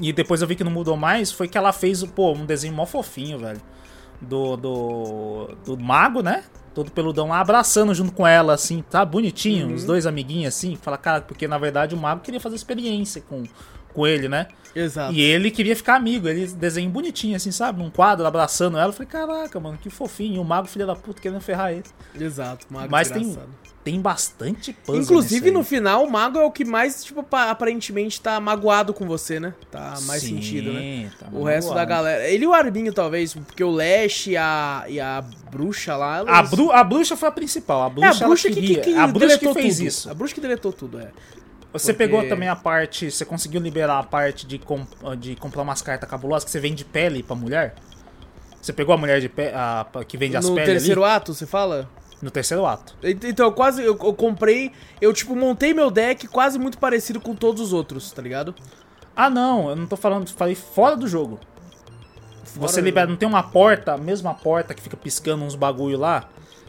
E 0.00 0.12
depois 0.12 0.42
eu 0.42 0.48
vi 0.48 0.54
que 0.54 0.64
não 0.64 0.70
mudou 0.70 0.96
mais, 0.96 1.32
foi 1.32 1.48
que 1.48 1.56
ela 1.56 1.72
fez, 1.72 2.02
pô, 2.04 2.32
um 2.32 2.44
desenho 2.44 2.74
mó 2.74 2.84
fofinho, 2.84 3.38
velho. 3.38 3.60
Do, 4.20 4.56
do, 4.56 5.56
do 5.64 5.78
mago, 5.78 6.22
né? 6.22 6.44
Todo 6.78 6.92
peludão 6.92 7.26
lá, 7.26 7.40
abraçando 7.40 7.92
junto 7.92 8.12
com 8.12 8.24
ela, 8.24 8.54
assim, 8.54 8.84
tá 8.88 9.04
bonitinho, 9.04 9.66
Uhum. 9.66 9.74
os 9.74 9.84
dois 9.84 10.06
amiguinhos, 10.06 10.54
assim. 10.54 10.76
Fala, 10.76 10.96
cara, 10.96 11.22
porque 11.22 11.48
na 11.48 11.58
verdade 11.58 11.92
o 11.92 11.98
mago 11.98 12.20
queria 12.20 12.38
fazer 12.38 12.54
experiência 12.54 13.20
com, 13.28 13.42
com 13.92 14.06
ele, 14.06 14.28
né? 14.28 14.46
Exato. 14.76 15.12
E 15.12 15.20
ele 15.20 15.50
queria 15.50 15.74
ficar 15.74 15.96
amigo, 15.96 16.28
ele 16.28 16.46
desenho 16.46 16.88
bonitinho, 16.88 17.34
assim, 17.34 17.50
sabe? 17.50 17.82
Num 17.82 17.90
quadro, 17.90 18.24
abraçando 18.24 18.78
ela. 18.78 18.90
Eu 18.90 18.92
falei, 18.92 19.08
caraca, 19.10 19.58
mano, 19.58 19.76
que 19.76 19.90
fofinho. 19.90 20.36
E 20.36 20.38
o 20.38 20.44
mago, 20.44 20.68
filho 20.68 20.86
da 20.86 20.94
puta, 20.94 21.20
querendo 21.20 21.40
ferrar 21.40 21.72
ele. 21.72 21.82
Exato, 22.14 22.64
mago 22.70 22.86
Mas 22.88 23.08
desgraçado. 23.08 23.48
tem 23.48 23.67
bastante 24.00 24.72
puzzle 24.72 25.00
Inclusive, 25.02 25.52
no 25.52 25.62
final, 25.62 26.04
o 26.04 26.10
mago 26.10 26.36
é 26.40 26.44
o 26.44 26.50
que 26.50 26.64
mais, 26.64 27.04
tipo, 27.04 27.22
pa- 27.22 27.48
aparentemente 27.50 28.20
tá 28.20 28.40
magoado 28.40 28.92
com 28.92 29.06
você, 29.06 29.38
né? 29.38 29.54
Tá 29.70 29.94
mais 30.02 30.22
Sim, 30.22 30.34
sentido, 30.34 30.72
né? 30.72 31.08
tá 31.16 31.26
O 31.32 31.44
resto 31.44 31.68
da 31.68 31.76
magoado. 31.76 31.88
galera. 31.88 32.28
Ele 32.28 32.42
e 32.44 32.46
o 32.48 32.52
Arbinho, 32.52 32.92
talvez, 32.92 33.34
porque 33.34 33.62
o 33.62 33.70
Lash 33.70 34.26
e 34.26 34.36
a, 34.36 34.84
e 34.88 34.98
a 34.98 35.22
bruxa 35.52 35.96
lá. 35.96 36.16
A, 36.16 36.18
elas- 36.18 36.50
bru 36.50 36.72
a 36.72 36.82
bruxa 36.82 37.16
foi 37.16 37.28
a 37.28 37.32
principal. 37.32 37.84
A 37.84 37.86
É, 37.86 37.90
bruxa, 37.90 38.24
a 38.24 38.26
bruxa 38.28 38.48
que, 38.50 38.60
que, 38.60 38.76
que 38.80 38.94
a 38.96 39.06
bruxa 39.06 39.38
que 39.38 39.54
fez 39.54 39.76
tudo. 39.76 39.86
isso. 39.86 40.10
A 40.10 40.14
bruxa 40.14 40.34
que 40.34 40.40
deletou 40.40 40.72
tudo, 40.72 40.98
é. 40.98 41.10
Você 41.72 41.92
porque- 41.92 42.06
pegou 42.08 42.28
também 42.28 42.48
a 42.48 42.56
parte. 42.56 43.10
Você 43.10 43.24
conseguiu 43.24 43.60
liberar 43.60 43.98
a 43.98 44.02
parte 44.02 44.46
de, 44.46 44.58
com- 44.58 44.86
de 45.18 45.36
comprar 45.36 45.62
umas 45.62 45.80
cartas 45.82 46.08
cabulosas 46.10 46.44
que 46.44 46.50
você 46.50 46.58
vende 46.58 46.84
pele 46.84 47.22
pra 47.22 47.36
mulher? 47.36 47.74
Você 48.60 48.72
pegou 48.72 48.92
a 48.94 48.98
mulher 48.98 49.20
de 49.20 49.28
pe 49.28 49.48
a, 49.54 49.86
que 50.06 50.16
vende 50.16 50.36
as 50.36 50.48
no 50.48 50.54
peles 50.54 50.68
terceiro 50.82 51.04
ali? 51.04 51.14
ato, 51.14 51.32
você 51.32 51.46
fala? 51.46 51.88
No 52.20 52.30
terceiro 52.30 52.66
ato. 52.66 52.94
Ent- 53.02 53.24
Então, 53.24 53.46
eu 53.46 53.52
quase. 53.52 53.80
Eu, 53.82 53.96
eu 54.02 54.12
comprei. 54.14 54.72
Eu, 55.00 55.12
tipo, 55.12 55.36
montei 55.36 55.72
meu 55.72 55.90
deck 55.90 56.26
quase 56.28 56.58
muito 56.58 56.76
parecido 56.78 57.20
com 57.20 57.34
todos 57.34 57.60
os 57.62 57.72
outros, 57.72 58.10
tá 58.10 58.20
ligado? 58.20 58.54
Ah, 59.14 59.30
não, 59.30 59.70
eu 59.70 59.76
não 59.76 59.86
tô 59.86 59.96
falando. 59.96 60.28
Falei 60.30 60.54
fora 60.54 60.96
do 60.96 61.06
jogo. 61.06 61.38
Fora 62.44 62.68
você 62.68 62.80
do 62.80 62.84
libera, 62.84 63.06
jogo. 63.06 63.12
não 63.12 63.18
tem 63.18 63.28
uma 63.28 63.42
porta, 63.42 63.92
a 63.94 63.98
mesma 63.98 64.34
porta 64.34 64.74
que 64.74 64.80
fica 64.82 64.96
piscando 64.96 65.44
uns 65.44 65.54
bagulho 65.54 65.98
lá? 65.98 66.28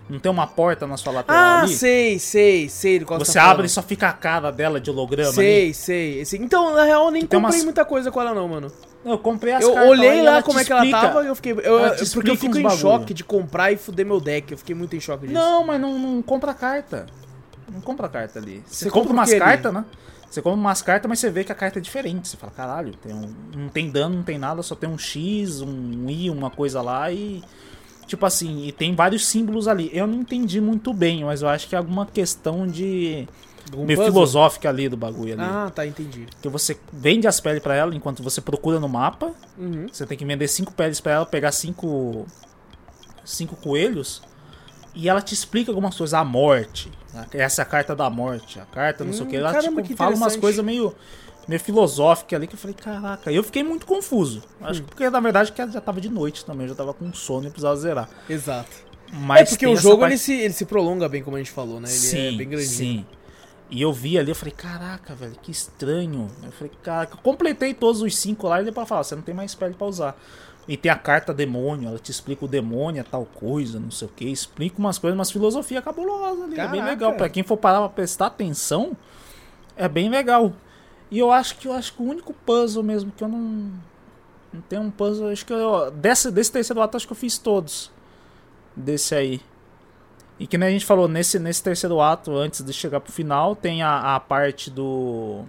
Não 0.10 0.20
tem 0.20 0.32
uma 0.32 0.48
porta 0.48 0.88
na 0.88 0.98
sua 0.98 1.14
lateral 1.14 1.40
Ah, 1.40 1.62
ali? 1.62 1.74
sei, 1.76 2.18
sei, 2.20 2.68
sei. 2.68 3.00
qual 3.02 3.20
Você 3.20 3.34
tá 3.34 3.44
abre 3.44 3.54
falando. 3.54 3.66
e 3.66 3.70
só 3.70 3.82
fica 3.84 4.10
a 4.10 4.14
cara 4.14 4.52
dela 4.52 4.80
de 4.82 4.90
holograma 4.90 5.30
ali. 5.30 5.36
Sei, 5.36 5.74
sei. 5.74 6.20
Esse- 6.22 6.38
Então, 6.38 6.74
na 6.74 6.84
real, 6.84 7.06
eu 7.06 7.12
nem 7.12 7.22
tem 7.26 7.40
comprei 7.40 7.58
umas- 7.60 7.64
muita 7.64 7.86
coisa 7.86 8.12
com 8.12 8.20
ela, 8.20 8.34
não, 8.34 8.48
mano. 8.48 8.72
Eu 9.04 9.18
comprei 9.18 9.54
as 9.54 9.64
Eu 9.64 9.74
olhei 9.88 10.22
lá 10.22 10.32
ela 10.34 10.44
como 10.44 10.60
é 10.60 10.66
que 10.66 10.72
ela 10.72 10.86
explica. 10.86 11.08
tava 11.08 11.24
e 11.24 11.28
eu 11.28 11.36
fiquei. 11.36 11.54
Eu, 11.54 11.80
Ela 11.80 11.96
porque 12.14 12.30
eu 12.32 12.36
fico 12.36 12.58
em 12.58 12.62
bagulho. 12.64 12.82
choque 12.82 13.14
de 13.14 13.24
comprar 13.24 13.72
e 13.72 13.78
fuder 13.78 14.06
meu 14.06 14.20
deck. 14.20 14.52
Eu 14.52 14.58
fiquei 14.58 14.76
muito 14.76 14.96
em 14.96 15.00
choque 15.00 15.28
disso. 15.28 15.40
Não, 15.40 15.66
mas 15.66 15.80
não, 15.80 15.98
não 15.98 16.22
compra 16.22 16.54
carta. 16.54 17.06
Não 17.72 17.80
compra 17.82 18.10
carta 18.10 18.40
ali. 18.40 18.62
Você, 18.66 18.86
Você 18.86 18.90
compra 18.90 19.10
compra 19.10 19.14
umas 19.14 19.34
cartas, 19.34 19.74
né? 19.74 19.86
Você 20.30 20.42
compra 20.42 20.60
umas 20.60 20.82
cartas, 20.82 21.10
mas 21.10 21.20
você 21.20 21.30
vê 21.30 21.44
que 21.44 21.52
a 21.52 21.56
carta 21.56 21.80
é 21.80 21.82
diferente. 21.82 22.28
Você 22.28 22.38
fala, 22.38 22.52
caralho, 22.52 22.94
tem 22.96 23.14
um, 23.14 23.34
não 23.56 23.70
tem 23.70 23.90
dano, 23.90 24.18
não 24.18 24.24
tem 24.24 24.38
nada, 24.38 24.62
só 24.62 24.76
tem 24.76 24.90
um 24.90 24.98
X, 24.98 25.62
um 25.62 26.10
Y, 26.10 26.32
uma 26.32 26.50
coisa 26.50 26.82
lá 26.82 27.12
e. 27.12 27.42
Tipo 28.06 28.26
assim, 28.26 28.66
e 28.68 28.72
tem 28.72 28.96
vários 28.96 29.26
símbolos 29.28 29.68
ali. 29.68 29.90
Eu 29.94 30.08
não 30.08 30.22
entendi 30.22 30.60
muito 30.60 30.94
bem, 30.94 31.24
mas 31.24 31.42
eu 31.42 31.48
acho 31.48 31.68
que 31.70 31.76
é 31.76 31.78
alguma 31.78 32.06
questão 32.06 32.68
de. 32.68 33.28
Algum 33.72 33.86
meio 33.86 33.98
puzzle? 33.98 34.14
filosófica 34.14 34.70
ali 34.70 34.90
do 34.90 34.98
bagulho 34.98 35.34
ali. 35.34 35.42
Ah, 35.44 35.72
tá, 35.74 35.86
entendi. 35.86 36.28
Que 36.42 36.50
você 36.50 36.78
vende 36.92 37.28
as 37.28 37.40
peles 37.40 37.62
pra 37.62 37.76
ela 37.76 37.94
enquanto 37.96 38.24
você 38.24 38.42
procura 38.42 38.80
no 38.80 38.90
mapa. 38.90 39.32
Uhum. 39.58 39.88
Você 39.92 40.06
tem 40.06 40.18
que 40.18 40.26
vender 40.26 40.48
cinco 40.48 40.74
peles 40.74 41.00
pra 41.00 41.12
ela, 41.14 41.26
pegar 41.26 41.52
cinco. 41.52 42.26
cinco 43.24 43.56
coelhos. 43.56 44.22
E 44.96 45.08
ela 45.08 45.22
te 45.22 45.34
explica 45.34 45.72
algumas 45.72 45.96
coisas. 45.96 46.14
A 46.14 46.24
morte. 46.24 46.92
Essa 47.34 47.62
é 47.62 47.64
a 47.64 47.66
carta 47.66 47.96
da 47.96 48.10
morte. 48.10 48.60
A 48.60 48.66
carta, 48.66 49.04
não 49.04 49.14
sei 49.14 49.22
o 49.22 49.26
Hum, 49.26 49.30
que. 49.30 49.36
Ela 49.38 49.52
caramba, 49.52 49.82
tipo, 49.82 49.88
que 49.88 49.96
fala 49.96 50.16
umas 50.16 50.36
coisas 50.36 50.64
meio. 50.66 50.94
meio 51.48 51.60
filosóficas 51.60 52.38
ali 52.38 52.48
que 52.48 52.56
eu 52.56 52.60
falei, 52.60 52.76
caraca. 52.76 53.32
Eu 53.32 53.44
fiquei 53.44 53.64
muito 53.64 53.86
confuso. 53.86 54.42
Hum. 54.62 54.66
Acho 54.66 54.82
que 54.82 54.88
porque 54.90 55.10
na 55.10 55.20
verdade 55.20 55.52
que 55.52 55.68
já 55.72 55.80
tava 55.82 56.02
de 56.02 56.10
noite 56.10 56.44
também. 56.44 56.64
Eu 56.64 56.70
já 56.70 56.76
tava 56.76 56.94
com 56.94 57.14
sono 57.14 57.48
e 57.48 57.50
precisava 57.50 57.76
zerar. 57.76 58.10
Exato. 58.30 58.70
Mas 59.12 59.42
é 59.42 59.46
porque 59.46 59.66
o 59.68 59.76
jogo 59.76 60.02
parte- 60.02 60.12
ele, 60.14 60.20
se, 60.20 60.34
ele 60.34 60.54
se 60.54 60.66
prolonga 60.66 61.10
bem, 61.10 61.24
como 61.24 61.36
a 61.36 61.40
gente 61.40 61.50
falou, 61.52 61.80
né? 61.80 61.88
Ele 61.90 61.98
sim, 61.98 62.34
é 62.36 62.38
bem 62.38 62.48
grandinho. 62.50 62.68
Sim. 62.70 63.06
E 63.70 63.82
eu 63.82 63.94
vi 63.94 64.18
ali, 64.18 64.32
eu 64.32 64.36
falei, 64.36 64.54
caraca, 64.54 65.14
velho, 65.14 65.36
que 65.42 65.52
estranho. 65.52 66.28
Eu 66.44 66.52
falei, 66.52 66.72
caraca, 66.82 67.16
eu 67.16 67.22
completei 67.22 67.74
todos 67.74 68.02
os 68.02 68.16
cinco 68.18 68.48
lá 68.48 68.62
e 68.62 68.66
depois 68.66 68.88
falar, 68.88 69.04
você 69.04 69.16
não 69.16 69.22
tem 69.22 69.36
mais 69.36 69.54
pele 69.54 69.76
pra 69.76 69.88
usar. 69.88 70.18
E 70.68 70.78
tem 70.78 70.92
a 70.92 70.96
carta 70.96 71.34
demônio, 71.34 71.90
ela 71.90 71.98
te 71.98 72.12
explica 72.12 72.46
o 72.46 72.48
demônio 72.48 73.00
é 73.00 73.04
tal 73.04 73.26
coisa, 73.26 73.80
não 73.80 73.90
sei 73.90 74.08
o 74.08 74.12
que, 74.12 74.26
explica 74.26 74.78
umas 74.78 74.98
coisas, 74.98 75.18
umas 75.18 75.32
filosofia 75.32 75.82
cabulosa 75.82 76.44
ali. 76.44 76.54
É 76.54 76.68
bem 76.68 76.80
Caraca. 76.80 76.86
legal. 76.86 77.14
Pra 77.14 77.30
quem 77.30 77.44
for 77.44 77.58
parar 77.58 77.80
pra 77.80 77.90
prestar 77.90 78.28
atenção, 78.28 78.96
é 79.76 79.88
bem 79.88 80.10
legal. 80.10 80.54
E 81.12 81.18
eu 81.18 81.32
acho 81.32 81.58
que 81.58 81.68
eu 81.68 81.74
acho 81.74 81.94
que 81.94 82.02
o 82.02 82.06
único 82.06 82.34
puzzle 82.34 82.84
mesmo 82.84 83.12
que 83.12 83.24
eu 83.24 83.28
não. 83.28 83.72
Não 84.54 84.62
tem 84.62 84.80
um 84.80 84.92
puzzle. 84.92 85.30
Acho 85.30 85.46
que 85.46 85.54
eu. 85.54 85.90
Desse, 85.92 86.32
desse 86.32 86.52
terceiro 86.52 86.82
ato, 86.82 86.98
acho 86.98 87.08
que 87.08 87.14
eu 87.14 87.18
fiz 87.18 87.38
todos. 87.38 87.92
Desse 88.76 89.16
aí. 89.16 89.42
E 90.40 90.48
que 90.48 90.58
nem 90.58 90.70
a 90.70 90.72
gente 90.72 90.86
falou, 90.86 91.08
nesse, 91.08 91.38
nesse 91.38 91.62
terceiro 91.62 92.00
ato, 92.00 92.36
antes 92.36 92.64
de 92.64 92.72
chegar 92.72 93.00
pro 93.02 93.12
final, 93.12 93.56
tem 93.56 93.82
a, 93.84 94.16
a 94.16 94.20
parte 94.20 94.70
do. 94.72 95.44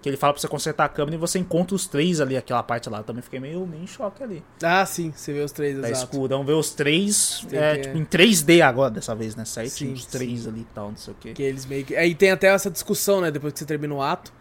Que 0.00 0.08
ele 0.08 0.16
fala 0.16 0.32
pra 0.32 0.40
você 0.40 0.46
consertar 0.46 0.84
a 0.84 0.88
câmera 0.88 1.16
e 1.16 1.18
você 1.18 1.40
encontra 1.40 1.74
os 1.74 1.88
três 1.88 2.20
ali, 2.20 2.36
aquela 2.36 2.62
parte 2.62 2.88
lá. 2.88 2.98
Eu 2.98 3.04
também 3.04 3.20
fiquei 3.20 3.40
meio, 3.40 3.66
meio 3.66 3.82
em 3.82 3.86
choque 3.88 4.22
ali. 4.22 4.44
Ah, 4.62 4.86
sim, 4.86 5.10
você 5.12 5.32
vê 5.32 5.40
os 5.40 5.50
três, 5.50 5.76
Tá 5.80 5.90
exato. 5.90 6.14
escurão, 6.14 6.44
ver 6.44 6.52
os 6.52 6.70
três 6.70 7.44
é, 7.50 7.74
que- 7.78 7.82
tipo, 7.82 7.98
em 7.98 8.04
3D 8.04 8.60
agora 8.62 8.92
dessa 8.92 9.12
vez, 9.16 9.34
né? 9.34 9.44
Certinho, 9.44 9.90
Sim, 9.90 9.94
os 9.94 10.06
três 10.06 10.46
ali 10.46 10.60
e 10.60 10.66
tal, 10.72 10.90
não 10.90 10.96
sei 10.96 11.12
o 11.12 11.16
que. 11.16 11.32
Que 11.32 11.42
eles 11.42 11.66
meio 11.66 11.84
que. 11.84 11.96
Aí 11.96 12.14
tem 12.14 12.30
até 12.30 12.46
essa 12.46 12.70
discussão, 12.70 13.20
né? 13.20 13.32
Depois 13.32 13.52
que 13.52 13.58
você 13.58 13.64
termina 13.66 13.92
o 13.92 14.00
ato. 14.00 14.32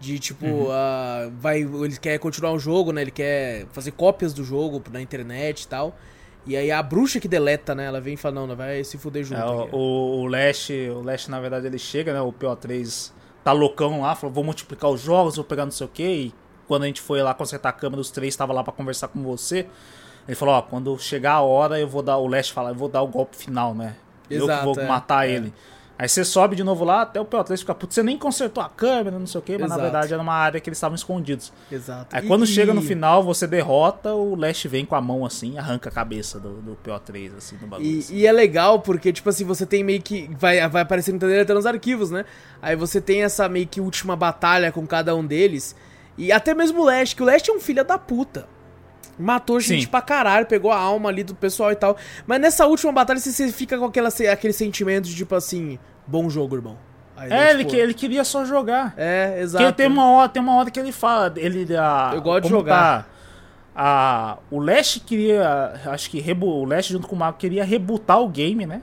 De 0.00 0.18
tipo, 0.18 0.44
Uhum. 0.44 0.66
ah, 0.72 1.30
vai, 1.38 1.60
ele 1.60 1.96
quer 1.96 2.18
continuar 2.18 2.50
o 2.52 2.58
jogo, 2.58 2.90
né? 2.90 3.00
Ele 3.02 3.12
quer 3.12 3.66
fazer 3.72 3.92
cópias 3.92 4.34
do 4.34 4.42
jogo 4.42 4.82
na 4.92 5.00
internet 5.00 5.62
e 5.62 5.68
tal. 5.68 5.96
E 6.46 6.56
aí 6.56 6.70
a 6.70 6.82
bruxa 6.82 7.18
que 7.18 7.28
deleta, 7.28 7.74
né? 7.74 7.86
Ela 7.86 8.00
vem 8.00 8.14
e 8.14 8.16
fala, 8.16 8.34
não, 8.34 8.46
não 8.46 8.56
vai 8.56 8.84
se 8.84 8.98
fuder 8.98 9.24
junto. 9.24 9.40
É, 9.40 9.44
o, 9.44 9.68
o, 9.72 10.20
o 10.20 10.26
Lash, 10.26 10.70
o 10.70 11.00
Lash, 11.00 11.28
na 11.28 11.40
verdade, 11.40 11.66
ele 11.66 11.78
chega, 11.78 12.12
né? 12.12 12.20
O 12.20 12.32
PO3 12.32 13.12
tá 13.42 13.52
loucão 13.52 14.02
lá, 14.02 14.14
falou, 14.14 14.32
vou 14.34 14.44
multiplicar 14.44 14.90
os 14.90 15.00
jogos, 15.00 15.36
vou 15.36 15.44
pegar 15.44 15.64
não 15.64 15.72
sei 15.72 15.86
o 15.86 15.90
que. 15.90 16.02
E 16.02 16.34
quando 16.66 16.84
a 16.84 16.86
gente 16.86 17.00
foi 17.00 17.22
lá 17.22 17.32
consertar 17.34 17.70
a 17.70 17.72
câmera, 17.72 18.00
os 18.00 18.10
três 18.10 18.34
estavam 18.34 18.54
lá 18.54 18.62
pra 18.62 18.72
conversar 18.72 19.08
com 19.08 19.22
você. 19.22 19.66
Ele 20.26 20.34
falou, 20.34 20.54
ó, 20.54 20.62
quando 20.62 20.98
chegar 20.98 21.34
a 21.34 21.42
hora, 21.42 21.78
eu 21.78 21.88
vou 21.88 22.02
dar, 22.02 22.16
o 22.18 22.26
Lash 22.26 22.50
fala, 22.50 22.70
eu 22.70 22.74
vou 22.74 22.88
dar 22.88 23.02
o 23.02 23.06
golpe 23.08 23.36
final, 23.36 23.74
né? 23.74 23.96
eu 24.30 24.46
que 24.46 24.52
Exato, 24.52 24.64
vou 24.64 24.80
é, 24.80 24.86
matar 24.86 25.28
é. 25.28 25.32
ele. 25.32 25.52
Aí 25.96 26.08
você 26.08 26.24
sobe 26.24 26.56
de 26.56 26.64
novo 26.64 26.84
lá, 26.84 27.02
até 27.02 27.20
o 27.20 27.24
PO3 27.24 27.58
fica 27.58 27.72
puto. 27.74 27.94
Você 27.94 28.02
nem 28.02 28.18
consertou 28.18 28.62
a 28.62 28.68
câmera, 28.68 29.16
não 29.16 29.28
sei 29.28 29.38
o 29.38 29.42
quê, 29.42 29.52
mas 29.52 29.66
Exato. 29.66 29.78
na 29.78 29.82
verdade 29.84 30.12
era 30.12 30.20
uma 30.20 30.34
área 30.34 30.60
que 30.60 30.68
eles 30.68 30.76
estavam 30.76 30.96
escondidos. 30.96 31.52
Exato. 31.70 32.14
Aí 32.14 32.24
E- 32.24 32.26
quando 32.26 32.44
chega 32.46 32.74
no 32.74 32.82
final, 32.82 33.22
você 33.22 33.46
derrota, 33.46 34.12
o 34.12 34.34
Lash 34.34 34.64
vem 34.64 34.84
com 34.84 34.96
a 34.96 35.00
mão 35.00 35.24
assim, 35.24 35.56
arranca 35.56 35.88
a 35.88 35.92
cabeça 35.92 36.40
do, 36.40 36.54
do 36.60 36.76
PO3, 36.84 37.36
assim, 37.36 37.56
do 37.56 37.66
bagulho. 37.68 37.88
E, 37.88 37.98
assim. 38.00 38.14
e 38.16 38.26
é 38.26 38.32
legal 38.32 38.80
porque, 38.80 39.12
tipo 39.12 39.28
assim, 39.28 39.44
você 39.44 39.64
tem 39.64 39.84
meio 39.84 40.02
que. 40.02 40.28
Vai, 40.36 40.68
vai 40.68 40.82
aparecendo 40.82 41.20
tá 41.20 41.28
deletando 41.28 41.60
os 41.60 41.66
arquivos, 41.66 42.10
né? 42.10 42.24
Aí 42.60 42.74
você 42.74 43.00
tem 43.00 43.22
essa 43.22 43.48
meio 43.48 43.68
que 43.68 43.80
última 43.80 44.16
batalha 44.16 44.72
com 44.72 44.84
cada 44.86 45.14
um 45.14 45.24
deles. 45.24 45.76
E 46.18 46.32
até 46.32 46.54
mesmo 46.54 46.80
o 46.82 46.84
Leste, 46.84 47.14
que 47.14 47.22
o 47.22 47.26
Leste 47.26 47.50
é 47.50 47.54
um 47.54 47.60
filho 47.60 47.84
da 47.84 47.98
puta. 47.98 48.48
Matou 49.18 49.60
gente 49.60 49.84
Sim. 49.84 49.88
pra 49.88 50.02
caralho, 50.02 50.46
pegou 50.46 50.70
a 50.72 50.78
alma 50.78 51.08
ali 51.08 51.22
do 51.22 51.34
pessoal 51.34 51.70
e 51.72 51.76
tal. 51.76 51.96
Mas 52.26 52.40
nessa 52.40 52.66
última 52.66 52.92
batalha 52.92 53.20
você, 53.20 53.52
fica 53.52 53.78
com 53.78 53.84
aquela, 53.84 54.08
aquele 54.08 54.52
sentimento 54.52 55.04
de 55.08 55.14
tipo 55.14 55.34
assim: 55.34 55.78
bom 56.06 56.28
jogo, 56.28 56.56
irmão. 56.56 56.76
Aí, 57.16 57.32
É, 57.32 57.50
ele, 57.50 57.64
que, 57.64 57.76
ele 57.76 57.94
queria 57.94 58.24
só 58.24 58.44
jogar. 58.44 58.92
É, 58.96 59.40
exato. 59.40 59.64
Porque 59.64 59.76
tem 59.76 59.86
uma 59.86 60.10
hora, 60.10 60.28
tem 60.28 60.42
uma 60.42 60.56
hora 60.56 60.70
que 60.70 60.80
ele 60.80 60.92
fala, 60.92 61.32
ele 61.36 61.76
a, 61.76 62.12
Eu 62.14 62.20
gosto 62.20 62.42
de 62.42 62.48
jogar. 62.48 63.02
tá, 63.02 63.06
a, 63.74 64.38
o 64.50 64.60
Lash 64.60 65.00
queria, 65.04 65.80
acho 65.86 66.10
que 66.10 66.20
rebu, 66.20 66.46
o 66.46 66.64
Lash 66.64 66.86
junto 66.86 67.08
com 67.08 67.16
o 67.16 67.18
Mago 67.18 67.36
queria 67.38 67.64
rebutar 67.64 68.20
o 68.20 68.28
game, 68.28 68.66
né? 68.66 68.82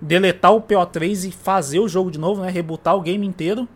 Deletar 0.00 0.54
o 0.54 0.60
PO3 0.60 1.28
e 1.28 1.32
fazer 1.32 1.78
o 1.78 1.88
jogo 1.88 2.10
de 2.10 2.18
novo, 2.18 2.42
né? 2.42 2.50
Rebutar 2.50 2.94
o 2.96 3.00
game 3.00 3.26
inteiro. 3.26 3.68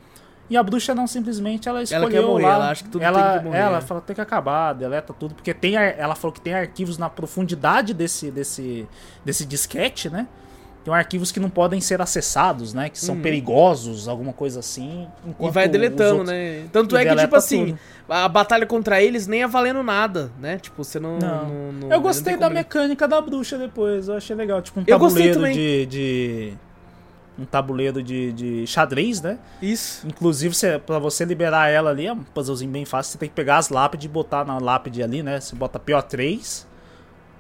E 0.51 0.57
a 0.57 0.63
bruxa 0.63 0.95
não 0.95 1.07
simplesmente 1.07 1.69
ela 1.69 1.83
escolheu 1.83 2.09
quer 2.09 2.23
morrer, 2.23 2.43
lá. 2.47 2.55
ela 2.55 2.71
acha 2.71 2.85
que 2.85 2.91
tudo 2.91 3.03
ela, 3.05 3.31
tem 3.31 3.39
que 3.41 3.45
morrer. 3.47 3.59
Ela 3.59 3.81
falou 3.83 4.01
tem 4.03 4.15
que 4.15 4.21
acabar, 4.21 4.73
deleta 4.73 5.13
tudo, 5.13 5.35
porque 5.35 5.53
tem 5.53 5.77
ela 5.77 6.15
falou 6.15 6.33
que 6.33 6.41
tem 6.41 6.55
arquivos 6.55 6.97
na 6.97 7.11
profundidade 7.11 7.93
desse 7.93 8.31
desse 8.31 8.87
desse 9.25 9.45
disquete, 9.45 10.09
né? 10.09 10.27
Tem 10.85 10.95
arquivos 10.95 11.31
que 11.31 11.39
não 11.39 11.51
podem 11.51 11.83
ser 11.83 12.01
acessados, 12.01 12.73
né? 12.73 12.89
Que 12.89 12.99
são 12.99 13.21
perigosos, 13.21 14.09
alguma 14.09 14.33
coisa 14.33 14.61
assim. 14.61 15.07
E 15.39 15.51
vai 15.51 15.69
deletando, 15.69 16.21
outros- 16.21 16.29
né? 16.31 16.65
Tanto 16.73 16.97
E 16.97 16.99
é 17.01 17.05
que, 17.15 17.17
tipo 17.21 17.37
assim, 17.37 17.67
tudo. 17.67 17.79
a 18.09 18.27
batalha 18.29 18.65
contra 18.65 19.03
eles 19.03 19.27
nem 19.27 19.43
é 19.43 19.47
valendo 19.47 19.83
nada, 19.83 20.31
né? 20.41 20.57
Tipo, 20.59 20.83
você 20.83 20.99
não. 20.99 21.19
Não. 21.19 21.29
não- 21.45 21.73
não- 21.73 21.83
Eu 21.83 21.97
não 21.97 22.01
gostei 22.01 22.39
da 22.39 22.49
mecânica 22.49 23.07
da 23.07 23.21
bruxa 23.21 23.59
depois, 23.59 24.09
eu 24.09 24.17
achei 24.17 24.35
legal. 24.35 24.63
Tipo 24.63 24.81
um 24.81 24.85
tabuleiro 24.85 25.41
de, 25.53 25.85
de. 25.87 26.53
Um 27.39 27.45
tabuleiro 27.45 28.03
de, 28.03 28.33
de 28.33 28.67
xadrez, 28.67 29.21
né? 29.21 29.39
Isso. 29.63 30.07
Inclusive, 30.07 30.55
você, 30.55 30.79
pra 30.79 30.99
você 30.99 31.25
liberar 31.25 31.69
ela 31.69 31.91
ali, 31.91 32.07
é 32.07 32.13
um 32.13 32.25
puzzlezinho 32.25 32.71
bem 32.71 32.85
fácil. 32.85 33.13
Você 33.13 33.19
tem 33.19 33.29
que 33.29 33.35
pegar 33.35 33.59
as 33.59 33.69
lápides 33.69 34.07
e 34.07 34.09
botar 34.09 34.45
na 34.45 34.59
lápide 34.59 35.03
ali, 35.03 35.23
né? 35.23 35.41
Você 35.41 35.55
bota 35.55 35.79
PO3, 35.79 36.67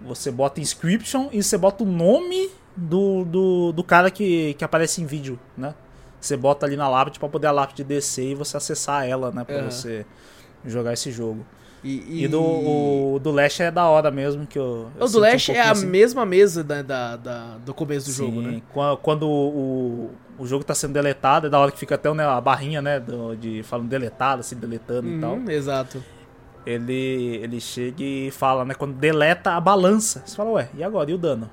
você 0.00 0.30
bota 0.30 0.60
inscription 0.60 1.28
e 1.32 1.42
você 1.42 1.58
bota 1.58 1.82
o 1.82 1.86
nome 1.86 2.48
do, 2.76 3.24
do, 3.24 3.72
do 3.72 3.82
cara 3.82 4.10
que, 4.10 4.54
que 4.54 4.64
aparece 4.64 5.02
em 5.02 5.06
vídeo, 5.06 5.38
né? 5.56 5.74
Você 6.20 6.36
bota 6.36 6.66
ali 6.66 6.76
na 6.76 6.88
lápide 6.88 7.18
pra 7.18 7.28
poder 7.28 7.48
a 7.48 7.52
lápide 7.52 7.84
descer 7.84 8.30
e 8.30 8.34
você 8.34 8.56
acessar 8.56 9.06
ela, 9.06 9.30
né? 9.30 9.44
Pra 9.44 9.62
você 9.62 10.06
jogar 10.64 10.92
esse 10.92 11.10
jogo. 11.10 11.44
E, 11.84 12.24
E, 12.24 12.28
do, 12.28 12.42
o, 12.42 13.20
do 13.22 13.30
Lash 13.30 13.60
é 13.60 13.70
da 13.70 13.86
hora 13.86 14.10
mesmo, 14.10 14.46
que 14.46 14.58
eu. 14.58 14.88
eu 14.98 15.06
O 15.06 15.08
do 15.08 15.18
um 15.18 15.20
Lash 15.20 15.48
é 15.48 15.52
pouquinho 15.54 15.68
a 15.68 15.70
assim. 15.72 15.86
mesma 15.86 16.26
mesa 16.26 16.64
da, 16.64 16.82
da- 16.82 17.16
da- 17.16 17.56
do 17.64 17.72
começo 17.72 18.06
do 18.06 18.12
jogo, 18.12 18.40
Sim, 18.42 18.46
né? 18.48 18.62
qua- 18.72 18.96
Quando 18.96 19.28
o, 19.28 20.10
o 20.38 20.46
jogo 20.46 20.64
tá 20.64 20.74
sendo 20.74 20.92
deletado, 20.92 21.46
é 21.46 21.50
da 21.50 21.58
hora 21.58 21.70
que 21.70 21.78
fica 21.78 21.94
até 21.94 22.12
né, 22.12 22.24
a 22.26 22.40
barrinha, 22.40 22.82
né? 22.82 22.98
do- 22.98 23.36
de 23.36 23.62
falando 23.62 23.88
deletado, 23.88 24.40
assim, 24.40 24.56
deletando 24.56 25.08
e 25.08 25.20
tal. 25.20 25.34
Uhum, 25.34 25.48
exato. 25.50 26.02
Ele, 26.66 27.36
ele 27.42 27.60
chega 27.60 28.02
e 28.02 28.30
fala, 28.30 28.64
né? 28.64 28.74
Quando 28.74 28.94
deleta 28.94 29.52
a 29.52 29.60
balança. 29.60 30.22
Você 30.26 30.36
fala, 30.36 30.50
ué, 30.50 30.68
e 30.76 30.82
agora? 30.82 31.10
E 31.10 31.14
o 31.14 31.18
dano? 31.18 31.48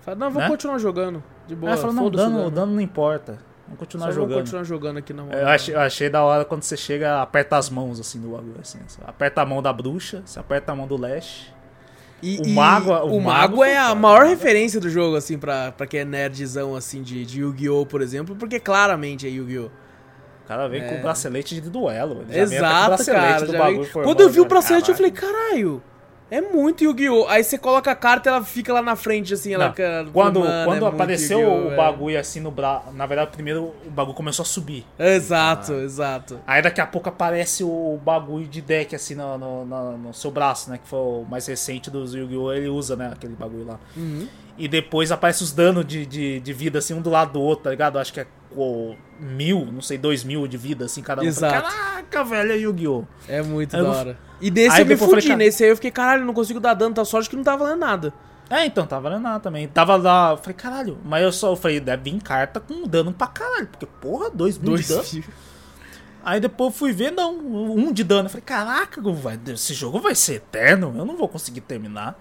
Fala, 0.00 0.16
não, 0.18 0.30
vou 0.30 0.42
Né? 0.42 0.48
continuar 0.48 0.78
jogando. 0.78 1.22
De 1.46 1.54
boa. 1.54 1.76
Fala, 1.76 1.92
não, 1.92 2.02
o 2.02 2.04
foda-se 2.06 2.24
dano, 2.30 2.46
o 2.46 2.50
dano 2.50 2.72
não 2.74 2.80
importa. 2.80 3.38
Vamos 3.66 3.78
continuar 3.78 4.06
Só 4.08 4.12
jogando. 4.12 4.38
continuar 4.38 4.64
jogando 4.64 4.96
aqui 4.98 5.12
na 5.12 5.22
moral. 5.24 5.40
Eu 5.40 5.48
achei, 5.48 5.74
eu 5.74 5.80
achei 5.80 6.10
da 6.10 6.22
hora 6.22 6.44
quando 6.44 6.62
você 6.62 6.76
chega, 6.76 7.20
aperta 7.22 7.56
as 7.56 7.70
mãos 7.70 7.98
assim 7.98 8.20
do 8.20 8.28
bagulho. 8.28 8.56
Assim, 8.60 8.78
Você 8.86 9.00
aperta 9.06 9.40
a 9.42 9.46
mão 9.46 9.62
da 9.62 9.72
bruxa, 9.72 10.22
você 10.24 10.38
aperta 10.38 10.72
a 10.72 10.76
mão 10.76 10.86
do 10.86 10.96
Lash. 10.96 11.52
E, 12.22 12.38
o 12.38 12.48
mago- 12.54 12.90
o, 12.90 13.16
o 13.16 13.20
mago, 13.20 13.56
mago 13.58 13.64
é 13.64 13.76
a 13.76 13.94
maior 13.94 14.24
né? 14.24 14.30
referência 14.30 14.80
do 14.80 14.88
jogo, 14.88 15.16
assim, 15.16 15.36
pra, 15.38 15.72
pra 15.72 15.86
quem 15.86 16.00
é 16.00 16.04
nerdzão, 16.04 16.74
assim, 16.74 17.02
de, 17.02 17.24
de 17.26 17.40
Yu-Gi-Oh!, 17.40 17.84
por 17.84 18.00
exemplo, 18.00 18.34
porque 18.36 18.58
claramente 18.60 19.26
é 19.26 19.30
Yu-Gi-Oh! 19.30 19.66
O 19.66 20.46
cara 20.46 20.68
vem 20.68 20.86
com 20.86 20.96
o 20.98 21.02
bracelete 21.02 21.54
de 21.60 21.70
duelo. 21.70 22.22
Ele 22.28 22.32
já 22.38 22.44
vem 22.46 22.58
até 22.58 22.60
com 22.60 22.64
o 22.64 22.66
É. 22.66 22.70
Exato, 22.70 22.86
bracelete 22.88 23.24
cara. 23.32 23.46
do 23.46 23.52
bagulho 23.58 23.90
Quando 23.92 24.20
eu 24.20 24.28
vi 24.30 24.40
o 24.40 24.42
cara. 24.42 24.48
bracelete, 24.54 24.90
eu 24.90 24.94
Caralho. 24.96 25.16
falei, 25.16 25.32
caralho, 25.50 25.82
é 26.30 26.40
muito 26.40 26.82
Yu-Gi-Oh! 26.84 27.26
Aí 27.28 27.44
você 27.44 27.56
coloca 27.58 27.90
a 27.90 27.94
carta 27.94 28.28
ela 28.30 28.42
fica 28.42 28.72
lá 28.72 28.82
na 28.82 28.96
frente, 28.96 29.34
assim, 29.34 29.52
ela 29.54 29.70
fica. 29.70 30.06
Quando, 30.12 30.40
Mano, 30.40 30.50
é 30.52 30.64
quando 30.64 30.80
muito 30.82 30.94
apareceu 30.94 31.40
o 31.52 31.64
velho. 31.64 31.76
bagulho 31.76 32.18
assim 32.18 32.40
no 32.40 32.50
braço. 32.50 32.92
Na 32.92 33.06
verdade, 33.06 33.30
primeiro 33.32 33.72
o 33.86 33.90
bagulho 33.90 34.16
começou 34.16 34.42
a 34.42 34.46
subir. 34.46 34.84
Exato, 34.98 35.72
exato. 35.74 36.40
Aí 36.46 36.60
daqui 36.62 36.80
a 36.80 36.86
pouco 36.86 37.08
aparece 37.08 37.62
o 37.62 37.98
bagulho 38.04 38.46
de 38.46 38.60
deck 38.60 38.94
assim 38.94 39.14
no, 39.14 39.36
no, 39.38 39.64
no- 39.64 39.98
no 39.98 40.14
seu 40.14 40.30
braço, 40.30 40.70
né? 40.70 40.78
Que 40.82 40.88
foi 40.88 40.98
o 40.98 41.24
mais 41.28 41.46
recente 41.46 41.90
dos 41.90 42.14
Yu-Gi-Oh! 42.14 42.52
Ele 42.52 42.68
usa, 42.68 42.96
né? 42.96 43.10
Aquele 43.12 43.34
bagulho 43.34 43.66
lá. 43.66 43.78
Uhum. 43.96 44.26
E 44.56 44.68
depois 44.68 45.10
aparece 45.10 45.42
os 45.42 45.50
danos 45.52 45.84
de, 45.84 46.06
de, 46.06 46.38
de 46.40 46.52
vida 46.52 46.78
assim, 46.78 46.94
um 46.94 47.02
do 47.02 47.10
lado 47.10 47.32
do 47.32 47.40
outro, 47.40 47.64
tá 47.64 47.70
ligado? 47.70 47.98
Acho 47.98 48.12
que 48.12 48.20
é 48.20 48.26
pô, 48.54 48.94
mil, 49.18 49.66
não 49.66 49.80
sei, 49.82 49.98
dois 49.98 50.22
mil 50.24 50.46
de 50.46 50.56
vida, 50.56 50.84
assim, 50.84 51.02
cada 51.02 51.22
um. 51.22 51.24
Exato. 51.24 51.52
Caraca, 51.62 52.24
velho, 52.24 52.52
é 52.52 52.56
Yu-Gi-Oh! 52.58 53.04
É 53.28 53.42
muito 53.42 53.74
eu 53.76 53.84
da 53.84 53.90
hora. 53.90 54.18
E 54.40 54.50
nesse 54.50 54.76
Aí 54.76 54.82
eu 54.82 54.86
me 54.86 54.96
falei, 54.96 55.14
fudi, 55.14 55.26
cara- 55.28 55.38
nesse 55.38 55.64
aí 55.64 55.70
eu 55.70 55.76
fiquei, 55.76 55.90
caralho, 55.90 56.24
não 56.24 56.34
consigo 56.34 56.60
dar 56.60 56.74
dano, 56.74 56.94
tá 56.94 57.04
sorte 57.04 57.28
que 57.30 57.36
não 57.36 57.42
tá 57.44 57.56
valendo 57.56 57.80
nada. 57.80 58.12
É, 58.50 58.66
então, 58.66 58.86
tava 58.86 59.08
valendo 59.08 59.22
nada 59.22 59.40
também. 59.40 59.66
Tava 59.66 59.96
lá, 59.96 60.32
eu 60.32 60.36
falei, 60.36 60.54
caralho, 60.54 60.98
mas 61.04 61.22
eu 61.22 61.32
só 61.32 61.52
eu 61.52 61.56
falei, 61.56 61.80
deve 61.80 62.10
vir 62.10 62.20
carta 62.20 62.60
com 62.60 62.86
dano 62.86 63.12
pra 63.12 63.26
caralho, 63.26 63.66
porque, 63.66 63.86
porra, 64.00 64.28
dois 64.30 64.58
mil 64.58 64.70
Dois 64.72 64.86
de 64.86 64.88
dano. 64.94 65.24
Aí 66.22 66.40
depois 66.40 66.72
eu 66.72 66.78
fui 66.78 66.92
ver, 66.92 67.10
não, 67.10 67.36
um 67.36 67.92
de 67.92 68.02
dano. 68.02 68.26
Eu 68.26 68.30
falei, 68.30 68.44
caraca, 68.44 69.00
vai- 69.12 69.38
esse 69.48 69.74
jogo 69.74 69.98
vai 70.00 70.14
ser 70.14 70.34
eterno, 70.36 70.94
eu 70.96 71.04
não 71.04 71.16
vou 71.16 71.28
conseguir 71.28 71.60
terminar. 71.62 72.18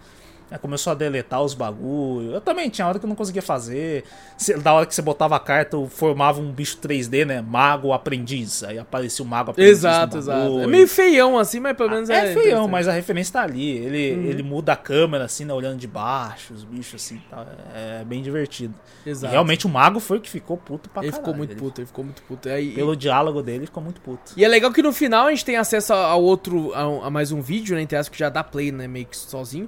Aí 0.54 0.60
começou 0.60 0.92
a 0.92 0.94
deletar 0.94 1.42
os 1.42 1.56
bagulho. 1.56 2.32
Eu 2.32 2.40
também 2.40 2.70
tinha 2.70 2.88
hora 2.88 3.00
que 3.00 3.06
eu 3.06 3.10
não 3.10 3.16
conseguia 3.16 3.42
fazer. 3.42 4.04
Se- 4.38 4.54
Da 4.54 4.72
hora 4.72 4.86
que 4.86 4.94
você 4.94 5.02
botava 5.02 5.36
a 5.36 5.40
carta, 5.40 5.76
eu 5.76 5.88
formava 5.90 6.40
um 6.40 6.52
bicho 6.52 6.78
3D, 6.78 7.26
né? 7.26 7.42
Mago 7.42 7.92
aprendiz. 7.92 8.64
Aí 8.64 8.78
aparecia 8.78 9.26
o 9.26 9.28
mago 9.28 9.50
aprendiz. 9.50 9.72
Exato, 9.80 10.20
exato. 10.20 10.40
É 10.40 10.44
bagulho. 10.44 10.70
meio 10.70 10.88
feião 10.88 11.40
assim, 11.40 11.60
mas 11.60 11.76
pelo 11.76 11.90
menos 11.90 12.08
é. 12.08 12.32
É 12.32 12.34
feião, 12.36 12.68
mas 12.68 12.88
a 12.88 12.92
referência 12.92 13.34
tá 13.34 13.42
ali. 13.42 13.68
Ele, 13.78 14.14
Uhum. 14.14 14.26
ele 14.30 14.44
muda 14.44 14.74
a 14.74 14.76
câmera, 14.76 15.26
assim, 15.26 15.44
né, 15.44 15.54
olhando 15.56 15.78
de 15.80 15.88
baixo, 15.88 16.54
os 16.54 16.64
bichos, 16.64 17.02
assim, 17.04 17.20
tá, 17.32 17.48
é 17.74 18.04
bem 18.04 18.22
divertido. 18.22 18.76
E 19.08 19.10
Exato. 19.10 19.32
realmente 19.32 19.66
o 19.66 19.70
mago 19.70 20.00
foi 20.00 20.20
o 20.20 20.22
que 20.22 20.30
ficou 20.30 20.56
puto 20.56 20.88
pra 20.88 21.02
Ele 21.02 21.12
caralho. 21.12 21.26
ficou 21.26 21.36
muito 21.36 21.56
puto, 21.56 21.82
ele 21.82 21.88
ficou 21.88 22.06
muito 22.06 22.22
puto. 22.22 22.48
Aí, 22.48 22.76
Pelo 22.76 22.96
diálogo 22.96 23.42
dele, 23.42 23.58
ele 23.60 23.66
ficou 23.66 23.82
muito 23.82 24.00
puto. 24.02 24.34
E 24.38 24.46
é 24.46 24.48
legal 24.48 24.72
que 24.72 24.84
no 24.84 24.94
final 24.94 25.26
a 25.26 25.30
gente 25.32 25.44
tem 25.44 25.58
acesso 25.58 25.94
ao 25.94 26.22
outro, 26.22 26.72
a, 26.76 27.08
a 27.08 27.10
mais 27.10 27.32
um 27.32 27.42
vídeo, 27.42 27.76
né? 27.76 27.82
Entre 27.82 27.98
aspas, 27.98 28.14
que 28.14 28.20
já 28.20 28.30
dá 28.30 28.44
play, 28.44 28.72
né? 28.72 28.88
Meio 28.88 29.08
que 29.08 29.18
sozinho. 29.18 29.68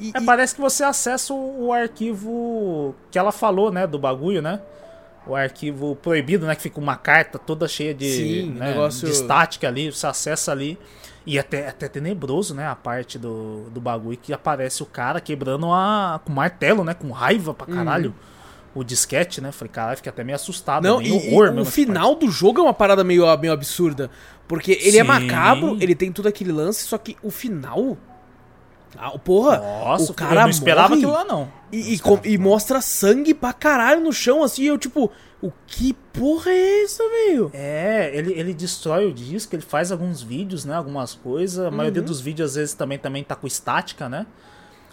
E, 0.00 0.12
É, 0.14 0.20
e- 0.20 0.24
parece 0.24 0.54
que 0.54 0.60
você 0.60 0.82
acessa 0.82 1.34
o, 1.34 1.66
o 1.66 1.72
arquivo 1.72 2.94
que 3.10 3.18
ela 3.18 3.30
falou, 3.32 3.70
né, 3.70 3.86
do 3.86 3.98
bagulho, 3.98 4.40
né? 4.42 4.60
O 5.26 5.36
arquivo 5.36 5.94
proibido, 5.96 6.46
né? 6.46 6.54
Que 6.56 6.62
fica 6.62 6.80
uma 6.80 6.96
carta 6.96 7.38
toda 7.38 7.68
cheia 7.68 7.92
de, 7.94 8.10
Sim, 8.10 8.50
né, 8.52 8.70
negócio- 8.70 9.06
de 9.06 9.12
estática 9.12 9.68
ali, 9.68 9.92
você 9.92 10.06
acessa 10.06 10.50
ali. 10.50 10.78
E 11.26 11.36
é 11.36 11.40
até, 11.42 11.68
até 11.68 11.86
tenebroso, 11.86 12.54
né? 12.54 12.66
A 12.66 12.74
parte 12.74 13.18
do, 13.18 13.68
do 13.70 13.78
bagulho 13.80 14.16
que 14.16 14.32
aparece 14.32 14.82
o 14.82 14.86
cara 14.86 15.20
quebrando 15.20 15.70
a, 15.70 16.18
com 16.24 16.32
martelo, 16.32 16.82
né? 16.82 16.94
Com 16.94 17.10
raiva 17.10 17.52
pra 17.52 17.66
caralho. 17.66 18.14
O 18.74 18.82
disquete, 18.82 19.40
né? 19.40 19.52
Falei, 19.52 19.70
caralho, 19.70 19.96
fiquei 19.98 20.08
até 20.10 20.24
meio 20.24 20.36
assustado. 20.36 20.82
Não, 20.82 20.98
meio 20.98 21.12
e, 21.12 21.28
e 21.28 21.28
horror 21.34 21.48
o 21.48 21.50
mesmo 21.50 21.60
essa 21.62 21.70
final 21.72 22.14
do 22.14 22.30
jogo 22.30 22.60
é 22.60 22.62
uma 22.62 22.72
parada 22.72 23.04
meio, 23.04 23.24
meio 23.36 23.52
absurda. 23.52 24.10
Porque 24.48 24.72
ele 24.80 24.96
é 24.98 25.02
Sim. 25.02 25.06
macabro, 25.08 25.76
ele 25.80 25.94
tem 25.94 26.10
todo 26.10 26.26
aquele 26.26 26.52
lance, 26.52 26.84
só 26.86 26.96
que 26.96 27.16
o 27.22 27.30
final. 27.30 27.98
Ah, 28.98 29.10
porra! 29.18 29.58
Nossa, 29.58 30.10
o 30.12 30.14
cara 30.14 30.34
eu 30.40 30.42
não 30.42 30.50
esperava 30.50 30.94
aquilo 30.94 31.12
lá, 31.12 31.24
não. 31.24 31.48
E, 31.72 31.94
e, 31.94 31.98
com- 31.98 32.20
e 32.24 32.36
mostra 32.36 32.80
sangue 32.80 33.32
pra 33.32 33.52
caralho 33.52 34.00
no 34.00 34.12
chão, 34.12 34.42
assim, 34.42 34.62
e 34.62 34.66
eu 34.66 34.76
tipo, 34.76 35.10
o 35.40 35.52
que 35.66 35.92
porra 36.12 36.50
é 36.50 36.82
essa, 36.82 37.02
velho? 37.08 37.50
É, 37.54 38.10
ele, 38.14 38.32
ele 38.32 38.52
destrói 38.52 39.06
o 39.06 39.12
disco, 39.12 39.54
ele 39.54 39.62
faz 39.62 39.92
alguns 39.92 40.20
vídeos, 40.22 40.64
né? 40.64 40.74
Algumas 40.74 41.14
coisas. 41.14 41.64
A 41.64 41.70
maioria 41.70 42.00
Uhum. 42.02 42.06
dos 42.06 42.20
vídeos, 42.20 42.50
às 42.50 42.56
vezes, 42.56 42.74
também, 42.74 42.98
também 42.98 43.22
tá 43.22 43.34
com 43.36 43.46
estática, 43.46 44.08
né? 44.08 44.26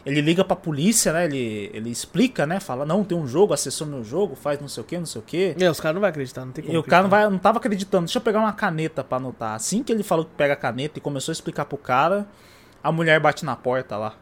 Ele 0.06 0.22
liga 0.22 0.46
pra 0.46 0.56
polícia, 0.56 1.12
né? 1.12 1.26
Ele, 1.26 1.70
ele 1.74 1.90
explica, 1.90 2.46
né? 2.46 2.62
Fala, 2.62 2.86
não, 2.86 3.04
tem 3.04 3.18
um 3.18 3.28
jogo, 3.28 3.54
acessou 3.54 3.86
meu 3.86 4.06
jogo, 4.06 4.36
faz 4.36 4.58
não 4.62 4.68
sei 4.70 4.82
o 4.82 4.86
que, 4.86 4.98
não 4.98 5.06
sei 5.06 5.20
o 5.20 5.24
que. 5.24 5.56
É, 5.60 5.70
os 5.70 5.82
caras 5.82 5.96
não 5.96 6.00
vão 6.02 6.10
acreditar, 6.10 6.46
não 6.46 6.54
tem 6.54 6.64
como. 6.64 6.74
E 6.74 6.78
o 6.78 6.84
cara 6.84 7.02
não, 7.04 7.08
acreditar. 7.08 7.24
vai, 7.26 7.32
não 7.34 7.40
tava 7.40 7.58
acreditando. 7.58 8.06
Deixa 8.06 8.18
eu 8.20 8.22
pegar 8.22 8.40
uma 8.40 8.54
caneta 8.54 9.04
pra 9.04 9.18
anotar. 9.18 9.56
Assim 9.56 9.84
que 9.84 9.92
ele 9.92 10.04
falou 10.04 10.24
que 10.24 10.32
pega 10.38 10.54
a 10.54 10.56
caneta 10.56 10.98
e 11.00 11.02
começou 11.02 11.32
a 11.32 11.34
explicar 11.34 11.66
pro 11.66 11.78
cara, 11.78 12.26
a 12.88 12.92
mulher 12.92 13.20
bate 13.20 13.44
na 13.46 13.56
porta 13.56 13.98
lá. 13.98 14.14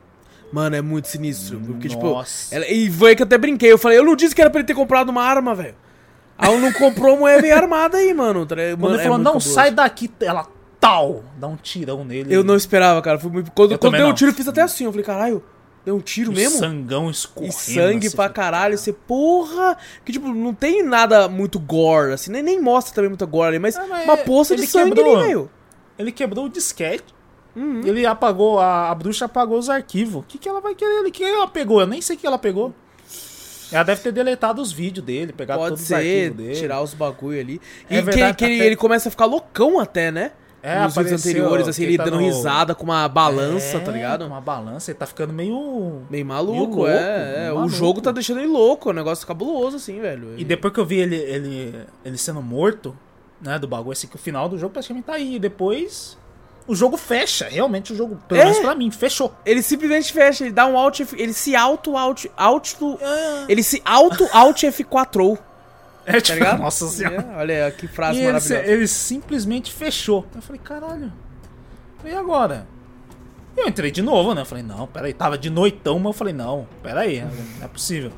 Mano, 0.52 0.76
é 0.76 0.82
muito 0.82 1.08
sinistro. 1.08 1.60
Porque, 1.60 1.90
tipo. 1.90 2.04
Nossa. 2.08 2.54
ela- 2.56 2.68
e 2.68 2.90
foi 2.90 3.16
que 3.16 3.22
eu 3.22 3.26
até 3.26 3.38
brinquei. 3.38 3.72
Eu 3.72 3.78
falei, 3.78 3.98
eu 3.98 4.04
não 4.06 4.16
disse 4.16 4.34
que 4.36 4.42
era 4.42 4.50
pra 4.50 4.60
ele 4.60 4.68
ter 4.68 4.74
comprado 4.76 5.10
uma 5.10 5.24
arma, 5.24 5.54
velho. 5.56 5.76
Aí 6.38 6.54
eu 6.54 6.60
não 6.60 6.72
comprou, 6.74 7.16
a 7.16 7.20
mulher 7.20 7.42
veio 7.42 7.56
armada 7.58 7.98
aí, 7.98 8.14
mano. 8.14 8.46
Tá? 8.46 8.56
Quando 8.56 8.80
Mano, 8.80 8.94
ele 8.96 9.02
é 9.02 9.04
falou, 9.04 9.18
muito 9.18 9.24
não, 9.26 9.32
cabuloso. 9.34 9.54
sai 9.54 9.72
daqui, 9.72 10.12
ela 10.22 10.48
tal, 10.80 11.24
dá 11.38 11.48
um 11.48 11.56
tirão 11.56 12.04
nele. 12.06 12.34
Eu 12.34 12.44
não 12.44 12.56
esperava, 12.56 13.02
cara. 13.02 13.18
Foi 13.18 13.32
muito... 13.32 13.52
Quando, 13.52 13.72
Eu 13.74 13.80
quando 13.80 13.98
deu 13.98 14.08
não. 14.08 14.14
tiro, 14.14 14.32
eu 14.32 14.36
fiz 14.36 14.48
até 14.48 14.62
assim. 14.62 14.86
Eu 14.86 14.92
falei, 14.92 15.06
caralho, 15.06 15.44
Deu 15.84 15.96
um 15.96 16.00
tiro 16.00 16.32
E 16.32 16.36
mesmo? 16.36 16.58
Sangão 16.58 17.10
E 17.10 17.12
escorrendo. 17.12 17.54
sangue 17.54 18.08
assim, 18.08 18.16
pra 18.16 18.28
caralho, 18.28 18.76
você, 18.76 18.92
porra! 18.92 19.78
Que 20.04 20.12
tipo, 20.12 20.28
não 20.34 20.52
tem 20.52 20.82
nada 20.82 21.28
muito 21.30 21.60
gore, 21.60 22.14
assim, 22.14 22.32
nem, 22.32 22.42
nem 22.42 22.60
mostra 22.60 22.96
também 22.96 23.10
muita 23.10 23.26
gore 23.28 23.50
ali, 23.50 23.60
mas, 23.60 23.76
Ah, 23.78 23.86
mas 23.88 24.04
uma 24.04 24.18
poça 24.18 24.56
de 24.56 24.66
sangue 24.66 24.96
quebrou. 24.96 25.18
ali, 25.18 25.28
velho. 25.28 25.52
Ele 26.00 26.12
quebrou 26.12 26.46
o 26.46 26.50
disquete. 26.50 27.04
Uhum. 27.56 27.82
Ele 27.86 28.06
apagou, 28.06 28.60
a, 28.60 28.90
a 28.92 28.96
bruxa 28.96 29.26
apagou 29.26 29.58
os 29.58 29.70
arquivos. 29.70 30.22
O 30.22 30.24
que, 30.28 30.38
que 30.38 30.50
ela 30.50 30.60
vai 30.60 30.76
querer? 30.76 31.06
O 31.08 31.12
que 31.12 31.24
ela 31.24 31.48
pegou? 31.48 31.80
Eu 31.82 31.88
nem 31.88 32.02
sei 32.02 32.16
o 32.16 32.20
que 32.20 32.28
ela 32.28 32.38
pegou. 32.38 32.74
Ela 33.72 33.84
deve 33.84 34.02
ter 34.02 34.12
deletado 34.12 34.62
os 34.62 34.72
vídeos 34.72 35.06
dele, 35.06 35.34
pegado 35.34 35.60
Pode 35.60 35.70
todos 35.72 35.82
os 35.82 35.88
ser, 35.88 35.96
arquivos 35.96 36.38
dele. 36.38 36.56
tirar 36.60 36.82
os 36.82 36.94
bagulho 36.94 37.40
ali. 37.40 37.62
E 37.90 37.96
É 37.96 38.00
que, 38.00 38.02
verdade, 38.06 38.38
que 38.38 38.46
ele, 38.46 38.56
até- 38.58 38.66
ele 38.68 38.76
começa 38.76 39.10
a 39.10 39.12
ficar 39.12 39.26
loucão 39.26 39.80
até, 39.80 40.12
né? 40.12 40.32
É, 40.62 40.82
Nos 40.84 40.96
vídeos 40.96 41.24
anteriores, 41.26 41.68
assim, 41.68 41.82
que 41.84 41.88
ele 41.90 41.98
tá 41.98 42.06
dando 42.06 42.18
no- 42.20 42.26
risada 42.26 42.74
com 42.74 42.84
uma 42.84 43.08
balança, 43.08 43.78
É, 43.78 43.80
tá 43.80 43.92
ligado? 43.92 44.26
Uma 44.26 44.42
balança, 44.42 44.90
ele 44.92 44.98
tá 44.98 45.06
ficando 45.06 45.32
meio. 45.32 46.02
Meio 46.10 46.26
maluco, 46.26 46.54
Meio 46.54 46.66
louco, 46.66 46.88
é. 46.88 47.36
meio 47.36 47.38
é. 47.48 47.52
O 47.52 47.56
maluco. 47.56 47.70
jogo 47.76 48.02
tá 48.02 48.12
deixando 48.12 48.40
ele 48.40 48.48
louco, 48.48 48.90
é 48.90 48.92
um 48.92 48.96
negócio 48.96 49.26
cabuloso, 49.28 49.78
assim, 49.78 50.00
velho. 50.00 50.34
E 50.38 50.44
depois 50.44 50.74
que 50.74 50.80
eu 50.80 50.86
vi 50.86 51.00
ele, 51.00 51.16
ele, 51.18 51.76
ele 52.04 52.18
sendo 52.18 52.42
morto, 52.42 52.98
né, 53.40 53.60
do 53.60 53.68
bagulho, 53.68 53.92
assim, 53.92 54.08
que 54.08 54.16
o 54.16 54.20
final 54.20 54.50
do 54.50 54.58
jogo 54.58 54.74
praticamente 54.74 55.06
tá 55.06 55.14
aí. 55.14 55.36
E 55.36 55.40
depois. 55.40 56.18
O 56.68 56.76
jogo 56.76 56.98
fecha, 56.98 57.48
realmente 57.48 57.94
o 57.94 57.96
jogo, 57.96 58.16
pelo 58.28 58.42
É? 58.42 58.46
menos 58.46 58.60
pra 58.60 58.74
mim, 58.74 58.90
fechou. 58.90 59.34
Ele 59.46 59.62
simplesmente 59.62 60.12
fecha, 60.12 60.44
ele 60.46 60.52
dá 60.54 60.66
um 60.66 60.78
alt, 60.78 61.00
ele 61.16 61.32
se 61.34 61.56
auto, 61.56 61.96
auto, 61.96 62.28
auto, 62.36 62.98
É, 63.02 63.46
ele 63.52 63.62
se 63.62 63.82
auto, 63.86 64.28
alt 64.34 64.64
F4 64.64 65.38
é 66.08 66.14
tá 66.14 66.22
tipo, 66.22 66.40
ligado? 66.40 66.60
nossa 66.62 66.88
senhora. 66.88 67.24
É, 67.34 67.38
olha 67.38 67.72
que 67.72 67.88
frase 67.88 68.18
E 68.18 68.24
ele, 68.24 68.32
maravilhosa. 68.34 68.68
ele 68.68 68.88
simplesmente 68.88 69.72
fechou. 69.72 70.26
Eu 70.34 70.42
falei, 70.42 70.60
caralho. 70.64 71.14
E 72.04 72.12
agora? 72.12 72.68
Eu 73.58 73.68
entrei 73.68 73.90
de 73.92 74.02
novo, 74.02 74.34
né? 74.34 74.42
Eu 74.42 74.46
falei, 74.46 74.64
não, 74.64 74.86
peraí. 74.88 75.14
Tava 75.14 75.38
de 75.38 75.50
noitão, 75.50 75.98
mas 75.98 76.08
eu 76.08 76.14
falei, 76.14 76.34
não, 76.34 76.68
peraí, 76.84 77.22
não 77.60 77.66
é 77.66 77.68
possível. 77.68 78.12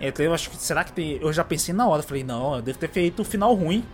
Entrei, 0.00 0.26
eu 0.26 0.32
acho 0.34 0.48
que. 0.50 0.56
Será 0.56 0.82
que 0.82 0.92
tem. 0.92 1.18
Eu 1.20 1.32
já 1.32 1.44
pensei 1.44 1.74
na 1.74 1.86
hora. 1.86 2.00
Eu 2.02 2.06
falei, 2.06 2.24
não, 2.24 2.56
eu 2.56 2.62
devo 2.62 2.78
ter 2.78 2.88
feito 2.88 3.20
o 3.20 3.24
final 3.24 3.52
ruim. 3.54 3.84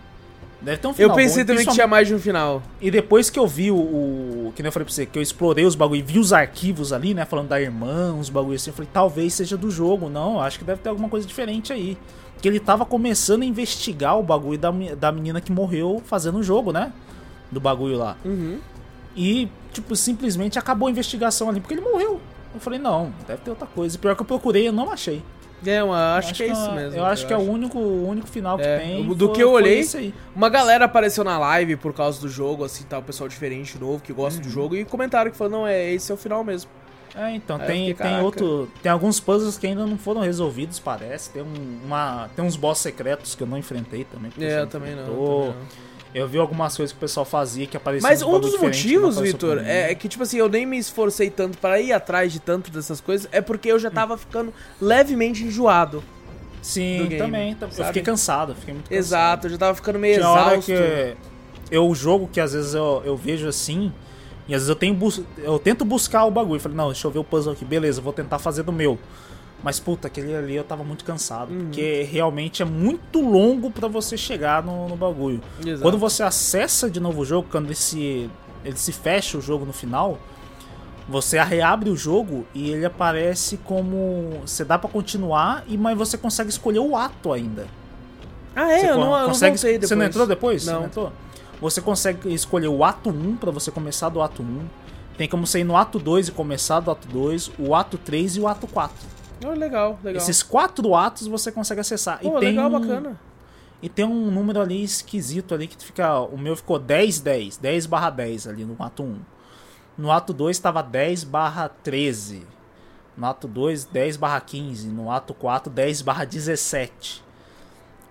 Deve 0.61 0.77
ter 0.77 0.87
um 0.87 0.91
Eu 0.91 0.95
final 0.95 1.15
pensei 1.15 1.43
bom, 1.43 1.47
também 1.47 1.65
que 1.65 1.71
tinha 1.73 1.85
mais 1.87 2.07
de 2.07 2.15
um 2.15 2.19
final. 2.19 2.63
E 2.81 2.89
depois 2.89 3.29
que 3.29 3.37
eu 3.37 3.45
vi 3.47 3.69
o, 3.69 3.75
o- 3.75 4.53
Que 4.55 4.63
nem 4.63 4.67
eu 4.69 4.71
falei 4.71 4.85
pra 4.85 4.93
você, 4.93 5.05
que 5.05 5.17
eu 5.17 5.21
explorei 5.21 5.65
os 5.65 5.75
bagulho 5.75 5.99
e 5.99 6.01
vi 6.01 6.17
os 6.17 6.33
arquivos 6.33 6.91
ali, 6.91 7.13
né? 7.13 7.25
Falando 7.25 7.49
da 7.49 7.61
irmã, 7.61 8.11
uns 8.13 8.29
bagulho 8.29 8.55
assim. 8.55 8.71
Eu 8.71 8.73
falei, 8.73 8.89
talvez 8.91 9.33
seja 9.35 9.55
do 9.55 9.69
jogo. 9.69 10.09
Não, 10.09 10.41
acho 10.41 10.57
que 10.57 10.65
deve 10.65 10.81
ter 10.81 10.89
alguma 10.89 11.09
coisa 11.09 11.27
diferente 11.27 11.71
aí. 11.71 11.95
Porque 12.33 12.47
ele 12.47 12.59
tava 12.59 12.85
começando 12.85 13.43
a 13.43 13.45
investigar 13.45 14.17
o 14.19 14.23
bagulho 14.23 14.57
da, 14.57 14.71
da 14.97 15.11
menina 15.11 15.39
que 15.41 15.51
morreu 15.51 16.01
fazendo 16.05 16.39
o 16.39 16.43
jogo, 16.43 16.71
né? 16.71 16.91
Do 17.51 17.59
bagulho 17.59 17.97
lá. 17.97 18.17
Uhum. 18.25 18.57
E, 19.15 19.49
tipo, 19.73 19.95
simplesmente 19.95 20.57
acabou 20.59 20.87
a 20.87 20.91
investigação 20.91 21.49
ali, 21.49 21.59
porque 21.59 21.73
ele 21.73 21.81
morreu. 21.81 22.19
Eu 22.53 22.59
falei, 22.59 22.79
não, 22.79 23.11
deve 23.27 23.41
ter 23.41 23.49
outra 23.51 23.67
coisa. 23.67 23.95
E 23.95 23.99
pior 23.99 24.15
que 24.15 24.21
eu 24.21 24.25
procurei, 24.25 24.67
eu 24.67 24.71
não 24.73 24.91
achei. 24.91 25.21
É, 25.65 25.79
eu 25.81 25.91
acho, 25.91 26.33
que 26.35 26.43
é 26.43 26.47
isso 26.47 26.61
uma- 26.61 26.71
mesmo. 26.73 26.99
Eu 26.99 27.05
acho 27.05 27.25
que 27.25 27.33
é 27.33 27.37
o 27.37 27.41
único, 27.41 27.79
o 27.79 28.07
único 28.07 28.27
final 28.27 28.57
que 28.57 28.63
É, 28.65 28.77
tem. 28.79 29.03
do 29.07 29.25
foi- 29.27 29.35
que 29.35 29.43
eu 29.43 29.51
olhei. 29.51 29.83
Uma 30.35 30.49
galera 30.49 30.85
apareceu 30.85 31.23
na 31.23 31.37
live 31.39 31.75
por 31.77 31.93
causa 31.93 32.21
do 32.21 32.29
jogo, 32.29 32.63
assim, 32.63 32.83
tá, 32.83 32.99
o 32.99 33.03
pessoal 33.03 33.27
diferente, 33.27 33.77
novo, 33.79 34.01
que 34.01 34.13
gosta 34.13 34.39
Uhum. 34.39 34.45
do 34.45 34.51
jogo, 34.51 34.75
e 34.75 34.85
comentaram 34.85 35.31
que 35.31 35.37
falou, 35.37 35.59
não, 35.61 35.67
é, 35.67 35.91
esse 35.93 36.11
é 36.11 36.13
o 36.15 36.17
final 36.17 36.43
mesmo. 36.43 36.69
É, 37.15 37.31
então, 37.33 37.55
Aí 37.59 37.65
tem, 37.65 37.77
fiquei, 37.87 37.93
tem 37.95 37.95
caraca. 38.11 38.23
outro. 38.23 38.69
Tem 38.83 38.91
alguns 38.91 39.19
puzzles 39.19 39.57
que 39.57 39.65
ainda 39.65 39.87
não 39.87 39.97
foram 39.97 40.21
resolvidos, 40.21 40.77
parece. 40.77 41.31
Tem, 41.31 41.41
um, 41.41 41.79
uma, 41.83 42.29
tem 42.35 42.45
uns 42.45 42.55
boss 42.55 42.77
secretos 42.77 43.33
que 43.33 43.41
eu 43.41 43.47
não 43.47 43.57
enfrentei 43.57 44.03
também. 44.03 44.31
É, 44.39 44.61
eu 44.61 44.67
também 44.67 44.95
não, 44.95 45.03
também 45.05 45.17
não. 45.19 45.55
Eu 46.17 46.27
vi 46.27 46.39
algumas 46.39 46.75
coisas 46.75 46.91
que 46.91 46.97
o 46.97 46.99
pessoal 47.01 47.25
fazia 47.25 47.67
que 47.67 47.77
apareciam 47.77 48.09
Mas 48.09 48.23
um 48.23 48.39
dos 48.39 48.59
motivos, 48.59 49.19
Vitor, 49.19 49.59
é, 49.59 49.91
é 49.91 49.95
que, 49.95 50.07
tipo 50.09 50.23
assim, 50.23 50.37
eu 50.37 50.49
nem 50.49 50.65
me 50.65 50.77
esforcei 50.77 51.29
tanto 51.29 51.59
para 51.59 51.79
ir 51.79 51.93
atrás 51.93 52.33
de 52.33 52.39
tanto 52.39 52.71
dessas 52.71 52.99
coisas, 52.99 53.29
é 53.31 53.39
porque 53.39 53.71
eu 53.71 53.77
já 53.77 53.91
tava 53.91 54.17
ficando 54.17 54.51
levemente 54.81 55.43
enjoado. 55.43 56.03
Sim, 56.59 57.05
game, 57.07 57.17
também. 57.17 57.53
tam- 57.55 57.67
Eu 57.69 57.71
sabe? 57.71 57.87
fiquei 57.89 58.01
cansado, 58.01 58.55
fiquei 58.55 58.73
muito 58.73 58.85
cansado. 58.89 58.97
Exato, 58.99 59.45
eu 59.47 59.51
já 59.51 59.57
tava 59.59 59.75
ficando 59.75 59.99
meio 59.99 60.15
Tinha 60.15 60.27
hora 60.29 60.55
exausto. 60.57 60.71
que 60.71 61.15
eu 61.69 61.85
o 61.87 61.93
jogo 61.93 62.27
que 62.33 62.39
às 62.41 62.53
vezes 62.53 62.73
eu, 62.73 63.03
eu 63.05 63.15
vejo 63.15 63.47
assim, 63.47 63.91
e 64.47 64.55
às 64.55 64.61
vezes 64.61 64.69
eu 64.69 64.75
tenho 64.75 64.97
eu 65.37 65.59
tento 65.59 65.85
buscar 65.85 66.25
o 66.25 66.31
bagulho. 66.31 66.59
Falei, 66.59 66.75
não, 66.77 66.87
deixa 66.87 67.05
eu 67.05 67.11
ver 67.11 67.19
o 67.19 67.23
puzzle 67.23 67.53
aqui, 67.53 67.63
beleza, 67.63 68.01
vou 68.01 68.11
tentar 68.11 68.39
fazer 68.39 68.63
do 68.63 68.71
meu. 68.71 68.97
Mas 69.63 69.79
puta, 69.79 70.07
aquele 70.07 70.35
ali 70.35 70.55
eu 70.55 70.63
tava 70.63 70.83
muito 70.83 71.03
cansado, 71.03 71.51
Uhum. 71.51 71.65
porque 71.65 72.03
realmente 72.03 72.61
é 72.61 72.65
muito 72.65 73.19
longo 73.21 73.71
pra 73.71 73.87
você 73.87 74.15
chegar 74.15 74.61
no, 74.63 74.87
no 74.87 74.95
bagulho. 74.95 75.41
Exato. 75.65 75.81
Quando 75.81 75.97
você 75.97 76.21
acessa 76.23 76.89
de 76.89 76.99
novo 76.99 77.21
o 77.21 77.25
jogo, 77.25 77.47
quando 77.51 77.65
ele 77.65 77.75
se, 77.75 78.29
ele 78.63 78.77
se 78.77 78.91
fecha 78.91 79.37
o 79.37 79.41
jogo 79.41 79.65
no 79.65 79.73
final, 79.73 80.19
você 81.09 81.41
reabre 81.41 81.89
o 81.89 81.95
jogo 81.97 82.45
e 82.53 82.69
ele 82.69 82.85
aparece 82.85 83.57
como. 83.57 84.41
Você 84.45 84.63
dá 84.63 84.77
pra 84.77 84.89
continuar, 84.89 85.63
e 85.67 85.75
mas 85.77 85.97
você 85.97 86.17
consegue 86.17 86.49
escolher 86.49 86.79
o 86.79 86.95
ato 86.95 87.33
ainda. 87.33 87.65
Ah, 88.55 88.71
é? 88.71 88.79
Você 88.79 88.89
eu 88.89 88.97
não, 88.97 89.13
eu 89.15 89.19
não 89.21 89.27
consegue, 89.29 89.55
depois. 89.57 89.87
Você 89.87 89.95
não 89.95 90.05
entrou 90.05 90.27
depois? 90.27 90.63
Você 90.63 90.71
Não. 90.71 90.85
entrou? 90.85 91.11
Você 91.61 91.81
consegue 91.81 92.31
escolher 92.33 92.67
o 92.67 92.83
ato 92.83 93.09
1 93.09 93.37
pra 93.37 93.49
você 93.51 93.71
começar 93.71 94.09
do 94.09 94.21
ato 94.21 94.43
1. 94.43 94.59
Tem 95.17 95.27
como 95.27 95.47
você 95.47 95.59
ir 95.59 95.63
no 95.63 95.75
ato 95.75 95.97
2 95.97 96.27
e 96.27 96.31
começar 96.31 96.79
do 96.79 96.91
ato 96.91 97.07
2, 97.07 97.51
o 97.57 97.73
ato 97.73 97.97
3 97.97 98.35
e 98.37 98.39
o 98.39 98.47
ato 98.47 98.67
4. 98.67 98.95
Oh, 99.45 99.51
legal, 99.51 99.99
legal. 100.03 100.21
Esses 100.21 100.41
quatro 100.41 100.95
atos 100.95 101.27
você 101.27 101.51
consegue 101.51 101.81
acessar. 101.81 102.19
Pô, 102.19 102.37
e 102.37 102.39
tem 102.39 102.49
legal, 102.49 102.67
um, 102.67 102.71
bacana. 102.71 103.19
E 103.81 103.89
tem 103.89 104.05
um 104.05 104.31
número 104.31 104.59
ali 104.59 104.83
esquisito 104.83 105.53
ali 105.53 105.67
que 105.67 105.83
fica. 105.83 106.19
O 106.19 106.37
meu 106.37 106.55
ficou 106.55 106.79
10, 106.79 107.19
10. 107.19 107.57
10 107.57 107.85
barra 107.85 108.09
10 108.09 108.47
ali 108.47 108.65
no 108.65 108.75
ato 108.79 109.03
1. 109.03 109.19
No 109.97 110.11
ato 110.11 110.33
2 110.33 110.55
estava 110.55 110.81
10 110.81 111.23
barra 111.23 111.69
13. 111.69 112.45
No 113.15 113.25
ato 113.25 113.47
2, 113.47 113.85
10 113.85 114.17
barra 114.17 114.39
15. 114.41 114.87
No 114.87 115.11
ato 115.11 115.33
4, 115.33 115.71
10 115.71 116.01
barra 116.01 116.25
17. 116.25 117.23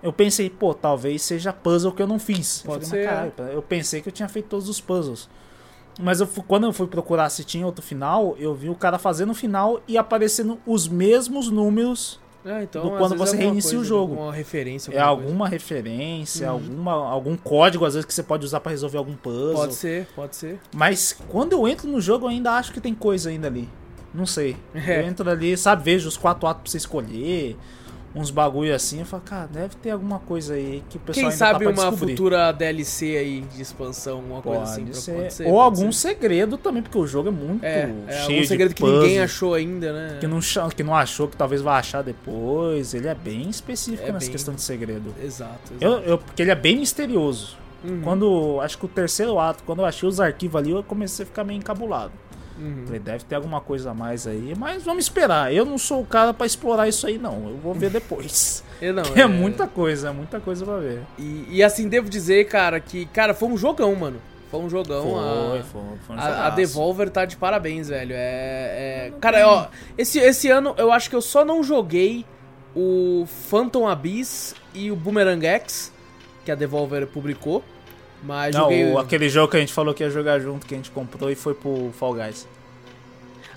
Eu 0.02 0.12
pensei, 0.12 0.48
pô, 0.50 0.74
talvez 0.74 1.22
seja 1.22 1.52
puzzle 1.52 1.92
que 1.92 2.02
eu 2.02 2.06
não 2.06 2.18
fiz. 2.18 2.64
Eu 2.64 2.72
Pode 2.72 2.86
falei, 2.86 3.04
ser, 3.04 3.08
caralho, 3.08 3.32
eu 3.52 3.62
pensei 3.62 4.00
que 4.00 4.08
eu 4.08 4.12
tinha 4.12 4.28
feito 4.28 4.48
todos 4.48 4.68
os 4.68 4.80
puzzles. 4.80 5.28
Mas 6.00 6.20
eu, 6.20 6.26
fu- 6.26 6.42
quando 6.42 6.64
eu 6.64 6.72
fui 6.72 6.86
procurar 6.86 7.28
se 7.30 7.42
tinha 7.44 7.64
outro 7.64 7.82
final, 7.82 8.36
eu 8.38 8.54
vi 8.54 8.68
o 8.68 8.74
cara 8.74 8.98
fazendo 8.98 9.30
o 9.30 9.34
final 9.34 9.80
e 9.88 9.96
aparecendo 9.96 10.58
os 10.66 10.86
mesmos 10.86 11.48
números 11.50 12.20
Ah, 12.44 12.62
então, 12.62 12.82
do 12.82 12.90
quando 12.90 13.16
você 13.16 13.32
é 13.32 13.38
alguma 13.38 13.48
reinicia 13.50 13.78
o 13.78 13.84
jogo. 13.84 14.12
Alguma 14.14 14.32
referência, 14.32 14.92
é 14.92 14.98
alguma 15.00 15.16
coisa. 15.16 15.28
alguma 15.30 15.48
referência, 15.48 16.48
alguma, 16.50 16.92
algum 16.92 17.36
código 17.36 17.84
às 17.84 17.94
vezes 17.94 18.04
que 18.06 18.12
você 18.14 18.22
pode 18.22 18.44
usar 18.44 18.60
pra 18.60 18.70
resolver 18.72 18.98
algum 18.98 19.14
puzzle. 19.16 19.54
Pode 19.54 19.74
ser, 19.74 20.06
pode 20.14 20.36
ser. 20.36 20.60
Mas 20.74 21.16
quando 21.28 21.52
eu 21.52 21.66
entro 21.66 21.88
no 21.88 22.00
jogo 22.00 22.26
eu 22.26 22.30
ainda 22.30 22.52
acho 22.52 22.72
que 22.72 22.80
tem 22.80 22.94
coisa 22.94 23.30
ainda 23.30 23.46
ali. 23.48 23.68
Não 24.14 24.26
sei. 24.26 24.54
É. 24.74 25.00
Eu 25.02 25.06
entro 25.08 25.28
ali, 25.30 25.56
sabe, 25.56 25.82
vejo 25.82 26.08
os 26.08 26.16
quatro 26.16 26.46
atos 26.46 26.62
pra 26.62 26.70
você 26.70 26.76
escolher, 26.76 27.56
uns 28.16 28.30
bagulho 28.30 28.74
assim, 28.74 29.00
eu 29.00 29.04
falo, 29.06 29.22
cara, 29.24 29.46
deve 29.46 29.76
ter 29.76 29.90
alguma 29.90 30.18
coisa 30.18 30.54
aí 30.54 30.82
que 30.88 30.96
o 30.96 31.00
pessoal 31.00 31.14
Quem 31.14 31.24
ainda 31.24 31.36
sabe 31.36 31.64
tá 31.66 31.70
uma 31.70 31.90
descobrir. 31.90 32.12
futura 32.14 32.52
DLC 32.52 33.16
aí 33.16 33.40
de 33.54 33.60
expansão, 33.62 34.16
alguma 34.16 34.40
coisa 34.42 34.60
Pode 34.60 34.70
assim. 34.72 34.84
pra- 34.86 34.94
ser. 34.94 35.12
pode 35.14 35.34
ser, 35.34 35.44
Ou 35.44 35.50
pode 35.52 35.64
algum 35.80 35.92
ser. 35.92 36.08
segredo 36.08 36.56
também, 36.58 36.82
porque 36.82 36.96
o 36.98 37.06
jogo 37.06 37.28
é 37.28 37.32
muito 37.32 37.62
É, 37.64 37.82
é 38.06 38.12
cheio 38.12 38.22
algum 38.30 38.40
de 38.40 38.46
segredo 38.48 38.74
que 38.74 38.80
puzzles, 38.80 39.02
ninguém 39.02 39.20
achou 39.20 39.54
ainda, 39.54 39.92
né? 39.92 40.16
Que 40.18 40.26
não, 40.26 40.40
que 40.74 40.82
não 40.82 40.94
achou, 40.94 41.28
que 41.28 41.36
talvez 41.36 41.60
vai 41.60 41.78
achar 41.78 42.02
depois. 42.02 42.94
Ele 42.94 43.06
é 43.08 43.14
bem 43.14 43.48
específico 43.50 44.02
É 44.02 44.12
nessa 44.12 44.26
bem- 44.26 44.32
questão 44.32 44.54
de 44.54 44.62
segredo. 44.62 45.14
Exato, 45.22 45.72
exato. 45.72 45.76
Eu, 45.80 45.92
eu- 46.00 46.18
porque 46.18 46.42
ele 46.42 46.50
é 46.50 46.54
bem 46.56 46.78
misterioso. 46.78 47.56
Uhum, 47.84 48.00
Quando. 48.02 48.58
Acho 48.62 48.78
que 48.78 48.86
o 48.86 48.88
terceiro 48.88 49.38
ato, 49.38 49.62
quando 49.64 49.80
eu 49.80 49.84
achei 49.84 50.08
os 50.08 50.18
arquivos 50.18 50.56
ali, 50.56 50.70
eu 50.70 50.82
comecei 50.82 51.22
a 51.24 51.26
ficar 51.26 51.44
meio 51.44 51.58
encabulado. 51.58 52.10
Uhum. 52.58 52.82
Falei, 52.84 53.00
deve 53.00 53.24
ter 53.24 53.34
alguma 53.34 53.60
coisa 53.60 53.90
a 53.90 53.94
mais 53.94 54.26
aí, 54.26 54.54
mas 54.56 54.82
vamos 54.82 55.04
esperar. 55.04 55.52
Eu 55.52 55.64
não 55.64 55.78
sou 55.78 56.02
o 56.02 56.06
cara 56.06 56.32
pra 56.34 56.46
explorar 56.46 56.88
isso 56.88 57.06
aí, 57.06 57.18
não. 57.18 57.48
Eu 57.48 57.56
vou 57.56 57.74
ver 57.74 57.90
depois. 57.90 58.64
É, 58.78 58.92
não, 58.92 59.04
é, 59.14 59.26
muita 59.26 59.66
coisa, 59.66 60.10
é 60.10 60.12
muita 60.12 60.38
coisa 60.38 60.62
pra 60.62 60.76
ver. 60.76 61.00
E, 61.18 61.46
e 61.48 61.62
assim, 61.62 61.88
devo 61.88 62.10
dizer, 62.10 62.46
cara, 62.46 62.78
que, 62.78 63.06
cara, 63.06 63.32
foi 63.32 63.48
um 63.48 63.56
jogão, 63.56 63.94
mano. 63.94 64.20
Foi 64.50 64.60
um 64.60 64.68
jogão. 64.68 65.02
Foi, 65.02 65.58
a... 65.58 65.62
foi, 65.64 65.80
foi 66.06 66.16
um 66.16 66.20
A, 66.20 66.46
a. 66.46 66.50
Devolver 66.50 67.08
tá 67.10 67.24
de 67.24 67.36
parabéns, 67.36 67.88
velho. 67.88 68.12
É. 68.14 69.08
é- 69.08 69.12
Cara, 69.20 69.48
ó, 69.48 69.66
esse, 69.96 70.18
esse 70.18 70.50
ano 70.50 70.74
eu 70.76 70.92
acho 70.92 71.08
que 71.08 71.16
eu 71.16 71.22
só 71.22 71.42
não 71.42 71.62
joguei 71.62 72.26
o 72.74 73.24
Phantom 73.48 73.88
Abyss 73.88 74.54
e 74.74 74.90
o 74.90 74.96
Boomerang 74.96 75.46
X, 75.46 75.92
que 76.44 76.52
a 76.52 76.54
Devolver 76.54 77.06
publicou. 77.06 77.64
Mas 78.22 78.54
Não, 78.54 78.62
joguei. 78.62 78.92
o- 78.92 78.98
aquele 78.98 79.28
jogo 79.28 79.50
que 79.50 79.56
a 79.56 79.60
gente 79.60 79.72
falou 79.72 79.92
que 79.94 80.02
ia 80.02 80.10
jogar 80.10 80.38
junto, 80.40 80.66
que 80.66 80.74
a 80.74 80.76
gente 80.76 80.90
comprou 80.90 81.30
e 81.30 81.34
foi 81.34 81.54
pro 81.54 81.90
Fall 81.98 82.14
Guys. 82.14 82.46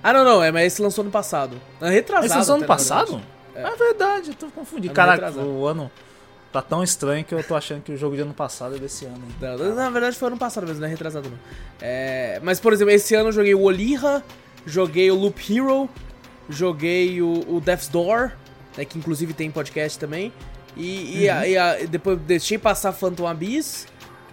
Ah, 0.03 0.13
não, 0.13 0.23
não, 0.23 0.43
é, 0.43 0.51
mas 0.51 0.67
esse 0.73 0.81
lançou 0.81 1.03
no 1.03 1.11
passado. 1.11 1.57
É 1.81 1.89
retrasado. 1.89 2.25
Esse 2.27 2.35
lançou 2.37 2.57
na 2.57 2.65
passado? 2.67 3.21
verdade. 3.53 3.73
É 3.73 3.75
verdade, 3.77 4.29
eu 4.29 4.35
tô 4.35 4.47
confundindo. 4.47 4.87
Ano 4.87 4.95
Caraca, 4.95 5.31
o 5.39 5.65
ano 5.65 5.91
tá 6.51 6.61
tão 6.61 6.81
estranho 6.83 7.25
que 7.25 7.33
eu 7.35 7.43
tô 7.43 7.55
achando 7.55 7.81
que 7.81 7.91
o 7.91 7.97
jogo 7.97 8.15
de 8.15 8.21
ano 8.21 8.33
passado 8.33 8.75
é 8.75 8.79
desse 8.79 9.05
ano. 9.05 9.21
Não, 9.41 9.75
na 9.75 9.89
verdade 9.89 10.15
foi 10.15 10.27
ano 10.29 10.37
passado 10.37 10.65
mesmo, 10.65 10.79
não 10.79 10.87
é 10.87 10.91
retrasado 10.91 11.29
não. 11.29 11.37
É, 11.81 12.39
mas, 12.41 12.59
por 12.59 12.71
exemplo, 12.71 12.93
esse 12.93 13.13
ano 13.15 13.29
eu 13.29 13.33
joguei 13.33 13.53
o 13.53 13.61
Olira, 13.61 14.23
joguei 14.65 15.11
o 15.11 15.15
Loop 15.15 15.37
Hero, 15.53 15.89
joguei 16.49 17.21
o, 17.21 17.43
o 17.55 17.59
Death's 17.59 17.87
Door, 17.89 18.31
né, 18.77 18.85
que 18.85 18.97
inclusive 18.97 19.33
tem 19.33 19.51
podcast 19.51 19.99
também. 19.99 20.31
E, 20.77 21.23
e 21.23 21.29
a- 21.29 21.47
e 21.47 21.57
a- 21.57 21.75
depois 21.89 22.17
deixei 22.19 22.57
passar 22.57 22.93
Phantom 22.93 23.27
Abyss 23.27 23.85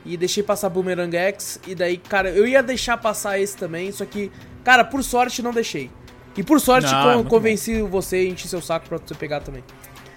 e 0.07 0.17
deixei 0.17 0.43
passar 0.43 0.69
Boomerang 0.69 1.15
X. 1.17 1.61
E 1.67 1.75
daí, 1.75 1.97
cara, 1.97 2.31
eu 2.31 2.47
ia 2.47 2.63
deixar 2.63 2.97
passar 2.97 3.39
esse 3.41 3.57
também, 3.57 3.91
só 3.93 4.05
que, 4.05 4.31
cara, 4.65 4.85
por 4.85 5.03
sorte 5.03 5.43
não 5.43 5.53
deixei. 5.53 5.91
E 6.37 6.43
por 6.43 6.61
sorte 6.61 6.91
Não, 6.93 7.03
con- 7.23 7.27
é 7.27 7.31
convenci 7.31 7.81
você 7.83 8.25
e 8.25 8.29
enchi 8.29 8.47
seu 8.47 8.61
saco 8.61 8.89
pra 8.89 8.99
você 8.99 9.15
pegar 9.15 9.41
também. 9.41 9.65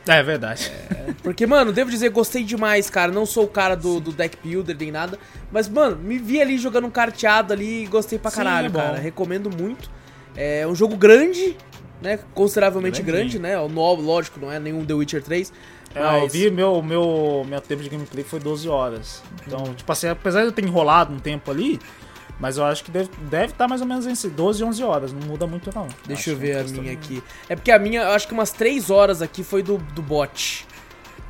É 0.08 0.24
verdade. 0.24 0.72
Porque, 1.22 1.46
mano, 1.46 1.72
devo 1.72 1.90
dizer, 1.92 2.10
gostei 2.10 2.44
demais, 2.44 2.90
cara. 2.90 3.12
Não 3.12 3.26
sou 3.26 3.44
o 3.46 3.48
cara 3.48 3.76
do, 3.76 4.00
do 4.00 4.12
deck 4.12 4.38
builder 4.44 4.76
nem 4.80 4.92
nada. 4.92 5.20
Mas, 5.52 5.70
mano, 5.70 5.96
me 5.98 6.18
vi 6.18 6.42
ali 6.42 6.58
jogando 6.58 6.88
um 6.88 6.90
carteado 6.90 7.54
ali 7.54 7.84
e 7.84 7.86
gostei 7.86 8.18
pra 8.18 8.32
Sim, 8.32 8.38
caralho, 8.38 8.66
é 8.66 8.70
bom. 8.70 8.80
cara. 8.80 8.98
Recomendo 8.98 9.50
muito. 9.56 9.90
É 10.36 10.66
um 10.66 10.74
jogo 10.74 10.98
grande, 10.98 11.56
né? 12.02 12.18
Consideravelmente 12.34 13.02
grande, 13.04 13.38
né? 13.40 13.58
O 13.60 13.70
novo, 13.70 14.02
lógico, 14.02 14.40
não 14.40 14.52
é 14.52 14.60
nenhum 14.60 14.84
The 14.84 14.94
Witcher 14.94 15.22
3. 15.22 15.54
É, 15.96 16.24
eu 16.24 16.28
vi 16.28 16.52
meu, 16.52 16.82
meu, 16.82 17.46
meu 17.48 17.62
tempo 17.62 17.82
de 17.82 17.90
gameplay 17.90 18.24
foi 18.24 18.40
12 18.40 18.70
horas. 18.70 19.24
Então, 19.46 19.74
tipo 19.74 19.92
assim, 19.92 20.08
apesar 20.08 20.42
de 20.42 20.48
eu 20.48 20.52
ter 20.52 20.64
enrolado 20.64 21.14
um 21.14 21.20
tempo 21.20 21.50
ali, 21.50 21.80
mas 22.40 22.58
eu 22.58 22.66
acho 22.66 22.84
que 22.84 22.92
deve 22.92 23.10
estar 23.10 23.22
deve 23.24 23.54
tá 23.54 23.68
mais 23.68 23.82
ou 23.82 23.88
menos 23.88 24.08
entre 24.08 24.30
12 24.30 24.62
e 24.62 24.66
11 24.66 24.84
horas. 24.84 25.14
Não 25.14 25.28
muda 25.28 25.46
muito, 25.46 25.70
não. 25.76 25.88
Deixa 26.06 26.22
Acho 26.22 26.30
eu 26.32 26.38
ver 26.38 26.58
a 26.58 26.64
minha 26.64 26.94
aqui. 26.94 27.22
É 27.50 27.56
porque 27.56 27.72
a 27.72 27.80
minha, 27.80 28.02
eu 28.02 28.12
acho 28.12 28.28
que 28.28 28.34
umas 28.34 28.52
3 28.52 28.90
horas 28.90 29.22
aqui 29.22 29.44
foi 29.44 29.62
do, 29.62 29.78
do 29.78 30.02
bot. 30.02 30.66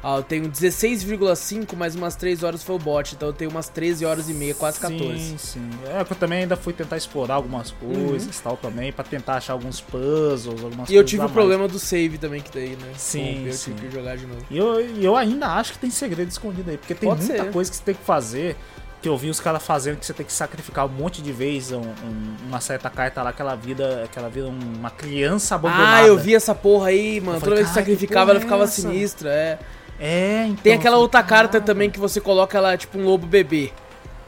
Ah, 0.01 0.15
eu 0.15 0.23
tenho 0.23 0.49
16,5, 0.49 1.75
mais 1.75 1.93
umas 1.93 2.15
3 2.15 2.41
horas 2.43 2.63
foi 2.63 2.75
o 2.75 2.79
bot. 2.79 3.13
Então 3.15 3.27
eu 3.29 3.33
tenho 3.33 3.51
umas 3.51 3.67
13 3.67 4.05
horas 4.05 4.29
e 4.29 4.33
meia, 4.33 4.53
quase 4.55 4.79
14. 4.79 5.19
Sim, 5.19 5.37
sim. 5.37 5.69
É 5.93 6.03
que 6.05 6.13
eu 6.13 6.17
também 6.17 6.39
ainda 6.43 6.55
fui 6.55 6.71
tentar 6.71 6.95
explorar 6.95 7.35
algumas 7.35 7.71
coisas 7.71 8.37
e 8.37 8.41
tal 8.41 8.55
também, 8.55 8.93
pra 8.93 9.03
tentar 9.03 9.35
achar 9.35 9.53
alguns 9.53 9.81
puzzles, 9.81 10.63
algumas 10.63 10.87
Uhum. 10.87 10.95
E 10.95 10.95
eu 10.95 11.03
tive 11.03 11.19
o 11.19 11.23
mais. 11.23 11.33
problema 11.33 11.67
do 11.67 11.77
save 11.77 12.17
também 12.17 12.41
que 12.41 12.49
daí, 12.51 12.77
né? 12.77 12.93
Sim, 12.95 13.45
eu 13.45 13.51
sim. 13.53 13.73
tive 13.73 13.87
que 13.89 13.93
jogar 13.95 14.15
de 14.15 14.25
novo. 14.25 14.41
E 14.49 14.57
eu, 14.57 14.79
eu 15.01 15.15
ainda 15.17 15.47
acho 15.47 15.73
que 15.73 15.79
tem 15.79 15.89
segredo 15.91 16.29
escondido 16.29 16.69
aí, 16.71 16.77
porque 16.77 16.95
tem 16.95 17.09
Pode 17.09 17.23
muita 17.25 17.43
ser. 17.43 17.51
coisa 17.51 17.69
que 17.69 17.75
você 17.75 17.83
tem 17.83 17.95
que 17.95 18.03
fazer. 18.05 18.55
Que 19.01 19.07
eu 19.07 19.17
vi 19.17 19.29
os 19.29 19.39
caras 19.39 19.63
fazendo 19.63 19.97
que 19.97 20.05
você 20.05 20.13
tem 20.13 20.25
que 20.25 20.31
sacrificar 20.33 20.85
um 20.85 20.89
monte 20.89 21.21
de 21.21 21.31
vezes 21.31 21.71
um- 21.71 21.79
um- 21.79 22.35
uma 22.49 22.59
certa 22.59 22.89
carta 22.89 23.23
lá, 23.23 23.29
aquela 23.29 23.55
vida, 23.55 24.03
aquela 24.03 24.27
vida 24.29 24.47
uma 24.49 24.89
criança 24.89 25.55
abandonada. 25.55 25.97
Ah, 25.97 26.07
eu 26.07 26.17
vi 26.17 26.35
essa 26.35 26.53
porra 26.53 26.87
aí, 26.89 27.21
mano. 27.21 27.37
Eu 27.37 27.41
Toda 27.41 27.51
falei, 27.51 27.55
vez 27.63 27.69
que 27.69 27.73
"Cara, 27.75 27.85
que 27.85 27.91
sacrificava, 27.91 28.25
porra 28.25 28.31
ela 28.31 28.39
é 28.39 28.41
ficava 28.43 28.63
essa?" 28.65 28.81
sinistra, 28.81 29.29
é. 29.29 29.59
É, 29.99 30.45
então. 30.47 30.63
Tem 30.63 30.73
aquela 30.73 30.97
outra 30.97 31.21
carta 31.21 31.59
também 31.59 31.89
que 31.89 31.99
você 31.99 32.21
coloca 32.21 32.57
ela, 32.57 32.77
tipo, 32.77 32.97
um 32.97 33.03
lobo 33.05 33.27
bebê. 33.27 33.71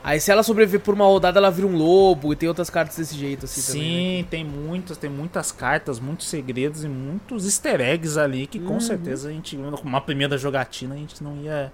Aí 0.04 0.20
se 0.20 0.32
ela 0.32 0.42
sobreviver 0.42 0.80
por 0.82 0.96
uma 0.96 1.06
rodada, 1.06 1.38
ela 1.40 1.52
vira 1.52 1.68
um 1.68 1.76
lobo. 1.76 2.34
E 2.34 2.36
tem 2.36 2.50
outras 2.50 2.70
cartas 2.72 2.98
desse 2.98 3.16
jeito, 3.16 3.46
assim, 3.46 3.62
Sim, 3.62 3.72
também. 3.72 4.18
né? 4.24 4.28
tem 4.32 4.44
muitas, 4.44 4.98
tem 4.98 5.10
muitas 5.10 5.52
cartas, 5.52 6.00
muitos 6.00 6.28
segredos 6.28 6.84
e 6.84 6.88
muitos 6.88 7.46
easter 7.46 7.80
eggs 7.80 8.18
ali 8.20 8.48
que 8.48 8.58
Uhum. 8.58 8.66
com 8.66 8.80
certeza 8.80 9.30
a 9.30 9.32
gente, 9.32 9.56
uma 9.84 10.02
primeira 10.02 10.38
jogatina, 10.38 10.96
a 10.96 10.98
gente 10.98 11.24
não 11.24 11.38
ia. 11.38 11.72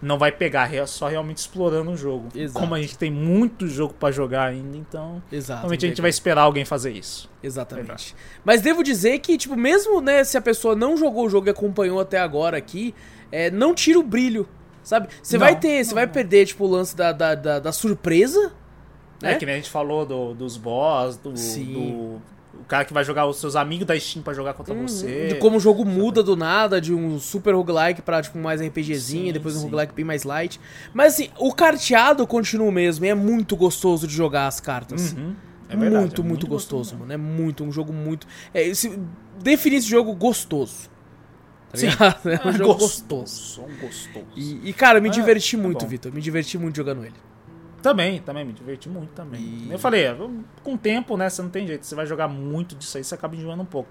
Não 0.00 0.18
vai 0.18 0.30
pegar, 0.30 0.74
é 0.74 0.84
só 0.84 1.08
realmente 1.08 1.38
explorando 1.38 1.90
o 1.90 1.96
jogo. 1.96 2.28
Exato. 2.34 2.60
Como 2.60 2.74
a 2.74 2.80
gente 2.80 2.98
tem 2.98 3.10
muito 3.10 3.66
jogo 3.66 3.94
pra 3.94 4.10
jogar 4.10 4.44
ainda, 4.44 4.76
então. 4.76 5.22
Exato. 5.32 5.60
Realmente 5.60 5.86
a 5.86 5.88
gente 5.88 6.00
vai 6.02 6.10
esperar 6.10 6.42
alguém 6.42 6.66
fazer 6.66 6.90
isso. 6.92 7.30
Exatamente. 7.42 8.14
Mas 8.44 8.60
devo 8.60 8.82
dizer 8.84 9.18
que, 9.20 9.38
tipo, 9.38 9.56
mesmo, 9.56 10.02
né, 10.02 10.22
se 10.22 10.36
a 10.36 10.42
pessoa 10.42 10.76
não 10.76 10.98
jogou 10.98 11.24
o 11.24 11.30
jogo 11.30 11.46
e 11.48 11.50
acompanhou 11.50 11.98
até 11.98 12.18
agora 12.20 12.58
aqui, 12.58 12.94
é, 13.32 13.50
não 13.50 13.74
tira 13.74 13.98
o 13.98 14.02
brilho, 14.02 14.48
sabe? 14.82 15.08
Você 15.22 15.36
vai 15.38 15.58
ter, 15.58 15.84
você 15.84 15.94
vai 15.94 16.06
perder, 16.06 16.46
tipo, 16.46 16.64
o 16.64 16.68
lance 16.68 16.96
da, 16.96 17.12
da, 17.12 17.34
da, 17.34 17.58
da 17.60 17.72
surpresa, 17.72 18.52
É, 19.22 19.32
né? 19.32 19.34
que 19.36 19.46
nem 19.46 19.54
a 19.54 19.58
gente 19.58 19.70
falou 19.70 20.04
do- 20.06 20.34
dos 20.34 20.56
boss, 20.56 21.16
do, 21.16 21.32
do- 21.32 22.20
O 22.58 22.64
cara 22.66 22.84
que 22.86 22.92
vai 22.92 23.04
jogar 23.04 23.26
os 23.26 23.36
seus 23.38 23.54
amigos 23.54 23.86
da 23.86 23.98
Steam 24.00 24.22
pra 24.22 24.32
jogar 24.32 24.54
contra 24.54 24.74
você. 24.74 25.06
Uhum. 25.22 25.28
De 25.28 25.34
como 25.36 25.56
o 25.58 25.60
jogo 25.60 25.84
muda 25.84 26.22
do 26.22 26.34
nada, 26.34 26.80
de 26.80 26.92
um 26.94 27.18
super 27.20 27.54
roguelike 27.54 28.00
pra, 28.02 28.22
tipo, 28.22 28.38
mais 28.38 28.60
RPGzinho, 28.62 29.26
Sim, 29.26 29.32
depois 29.32 29.54
um 29.56 29.58
sim. 29.60 29.64
roguelike 29.66 29.92
bem 29.94 30.04
mais 30.04 30.24
light. 30.24 30.58
Mas, 30.94 31.14
assim, 31.14 31.28
o 31.38 31.52
carteado 31.52 32.26
continua 32.26 32.66
o 32.68 32.72
mesmo 32.72 33.04
e 33.04 33.08
é 33.08 33.14
muito 33.14 33.54
gostoso 33.56 34.06
de 34.08 34.14
jogar 34.14 34.46
as 34.46 34.58
cartas. 34.58 35.12
Uhum. 35.12 35.34
É 35.68 35.76
verdade, 35.76 36.04
muito, 36.06 36.22
é 36.22 36.24
muito, 36.24 36.46
gostoso, 36.46 36.92
mesmo. 36.92 37.00
mano. 37.00 37.12
É 37.12 37.16
muito, 37.16 37.62
um 37.62 37.70
jogo 37.70 37.92
muito... 37.92 38.26
É, 38.54 38.72
se, 38.72 38.98
define 39.42 39.76
esse 39.76 39.88
jogo 39.88 40.14
gostoso. 40.14 40.88
Tá 41.96 42.12
Sim. 42.12 42.28
É 42.44 42.48
um 42.48 42.52
jogo 42.52 42.74
gostoso. 42.74 43.62
Um 43.62 43.76
gostoso. 43.76 44.26
E, 44.36 44.70
e, 44.70 44.72
cara, 44.72 45.00
me 45.00 45.08
É, 45.08 45.12
diverti 45.12 45.56
é 45.56 45.58
muito. 45.58 45.86
Vitor. 45.86 46.12
Me 46.12 46.20
diverti 46.20 46.58
muito 46.58 46.76
jogando 46.76 47.04
ele. 47.04 47.14
Também, 47.82 48.20
também, 48.20 48.44
me 48.44 48.52
diverti 48.52 48.88
muito 48.88 49.10
também. 49.10 49.40
E- 49.40 49.68
Eu 49.70 49.78
falei, 49.78 50.04
é, 50.04 50.16
com 50.64 50.74
o 50.74 50.78
tempo, 50.78 51.16
né, 51.16 51.30
você 51.30 51.40
não 51.42 51.50
tem 51.50 51.66
jeito, 51.66 51.86
você 51.86 51.94
vai 51.94 52.06
jogar 52.06 52.26
muito 52.26 52.74
disso 52.74 52.96
aí, 52.98 53.04
você 53.04 53.14
acaba 53.14 53.36
enjoando 53.36 53.62
um 53.62 53.66
pouco. 53.66 53.90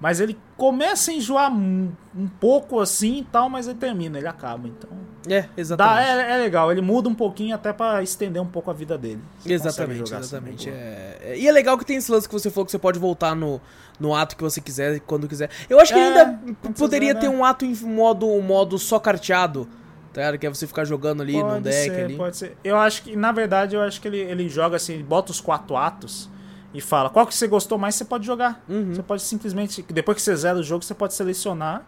Mas 0.00 0.18
ele 0.18 0.38
começa 0.56 1.10
a 1.10 1.14
enjoar 1.14 1.52
um, 1.52 1.92
um 2.16 2.26
pouco 2.26 2.80
assim 2.80 3.18
e 3.18 3.24
tal, 3.24 3.50
mas 3.50 3.68
ele 3.68 3.78
termina, 3.78 4.16
ele 4.18 4.26
acaba, 4.26 4.66
então... 4.66 4.88
É, 5.28 5.42
Dá, 5.42 5.48
exatamente. 5.58 6.08
é, 6.08 6.32
é 6.32 6.36
legal, 6.38 6.72
ele 6.72 6.80
muda 6.80 7.06
um 7.06 7.14
pouquinho 7.14 7.54
até 7.54 7.70
pra 7.74 8.02
estender 8.02 8.40
um 8.40 8.46
pouco 8.46 8.70
a 8.70 8.72
vida 8.72 8.96
dele. 8.96 9.20
Você 9.38 9.52
Exatamente, 9.52 10.02
assim, 10.04 10.16
exatamente. 10.16 10.70
boa. 10.70 10.80
é, 10.80 11.18
é- 11.22 11.38
e 11.38 11.46
é 11.46 11.52
legal 11.52 11.76
que 11.76 11.84
tem 11.84 11.96
esse 11.98 12.10
lance 12.10 12.26
que 12.26 12.32
você 12.32 12.50
falou 12.50 12.64
que 12.64 12.72
você 12.72 12.78
pode 12.78 12.98
voltar 12.98 13.36
no, 13.36 13.60
no 14.00 14.14
ato 14.14 14.34
que 14.34 14.42
você 14.42 14.62
quiser, 14.62 14.98
quando 15.00 15.28
quiser. 15.28 15.50
Eu 15.68 15.78
acho 15.78 15.92
que 15.92 15.98
É, 15.98 16.02
ainda 16.02 16.40
poderia 16.78 17.14
quiser, 17.14 17.20
ter 17.20 17.28
né? 17.30 17.36
um 17.36 17.44
ato 17.44 17.66
em 17.66 17.74
modo, 17.84 18.26
um 18.26 18.40
modo 18.40 18.78
só 18.78 18.98
carteado, 18.98 19.68
tá 20.14 20.22
ligado? 20.22 20.38
Que 20.38 20.46
é 20.46 20.48
você 20.48 20.66
ficar 20.66 20.86
jogando 20.86 21.20
ali 21.22 21.38
Pode 21.38 21.60
deck 21.64 21.94
ser, 21.94 22.04
ali. 22.06 22.16
pode 22.16 22.36
ser. 22.38 22.56
Eu 22.64 22.78
acho 22.78 23.02
que, 23.02 23.14
na 23.14 23.30
verdade, 23.32 23.76
eu 23.76 23.82
acho 23.82 24.00
que 24.00 24.08
ele, 24.08 24.20
ele 24.20 24.48
joga 24.48 24.76
assim, 24.76 24.94
ele 24.94 25.02
bota 25.02 25.30
os 25.30 25.40
quatro 25.42 25.76
atos 25.76 26.30
e 26.72 26.80
fala 26.80 27.10
qual 27.10 27.26
que 27.26 27.34
você 27.34 27.46
gostou 27.46 27.78
mais, 27.78 27.94
você 27.94 28.04
pode 28.04 28.26
jogar. 28.26 28.62
Uhum. 28.68 28.94
Você 28.94 29.02
pode 29.02 29.22
simplesmente, 29.22 29.82
depois 29.82 30.16
que 30.16 30.22
você 30.22 30.34
zera 30.36 30.58
o 30.58 30.62
jogo, 30.62 30.84
você 30.84 30.94
pode 30.94 31.14
selecionar 31.14 31.84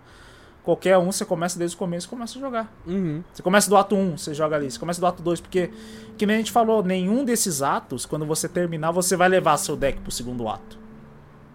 qualquer 0.63 0.97
um, 0.99 1.11
você 1.11 1.25
começa 1.25 1.59
desde 1.59 1.77
o 1.77 1.79
começo 1.79 2.07
e 2.07 2.11
começa 2.11 2.39
a 2.39 2.41
jogar. 2.41 2.73
Uhum. 2.87 3.23
Você 3.33 3.43
começa 3.43 3.69
do 3.69 3.77
ato 3.77 3.95
1, 3.95 4.19
você 4.19 4.35
joga 4.35 4.57
ali. 4.57 4.71
Você 4.71 4.79
começa 4.79 5.01
do 5.01 5.07
ato 5.07 5.23
2, 5.23 5.41
porque, 5.41 5.71
que 6.17 6.27
nem 6.27 6.37
a 6.37 6.39
gente 6.39 6.53
falou, 6.53 6.83
nenhum 6.83 7.25
desses 7.25 7.63
atos, 7.63 8.07
quando 8.07 8.25
você 8.25 8.49
terminar, 8.49 8.91
você 8.93 9.17
vai 9.17 9.29
levar 9.29 9.57
seu 9.57 9.77
deck 9.77 10.01
pro 10.01 10.11
segundo 10.11 10.49
ato. 10.49 10.82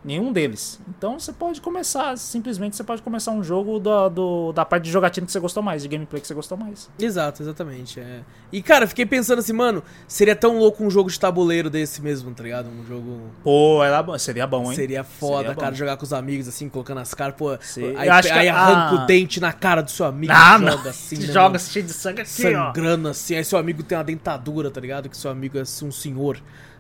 Nenhum 0.07 0.31
deles. 0.31 0.79
Então 0.88 1.19
você 1.19 1.34
pode 1.34 1.59
começar, 1.59 2.17
simplesmente 2.17 2.77
você 2.77 2.84
pode 2.84 3.01
começar 3.01 3.31
um 3.31 3.43
jogo 3.43 3.77
da, 3.77 4.07
do, 4.07 4.53
da 4.53 4.63
parte 4.63 4.84
de 4.85 4.91
jogatina 4.91 5.25
que 5.27 5.34
você 5.34 5.39
gostou 5.41 5.61
mais, 5.61 5.81
de 5.84 5.89
gameplay 5.89 6.21
que 6.21 6.25
você 6.27 6.34
gostou 6.34 6.57
mais. 6.57 6.89
Exato, 6.97 7.43
exatamente. 7.43 7.99
É. 7.99 8.21
E, 8.49 8.61
cara, 8.61 8.88
fiquei 8.88 9.05
pensando 9.05 9.39
assim, 9.39 9.51
mano, 9.51 9.84
seria 10.07 10.34
tão 10.34 10.57
louco 10.59 10.81
um 10.81 10.89
jogo 10.89 11.11
de 11.11 11.19
tabuleiro 11.19 11.69
desse 11.69 12.01
mesmo, 12.01 12.34
tá 12.34 12.41
ligado? 12.41 12.69
Um 12.69 12.85
jogo. 12.85 13.19
Pô, 13.43 13.84
era, 13.84 14.01
bom- 14.01 14.17
seria 14.17 14.47
bom, 14.47 14.71
hein? 14.71 14.77
Seria 14.77 15.03
foda, 15.03 15.49
Seria 15.49 15.55
cara, 15.55 15.75
jogar 15.75 15.97
com 15.97 16.03
os 16.05 16.13
amigos, 16.13 16.47
assim, 16.47 16.69
colocando 16.69 17.01
as 17.01 17.13
caras, 17.13 17.35
pô. 17.35 17.49
Aí, 17.97 18.07
acho 18.07 18.29
que 18.29 18.34
aí 18.34 18.47
a- 18.47 18.55
arranca 18.55 19.01
ah. 19.01 19.03
o 19.03 19.05
dente 19.07 19.41
na 19.41 19.51
cara 19.51 19.81
do 19.84 19.91
seu 19.91 20.05
amigo, 20.05 20.31
Ah, 20.34 20.57
joga 20.57 20.84
não. 20.84 20.89
assim, 20.89 21.17
né, 21.17 21.25
Joga 21.27 21.41
mano? 21.49 21.59
cheio 21.59 21.85
de 21.85 21.91
sangue 21.91 22.21
aqui, 22.21 22.55
ó. 22.55 22.67
sangrando 22.67 23.09
assim, 23.09 23.35
aí 23.35 23.43
seu 23.43 23.59
amigo 23.59 23.84
tem 23.84 23.97
uma 23.97 24.05
dentadura, 24.05 24.71
tá 24.71 24.79
ligado? 24.79 25.09
Que 25.09 25.17
seu 25.17 25.29
amigo 25.29 25.57
é 25.57 25.63
um 25.84 25.91
senhor. 25.91 26.39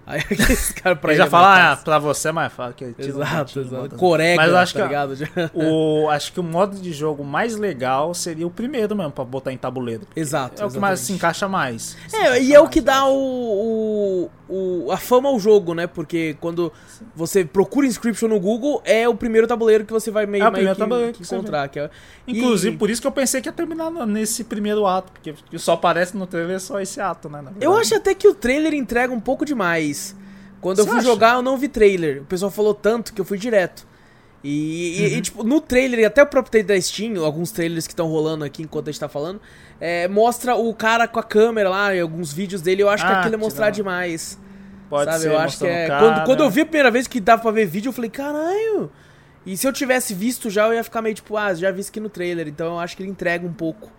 Aí 0.09 0.21
esse 0.31 0.73
cara 0.73 0.95
pra 0.95 1.11
Ele 1.11 1.21
ele 1.21 1.23
já 1.23 1.27
é 1.27 1.29
fala, 1.29 1.73
ah, 1.73 1.75
pra 1.75 1.99
você 1.99 2.29
é 2.29 2.31
mais 2.31 2.53
fácil. 2.53 2.73
Que 2.75 2.93
tira 2.93 3.17
um 3.17 3.21
Exato, 3.21 3.59
exato. 3.59 3.95
Corega, 3.97 4.41
Mas 4.41 4.49
eu 4.51 4.57
acho 4.57 4.73
tá 4.73 4.87
que 4.87 4.95
o, 5.53 6.09
acho 6.09 6.31
que 6.31 6.39
o 6.39 6.43
modo 6.43 6.77
de 6.77 6.93
jogo 6.93 7.25
mais 7.25 7.57
legal 7.57 8.13
seria 8.13 8.47
o 8.47 8.49
primeiro 8.49 8.95
mesmo, 8.95 9.11
pra 9.11 9.25
botar 9.25 9.51
em 9.51 9.57
tabuleiro. 9.57 10.07
Exato. 10.15 10.61
É 10.61 10.65
o 10.65 10.69
que 10.71 10.79
mais 10.79 11.01
se 11.01 11.11
exatamente. 11.11 11.19
encaixa 11.19 11.47
mais. 11.49 11.97
Se 12.07 12.15
É, 12.15 12.21
encaixa 12.21 12.39
e 12.39 12.53
é 12.53 12.59
o 12.59 12.63
mais, 12.63 12.73
que 12.73 12.79
eu 12.79 12.83
dá 12.83 13.05
o, 13.05 14.29
o, 14.47 14.85
o- 14.85 14.91
a 14.93 14.97
fama 14.97 15.27
ao 15.27 15.37
jogo, 15.37 15.73
né? 15.73 15.87
Porque 15.87 16.37
quando 16.39 16.71
você 17.13 17.43
procura 17.43 17.85
Inscription 17.85 18.29
no 18.29 18.39
Google, 18.39 18.81
é 18.85 19.09
o 19.09 19.13
primeiro 19.15 19.45
tabuleiro 19.45 19.85
que 19.85 19.91
você 19.91 20.09
vai 20.09 20.25
meio, 20.25 20.43
É 20.43 20.47
o 20.47 20.51
primeiro 20.51 20.75
que, 20.75 20.79
tabuleiro 20.79 21.13
que 21.13 21.23
que 21.23 21.35
encontrar. 21.35 21.67
Que 21.67 21.79
é, 21.81 21.89
Inclusive, 22.25 22.75
e- 22.75 22.77
por 22.77 22.89
isso 22.89 23.01
que 23.01 23.07
eu 23.07 23.11
pensei 23.11 23.41
que 23.41 23.49
ia 23.49 23.53
terminar 23.53 23.91
nesse 24.05 24.45
primeiro 24.45 24.85
ato, 24.87 25.11
porque 25.11 25.35
só 25.59 25.73
aparece 25.73 26.15
no 26.15 26.25
trailer 26.25 26.61
só 26.61 26.79
esse 26.79 27.01
ato, 27.01 27.27
né? 27.27 27.43
Eu 27.59 27.75
acho 27.75 27.93
até 27.93 28.13
que 28.15 28.27
o 28.27 28.33
trailer 28.33 28.73
entrega 28.73 29.13
um 29.13 29.19
pouco 29.19 29.43
demais. 29.43 29.96
Quando 30.61 30.79
eu 30.79 30.85
fui 30.87 30.97
acha? 30.97 31.05
jogar, 31.05 31.35
eu 31.35 31.41
não 31.41 31.57
vi 31.57 31.67
trailer. 31.67 32.21
O 32.21 32.25
pessoal 32.25 32.51
falou 32.51 32.73
tanto 32.73 33.13
que 33.13 33.21
eu 33.21 33.25
fui 33.25 33.37
direto. 33.37 33.85
E, 34.43 34.99
e- 34.99 35.01
Uhum. 35.13 35.17
e, 35.17 35.21
tipo, 35.21 35.43
no 35.43 35.59
trailer, 35.61 35.99
e 35.99 36.05
até 36.05 36.21
o 36.23 36.27
próprio 36.27 36.51
trailer 36.51 36.75
da 36.75 36.81
Steam, 36.81 37.23
alguns 37.23 37.51
trailers 37.51 37.85
que 37.87 37.93
estão 37.93 38.07
rolando 38.07 38.43
aqui 38.45 38.61
enquanto 38.63 38.87
a 38.87 38.91
gente 38.91 38.99
tá 38.99 39.09
falando, 39.09 39.41
é, 39.79 40.07
mostra 40.07 40.55
o 40.55 40.73
cara 40.73 41.07
com 41.07 41.19
a 41.19 41.23
câmera 41.23 41.69
lá, 41.69 41.93
e 41.95 41.99
alguns 41.99 42.31
vídeos 42.31 42.61
dele. 42.61 42.83
Eu 42.83 42.89
acho 42.89 43.05
que 43.05 43.11
Ah, 43.11 43.19
aquilo 43.21 43.35
é 43.35 43.37
mostrar 43.37 43.69
demais. 43.71 44.39
Pode 44.89 45.11
sabe? 45.11 45.23
ser, 45.23 45.31
eu 45.31 45.39
acho 45.39 45.57
que 45.57 45.65
é. 45.67 45.87
cara. 45.87 45.99
Quando, 45.99 46.25
quando 46.25 46.43
eu 46.43 46.49
vi 46.49 46.61
a 46.61 46.65
primeira 46.65 46.89
vez 46.91 47.07
que 47.07 47.19
dava 47.19 47.41
pra 47.41 47.51
ver 47.51 47.65
vídeo, 47.65 47.89
eu 47.89 47.93
falei, 47.93 48.09
caralho. 48.09 48.89
E 49.45 49.57
se 49.57 49.67
eu 49.67 49.73
tivesse 49.73 50.13
visto 50.13 50.49
já, 50.49 50.67
eu 50.67 50.73
ia 50.73 50.83
ficar 50.83 51.01
meio 51.01 51.15
tipo, 51.15 51.35
ah, 51.35 51.53
já 51.53 51.71
vi 51.71 51.81
isso 51.81 51.89
aqui 51.89 51.99
no 51.99 52.09
trailer. 52.09 52.47
Então 52.47 52.67
eu 52.73 52.79
acho 52.79 52.95
que 52.95 53.03
ele 53.03 53.09
entrega 53.09 53.45
um 53.45 53.51
pouco. 53.53 53.91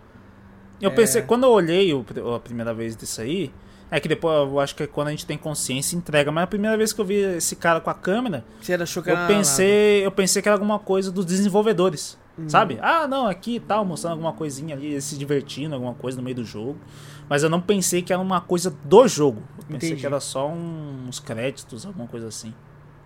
Eu 0.81 0.89
É. 0.89 0.93
pensei, 0.93 1.21
quando 1.21 1.43
eu 1.43 1.49
olhei 1.51 1.93
o, 1.93 2.03
a 2.35 2.39
primeira 2.39 2.73
vez 2.73 2.95
disso 2.95 3.21
aí, 3.21 3.51
é 3.91 3.99
que 3.99 4.07
depois 4.07 4.35
eu 4.49 4.59
acho 4.59 4.75
que 4.75 4.83
é 4.83 4.87
quando 4.87 5.07
a 5.07 5.11
gente 5.11 5.25
tem 5.25 5.37
consciência 5.37 5.95
entrega, 5.95 6.31
mas 6.31 6.43
a 6.43 6.47
primeira 6.47 6.77
vez 6.77 6.93
que 6.93 7.01
eu 7.01 7.05
vi 7.05 7.15
esse 7.15 7.55
cara 7.55 7.79
com 7.81 7.89
a 7.89 7.93
câmera, 7.93 8.45
Você 8.61 8.73
achou 8.73 9.01
que 9.03 9.09
eu 9.09 9.15
era 9.17 9.27
pensei, 9.27 10.05
eu 10.05 10.11
pensei 10.11 10.41
que 10.41 10.47
era 10.47 10.55
alguma 10.55 10.79
coisa 10.79 11.11
dos 11.11 11.25
desenvolvedores, 11.25 12.17
Uhum. 12.37 12.47
sabe? 12.49 12.77
Ah, 12.81 13.07
não, 13.07 13.27
aqui 13.27 13.55
e 13.55 13.59
tal, 13.59 13.83
mostrando 13.83 14.13
alguma 14.13 14.31
coisinha 14.33 14.75
ali, 14.75 15.01
se 15.01 15.17
divertindo, 15.17 15.73
alguma 15.75 15.93
coisa 15.93 16.17
no 16.17 16.23
meio 16.23 16.35
do 16.35 16.45
jogo. 16.45 16.77
Mas 17.27 17.43
eu 17.43 17.49
não 17.49 17.59
pensei 17.61 18.01
que 18.01 18.11
era 18.13 18.21
uma 18.21 18.39
coisa 18.41 18.73
do 18.85 19.07
jogo. 19.07 19.43
Eu 19.57 19.65
pensei 19.65 19.89
Entendi. 19.89 20.01
que 20.01 20.05
era 20.07 20.19
só 20.19 20.47
um- 20.49 21.05
uns 21.07 21.19
créditos, 21.19 21.85
alguma 21.85 22.07
coisa 22.07 22.27
assim. 22.27 22.53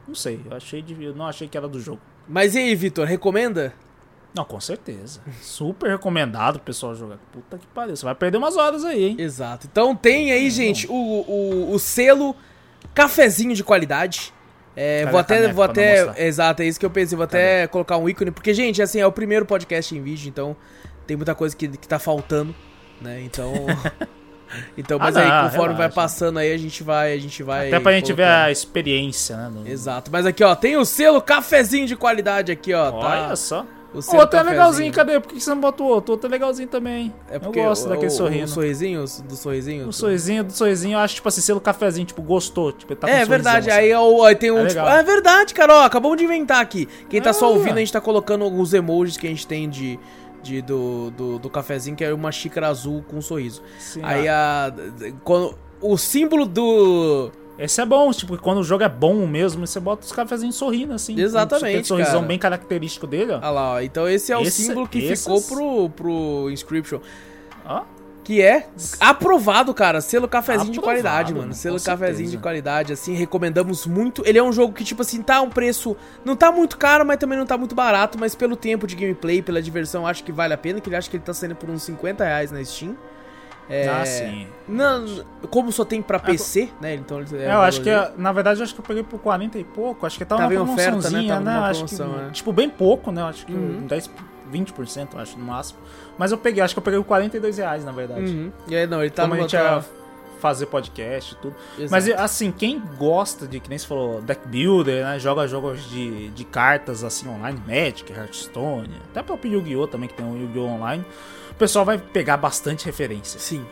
Não 0.07 0.15
sei, 0.15 0.39
eu 0.49 0.55
achei 0.55 0.81
de, 0.81 1.01
eu 1.03 1.15
não 1.15 1.26
achei 1.26 1.47
que 1.47 1.57
era 1.57 1.68
do 1.68 1.80
jogo. 1.80 1.99
Mas 2.27 2.55
e 2.55 2.60
aí, 2.60 2.76
Vitor, 2.76 3.05
recomenda? 3.07 3.73
Não, 4.35 4.43
com 4.43 4.60
certeza. 4.60 5.19
Super 5.41 5.91
recomendado 5.91 6.55
o 6.55 6.60
pessoal 6.60 6.95
jogar. 6.95 7.18
Puta 7.31 7.57
que 7.57 7.68
pariu, 7.68 7.95
você 7.95 8.03
vai 8.03 8.15
perder 8.15 8.38
umas 8.38 8.57
horas 8.57 8.84
aí, 8.84 9.03
hein? 9.05 9.15
Exato. 9.19 9.68
Então 9.72 9.95
tem 9.95 10.31
aí, 10.31 10.49
gente, 10.49 10.88
o, 10.88 10.93
o, 10.93 11.72
o 11.73 11.77
selo 11.80 12.35
cafezinho 12.95 13.53
de 13.55 13.64
qualidade. 13.64 14.34
É, 14.76 15.01
Cadê 15.01 15.11
vou 15.11 15.19
até, 15.19 15.53
vou 15.53 15.64
até, 15.64 16.26
exato, 16.27 16.64
é 16.64 16.65
isso 16.65 16.80
que 16.80 16.85
eu 16.85 16.89
pensei, 16.89 17.15
vou 17.15 17.26
até 17.26 17.68
colocar 17.68 17.95
um 17.97 18.10
ícone, 18.10 18.31
porque, 18.31 18.55
gente, 18.55 18.81
assim, 18.81 18.99
é 18.99 19.05
o 19.05 19.11
primeiro 19.11 19.45
podcast 19.45 19.95
em 19.95 20.01
vídeo, 20.01 20.27
então 20.30 20.55
tem 21.05 21.15
muita 21.15 21.35
coisa 21.35 21.55
que, 21.55 21.68
que 21.68 21.88
tá 21.88 21.99
faltando, 21.99 22.55
né, 22.99 23.22
então... 23.22 23.53
então, 24.76 24.97
Ah, 24.99 25.03
mas 25.03 25.15
aí, 25.15 25.30
não, 25.30 25.43
conforme 25.43 25.68
vai 25.76 25.77
relaxa. 25.89 25.93
passando 25.95 26.39
aí, 26.39 26.51
a 26.51 26.57
gente 26.57 26.81
vai, 26.81 27.14
a 27.14 27.18
gente 27.19 27.43
vai... 27.43 27.68
Até 27.68 27.80
pra 27.80 27.91
gente 27.91 28.11
ver 28.14 28.23
colocando. 28.23 28.45
a 28.47 28.51
experiência, 28.51 29.38
né? 29.38 29.51
do- 29.51 29.68
Exato, 29.68 30.10
mas 30.11 30.26
aqui, 30.26 30.43
ó, 30.43 30.55
tem 30.55 30.76
o 30.76 30.84
selo 30.85 31.22
cafezinho 31.22 31.85
de 31.85 31.95
qualidade 31.95 32.51
aqui, 32.51 32.73
ó, 32.73 32.91
tá? 32.91 33.26
Olha 33.27 33.35
só. 33.35 33.68
O 33.94 33.99
O 33.99 34.18
outro 34.18 34.40
é 34.40 34.44
legalzinho, 34.44 34.91
cadê? 34.91 35.20
Por 35.20 35.32
que 35.32 35.40
você 35.40 35.49
não 35.49 35.60
bota 35.60 35.84
o 35.84 35.86
outro? 35.86 36.11
O 36.11 36.15
outro 36.15 36.28
é 36.28 36.32
legalzinho 36.32 36.68
também. 36.68 37.14
É 37.30 37.38
porque 37.38 37.60
eu 37.60 37.65
gosto 37.65 37.86
o, 37.86 37.90
daquele 37.90 38.10
sorriso. 38.10 38.45
O 38.45 38.48
sorrisinho, 38.56 39.06
do 39.28 39.36
sorrisinho. 39.36 39.88
O 39.88 39.94
sorrisinho 39.94 40.44
do 40.44 40.53
sorrisinho, 40.53 40.95
eu 40.95 40.99
acho, 40.99 41.15
tipo 41.15 41.28
assim, 41.30 41.41
selo 41.41 41.61
cafezinho, 41.61 42.06
tipo, 42.06 42.22
gostou. 42.22 42.72
Tipo, 42.72 42.94
ele 42.94 42.99
tá 42.99 43.07
com 43.07 43.14
É 43.14 43.26
verdade, 43.26 43.65
sorrisão, 43.72 43.80
aí, 43.80 44.24
é 44.24 44.28
aí 44.28 44.36
tem 44.36 44.52
um. 44.52 44.60
É 44.60 44.68
tipo, 44.68 44.82
é 44.82 45.03
verdade, 45.03 45.53
cara, 45.53 45.74
ó, 45.76 45.84
acabamos 45.84 46.18
de 46.18 46.24
inventar 46.24 46.61
aqui. 46.61 46.88
Quem 47.10 47.22
tá 47.22 47.32
só 47.34 47.45
Ah. 47.45 47.49
ouvindo, 47.49 47.76
a 47.76 47.80
gente 47.80 47.94
tá 47.94 48.02
colocando 48.02 48.45
os 48.45 48.74
emojis 48.74 49.15
que 49.18 49.28
a 49.28 49.30
gente 49.30 49.45
tem 49.45 49.70
de. 49.70 49.99
de 50.41 50.61
do, 50.61 51.11
do, 51.11 51.40
do 51.40 51.49
cafezinho, 51.49 51.95
que 51.95 52.03
é 52.03 52.14
uma 52.14 52.32
xícara 52.32 52.68
azul 52.68 53.03
com 53.07 53.18
um 53.18 53.22
sorriso. 53.22 53.61
assim. 53.78 53.99
Sim, 53.99 54.02
aí 54.03 54.28
ah. 54.28 54.74
a. 54.74 55.11
Quando, 55.24 55.56
o 55.82 55.98
símbolo 55.98 56.45
do. 56.45 57.32
Esse 57.57 57.81
é 57.81 57.85
bom, 57.85 58.11
tipo, 58.11 58.35
quando 58.39 58.57
o 58.59 58.63
jogo 58.63 58.84
é 58.84 58.89
bom 58.89 59.27
mesmo, 59.27 59.65
você 59.67 59.80
bota 59.80 60.03
os 60.05 60.11
cafezinhos 60.11 60.55
sorrindo, 60.55 60.93
assim. 60.93 61.19
Exatamente, 61.19 61.65
Aquele 61.67 61.84
sorrisão 61.84 62.13
cara. 62.15 62.25
bem 62.27 62.39
característico 62.39 63.05
dele, 63.05 63.34
ó. 63.34 63.39
Ah 63.41 63.49
lá, 63.51 63.73
ó. 63.73 63.80
Então 63.81 64.07
esse 64.09 64.31
é 64.31 64.38
o 64.38 64.41
Esse- 64.41 64.63
símbolo 64.63 64.88
que 64.88 64.99
esses- 64.99 65.23
ficou 65.23 65.41
pro, 65.41 65.89
pro 65.91 66.49
Inscription. 66.51 66.99
Ó, 67.65 67.84
Que 68.23 68.41
é 68.41 68.67
aprovado, 69.01 69.73
cara. 69.73 69.99
Selo 69.99 70.30
cafezinho 70.30 70.71
de 70.71 70.80
Aprovado, 70.80 71.03
qualidade, 71.03 71.34
mano. 71.35 71.53
Selo 71.53 71.75
cafezinho 71.80 72.15
certeza. 72.15 72.31
de 72.31 72.38
qualidade, 72.38 72.93
assim, 72.93 73.13
recomendamos 73.13 73.85
muito. 73.85 74.23
Ele 74.25 74.38
é 74.39 74.43
um 74.43 74.53
jogo 74.53 74.71
que, 74.73 74.84
tipo 74.85 75.01
assim, 75.01 75.21
tá 75.21 75.41
um 75.41 75.49
preço. 75.49 75.95
Não 76.23 76.34
tá 76.34 76.49
muito 76.49 76.77
caro, 76.77 77.05
mas 77.05 77.17
também 77.17 77.38
não 77.38 77.45
tá 77.45 77.57
muito 77.57 77.75
barato. 77.75 78.17
Mas 78.17 78.34
pelo 78.34 78.55
tempo 78.55 78.88
de 78.88 78.95
gameplay, 78.95 79.41
pela 79.41 79.61
diversão, 79.61 80.07
acho 80.07 80.23
que 80.23 80.31
vale 80.31 80.53
a 80.53 80.57
pena. 80.57 80.80
Que 80.80 80.88
ele 80.88 80.95
acha 80.95 81.09
que 81.09 81.17
ele 81.17 81.23
tá 81.23 81.34
saindo 81.34 81.55
por 81.55 81.69
uns 81.69 81.84
50 81.84 82.23
reais 82.23 82.49
na 82.49 82.63
Steam. 82.63 82.95
É, 83.69 83.88
Ah, 83.88 84.06
sim. 84.06 84.48
Não, 84.68 85.23
como 85.49 85.72
só 85.72 85.85
tem 85.85 86.02
pra 86.02 86.19
PC, 86.19 86.69
né? 86.81 86.95
Então 86.95 87.19
é 87.19 87.23
É, 87.44 87.53
eu 87.53 87.61
acho 87.61 87.81
que, 87.81 87.90
valorzinho. 87.91 88.19
na 88.22 88.31
verdade, 88.31 88.60
eu 88.60 88.64
acho 88.64 88.73
que 88.73 88.81
eu 88.81 88.85
peguei 88.85 89.03
por 89.03 89.19
40 89.19 89.57
e 89.57 89.64
pouco. 89.64 90.06
Acho 90.06 90.18
que 90.18 90.26
tava 90.26 90.41
Tava 90.41 90.53
em 90.53 90.57
na 90.57 90.64
oferta, 90.64 90.81
né? 90.81 90.91
promoçãozinha, 91.02 91.40
né? 91.40 91.57
Acho 91.60 91.85
que, 91.85 91.95
promoção, 91.95 92.27
é. 92.27 92.31
tipo, 92.31 92.52
bem 92.53 92.69
pouco, 92.69 93.11
né? 93.11 93.23
Acho 93.23 93.45
que 93.45 93.53
Uhum. 93.53 93.88
10, 93.88 94.10
20%, 94.52 95.14
eu 95.14 95.19
acho, 95.19 95.38
no 95.38 95.45
máximo. 95.45 95.80
Mas 96.18 96.31
eu 96.31 96.38
peguei, 96.38 96.61
acho 96.61 96.73
que 96.76 96.80
eu 96.80 96.84
peguei 96.84 96.99
por 96.99 97.06
42 97.07 97.57
reais, 97.57 97.84
na 97.85 97.91
verdade. 97.91 98.22
Uhum. 98.31 98.52
E 98.68 98.76
aí, 98.76 98.85
não, 98.85 99.02
ele 99.02 99.10
tá 99.10 99.23
Como 99.23 99.34
a 99.35 99.38
gente 99.40 99.53
ia 99.53 99.84
fazer 100.40 100.65
podcast 100.65 101.34
e 101.34 101.38
tudo. 101.38 101.56
Mas, 101.90 102.06
Exato. 102.06 102.22
assim, 102.22 102.52
quem 102.52 102.81
gosta 102.98 103.48
de, 103.48 103.61
que 103.61 103.69
nem 103.69 103.77
você 103.80 103.88
falou, 103.88 104.22
deck 104.22 104.45
builder, 104.45 105.06
né? 105.06 105.18
Joga 105.18 105.48
jogos 105.48 105.90
de, 105.90 106.30
de 106.31 106.44
cartas, 106.44 107.02
assim, 107.03 107.30
online, 107.30 107.61
Magic, 107.65 108.11
Hearthstone, 108.11 108.91
até 109.10 109.22
o 109.22 109.23
próprio 109.23 109.53
Yu-Gi-Oh! 109.53 109.88
também, 109.88 110.10
que 110.10 110.15
tem 110.15 110.26
um 110.26 110.38
Yu-Gi-Oh! 110.38 110.65
online. 110.65 111.06
O 111.53 111.57
pessoal 111.57 111.85
vai 111.85 111.97
pegar 111.97 112.38
bastante 112.38 112.85
referência. 112.85 113.39
Sim. 113.39 113.65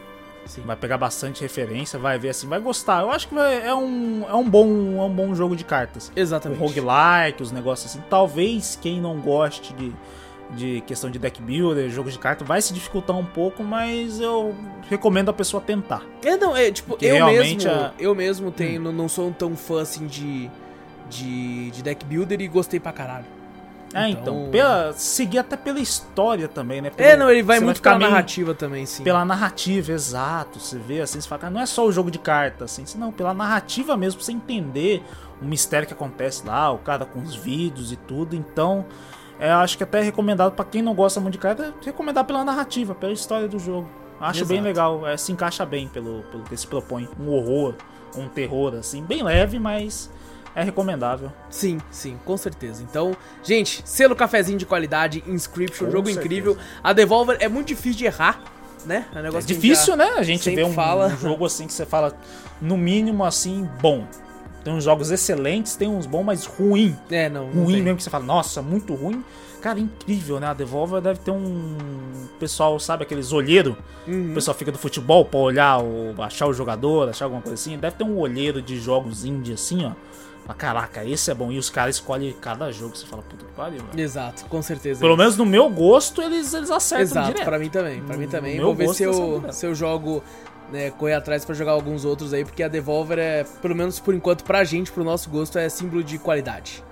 Sim. 0.46 0.62
Vai 0.66 0.76
pegar 0.76 0.98
bastante 0.98 1.42
referência, 1.42 2.00
vai 2.00 2.18
ver 2.18 2.30
assim, 2.30 2.48
vai 2.48 2.60
gostar. 2.60 3.02
Eu 3.02 3.12
acho 3.12 3.28
que 3.28 3.36
vai- 3.36 3.66
é, 3.66 3.74
um, 3.76 4.26
é, 4.28 4.34
um 4.34 4.48
bom, 4.50 4.68
é 5.00 5.04
um 5.06 5.14
bom 5.14 5.36
jogo 5.36 5.56
de 5.56 5.64
cartas. 5.64 6.12
Exatamente. 6.16 6.60
roguelike, 6.60 7.42
os 7.42 7.52
negócios 7.52 7.92
assim. 7.92 8.04
Talvez 8.10 8.78
quem 8.82 9.00
não 9.00 9.20
goste 9.20 9.72
de, 9.74 9.94
de 10.52 10.82
questão 10.82 11.10
de 11.12 11.20
deck 11.20 11.42
builder, 11.42 11.90
jogo 11.90 12.10
de 12.10 12.18
carta, 12.18 12.44
vai 12.44 12.60
se 12.62 12.74
dificultar 12.74 13.16
um 13.18 13.24
pouco, 13.26 13.64
mas 13.64 14.20
eu 14.20 14.56
recomendo 14.90 15.30
a 15.30 15.34
pessoa 15.34 15.62
tentar. 15.62 16.02
É, 16.24 16.36
não, 16.36 16.56
é 16.58 16.72
tipo, 16.72 16.90
Porque 16.90 17.06
eu 17.06 17.26
mesmo, 17.28 17.70
a- 17.70 17.88
Hum. 17.88 17.92
eu 18.00 18.16
mesmo 18.16 18.52
tenho, 18.52 18.82
não, 18.82 18.92
não 18.92 19.08
sou 19.08 19.32
tão 19.32 19.56
fã 19.56 19.82
assim 19.82 20.08
de, 20.08 20.50
de, 21.10 21.70
de 21.72 21.84
deck 21.84 22.04
builder 22.04 22.42
e 22.42 22.48
gostei 22.48 22.80
pra 22.80 22.92
caralho. 22.92 23.26
É, 23.94 24.08
Então- 24.10 24.22
então, 24.44 24.52
pela, 24.52 24.94
seguir 24.94 25.40
até 25.40 25.58
pela 25.58 25.80
história 25.80 26.48
também, 26.48 26.82
né? 26.82 26.92
É, 26.98 27.16
não, 27.16 27.30
ele 27.30 27.44
vai 27.44 27.60
muito 27.60 27.78
ficar 27.78 27.98
pela 27.98 28.10
narrativa 28.10 28.54
também, 28.54 28.86
sim. 28.86 29.04
Pela 29.04 29.26
narrativa, 29.26 29.92
exato. 29.92 30.60
Você 30.60 30.78
vê 30.78 31.02
assim, 31.02 31.20
você 31.20 31.28
fala, 31.28 31.42
cara, 31.42 31.54
não 31.54 31.62
é 31.62 31.66
só 31.66 31.86
o 31.86 31.92
jogo 31.92 32.10
de 32.10 32.20
cartas, 32.20 32.80
assim, 32.80 32.98
não, 32.98 33.12
pela 33.12 33.34
narrativa 33.34 33.98
mesmo, 33.98 34.18
pra 34.20 34.26
você 34.26 34.32
entender 34.32 35.04
o 35.42 35.46
mistério 35.46 35.88
que 35.88 35.94
acontece 35.94 36.46
lá, 36.48 36.72
o 36.72 36.78
cara 36.78 37.06
com 37.06 37.20
os 37.20 37.36
vídeos 37.36 37.92
e 37.92 37.96
tudo. 37.98 38.36
Então, 38.36 38.86
é, 39.40 39.50
eu 39.52 39.58
acho 39.58 39.78
que 39.78 39.84
até 39.84 40.00
é 40.00 40.04
recomendado 40.04 40.54
pra 40.54 40.64
quem 40.64 40.82
não 40.82 40.94
gosta 40.94 41.20
muito 41.20 41.34
de 41.34 41.40
carta, 41.40 41.74
é 41.82 41.86
recomendar 41.86 42.24
pela 42.26 42.46
narrativa, 42.46 42.96
pela 42.96 43.12
história 43.12 43.48
do 43.48 43.60
jogo. 43.60 43.90
Acho 44.20 44.46
bem 44.46 44.58
Exato. 44.60 44.68
legal, 44.68 45.08
é, 45.08 45.18
se 45.18 45.32
encaixa 45.32 45.66
bem 45.66 45.88
pelo, 45.88 46.22
pelo 46.32 46.44
que 46.44 46.56
se 46.56 46.68
propõe. 46.68 47.10
Um 47.20 47.30
horror, 47.30 47.74
um 48.16 48.28
terror, 48.28 48.76
assim, 48.76 49.04
bem 49.04 49.24
leve, 49.24 49.58
mas 49.58 50.12
é 50.56 50.64
recomendável. 50.64 51.32
Sim, 51.50 51.80
sim, 51.90 52.18
com 52.26 52.36
certeza. 52.38 52.84
Então, 52.84 53.16
gente, 53.44 53.82
selo 53.86 54.16
cafezinho 54.16 54.58
de 54.58 54.66
qualidade, 54.66 55.24
Inscription, 55.28 55.86
Com 55.86 55.92
jogo 55.92 56.08
certeza. 56.08 56.26
incrível. 56.26 56.58
A 56.84 56.94
Devolver 56.94 57.38
é 57.40 57.48
muito 57.48 57.68
difícil 57.68 58.00
de 58.00 58.06
errar, 58.06 58.42
né? 58.86 59.06
É, 59.14 59.20
um 59.20 59.26
É 59.26 59.38
a 59.38 59.42
difícil, 59.42 59.96
né? 59.96 60.12
A 60.18 60.24
gente 60.24 60.50
vê 60.50 60.64
um, 60.64 60.74
fala. 60.74 61.08
um 61.08 61.18
jogo 61.18 61.46
assim 61.46 61.68
que 61.68 61.74
você 61.74 61.86
fala, 61.86 62.16
no 62.62 62.78
mínimo 62.78 63.24
assim, 63.24 63.68
bom. 63.82 64.06
Tem 64.64 64.74
uns 64.74 64.84
jogos 64.84 65.10
excelentes, 65.10 65.76
tem 65.76 65.88
uns 65.88 66.06
bons, 66.06 66.24
mas 66.24 66.46
ruim. 66.46 66.96
É, 67.10 67.30
não. 67.30 67.48
não 67.48 67.64
ruim 67.64 67.76
tem. 67.76 67.84
mesmo 67.84 67.98
que 67.98 68.04
você 68.04 68.10
fala, 68.10 68.26
nossa, 68.26 68.62
muito 68.62 68.94
ruim. 68.94 69.24
Cara, 69.62 69.80
incrível, 69.80 70.40
né? 70.40 70.48
A 70.48 70.54
Devolver 70.54 71.02
deve 71.02 71.20
ter 71.20 71.32
um 71.32 71.78
pessoal, 72.40 72.80
sabe, 72.80 73.04
aqueles 73.04 73.32
olheiro. 73.32 73.78
Uhum. 74.08 74.32
O 74.32 74.34
pessoal 74.34 74.58
fica 74.58 74.72
do 74.72 74.78
futebol 74.78 75.24
pra 75.24 75.40
olhar, 75.40 75.80
o, 75.80 76.16
achar 76.22 76.48
o 76.48 76.54
jogador, 76.54 77.10
achar 77.10 77.26
alguma 77.26 77.42
coisa 77.42 77.54
assim. 77.54 77.78
Deve 77.78 77.96
ter 77.96 78.04
um 78.04 78.18
olheiro 78.18 78.60
de 78.62 78.80
jogos 78.80 79.24
indie 79.24 79.54
assim, 79.54 79.86
ó. 79.86 79.92
Fala, 80.46 80.58
Caraca, 80.58 81.06
esse 81.06 81.30
é 81.30 81.34
bom. 81.34 81.52
E 81.52 81.58
os 81.58 81.70
caras 81.70 81.96
escolhem 81.96 82.34
cada 82.34 82.72
jogo. 82.72 82.96
Você 82.96 83.06
fala, 83.06 83.22
puta 83.22 83.46
que 83.46 83.52
pariu, 83.54 83.84
velho. 83.84 84.00
Exato, 84.00 84.46
com 84.46 84.62
certeza. 84.62 85.00
Pelo 85.00 85.16
menos 85.16 85.38
no 85.38 85.46
meu 85.46 85.70
gosto, 85.70 86.22
eles, 86.22 86.54
eles 86.54 86.72
acertam 86.72 87.04
Exato, 87.04 87.28
direto. 87.28 87.46
pra 87.46 87.60
mim 87.60 87.70
também, 87.70 88.02
pra 88.02 88.18
mim 88.18 88.28
também. 88.28 88.60
Vou 88.60 88.74
ver 88.76 88.90
se 88.90 89.04
eu, 89.04 89.44
se 89.52 89.66
eu 89.66 89.76
jogo, 89.76 90.24
né, 90.72 90.90
correr 90.92 91.14
atrás 91.14 91.46
pra 91.46 91.54
jogar 91.54 91.72
alguns 91.74 92.06
outros 92.06 92.34
aí, 92.34 92.44
porque 92.44 92.64
a 92.64 92.68
Devolver 92.68 93.20
é, 93.20 93.44
pelo 93.62 93.76
menos 93.76 94.00
por 94.00 94.14
enquanto, 94.14 94.44
pra 94.44 94.64
gente, 94.64 94.92
pro 94.92 95.04
nosso 95.04 95.30
gosto, 95.30 95.58
é 95.60 95.70
símbolo 95.70 96.04
de 96.04 96.18
qualidade. 96.18 96.84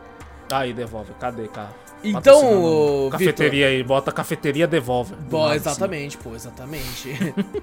Aí, 0.51 0.73
Devolver, 0.73 1.15
cadê, 1.19 1.47
cara? 1.47 1.69
Então, 2.03 3.09
Cafeteria 3.11 3.67
aí, 3.67 3.83
bota 3.83 4.11
cafeteria 4.11 4.65
Devolver. 4.67 5.17
do 5.17 5.29
Bom, 5.29 5.53
exatamente, 5.53 6.17
pô, 6.17 6.35
exatamente. 6.35 7.09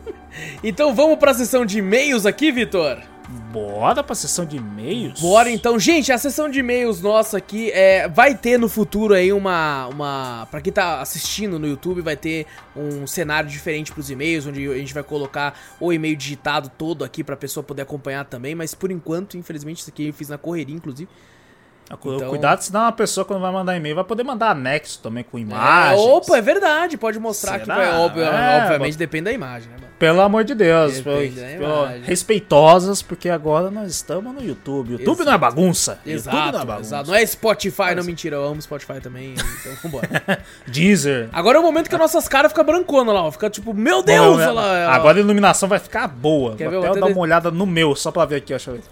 então 0.63 0.95
vamos 0.95 1.19
pra 1.19 1.33
sessão 1.33 1.65
de 1.65 1.79
e-mails 1.79 2.27
aqui, 2.27 2.53
Vitor? 2.53 2.99
assim. 2.99 3.17
Bora 3.53 4.03
pra 4.05 4.15
sessão 4.15 4.45
de 4.45 4.57
e-mails? 4.57 5.21
Bora 5.21 5.51
então, 5.51 5.79
gente, 5.79 6.13
a 6.13 6.19
sessão 6.19 6.49
de 6.49 6.61
e-mails 6.61 7.01
nossa 7.01 7.39
aqui 7.39 7.71
é, 7.73 8.09
vai 8.09 8.35
ter 8.37 8.59
no 8.59 8.69
futuro 8.69 9.15
aí 9.15 9.33
uma, 9.33 9.87
uma, 9.89 10.47
para 10.51 10.61
quem 10.61 10.73
tá 10.73 11.01
assistindo 11.01 11.59
no 11.59 11.67
YouTube, 11.67 12.01
vai 12.03 12.17
ter 12.17 12.47
um 12.77 13.07
cenário 13.07 13.49
diferente 13.49 13.93
pros 13.93 14.11
e-mails, 14.11 14.47
onde 14.47 14.69
a 14.69 14.77
gente 14.77 14.95
vai 14.95 15.03
colocar 15.03 15.59
o 15.81 15.93
e-mail 15.93 16.17
digitado 16.17 16.71
todo 16.77 17.05
aqui 17.05 17.25
pra 17.25 17.37
pessoa 17.37 17.65
poder 17.65 17.83
acompanhar 17.83 18.25
também, 18.25 18.55
mas 18.55 18.75
por 18.75 18.91
enquanto, 18.91 19.37
infelizmente, 19.37 19.81
isso 19.81 19.91
aqui 19.91 20.07
eu 20.07 20.13
fiz 20.13 20.29
na 20.29 20.39
correria, 20.39 20.75
inclusive. 20.75 21.09
Cu- 22.01 22.15
Então- 22.15 22.29
Cuidado, 22.31 22.61
senão 22.63 22.87
a 22.87 22.93
pessoa 22.93 23.25
quando 23.25 23.41
vai 23.41 23.53
mandar 23.53 23.77
e-mail 23.77 23.95
vai 23.95 24.05
poder 24.05 24.25
mandar 24.25 24.51
anexo 24.51 24.99
também 25.01 25.23
com 25.23 25.39
É, 25.39 25.41
imagens. 25.43 26.01
opa, 26.01 26.37
é 26.37 26.43
verdade, 26.43 26.97
pode 26.97 27.19
mostrar 27.21 27.61
que 27.61 27.65
Será? 27.67 27.77
vai, 27.77 27.95
óbvio, 27.95 28.25
É, 28.25 28.63
obviamente 28.63 28.99
depende 28.99 29.25
da 29.27 29.33
imagem, 29.33 29.69
né, 29.71 29.77
mano? 29.81 29.87
Pelo 29.97 30.21
amor 30.21 30.45
de 30.45 30.55
Deus, 30.55 31.01
pelo- 31.01 31.17
pelo- 31.17 31.25
imagem. 31.87 32.03
respeitosas, 32.03 33.01
porque 33.03 33.31
agora 33.31 33.71
nós 33.71 33.91
estamos 33.91 34.35
no 34.35 34.43
YouTube. 34.45 34.93
YouTube 34.93 35.05
Exato. 35.15 35.25
não 35.25 35.33
é 35.33 35.39
bagunça. 35.39 35.93
YouTube 36.05 36.13
Exato, 36.15 36.37
não 36.53 36.61
é 36.61 36.65
bagunça. 36.67 36.81
exato. 36.89 37.09
Não 37.11 37.17
é 37.17 37.25
Spotify, 37.25 37.95
não, 37.97 38.05
mentira, 38.05 38.37
eu 38.37 38.45
amo 38.45 38.61
Spotify 38.61 39.01
também, 39.01 39.35
então 39.39 39.73
vambora. 39.83 40.09
Deezer. 40.67 41.29
Agora 41.33 41.57
é 41.57 41.61
o 41.61 41.63
momento 41.65 41.89
que 41.89 41.97
nossas 41.97 42.27
caras 42.29 42.51
ficam 42.53 42.65
brancona 42.65 43.13
lá, 43.13 43.23
ó, 43.23 43.31
fica 43.31 43.49
tipo, 43.49 43.73
meu 43.73 44.03
Deus, 44.03 44.37
Bom, 44.37 44.43
olha 44.43 44.51
lá, 44.53 44.89
ó. 44.89 44.93
Agora 44.93 45.19
a 45.19 45.21
iluminação 45.21 45.69
vai 45.69 45.79
ficar 45.79 46.09
boa. 46.09 46.57
Quer 46.57 46.69
Vou 46.69 46.81
ver? 46.83 46.89
Até 46.89 47.01
dar 47.01 47.07
até 47.07 47.13
uma 47.15 47.23
olhada 47.23 47.51
no 47.51 47.65
meu, 47.65 47.95
só 47.95 48.11
pra 48.11 48.25
ver 48.25 48.37
aqui, 48.37 48.53
ó. 48.53 48.57
Deixa 48.57 48.71
eu 48.73 48.75
ver. 48.75 48.83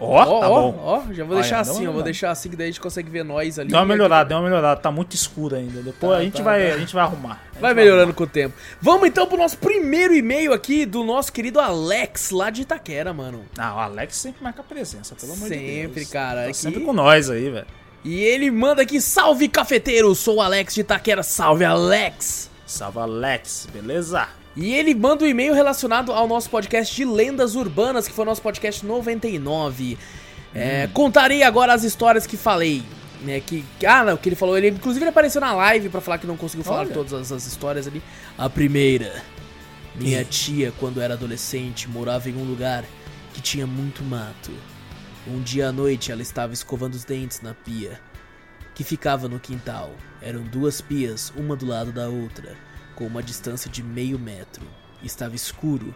Ó, 0.00 0.16
Ó, 0.22 0.40
tá 0.40 0.48
bom. 0.48 0.80
ó, 0.80 1.12
já 1.12 1.24
vou 1.24 1.34
deixar 1.36 1.60
assim, 1.60 1.72
ó. 1.72 1.74
Vou 1.86 1.86
olhada. 1.88 2.02
deixar 2.04 2.30
assim 2.30 2.48
que 2.48 2.56
daí 2.56 2.68
a 2.68 2.70
gente 2.70 2.80
consegue 2.80 3.10
ver 3.10 3.24
nós 3.24 3.58
ali. 3.58 3.68
Deu 3.68 3.78
uma 3.80 3.84
melhorada, 3.86 4.22
aqui- 4.22 4.28
deu 4.28 4.38
uma 4.38 4.44
melhorada. 4.44 4.80
Tá 4.80 4.92
muito 4.92 5.14
escuro 5.14 5.56
ainda. 5.56 5.82
Depois 5.82 6.12
Tá, 6.12 6.18
a, 6.18 6.22
gente 6.22 6.36
tá, 6.36 6.42
vai, 6.44 6.68
tá. 6.68 6.74
a 6.74 6.78
gente 6.78 6.94
vai 6.94 7.02
arrumar. 7.04 7.42
Vai 7.60 7.74
melhorando 7.74 8.14
com 8.14 8.22
o 8.22 8.26
tempo. 8.26 8.54
Vamos 8.80 9.08
então 9.08 9.26
pro 9.26 9.36
nosso 9.36 9.58
primeiro 9.58 10.14
e-mail 10.14 10.52
aqui 10.52 10.86
do 10.86 11.02
nosso 11.02 11.32
querido 11.32 11.58
Alex, 11.58 12.30
lá 12.30 12.48
de 12.50 12.62
Itaquera, 12.62 13.12
mano. 13.12 13.44
Ah, 13.58 13.74
o 13.74 13.78
Alex 13.80 14.16
sempre 14.16 14.42
marca 14.42 14.62
presença, 14.62 15.16
pelo 15.16 15.32
amor 15.32 15.48
de 15.48 15.56
Deus. 15.56 15.68
Sempre, 15.82 16.06
cara, 16.06 16.42
Tá 16.42 16.48
aqui- 16.48 16.54
sempre 16.56 16.80
com 16.84 16.92
nós 16.92 17.28
aí, 17.28 17.50
velho. 17.50 17.66
E 18.04 18.20
ele 18.22 18.48
manda 18.52 18.82
aqui, 18.82 19.00
salve 19.00 19.48
cafeteiro, 19.48 20.14
sou 20.14 20.36
o 20.36 20.40
Alex 20.40 20.74
de 20.76 20.82
Itaquera, 20.82 21.24
salve 21.24 21.64
Alex. 21.64 22.48
Salve, 22.64 22.98
Alex, 23.00 23.66
beleza? 23.72 24.28
E 24.56 24.74
ele 24.74 24.94
manda 24.94 25.24
um 25.24 25.28
e-mail 25.28 25.54
relacionado 25.54 26.12
ao 26.12 26.26
nosso 26.26 26.50
podcast 26.50 26.94
de 26.94 27.04
lendas 27.04 27.54
urbanas, 27.54 28.08
que 28.08 28.14
foi 28.14 28.24
o 28.24 28.26
nosso 28.26 28.42
podcast 28.42 28.84
99. 28.84 29.98
É, 30.54 30.88
Contarei 30.92 31.42
agora 31.42 31.72
as 31.72 31.84
histórias 31.84 32.26
que 32.26 32.36
falei. 32.36 32.82
Né, 33.20 33.40
que, 33.40 33.64
ah, 33.84 34.04
não, 34.04 34.16
que 34.16 34.28
ele 34.28 34.36
falou. 34.36 34.56
Ele, 34.56 34.68
inclusive, 34.68 35.02
ele 35.04 35.10
apareceu 35.10 35.40
na 35.40 35.52
live 35.52 35.88
pra 35.88 36.00
falar 36.00 36.18
que 36.18 36.26
não 36.26 36.36
conseguiu 36.36 36.64
falar 36.64 36.80
Olha. 36.80 36.94
todas 36.94 37.12
as, 37.12 37.32
as 37.32 37.46
histórias 37.46 37.86
ali. 37.86 38.02
A 38.36 38.48
primeira. 38.48 39.22
Minha 39.96 40.24
tia, 40.24 40.72
quando 40.78 41.00
era 41.00 41.14
adolescente, 41.14 41.88
morava 41.88 42.30
em 42.30 42.36
um 42.36 42.44
lugar 42.44 42.84
que 43.34 43.40
tinha 43.40 43.66
muito 43.66 44.04
mato. 44.04 44.52
Um 45.26 45.40
dia 45.42 45.68
à 45.68 45.72
noite 45.72 46.12
ela 46.12 46.22
estava 46.22 46.54
escovando 46.54 46.94
os 46.94 47.04
dentes 47.04 47.40
na 47.40 47.52
pia, 47.52 48.00
que 48.74 48.84
ficava 48.84 49.28
no 49.28 49.40
quintal. 49.40 49.92
Eram 50.22 50.42
duas 50.42 50.80
pias, 50.80 51.32
uma 51.36 51.56
do 51.56 51.66
lado 51.66 51.92
da 51.92 52.08
outra, 52.08 52.56
com 52.98 53.06
uma 53.06 53.22
distância 53.22 53.70
de 53.70 53.80
meio 53.80 54.18
metro. 54.18 54.66
Estava 55.04 55.36
escuro, 55.36 55.94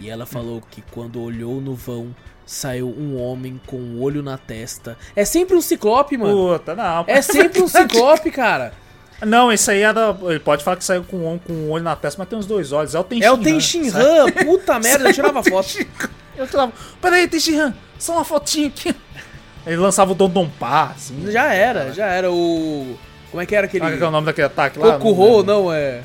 e 0.00 0.08
ela 0.08 0.24
falou 0.24 0.62
que 0.70 0.82
quando 0.90 1.20
olhou 1.20 1.60
no 1.60 1.74
vão, 1.74 2.16
saiu 2.46 2.88
um 2.88 3.20
homem 3.20 3.60
com 3.66 3.76
um 3.76 4.00
olho 4.00 4.22
na 4.22 4.38
testa. 4.38 4.96
É 5.14 5.26
sempre 5.26 5.54
um 5.54 5.60
ciclope, 5.60 6.16
mano. 6.16 6.58
Puta, 6.58 6.74
não. 6.74 7.04
É 7.06 7.20
sempre 7.20 7.60
um 7.60 7.68
ciclope, 7.68 8.30
cara. 8.30 8.72
Não, 9.20 9.52
esse 9.52 9.70
aí 9.70 9.82
era. 9.82 10.16
Ele 10.22 10.40
pode 10.40 10.64
falar 10.64 10.78
que 10.78 10.84
saiu 10.84 11.04
com 11.04 11.34
um, 11.34 11.38
com 11.38 11.52
um 11.52 11.70
olho 11.70 11.84
na 11.84 11.94
testa, 11.94 12.18
mas 12.18 12.28
tem 12.28 12.38
os 12.38 12.46
dois 12.46 12.72
olhos. 12.72 12.94
É 12.94 13.00
o 13.00 13.04
Tenshinhan. 13.04 13.26
É 13.26 13.32
o 13.32 13.38
Tenshinhan, 13.38 14.32
puta 14.46 14.78
merda, 14.78 15.10
eu 15.10 15.12
tirava 15.12 15.42
foto. 15.42 15.68
Eu 16.34 16.46
tirava. 16.46 16.72
Peraí, 17.02 17.26
Tenshinhan, 17.26 17.74
só 17.98 18.12
uma 18.12 18.24
fotinha 18.24 18.68
aqui. 18.68 18.94
Ele 19.66 19.76
lançava 19.76 20.12
o 20.12 20.14
Dondonpá, 20.14 20.92
assim. 20.94 21.32
Já 21.32 21.52
era, 21.52 21.92
já 21.92 22.06
era 22.06 22.30
o. 22.30 22.96
Como 23.28 23.42
é 23.42 23.44
que 23.44 23.56
era 23.56 23.66
aquele. 23.66 23.80
Qual 23.84 23.98
que 23.98 24.04
é 24.04 24.06
o 24.06 24.10
nome 24.12 24.26
daquele 24.26 24.46
ataque 24.46 24.78
lá? 24.78 24.98
Kokuho, 24.98 25.42
não, 25.42 25.72
é. 25.72 26.02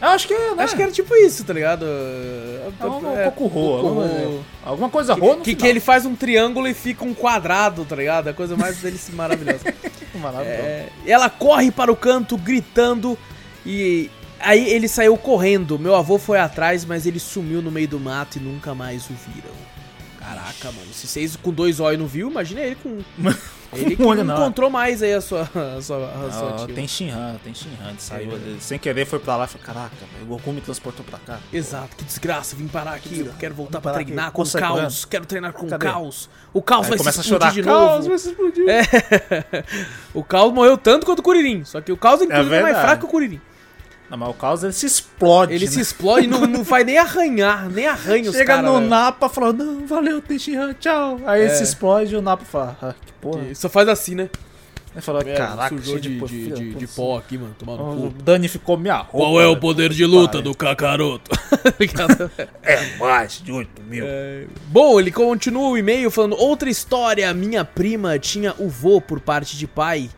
Eu 0.00 0.08
acho 0.08 0.28
que 0.28 0.34
né? 0.34 0.62
Acho 0.62 0.76
que 0.76 0.82
era 0.82 0.92
tipo 0.92 1.14
isso, 1.16 1.44
tá 1.44 1.52
ligado? 1.52 1.84
É 1.84 2.86
um 2.86 3.16
É, 3.18 3.24
Kokuho, 3.30 3.76
alguma, 3.76 4.08
Kokuho. 4.08 4.44
alguma 4.64 4.88
coisa 4.90 5.14
Ro 5.14 5.36
Que, 5.38 5.42
que 5.42 5.56
final. 5.56 5.70
ele 5.70 5.80
faz 5.80 6.06
um 6.06 6.14
triângulo 6.14 6.68
e 6.68 6.74
fica 6.74 7.04
um 7.04 7.12
quadrado, 7.12 7.84
tá 7.84 7.96
ligado? 7.96 8.28
É 8.28 8.30
a 8.30 8.34
coisa 8.34 8.56
mais 8.56 8.76
deliciosa, 8.78 9.16
maravilhosa. 9.16 9.60
Maravilhoso. 10.14 10.52
É, 10.60 10.88
ela 11.06 11.28
corre 11.28 11.70
para 11.70 11.92
o 11.92 11.96
canto 11.96 12.36
gritando 12.36 13.16
e 13.64 14.10
aí 14.40 14.68
ele 14.68 14.88
saiu 14.88 15.16
correndo. 15.16 15.78
Meu 15.78 15.94
avô 15.94 16.18
foi 16.18 16.38
atrás, 16.38 16.84
mas 16.84 17.06
ele 17.06 17.20
sumiu 17.20 17.60
no 17.62 17.70
meio 17.70 17.88
do 17.88 18.00
mato 18.00 18.36
e 18.38 18.40
nunca 18.40 18.74
mais 18.74 19.04
o 19.10 19.14
viram. 19.14 19.67
Caraca, 20.28 20.72
mano. 20.72 20.92
Se 20.92 21.06
vocês 21.06 21.36
com 21.36 21.52
dois 21.52 21.80
olhos 21.80 22.00
não 22.00 22.06
viu, 22.06 22.30
imagina 22.30 22.60
ele 22.60 22.76
com. 22.76 22.98
Ele 23.70 23.96
que 23.96 24.02
olho 24.02 24.24
não 24.24 24.34
encontrou 24.34 24.70
mais 24.70 25.02
aí 25.02 25.12
a 25.12 25.20
sua, 25.20 25.42
a 25.42 25.82
sua, 25.82 25.98
a 26.08 26.30
sua 26.32 26.50
Não, 26.56 26.64
tia. 26.64 26.74
tem 26.74 26.88
Shinhan, 26.88 27.36
tem 27.44 27.52
Shinhan. 27.54 27.90
Ele 27.90 27.96
saiu 28.00 28.32
É. 28.34 28.56
sem 28.60 28.78
querer, 28.78 29.04
foi 29.04 29.18
pra 29.18 29.36
lá 29.36 29.44
e 29.44 29.46
falou: 29.48 29.66
Caraca, 29.66 29.94
o 30.22 30.24
Goku 30.24 30.52
me 30.54 30.62
transportou 30.62 31.04
pra 31.04 31.18
cá. 31.18 31.38
Exato, 31.52 31.94
que 31.94 32.02
desgraça, 32.02 32.56
vim 32.56 32.66
parar 32.66 32.94
aqui, 32.94 33.20
eu 33.20 33.34
quero 33.38 33.54
voltar 33.54 33.82
pra 33.82 33.92
treinar 33.92 34.28
aqui. 34.28 34.36
com 34.36 34.42
o 34.42 34.50
caos, 34.52 35.04
quero 35.04 35.26
treinar 35.26 35.52
com 35.52 35.66
o 35.66 35.78
caos. 35.78 36.30
O 36.54 36.62
caos 36.62 36.84
Aí 36.84 36.88
vai 36.92 36.98
começa 36.98 37.20
a 37.20 37.22
se 37.22 37.28
explodir 37.30 37.52
chorar. 37.52 37.54
de 37.54 37.62
Caos, 37.62 37.96
novo. 37.96 38.08
vai 38.08 38.18
se 38.18 38.28
explodir. 38.30 38.64
É. 38.70 39.64
o 40.14 40.24
caos 40.24 40.50
morreu 40.54 40.78
tanto 40.78 41.04
quanto 41.04 41.18
o 41.18 41.22
Kuririn, 41.22 41.62
só 41.62 41.82
que 41.82 41.92
o 41.92 41.96
caos 41.98 42.22
inclusive 42.22 42.46
é, 42.48 42.62
mais 42.62 42.64
verdade. 42.74 42.86
fraco 42.86 43.00
que 43.00 43.06
o 43.06 43.10
Kuririn. 43.10 43.38
Mas 44.10 44.28
o 44.28 44.34
caos 44.34 44.62
ele 44.64 44.72
se 44.72 44.86
explode. 44.86 45.52
Ele 45.54 45.66
né? 45.66 45.70
se 45.70 45.80
explode 45.80 46.24
e 46.26 46.30
não, 46.30 46.46
não 46.46 46.64
faz 46.64 46.84
nem 46.86 46.96
arranhar, 46.98 47.68
nem 47.70 47.86
arranha 47.86 48.30
os 48.30 48.36
Chega 48.36 48.62
no 48.62 48.74
velho. 48.74 48.86
Napa 48.88 49.28
falando, 49.28 49.64
não, 49.64 49.86
valeu, 49.86 50.20
Tenshinhan, 50.22 50.72
tchau. 50.74 51.20
Aí 51.26 51.42
ele 51.42 51.50
É. 51.50 51.54
se 51.54 51.62
explode 51.62 52.14
e 52.14 52.16
o 52.16 52.22
Napa 52.22 52.44
fala, 52.44 52.76
ah, 52.80 52.94
que 53.04 53.12
porra. 53.20 53.44
Que 53.44 53.54
Só 53.54 53.68
faz 53.68 53.86
assim, 53.88 54.14
né? 54.14 54.30
Ele 54.94 55.02
falou, 55.02 55.22
caraca, 55.22 55.76
sujou 55.76 55.98
de, 55.98 56.08
pó, 56.10 56.26
de, 56.26 56.50
de, 56.50 56.74
de 56.74 56.86
pó 56.88 57.18
aqui, 57.18 57.36
mano. 57.36 57.54
Tomar 57.58 57.76
no 57.76 58.06
O 58.06 58.10
cu. 58.10 58.22
danificou 58.22 58.76
minha 58.78 58.96
roupa. 58.96 59.10
Qual 59.10 59.40
é 59.40 59.46
o 59.46 59.56
poder 59.56 59.90
de 59.90 60.04
luta 60.06 60.40
do 60.40 60.54
Kakaroto? 60.54 61.30
É 62.62 62.96
mais 62.98 63.40
de 63.42 63.52
8 63.52 63.82
mil. 63.82 64.04
É, 64.06 64.44
Bom, 64.68 64.98
ele 64.98 65.10
continua 65.12 65.68
o 65.68 65.78
e-mail 65.78 66.10
falando: 66.10 66.36
Outra 66.36 66.68
história, 66.70 67.32
minha 67.34 67.64
prima 67.64 68.18
tinha 68.18 68.54
o 68.58 68.68
vô 68.68 69.00
por 69.00 69.20
parte 69.20 69.56
de 69.56 69.66
pai 69.66 70.08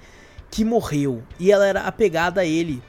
que 0.50 0.64
morreu 0.64 1.22
e 1.38 1.50
ela 1.52 1.66
era 1.66 1.82
apegada 1.82 2.40
a 2.40 2.44
ele. 2.46 2.82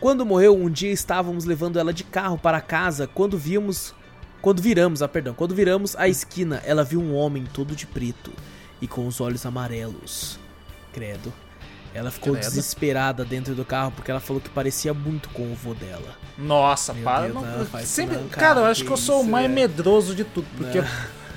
Quando 0.00 0.26
morreu, 0.26 0.54
um 0.56 0.68
dia 0.70 0.92
estávamos 0.92 1.44
levando 1.44 1.78
ela 1.78 1.92
de 1.92 2.04
carro 2.04 2.38
para 2.38 2.60
casa 2.60 3.06
quando 3.06 3.38
vimos. 3.38 3.94
Quando 4.42 4.60
viramos, 4.62 5.02
ah, 5.02 5.08
perdão, 5.08 5.34
quando 5.34 5.54
viramos 5.54 5.96
a 5.96 6.06
esquina, 6.08 6.62
ela 6.64 6.84
viu 6.84 7.00
um 7.00 7.14
homem 7.14 7.44
todo 7.52 7.74
de 7.74 7.86
preto 7.86 8.30
e 8.80 8.86
com 8.86 9.06
os 9.06 9.20
olhos 9.20 9.44
amarelos. 9.46 10.38
Credo. 10.92 11.32
Ela 11.94 12.10
ficou 12.10 12.34
Credo. 12.34 12.44
desesperada 12.44 13.24
dentro 13.24 13.54
do 13.54 13.64
carro 13.64 13.90
porque 13.96 14.10
ela 14.10 14.20
falou 14.20 14.40
que 14.40 14.50
parecia 14.50 14.92
muito 14.92 15.30
com 15.30 15.50
o 15.50 15.54
vô 15.54 15.72
dela. 15.72 16.14
Nossa, 16.36 16.92
Meu 16.92 17.02
para. 17.02 17.22
Deus, 17.22 17.34
não- 17.34 17.58
não, 17.58 17.66
faz 17.66 17.88
sempre, 17.88 18.16
não, 18.18 18.28
cara, 18.28 18.48
cara, 18.48 18.60
eu 18.60 18.66
acho 18.66 18.82
que 18.82 18.86
que 18.86 18.92
eu 18.92 18.96
sou 18.98 19.22
o 19.22 19.24
mais 19.24 19.46
é. 19.46 19.48
medroso 19.48 20.14
de 20.14 20.22
tudo. 20.22 20.46
Porque 20.58 20.80
Não. 20.82 20.88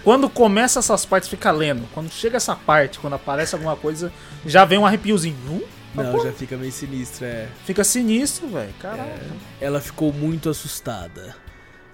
quando 0.03 0.29
começa 0.29 0.79
essas 0.79 1.05
partes, 1.05 1.29
fica 1.29 1.49
lendo. 1.49 1.87
Quando 1.93 2.11
chega 2.11 2.35
essa 2.37 2.55
parte, 2.55 2.99
quando 2.99 3.13
aparece 3.13 3.55
alguma 3.55 3.77
coisa, 3.77 4.11
já 4.45 4.65
vem 4.65 4.77
um 4.77 4.85
arrepiozinho. 4.85 5.35
Hum? 5.49 5.61
Não, 5.95 6.11
Pô, 6.11 6.23
já 6.23 6.31
fica 6.31 6.55
meio 6.55 6.71
sinistro, 6.71 7.25
é. 7.25 7.47
Fica 7.65 7.83
sinistro, 7.83 8.47
velho. 8.47 8.73
Caralho. 8.79 9.09
Ela 9.59 9.81
ficou 9.81 10.13
muito 10.13 10.49
assustada. 10.49 11.35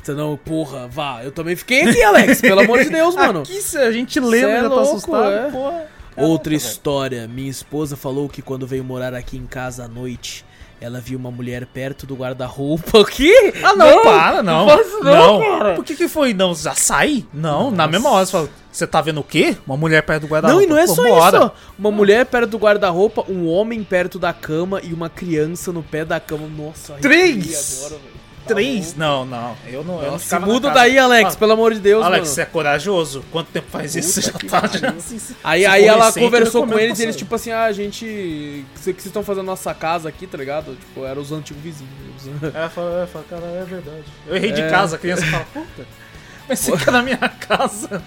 Então, 0.01 0.15
não, 0.15 0.37
porra, 0.37 0.87
vá. 0.87 1.23
Eu 1.23 1.31
também 1.31 1.55
fiquei 1.55 1.81
aqui, 1.81 2.01
Alex, 2.03 2.39
pelo 2.41 2.61
amor 2.61 2.83
de 2.83 2.89
Deus, 2.89 3.15
mano. 3.15 3.41
Aqui 3.41 3.57
a 3.77 3.91
gente 3.91 4.13
Cê 4.13 4.19
é 4.19 4.61
já 4.61 4.61
tá 4.63 4.67
louco, 4.67 4.81
assustado. 4.81 5.31
é. 5.31 5.51
Porra. 5.51 5.85
Outra 6.17 6.51
Caraca, 6.51 6.67
história. 6.69 7.27
Minha 7.27 7.49
esposa 7.49 7.97
falou 7.97 8.29
que 8.29 8.41
quando 8.41 8.65
veio 8.67 8.83
morar 8.83 9.13
aqui 9.13 9.37
em 9.37 9.45
casa 9.45 9.85
à 9.85 9.87
noite, 9.87 10.45
ela 10.85 10.99
viu 10.99 11.17
uma 11.17 11.31
mulher 11.31 11.65
perto 11.65 12.05
do 12.05 12.15
guarda-roupa. 12.15 12.99
O 13.05 13.05
quê? 13.05 13.53
Ah, 13.63 13.75
não, 13.75 14.03
para, 14.03 14.43
não. 14.43 14.65
não 14.65 14.77
faço 14.77 15.03
não, 15.03 15.39
cara. 15.39 15.73
Por 15.75 15.83
que 15.83 15.95
que 15.95 16.07
foi? 16.07 16.33
Não, 16.33 16.53
já 16.55 16.73
sai? 16.75 17.25
Não, 17.33 17.69
na 17.71 17.87
mesma 17.87 18.09
hora 18.09 18.25
você 18.25 18.31
fala, 18.31 18.49
você 18.71 18.87
tá 18.87 19.01
vendo 19.01 19.19
o 19.19 19.23
quê? 19.23 19.55
Uma 19.65 19.75
mulher 19.77 20.01
perto 20.03 20.21
do 20.21 20.27
guarda-roupa. 20.27 20.61
Não, 20.61 20.65
e 20.65 20.69
não 20.69 20.77
é 20.77 20.87
só 20.87 21.03
bora. 21.03 21.37
isso. 21.37 21.51
Uma 21.77 21.91
mulher 21.91 22.25
perto 22.25 22.51
do 22.51 22.57
guarda-roupa, 22.57 23.25
um 23.29 23.47
homem 23.47 23.83
perto 23.83 24.17
da 24.19 24.31
cama 24.33 24.79
e 24.83 24.93
uma 24.93 25.09
criança 25.09 25.71
no 25.71 25.81
pé 25.83 26.05
da 26.05 26.19
cama. 26.19 26.47
Nossa, 26.47 26.93
Três? 27.01 27.83
agora. 27.85 28.01
Três? 28.47 28.95
Não, 28.95 29.25
não. 29.25 29.55
Eu 29.67 29.83
não, 29.83 30.01
eu 30.03 30.11
não 30.11 30.19
se 30.19 30.37
muda 30.39 30.69
daí, 30.71 30.97
Alex, 30.97 31.33
Ah, 31.33 31.37
pelo 31.37 31.53
amor 31.53 31.73
de 31.73 31.79
Deus, 31.79 32.03
Alex, 32.05 32.21
mano. 32.23 32.33
você 32.35 32.41
é 32.41 32.45
corajoso? 32.45 33.23
Quanto 33.31 33.47
tempo 33.51 33.67
faz 33.69 33.95
isso? 33.95 34.21
Você 34.21 34.31
Puta 34.33 34.47
já 34.47 34.61
que 34.61 34.69
tá 34.71 34.77
já 34.79 34.89
assim, 34.91 35.19
Aí, 35.43 35.65
aí 35.65 35.85
ela 35.85 36.11
conversou 36.11 36.65
com 36.67 36.77
eles 36.77 36.99
e 36.99 37.03
eles, 37.03 37.15
tipo 37.15 37.33
assim, 37.35 37.51
ah, 37.51 37.63
a 37.65 37.71
gente. 37.71 38.05
O 38.05 38.73
que 38.75 38.79
vocês 38.81 39.05
estão 39.05 39.23
fazendo 39.23 39.45
na 39.45 39.51
nossa 39.53 39.73
casa 39.73 40.09
aqui, 40.09 40.27
tá 40.27 40.37
ligado? 40.37 40.75
Tipo, 40.75 41.05
eram 41.05 41.21
os 41.21 41.31
antigos 41.31 41.61
vizinhos. 41.63 41.91
Ela 42.53 42.69
fala, 42.69 43.07
cara, 43.29 43.45
é 43.45 43.63
verdade. 43.67 44.03
Eu 44.27 44.35
errei 44.35 44.51
de 44.51 44.61
É. 44.61 44.69
casa, 44.69 44.95
a 44.95 44.99
criança 44.99 45.25
fala, 45.25 45.45
puta. 45.53 45.85
Mas 46.47 46.59
você 46.59 46.77
fica 46.77 46.91
na 46.91 47.01
minha 47.01 47.17
casa. 47.47 48.01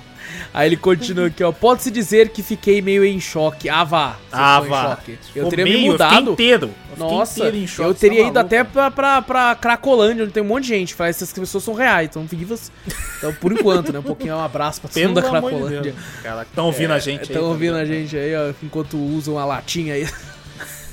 Aí 0.52 0.68
ele 0.68 0.76
continua 0.76 1.26
aqui, 1.26 1.42
ó. 1.42 1.52
Pode-se 1.52 1.90
dizer 1.90 2.28
que 2.30 2.42
fiquei 2.42 2.80
meio 2.82 3.04
em 3.04 3.20
choque. 3.20 3.68
Ah, 3.68 3.84
vá. 3.84 4.16
Ah, 4.32 4.60
vá. 4.60 4.98
Eu 5.34 5.48
teria 5.48 5.64
meio, 5.64 5.78
me 5.78 5.86
Eu 5.86 5.92
mudado. 5.92 6.10
fiquei 6.12 6.32
inteiro. 6.32 6.70
Eu 6.90 6.96
Nossa, 6.96 7.38
inteiro 7.40 7.56
em 7.56 7.66
choque, 7.66 7.88
eu 7.88 7.94
você 7.94 8.00
teria 8.08 8.22
tá 8.24 8.28
ido 8.28 8.38
até 8.38 8.64
pra, 8.64 8.90
pra, 8.90 9.22
pra 9.22 9.54
Cracolândia, 9.54 10.24
onde 10.24 10.32
tem 10.32 10.42
um 10.42 10.46
monte 10.46 10.64
de 10.64 10.68
gente. 10.70 10.94
Falei, 10.94 11.10
essas 11.10 11.32
pessoas 11.32 11.62
são 11.62 11.74
reais, 11.74 12.08
estão 12.08 12.24
vivas. 12.24 12.72
Então, 13.18 13.32
por 13.34 13.52
enquanto, 13.52 13.92
né? 13.92 13.98
Um 13.98 14.02
pouquinho, 14.02 14.36
um 14.36 14.40
abraço 14.40 14.80
pra 14.80 14.90
todo 14.90 15.02
mundo 15.02 15.20
da 15.20 15.28
Cracolândia. 15.28 15.94
Estão 16.42 16.66
ouvindo 16.66 16.92
a 16.92 16.98
gente 16.98 17.20
aí. 17.20 17.26
Estão 17.26 17.42
tá 17.42 17.48
ouvindo 17.48 17.76
a 17.76 17.84
gente 17.84 18.16
aí, 18.16 18.34
ó, 18.34 18.52
enquanto 18.62 18.96
usam 18.96 19.38
a 19.38 19.44
latinha 19.44 19.94
aí. 19.94 20.08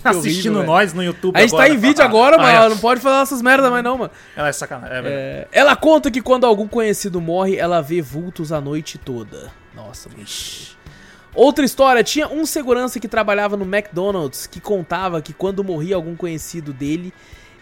Assistindo 0.09 0.55
horrível, 0.55 0.73
nós 0.73 0.93
no 0.93 1.03
YouTube 1.03 1.35
A 1.35 1.41
gente 1.41 1.51
tá 1.51 1.57
agora, 1.57 1.73
em 1.73 1.77
vídeo 1.77 2.01
ah, 2.01 2.05
agora, 2.05 2.35
ah, 2.35 2.41
mano. 2.41 2.65
é. 2.65 2.69
Não 2.69 2.77
pode 2.77 3.01
falar 3.01 3.21
essas 3.21 3.41
merdas 3.41 3.71
mais 3.71 3.83
não, 3.83 3.97
mano. 3.97 4.11
Ela 4.35 4.49
é 4.49 4.51
sacanagem. 4.51 4.97
É. 4.97 5.01
É, 5.05 5.47
ela 5.51 5.75
conta 5.75 6.09
que 6.11 6.21
quando 6.21 6.45
algum 6.45 6.67
conhecido 6.67 7.19
morre, 7.21 7.57
ela 7.57 7.81
vê 7.81 8.01
vultos 8.01 8.51
a 8.51 8.61
noite 8.61 8.97
toda. 8.97 9.51
Nossa, 9.75 10.09
bicho. 10.09 10.75
Outra 11.33 11.65
história, 11.65 12.01
tinha 12.01 12.29
um 12.29 12.45
segurança 12.45 12.97
que 12.99 13.09
trabalhava 13.09 13.57
no 13.57 13.65
McDonald's 13.65 14.47
que 14.47 14.61
contava 14.61 15.21
que 15.21 15.33
quando 15.33 15.63
morria 15.65 15.95
algum 15.95 16.15
conhecido 16.15 16.71
dele, 16.71 17.13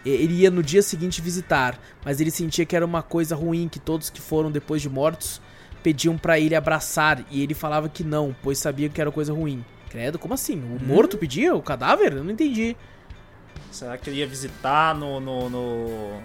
ele 0.06 0.34
ia 0.34 0.50
no 0.50 0.62
dia 0.62 0.80
seguinte 0.82 1.20
visitar, 1.20 1.78
mas 2.04 2.20
ele 2.20 2.30
sentia 2.30 2.64
que 2.64 2.76
era 2.76 2.84
uma 2.84 3.02
coisa 3.02 3.34
ruim 3.34 3.68
que 3.68 3.80
todos 3.80 4.10
que 4.10 4.20
foram 4.20 4.50
depois 4.50 4.80
de 4.80 4.88
mortos 4.88 5.40
pediam 5.82 6.16
pra 6.16 6.38
ele 6.38 6.54
abraçar 6.54 7.24
e 7.30 7.42
ele 7.42 7.52
falava 7.52 7.88
que 7.88 8.04
não, 8.04 8.34
pois 8.42 8.58
sabia 8.58 8.88
que 8.88 9.00
era 9.00 9.10
coisa 9.10 9.32
ruim. 9.32 9.64
Credo, 9.94 10.18
como 10.18 10.34
assim? 10.34 10.56
O 10.60 10.84
morto 10.84 11.16
pedia? 11.16 11.54
O 11.54 11.62
cadáver? 11.62 12.14
Eu 12.14 12.24
não 12.24 12.32
entendi. 12.32 12.76
Será 13.70 13.96
que 13.96 14.10
ele 14.10 14.16
ia 14.18 14.26
visitar 14.26 14.92
no. 14.92 15.20
no, 15.20 15.48
no... 15.48 16.20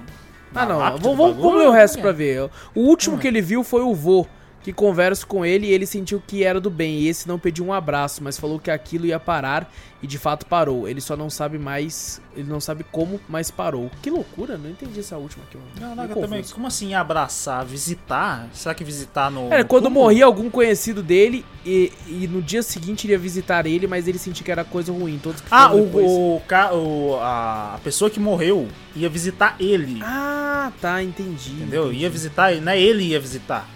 Ah, 0.56 0.66
não. 0.66 0.80
Vamos, 0.98 1.36
vamos 1.38 1.60
ler 1.60 1.68
o 1.68 1.72
resto 1.72 2.00
Como 2.00 2.02
pra 2.02 2.10
é? 2.10 2.14
ver. 2.14 2.50
O 2.74 2.80
último 2.82 3.16
Hum. 3.16 3.20
que 3.20 3.28
ele 3.28 3.42
viu 3.44 3.64
foi 3.64 3.84
o 3.84 3.94
vô, 3.94 4.26
que 4.62 4.74
conversa 4.74 5.26
com 5.26 5.46
ele 5.46 5.68
e 5.68 5.72
ele 5.72 5.86
sentiu 5.86 6.22
que 6.26 6.44
era 6.44 6.60
do 6.60 6.70
bem. 6.70 7.00
E 7.00 7.08
esse 7.08 7.28
não 7.28 7.40
pediu 7.40 7.66
um 7.66 7.74
abraço, 7.74 8.24
mas 8.24 8.38
falou 8.38 8.60
que 8.60 8.70
aquilo 8.70 9.06
ia 9.06 9.20
parar 9.20 9.72
e 10.04 10.08
de 10.08 10.18
fato 10.18 10.46
parou. 10.46 10.88
Ele 10.88 11.00
só 11.02 11.16
não 11.16 11.30
sabe 11.30 11.58
mais. 11.58 12.22
Ele 12.36 12.48
não 12.50 12.60
sabe 12.60 12.86
como, 12.92 13.20
mas 13.28 13.50
parou. 13.50 13.90
Que 14.02 14.10
loucura, 14.10 14.58
não 14.58 14.70
entendi 14.70 15.00
essa 15.00 15.18
última 15.18 15.44
aqui. 15.46 15.58
Não, 15.80 15.96
não, 15.96 16.08
também. 16.08 16.44
Como 16.44 16.68
assim 16.68 16.94
abraçar? 16.94 17.66
Visitar? 17.66 18.48
Será 18.54 18.76
que 18.76 18.84
visitar 18.84 19.32
no. 19.32 19.52
É, 19.52 19.64
quando 19.64 19.90
morria 19.90 20.26
algum 20.26 20.50
conhecido 20.50 21.02
dele 21.02 21.46
e, 21.66 21.92
e 22.08 22.28
no 22.28 22.42
dia 22.42 22.62
seguinte 22.62 23.06
ele 23.08 23.14
ia 23.14 23.20
visitar 23.20 23.66
ele, 23.66 23.88
mas 23.88 24.08
ele 24.08 24.18
sentia 24.18 24.44
que 24.44 24.52
era 24.52 24.64
coisa 24.64 24.92
ruim. 24.92 25.20
Todos 25.22 25.42
que 25.42 25.48
Ah, 25.52 25.74
o, 25.74 25.84
o, 25.84 26.42
o- 26.74 27.16
a, 27.22 27.80
pessoa 27.84 28.10
que 28.10 28.20
morreu 28.20 28.68
ia 28.96 29.10
visitar 29.10 29.56
ele. 29.60 30.00
Ah, 30.04 30.72
tá, 30.82 31.02
entendi. 31.04 31.52
entendeu? 31.52 31.86
entendi, 31.88 32.04
Ia 32.04 32.10
visitar 32.10 32.56
não 32.56 32.72
é 32.72 32.80
ele 32.80 33.04
ia 33.06 33.20
visitar. 33.20 33.68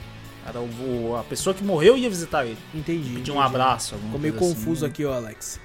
Era 0.45 0.59
o, 0.59 1.15
a 1.15 1.23
pessoa 1.23 1.53
que 1.53 1.63
morreu 1.63 1.97
ia 1.97 2.09
visitar 2.09 2.45
ele. 2.45 2.57
Entendi. 2.73 3.15
Pedir 3.15 3.31
um 3.31 3.35
entendi. 3.35 3.39
abraço. 3.39 3.95
Ficou 3.95 4.19
meio 4.19 4.33
coisa 4.33 4.53
confuso 4.53 4.85
assim. 4.85 4.91
aqui, 4.91 5.05
ó, 5.05 5.13
Alex. 5.13 5.59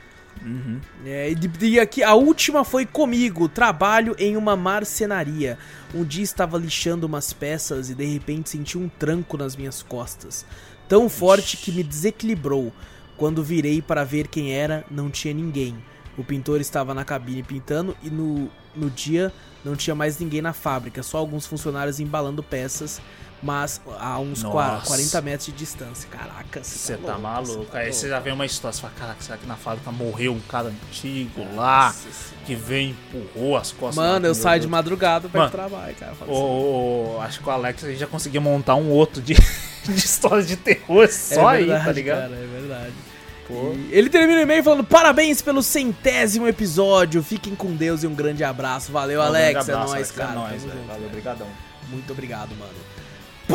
Uhum. 0.44 0.80
É, 1.04 1.30
e, 1.30 1.66
e 1.66 1.80
aqui, 1.80 2.02
a 2.02 2.14
última 2.14 2.64
foi 2.64 2.86
comigo. 2.86 3.48
Trabalho 3.48 4.14
em 4.18 4.36
uma 4.36 4.56
marcenaria. 4.56 5.58
Um 5.94 6.04
dia 6.04 6.22
estava 6.22 6.56
lixando 6.56 7.06
umas 7.06 7.32
peças 7.32 7.90
e 7.90 7.94
de 7.94 8.04
repente 8.04 8.50
senti 8.50 8.78
um 8.78 8.88
tranco 8.88 9.36
nas 9.36 9.56
minhas 9.56 9.82
costas. 9.82 10.46
Tão 10.88 11.08
forte 11.08 11.56
que 11.56 11.72
me 11.72 11.82
desequilibrou. 11.82 12.72
Quando 13.16 13.42
virei 13.42 13.82
para 13.82 14.04
ver 14.04 14.28
quem 14.28 14.54
era, 14.54 14.84
não 14.90 15.10
tinha 15.10 15.34
ninguém. 15.34 15.76
O 16.16 16.24
pintor 16.24 16.60
estava 16.60 16.94
na 16.94 17.04
cabine 17.04 17.42
pintando 17.42 17.96
e 18.02 18.10
no, 18.10 18.48
no 18.74 18.88
dia 18.88 19.32
não 19.64 19.76
tinha 19.76 19.94
mais 19.94 20.18
ninguém 20.18 20.40
na 20.40 20.52
fábrica, 20.52 21.02
só 21.02 21.18
alguns 21.18 21.46
funcionários 21.46 22.00
embalando 22.00 22.42
peças, 22.42 23.00
mas 23.42 23.80
a 23.98 24.18
uns 24.18 24.42
Nossa. 24.42 24.86
40 24.86 25.20
metros 25.22 25.46
de 25.46 25.52
distância. 25.52 26.08
Caraca, 26.10 26.62
Você 26.62 26.96
tá 26.96 27.06
louco, 27.12 27.20
maluco. 27.22 27.64
tá 27.66 27.78
Aí 27.78 27.92
você 27.92 28.08
já 28.08 28.18
vê 28.18 28.30
uma 28.30 28.44
história, 28.46 28.72
você 28.74 28.80
fala, 28.80 28.92
caraca, 28.98 29.22
será 29.22 29.38
que 29.38 29.46
na 29.46 29.56
fábrica 29.56 29.90
morreu 29.92 30.32
um 30.32 30.40
cara 30.40 30.68
antigo 30.68 31.46
lá, 31.54 31.86
Nossa 31.86 31.98
Senhora. 32.10 32.44
que 32.46 32.54
veio 32.54 32.88
e 32.88 32.90
empurrou 32.90 33.56
as 33.56 33.72
costas? 33.72 33.96
Mano, 33.96 34.22
lá, 34.24 34.28
eu 34.28 34.34
saio 34.34 34.60
de 34.60 34.66
madrugada 34.68 35.28
pra 35.28 35.38
ir 35.38 35.42
Mano, 35.42 35.52
trabalho, 35.52 35.94
cara. 35.94 36.14
Ô, 36.26 37.16
assim. 37.18 37.26
acho 37.28 37.40
que 37.40 37.48
o 37.48 37.52
Alex 37.52 37.84
a 37.84 37.88
gente 37.88 37.98
já 38.00 38.06
conseguia 38.06 38.40
montar 38.40 38.74
um 38.74 38.90
outro 38.90 39.22
de, 39.22 39.34
de 39.88 39.94
história 39.94 40.42
de 40.42 40.56
terror 40.56 41.08
só 41.08 41.48
aí, 41.48 41.66
tá 41.68 41.92
ligado? 41.92 42.22
Cara, 42.30 42.34
é 42.34 42.46
verdade. 42.46 42.92
Pô. 43.46 43.72
E 43.74 43.88
ele 43.92 44.10
termina 44.10 44.40
o 44.40 44.42
e-mail 44.42 44.62
falando: 44.62 44.84
parabéns 44.84 45.40
pelo 45.40 45.62
centésimo 45.62 46.46
episódio. 46.46 47.22
Fiquem 47.22 47.54
com 47.54 47.74
Deus 47.74 48.02
e 48.02 48.06
um 48.06 48.14
grande 48.14 48.44
abraço. 48.44 48.92
Valeu, 48.92 49.20
Um 49.20 49.24
Alex. 49.24 49.52
grande 49.64 49.70
abraço, 49.70 49.70
é 49.70 49.74
nóis, 49.74 49.92
Alex, 49.94 50.10
cara. 50.10 50.32
É 50.32 50.34
nóis, 50.34 50.64
velho. 50.64 50.80
Valeu, 50.86 51.06
obrigadão. 51.06 51.46
Muito 51.88 52.12
obrigado, 52.12 52.50
mano. 52.58 52.74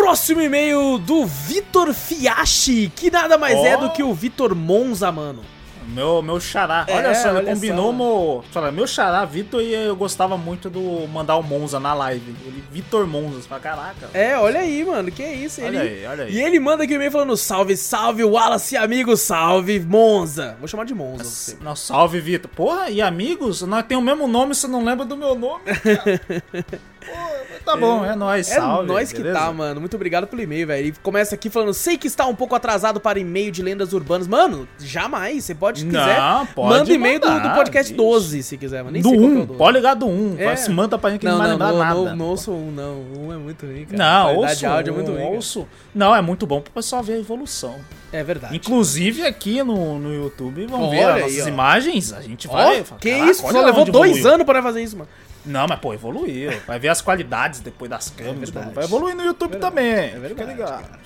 Próximo 0.04 0.42
e-mail 0.42 0.98
do 0.98 1.26
Vitor 1.26 1.94
Fiachi, 1.94 2.92
que 2.94 3.10
nada 3.10 3.38
mais 3.38 3.58
Ó. 3.58 3.66
é 3.66 3.78
do 3.78 3.90
que 3.90 4.04
o 4.04 4.14
Vitor 4.14 4.54
Monza, 4.54 5.10
mano. 5.14 5.42
Meu, 5.88 6.22
meu 6.22 6.42
xará. 6.42 6.84
É, 6.90 6.98
olha 6.98 7.16
só, 7.16 7.30
ele 7.30 7.38
olha 7.38 7.54
combinou 7.54 7.86
só. 7.86 7.94
meu. 7.94 8.46
Fala, 8.52 8.70
meu 8.70 8.86
xará, 8.86 9.24
Vitor, 9.24 9.62
e 9.62 9.74
eu 9.74 9.96
gostava 9.96 10.38
muito 10.38 10.70
do 10.70 11.08
mandar 11.08 11.38
o 11.38 11.42
Monza 11.42 11.80
na 11.80 11.94
live. 11.94 12.36
Ele, 12.46 12.62
Vitor 12.70 13.08
Monza. 13.08 13.48
Fala, 13.48 13.62
caraca. 13.62 14.10
É, 14.14 14.38
olha 14.38 14.60
aí, 14.60 14.84
mano, 14.84 15.10
que 15.10 15.24
isso. 15.24 15.62
olha 15.62 15.80
ele... 15.80 16.00
aí, 16.00 16.06
olha 16.06 16.24
aí. 16.26 16.34
E 16.34 16.42
ele 16.42 16.60
manda 16.60 16.84
aqui 16.84 16.92
o 16.92 16.96
e-mail 16.96 17.12
falando: 17.12 17.38
salve, 17.38 17.78
salve, 17.78 18.26
Wallace, 18.26 18.76
amigo, 18.76 19.16
salve, 19.16 19.80
Monza. 19.80 20.58
Vou 20.60 20.68
chamar 20.68 20.84
de 20.84 20.94
Monza. 20.94 21.24
você. 21.24 21.58
Não, 21.62 21.78
salve, 21.78 22.20
Vitor. 22.20 22.52
Porra, 22.54 22.90
e 22.90 23.02
amigos? 23.02 23.62
Nós 23.62 23.86
temos 23.86 24.04
o 24.04 24.06
mesmo 24.06 24.28
nome, 24.28 24.54
você 24.54 24.68
não 24.68 24.84
lembra 24.84 25.06
do 25.06 25.16
meu 25.16 25.34
nome? 25.34 25.64
Pô, 27.06 27.66
tá 27.66 27.76
bom, 27.78 28.04
é, 28.06 28.16
nóis, 28.16 28.50
É 28.52 28.56
salve. 28.56 28.88
nós 28.88 29.12
que 29.12 29.20
beleza? 29.20 29.40
tá, 29.40 29.52
mano. 29.52 29.80
Muito 29.80 29.96
obrigado 29.96 30.28
pelo 30.28 30.42
e-mail, 30.42 30.68
velho. 30.68 30.88
Ele 30.88 30.96
começa 31.04 31.36
aqui 31.36 31.50
falando: 31.50 31.74
sei 31.74 31.98
que 31.98 32.08
está 32.08 32.26
um 32.26 32.36
pouco 32.36 32.56
atrasado 32.56 33.00
para 33.00 33.20
e-mail 33.20 33.52
de 33.52 33.62
lendas 33.62 33.94
urbanas. 33.94 34.28
Mano, 34.28 34.68
jamais. 34.80 35.44
Você 35.46 35.56
pode, 35.56 35.82
se 35.82 35.86
quiser. 35.86 36.18
Não, 36.20 36.46
pode 36.48 36.70
manda 36.80 36.94
e-mail 36.94 37.20
do, 37.20 37.40
do 37.40 37.50
podcast 37.52 37.92
bicho. 37.94 38.04
12, 38.04 38.44
se 38.44 38.58
quiser, 38.58 38.80
mano. 38.84 38.92
Nem 38.94 39.02
Do 39.02 39.10
sei 39.10 39.18
qual 39.18 39.30
que 39.30 39.36
é 39.36 39.40
o 39.40 39.42
1, 39.44 39.46
12. 39.46 39.58
pode 39.58 39.78
ligar 39.78 39.94
do 39.96 40.08
1. 40.08 40.36
É. 40.40 40.56
Se 40.56 40.70
manda 40.72 40.98
pra 40.98 41.10
gente 41.12 41.20
que 41.22 41.26
Não, 41.26 41.34
não, 41.34 41.40
vai 41.40 41.48
não, 41.48 41.54
lembrar 41.54 41.72
não, 41.72 41.80
nada. 41.80 42.10
não, 42.12 42.16
não 42.18 42.26
ouço 42.28 42.52
um, 42.52 42.72
não. 42.72 43.02
Um 43.18 43.34
é 43.34 43.38
muito 43.38 43.66
ruim, 43.66 43.86
cara. 43.86 43.98
Não, 43.98 44.36
ouço, 44.38 44.56
de 44.58 44.66
áudio 44.66 44.92
é 44.92 44.94
muito 44.96 45.12
ruim. 45.12 45.22
ouço. 45.24 45.68
Não, 45.94 46.16
é 46.16 46.22
muito 46.22 46.46
bom 46.46 46.62
pro 46.62 46.72
pessoal 46.74 47.02
ver 47.04 47.14
a 47.14 47.20
evolução. 47.20 47.76
É 48.12 48.24
verdade. 48.24 48.56
Inclusive 48.56 49.26
aqui 49.26 49.64
no, 49.64 49.98
no 49.98 50.14
YouTube, 50.14 50.68
vão 50.68 50.90
ver 50.92 51.04
Olha 51.04 51.10
as 51.10 51.16
aí, 51.16 51.22
nossas 51.32 51.46
ó. 51.46 51.50
imagens, 51.50 52.14
a 52.14 52.22
gente 52.22 52.48
vai... 52.48 52.84
fala, 52.84 53.00
que 53.00 53.10
"Caraca, 53.12 53.32
isso? 53.32 53.42
Só 53.42 53.62
levou 53.62 53.86
dois 53.86 54.12
evoluiu." 54.12 54.34
anos 54.36 54.46
pra 54.46 54.62
fazer 54.62 54.84
isso, 54.84 54.96
mano. 54.98 55.10
Não, 55.46 55.68
mas 55.68 55.80
pô, 55.80 55.94
evoluiu. 55.94 56.52
Vai 56.66 56.80
ver 56.80 56.88
as 56.90 57.02
qualidades 57.02 57.60
depois 57.60 57.90
das 57.90 58.10
câmeras. 58.10 58.50
verdade. 58.50 58.74
vai 58.74 58.84
evoluir 58.86 59.16
no 59.16 59.24
YouTube 59.24 59.52
Verdade. 59.52 59.76
também. 59.76 59.94
É 59.94 60.08
Fica 60.08 60.20
verdade, 60.20 60.50
ligado. 60.52 60.82
cara. 60.82 61.00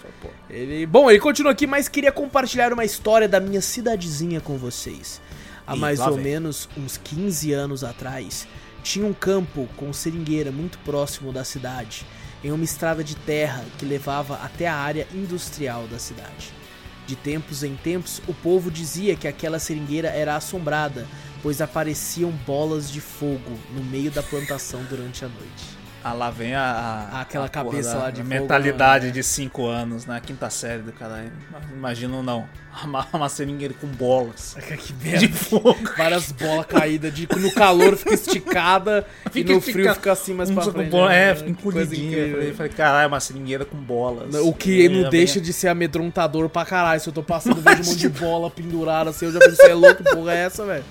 Ele, 0.50 0.86
bom, 0.86 1.10
ele 1.10 1.20
continua 1.20 1.52
aqui, 1.52 1.66
mas 1.66 1.88
queria 1.90 2.12
compartilhar 2.12 2.72
uma 2.72 2.86
história 2.86 3.28
da 3.28 3.40
minha 3.40 3.62
cidadezinha 3.62 4.40
com 4.40 4.58
vocês. 4.58 5.20
Há 5.66 5.76
Ih, 5.76 5.80
mais 5.80 6.00
ou 6.00 6.14
vem. 6.14 6.24
menos 6.24 6.70
uns 6.78 6.98
15 6.98 7.52
anos 7.52 7.84
atrás, 7.84 8.48
tinha 8.84 9.06
um 9.06 9.14
campo 9.14 9.68
com 9.76 9.92
seringueira 9.92 10.52
muito 10.52 10.78
próximo 10.80 11.34
da 11.34 11.44
cidade, 11.44 12.06
em 12.44 12.52
uma 12.52 12.64
estrada 12.64 13.04
de 13.04 13.16
terra 13.16 13.66
que 13.78 13.86
levava 13.86 14.36
até 14.36 14.68
a 14.68 14.76
área 14.76 15.08
industrial 15.14 15.88
da 15.88 16.00
cidade. 16.00 16.54
De 17.06 17.16
tempos 17.16 17.64
em 17.64 17.76
tempos, 17.76 18.22
o 18.28 18.34
povo 18.34 18.70
dizia 18.70 19.16
que 19.16 19.28
aquela 19.28 19.60
seringueira 19.60 20.10
era 20.10 20.36
assombrada, 20.36 21.08
pois 21.42 21.62
apareciam 21.62 22.32
bolas 22.32 22.90
de 22.92 23.02
fogo 23.02 23.58
no 23.74 23.84
meio 23.84 24.12
da 24.12 24.22
plantação 24.24 24.84
durante 24.90 25.24
a 25.24 25.28
noite. 25.28 25.78
Ah, 26.04 26.14
lá 26.14 26.30
vem 26.30 26.54
a. 26.56 26.62
a- 27.12 27.22
Aquela 27.22 27.48
a 27.48 27.50
cabeça 27.50 27.92
da- 27.94 27.98
lá 28.04 28.12
de 28.12 28.22
a 28.22 28.24
fogo, 28.24 28.30
mentalidade 28.30 29.08
né? 29.08 29.12
de 29.12 29.24
5 29.24 29.66
anos, 29.68 30.06
né? 30.06 30.22
Quinta 30.26 30.50
série 30.50 30.82
do 30.84 30.94
caralho. 30.94 31.32
Imagino 31.74 32.22
não. 32.24 32.48
Uma, 32.84 33.08
uma 33.14 33.30
seringueira 33.30 33.74
com 33.74 33.88
bolas. 33.88 34.56
Que 34.78 34.94
De 34.94 35.28
merda. 35.28 35.28
fogo. 35.38 35.78
Várias 35.98 36.32
bolas 36.32 36.66
caídas, 36.68 37.14
de, 37.14 37.28
no 37.38 37.52
calor 37.54 37.96
fica 37.98 38.14
esticada 38.14 39.06
Fica- 39.32 39.52
e 39.52 39.56
no 39.56 39.62
frio 39.62 39.76
fica- 39.78 39.94
fica 39.96 40.12
assim 40.12 40.34
mais 40.34 40.50
Um 40.50 40.56
pra 40.56 40.66
com 40.66 40.72
frente. 40.72 40.90
bola- 40.90 41.10
né? 41.10 41.30
é, 41.32 41.36
fica 41.36 41.54
Coisa 41.54 41.80
encolhidinha. 41.80 42.08
incrível. 42.10 42.36
Falei, 42.38 42.54
falei, 42.54 42.72
caralho, 42.74 43.08
uma 43.08 43.20
seringueira 43.20 43.66
com 43.66 43.78
bolas. 43.78 44.36
O 44.36 44.54
que 44.54 44.84
E 44.86 44.90
não 44.90 45.10
deixa 45.10 45.40
de 45.42 45.52
ser 45.54 45.70
amedrontador 45.70 46.50
pra 46.50 46.64
caralho. 46.66 47.00
Se 47.02 47.08
eu 47.10 47.14
tô 47.14 47.24
passando, 47.24 47.60
vejo 47.62 47.82
um 47.82 47.86
monte 47.86 47.96
de 47.98 48.10
bola 48.10 48.50
pendurada 48.52 49.10
assim, 49.10 49.26
eu 49.26 49.32
já 49.32 49.40
pensei, 49.40 49.72
é 49.72 49.74
louco, 49.74 50.04
que 50.04 50.12
porra 50.14 50.34
é 50.34 50.38
essa, 50.46 50.66
velho? 50.66 50.84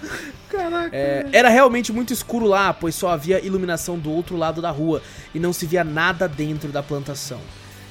Caraca. 0.48 0.90
É, 0.96 1.26
era 1.32 1.48
realmente 1.48 1.92
muito 1.92 2.12
escuro 2.12 2.46
lá, 2.46 2.72
pois 2.72 2.94
só 2.94 3.08
havia 3.10 3.44
iluminação 3.44 3.98
do 3.98 4.10
outro 4.10 4.36
lado 4.36 4.60
da 4.62 4.70
rua 4.70 5.02
e 5.34 5.38
não 5.38 5.52
se 5.52 5.66
via 5.66 5.84
nada 5.84 6.28
dentro 6.28 6.70
da 6.70 6.82
plantação. 6.82 7.40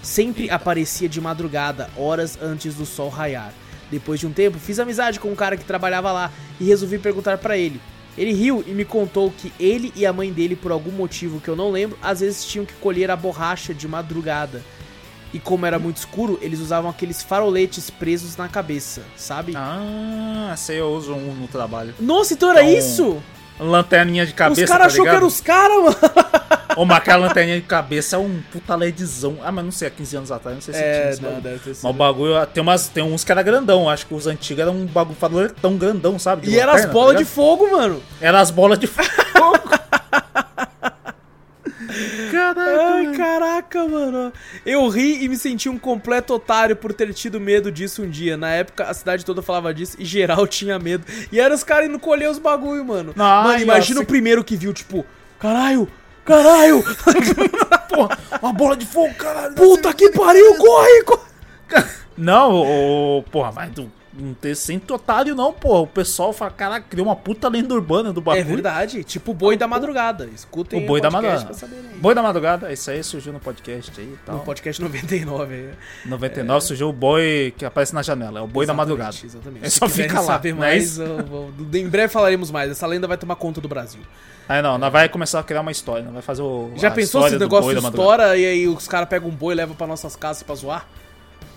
Sempre 0.01 0.49
aparecia 0.49 1.09
de 1.09 1.19
madrugada, 1.19 1.89
horas 1.97 2.38
antes 2.41 2.76
do 2.76 2.85
sol 2.85 3.09
raiar. 3.09 3.51
Depois 3.91 4.20
de 4.20 4.28
um 4.28 4.32
tempo, 4.32 4.57
fiz 4.57 4.80
amizade 4.80 5.20
com 5.20 5.30
um 5.30 5.36
cara 5.36 5.56
que 5.57 5.64
trabalhava 5.64 6.12
lá 6.12 6.32
e 6.60 6.66
resolvi 6.66 6.98
perguntar 6.98 7.38
pra 7.38 7.57
ele. 7.57 7.80
Ele 8.18 8.32
riu 8.34 8.64
e 8.66 8.72
me 8.72 8.86
contou 8.86 9.32
que 9.38 9.52
ele 9.60 9.91
e 9.95 10.06
a 10.06 10.14
mãe 10.14 10.32
dele, 10.32 10.56
por 10.56 10.72
algum 10.72 10.91
motivo 10.91 11.40
que 11.41 11.49
eu 11.49 11.56
não 11.56 11.70
lembro, 11.70 11.98
às 12.02 12.22
vezes 12.22 12.45
tinham 12.45 12.66
que 12.66 12.74
colher 12.76 13.12
a 13.12 13.16
borracha 13.16 13.74
de 13.74 13.88
madrugada. 13.88 14.64
E 15.34 15.40
como 15.40 15.66
era 15.66 15.78
muito 15.78 15.98
escuro, 15.98 16.40
eles 16.41 16.62
usavam 16.62 16.90
aqueles 16.90 17.22
faroletes 17.22 17.90
presos 17.90 18.38
na 18.38 18.48
cabeça, 18.48 19.02
sabe? 19.18 19.52
Ah, 19.56 20.53
sei, 20.56 20.80
eu 20.80 20.88
uso 20.94 21.14
um 21.14 21.34
no 21.36 21.48
trabalho. 21.49 21.94
Nossa, 21.99 22.34
então 22.34 22.52
era 22.52 22.64
Então, 22.64 22.78
isso? 22.78 23.22
Lanterninha 23.60 24.26
de 24.26 24.34
cabeça, 24.34 24.64
os 24.64 24.69
caras 24.69 24.88
tá 24.88 24.94
achou 24.94 25.06
que 25.06 25.11
eram 25.15 25.27
os 25.27 25.40
caras, 25.41 25.77
mano. 25.82 25.95
Ô, 26.76 26.84
mas 26.84 26.98
aquela 26.98 27.27
lanterninha 27.27 27.56
de 27.56 27.65
cabeça 27.65 28.18
é 28.18 28.19
um 28.19 28.41
puta 28.52 28.76
LEDzão. 28.76 29.38
Ah, 29.41 29.52
mas 29.52 29.64
não 29.64 29.72
sei, 29.72 29.88
há 29.88 29.91
15 29.91 30.18
anos 30.18 30.32
atrás, 30.32 30.56
não 30.56 30.61
sei 30.61 30.73
se 30.73 30.80
tinha 30.82 30.91
É, 30.91 31.15
não, 31.15 31.22
bagulho. 31.22 31.41
deve 31.41 31.60
ter 31.60 31.69
Mas 31.69 31.77
o 31.77 31.82
sido. 31.88 31.94
bagulho, 31.94 32.45
tem, 32.48 32.61
umas, 32.61 32.88
tem 32.90 33.03
uns 33.03 33.23
que 33.23 33.32
era 33.32 33.41
grandão, 33.41 33.90
acho 33.90 34.06
que 34.07 34.14
os 34.14 34.27
antigos 34.27 34.61
eram 34.61 34.73
um 34.76 34.86
bagulho 34.86 35.49
tão 35.61 35.77
grandão, 35.77 36.19
sabe? 36.19 36.49
E 36.49 36.60
eram 36.60 36.73
as 36.73 36.82
lanterna, 36.82 36.94
bolas 36.94 37.14
tá 37.14 37.19
de 37.19 37.26
fogo, 37.26 37.72
mano. 37.72 38.03
Era 38.19 38.41
as 38.41 38.52
bolas 38.52 38.77
de 38.77 38.88
fogo. 38.91 39.06
Caraca, 42.31 42.93
Ai, 42.93 43.05
velho. 43.05 43.17
caraca, 43.17 43.88
mano. 43.88 44.34
Eu 44.65 44.88
ri 44.89 45.23
e 45.23 45.30
me 45.30 45.38
senti 45.38 45.69
um 45.69 45.77
completo 45.77 46.34
otário 46.34 46.76
por 46.76 46.93
ter 46.93 47.13
tido 47.13 47.39
medo 47.39 47.72
disso 47.72 48.03
um 48.03 48.09
dia. 48.09 48.35
Na 48.38 48.49
época, 48.51 48.85
a 48.85 48.93
cidade 48.93 49.23
toda 49.26 49.41
falava 49.41 49.73
disso 49.73 49.95
e 49.99 50.05
geral 50.05 50.45
tinha 50.47 50.77
medo. 50.80 51.05
E 51.31 51.39
eram 51.39 51.55
os 51.55 51.63
caras 51.63 51.88
indo 51.89 51.99
colher 51.99 52.30
os 52.30 52.39
bagulho, 52.39 52.84
mano. 52.85 53.13
Ai, 53.17 53.43
mano, 53.43 53.61
imagina 53.61 53.95
nossa. 53.95 54.03
o 54.03 54.07
primeiro 54.07 54.43
que 54.43 54.55
viu, 54.55 54.73
tipo, 54.73 55.05
caralho, 55.39 55.88
caralho, 56.23 56.84
Porra, 57.89 58.17
uma 58.41 58.51
bola 58.51 58.76
de 58.76 58.85
fogo, 58.85 59.13
caralho. 59.15 59.53
puta 59.55 59.93
que 59.93 60.09
pariu, 60.11 60.55
corre, 60.55 61.03
corre. 61.03 61.22
Não, 62.17 62.53
ô, 62.55 63.23
porra, 63.31 63.51
mas 63.53 63.72
tu 63.73 63.91
não 64.18 64.34
ter 64.34 64.56
sempre 64.56 64.94
otário 64.94 65.36
não, 65.36 65.52
porra. 65.54 65.82
O 65.82 65.88
pessoal 65.88 66.32
fala, 66.34 66.52
caraca, 66.52 66.86
criou 66.90 67.08
uma 67.08 67.16
puta 67.16 67.48
lenda 67.50 67.74
urbana 67.74 68.14
do 68.14 68.20
É 68.22 68.24
bagulho. 68.24 68.46
verdade, 68.46 69.04
tipo 69.04 69.32
o 69.32 69.34
boi 69.34 69.58
da 69.58 69.68
madrugada. 69.68 70.26
Escutem 70.34 70.84
O 70.84 70.88
boi 70.88 71.02
da 71.02 71.12
podcast 71.12 71.46
madrugada. 71.46 71.96
Boi 72.00 72.16
da 72.16 72.22
madrugada, 72.22 72.72
isso 72.74 72.90
aí 72.92 73.04
surgiu 73.04 73.34
no 73.34 73.40
podcast 73.40 73.92
aí 74.00 74.06
e 74.06 74.18
tal. 74.26 74.36
No 74.38 74.44
podcast 74.44 74.82
99 74.82 75.54
aí. 75.54 75.70
99 76.06 76.66
surgiu 76.66 76.90
o 76.90 76.94
boi 76.94 77.54
que 77.58 77.66
aparece 77.66 77.94
na 77.94 78.02
janela, 78.02 78.40
é 78.40 78.42
o 78.42 78.48
boi 78.48 78.66
da 78.66 78.74
Exatamente, 78.74 78.98
madrugada. 78.98 79.18
Exatamente. 79.26 79.66
É 79.66 79.70
só 79.70 79.90
fica 79.90 80.20
lá, 80.20 80.26
saber 80.26 80.54
não 80.56 80.64
é 80.64 80.68
mais, 80.72 80.98
vou- 80.98 81.52
em 81.74 81.88
breve 81.90 82.12
falaremos 82.12 82.52
mais. 82.52 82.72
Essa 82.72 82.88
lenda 82.88 83.08
vai 83.08 83.18
tomar 83.18 83.36
conta 83.36 83.60
do 83.60 83.68
Brasil. 83.68 84.02
Aí 84.48 84.62
não, 84.62 84.78
nós 84.78 84.92
vai 84.94 85.10
começar 85.10 85.40
a 85.40 85.44
criar 85.44 85.62
uma 85.62 85.72
história, 85.72 86.04
nós 86.04 86.14
vai 86.14 86.22
fazer 86.22 86.42
o. 86.44 86.72
Já 86.76 86.92
pensou 86.92 87.28
se 87.28 87.36
o 87.36 87.40
negócio 87.40 87.74
da 87.82 87.88
estoura 87.90 88.38
e 88.38 88.46
aí 88.46 88.68
os 88.68 88.88
caras 88.88 89.10
pegam 89.10 89.30
um 89.30 89.34
boi 89.34 89.54
e 89.54 89.58
levam 89.58 89.76
pra 89.76 89.88
nossas 89.88 90.16
casas 90.16 90.44
pra 90.44 90.54
zoar? 90.56 90.86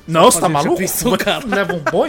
Não, 0.09 0.25
você 0.31 0.41
tá 0.41 0.49
maluco? 0.49 0.77
pensou, 0.77 1.17
cara? 1.19 1.45
Leva 1.47 1.75
um 1.75 1.81
boi? 1.81 2.09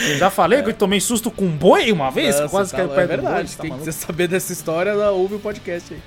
Eu 0.00 0.18
já 0.18 0.30
falei 0.30 0.62
que 0.62 0.70
eu 0.70 0.74
tomei 0.74 1.00
susto 1.00 1.30
com 1.30 1.44
um 1.44 1.56
boi 1.56 1.92
uma 1.92 2.10
vez, 2.10 2.34
Nossa, 2.40 2.48
quase 2.48 2.70
tá 2.72 2.78
louco. 2.78 2.94
perto 2.94 3.12
É 3.12 3.16
do 3.16 3.22
boi, 3.22 3.30
verdade. 3.30 3.50
você 3.50 3.56
tá 3.56 3.62
Quem 3.62 3.78
quiser 3.78 3.92
saber 3.92 4.28
dessa 4.28 4.52
história, 4.52 4.94
ouve 5.10 5.34
o 5.36 5.38
podcast 5.38 5.94
aí. 5.94 6.00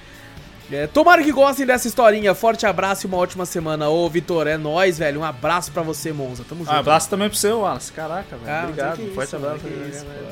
É, 0.69 0.85
tomara 0.85 1.23
que 1.23 1.31
gostem 1.31 1.65
dessa 1.65 1.87
historinha. 1.87 2.35
Forte 2.35 2.65
abraço 2.65 3.05
e 3.05 3.07
uma 3.07 3.15
ótima 3.15 3.45
semana. 3.45 3.87
Ô, 3.87 4.09
Vitor, 4.09 4.47
é 4.47 4.57
nóis, 4.57 4.97
velho. 4.97 5.21
Um 5.21 5.23
abraço 5.23 5.71
pra 5.71 5.81
você, 5.81 6.11
Monza. 6.11 6.43
Tamo 6.43 6.65
junto. 6.65 6.75
Um 6.75 6.79
abraço 6.79 7.09
também 7.09 7.29
pro 7.29 7.37
seu, 7.37 7.59
Wallace. 7.61 7.89
Caraca, 7.93 8.35
velho. 8.35 8.51
Ah, 8.51 8.63
Obrigado. 8.63 8.97
que 8.97 9.11
Forte 9.11 9.27
isso, 9.27 9.35
abraço. 9.37 9.61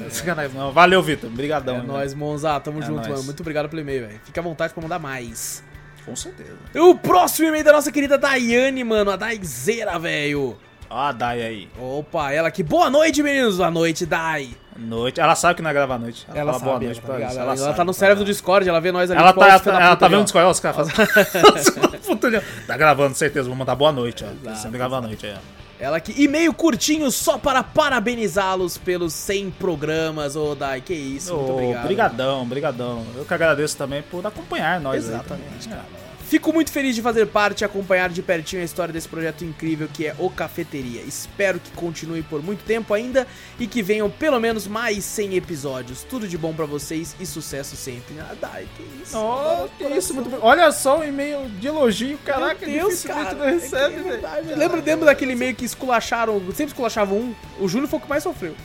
isso, 0.10 0.54
não. 0.54 0.74
Valeu, 0.74 1.02
Vitor. 1.02 1.30
Obrigadão. 1.30 1.76
É 1.76 1.80
hein, 1.80 1.86
nóis, 1.88 2.14
Monza. 2.14 2.60
Tamo 2.60 2.80
É 2.80 2.86
junto, 2.86 2.96
nóis. 2.98 3.08
mano. 3.08 3.24
Muito 3.24 3.40
obrigado 3.40 3.70
pelo 3.70 3.82
e-mail, 3.82 4.08
velho. 4.08 4.20
Fica 4.26 4.42
à 4.42 4.44
vontade 4.44 4.74
pra 4.74 4.84
mandar 4.84 5.00
mais. 5.00 5.64
Com 6.06 6.18
certeza. 6.18 6.52
O 6.76 6.96
próximo 6.96 7.48
e-mail 7.48 7.64
da 7.64 7.72
nossa 7.72 7.90
querida 7.90 8.18
Daiane, 8.18 8.84
mano. 8.84 9.12
A 9.12 9.16
Daizeira, 9.16 9.98
velho. 9.98 10.58
Ó 10.90 11.00
a 11.00 11.12
Dai 11.12 11.42
aí. 11.42 11.70
Opa, 11.80 12.32
ela 12.32 12.48
aqui. 12.48 12.64
Boa 12.64 12.90
noite, 12.90 13.22
meninos. 13.24 13.58
Boa 13.58 13.72
noite, 13.72 14.06
Dai. 14.06 14.50
Noite. 14.78 15.20
Ela 15.22 15.36
sabe 15.36 15.56
que 15.56 15.62
não 15.62 15.70
é 15.70 15.74
gravar 15.74 15.96
à 15.96 16.00
noite. 16.00 16.28
Ela, 16.34 16.52
fala 16.52 16.54
sabe, 16.54 16.66
boa 16.66 16.80
noite 16.80 17.00
ela, 17.00 17.06
pra 17.06 17.14
tá, 17.16 17.20
eles. 17.22 17.32
ligado? 17.32 17.48
ela, 17.48 17.58
sabe, 17.58 17.78
tá 17.78 17.84
no 17.86 17.94
tá 17.94 18.00
cérebro 18.00 18.24
do. 18.24 18.28
Discord, 18.28 18.68
ela 18.70 18.82
vê 18.82 18.92
nós 18.92 19.10
ali. 19.10 19.20
Ela 19.20 19.34
tá, 19.34 19.48
ela 19.48 19.60
tá, 19.60 19.72
ela 19.82 19.96
tá 19.96 20.08
vendo 20.08 20.22
o 20.22 20.24
Discord, 20.24 20.48
ó, 20.48 20.52
os 20.52 20.60
caras 20.60 20.88
já- 20.90 20.94
Tá 22.68 22.78
gravando, 22.78 23.16
certeza. 23.16 23.48
Vou 23.48 23.56
mandar 23.58 23.76
boa 23.76 23.92
noite, 23.92 24.24
ó. 24.24 24.28
Exato, 24.28 24.58
Sempre 24.60 24.78
grava 24.78 24.98
à 24.98 25.02
noite 25.02 25.26
aí, 25.26 25.34
ó. 25.34 25.56
Ela 25.78 25.98
aqui, 25.98 26.14
e-mail 26.24 26.54
curtinho 26.54 27.12
só 27.12 27.38
para 27.38 27.62
parabenizá-los 27.62 28.78
pelos 28.78 29.14
100 29.14 29.52
programas, 29.52 30.36
ô 30.38 30.56
Dai, 30.56 30.80
que 30.80 30.94
isso, 30.94 31.34
muito 31.36 31.50
Ô, 31.52 31.54
obrigado. 31.56 31.84
Brigadão, 31.86 32.46
brigadão. 32.46 33.06
Eu 33.16 33.26
que 33.26 33.34
agradeço 33.34 33.76
também 33.76 34.02
por 34.02 34.26
acompanhar 34.26 34.80
nós 34.80 35.04
aí 35.06 35.16
Exatamente, 35.16 35.68
também. 35.68 35.78
cara. 35.78 36.05
Fico 36.28 36.52
muito 36.52 36.72
feliz 36.72 36.96
de 36.96 37.02
fazer 37.04 37.28
parte 37.28 37.62
e 37.62 37.66
acompanhar 37.66 38.10
de 38.10 38.22
pertinho 38.24 38.62
a 38.62 38.66
história 38.66 38.92
desse 38.92 39.08
projeto 39.08 39.46
incrível 39.46 39.88
que 39.94 40.08
é 40.08 40.16
o 40.18 40.30
Cafeteria. 40.30 41.02
Espero 41.02 41.60
que 41.60 41.70
continue 41.72 42.24
por 42.24 42.42
muito 42.42 42.64
tempo 42.66 42.94
ainda 42.96 43.28
e 43.60 43.68
que 43.68 43.84
venham 43.84 44.10
pelo 44.10 44.40
menos 44.40 44.66
mais 44.68 45.04
100 45.06 45.36
episódios. 45.36 46.02
Tudo 46.04 46.28
de 46.28 46.36
bom 46.38 46.52
pra 46.54 46.66
vocês 46.66 47.16
e 47.20 47.26
sucesso 47.28 47.76
sempre. 47.76 48.16
Ah, 48.20 48.34
Dai, 48.42 48.68
que 48.76 48.84
isso. 49.04 49.16
Oh, 49.18 49.68
que 49.78 49.84
isso, 49.86 50.14
muito. 50.16 50.36
Olha 50.42 50.72
só 50.72 51.00
o 51.00 51.04
e-mail 51.04 51.48
de 51.60 51.68
elogio, 51.68 52.18
caraca, 52.26 52.66
Meu 52.66 52.88
Deus, 52.88 53.04
cara. 53.04 53.34
não 53.36 53.46
recebe, 53.46 53.84
É 53.84 53.90
velho. 53.90 54.04
verdade. 54.04 54.48
Lembra, 54.56 54.82
lembra 54.82 55.06
daquele 55.06 55.34
e-mail 55.34 55.56
que 55.56 55.64
esculacharam, 55.66 56.40
sempre 56.48 56.66
esculachavam 56.74 57.18
um? 57.20 57.36
O 57.60 57.68
Júnior 57.68 57.88
foi 57.88 58.00
o 58.00 58.02
que 58.02 58.10
mais 58.10 58.24
sofreu. 58.24 58.56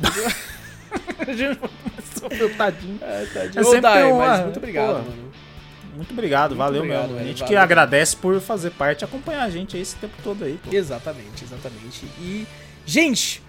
A 1.26 1.32
gente 1.32 1.60
sofreu, 2.18 2.54
tadinho. 2.56 2.98
É, 3.00 3.24
tadinho. 3.32 3.58
É 3.58 3.60
Ô, 3.60 3.64
sempre 3.64 3.80
Dai, 3.80 4.02
tem 4.02 4.12
uma- 4.12 4.26
mas 4.26 4.40
muito 4.42 4.56
obrigado, 4.58 4.86
pô. 4.86 4.92
mano. 5.10 5.29
Muito 6.00 6.12
obrigado, 6.12 6.56
valeu 6.56 6.80
obrigado, 6.80 7.02
mesmo. 7.02 7.14
A 7.14 7.18
velho, 7.18 7.28
gente 7.28 7.40
valeu. 7.40 7.48
que 7.48 7.56
agradece 7.56 8.16
por 8.16 8.40
fazer 8.40 8.70
parte 8.70 9.02
e 9.02 9.04
acompanhar 9.04 9.42
a 9.42 9.50
gente 9.50 9.76
aí 9.76 9.82
esse 9.82 9.96
tempo 9.96 10.14
todo 10.24 10.42
aí, 10.42 10.58
pô. 10.64 10.74
Exatamente, 10.74 11.44
exatamente. 11.44 12.06
E, 12.18 12.46
gente, 12.86 13.42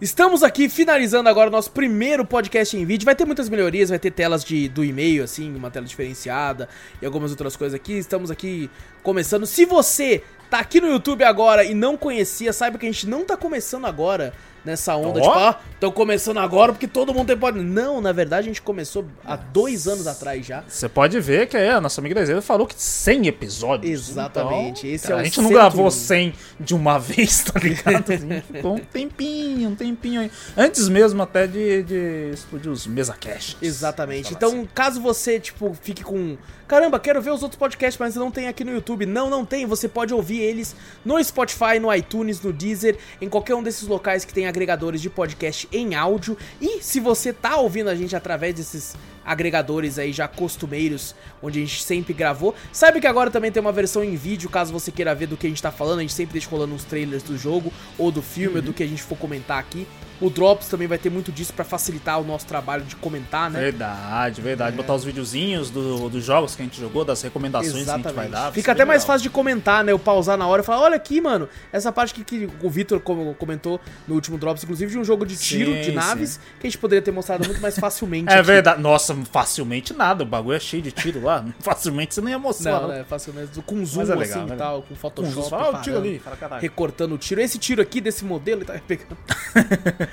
estamos 0.00 0.44
aqui 0.44 0.68
finalizando 0.68 1.28
agora 1.28 1.48
o 1.48 1.52
nosso 1.52 1.72
primeiro 1.72 2.24
podcast 2.24 2.76
em 2.76 2.84
vídeo. 2.84 3.04
Vai 3.04 3.16
ter 3.16 3.24
muitas 3.24 3.48
melhorias, 3.48 3.90
vai 3.90 3.98
ter 3.98 4.12
telas 4.12 4.44
de, 4.44 4.68
do 4.68 4.84
e-mail, 4.84 5.24
assim, 5.24 5.52
uma 5.56 5.68
tela 5.68 5.84
diferenciada 5.84 6.68
e 7.02 7.04
algumas 7.04 7.32
outras 7.32 7.56
coisas 7.56 7.74
aqui. 7.74 7.94
Estamos 7.94 8.30
aqui 8.30 8.70
começando. 9.02 9.44
Se 9.44 9.64
você 9.64 10.22
tá 10.48 10.60
aqui 10.60 10.80
no 10.80 10.86
YouTube 10.86 11.24
agora 11.24 11.64
e 11.64 11.74
não 11.74 11.96
conhecia, 11.96 12.52
saiba 12.52 12.78
que 12.78 12.86
a 12.86 12.92
gente 12.92 13.08
não 13.08 13.24
tá 13.24 13.36
começando 13.36 13.86
agora 13.86 14.32
nessa 14.66 14.94
onda, 14.96 15.20
Ó. 15.20 15.22
tipo, 15.22 15.38
ó, 15.38 15.54
tô 15.80 15.92
começando 15.92 16.38
agora 16.38 16.72
porque 16.72 16.86
todo 16.88 17.14
mundo 17.14 17.28
tem 17.28 17.36
pode. 17.38 17.58
Não, 17.60 18.00
na 18.00 18.12
verdade 18.12 18.46
a 18.46 18.50
gente 18.50 18.60
começou 18.60 19.06
há 19.24 19.36
dois 19.36 19.86
anos 19.88 20.06
atrás 20.06 20.44
já. 20.44 20.62
Você 20.66 20.88
pode 20.88 21.18
ver 21.20 21.46
que 21.48 21.56
é, 21.56 21.70
a 21.72 21.80
nossa 21.80 22.00
amiga 22.00 22.14
Dezeira 22.16 22.42
falou 22.42 22.66
que 22.66 22.74
100 22.76 23.28
episódios. 23.28 23.90
Exatamente, 24.10 24.86
Então, 24.86 24.94
esse 24.94 25.06
cara, 25.06 25.14
é 25.14 25.16
o 25.16 25.20
A 25.20 25.24
gente 25.24 25.36
não 25.40 25.48
101. 25.48 25.54
gravou 25.58 25.90
100 25.90 26.34
de 26.60 26.74
uma 26.74 26.98
vez, 27.00 27.44
tá 27.44 27.58
ligado? 27.60 28.12
Ficou 28.52 28.74
um 28.74 28.78
tempinho, 28.80 29.70
um 29.70 29.74
tempinho 29.74 30.20
aí. 30.22 30.30
Antes 30.56 30.88
mesmo 30.88 31.22
até 31.22 31.46
de, 31.46 31.82
de 31.84 32.30
explodir 32.32 32.70
os 32.70 32.86
mesa 32.86 33.14
caches. 33.14 33.56
Exatamente. 33.62 34.34
Então, 34.34 34.48
assim. 34.50 34.68
caso 34.74 35.00
você, 35.00 35.38
tipo, 35.38 35.76
fique 35.80 36.02
com. 36.02 36.36
Caramba, 36.68 36.98
quero 36.98 37.22
ver 37.22 37.30
os 37.30 37.44
outros 37.44 37.58
podcasts, 37.58 37.96
mas 37.96 38.16
não 38.16 38.28
tem 38.28 38.48
aqui 38.48 38.64
no 38.64 38.72
YouTube. 38.72 39.06
Não, 39.06 39.30
não 39.30 39.44
tem. 39.44 39.64
Você 39.66 39.88
pode 39.88 40.12
ouvir 40.12 40.40
eles 40.40 40.74
no 41.04 41.22
Spotify, 41.22 41.78
no 41.80 41.94
iTunes, 41.94 42.40
no 42.40 42.52
Deezer, 42.52 42.98
em 43.20 43.28
qualquer 43.28 43.54
um 43.54 43.62
desses 43.62 43.86
locais 43.86 44.24
que 44.24 44.34
tem 44.34 44.48
agregadores 44.48 45.00
de 45.00 45.08
podcast 45.08 45.68
em 45.70 45.94
áudio. 45.94 46.36
E 46.60 46.82
se 46.82 46.98
você 46.98 47.32
tá 47.32 47.56
ouvindo 47.56 47.88
a 47.88 47.94
gente 47.94 48.16
através 48.16 48.52
desses 48.52 48.96
agregadores 49.24 49.96
aí 49.96 50.12
já 50.12 50.26
costumeiros, 50.26 51.14
onde 51.40 51.60
a 51.60 51.62
gente 51.62 51.84
sempre 51.84 52.12
gravou, 52.12 52.52
saiba 52.72 53.00
que 53.00 53.06
agora 53.06 53.30
também 53.30 53.52
tem 53.52 53.60
uma 53.60 53.72
versão 53.72 54.02
em 54.02 54.16
vídeo, 54.16 54.50
caso 54.50 54.72
você 54.72 54.90
queira 54.90 55.14
ver 55.14 55.28
do 55.28 55.36
que 55.36 55.46
a 55.46 55.50
gente 55.50 55.62
tá 55.62 55.70
falando. 55.70 56.00
A 56.00 56.02
gente 56.02 56.14
sempre 56.14 56.32
deixa 56.32 56.50
rolando 56.50 56.74
uns 56.74 56.82
trailers 56.82 57.22
do 57.22 57.38
jogo, 57.38 57.72
ou 57.96 58.10
do 58.10 58.22
filme, 58.22 58.56
ou 58.56 58.62
do 58.62 58.72
que 58.72 58.82
a 58.82 58.88
gente 58.88 59.04
for 59.04 59.16
comentar 59.16 59.60
aqui. 59.60 59.86
O 60.20 60.30
Drops 60.30 60.68
também 60.68 60.88
vai 60.88 60.96
ter 60.98 61.10
muito 61.10 61.30
disso 61.30 61.52
pra 61.52 61.64
facilitar 61.64 62.20
o 62.20 62.24
nosso 62.24 62.46
trabalho 62.46 62.84
de 62.84 62.96
comentar, 62.96 63.50
né? 63.50 63.60
Verdade, 63.60 64.40
verdade. 64.40 64.76
Botar 64.76 64.94
os 64.94 65.04
videozinhos 65.04 65.68
do- 65.70 66.08
dos 66.08 66.24
jogos 66.24 66.54
que 66.56 66.62
a 66.62 66.64
gente 66.64 66.80
jogou, 66.80 67.04
das 67.04 67.20
recomendações 67.22 67.84
que 67.84 67.90
a 67.90 67.96
gente 67.96 68.12
vai 68.12 68.28
dar. 68.28 68.50
Fica 68.52 68.64
ser 68.66 68.70
até 68.70 68.78
bem 68.84 68.86
mais 68.88 69.02
legal. 69.02 69.14
fácil 69.14 69.22
de 69.24 69.30
comentar, 69.30 69.84
né? 69.84 69.92
Eu 69.92 69.98
pausar 69.98 70.36
na 70.38 70.46
hora 70.46 70.62
e 70.62 70.64
falar, 70.64 70.80
olha 70.82 70.96
aqui, 70.96 71.20
mano, 71.20 71.48
essa 71.72 71.92
parte 71.92 72.14
que, 72.14 72.24
que 72.24 72.48
o 72.62 72.70
Vitor 72.70 72.98
com- 73.00 73.34
comentou 73.34 73.80
no 74.08 74.14
último 74.14 74.38
Drops, 74.38 74.64
inclusive, 74.64 74.90
de 74.92 74.98
um 74.98 75.04
jogo 75.04 75.26
de 75.26 75.36
tiro, 75.36 75.72
Sim, 75.72 75.80
de 75.82 75.92
naves, 75.92 76.40
que 76.60 76.66
a 76.66 76.70
gente 76.70 76.78
poderia 76.78 77.02
ter 77.02 77.10
mostrado 77.12 77.46
muito 77.46 77.60
mais 77.60 77.78
facilmente. 77.78 78.28
É 78.32 78.38
aqui. 78.38 78.42
verdade. 78.46 78.80
Nossa, 78.80 79.14
facilmente 79.30 79.92
nada. 79.92 80.22
O 80.22 80.26
bagulho 80.26 80.56
é 80.56 80.60
cheio 80.60 80.82
de 80.82 80.92
tiro 80.92 81.22
lá. 81.22 81.44
Facilmente 81.60 82.14
você 82.14 82.20
não 82.20 82.28
ia 82.30 82.38
mostrar. 82.38 82.80
Não, 82.80 82.88
né? 82.88 83.04
Facilmente. 83.08 83.60
Com 83.66 83.84
zoom, 83.84 84.00
Mas 84.00 84.10
é 84.10 84.14
legal, 84.14 84.38
assim, 84.40 84.48
né? 84.48 84.54
e 84.54 84.58
tal, 84.58 84.82
com 84.82 84.88
Com 84.88 84.94
Photoshop. 84.94 85.38
os- 85.40 85.48
Fala 85.48 85.78
o 85.78 85.82
tiro 85.82 85.96
ali. 85.98 86.22
Recortando 86.60 87.14
o 87.14 87.18
tiro. 87.18 87.40
Esse 87.40 87.58
tiro 87.58 87.82
aqui, 87.82 88.00
desse 88.00 88.24
modelo, 88.24 88.60
ele 88.62 88.66
tá 88.66 88.80
pegando. 88.86 89.16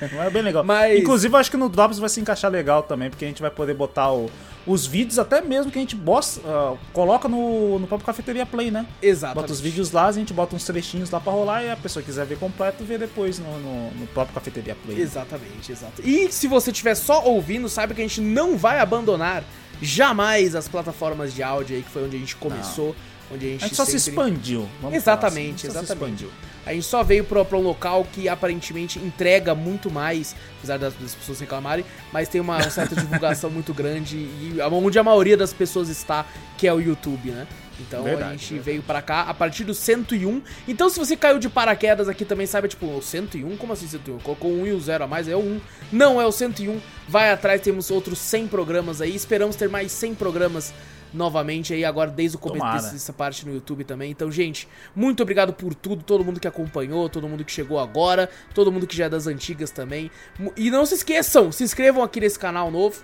Não 0.11 0.23
é 0.23 0.29
bem 0.29 0.41
legal. 0.41 0.63
Mas- 0.63 0.99
Inclusive, 0.99 1.33
eu 1.33 1.39
acho 1.39 1.51
que 1.51 1.57
no 1.57 1.69
Drops 1.69 1.99
vai 1.99 2.09
se 2.09 2.19
encaixar 2.19 2.51
legal 2.51 2.83
também, 2.83 3.09
porque 3.09 3.25
a 3.25 3.27
gente 3.27 3.41
vai 3.41 3.51
poder 3.51 3.73
botar 3.73 4.11
o- 4.11 4.29
os 4.65 4.85
vídeos, 4.85 5.19
até 5.19 5.41
mesmo 5.41 5.69
que 5.71 5.77
a 5.77 5.81
gente 5.81 5.93
bosta, 5.95 6.39
ah, 6.45 6.75
coloca 6.93 7.27
no, 7.27 7.79
no 7.79 7.85
próprio 7.87 8.05
Cafeteria 8.05 8.45
Play, 8.45 8.71
né? 8.71 8.85
Exatamente. 9.01 9.41
Bota 9.41 9.51
os 9.53 9.59
vídeos 9.59 9.91
lá, 9.91 10.07
a 10.07 10.11
gente 10.13 10.33
bota 10.33 10.55
uns 10.55 10.63
trechinhos 10.63 11.09
lá 11.11 11.19
pra 11.19 11.33
rolar 11.33 11.63
e 11.63 11.69
a 11.69 11.75
pessoa 11.75 12.01
quiser 12.01 12.25
ver 12.25 12.37
completo, 12.39 12.83
vê 12.85 12.97
depois 12.97 13.39
no, 13.39 13.59
no, 13.59 13.91
no 13.91 14.07
próprio 14.07 14.33
Cafeteria 14.33 14.75
Play. 14.85 15.01
Exatamente, 15.01 15.69
exato. 15.71 16.01
E 16.01 16.31
se 16.31 16.47
você 16.47 16.71
estiver 16.71 16.95
só 16.95 17.25
ouvindo, 17.25 17.67
saiba 17.67 17.93
que 17.93 18.01
a 18.01 18.07
gente 18.07 18.21
não 18.21 18.57
vai 18.57 18.79
abandonar 18.79 19.43
jamais 19.81 20.55
as 20.55 20.67
plataformas 20.69 21.33
de 21.33 21.43
áudio 21.43 21.75
aí, 21.75 21.83
que 21.83 21.89
foi 21.89 22.05
onde 22.05 22.15
a 22.15 22.19
gente 22.19 22.35
começou, 22.37 22.95
onde 23.31 23.45
a 23.45 23.49
gente, 23.49 23.63
A 23.63 23.67
gente 23.67 23.75
só 23.75 23.83
se 23.85 23.99
sempre- 23.99 24.21
expandiu. 24.23 24.69
vamos 24.81 24.95
Exatamente, 24.95 25.67
assim, 25.67 25.73
só 25.73 25.79
se 25.79 25.85
exatamente. 25.91 26.23
expandiu. 26.23 26.29
A 26.65 26.73
gente 26.73 26.85
só 26.85 27.03
veio 27.03 27.23
pra, 27.23 27.43
pra 27.43 27.57
um 27.57 27.61
local 27.61 28.05
que 28.11 28.29
aparentemente 28.29 28.99
entrega 28.99 29.53
muito 29.53 29.91
mais, 29.91 30.35
apesar 30.57 30.77
das, 30.77 30.93
das 30.93 31.13
pessoas 31.13 31.39
reclamarem, 31.39 31.85
mas 32.11 32.29
tem 32.29 32.39
uma 32.39 32.61
certa 32.69 32.95
divulgação 32.95 33.49
muito 33.51 33.73
grande 33.73 34.17
e 34.17 34.57
onde 34.71 34.97
a 34.97 35.03
maioria 35.03 35.35
das 35.35 35.51
pessoas 35.51 35.89
está, 35.89 36.25
que 36.57 36.67
é 36.67 36.73
o 36.73 36.79
YouTube, 36.79 37.31
né? 37.31 37.47
Então 37.79 38.01
a 38.01 38.03
Verdade, 38.03 38.31
gente 38.33 38.49
verdade. 38.53 38.65
veio 38.65 38.83
pra 38.83 39.01
cá 39.01 39.21
a 39.21 39.33
partir 39.33 39.63
do 39.63 39.73
101. 39.73 40.41
Então 40.67 40.89
se 40.89 40.99
você 40.99 41.17
caiu 41.17 41.39
de 41.39 41.49
paraquedas 41.49 42.07
aqui 42.07 42.23
também, 42.23 42.45
saiba, 42.45 42.67
tipo, 42.67 42.85
o 42.85 43.01
101? 43.01 43.57
Como 43.57 43.73
assim 43.73 43.87
101? 43.87 44.19
Colocou 44.19 44.51
um 44.51 44.65
e 44.65 44.71
o 44.71 44.79
zero 44.79 45.03
a 45.03 45.07
mais, 45.07 45.27
é 45.27 45.35
o 45.35 45.39
1. 45.39 45.61
Não, 45.91 46.21
é 46.21 46.25
o 46.25 46.31
101. 46.31 46.79
Vai 47.07 47.31
atrás, 47.31 47.61
temos 47.61 47.89
outros 47.89 48.19
100 48.19 48.47
programas 48.47 49.01
aí. 49.01 49.15
Esperamos 49.15 49.55
ter 49.55 49.67
mais 49.69 49.91
100 49.91 50.15
programas 50.15 50.73
novamente 51.13 51.73
aí 51.73 51.85
agora 51.85 52.09
desde 52.11 52.37
o 52.37 52.39
começo 52.39 52.59
Tomara. 52.59 52.81
desse- 52.81 52.95
essa 52.95 53.13
parte 53.13 53.45
no 53.45 53.53
YouTube 53.53 53.83
também. 53.83 54.11
Então, 54.11 54.31
gente, 54.31 54.67
muito 54.95 55.21
obrigado 55.23 55.53
por 55.53 55.73
tudo, 55.75 56.03
todo 56.03 56.23
mundo 56.23 56.39
que 56.39 56.47
acompanhou, 56.47 57.07
todo 57.09 57.27
mundo 57.27 57.43
que 57.45 57.51
chegou 57.51 57.79
agora, 57.79 58.29
todo 58.53 58.71
mundo 58.71 58.87
que 58.87 58.95
já 58.95 59.05
é 59.05 59.09
das 59.09 59.27
antigas 59.27 59.71
também. 59.71 60.09
E 60.57 60.69
não 60.71 60.85
se 60.85 60.95
esqueçam, 60.95 61.51
se 61.51 61.63
inscrevam 61.63 62.03
aqui 62.03 62.19
nesse 62.19 62.39
canal 62.39 62.71
novo. 62.71 63.01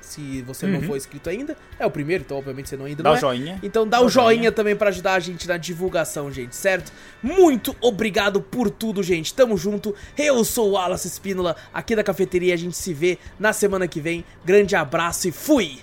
Se 0.00 0.42
você 0.42 0.66
não 0.66 0.80
Uhum. 0.80 0.86
for 0.88 0.96
inscrito 0.96 1.30
ainda, 1.30 1.56
é 1.78 1.86
o 1.86 1.90
primeiro, 1.90 2.22
então 2.24 2.36
obviamente 2.36 2.68
você 2.68 2.76
não 2.76 2.84
ainda 2.84 3.02
Dá 3.02 3.10
não 3.10 3.14
o 3.14 3.16
é. 3.16 3.20
joinha. 3.20 3.58
Então 3.62 3.86
dá 3.88 3.98
Dá 3.98 4.04
o 4.04 4.08
joinha, 4.10 4.34
joinha. 4.34 4.52
também 4.52 4.76
pra 4.76 4.88
ajudar 4.90 5.14
a 5.14 5.20
gente 5.20 5.48
na 5.48 5.56
divulgação, 5.56 6.30
gente, 6.30 6.54
certo? 6.54 6.92
Muito 7.22 7.74
obrigado 7.80 8.42
por 8.42 8.68
tudo, 8.68 9.02
gente. 9.02 9.32
Tamo 9.32 9.56
junto. 9.56 9.94
Eu 10.18 10.44
sou 10.44 10.70
o 10.70 10.72
Wallace 10.72 11.06
Espínola, 11.08 11.56
aqui 11.72 11.96
da 11.96 12.02
cafeteria. 12.04 12.52
A 12.52 12.58
gente 12.58 12.76
se 12.76 12.92
vê 12.92 13.16
na 13.38 13.52
semana 13.54 13.88
que 13.88 14.00
vem. 14.00 14.22
Grande 14.44 14.76
abraço 14.76 15.28
e 15.28 15.32
fui! 15.32 15.78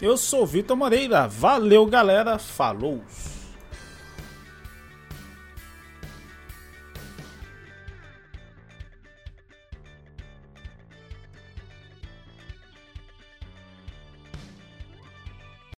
Eu 0.00 0.16
sou 0.16 0.42
o 0.42 0.46
Vitor 0.46 0.76
Moreira. 0.76 1.26
Valeu, 1.26 1.86
galera. 1.86 2.38
Falou. 2.38 3.02